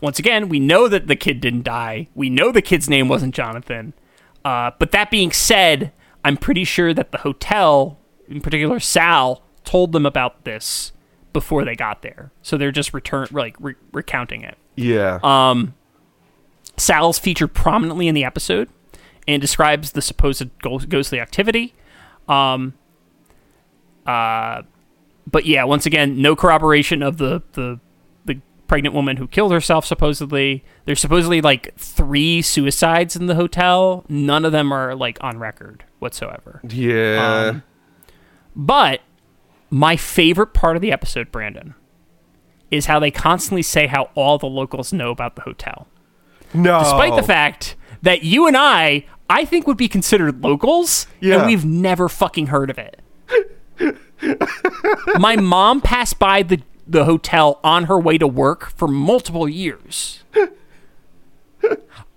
once 0.00 0.18
again, 0.18 0.48
we 0.48 0.58
know 0.60 0.88
that 0.88 1.06
the 1.06 1.16
kid 1.16 1.40
didn't 1.40 1.62
die. 1.62 2.08
We 2.14 2.30
know 2.30 2.50
the 2.52 2.62
kid's 2.62 2.88
name 2.88 3.08
wasn't 3.08 3.34
Jonathan. 3.34 3.92
Uh, 4.44 4.70
but 4.78 4.90
that 4.92 5.10
being 5.10 5.30
said, 5.32 5.92
I'm 6.24 6.36
pretty 6.36 6.64
sure 6.64 6.92
that 6.94 7.12
the 7.12 7.18
hotel, 7.18 7.98
in 8.30 8.40
particular 8.40 8.80
Sal, 8.80 9.42
told 9.64 9.92
them 9.92 10.06
about 10.06 10.44
this 10.44 10.92
before 11.32 11.64
they 11.64 11.74
got 11.74 12.02
there. 12.02 12.32
So 12.42 12.56
they're 12.56 12.72
just 12.72 12.94
return 12.94 13.28
like 13.30 13.56
re- 13.60 13.74
recounting 13.92 14.42
it. 14.42 14.56
Yeah. 14.76 15.18
Sal's 16.76 17.18
featured 17.18 17.52
prominently 17.54 18.08
in 18.08 18.14
the 18.14 18.24
episode 18.24 18.70
and 19.28 19.40
describes 19.40 19.92
the 19.92 20.00
supposed 20.00 20.48
ghostly 20.62 21.20
activity. 21.20 21.74
Um, 22.28 22.74
uh, 24.06 24.62
but 25.26 25.44
yeah, 25.46 25.64
once 25.64 25.86
again, 25.86 26.22
no 26.22 26.34
corroboration 26.34 27.02
of 27.02 27.18
the, 27.18 27.42
the 27.52 27.78
the 28.24 28.40
pregnant 28.66 28.94
woman 28.94 29.18
who 29.18 29.28
killed 29.28 29.52
herself. 29.52 29.84
Supposedly, 29.84 30.64
there's 30.86 31.00
supposedly 31.00 31.40
like 31.40 31.74
three 31.76 32.40
suicides 32.40 33.14
in 33.14 33.26
the 33.26 33.34
hotel. 33.34 34.04
None 34.08 34.44
of 34.44 34.52
them 34.52 34.72
are 34.72 34.94
like 34.94 35.18
on 35.20 35.38
record 35.38 35.84
whatsoever. 35.98 36.60
yeah. 36.68 37.50
um, 37.50 37.62
But 38.56 39.00
my 39.70 39.96
favorite 39.96 40.52
part 40.54 40.76
of 40.76 40.82
the 40.82 40.92
episode, 40.92 41.30
Brandon, 41.30 41.74
is 42.70 42.86
how 42.86 42.98
they 42.98 43.10
constantly 43.10 43.62
say 43.62 43.86
how 43.86 44.10
all 44.14 44.38
the 44.38 44.46
locals 44.46 44.92
know 44.92 45.10
about 45.10 45.36
the 45.36 45.42
hotel 45.42 45.88
no. 46.54 46.78
despite 46.80 47.16
the 47.16 47.22
fact 47.22 47.76
that 48.02 48.22
you 48.22 48.46
and 48.46 48.56
I, 48.56 49.04
I 49.28 49.44
think, 49.44 49.66
would 49.66 49.76
be 49.76 49.88
considered 49.88 50.42
locals, 50.42 51.06
Yeah. 51.20 51.38
and 51.38 51.46
we've 51.46 51.64
never 51.64 52.08
fucking 52.08 52.48
heard 52.48 52.70
of 52.70 52.78
it. 52.78 53.00
My 55.18 55.36
mom 55.36 55.80
passed 55.80 56.18
by 56.18 56.42
the 56.42 56.60
the 56.86 57.04
hotel 57.04 57.60
on 57.62 57.84
her 57.84 58.00
way 58.00 58.18
to 58.18 58.26
work 58.26 58.72
for 58.76 58.88
multiple 58.88 59.48
years. 59.48 60.24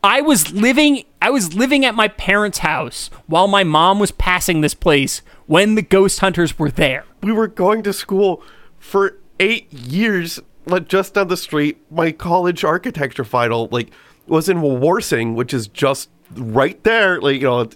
I 0.04 0.20
was 0.22 0.52
living 0.52 1.04
I 1.22 1.30
was 1.30 1.54
living 1.54 1.86
at 1.86 1.94
my 1.96 2.08
parents' 2.08 2.60
house 2.60 3.10
while 3.28 3.48
my 3.48 3.64
mom 3.64 4.00
was 4.00 4.12
passing 4.12 4.62
this 4.62 4.74
place 4.74 5.22
when 5.48 5.76
the 5.76 5.82
ghost 5.82 6.20
hunters 6.20 6.58
were 6.58 6.72
there. 6.72 7.06
we 7.22 7.32
were 7.32 7.48
going 7.48 7.84
to 7.84 7.94
school 7.94 8.42
for 8.80 9.18
eight 9.40 9.72
years, 9.74 10.40
like 10.66 10.88
just 10.88 11.14
down 11.16 11.28
the 11.28 11.38
street. 11.38 11.78
My 11.92 12.12
college 12.12 12.64
architecture 12.64 13.24
final, 13.24 13.68
like, 13.72 13.90
was 14.28 14.48
in 14.50 14.62
Warsing, 14.62 15.36
which 15.36 15.54
is 15.54 15.68
just 15.68 16.10
right 16.36 16.82
there. 16.84 17.20
Like, 17.22 17.36
you 17.42 17.48
know, 17.48 17.70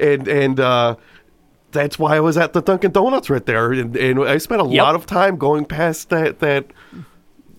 and 0.00 0.28
and 0.28 0.60
uh, 0.60 0.96
that's 1.72 1.98
why 1.98 2.16
I 2.16 2.20
was 2.20 2.36
at 2.36 2.52
the 2.52 2.60
Dunkin' 2.62 2.92
Donuts 2.92 3.30
right 3.30 3.44
there, 3.44 3.72
and, 3.72 3.96
and 3.96 4.20
I 4.24 4.38
spent 4.38 4.60
a 4.62 4.66
Yep. 4.66 4.82
lot 4.82 4.94
of 4.94 5.06
time 5.06 5.36
going 5.36 5.64
past 5.64 6.08
that 6.10 6.38
that. 6.40 6.66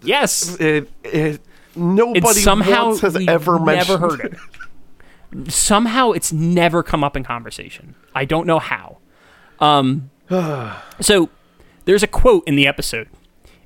Yes. 0.06 0.60
It, 0.60 0.90
it, 1.06 1.40
nobody 1.78 2.20
And 2.20 2.28
somehow 2.36 2.96
has 2.98 3.16
ever 3.16 3.26
never 3.26 3.60
mentioned 3.60 4.00
heard 4.02 4.20
it. 4.20 4.34
Somehow 5.52 6.12
it's 6.12 6.32
never 6.32 6.84
come 6.84 7.04
up 7.04 7.16
in 7.18 7.24
conversation. 7.24 7.96
I 8.14 8.26
don't 8.26 8.46
know 8.46 8.60
how. 8.60 8.98
Um, 9.64 10.10
so 11.00 11.30
there's 11.86 12.04
a 12.04 12.08
quote 12.08 12.44
in 12.48 12.56
the 12.56 12.68
episode. 12.68 13.08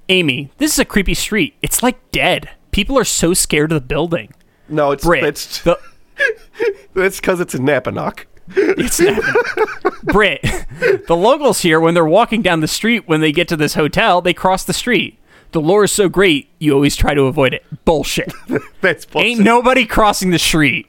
Amy, 0.09 0.51
this 0.57 0.73
is 0.73 0.79
a 0.79 0.85
creepy 0.85 1.13
street. 1.13 1.55
It's 1.61 1.83
like 1.83 2.11
dead. 2.11 2.49
People 2.71 2.97
are 2.97 3.03
so 3.03 3.33
scared 3.33 3.71
of 3.71 3.81
the 3.81 3.87
building. 3.87 4.33
No, 4.69 4.91
it's 4.91 5.03
Brit, 5.03 5.23
it's 5.23 5.61
the, 5.63 5.79
it's 6.95 7.19
because 7.19 7.39
it's 7.39 7.55
in 7.55 7.61
Napanoch. 7.61 8.25
it's 8.49 8.99
not, 8.99 10.03
Brit. 10.03 10.41
The 10.41 11.15
locals 11.15 11.61
here, 11.61 11.79
when 11.79 11.93
they're 11.93 12.05
walking 12.05 12.41
down 12.41 12.59
the 12.59 12.67
street, 12.67 13.07
when 13.07 13.21
they 13.21 13.31
get 13.31 13.47
to 13.49 13.57
this 13.57 13.73
hotel, 13.73 14.21
they 14.21 14.33
cross 14.33 14.63
the 14.63 14.73
street. 14.73 15.19
The 15.51 15.61
lore 15.61 15.85
is 15.85 15.91
so 15.91 16.09
great, 16.09 16.49
you 16.59 16.73
always 16.73 16.95
try 16.95 17.13
to 17.13 17.23
avoid 17.23 17.53
it. 17.53 17.65
Bullshit. 17.85 18.33
That's 18.81 19.05
bullshit. 19.05 19.29
Ain't 19.31 19.39
nobody 19.39 19.85
crossing 19.85 20.31
the 20.31 20.39
street. 20.39 20.87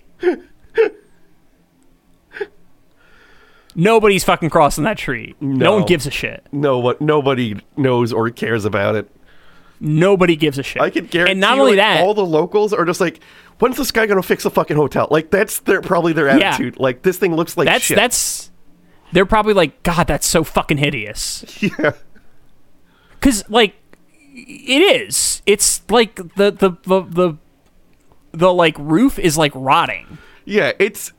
Nobody's 3.81 4.25
fucking 4.25 4.51
crossing 4.51 4.83
that 4.85 4.99
tree. 4.99 5.37
No. 5.41 5.57
No. 5.67 5.73
one 5.77 5.87
gives 5.87 6.05
a 6.05 6.11
shit. 6.11 6.45
no 6.51 6.81
what 6.81 7.01
nobody 7.01 7.55
knows 7.77 8.13
or 8.13 8.29
cares 8.31 8.65
about 8.65 8.97
it. 8.97 9.09
Nobody 9.79 10.35
gives 10.35 10.59
a 10.59 10.65
shit. 10.65 10.83
I 10.83 10.91
could 10.91 11.09
guarantee. 11.11 11.31
And 11.33 11.41
not 11.41 11.61
only 11.61 11.73
like, 11.77 11.79
that, 11.79 12.01
all 12.03 12.13
the 12.13 12.27
locals 12.27 12.73
are 12.73 12.85
just 12.85 13.01
like, 13.01 13.21
"When's 13.61 13.77
this 13.77 13.93
guy 13.93 14.07
gonna 14.07 14.25
fix 14.25 14.43
the 14.43 14.51
fucking 14.51 14.77
hotel?" 14.77 15.07
Like 15.13 15.31
that's 15.31 15.61
their 15.61 15.81
probably 15.81 16.13
their 16.13 16.27
Yeah. 16.27 16.49
attitude. 16.49 16.81
Like 16.81 17.03
this 17.03 17.19
thing 17.19 17.37
looks 17.37 17.57
like 17.57 17.67
that's 17.67 17.85
shit. 17.85 17.97
that's 17.97 18.51
they're 19.13 19.25
probably 19.25 19.55
like, 19.55 19.81
God, 19.85 20.09
that's 20.09 20.27
so 20.27 20.43
fucking 20.43 20.79
hideous. 20.79 21.45
yeah. 21.63 21.93
Because 23.13 23.49
like 23.49 23.77
it 24.35 25.03
is. 25.07 25.41
It's 25.47 25.83
like 25.89 26.17
the 26.17 26.51
the 26.51 26.71
the 26.83 27.03
the, 27.03 27.35
the 28.33 28.53
like 28.53 28.75
roof 28.79 29.21
is 29.21 29.39
like 29.39 29.53
rotting. 29.55 30.19
Yeah, 30.45 30.73
it's 30.81 31.13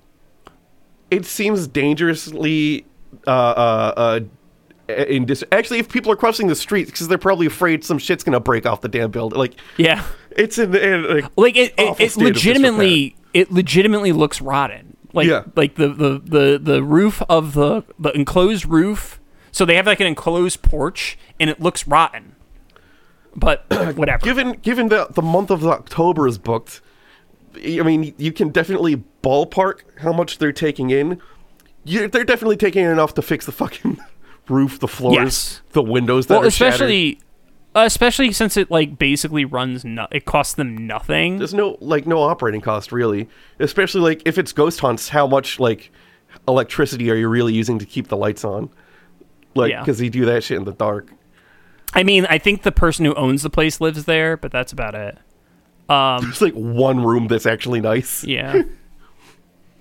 it 1.12 1.26
seems 1.26 1.68
dangerously 1.68 2.86
uh 3.28 3.30
uh 3.32 3.94
uh 3.98 4.20
in 4.94 5.26
dis- 5.26 5.44
actually 5.52 5.80
if 5.80 5.88
people 5.90 6.12
are 6.12 6.16
crossing 6.16 6.48
the 6.48 6.56
street 6.56 6.88
because 6.88 7.08
they're 7.08 7.18
probably 7.18 7.46
afraid 7.46 7.84
some 7.84 7.98
shit's 8.00 8.24
gonna 8.24 8.40
break 8.40 8.66
off 8.66 8.82
the 8.82 8.88
damn 8.88 9.12
building 9.12 9.38
like 9.38 9.54
Yeah. 9.78 10.04
it's 10.32 10.58
in, 10.58 10.74
in 10.76 11.04
like 11.08 11.26
Like 11.38 11.56
it, 11.58 11.74
it, 11.78 12.00
it 12.00 12.18
legitimately 12.18 13.16
it 13.34 13.52
legitimately 13.52 14.12
looks 14.12 14.42
rotten. 14.42 14.98
like 15.14 15.28
Yeah. 15.28 15.44
like 15.56 15.76
the, 15.76 15.90
the 15.90 16.20
the 16.24 16.60
the 16.62 16.84
roof 16.84 17.22
of 17.30 17.54
the 17.54 17.84
the 18.00 18.10
enclosed 18.12 18.66
roof. 18.66 19.20
So 19.52 19.66
they 19.66 19.76
have 19.76 19.86
like 19.88 20.00
an 20.00 20.06
enclosed 20.08 20.62
porch, 20.62 21.18
and 21.40 21.50
it 21.50 21.60
looks 21.60 21.88
rotten. 21.88 22.36
But 23.36 23.66
whatever. 23.96 24.24
Given 24.24 24.54
given 24.54 24.90
that 24.90 25.14
the 25.16 25.22
month 25.22 25.52
of 25.52 25.66
October 25.66 26.28
is 26.28 26.38
booked, 26.38 26.82
I 27.56 27.82
mean, 27.84 28.14
you 28.18 28.32
can 28.32 28.50
definitely 28.50 29.04
ballpark 29.24 29.82
how 30.00 30.14
much 30.14 30.38
they're 30.38 30.52
taking 30.52 30.90
in. 30.90 31.22
You, 31.84 32.08
they're 32.08 32.24
definitely 32.26 32.58
taking 32.58 32.84
in 32.86 32.92
enough 32.92 33.14
to 33.16 33.22
fix 33.22 33.46
the 33.46 33.52
fucking 33.52 33.98
roof, 34.50 34.80
the 34.80 34.88
floors, 34.88 35.16
Yes. 35.18 35.62
the 35.72 35.82
windows 35.84 36.28
that 36.28 36.36
well, 36.40 36.48
are 36.48 36.52
shattered. 36.52 36.74
especially 36.74 37.20
uh, 37.76 37.84
especially 37.86 38.32
since 38.32 38.58
it 38.58 38.70
like 38.72 38.98
basically 38.98 39.46
runs. 39.46 39.86
No- 39.86 40.08
it 40.12 40.26
costs 40.26 40.56
them 40.56 40.88
nothing. 40.88 41.38
There's 41.38 41.54
no 41.54 41.78
like 41.82 42.06
no 42.08 42.22
operating 42.22 42.62
cost 42.62 42.92
really, 42.92 43.30
especially 43.60 44.02
like 44.02 44.22
if 44.26 44.38
it's 44.38 44.52
ghost 44.52 44.80
hunts. 44.80 45.10
How 45.10 45.28
much 45.28 45.60
like 45.60 45.92
electricity 46.48 47.10
are 47.12 47.16
you 47.16 47.28
really 47.28 47.54
using 47.54 47.80
to 47.80 47.86
keep 47.86 48.08
the 48.08 48.18
lights 48.18 48.44
on? 48.44 48.70
Like 49.56 49.72
Yeah. 49.72 49.82
because 49.82 50.02
you 50.02 50.10
do 50.10 50.26
that 50.26 50.44
shit 50.44 50.58
in 50.58 50.66
the 50.66 50.74
dark. 50.74 51.12
I 51.94 52.04
mean, 52.04 52.26
I 52.30 52.38
think 52.38 52.62
the 52.64 52.72
person 52.72 53.06
who 53.06 53.14
owns 53.16 53.42
the 53.42 53.50
place 53.50 53.82
lives 53.82 54.06
there, 54.06 54.38
but 54.38 54.52
that's 54.52 54.72
about 54.72 54.94
it. 54.94 55.18
Um, 55.90 56.24
There's 56.24 56.42
like 56.42 56.54
one 56.54 57.04
room 57.04 57.28
that's 57.28 57.46
actually 57.46 57.82
nice. 57.82 58.24
Yeah. 58.24 58.64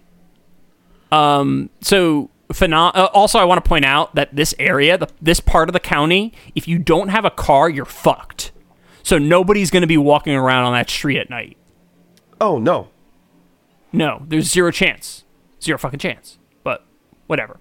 um. 1.12 1.70
So, 1.80 2.30
uh, 2.50 3.08
also, 3.12 3.38
I 3.38 3.44
want 3.44 3.62
to 3.62 3.68
point 3.68 3.84
out 3.84 4.14
that 4.14 4.34
this 4.34 4.54
area, 4.58 4.96
the, 4.96 5.08
this 5.20 5.38
part 5.38 5.68
of 5.68 5.74
the 5.74 5.80
county, 5.80 6.32
if 6.54 6.66
you 6.66 6.78
don't 6.78 7.08
have 7.08 7.26
a 7.26 7.30
car, 7.30 7.68
you're 7.68 7.84
fucked. 7.84 8.52
So 9.02 9.18
nobody's 9.18 9.70
going 9.70 9.82
to 9.82 9.86
be 9.86 9.98
walking 9.98 10.34
around 10.34 10.64
on 10.64 10.72
that 10.72 10.88
street 10.90 11.18
at 11.18 11.30
night. 11.30 11.56
Oh 12.40 12.58
no. 12.58 12.88
No, 13.92 14.22
there's 14.26 14.50
zero 14.50 14.70
chance, 14.70 15.24
zero 15.62 15.78
fucking 15.78 15.98
chance. 15.98 16.38
But 16.62 16.84
whatever. 17.26 17.58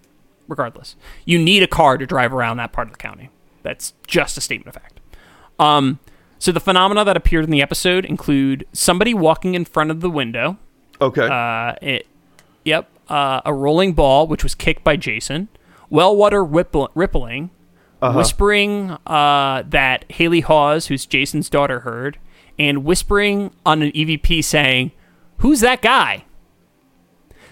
Regardless, 0.48 0.96
you 1.26 1.38
need 1.38 1.64
a 1.64 1.68
car 1.68 1.98
to 1.98 2.06
drive 2.06 2.34
around 2.34 2.56
that 2.58 2.72
part 2.72 2.88
of 2.88 2.94
the 2.94 2.98
county. 2.98 3.30
That's 3.64 3.94
just 4.08 4.38
a 4.38 4.42
statement 4.42 4.74
of 4.74 4.82
fact. 4.82 5.02
Um. 5.60 6.00
So 6.40 6.52
the 6.52 6.60
phenomena 6.60 7.04
that 7.06 7.18
appeared 7.18 7.44
in 7.46 7.50
the 7.52 7.62
episode 7.62 8.06
include 8.06 8.66
somebody 8.74 9.14
walking 9.14 9.56
in 9.56 9.66
front 9.66 9.92
of 9.92 10.02
the 10.02 10.10
window. 10.10 10.58
Okay. 11.02 11.28
Uh, 11.28 11.74
it, 11.82 12.08
yep. 12.64 12.90
Uh, 13.10 13.42
a 13.46 13.54
rolling 13.54 13.94
ball, 13.94 14.28
which 14.28 14.44
was 14.44 14.54
kicked 14.56 14.84
by 14.84 14.96
Jason. 14.98 15.48
Well 15.90 16.16
water 16.16 16.44
ripple, 16.44 16.90
rippling. 16.96 17.50
Whispering 18.00 18.92
uh, 19.08 19.64
that 19.68 20.06
Haley 20.12 20.42
Hawes, 20.42 20.86
who's 20.88 21.06
Jason's 21.08 21.50
daughter, 21.50 21.80
heard. 21.80 22.20
And 22.60 22.86
whispering 22.86 23.52
on 23.66 23.82
an 23.82 23.92
EVP 23.92 24.44
saying, 24.44 24.92
Who's 25.38 25.62
that 25.62 25.82
guy? 25.82 26.26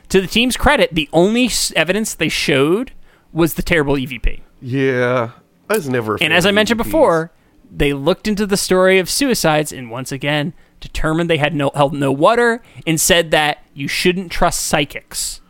To 0.10 0.22
the 0.22 0.28
team's 0.28 0.56
credit, 0.56 0.94
the 0.94 1.10
only 1.12 1.50
evidence 1.76 2.14
they 2.14 2.30
showed 2.30 2.92
was 3.34 3.56
the 3.56 3.64
terrible 3.64 3.96
EVP. 3.96 4.42
yeah. 4.62 5.32
I 5.68 5.74
was 5.78 5.90
never. 5.90 6.16
And 6.22 6.32
as 6.32 6.46
I 6.46 6.52
mentioned 6.52 6.80
EVPs. 6.80 6.84
before, 6.84 7.32
they 7.78 7.94
looked 7.94 8.28
into 8.28 8.46
the 8.46 8.58
story 8.58 9.00
of 9.00 9.10
suicides 9.10 9.74
and 9.74 9.92
once 9.92 10.12
again 10.12 10.54
determined 10.80 11.30
they 11.30 11.38
had 11.38 11.54
no 11.54 11.72
held 11.76 11.94
no 11.94 12.12
water 12.12 12.62
and 12.88 13.00
said 13.00 13.32
that 13.32 13.64
you 13.74 13.88
shouldn't 13.88 14.32
trust 14.32 14.66
psychics 14.66 15.42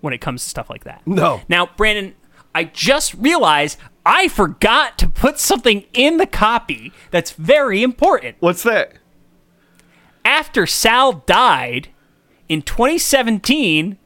when 0.00 0.12
it 0.12 0.20
comes 0.20 0.42
to 0.42 0.48
stuff 0.48 0.68
like 0.68 0.84
that. 0.84 1.02
No. 1.06 1.42
Now, 1.48 1.70
Brandon, 1.76 2.14
I 2.54 2.64
just 2.64 3.14
realized 3.14 3.78
I 4.04 4.28
forgot 4.28 4.98
to 4.98 5.08
put 5.08 5.38
something 5.38 5.84
in 5.92 6.16
the 6.16 6.26
copy 6.26 6.92
that's 7.10 7.32
very 7.32 7.82
important. 7.82 8.36
What's 8.40 8.62
that? 8.64 8.94
After 10.24 10.66
Sal 10.66 11.12
died 11.12 11.88
in 12.48 12.62
2017, 12.62 13.96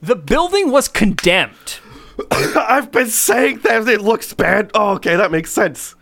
the 0.00 0.16
building 0.16 0.70
was 0.70 0.88
condemned. 0.88 1.80
I've 2.30 2.90
been 2.90 3.08
saying 3.08 3.60
that 3.60 3.88
it 3.88 4.00
looks 4.00 4.32
bad. 4.32 4.70
Oh, 4.74 4.92
okay, 4.92 5.16
that 5.16 5.30
makes 5.30 5.52
sense. 5.52 5.94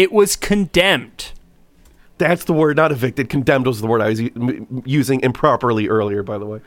It 0.00 0.12
was 0.12 0.34
condemned. 0.36 1.32
That's 2.18 2.44
the 2.44 2.52
word, 2.52 2.76
not 2.76 2.90
evicted. 2.92 3.28
Condemned 3.28 3.66
was 3.66 3.80
the 3.80 3.86
word 3.86 4.00
I 4.00 4.08
was 4.08 4.20
u- 4.20 4.82
using 4.84 5.20
improperly 5.20 5.88
earlier, 5.88 6.22
by 6.22 6.38
the 6.38 6.46
way. 6.46 6.60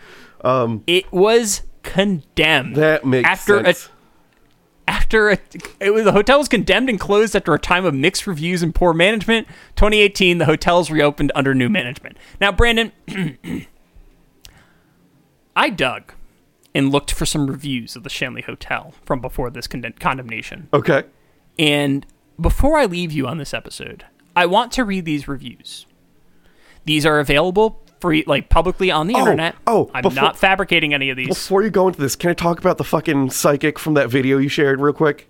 Um, 0.44 0.84
It 0.88 1.12
was 1.12 1.64
condemned. 1.84 2.76
that 2.76 3.06
makes 3.06 3.28
after 3.30 3.64
sense. 3.64 3.86
a 3.88 3.90
after 4.86 5.30
a, 5.30 5.38
it 5.80 5.92
was 5.94 6.04
the 6.04 6.12
hotel 6.12 6.38
was 6.40 6.50
condemned 6.50 6.90
and 6.90 7.00
closed 7.00 7.36
after 7.36 7.54
a 7.54 7.60
time 7.60 7.86
of 7.86 7.94
mixed 7.94 8.28
reviews 8.28 8.62
and 8.62 8.76
poor 8.76 8.94
management. 8.94 9.48
2018, 9.78 10.40
the 10.40 10.46
hotels 10.46 10.92
reopened 10.92 11.32
under 11.34 11.56
new 11.56 11.70
management. 11.70 12.18
Now, 12.42 12.52
Brandon, 12.52 12.92
I 15.56 15.70
dug 15.70 16.14
and 16.76 16.92
looked 16.92 17.12
for 17.12 17.26
some 17.26 17.48
reviews 17.48 17.96
of 17.96 18.04
the 18.04 18.10
Shanley 18.10 18.42
Hotel 18.42 18.94
from 19.06 19.22
before 19.22 19.50
this 19.50 19.68
con- 19.68 19.94
condemnation. 20.00 20.68
okay. 20.74 21.04
And 21.60 22.06
before 22.40 22.78
I 22.78 22.86
leave 22.86 23.12
you 23.12 23.28
on 23.28 23.38
this 23.38 23.54
episode, 23.54 24.06
I 24.36 24.46
want 24.46 24.72
to 24.74 24.84
read 24.84 25.06
these 25.06 25.28
reviews. 25.28 25.86
These 26.86 27.06
are 27.06 27.20
available 27.20 27.82
free, 28.02 28.24
like 28.28 28.50
publicly 28.50 28.92
on 28.92 29.08
the 29.08 29.16
Oh, 29.16 29.20
internet. 29.20 29.56
oh, 29.66 29.90
I'm 29.94 30.02
before- 30.02 30.22
not 30.24 30.38
fabricating 30.38 30.94
any 30.94 31.10
of 31.10 31.16
these. 31.18 31.30
Before 31.30 31.64
you 31.64 31.70
go 31.70 31.88
into 31.88 32.02
this, 32.02 32.16
can 32.18 32.30
I 32.30 32.34
talk 32.34 32.60
about 32.60 32.78
the 32.78 32.84
fucking 32.84 33.30
psychic 33.30 33.80
from 33.80 33.94
that 33.94 34.10
video 34.10 34.38
you 34.38 34.50
shared 34.50 34.82
real 34.82 34.94
quick? 34.94 35.30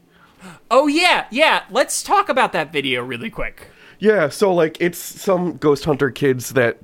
Oh 0.71 0.87
yeah, 0.87 1.25
yeah. 1.29 1.63
Let's 1.69 2.01
talk 2.01 2.29
about 2.29 2.51
that 2.53 2.73
video 2.73 3.03
really 3.03 3.29
quick. 3.29 3.67
Yeah, 3.99 4.29
so 4.29 4.53
like 4.53 4.77
it's 4.81 4.97
some 4.97 5.57
ghost 5.57 5.85
hunter 5.85 6.09
kids 6.09 6.49
that 6.53 6.79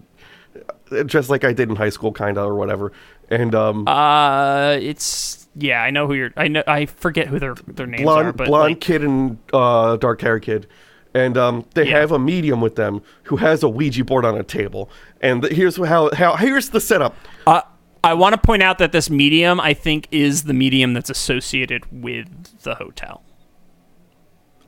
just 1.05 1.29
like 1.29 1.43
I 1.43 1.53
did 1.53 1.69
in 1.69 1.75
high 1.75 1.89
school 1.89 2.11
kinda 2.11 2.41
or 2.41 2.55
whatever. 2.55 2.91
And 3.29 3.53
um 3.55 3.87
Uh, 3.87 4.77
it's 4.79 5.47
yeah. 5.59 5.81
I 5.83 5.91
know 5.91 6.07
who 6.07 6.13
you're. 6.13 6.31
I 6.37 6.47
know. 6.47 6.63
I 6.67 6.85
forget 6.85 7.27
who 7.27 7.39
their 7.39 7.55
their 7.67 7.87
names 7.87 8.03
blonde 8.03 8.27
are, 8.27 8.33
but 8.33 8.47
blonde 8.47 8.71
like, 8.75 8.81
kid 8.81 9.03
and 9.03 9.37
uh 9.53 9.97
dark 9.97 10.21
hair 10.21 10.39
kid. 10.39 10.67
And 11.13 11.37
um 11.37 11.65
they 11.73 11.87
Yeah. 11.87 11.99
have 11.99 12.11
a 12.11 12.19
medium 12.19 12.61
with 12.61 12.75
them 12.75 13.01
who 13.23 13.37
has 13.37 13.63
a 13.63 13.69
Ouija 13.69 14.03
board 14.05 14.25
on 14.25 14.37
a 14.37 14.43
table. 14.43 14.89
And 15.21 15.41
th- 15.43 15.53
here's 15.55 15.77
how 15.77 16.09
how 16.13 16.35
here's 16.35 16.69
the 16.69 16.79
setup. 16.81 17.15
uh, 17.47 17.61
I 18.03 18.13
want 18.13 18.33
to 18.33 18.39
point 18.39 18.63
out 18.63 18.77
that 18.77 18.91
this 18.93 19.09
medium, 19.09 19.59
I 19.59 19.73
think, 19.73 20.07
is 20.09 20.43
the 20.43 20.53
medium 20.53 20.93
that's 20.93 21.09
associated 21.09 21.83
with 21.91 22.27
the 22.61 22.75
hotel. 22.75 23.23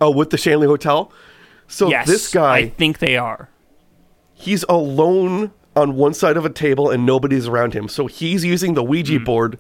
Oh, 0.02 0.12
with 0.12 0.32
the 0.32 0.38
Shanley 0.38 0.68
Hotel. 0.68 1.12
So 1.68 1.90
yes, 1.90 2.08
this 2.08 2.32
guy 2.34 2.58
I 2.58 2.70
think 2.70 2.98
they 3.00 3.16
are. 3.18 3.50
he's 4.34 4.64
alone 4.68 5.52
on 5.76 5.96
one 5.96 6.14
side 6.14 6.36
of 6.36 6.44
a 6.44 6.50
table 6.50 6.90
and 6.90 7.06
nobody's 7.06 7.48
around 7.48 7.74
him. 7.74 7.88
So 7.88 8.08
he's 8.08 8.44
using 8.44 8.74
the 8.74 8.84
Ouija 8.84 9.20
board. 9.22 9.58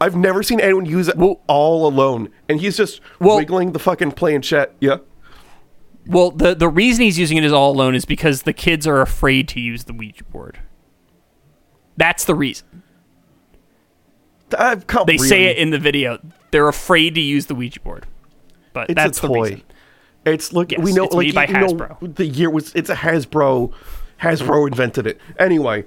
I've 0.00 0.16
never 0.16 0.42
seen 0.42 0.60
anyone 0.60 0.86
use 0.86 1.08
it 1.08 1.16
all 1.46 1.86
alone. 1.86 2.30
And 2.48 2.60
he's 2.60 2.76
just 2.76 3.00
Well- 3.20 3.36
wiggling 3.36 3.72
the 3.72 3.78
fucking 3.78 4.12
planchette. 4.12 4.74
Yeah. 4.80 4.96
Well, 6.06 6.30
the 6.30 6.54
the 6.54 6.68
reason 6.68 7.04
he's 7.04 7.18
using 7.18 7.36
it 7.36 7.44
is 7.44 7.52
all 7.52 7.70
alone 7.72 7.94
is 7.94 8.04
because 8.06 8.42
the 8.42 8.52
kids 8.54 8.86
are 8.86 9.00
afraid 9.02 9.46
to 9.48 9.60
use 9.60 9.84
the 9.84 9.92
Ouija 9.92 10.24
board. 10.24 10.58
That's 11.96 12.24
the 12.24 12.34
reason. 12.34 12.66
I've 14.58 14.86
come 14.86 15.04
They 15.06 15.18
say 15.18 15.44
it 15.44 15.58
in 15.58 15.70
the 15.70 15.78
video. 15.78 16.18
They're 16.50 16.66
afraid 16.68 17.14
to 17.14 17.20
use 17.20 17.46
the 17.46 17.54
Ouija 17.54 17.80
board. 17.80 18.06
But 18.72 18.90
It's 18.90 18.96
that's 18.96 19.20
the 19.20 19.28
toy. 19.28 19.42
reason. 19.42 19.62
It's 20.24 20.52
look. 20.52 20.72
Yes, 20.72 20.80
we 20.80 20.92
know 20.92 21.04
it's 21.04 21.14
like 21.14 21.26
made 21.26 21.34
by 21.34 21.46
you 21.46 21.52
know, 21.54 21.66
Hasbro. 21.74 22.14
the 22.16 22.26
year 22.26 22.50
was. 22.50 22.74
It's 22.74 22.90
a 22.90 22.94
Hasbro. 22.96 23.72
Hasbro 24.22 24.66
invented 24.68 25.06
it. 25.06 25.20
Anyway, 25.38 25.84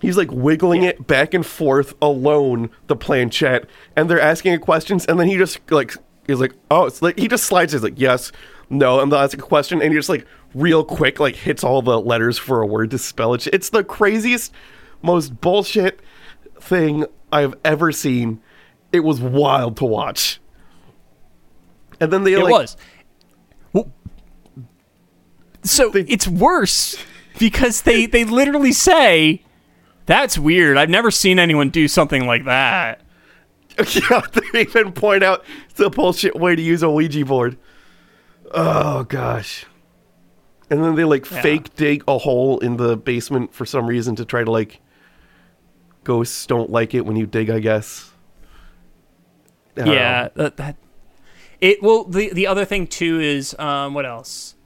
he's 0.00 0.16
like 0.16 0.30
wiggling 0.30 0.82
it 0.82 1.06
back 1.06 1.34
and 1.34 1.44
forth 1.44 1.94
alone. 2.02 2.70
The 2.86 2.96
planchette, 2.96 3.66
and 3.96 4.08
they're 4.10 4.20
asking 4.20 4.58
questions, 4.60 5.06
and 5.06 5.18
then 5.18 5.28
he 5.28 5.36
just 5.36 5.58
like 5.70 5.94
he's 6.26 6.40
like, 6.40 6.54
oh, 6.70 6.86
it's 6.86 7.02
like 7.02 7.18
he 7.18 7.28
just 7.28 7.44
slides. 7.44 7.72
He's 7.72 7.82
like, 7.82 7.98
yes, 7.98 8.32
no, 8.68 9.00
and 9.00 9.10
they'll 9.10 9.20
ask 9.20 9.36
a 9.36 9.42
question, 9.42 9.80
and 9.80 9.92
he 9.92 9.98
just 9.98 10.08
like 10.08 10.26
real 10.54 10.84
quick 10.84 11.20
like 11.20 11.36
hits 11.36 11.62
all 11.62 11.82
the 11.82 12.00
letters 12.00 12.38
for 12.38 12.62
a 12.62 12.66
word 12.66 12.90
to 12.90 12.98
spell 12.98 13.34
it. 13.34 13.46
It's 13.48 13.70
the 13.70 13.84
craziest, 13.84 14.52
most 15.02 15.40
bullshit 15.40 16.00
thing 16.60 17.06
I've 17.32 17.54
ever 17.64 17.92
seen. 17.92 18.40
It 18.92 19.00
was 19.00 19.20
wild 19.20 19.76
to 19.78 19.84
watch. 19.84 20.40
And 22.00 22.12
then 22.12 22.24
they 22.24 22.32
It 22.32 22.42
like 22.42 22.52
was. 22.52 22.76
Well, 23.72 23.92
so 25.62 25.92
it's 25.94 26.26
worse 26.26 26.96
because 27.38 27.82
they 27.82 28.06
they 28.06 28.24
literally 28.24 28.72
say 28.72 29.44
that's 30.10 30.38
weird. 30.38 30.76
I've 30.76 30.90
never 30.90 31.10
seen 31.10 31.38
anyone 31.38 31.70
do 31.70 31.88
something 31.88 32.26
like 32.26 32.44
that. 32.44 33.02
Yeah, 33.94 34.20
they 34.52 34.60
even 34.62 34.92
point 34.92 35.22
out 35.22 35.42
the 35.76 35.88
bullshit 35.88 36.36
way 36.36 36.54
to 36.54 36.60
use 36.60 36.82
a 36.82 36.90
Ouija 36.90 37.24
board. 37.24 37.56
Oh 38.50 39.04
gosh. 39.04 39.64
And 40.68 40.84
then 40.84 40.96
they 40.96 41.04
like 41.04 41.30
Yeah. 41.30 41.40
fake 41.40 41.74
dig 41.76 42.04
a 42.06 42.18
hole 42.18 42.58
in 42.58 42.76
the 42.76 42.96
basement 42.96 43.54
for 43.54 43.64
some 43.64 43.86
reason 43.86 44.16
to 44.16 44.24
try 44.26 44.44
to 44.44 44.50
like 44.50 44.80
ghosts 46.04 46.44
don't 46.46 46.68
like 46.68 46.92
it 46.94 47.06
when 47.06 47.16
you 47.16 47.26
dig, 47.26 47.48
I 47.48 47.60
guess. 47.60 48.10
I 49.78 49.84
Yeah, 49.84 50.28
know. 50.36 50.42
that, 50.44 50.56
that 50.58 50.76
it. 51.60 51.82
Well, 51.82 52.04
the 52.04 52.30
the 52.34 52.46
other 52.46 52.64
thing 52.66 52.86
too 52.86 53.18
is 53.20 53.54
um, 53.58 53.94
what 53.94 54.04
else? 54.04 54.56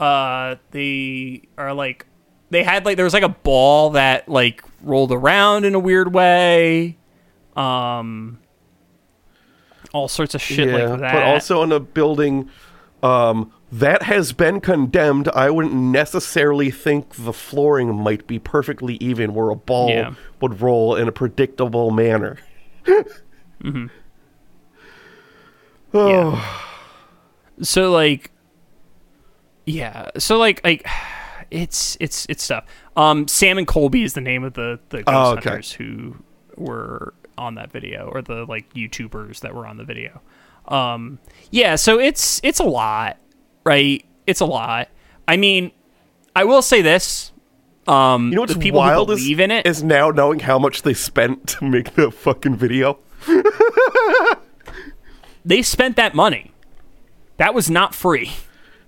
Uh, 0.00 0.56
they 0.70 1.42
are 1.58 1.74
like 1.74 2.06
they 2.50 2.62
had 2.62 2.84
like 2.84 2.96
there 2.96 3.04
was 3.04 3.14
like 3.14 3.22
a 3.22 3.28
ball 3.28 3.90
that 3.90 4.28
like 4.28 4.62
rolled 4.82 5.12
around 5.12 5.64
in 5.64 5.74
a 5.74 5.78
weird 5.78 6.12
way. 6.14 6.96
Um 7.56 8.38
all 9.92 10.08
sorts 10.08 10.34
of 10.34 10.42
shit 10.42 10.68
like 10.68 11.00
that. 11.00 11.12
But 11.12 11.22
also 11.22 11.62
in 11.62 11.70
a 11.70 11.78
building 11.78 12.50
um, 13.02 13.52
that 13.70 14.02
has 14.02 14.32
been 14.32 14.60
condemned, 14.60 15.28
I 15.28 15.50
wouldn't 15.50 15.74
necessarily 15.74 16.72
think 16.72 17.14
the 17.14 17.32
flooring 17.32 17.94
might 17.94 18.26
be 18.26 18.40
perfectly 18.40 18.96
even 18.96 19.34
where 19.34 19.50
a 19.50 19.54
ball 19.54 19.90
Yeah. 19.90 20.14
would 20.40 20.60
roll 20.60 20.96
in 20.96 21.06
a 21.06 21.12
predictable 21.12 21.92
manner. 21.92 22.38
mm-hmm. 22.84 23.86
Oh, 25.92 26.70
so 27.62 27.92
like 27.92 28.32
yeah 29.66 30.10
so 30.18 30.38
like 30.38 30.60
like 30.64 30.84
it's 31.54 31.96
it's 32.00 32.26
it's 32.28 32.42
stuff. 32.42 32.64
Um 32.96 33.28
sam 33.28 33.58
and 33.58 33.66
colby 33.66 34.02
is 34.02 34.14
the 34.14 34.20
name 34.20 34.44
of 34.44 34.54
the 34.54 34.78
the 34.90 34.98
ghost 34.98 35.08
Oh, 35.08 35.32
okay. 35.32 35.50
hunters 35.50 35.72
who 35.72 36.16
were 36.56 37.14
on 37.38 37.54
that 37.56 37.72
video 37.72 38.08
or 38.12 38.22
the 38.22 38.44
like 38.46 38.72
youtubers 38.74 39.40
that 39.40 39.54
were 39.54 39.66
on 39.66 39.76
the 39.76 39.84
video. 39.84 40.20
Um 40.68 41.18
yeah 41.50 41.76
so 41.76 41.98
it's 41.98 42.40
it's 42.42 42.60
a 42.60 42.64
lot 42.64 43.18
right? 43.64 44.04
It's 44.26 44.40
a 44.40 44.46
lot. 44.46 44.88
I 45.28 45.36
mean 45.36 45.70
i 46.36 46.42
will 46.42 46.62
say 46.62 46.82
this 46.82 47.30
um 47.86 48.30
you 48.30 48.34
know 48.34 48.40
what's 48.40 48.54
the 48.54 48.58
people 48.58 48.80
wild 48.80 49.06
who 49.08 49.14
is, 49.14 49.20
believe 49.20 49.38
in 49.38 49.52
it 49.52 49.64
is 49.66 49.84
now 49.84 50.10
knowing 50.10 50.40
how 50.40 50.58
much 50.58 50.82
they 50.82 50.94
spent 50.94 51.46
to 51.46 51.64
make 51.64 51.94
the 51.94 52.10
fucking 52.10 52.56
video. 52.56 52.98
they 55.44 55.62
spent 55.62 55.96
that 55.96 56.14
money. 56.14 56.50
That 57.36 57.54
was 57.54 57.70
not 57.70 57.94
free 57.94 58.32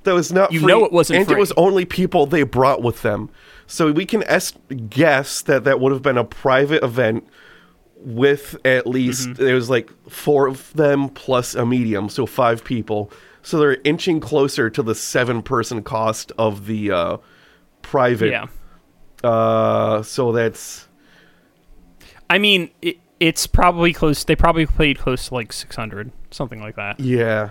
That 0.07 0.15
was 0.15 0.33
not 0.33 0.51
You 0.53 0.61
free, 0.61 0.69
know 0.69 0.85
it 0.87 0.93
wasn't 0.93 1.19
and 1.19 1.27
free. 1.29 1.37
it 1.37 1.39
was 1.39 1.53
only 1.59 1.85
people 1.85 2.25
they 2.27 2.43
brought 2.43 2.83
with 2.83 3.03
them. 3.03 3.29
So 3.67 3.93
we 3.93 4.07
can 4.07 4.23
es- 4.25 4.55
guess 4.89 5.43
that 5.43 5.65
that 5.65 5.79
would 5.81 5.93
have 5.93 6.01
been 6.03 6.17
a 6.19 6.25
private 6.25 6.83
event 6.83 7.27
with 7.97 8.57
at 8.65 8.87
least 8.87 9.29
Mm-hmm. 9.31 9.43
there 9.45 9.55
was 9.55 9.69
like 9.69 9.91
four 10.09 10.47
of 10.47 10.73
them 10.75 11.09
plus 11.11 11.55
a 11.55 11.67
medium, 11.67 12.09
so 12.09 12.25
five 12.27 12.65
people. 12.65 13.11
So 13.43 13.59
they're 13.59 13.79
inching 13.85 14.21
closer 14.21 14.71
to 14.71 14.83
the 14.83 14.95
seven 14.95 15.43
person 15.43 15.83
cost 15.83 16.33
of 16.39 16.67
the 16.67 16.91
uh, 16.91 17.17
private. 17.83 18.31
Yeah. 18.31 18.47
Uh, 19.25 20.03
so 20.03 20.33
that's 20.33 20.87
I 22.29 22.39
mean, 22.39 22.71
it, 22.83 22.99
it's 23.21 23.47
probably 23.47 23.93
close. 23.93 24.25
They 24.25 24.37
probably 24.37 24.67
played 24.67 24.99
close 24.99 25.29
to 25.29 25.35
like 25.35 25.53
600, 25.53 26.13
something 26.31 26.61
like 26.61 26.77
that, 26.77 26.99
yeah. 27.01 27.51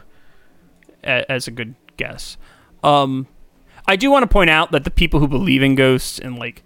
as 1.03 1.47
a 1.47 1.51
good 1.51 1.75
guess. 1.97 2.37
Um, 2.83 3.27
I 3.87 3.95
do 3.95 4.09
want 4.11 4.23
to 4.23 4.27
point 4.27 4.49
out 4.49 4.71
that 4.71 4.83
the 4.83 4.91
people 4.91 5.19
who 5.19 5.27
believe 5.27 5.61
in 5.61 5.75
ghosts 5.75 6.19
and 6.19 6.37
like 6.37 6.63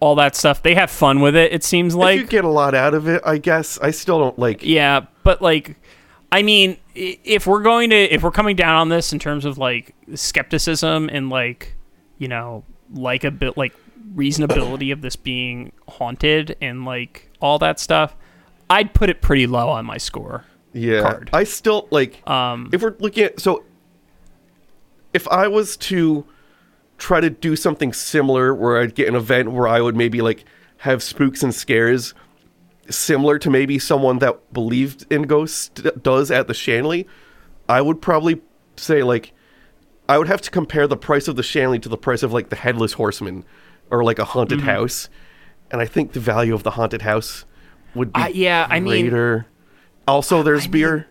all 0.00 0.14
that 0.16 0.34
stuff, 0.34 0.62
they 0.62 0.74
have 0.74 0.90
fun 0.90 1.20
with 1.20 1.36
it. 1.36 1.52
It 1.52 1.62
seems 1.62 1.94
if 1.94 2.00
like, 2.00 2.18
you 2.18 2.26
get 2.26 2.44
a 2.44 2.48
lot 2.48 2.74
out 2.74 2.94
of 2.94 3.06
it, 3.08 3.22
I 3.24 3.38
guess. 3.38 3.78
I 3.78 3.90
still 3.90 4.18
don't 4.18 4.38
like. 4.38 4.64
yeah, 4.64 5.06
but 5.22 5.40
like, 5.40 5.76
I 6.30 6.42
mean, 6.42 6.78
if 6.94 7.46
we're 7.46 7.62
going 7.62 7.90
to, 7.90 7.96
if 7.96 8.22
we're 8.22 8.30
coming 8.30 8.56
down 8.56 8.76
on 8.76 8.88
this 8.88 9.12
in 9.12 9.18
terms 9.18 9.44
of 9.44 9.58
like 9.58 9.94
skepticism 10.14 11.08
and 11.12 11.30
like, 11.30 11.76
you 12.18 12.28
know, 12.28 12.64
like 12.92 13.24
a 13.24 13.30
bit 13.30 13.56
like 13.56 13.74
reasonability 14.14 14.92
of 14.92 15.02
this 15.02 15.16
being 15.16 15.72
haunted 15.88 16.56
and 16.60 16.84
like 16.84 17.30
all 17.40 17.58
that 17.58 17.78
stuff, 17.78 18.16
I'd 18.70 18.94
put 18.94 19.10
it 19.10 19.20
pretty 19.20 19.46
low 19.46 19.68
on 19.68 19.84
my 19.84 19.98
score. 19.98 20.44
Yeah, 20.72 21.02
card. 21.02 21.30
I 21.32 21.44
still 21.44 21.86
like. 21.90 22.26
Um, 22.28 22.70
if 22.72 22.82
we're 22.82 22.96
looking 22.98 23.24
at 23.24 23.40
so, 23.40 23.64
if 25.14 25.26
I 25.28 25.48
was 25.48 25.76
to 25.78 26.24
try 26.98 27.20
to 27.20 27.30
do 27.30 27.56
something 27.56 27.92
similar, 27.92 28.54
where 28.54 28.80
I'd 28.80 28.94
get 28.94 29.08
an 29.08 29.14
event 29.14 29.52
where 29.52 29.66
I 29.68 29.80
would 29.80 29.96
maybe 29.96 30.20
like 30.20 30.44
have 30.78 31.02
spooks 31.02 31.42
and 31.42 31.54
scares, 31.54 32.14
similar 32.90 33.38
to 33.38 33.50
maybe 33.50 33.78
someone 33.78 34.18
that 34.20 34.52
believed 34.52 35.06
in 35.10 35.22
ghosts 35.22 35.68
does 36.02 36.30
at 36.30 36.46
the 36.48 36.54
Shanley, 36.54 37.06
I 37.68 37.80
would 37.80 38.00
probably 38.02 38.40
say 38.76 39.02
like, 39.02 39.32
I 40.08 40.18
would 40.18 40.28
have 40.28 40.40
to 40.42 40.50
compare 40.50 40.86
the 40.86 40.96
price 40.96 41.28
of 41.28 41.36
the 41.36 41.42
Shanley 41.42 41.78
to 41.80 41.88
the 41.88 41.96
price 41.96 42.22
of 42.22 42.32
like 42.32 42.48
the 42.50 42.56
Headless 42.56 42.94
Horseman, 42.94 43.44
or 43.90 44.02
like 44.04 44.18
a 44.18 44.24
haunted 44.24 44.60
Mhm. 44.60 44.64
house, 44.64 45.08
and 45.70 45.80
I 45.80 45.86
think 45.86 46.12
the 46.12 46.20
value 46.20 46.54
of 46.54 46.62
the 46.64 46.72
haunted 46.72 47.02
house 47.02 47.44
would 47.94 48.12
be 48.12 48.20
I- 48.20 48.28
yeah, 48.28 48.66
I 48.68 48.80
mean- 48.80 49.44
also, 50.08 50.42
there's 50.42 50.66
beer, 50.66 51.06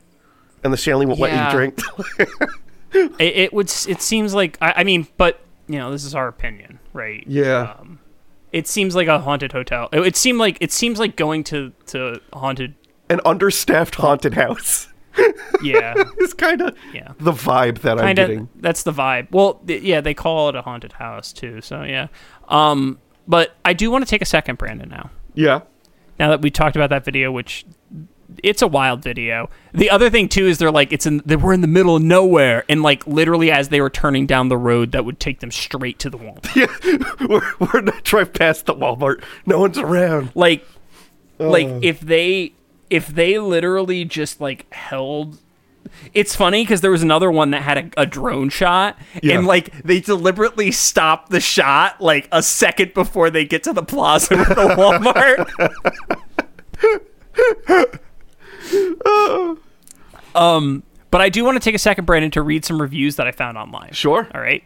and 0.64 0.74
the 0.74 0.78
Shanley 0.78 1.06
won't 1.06 1.20
let 1.20 1.32
you 1.34 1.58
drink. 1.58 1.80
it, 2.94 3.20
it 3.20 3.54
would. 3.54 3.68
It 3.88 4.02
seems 4.02 4.34
like 4.34 4.58
I, 4.62 4.74
I 4.78 4.84
mean, 4.84 5.08
but 5.18 5.42
you 5.68 5.78
know, 5.80 5.92
this 5.92 6.04
is 6.04 6.14
our 6.16 6.28
opinion, 6.28 6.80
right? 6.94 7.24
yeah, 7.28 7.76
Um, 7.80 8.00
it 8.52 8.68
seems 8.68 8.96
like 8.96 9.08
a 9.08 9.20
haunted 9.20 9.52
hotel. 9.54 9.90
It, 9.94 10.00
it 10.02 10.16
seemed 10.16 10.40
like 10.40 10.58
it 10.60 10.72
seems 10.72 11.00
like 11.00 11.16
going 11.16 11.44
to 11.46 11.72
to 11.88 12.20
haunted. 12.34 12.76
an 13.10 13.20
understaffed 13.26 13.96
haunted 13.96 14.34
house 14.36 14.88
Yeah, 15.62 15.94
it's 16.18 16.34
kind 16.34 16.62
of 16.62 16.78
yeah. 16.94 17.12
the 17.20 17.32
vibe 17.34 17.80
that 17.80 18.00
I'm 18.00 18.16
getting. 18.16 18.48
That's 18.56 18.84
the 18.84 18.94
vibe. 18.94 19.28
Well, 19.32 19.56
th- 19.68 19.84
yeah, 19.84 20.00
they 20.02 20.14
call 20.14 20.50
it 20.50 20.56
a 20.56 20.62
haunted 20.62 20.94
house 20.94 21.34
too. 21.34 21.60
So 21.62 21.84
yeah. 21.84 22.08
Um, 22.48 23.00
but 23.28 23.56
I 23.66 23.74
do 23.74 23.92
want 23.92 24.06
to 24.06 24.10
take 24.10 24.22
a 24.22 24.26
second, 24.26 24.58
Brandon. 24.58 24.90
Now, 24.90 25.10
Yeah, 25.34 25.62
now 26.20 26.30
that 26.30 26.42
we 26.42 26.50
talked 26.50 26.76
about 26.76 26.90
that 26.90 27.04
video, 27.06 27.32
which 27.32 27.66
it's 28.44 28.62
a 28.62 28.68
wild 28.68 29.04
video. 29.04 29.50
The 29.74 29.90
other 29.90 30.10
thing 30.10 30.30
too 30.30 30.48
is 30.48 30.58
they're 30.58 30.72
like 30.72 30.92
it's 30.94 31.06
in 31.06 31.22
they 31.26 31.36
were 31.36 31.54
in 31.54 31.62
the 31.62 31.68
middle 31.68 31.96
of 31.96 32.02
nowhere, 32.04 32.64
and 32.70 32.82
like 32.82 33.06
literally 33.08 33.52
as 33.52 33.70
they 33.70 33.82
were 33.82 33.90
turning 33.90 34.26
down 34.26 34.50
the 34.50 34.58
road 34.58 34.92
that 34.94 35.06
would 35.06 35.20
take 35.20 35.40
them 35.40 35.52
straight 35.52 36.00
to 36.00 36.10
the 36.10 36.18
Walmart. 36.18 36.56
yeah. 36.56 37.28
we're 37.28 37.54
we're 37.74 37.82
not 37.82 38.04
drive 38.04 38.34
past 38.34 38.66
the 38.66 38.74
Walmart. 38.76 39.24
No 39.46 39.60
one's 39.60 39.78
around. 39.78 40.32
like 40.36 40.66
uh. 41.40 41.50
like 41.50 41.68
Oh. 41.68 41.80
if 41.82 42.00
they 42.00 42.54
if 42.90 43.08
they 43.08 43.40
literally 43.40 44.06
just 44.06 44.42
like 44.42 44.72
held 44.74 45.38
it's 46.14 46.36
funny 46.36 46.64
because 46.64 46.82
there 46.82 46.92
was 46.92 47.02
another 47.04 47.32
one 47.32 47.52
that 47.52 47.64
had 47.64 47.78
a, 47.98 48.02
a 48.02 48.06
drone 48.06 48.50
shot 48.50 48.98
Yeah. 49.24 49.38
and 49.38 49.48
like 49.48 49.82
they 49.84 50.00
deliberately 50.00 50.72
stopped 50.72 51.32
the 51.32 51.40
shot 51.40 52.00
like 52.00 52.30
a 52.32 52.44
second 52.44 52.94
before 52.94 53.30
they 53.32 53.46
get 53.46 53.64
to 53.64 53.74
the 53.74 53.82
plaza 53.84 54.38
with 54.38 54.50
the 54.50 54.76
walmart 54.78 55.48
um 60.36 60.84
but 61.10 61.22
i 61.22 61.30
do 61.30 61.44
want 61.44 61.56
to 61.56 61.60
take 61.60 61.76
a 61.76 61.80
second 61.80 62.06
brandon 62.06 62.32
to 62.32 62.42
read 62.42 62.64
some 62.66 62.82
reviews 62.82 63.16
that 63.18 63.28
i 63.28 63.32
found 63.32 63.58
online 63.58 63.92
Sure. 63.94 64.28
all 64.34 64.42
right 64.42 64.64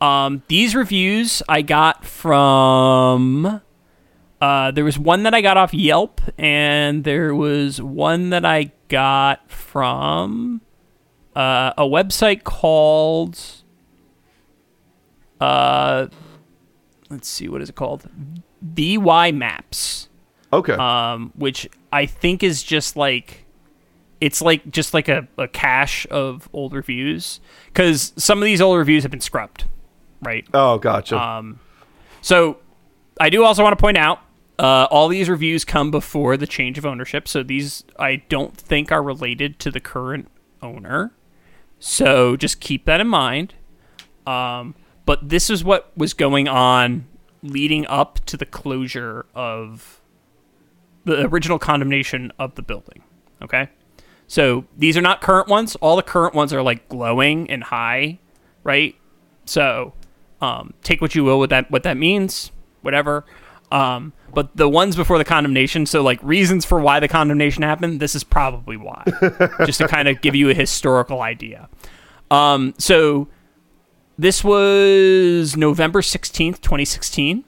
um 0.00 0.42
these 0.48 0.74
reviews 0.74 1.42
i 1.48 1.62
got 1.62 2.04
from 2.04 3.60
uh, 4.38 4.70
there 4.70 4.84
was 4.84 4.98
one 4.98 5.22
that 5.22 5.32
I 5.32 5.40
got 5.40 5.56
off 5.56 5.72
Yelp, 5.72 6.20
and 6.36 7.04
there 7.04 7.34
was 7.34 7.80
one 7.80 8.28
that 8.30 8.44
I 8.44 8.70
got 8.88 9.50
from 9.50 10.60
uh, 11.34 11.72
a 11.78 11.84
website 11.84 12.44
called. 12.44 13.40
Uh, 15.40 16.08
let's 17.08 17.28
see, 17.28 17.48
what 17.48 17.62
is 17.62 17.70
it 17.70 17.76
called? 17.76 18.08
BY 18.62 19.32
Maps, 19.32 20.05
Okay. 20.52 20.74
um, 20.74 21.32
which 21.34 21.68
I 21.92 22.06
think 22.06 22.42
is 22.42 22.62
just 22.62 22.96
like 22.96 23.46
it's 24.20 24.40
like 24.40 24.70
just 24.70 24.94
like 24.94 25.08
a, 25.08 25.28
a 25.36 25.48
cache 25.48 26.06
of 26.10 26.48
old 26.52 26.72
reviews 26.72 27.40
because 27.66 28.12
some 28.16 28.38
of 28.38 28.44
these 28.44 28.60
old 28.60 28.78
reviews 28.78 29.02
have 29.02 29.10
been 29.10 29.20
scrubbed, 29.20 29.64
right? 30.22 30.46
oh, 30.54 30.78
gotcha. 30.78 31.20
Um, 31.20 31.60
so 32.22 32.58
I 33.20 33.30
do 33.30 33.44
also 33.44 33.62
want 33.62 33.76
to 33.76 33.80
point 33.80 33.98
out 33.98 34.20
uh, 34.58 34.86
all 34.90 35.08
these 35.08 35.28
reviews 35.28 35.64
come 35.64 35.90
before 35.90 36.36
the 36.36 36.46
change 36.46 36.78
of 36.78 36.86
ownership. 36.86 37.28
So 37.28 37.42
these 37.42 37.84
I 37.98 38.16
don't 38.28 38.56
think 38.56 38.90
are 38.90 39.02
related 39.02 39.58
to 39.60 39.70
the 39.70 39.80
current 39.80 40.28
owner. 40.62 41.12
So 41.78 42.36
just 42.36 42.60
keep 42.60 42.86
that 42.86 43.00
in 43.00 43.08
mind. 43.08 43.54
Um, 44.26 44.74
but 45.04 45.28
this 45.28 45.50
is 45.50 45.62
what 45.62 45.92
was 45.96 46.14
going 46.14 46.48
on 46.48 47.06
leading 47.42 47.86
up 47.86 48.24
to 48.26 48.36
the 48.36 48.46
closure 48.46 49.26
of 49.34 49.95
the 51.06 51.24
original 51.26 51.58
condemnation 51.58 52.32
of 52.38 52.54
the 52.56 52.62
building. 52.62 53.02
Okay. 53.42 53.68
So 54.26 54.64
these 54.76 54.96
are 54.96 55.02
not 55.02 55.20
current 55.20 55.48
ones. 55.48 55.76
All 55.76 55.96
the 55.96 56.02
current 56.02 56.34
ones 56.34 56.52
are 56.52 56.62
like 56.62 56.88
glowing 56.88 57.48
and 57.48 57.62
high, 57.62 58.18
right? 58.64 58.96
So 59.46 59.94
um, 60.40 60.74
take 60.82 61.00
what 61.00 61.14
you 61.14 61.24
will 61.24 61.38
with 61.38 61.50
that 61.50 61.70
what 61.70 61.84
that 61.84 61.96
means, 61.96 62.50
whatever. 62.82 63.24
Um, 63.72 64.12
but 64.32 64.56
the 64.56 64.68
ones 64.68 64.96
before 64.96 65.18
the 65.18 65.24
condemnation, 65.24 65.86
so 65.86 66.02
like 66.02 66.22
reasons 66.22 66.64
for 66.64 66.78
why 66.80 67.00
the 67.00 67.08
condemnation 67.08 67.62
happened, 67.62 68.00
this 68.00 68.14
is 68.14 68.22
probably 68.22 68.76
why. 68.76 69.02
Just 69.64 69.78
to 69.78 69.88
kind 69.88 70.08
of 70.08 70.20
give 70.20 70.34
you 70.34 70.50
a 70.50 70.54
historical 70.54 71.22
idea. 71.22 71.68
Um, 72.30 72.74
so 72.78 73.28
this 74.18 74.44
was 74.44 75.56
November 75.56 76.00
16th, 76.00 76.60
2016. 76.60 77.44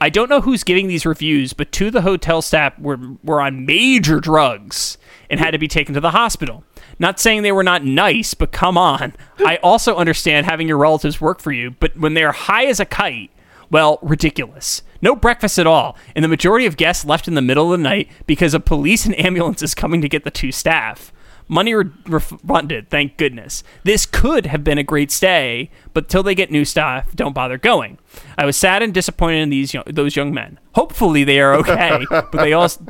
I 0.00 0.08
don't 0.08 0.30
know 0.30 0.40
who's 0.40 0.64
giving 0.64 0.88
these 0.88 1.04
reviews, 1.04 1.52
but 1.52 1.72
two 1.72 1.88
of 1.88 1.92
the 1.92 2.00
hotel 2.02 2.40
staff 2.40 2.78
were 2.78 2.98
were 3.22 3.40
on 3.40 3.66
major 3.66 4.18
drugs 4.18 4.96
and 5.28 5.38
had 5.38 5.50
to 5.50 5.58
be 5.58 5.68
taken 5.68 5.94
to 5.94 6.00
the 6.00 6.10
hospital. 6.12 6.64
Not 6.98 7.20
saying 7.20 7.42
they 7.42 7.52
were 7.52 7.62
not 7.62 7.84
nice, 7.84 8.34
but 8.34 8.50
come 8.52 8.78
on. 8.78 9.14
I 9.38 9.56
also 9.56 9.96
understand 9.96 10.46
having 10.46 10.68
your 10.68 10.78
relatives 10.78 11.20
work 11.20 11.40
for 11.40 11.52
you, 11.52 11.72
but 11.72 11.96
when 11.96 12.14
they're 12.14 12.32
high 12.32 12.64
as 12.66 12.80
a 12.80 12.84
kite, 12.84 13.30
Well, 13.70 13.98
ridiculous. 14.02 14.82
No 15.02 15.14
breakfast 15.14 15.58
at 15.58 15.66
all, 15.66 15.96
and 16.14 16.24
the 16.24 16.28
majority 16.28 16.66
of 16.66 16.76
guests 16.76 17.04
left 17.04 17.28
in 17.28 17.34
the 17.34 17.42
middle 17.42 17.72
of 17.72 17.78
the 17.78 17.82
night 17.82 18.10
because 18.26 18.52
of 18.54 18.64
police 18.64 19.06
and 19.06 19.18
ambulances 19.24 19.74
coming 19.74 20.00
to 20.02 20.08
get 20.08 20.24
the 20.24 20.30
two 20.30 20.52
staff. 20.52 21.12
Money 21.50 21.74
re- 21.74 21.90
refunded, 22.06 22.88
thank 22.90 23.16
goodness. 23.16 23.64
This 23.82 24.06
could 24.06 24.46
have 24.46 24.62
been 24.62 24.78
a 24.78 24.84
great 24.84 25.10
stay, 25.10 25.68
but 25.92 26.08
till 26.08 26.22
they 26.22 26.36
get 26.36 26.52
new 26.52 26.64
staff, 26.64 27.12
don't 27.16 27.34
bother 27.34 27.58
going. 27.58 27.98
I 28.38 28.46
was 28.46 28.56
sad 28.56 28.82
and 28.84 28.94
disappointed 28.94 29.38
in 29.42 29.50
these 29.50 29.74
young, 29.74 29.82
those 29.86 30.14
young 30.14 30.32
men. 30.32 30.60
Hopefully 30.76 31.24
they 31.24 31.40
are 31.40 31.54
okay, 31.56 32.06
but 32.08 32.30
they 32.30 32.52
also, 32.52 32.86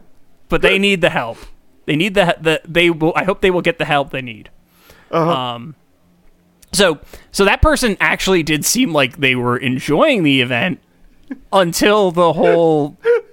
but 0.51 0.61
they 0.61 0.79
need 0.79 1.01
the 1.01 1.09
help. 1.09 1.39
They 1.87 1.97
need 1.97 2.13
the 2.13 2.37
the 2.39 2.61
they 2.69 2.91
will. 2.91 3.15
I 3.17 3.25
hope 3.25 3.41
they 3.41 3.51
will 3.51 3.63
get 3.63 3.79
the 3.79 3.87
help 3.87 4.11
they 4.11 4.21
need. 4.21 4.51
Um, 5.57 5.75
so 6.73 6.99
so 7.33 7.47
that 7.47 7.63
person 7.63 7.97
actually 7.99 8.43
did 8.43 8.67
seem 8.67 8.93
like 8.93 9.17
they 9.17 9.35
were 9.35 9.57
enjoying 9.57 10.23
the 10.23 10.43
event 10.43 10.81
until 11.53 12.11
the 12.11 12.35
whole, 12.35 12.99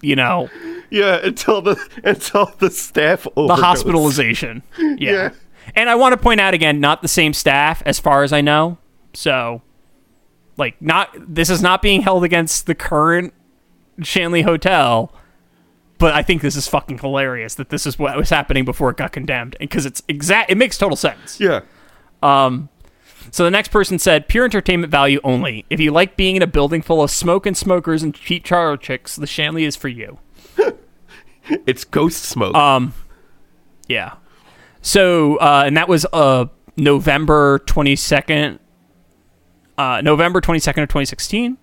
you 0.00 0.16
know, 0.16 0.48
Yeah, 0.90 1.16
until 1.22 1.60
the 1.62 1.76
until 2.04 2.46
the 2.58 2.70
staff 2.70 3.26
the 3.36 3.56
hospitalization. 3.56 4.62
Yeah. 4.78 4.94
Yeah. 4.96 5.30
And 5.74 5.90
I 5.90 5.96
want 5.96 6.14
to 6.14 6.16
point 6.16 6.40
out 6.40 6.54
again, 6.54 6.80
not 6.80 7.02
the 7.02 7.08
same 7.08 7.34
staff 7.34 7.82
as 7.84 7.98
far 7.98 8.22
as 8.22 8.32
I 8.32 8.40
know. 8.40 8.78
So, 9.12 9.60
like, 10.56 10.80
not 10.80 11.14
this 11.18 11.50
is 11.50 11.60
not 11.60 11.82
being 11.82 12.00
held 12.02 12.24
against 12.24 12.66
the 12.66 12.74
current 12.74 13.34
Shanley 14.02 14.42
Hotel. 14.42 15.12
But 15.98 16.14
I 16.14 16.22
think 16.22 16.42
this 16.42 16.54
is 16.54 16.68
fucking 16.68 16.98
hilarious 16.98 17.56
that 17.56 17.70
this 17.70 17.84
is 17.84 17.98
what 17.98 18.16
was 18.16 18.30
happening 18.30 18.64
before 18.64 18.88
it 18.90 18.96
got 18.96 19.10
condemned, 19.10 19.56
because 19.58 19.84
it's 19.84 20.00
exact. 20.08 20.48
It 20.48 20.56
makes 20.56 20.78
total 20.78 20.96
sense. 20.96 21.40
Yeah. 21.40 21.62
Um, 22.22 22.68
So 23.30 23.44
the 23.44 23.50
next 23.50 23.68
person 23.68 23.98
said, 23.98 24.28
pure 24.28 24.44
entertainment 24.44 24.90
value 24.90 25.20
only. 25.24 25.64
If 25.70 25.80
you 25.80 25.90
like 25.90 26.16
being 26.16 26.36
in 26.36 26.42
a 26.42 26.46
building 26.46 26.82
full 26.82 27.02
of 27.02 27.10
smoke 27.10 27.46
and 27.46 27.56
smokers 27.56 28.02
and 28.02 28.14
cheap 28.14 28.44
charro 28.44 28.80
chicks, 28.80 29.16
the 29.16 29.26
Shanley 29.26 29.64
is 29.64 29.76
for 29.76 29.88
you. 29.88 30.18
It's 31.66 31.84
ghost 31.84 32.24
smoke. 32.24 32.54
Um, 32.54 32.92
yeah. 33.88 34.16
So, 34.82 35.36
uh, 35.36 35.64
and 35.66 35.76
that 35.76 35.88
was 35.88 36.06
uh, 36.12 36.46
November 36.76 37.60
22nd, 37.60 38.58
uh, 39.76 40.00
November 40.02 40.40
22nd 40.40 40.82
of 40.82 40.88
2016. 40.88 41.56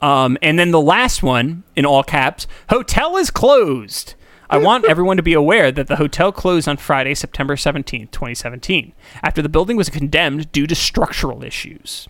Um, 0.00 0.36
and 0.42 0.58
then 0.58 0.70
the 0.70 0.80
last 0.80 1.22
one, 1.22 1.62
in 1.76 1.86
all 1.86 2.02
caps, 2.02 2.46
hotel 2.68 3.16
is 3.16 3.30
closed. 3.30 4.14
I 4.52 4.58
want 4.58 4.84
everyone 4.84 5.16
to 5.16 5.22
be 5.22 5.32
aware 5.32 5.72
that 5.72 5.86
the 5.86 5.96
hotel 5.96 6.30
closed 6.30 6.68
on 6.68 6.76
Friday, 6.76 7.14
September 7.14 7.56
17th, 7.56 8.10
2017, 8.10 8.92
after 9.22 9.40
the 9.40 9.48
building 9.48 9.78
was 9.78 9.88
condemned 9.88 10.52
due 10.52 10.66
to 10.66 10.74
structural 10.74 11.42
issues. 11.42 12.06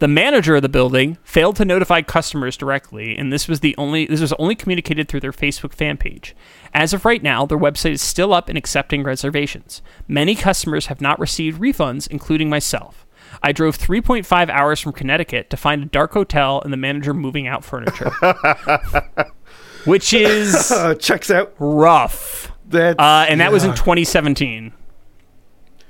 The 0.00 0.08
manager 0.08 0.56
of 0.56 0.60
the 0.60 0.68
building 0.68 1.16
failed 1.24 1.56
to 1.56 1.64
notify 1.64 2.02
customers 2.02 2.58
directly, 2.58 3.16
and 3.16 3.32
this 3.32 3.48
was 3.48 3.60
the 3.60 3.74
only 3.78 4.04
this 4.04 4.20
was 4.20 4.34
only 4.34 4.54
communicated 4.54 5.08
through 5.08 5.20
their 5.20 5.32
Facebook 5.32 5.72
fan 5.72 5.96
page. 5.96 6.36
As 6.74 6.92
of 6.92 7.06
right 7.06 7.22
now, 7.22 7.46
their 7.46 7.56
website 7.56 7.92
is 7.92 8.02
still 8.02 8.34
up 8.34 8.50
and 8.50 8.58
accepting 8.58 9.02
reservations. 9.02 9.80
Many 10.06 10.34
customers 10.34 10.86
have 10.86 11.00
not 11.00 11.18
received 11.18 11.58
refunds, 11.58 12.06
including 12.06 12.50
myself. 12.50 13.06
I 13.42 13.52
drove 13.52 13.78
3.5 13.78 14.50
hours 14.50 14.80
from 14.80 14.92
Connecticut 14.92 15.48
to 15.48 15.56
find 15.56 15.82
a 15.82 15.86
dark 15.86 16.12
hotel 16.12 16.60
and 16.60 16.70
the 16.70 16.76
manager 16.76 17.14
moving 17.14 17.46
out 17.46 17.64
furniture. 17.64 18.10
Which 19.84 20.12
is 20.12 20.70
uh, 20.72 20.94
checks 20.94 21.30
out. 21.30 21.54
rough. 21.58 22.52
That's, 22.68 22.98
Uh, 22.98 23.26
and 23.28 23.40
that 23.40 23.52
was 23.52 23.64
in 23.64 23.70
yeah. 23.70 23.76
2017. 23.76 24.72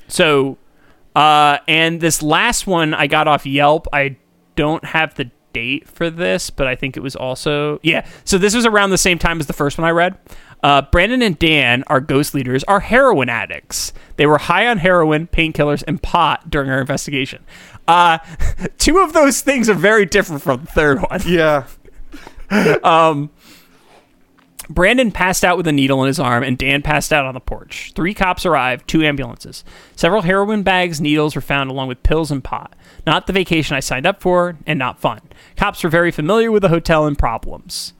So, 0.08 0.58
uh, 1.14 1.58
and 1.68 2.00
this 2.00 2.22
last 2.22 2.66
one 2.66 2.94
I 2.94 3.06
got 3.06 3.28
off 3.28 3.46
Yelp. 3.46 3.86
I 3.92 4.16
don't 4.56 4.84
have 4.84 5.14
the 5.14 5.30
date 5.52 5.86
for 5.88 6.10
this, 6.10 6.50
but 6.50 6.66
I 6.66 6.74
think 6.74 6.96
it 6.96 7.00
was 7.00 7.14
also 7.14 7.78
yeah. 7.82 8.06
So 8.24 8.38
this 8.38 8.54
was 8.54 8.66
around 8.66 8.90
the 8.90 8.98
same 8.98 9.18
time 9.18 9.38
as 9.40 9.46
the 9.46 9.52
first 9.52 9.78
one 9.78 9.86
I 9.86 9.90
read. 9.90 10.16
Uh, 10.62 10.82
Brandon 10.82 11.22
and 11.22 11.38
Dan, 11.38 11.82
our 11.88 12.00
ghost 12.00 12.34
leaders, 12.34 12.62
are 12.64 12.80
heroin 12.80 13.28
addicts. 13.28 13.92
They 14.16 14.26
were 14.26 14.38
high 14.38 14.66
on 14.68 14.78
heroin, 14.78 15.26
painkillers, 15.26 15.82
and 15.86 16.00
pot 16.02 16.50
during 16.50 16.70
our 16.70 16.80
investigation. 16.80 17.44
Uh, 17.88 18.18
two 18.78 18.98
of 18.98 19.12
those 19.12 19.40
things 19.40 19.68
are 19.68 19.74
very 19.74 20.06
different 20.06 20.40
from 20.42 20.60
the 20.64 20.70
third 20.70 21.00
one. 21.02 21.20
Yeah. 21.26 21.64
Brandon 24.74 25.10
passed 25.10 25.44
out 25.44 25.56
with 25.56 25.66
a 25.66 25.72
needle 25.72 26.02
in 26.02 26.06
his 26.06 26.18
arm, 26.18 26.42
and 26.42 26.56
Dan 26.56 26.82
passed 26.82 27.12
out 27.12 27.24
on 27.24 27.34
the 27.34 27.40
porch. 27.40 27.92
Three 27.94 28.14
cops 28.14 28.46
arrived, 28.46 28.88
two 28.88 29.02
ambulances. 29.02 29.64
Several 29.96 30.22
heroin 30.22 30.62
bags, 30.62 31.00
needles 31.00 31.34
were 31.34 31.40
found, 31.40 31.70
along 31.70 31.88
with 31.88 32.02
pills 32.02 32.30
and 32.30 32.42
pot. 32.42 32.74
Not 33.06 33.26
the 33.26 33.32
vacation 33.32 33.76
I 33.76 33.80
signed 33.80 34.06
up 34.06 34.20
for, 34.20 34.56
and 34.66 34.78
not 34.78 34.98
fun. 34.98 35.20
Cops 35.56 35.82
were 35.82 35.90
very 35.90 36.10
familiar 36.10 36.50
with 36.50 36.62
the 36.62 36.68
hotel 36.68 37.06
and 37.06 37.18
problems. 37.18 37.92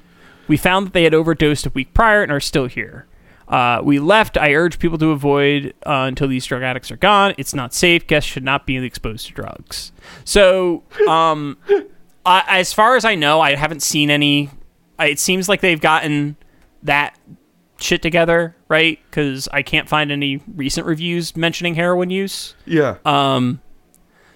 We 0.49 0.57
found 0.57 0.87
that 0.87 0.93
they 0.93 1.05
had 1.05 1.15
overdosed 1.15 1.67
a 1.67 1.71
week 1.71 1.95
prior 1.95 2.23
and 2.23 2.33
are 2.33 2.41
still 2.41 2.67
here. 2.67 3.07
Uh, 3.49 3.81
we 3.83 3.99
left. 3.99 4.39
I 4.39 4.55
urge 4.55 4.79
people 4.79 4.99
to 4.99 5.11
avoid 5.11 5.75
uh, 5.85 6.07
until 6.09 6.29
these 6.29 6.47
drug 6.47 6.63
addicts 6.63 6.91
are 6.91 6.97
gone. 6.97 7.35
It's 7.37 7.55
not 7.55 7.75
safe. 7.75 8.07
Guests 8.07 8.31
should 8.31 8.45
not 8.45 8.67
be 8.67 8.77
exposed 8.79 9.27
to 9.27 9.33
drugs. 9.35 9.93
So, 10.25 10.85
um, 11.09 11.59
I, 12.25 12.45
as 12.49 12.73
far 12.73 12.97
as 12.97 13.05
I 13.05 13.15
know, 13.15 13.41
I 13.41 13.55
haven't 13.55 13.83
seen 13.83 14.11
any. 14.11 14.51
It 14.99 15.19
seems 15.19 15.49
like 15.49 15.61
they've 15.61 15.81
gotten 15.81 16.37
that 16.83 17.19
shit 17.79 18.03
together, 18.03 18.57
right? 18.69 18.99
Because 19.11 19.49
I 19.53 19.63
can't 19.63 19.89
find 19.89 20.13
any 20.13 20.41
recent 20.55 20.87
reviews 20.87 21.37
mentioning 21.37 21.75
heroin 21.75 22.11
use. 22.11 22.55
Yeah. 22.67 22.99
Um, 23.05 23.61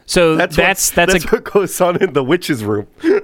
so 0.07 0.36
that's 0.36 0.57
That's 0.57 0.91
that's, 0.91 1.12
what, 1.15 1.23
that's, 1.23 1.33
a 1.33 1.36
what 1.36 1.44
goes 1.44 1.81
on 1.81 2.02
in 2.02 2.12
the 2.12 2.23
witch's 2.23 2.65
room. 2.65 2.86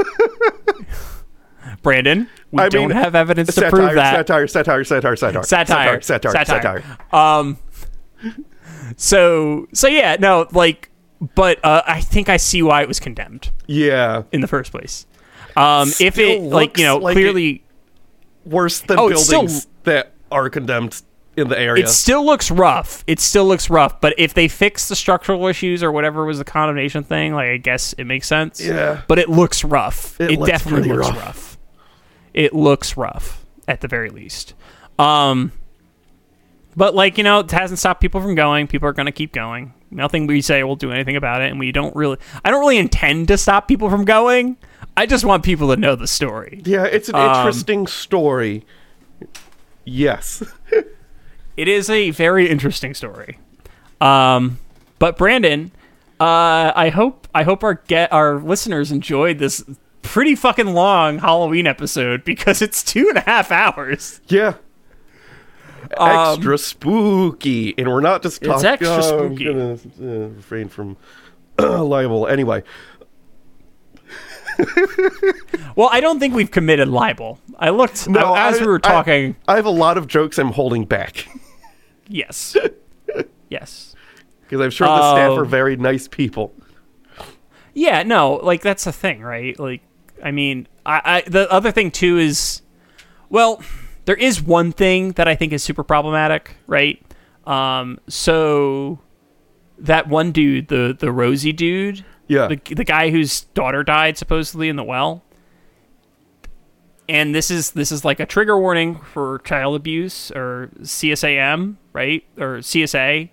Brandon. 1.82 2.28
We 2.50 2.62
I 2.62 2.68
don't 2.68 2.88
mean, 2.88 2.96
have 2.96 3.14
evidence 3.14 3.54
to 3.54 3.68
prove 3.70 3.94
that. 3.94 4.14
Satire, 4.14 4.46
satire, 4.46 4.84
satire, 4.84 5.16
satire, 5.16 5.42
satire, 5.44 6.00
satire, 6.00 6.32
satire, 6.34 6.82
satire. 6.82 6.98
Um, 7.12 7.58
so 8.96 9.66
so 9.72 9.88
yeah, 9.88 10.16
no, 10.18 10.46
like, 10.52 10.90
but 11.34 11.64
uh, 11.64 11.82
I 11.86 12.00
think 12.00 12.28
I 12.28 12.36
see 12.36 12.62
why 12.62 12.82
it 12.82 12.88
was 12.88 13.00
condemned 13.00 13.50
Yeah. 13.66 14.22
in 14.32 14.40
the 14.40 14.48
first 14.48 14.70
place. 14.70 15.06
Um, 15.56 15.90
if 16.00 16.18
it 16.18 16.40
like 16.42 16.78
you 16.78 16.84
know 16.84 16.98
like 16.98 17.14
clearly. 17.14 17.61
Worse 18.44 18.80
than 18.80 18.98
Oh, 18.98 19.08
buildings 19.08 19.22
still- 19.62 19.70
that 19.84 20.12
are 20.30 20.48
condemned 20.50 21.00
in 21.36 21.48
the 21.48 21.58
area. 21.58 21.84
It 21.84 21.88
still 21.88 22.24
looks 22.26 22.50
rough. 22.50 23.04
It 23.06 23.18
still 23.20 23.46
looks 23.46 23.70
rough. 23.70 24.00
But 24.00 24.14
if 24.18 24.34
they 24.34 24.48
fix 24.48 24.88
the 24.88 24.96
structural 24.96 25.46
issues 25.46 25.82
or 25.82 25.90
whatever 25.92 26.24
was 26.26 26.38
the 26.38 26.44
condemnation 26.44 27.04
thing, 27.04 27.32
like 27.34 27.48
I 27.48 27.56
guess 27.56 27.92
it 27.94 28.04
makes 28.04 28.26
sense. 28.26 28.60
Yeah. 28.60 29.02
But 29.08 29.18
it 29.18 29.28
looks 29.30 29.64
rough. 29.64 30.20
It 30.20 30.32
It, 30.32 30.38
looks 30.40 30.50
definitely 30.50 30.88
looks 30.90 31.08
rough. 31.08 31.18
rough. 31.18 31.58
It 32.34 32.52
looks 32.54 32.96
rough 32.96 33.44
at 33.68 33.80
the 33.80 33.88
very 33.88 34.10
least. 34.10 34.54
Um, 34.98 35.52
but 36.76 36.94
like 36.94 37.16
you 37.18 37.24
know, 37.24 37.40
it 37.40 37.50
hasn't 37.50 37.78
stopped 37.78 38.00
people 38.00 38.20
from 38.20 38.34
going. 38.34 38.66
People 38.66 38.88
are 38.88 38.92
going 38.92 39.06
to 39.06 39.12
keep 39.12 39.32
going. 39.32 39.72
Nothing 39.92 40.26
we 40.26 40.40
say 40.40 40.62
will 40.64 40.76
do 40.76 40.90
anything 40.90 41.16
about 41.16 41.42
it, 41.42 41.50
and 41.50 41.58
we 41.60 41.70
don't 41.72 41.94
really. 41.94 42.16
I 42.44 42.50
don't 42.50 42.60
really 42.60 42.78
intend 42.78 43.28
to 43.28 43.38
stop 43.38 43.68
people 43.68 43.88
from 43.90 44.04
going. 44.04 44.56
I 44.96 45.06
just 45.06 45.24
want 45.24 45.42
people 45.44 45.68
to 45.74 45.76
know 45.80 45.94
the 45.94 46.06
story. 46.06 46.60
yeah, 46.64 46.84
it's 46.84 47.08
an 47.08 47.14
Um, 47.14 47.36
interesting 47.36 47.86
story. 47.86 48.64
Yes. 49.84 50.42
It 51.54 51.68
is 51.68 51.90
a 51.90 52.10
very 52.12 52.48
interesting 52.48 52.94
story. 52.94 53.38
Um, 54.00 54.58
but 54.98 55.18
Brandon, 55.18 55.70
uh, 56.18 56.72
I 56.74 56.88
hope 56.88 57.28
I 57.34 57.42
hope 57.42 57.62
our 57.62 57.74
get 57.74 58.10
our 58.10 58.36
listeners 58.40 58.90
enjoyed 58.90 59.38
this 59.38 59.62
pretty 60.00 60.34
fucking 60.34 60.72
long 60.72 61.18
Halloween 61.18 61.66
episode 61.66 62.24
because 62.24 62.62
it's 62.62 62.82
two 62.82 63.06
and 63.10 63.18
a 63.18 63.20
half 63.20 63.50
hours. 63.52 64.22
Yeah. 64.28 64.54
Um, 65.96 66.34
extra 66.36 66.58
spooky, 66.58 67.74
and 67.78 67.88
we're 67.88 68.00
not 68.00 68.22
just 68.22 68.42
talking. 68.42 68.54
It's 68.54 68.64
extra 68.64 68.88
oh, 68.88 69.24
I'm 69.26 69.36
spooky. 69.36 69.44
gonna 69.44 69.72
uh, 69.72 70.28
refrain 70.28 70.68
from 70.68 70.96
libel. 71.58 72.26
Anyway, 72.26 72.62
Well, 75.76 75.88
I 75.90 76.00
don't 76.00 76.18
think 76.20 76.34
we've 76.34 76.50
committed 76.50 76.88
libel. 76.88 77.38
I 77.58 77.70
looked 77.70 78.08
no, 78.08 78.34
as 78.34 78.58
I- 78.58 78.60
we 78.60 78.66
were 78.66 78.78
talking. 78.78 79.36
I, 79.48 79.56
have 79.56 79.66
a 79.66 79.70
lot 79.70 79.96
of 79.98 80.06
jokes 80.06 80.38
I'm 80.38 80.52
holding 80.52 80.84
back 80.84 81.26
yes, 82.08 82.56
yes, 83.48 83.94
because 84.42 84.60
I'm 84.60 84.70
sure 84.70 84.86
the 84.86 85.12
staff 85.14 85.30
Oh. 85.30 85.36
are 85.38 85.44
very 85.44 85.76
nice 85.76 86.08
people. 86.08 86.54
yeah. 87.74 88.02
No, 88.02 88.34
like 88.34 88.60
that's 88.62 88.84
the 88.84 88.92
thing, 88.92 89.22
right? 89.22 89.58
Like, 89.58 89.82
I 90.22 90.30
mean, 90.30 90.68
I, 90.84 91.00
I 91.04 91.20
the 91.28 91.50
other 91.50 91.72
thing 91.72 91.90
too 91.90 92.18
is, 92.18 92.62
well, 93.30 93.62
there 94.04 94.16
is 94.16 94.42
one 94.42 94.72
thing 94.72 95.12
that 95.12 95.28
I 95.28 95.34
think 95.34 95.52
is 95.52 95.62
super 95.62 95.84
problematic, 95.84 96.56
right? 96.66 97.00
Um, 97.46 97.98
so 98.08 99.00
that 99.78 100.08
one 100.08 100.32
dude, 100.32 100.68
the 100.68 100.96
the 100.98 101.10
Rosie 101.12 101.52
dude, 101.52 102.04
Yeah. 102.28 102.48
the 102.48 102.74
the 102.74 102.84
guy 102.84 103.10
whose 103.10 103.42
daughter 103.54 103.82
died 103.82 104.16
supposedly 104.18 104.68
in 104.68 104.76
the 104.76 104.84
well. 104.84 105.24
And 107.08 107.34
this 107.34 107.50
is 107.50 107.72
this 107.72 107.90
is 107.92 108.04
like 108.04 108.20
a 108.20 108.26
trigger 108.26 108.58
warning 108.58 108.96
for 109.12 109.40
child 109.40 109.74
abuse 109.76 110.30
or 110.30 110.70
CSAM, 110.82 111.76
right? 111.92 112.24
Or 112.38 112.58
CSA. 112.58 113.30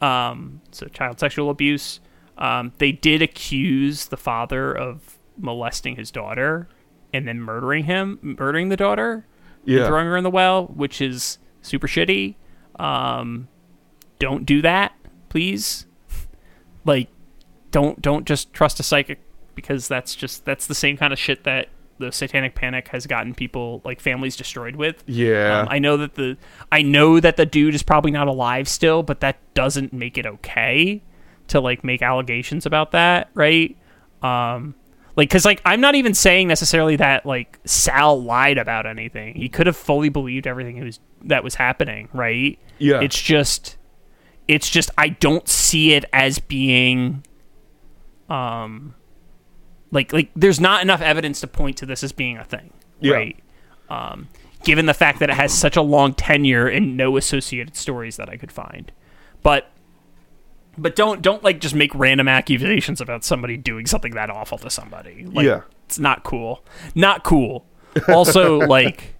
Um, 0.00 0.60
so 0.72 0.86
child 0.86 1.20
sexual 1.20 1.50
abuse. 1.50 2.00
Um, 2.38 2.72
they 2.78 2.92
did 2.92 3.22
accuse 3.22 4.06
the 4.06 4.16
father 4.16 4.72
of 4.76 5.18
molesting 5.38 5.96
his 5.96 6.10
daughter 6.10 6.68
and 7.16 7.26
then 7.26 7.40
murdering 7.40 7.84
him, 7.84 8.18
murdering 8.22 8.68
the 8.68 8.76
daughter, 8.76 9.26
Yeah. 9.64 9.86
throwing 9.86 10.06
her 10.06 10.16
in 10.16 10.24
the 10.24 10.30
well, 10.30 10.66
which 10.66 11.00
is 11.00 11.38
super 11.62 11.86
shitty. 11.88 12.36
Um, 12.78 13.48
don't 14.18 14.44
do 14.46 14.62
that, 14.62 14.92
please. 15.28 15.86
Like, 16.84 17.08
don't 17.72 18.00
don't 18.00 18.26
just 18.26 18.52
trust 18.52 18.78
a 18.78 18.84
psychic 18.84 19.18
because 19.56 19.88
that's 19.88 20.14
just 20.14 20.44
that's 20.44 20.66
the 20.68 20.74
same 20.74 20.96
kind 20.96 21.12
of 21.12 21.18
shit 21.18 21.42
that 21.42 21.68
the 21.98 22.12
satanic 22.12 22.54
panic 22.54 22.86
has 22.88 23.06
gotten 23.08 23.34
people 23.34 23.80
like 23.84 24.00
families 24.00 24.36
destroyed 24.36 24.76
with. 24.76 25.02
Yeah. 25.06 25.62
Um, 25.62 25.68
I 25.68 25.80
know 25.80 25.96
that 25.96 26.14
the 26.14 26.36
I 26.70 26.82
know 26.82 27.18
that 27.18 27.36
the 27.36 27.44
dude 27.44 27.74
is 27.74 27.82
probably 27.82 28.12
not 28.12 28.28
alive 28.28 28.68
still, 28.68 29.02
but 29.02 29.18
that 29.20 29.38
doesn't 29.54 29.92
make 29.92 30.16
it 30.16 30.26
okay 30.26 31.02
to 31.48 31.58
like 31.58 31.82
make 31.82 32.02
allegations 32.02 32.66
about 32.66 32.92
that, 32.92 33.30
right? 33.34 33.76
Um 34.22 34.76
like 35.16 35.30
cuz 35.30 35.44
like 35.44 35.60
I'm 35.64 35.80
not 35.80 35.94
even 35.94 36.14
saying 36.14 36.46
necessarily 36.48 36.96
that 36.96 37.26
like 37.26 37.58
Sal 37.64 38.22
lied 38.22 38.58
about 38.58 38.86
anything. 38.86 39.34
He 39.34 39.48
could 39.48 39.66
have 39.66 39.76
fully 39.76 40.08
believed 40.08 40.46
everything 40.46 40.82
was 40.84 41.00
that 41.24 41.42
was 41.42 41.54
happening, 41.56 42.08
right? 42.12 42.58
Yeah. 42.78 43.00
It's 43.00 43.20
just 43.20 43.76
it's 44.46 44.68
just 44.70 44.90
I 44.96 45.08
don't 45.08 45.48
see 45.48 45.92
it 45.94 46.04
as 46.12 46.38
being 46.38 47.24
um 48.28 48.94
like 49.90 50.12
like 50.12 50.30
there's 50.36 50.60
not 50.60 50.82
enough 50.82 51.00
evidence 51.00 51.40
to 51.40 51.46
point 51.46 51.76
to 51.78 51.86
this 51.86 52.02
as 52.02 52.12
being 52.12 52.36
a 52.38 52.44
thing, 52.44 52.72
Yeah. 53.00 53.14
right? 53.14 53.36
Um, 53.88 54.28
given 54.64 54.86
the 54.86 54.94
fact 54.94 55.20
that 55.20 55.30
it 55.30 55.36
has 55.36 55.56
such 55.56 55.76
a 55.76 55.82
long 55.82 56.12
tenure 56.12 56.66
and 56.66 56.96
no 56.96 57.16
associated 57.16 57.76
stories 57.76 58.16
that 58.16 58.28
I 58.28 58.36
could 58.36 58.50
find, 58.50 58.90
but 59.44 59.70
but 60.78 60.96
don't 60.96 61.22
don't 61.22 61.42
like 61.44 61.60
just 61.60 61.74
make 61.74 61.94
random 61.94 62.28
accusations 62.28 63.00
about 63.00 63.24
somebody 63.24 63.56
doing 63.56 63.86
something 63.86 64.12
that 64.14 64.30
awful 64.30 64.58
to 64.58 64.70
somebody. 64.70 65.24
Like, 65.26 65.44
Yeah. 65.46 65.60
it's 65.86 65.98
not 65.98 66.22
cool. 66.24 66.64
Not 66.94 67.22
cool. 67.24 67.64
Also, 68.08 68.58
like 68.66 69.14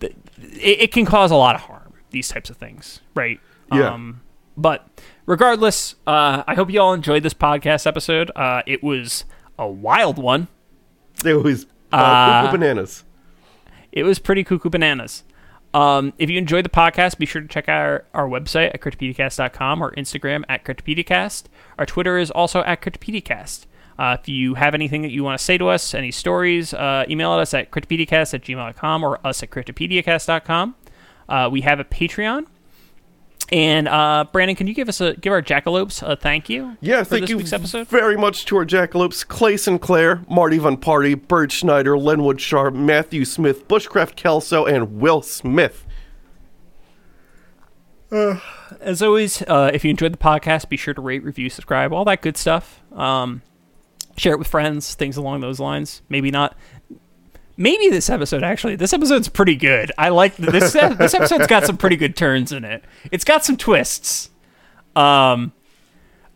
th- 0.00 0.14
it, 0.42 0.80
it 0.82 0.92
can 0.92 1.04
cause 1.06 1.30
a 1.30 1.36
lot 1.36 1.54
of 1.54 1.62
harm. 1.62 1.92
These 2.10 2.28
types 2.28 2.50
of 2.50 2.56
things, 2.56 3.00
right? 3.14 3.40
Yeah. 3.72 3.92
Um, 3.92 4.22
but 4.56 4.88
regardless, 5.26 5.94
uh, 6.06 6.42
I 6.46 6.54
hope 6.54 6.70
you 6.70 6.80
all 6.80 6.92
enjoyed 6.92 7.22
this 7.22 7.34
podcast 7.34 7.86
episode. 7.86 8.30
Uh, 8.34 8.62
it 8.66 8.82
was 8.82 9.24
a 9.58 9.68
wild 9.68 10.18
one. 10.18 10.48
It 11.24 11.34
was 11.34 11.66
uh, 11.92 11.96
Uh, 11.96 12.42
cuckoo 12.42 12.58
bananas. 12.58 13.04
It 13.92 14.02
was 14.04 14.18
pretty 14.18 14.42
cuckoo 14.44 14.70
bananas. 14.70 15.22
Um, 15.72 16.12
if 16.18 16.28
you 16.28 16.38
enjoyed 16.38 16.64
the 16.64 16.70
podcast, 16.70 17.18
be 17.18 17.26
sure 17.26 17.42
to 17.42 17.48
check 17.48 17.68
out 17.68 17.80
our, 17.80 18.04
our 18.12 18.28
website 18.28 18.74
at 18.74 18.80
cryptopediacast.com 18.80 19.82
or 19.82 19.92
Instagram 19.92 20.44
at 20.48 20.64
Cryptopediacast. 20.64 21.44
Our 21.78 21.86
Twitter 21.86 22.18
is 22.18 22.30
also 22.30 22.62
at 22.64 22.82
Cryptopediacast. 22.82 23.66
Uh, 23.98 24.16
if 24.18 24.28
you 24.28 24.54
have 24.54 24.74
anything 24.74 25.02
that 25.02 25.10
you 25.10 25.22
want 25.22 25.38
to 25.38 25.44
say 25.44 25.58
to 25.58 25.68
us, 25.68 25.92
any 25.94 26.10
stories, 26.10 26.72
uh, 26.72 27.04
email 27.08 27.32
us 27.32 27.52
at 27.52 27.70
cryptopediacast 27.70 28.32
at 28.32 28.42
gmail.com 28.42 29.04
or 29.04 29.24
us 29.26 29.42
at 29.42 29.50
Cryptopediacast.com. 29.50 30.74
Uh, 31.28 31.48
we 31.52 31.60
have 31.60 31.78
a 31.78 31.84
Patreon. 31.84 32.46
And 33.52 33.88
uh, 33.88 34.26
Brandon, 34.32 34.54
can 34.54 34.66
you 34.68 34.74
give 34.74 34.88
us 34.88 35.00
a 35.00 35.14
give 35.14 35.32
our 35.32 35.42
jackalopes 35.42 36.06
a 36.06 36.14
thank 36.14 36.48
you? 36.48 36.76
Yeah, 36.80 37.02
for 37.02 37.10
thank 37.10 37.22
this 37.22 37.30
you 37.30 37.36
week's 37.36 37.52
episode. 37.52 37.88
very 37.88 38.16
much 38.16 38.44
to 38.46 38.56
our 38.56 38.64
jackalopes, 38.64 39.26
Clay 39.26 39.56
Sinclair, 39.56 40.24
Marty 40.28 40.58
Von 40.58 40.76
Party, 40.76 41.14
Bird 41.14 41.50
Schneider, 41.50 41.98
Lenwood 41.98 42.40
Sharp, 42.40 42.74
Matthew 42.74 43.24
Smith, 43.24 43.66
Bushcraft 43.66 44.14
Kelso, 44.14 44.66
and 44.66 45.00
Will 45.00 45.22
Smith. 45.22 45.84
As 48.80 49.02
always, 49.02 49.42
uh, 49.42 49.70
if 49.72 49.84
you 49.84 49.90
enjoyed 49.90 50.12
the 50.12 50.18
podcast, 50.18 50.68
be 50.68 50.76
sure 50.76 50.94
to 50.94 51.00
rate, 51.00 51.22
review, 51.22 51.48
subscribe, 51.48 51.92
all 51.92 52.04
that 52.06 52.22
good 52.22 52.36
stuff. 52.36 52.80
Um, 52.92 53.42
share 54.16 54.32
it 54.32 54.38
with 54.38 54.48
friends, 54.48 54.94
things 54.94 55.16
along 55.16 55.40
those 55.40 55.60
lines. 55.60 56.02
Maybe 56.08 56.30
not. 56.30 56.56
Maybe 57.60 57.90
this 57.90 58.08
episode 58.08 58.42
actually. 58.42 58.76
This 58.76 58.94
episode's 58.94 59.28
pretty 59.28 59.54
good. 59.54 59.92
I 59.98 60.08
like 60.08 60.34
this. 60.34 60.72
this 60.98 61.12
episode's 61.12 61.46
got 61.46 61.66
some 61.66 61.76
pretty 61.76 61.96
good 61.96 62.16
turns 62.16 62.52
in 62.52 62.64
it. 62.64 62.82
It's 63.12 63.22
got 63.22 63.44
some 63.44 63.58
twists. 63.58 64.30
Um, 64.96 65.52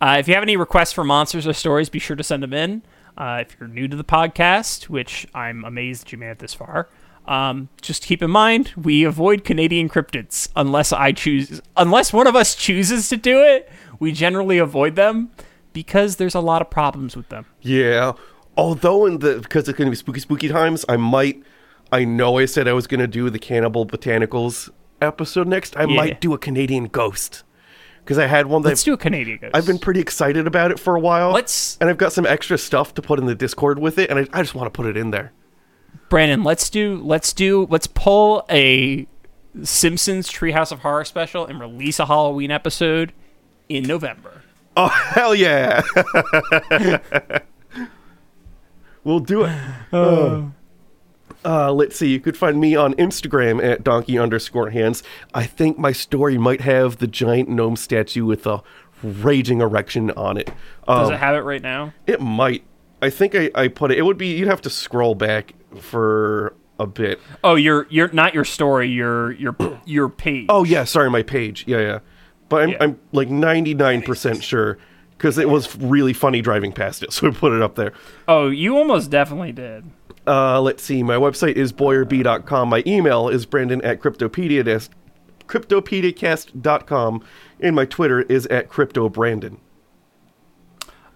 uh, 0.02 0.16
if 0.18 0.28
you 0.28 0.34
have 0.34 0.42
any 0.42 0.58
requests 0.58 0.92
for 0.92 1.02
monsters 1.02 1.46
or 1.46 1.54
stories, 1.54 1.88
be 1.88 1.98
sure 1.98 2.14
to 2.14 2.22
send 2.22 2.42
them 2.42 2.52
in. 2.52 2.82
Uh, 3.16 3.38
if 3.40 3.56
you're 3.58 3.70
new 3.70 3.88
to 3.88 3.96
the 3.96 4.04
podcast, 4.04 4.90
which 4.90 5.26
I'm 5.34 5.64
amazed 5.64 6.12
you 6.12 6.18
made 6.18 6.28
it 6.28 6.40
this 6.40 6.52
far, 6.52 6.90
um, 7.24 7.70
just 7.80 8.02
keep 8.02 8.22
in 8.22 8.30
mind 8.30 8.72
we 8.76 9.04
avoid 9.04 9.44
Canadian 9.44 9.88
cryptids 9.88 10.50
unless 10.54 10.92
I 10.92 11.12
choose, 11.12 11.62
unless 11.74 12.12
one 12.12 12.26
of 12.26 12.36
us 12.36 12.54
chooses 12.54 13.08
to 13.08 13.16
do 13.16 13.42
it. 13.42 13.72
We 13.98 14.12
generally 14.12 14.58
avoid 14.58 14.94
them 14.94 15.30
because 15.72 16.16
there's 16.16 16.34
a 16.34 16.40
lot 16.40 16.60
of 16.60 16.68
problems 16.68 17.16
with 17.16 17.30
them. 17.30 17.46
Yeah. 17.62 18.12
Although 18.56 19.06
in 19.06 19.18
the 19.18 19.38
because 19.40 19.68
it's 19.68 19.76
gonna 19.78 19.90
be 19.90 19.96
spooky 19.96 20.20
spooky 20.20 20.48
times, 20.48 20.84
I 20.88 20.96
might 20.96 21.42
I 21.92 22.04
know 22.04 22.38
I 22.38 22.46
said 22.46 22.68
I 22.68 22.72
was 22.72 22.86
gonna 22.86 23.06
do 23.06 23.30
the 23.30 23.38
Cannibal 23.38 23.86
Botanicals 23.86 24.70
episode 25.02 25.46
next. 25.48 25.76
I 25.76 25.82
Yeah. 25.84 25.96
might 25.96 26.20
do 26.20 26.32
a 26.34 26.38
Canadian 26.38 26.86
ghost. 26.86 27.42
Because 28.04 28.18
I 28.18 28.26
had 28.26 28.46
one 28.46 28.60
that 28.62 28.68
Let's 28.68 28.82
do 28.84 28.92
a 28.92 28.98
Canadian 28.98 29.38
ghost. 29.40 29.56
I've 29.56 29.66
been 29.66 29.78
pretty 29.78 29.98
excited 30.00 30.46
about 30.46 30.70
it 30.70 30.78
for 30.78 30.94
a 30.94 31.00
while. 31.00 31.32
Let's- 31.32 31.78
and 31.80 31.88
I've 31.88 31.96
got 31.96 32.12
some 32.12 32.26
extra 32.26 32.58
stuff 32.58 32.92
to 32.94 33.02
put 33.02 33.18
in 33.18 33.24
the 33.24 33.34
Discord 33.34 33.78
with 33.78 33.98
it, 33.98 34.10
and 34.10 34.18
I, 34.18 34.26
I 34.32 34.42
just 34.42 34.54
want 34.54 34.66
to 34.66 34.70
put 34.76 34.84
it 34.86 34.94
in 34.96 35.10
there. 35.10 35.32
Brandon, 36.10 36.44
let's 36.44 36.68
do 36.68 37.00
let's 37.02 37.32
do 37.32 37.66
let's 37.70 37.86
pull 37.86 38.44
a 38.50 39.06
Simpsons 39.62 40.28
Treehouse 40.30 40.70
of 40.70 40.80
Horror 40.80 41.04
special 41.04 41.46
and 41.46 41.58
release 41.58 41.98
a 41.98 42.06
Halloween 42.06 42.50
episode 42.50 43.12
in 43.68 43.84
November. 43.84 44.42
Oh 44.76 44.88
hell 45.14 45.34
yeah! 45.34 45.80
we'll 49.04 49.20
do 49.20 49.44
it. 49.44 49.56
Uh, 49.92 50.42
uh, 51.44 51.70
let's 51.72 51.96
see. 51.96 52.08
You 52.08 52.20
could 52.20 52.36
find 52.36 52.58
me 52.58 52.74
on 52.74 52.94
Instagram 52.94 53.62
at 53.62 53.84
donkey 53.84 54.18
underscore 54.18 54.70
hands. 54.70 55.02
I 55.34 55.44
think 55.44 55.78
my 55.78 55.92
story 55.92 56.38
might 56.38 56.62
have 56.62 56.96
the 56.98 57.06
giant 57.06 57.48
gnome 57.50 57.76
statue 57.76 58.24
with 58.24 58.46
a 58.46 58.62
raging 59.02 59.60
erection 59.60 60.10
on 60.12 60.38
it. 60.38 60.46
Does 60.86 61.08
Um, 61.08 61.12
it 61.12 61.18
have 61.18 61.36
it 61.36 61.40
right 61.40 61.60
now? 61.62 61.92
It 62.06 62.20
might. 62.22 62.64
I 63.02 63.10
think 63.10 63.34
I, 63.34 63.50
I 63.54 63.68
put 63.68 63.90
it. 63.90 63.98
It 63.98 64.02
would 64.02 64.16
be. 64.16 64.28
You'd 64.28 64.48
have 64.48 64.62
to 64.62 64.70
scroll 64.70 65.14
back 65.14 65.52
for 65.78 66.54
a 66.78 66.86
bit. 66.86 67.20
Oh, 67.44 67.54
your 67.56 67.86
your 67.90 68.08
not 68.12 68.32
your 68.32 68.44
story, 68.44 68.88
your 68.88 69.32
your 69.32 69.54
your 69.84 70.08
page. 70.08 70.46
Oh 70.48 70.64
yeah, 70.64 70.84
sorry, 70.84 71.10
my 71.10 71.22
page. 71.22 71.64
Yeah, 71.66 71.80
yeah. 71.80 71.98
But 72.48 72.62
I'm 72.62 72.70
Yeah. 72.70 72.76
I'm 72.80 72.98
like 73.12 73.28
99% 73.28 74.42
sure 74.42 74.78
because 75.24 75.38
it 75.38 75.48
was 75.48 75.74
really 75.76 76.12
funny 76.12 76.42
driving 76.42 76.70
past 76.70 77.02
it, 77.02 77.10
so 77.14 77.28
I 77.28 77.30
put 77.30 77.54
it 77.54 77.62
up 77.62 77.76
there. 77.76 77.94
Oh, 78.28 78.50
you 78.50 78.76
almost 78.76 79.10
definitely 79.10 79.52
did. 79.52 79.84
Uh, 80.26 80.60
let's 80.60 80.82
see. 80.82 81.02
My 81.02 81.16
website 81.16 81.54
is 81.54 81.72
boyerb.com. 81.72 82.68
My 82.68 82.82
email 82.86 83.30
is 83.30 83.46
brandon 83.46 83.80
at 83.82 84.00
cryptopedia 84.00 84.90
cryptopediacast.com 85.46 87.24
and 87.60 87.76
my 87.76 87.84
Twitter 87.84 88.22
is 88.22 88.46
at 88.46 88.68
cryptobrandon. 88.68 89.58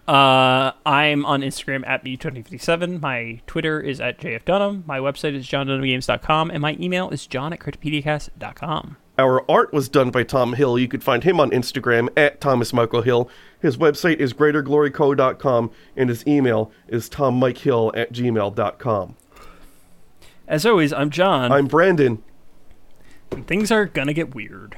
Uh, 0.07 0.73
I'm 0.87 1.27
on 1.27 1.43
Instagram 1.43 1.87
at 1.87 2.03
me2057. 2.03 3.01
My 3.01 3.43
Twitter 3.47 3.79
is 3.79 4.01
at 4.01 4.19
jfdunham. 4.19 4.87
My 4.87 4.99
website 4.99 5.35
is 5.35 5.47
johndunhamgames.com, 5.47 6.51
and 6.51 6.63
my 6.63 6.79
email 6.81 7.11
is 7.11 7.27
john 7.27 7.53
at 7.53 7.61
cryptopediacast.com. 7.61 8.97
Our 9.19 9.45
art 9.51 9.73
was 9.73 9.89
done 9.89 10.11
by 10.11 10.23
Tom 10.23 10.53
Hill. 10.53 10.79
You 10.79 10.87
could 10.87 11.03
find 11.03 11.25
him 11.25 11.41
on 11.41 11.51
Instagram 11.51 12.09
at 12.17 12.41
Thomas 12.41 12.73
Michael 12.73 13.03
Hill. 13.03 13.29
His 13.61 13.77
website 13.77 14.17
is 14.19 14.33
greatergloryco.com 14.33 15.71
and 15.97 16.09
his 16.09 16.27
email 16.27 16.71
is 16.87 17.09
tommikehill 17.11 17.97
at 17.97 18.13
gmail.com. 18.13 19.17
As 20.47 20.65
always, 20.65 20.93
I'm 20.93 21.11
John. 21.11 21.53
I'm 21.53 21.67
Brandon. 21.67 22.23
and 23.31 23.47
things 23.47 23.71
are 23.71 23.85
gonna 23.87 24.15
get 24.15 24.35
weird. 24.35 24.77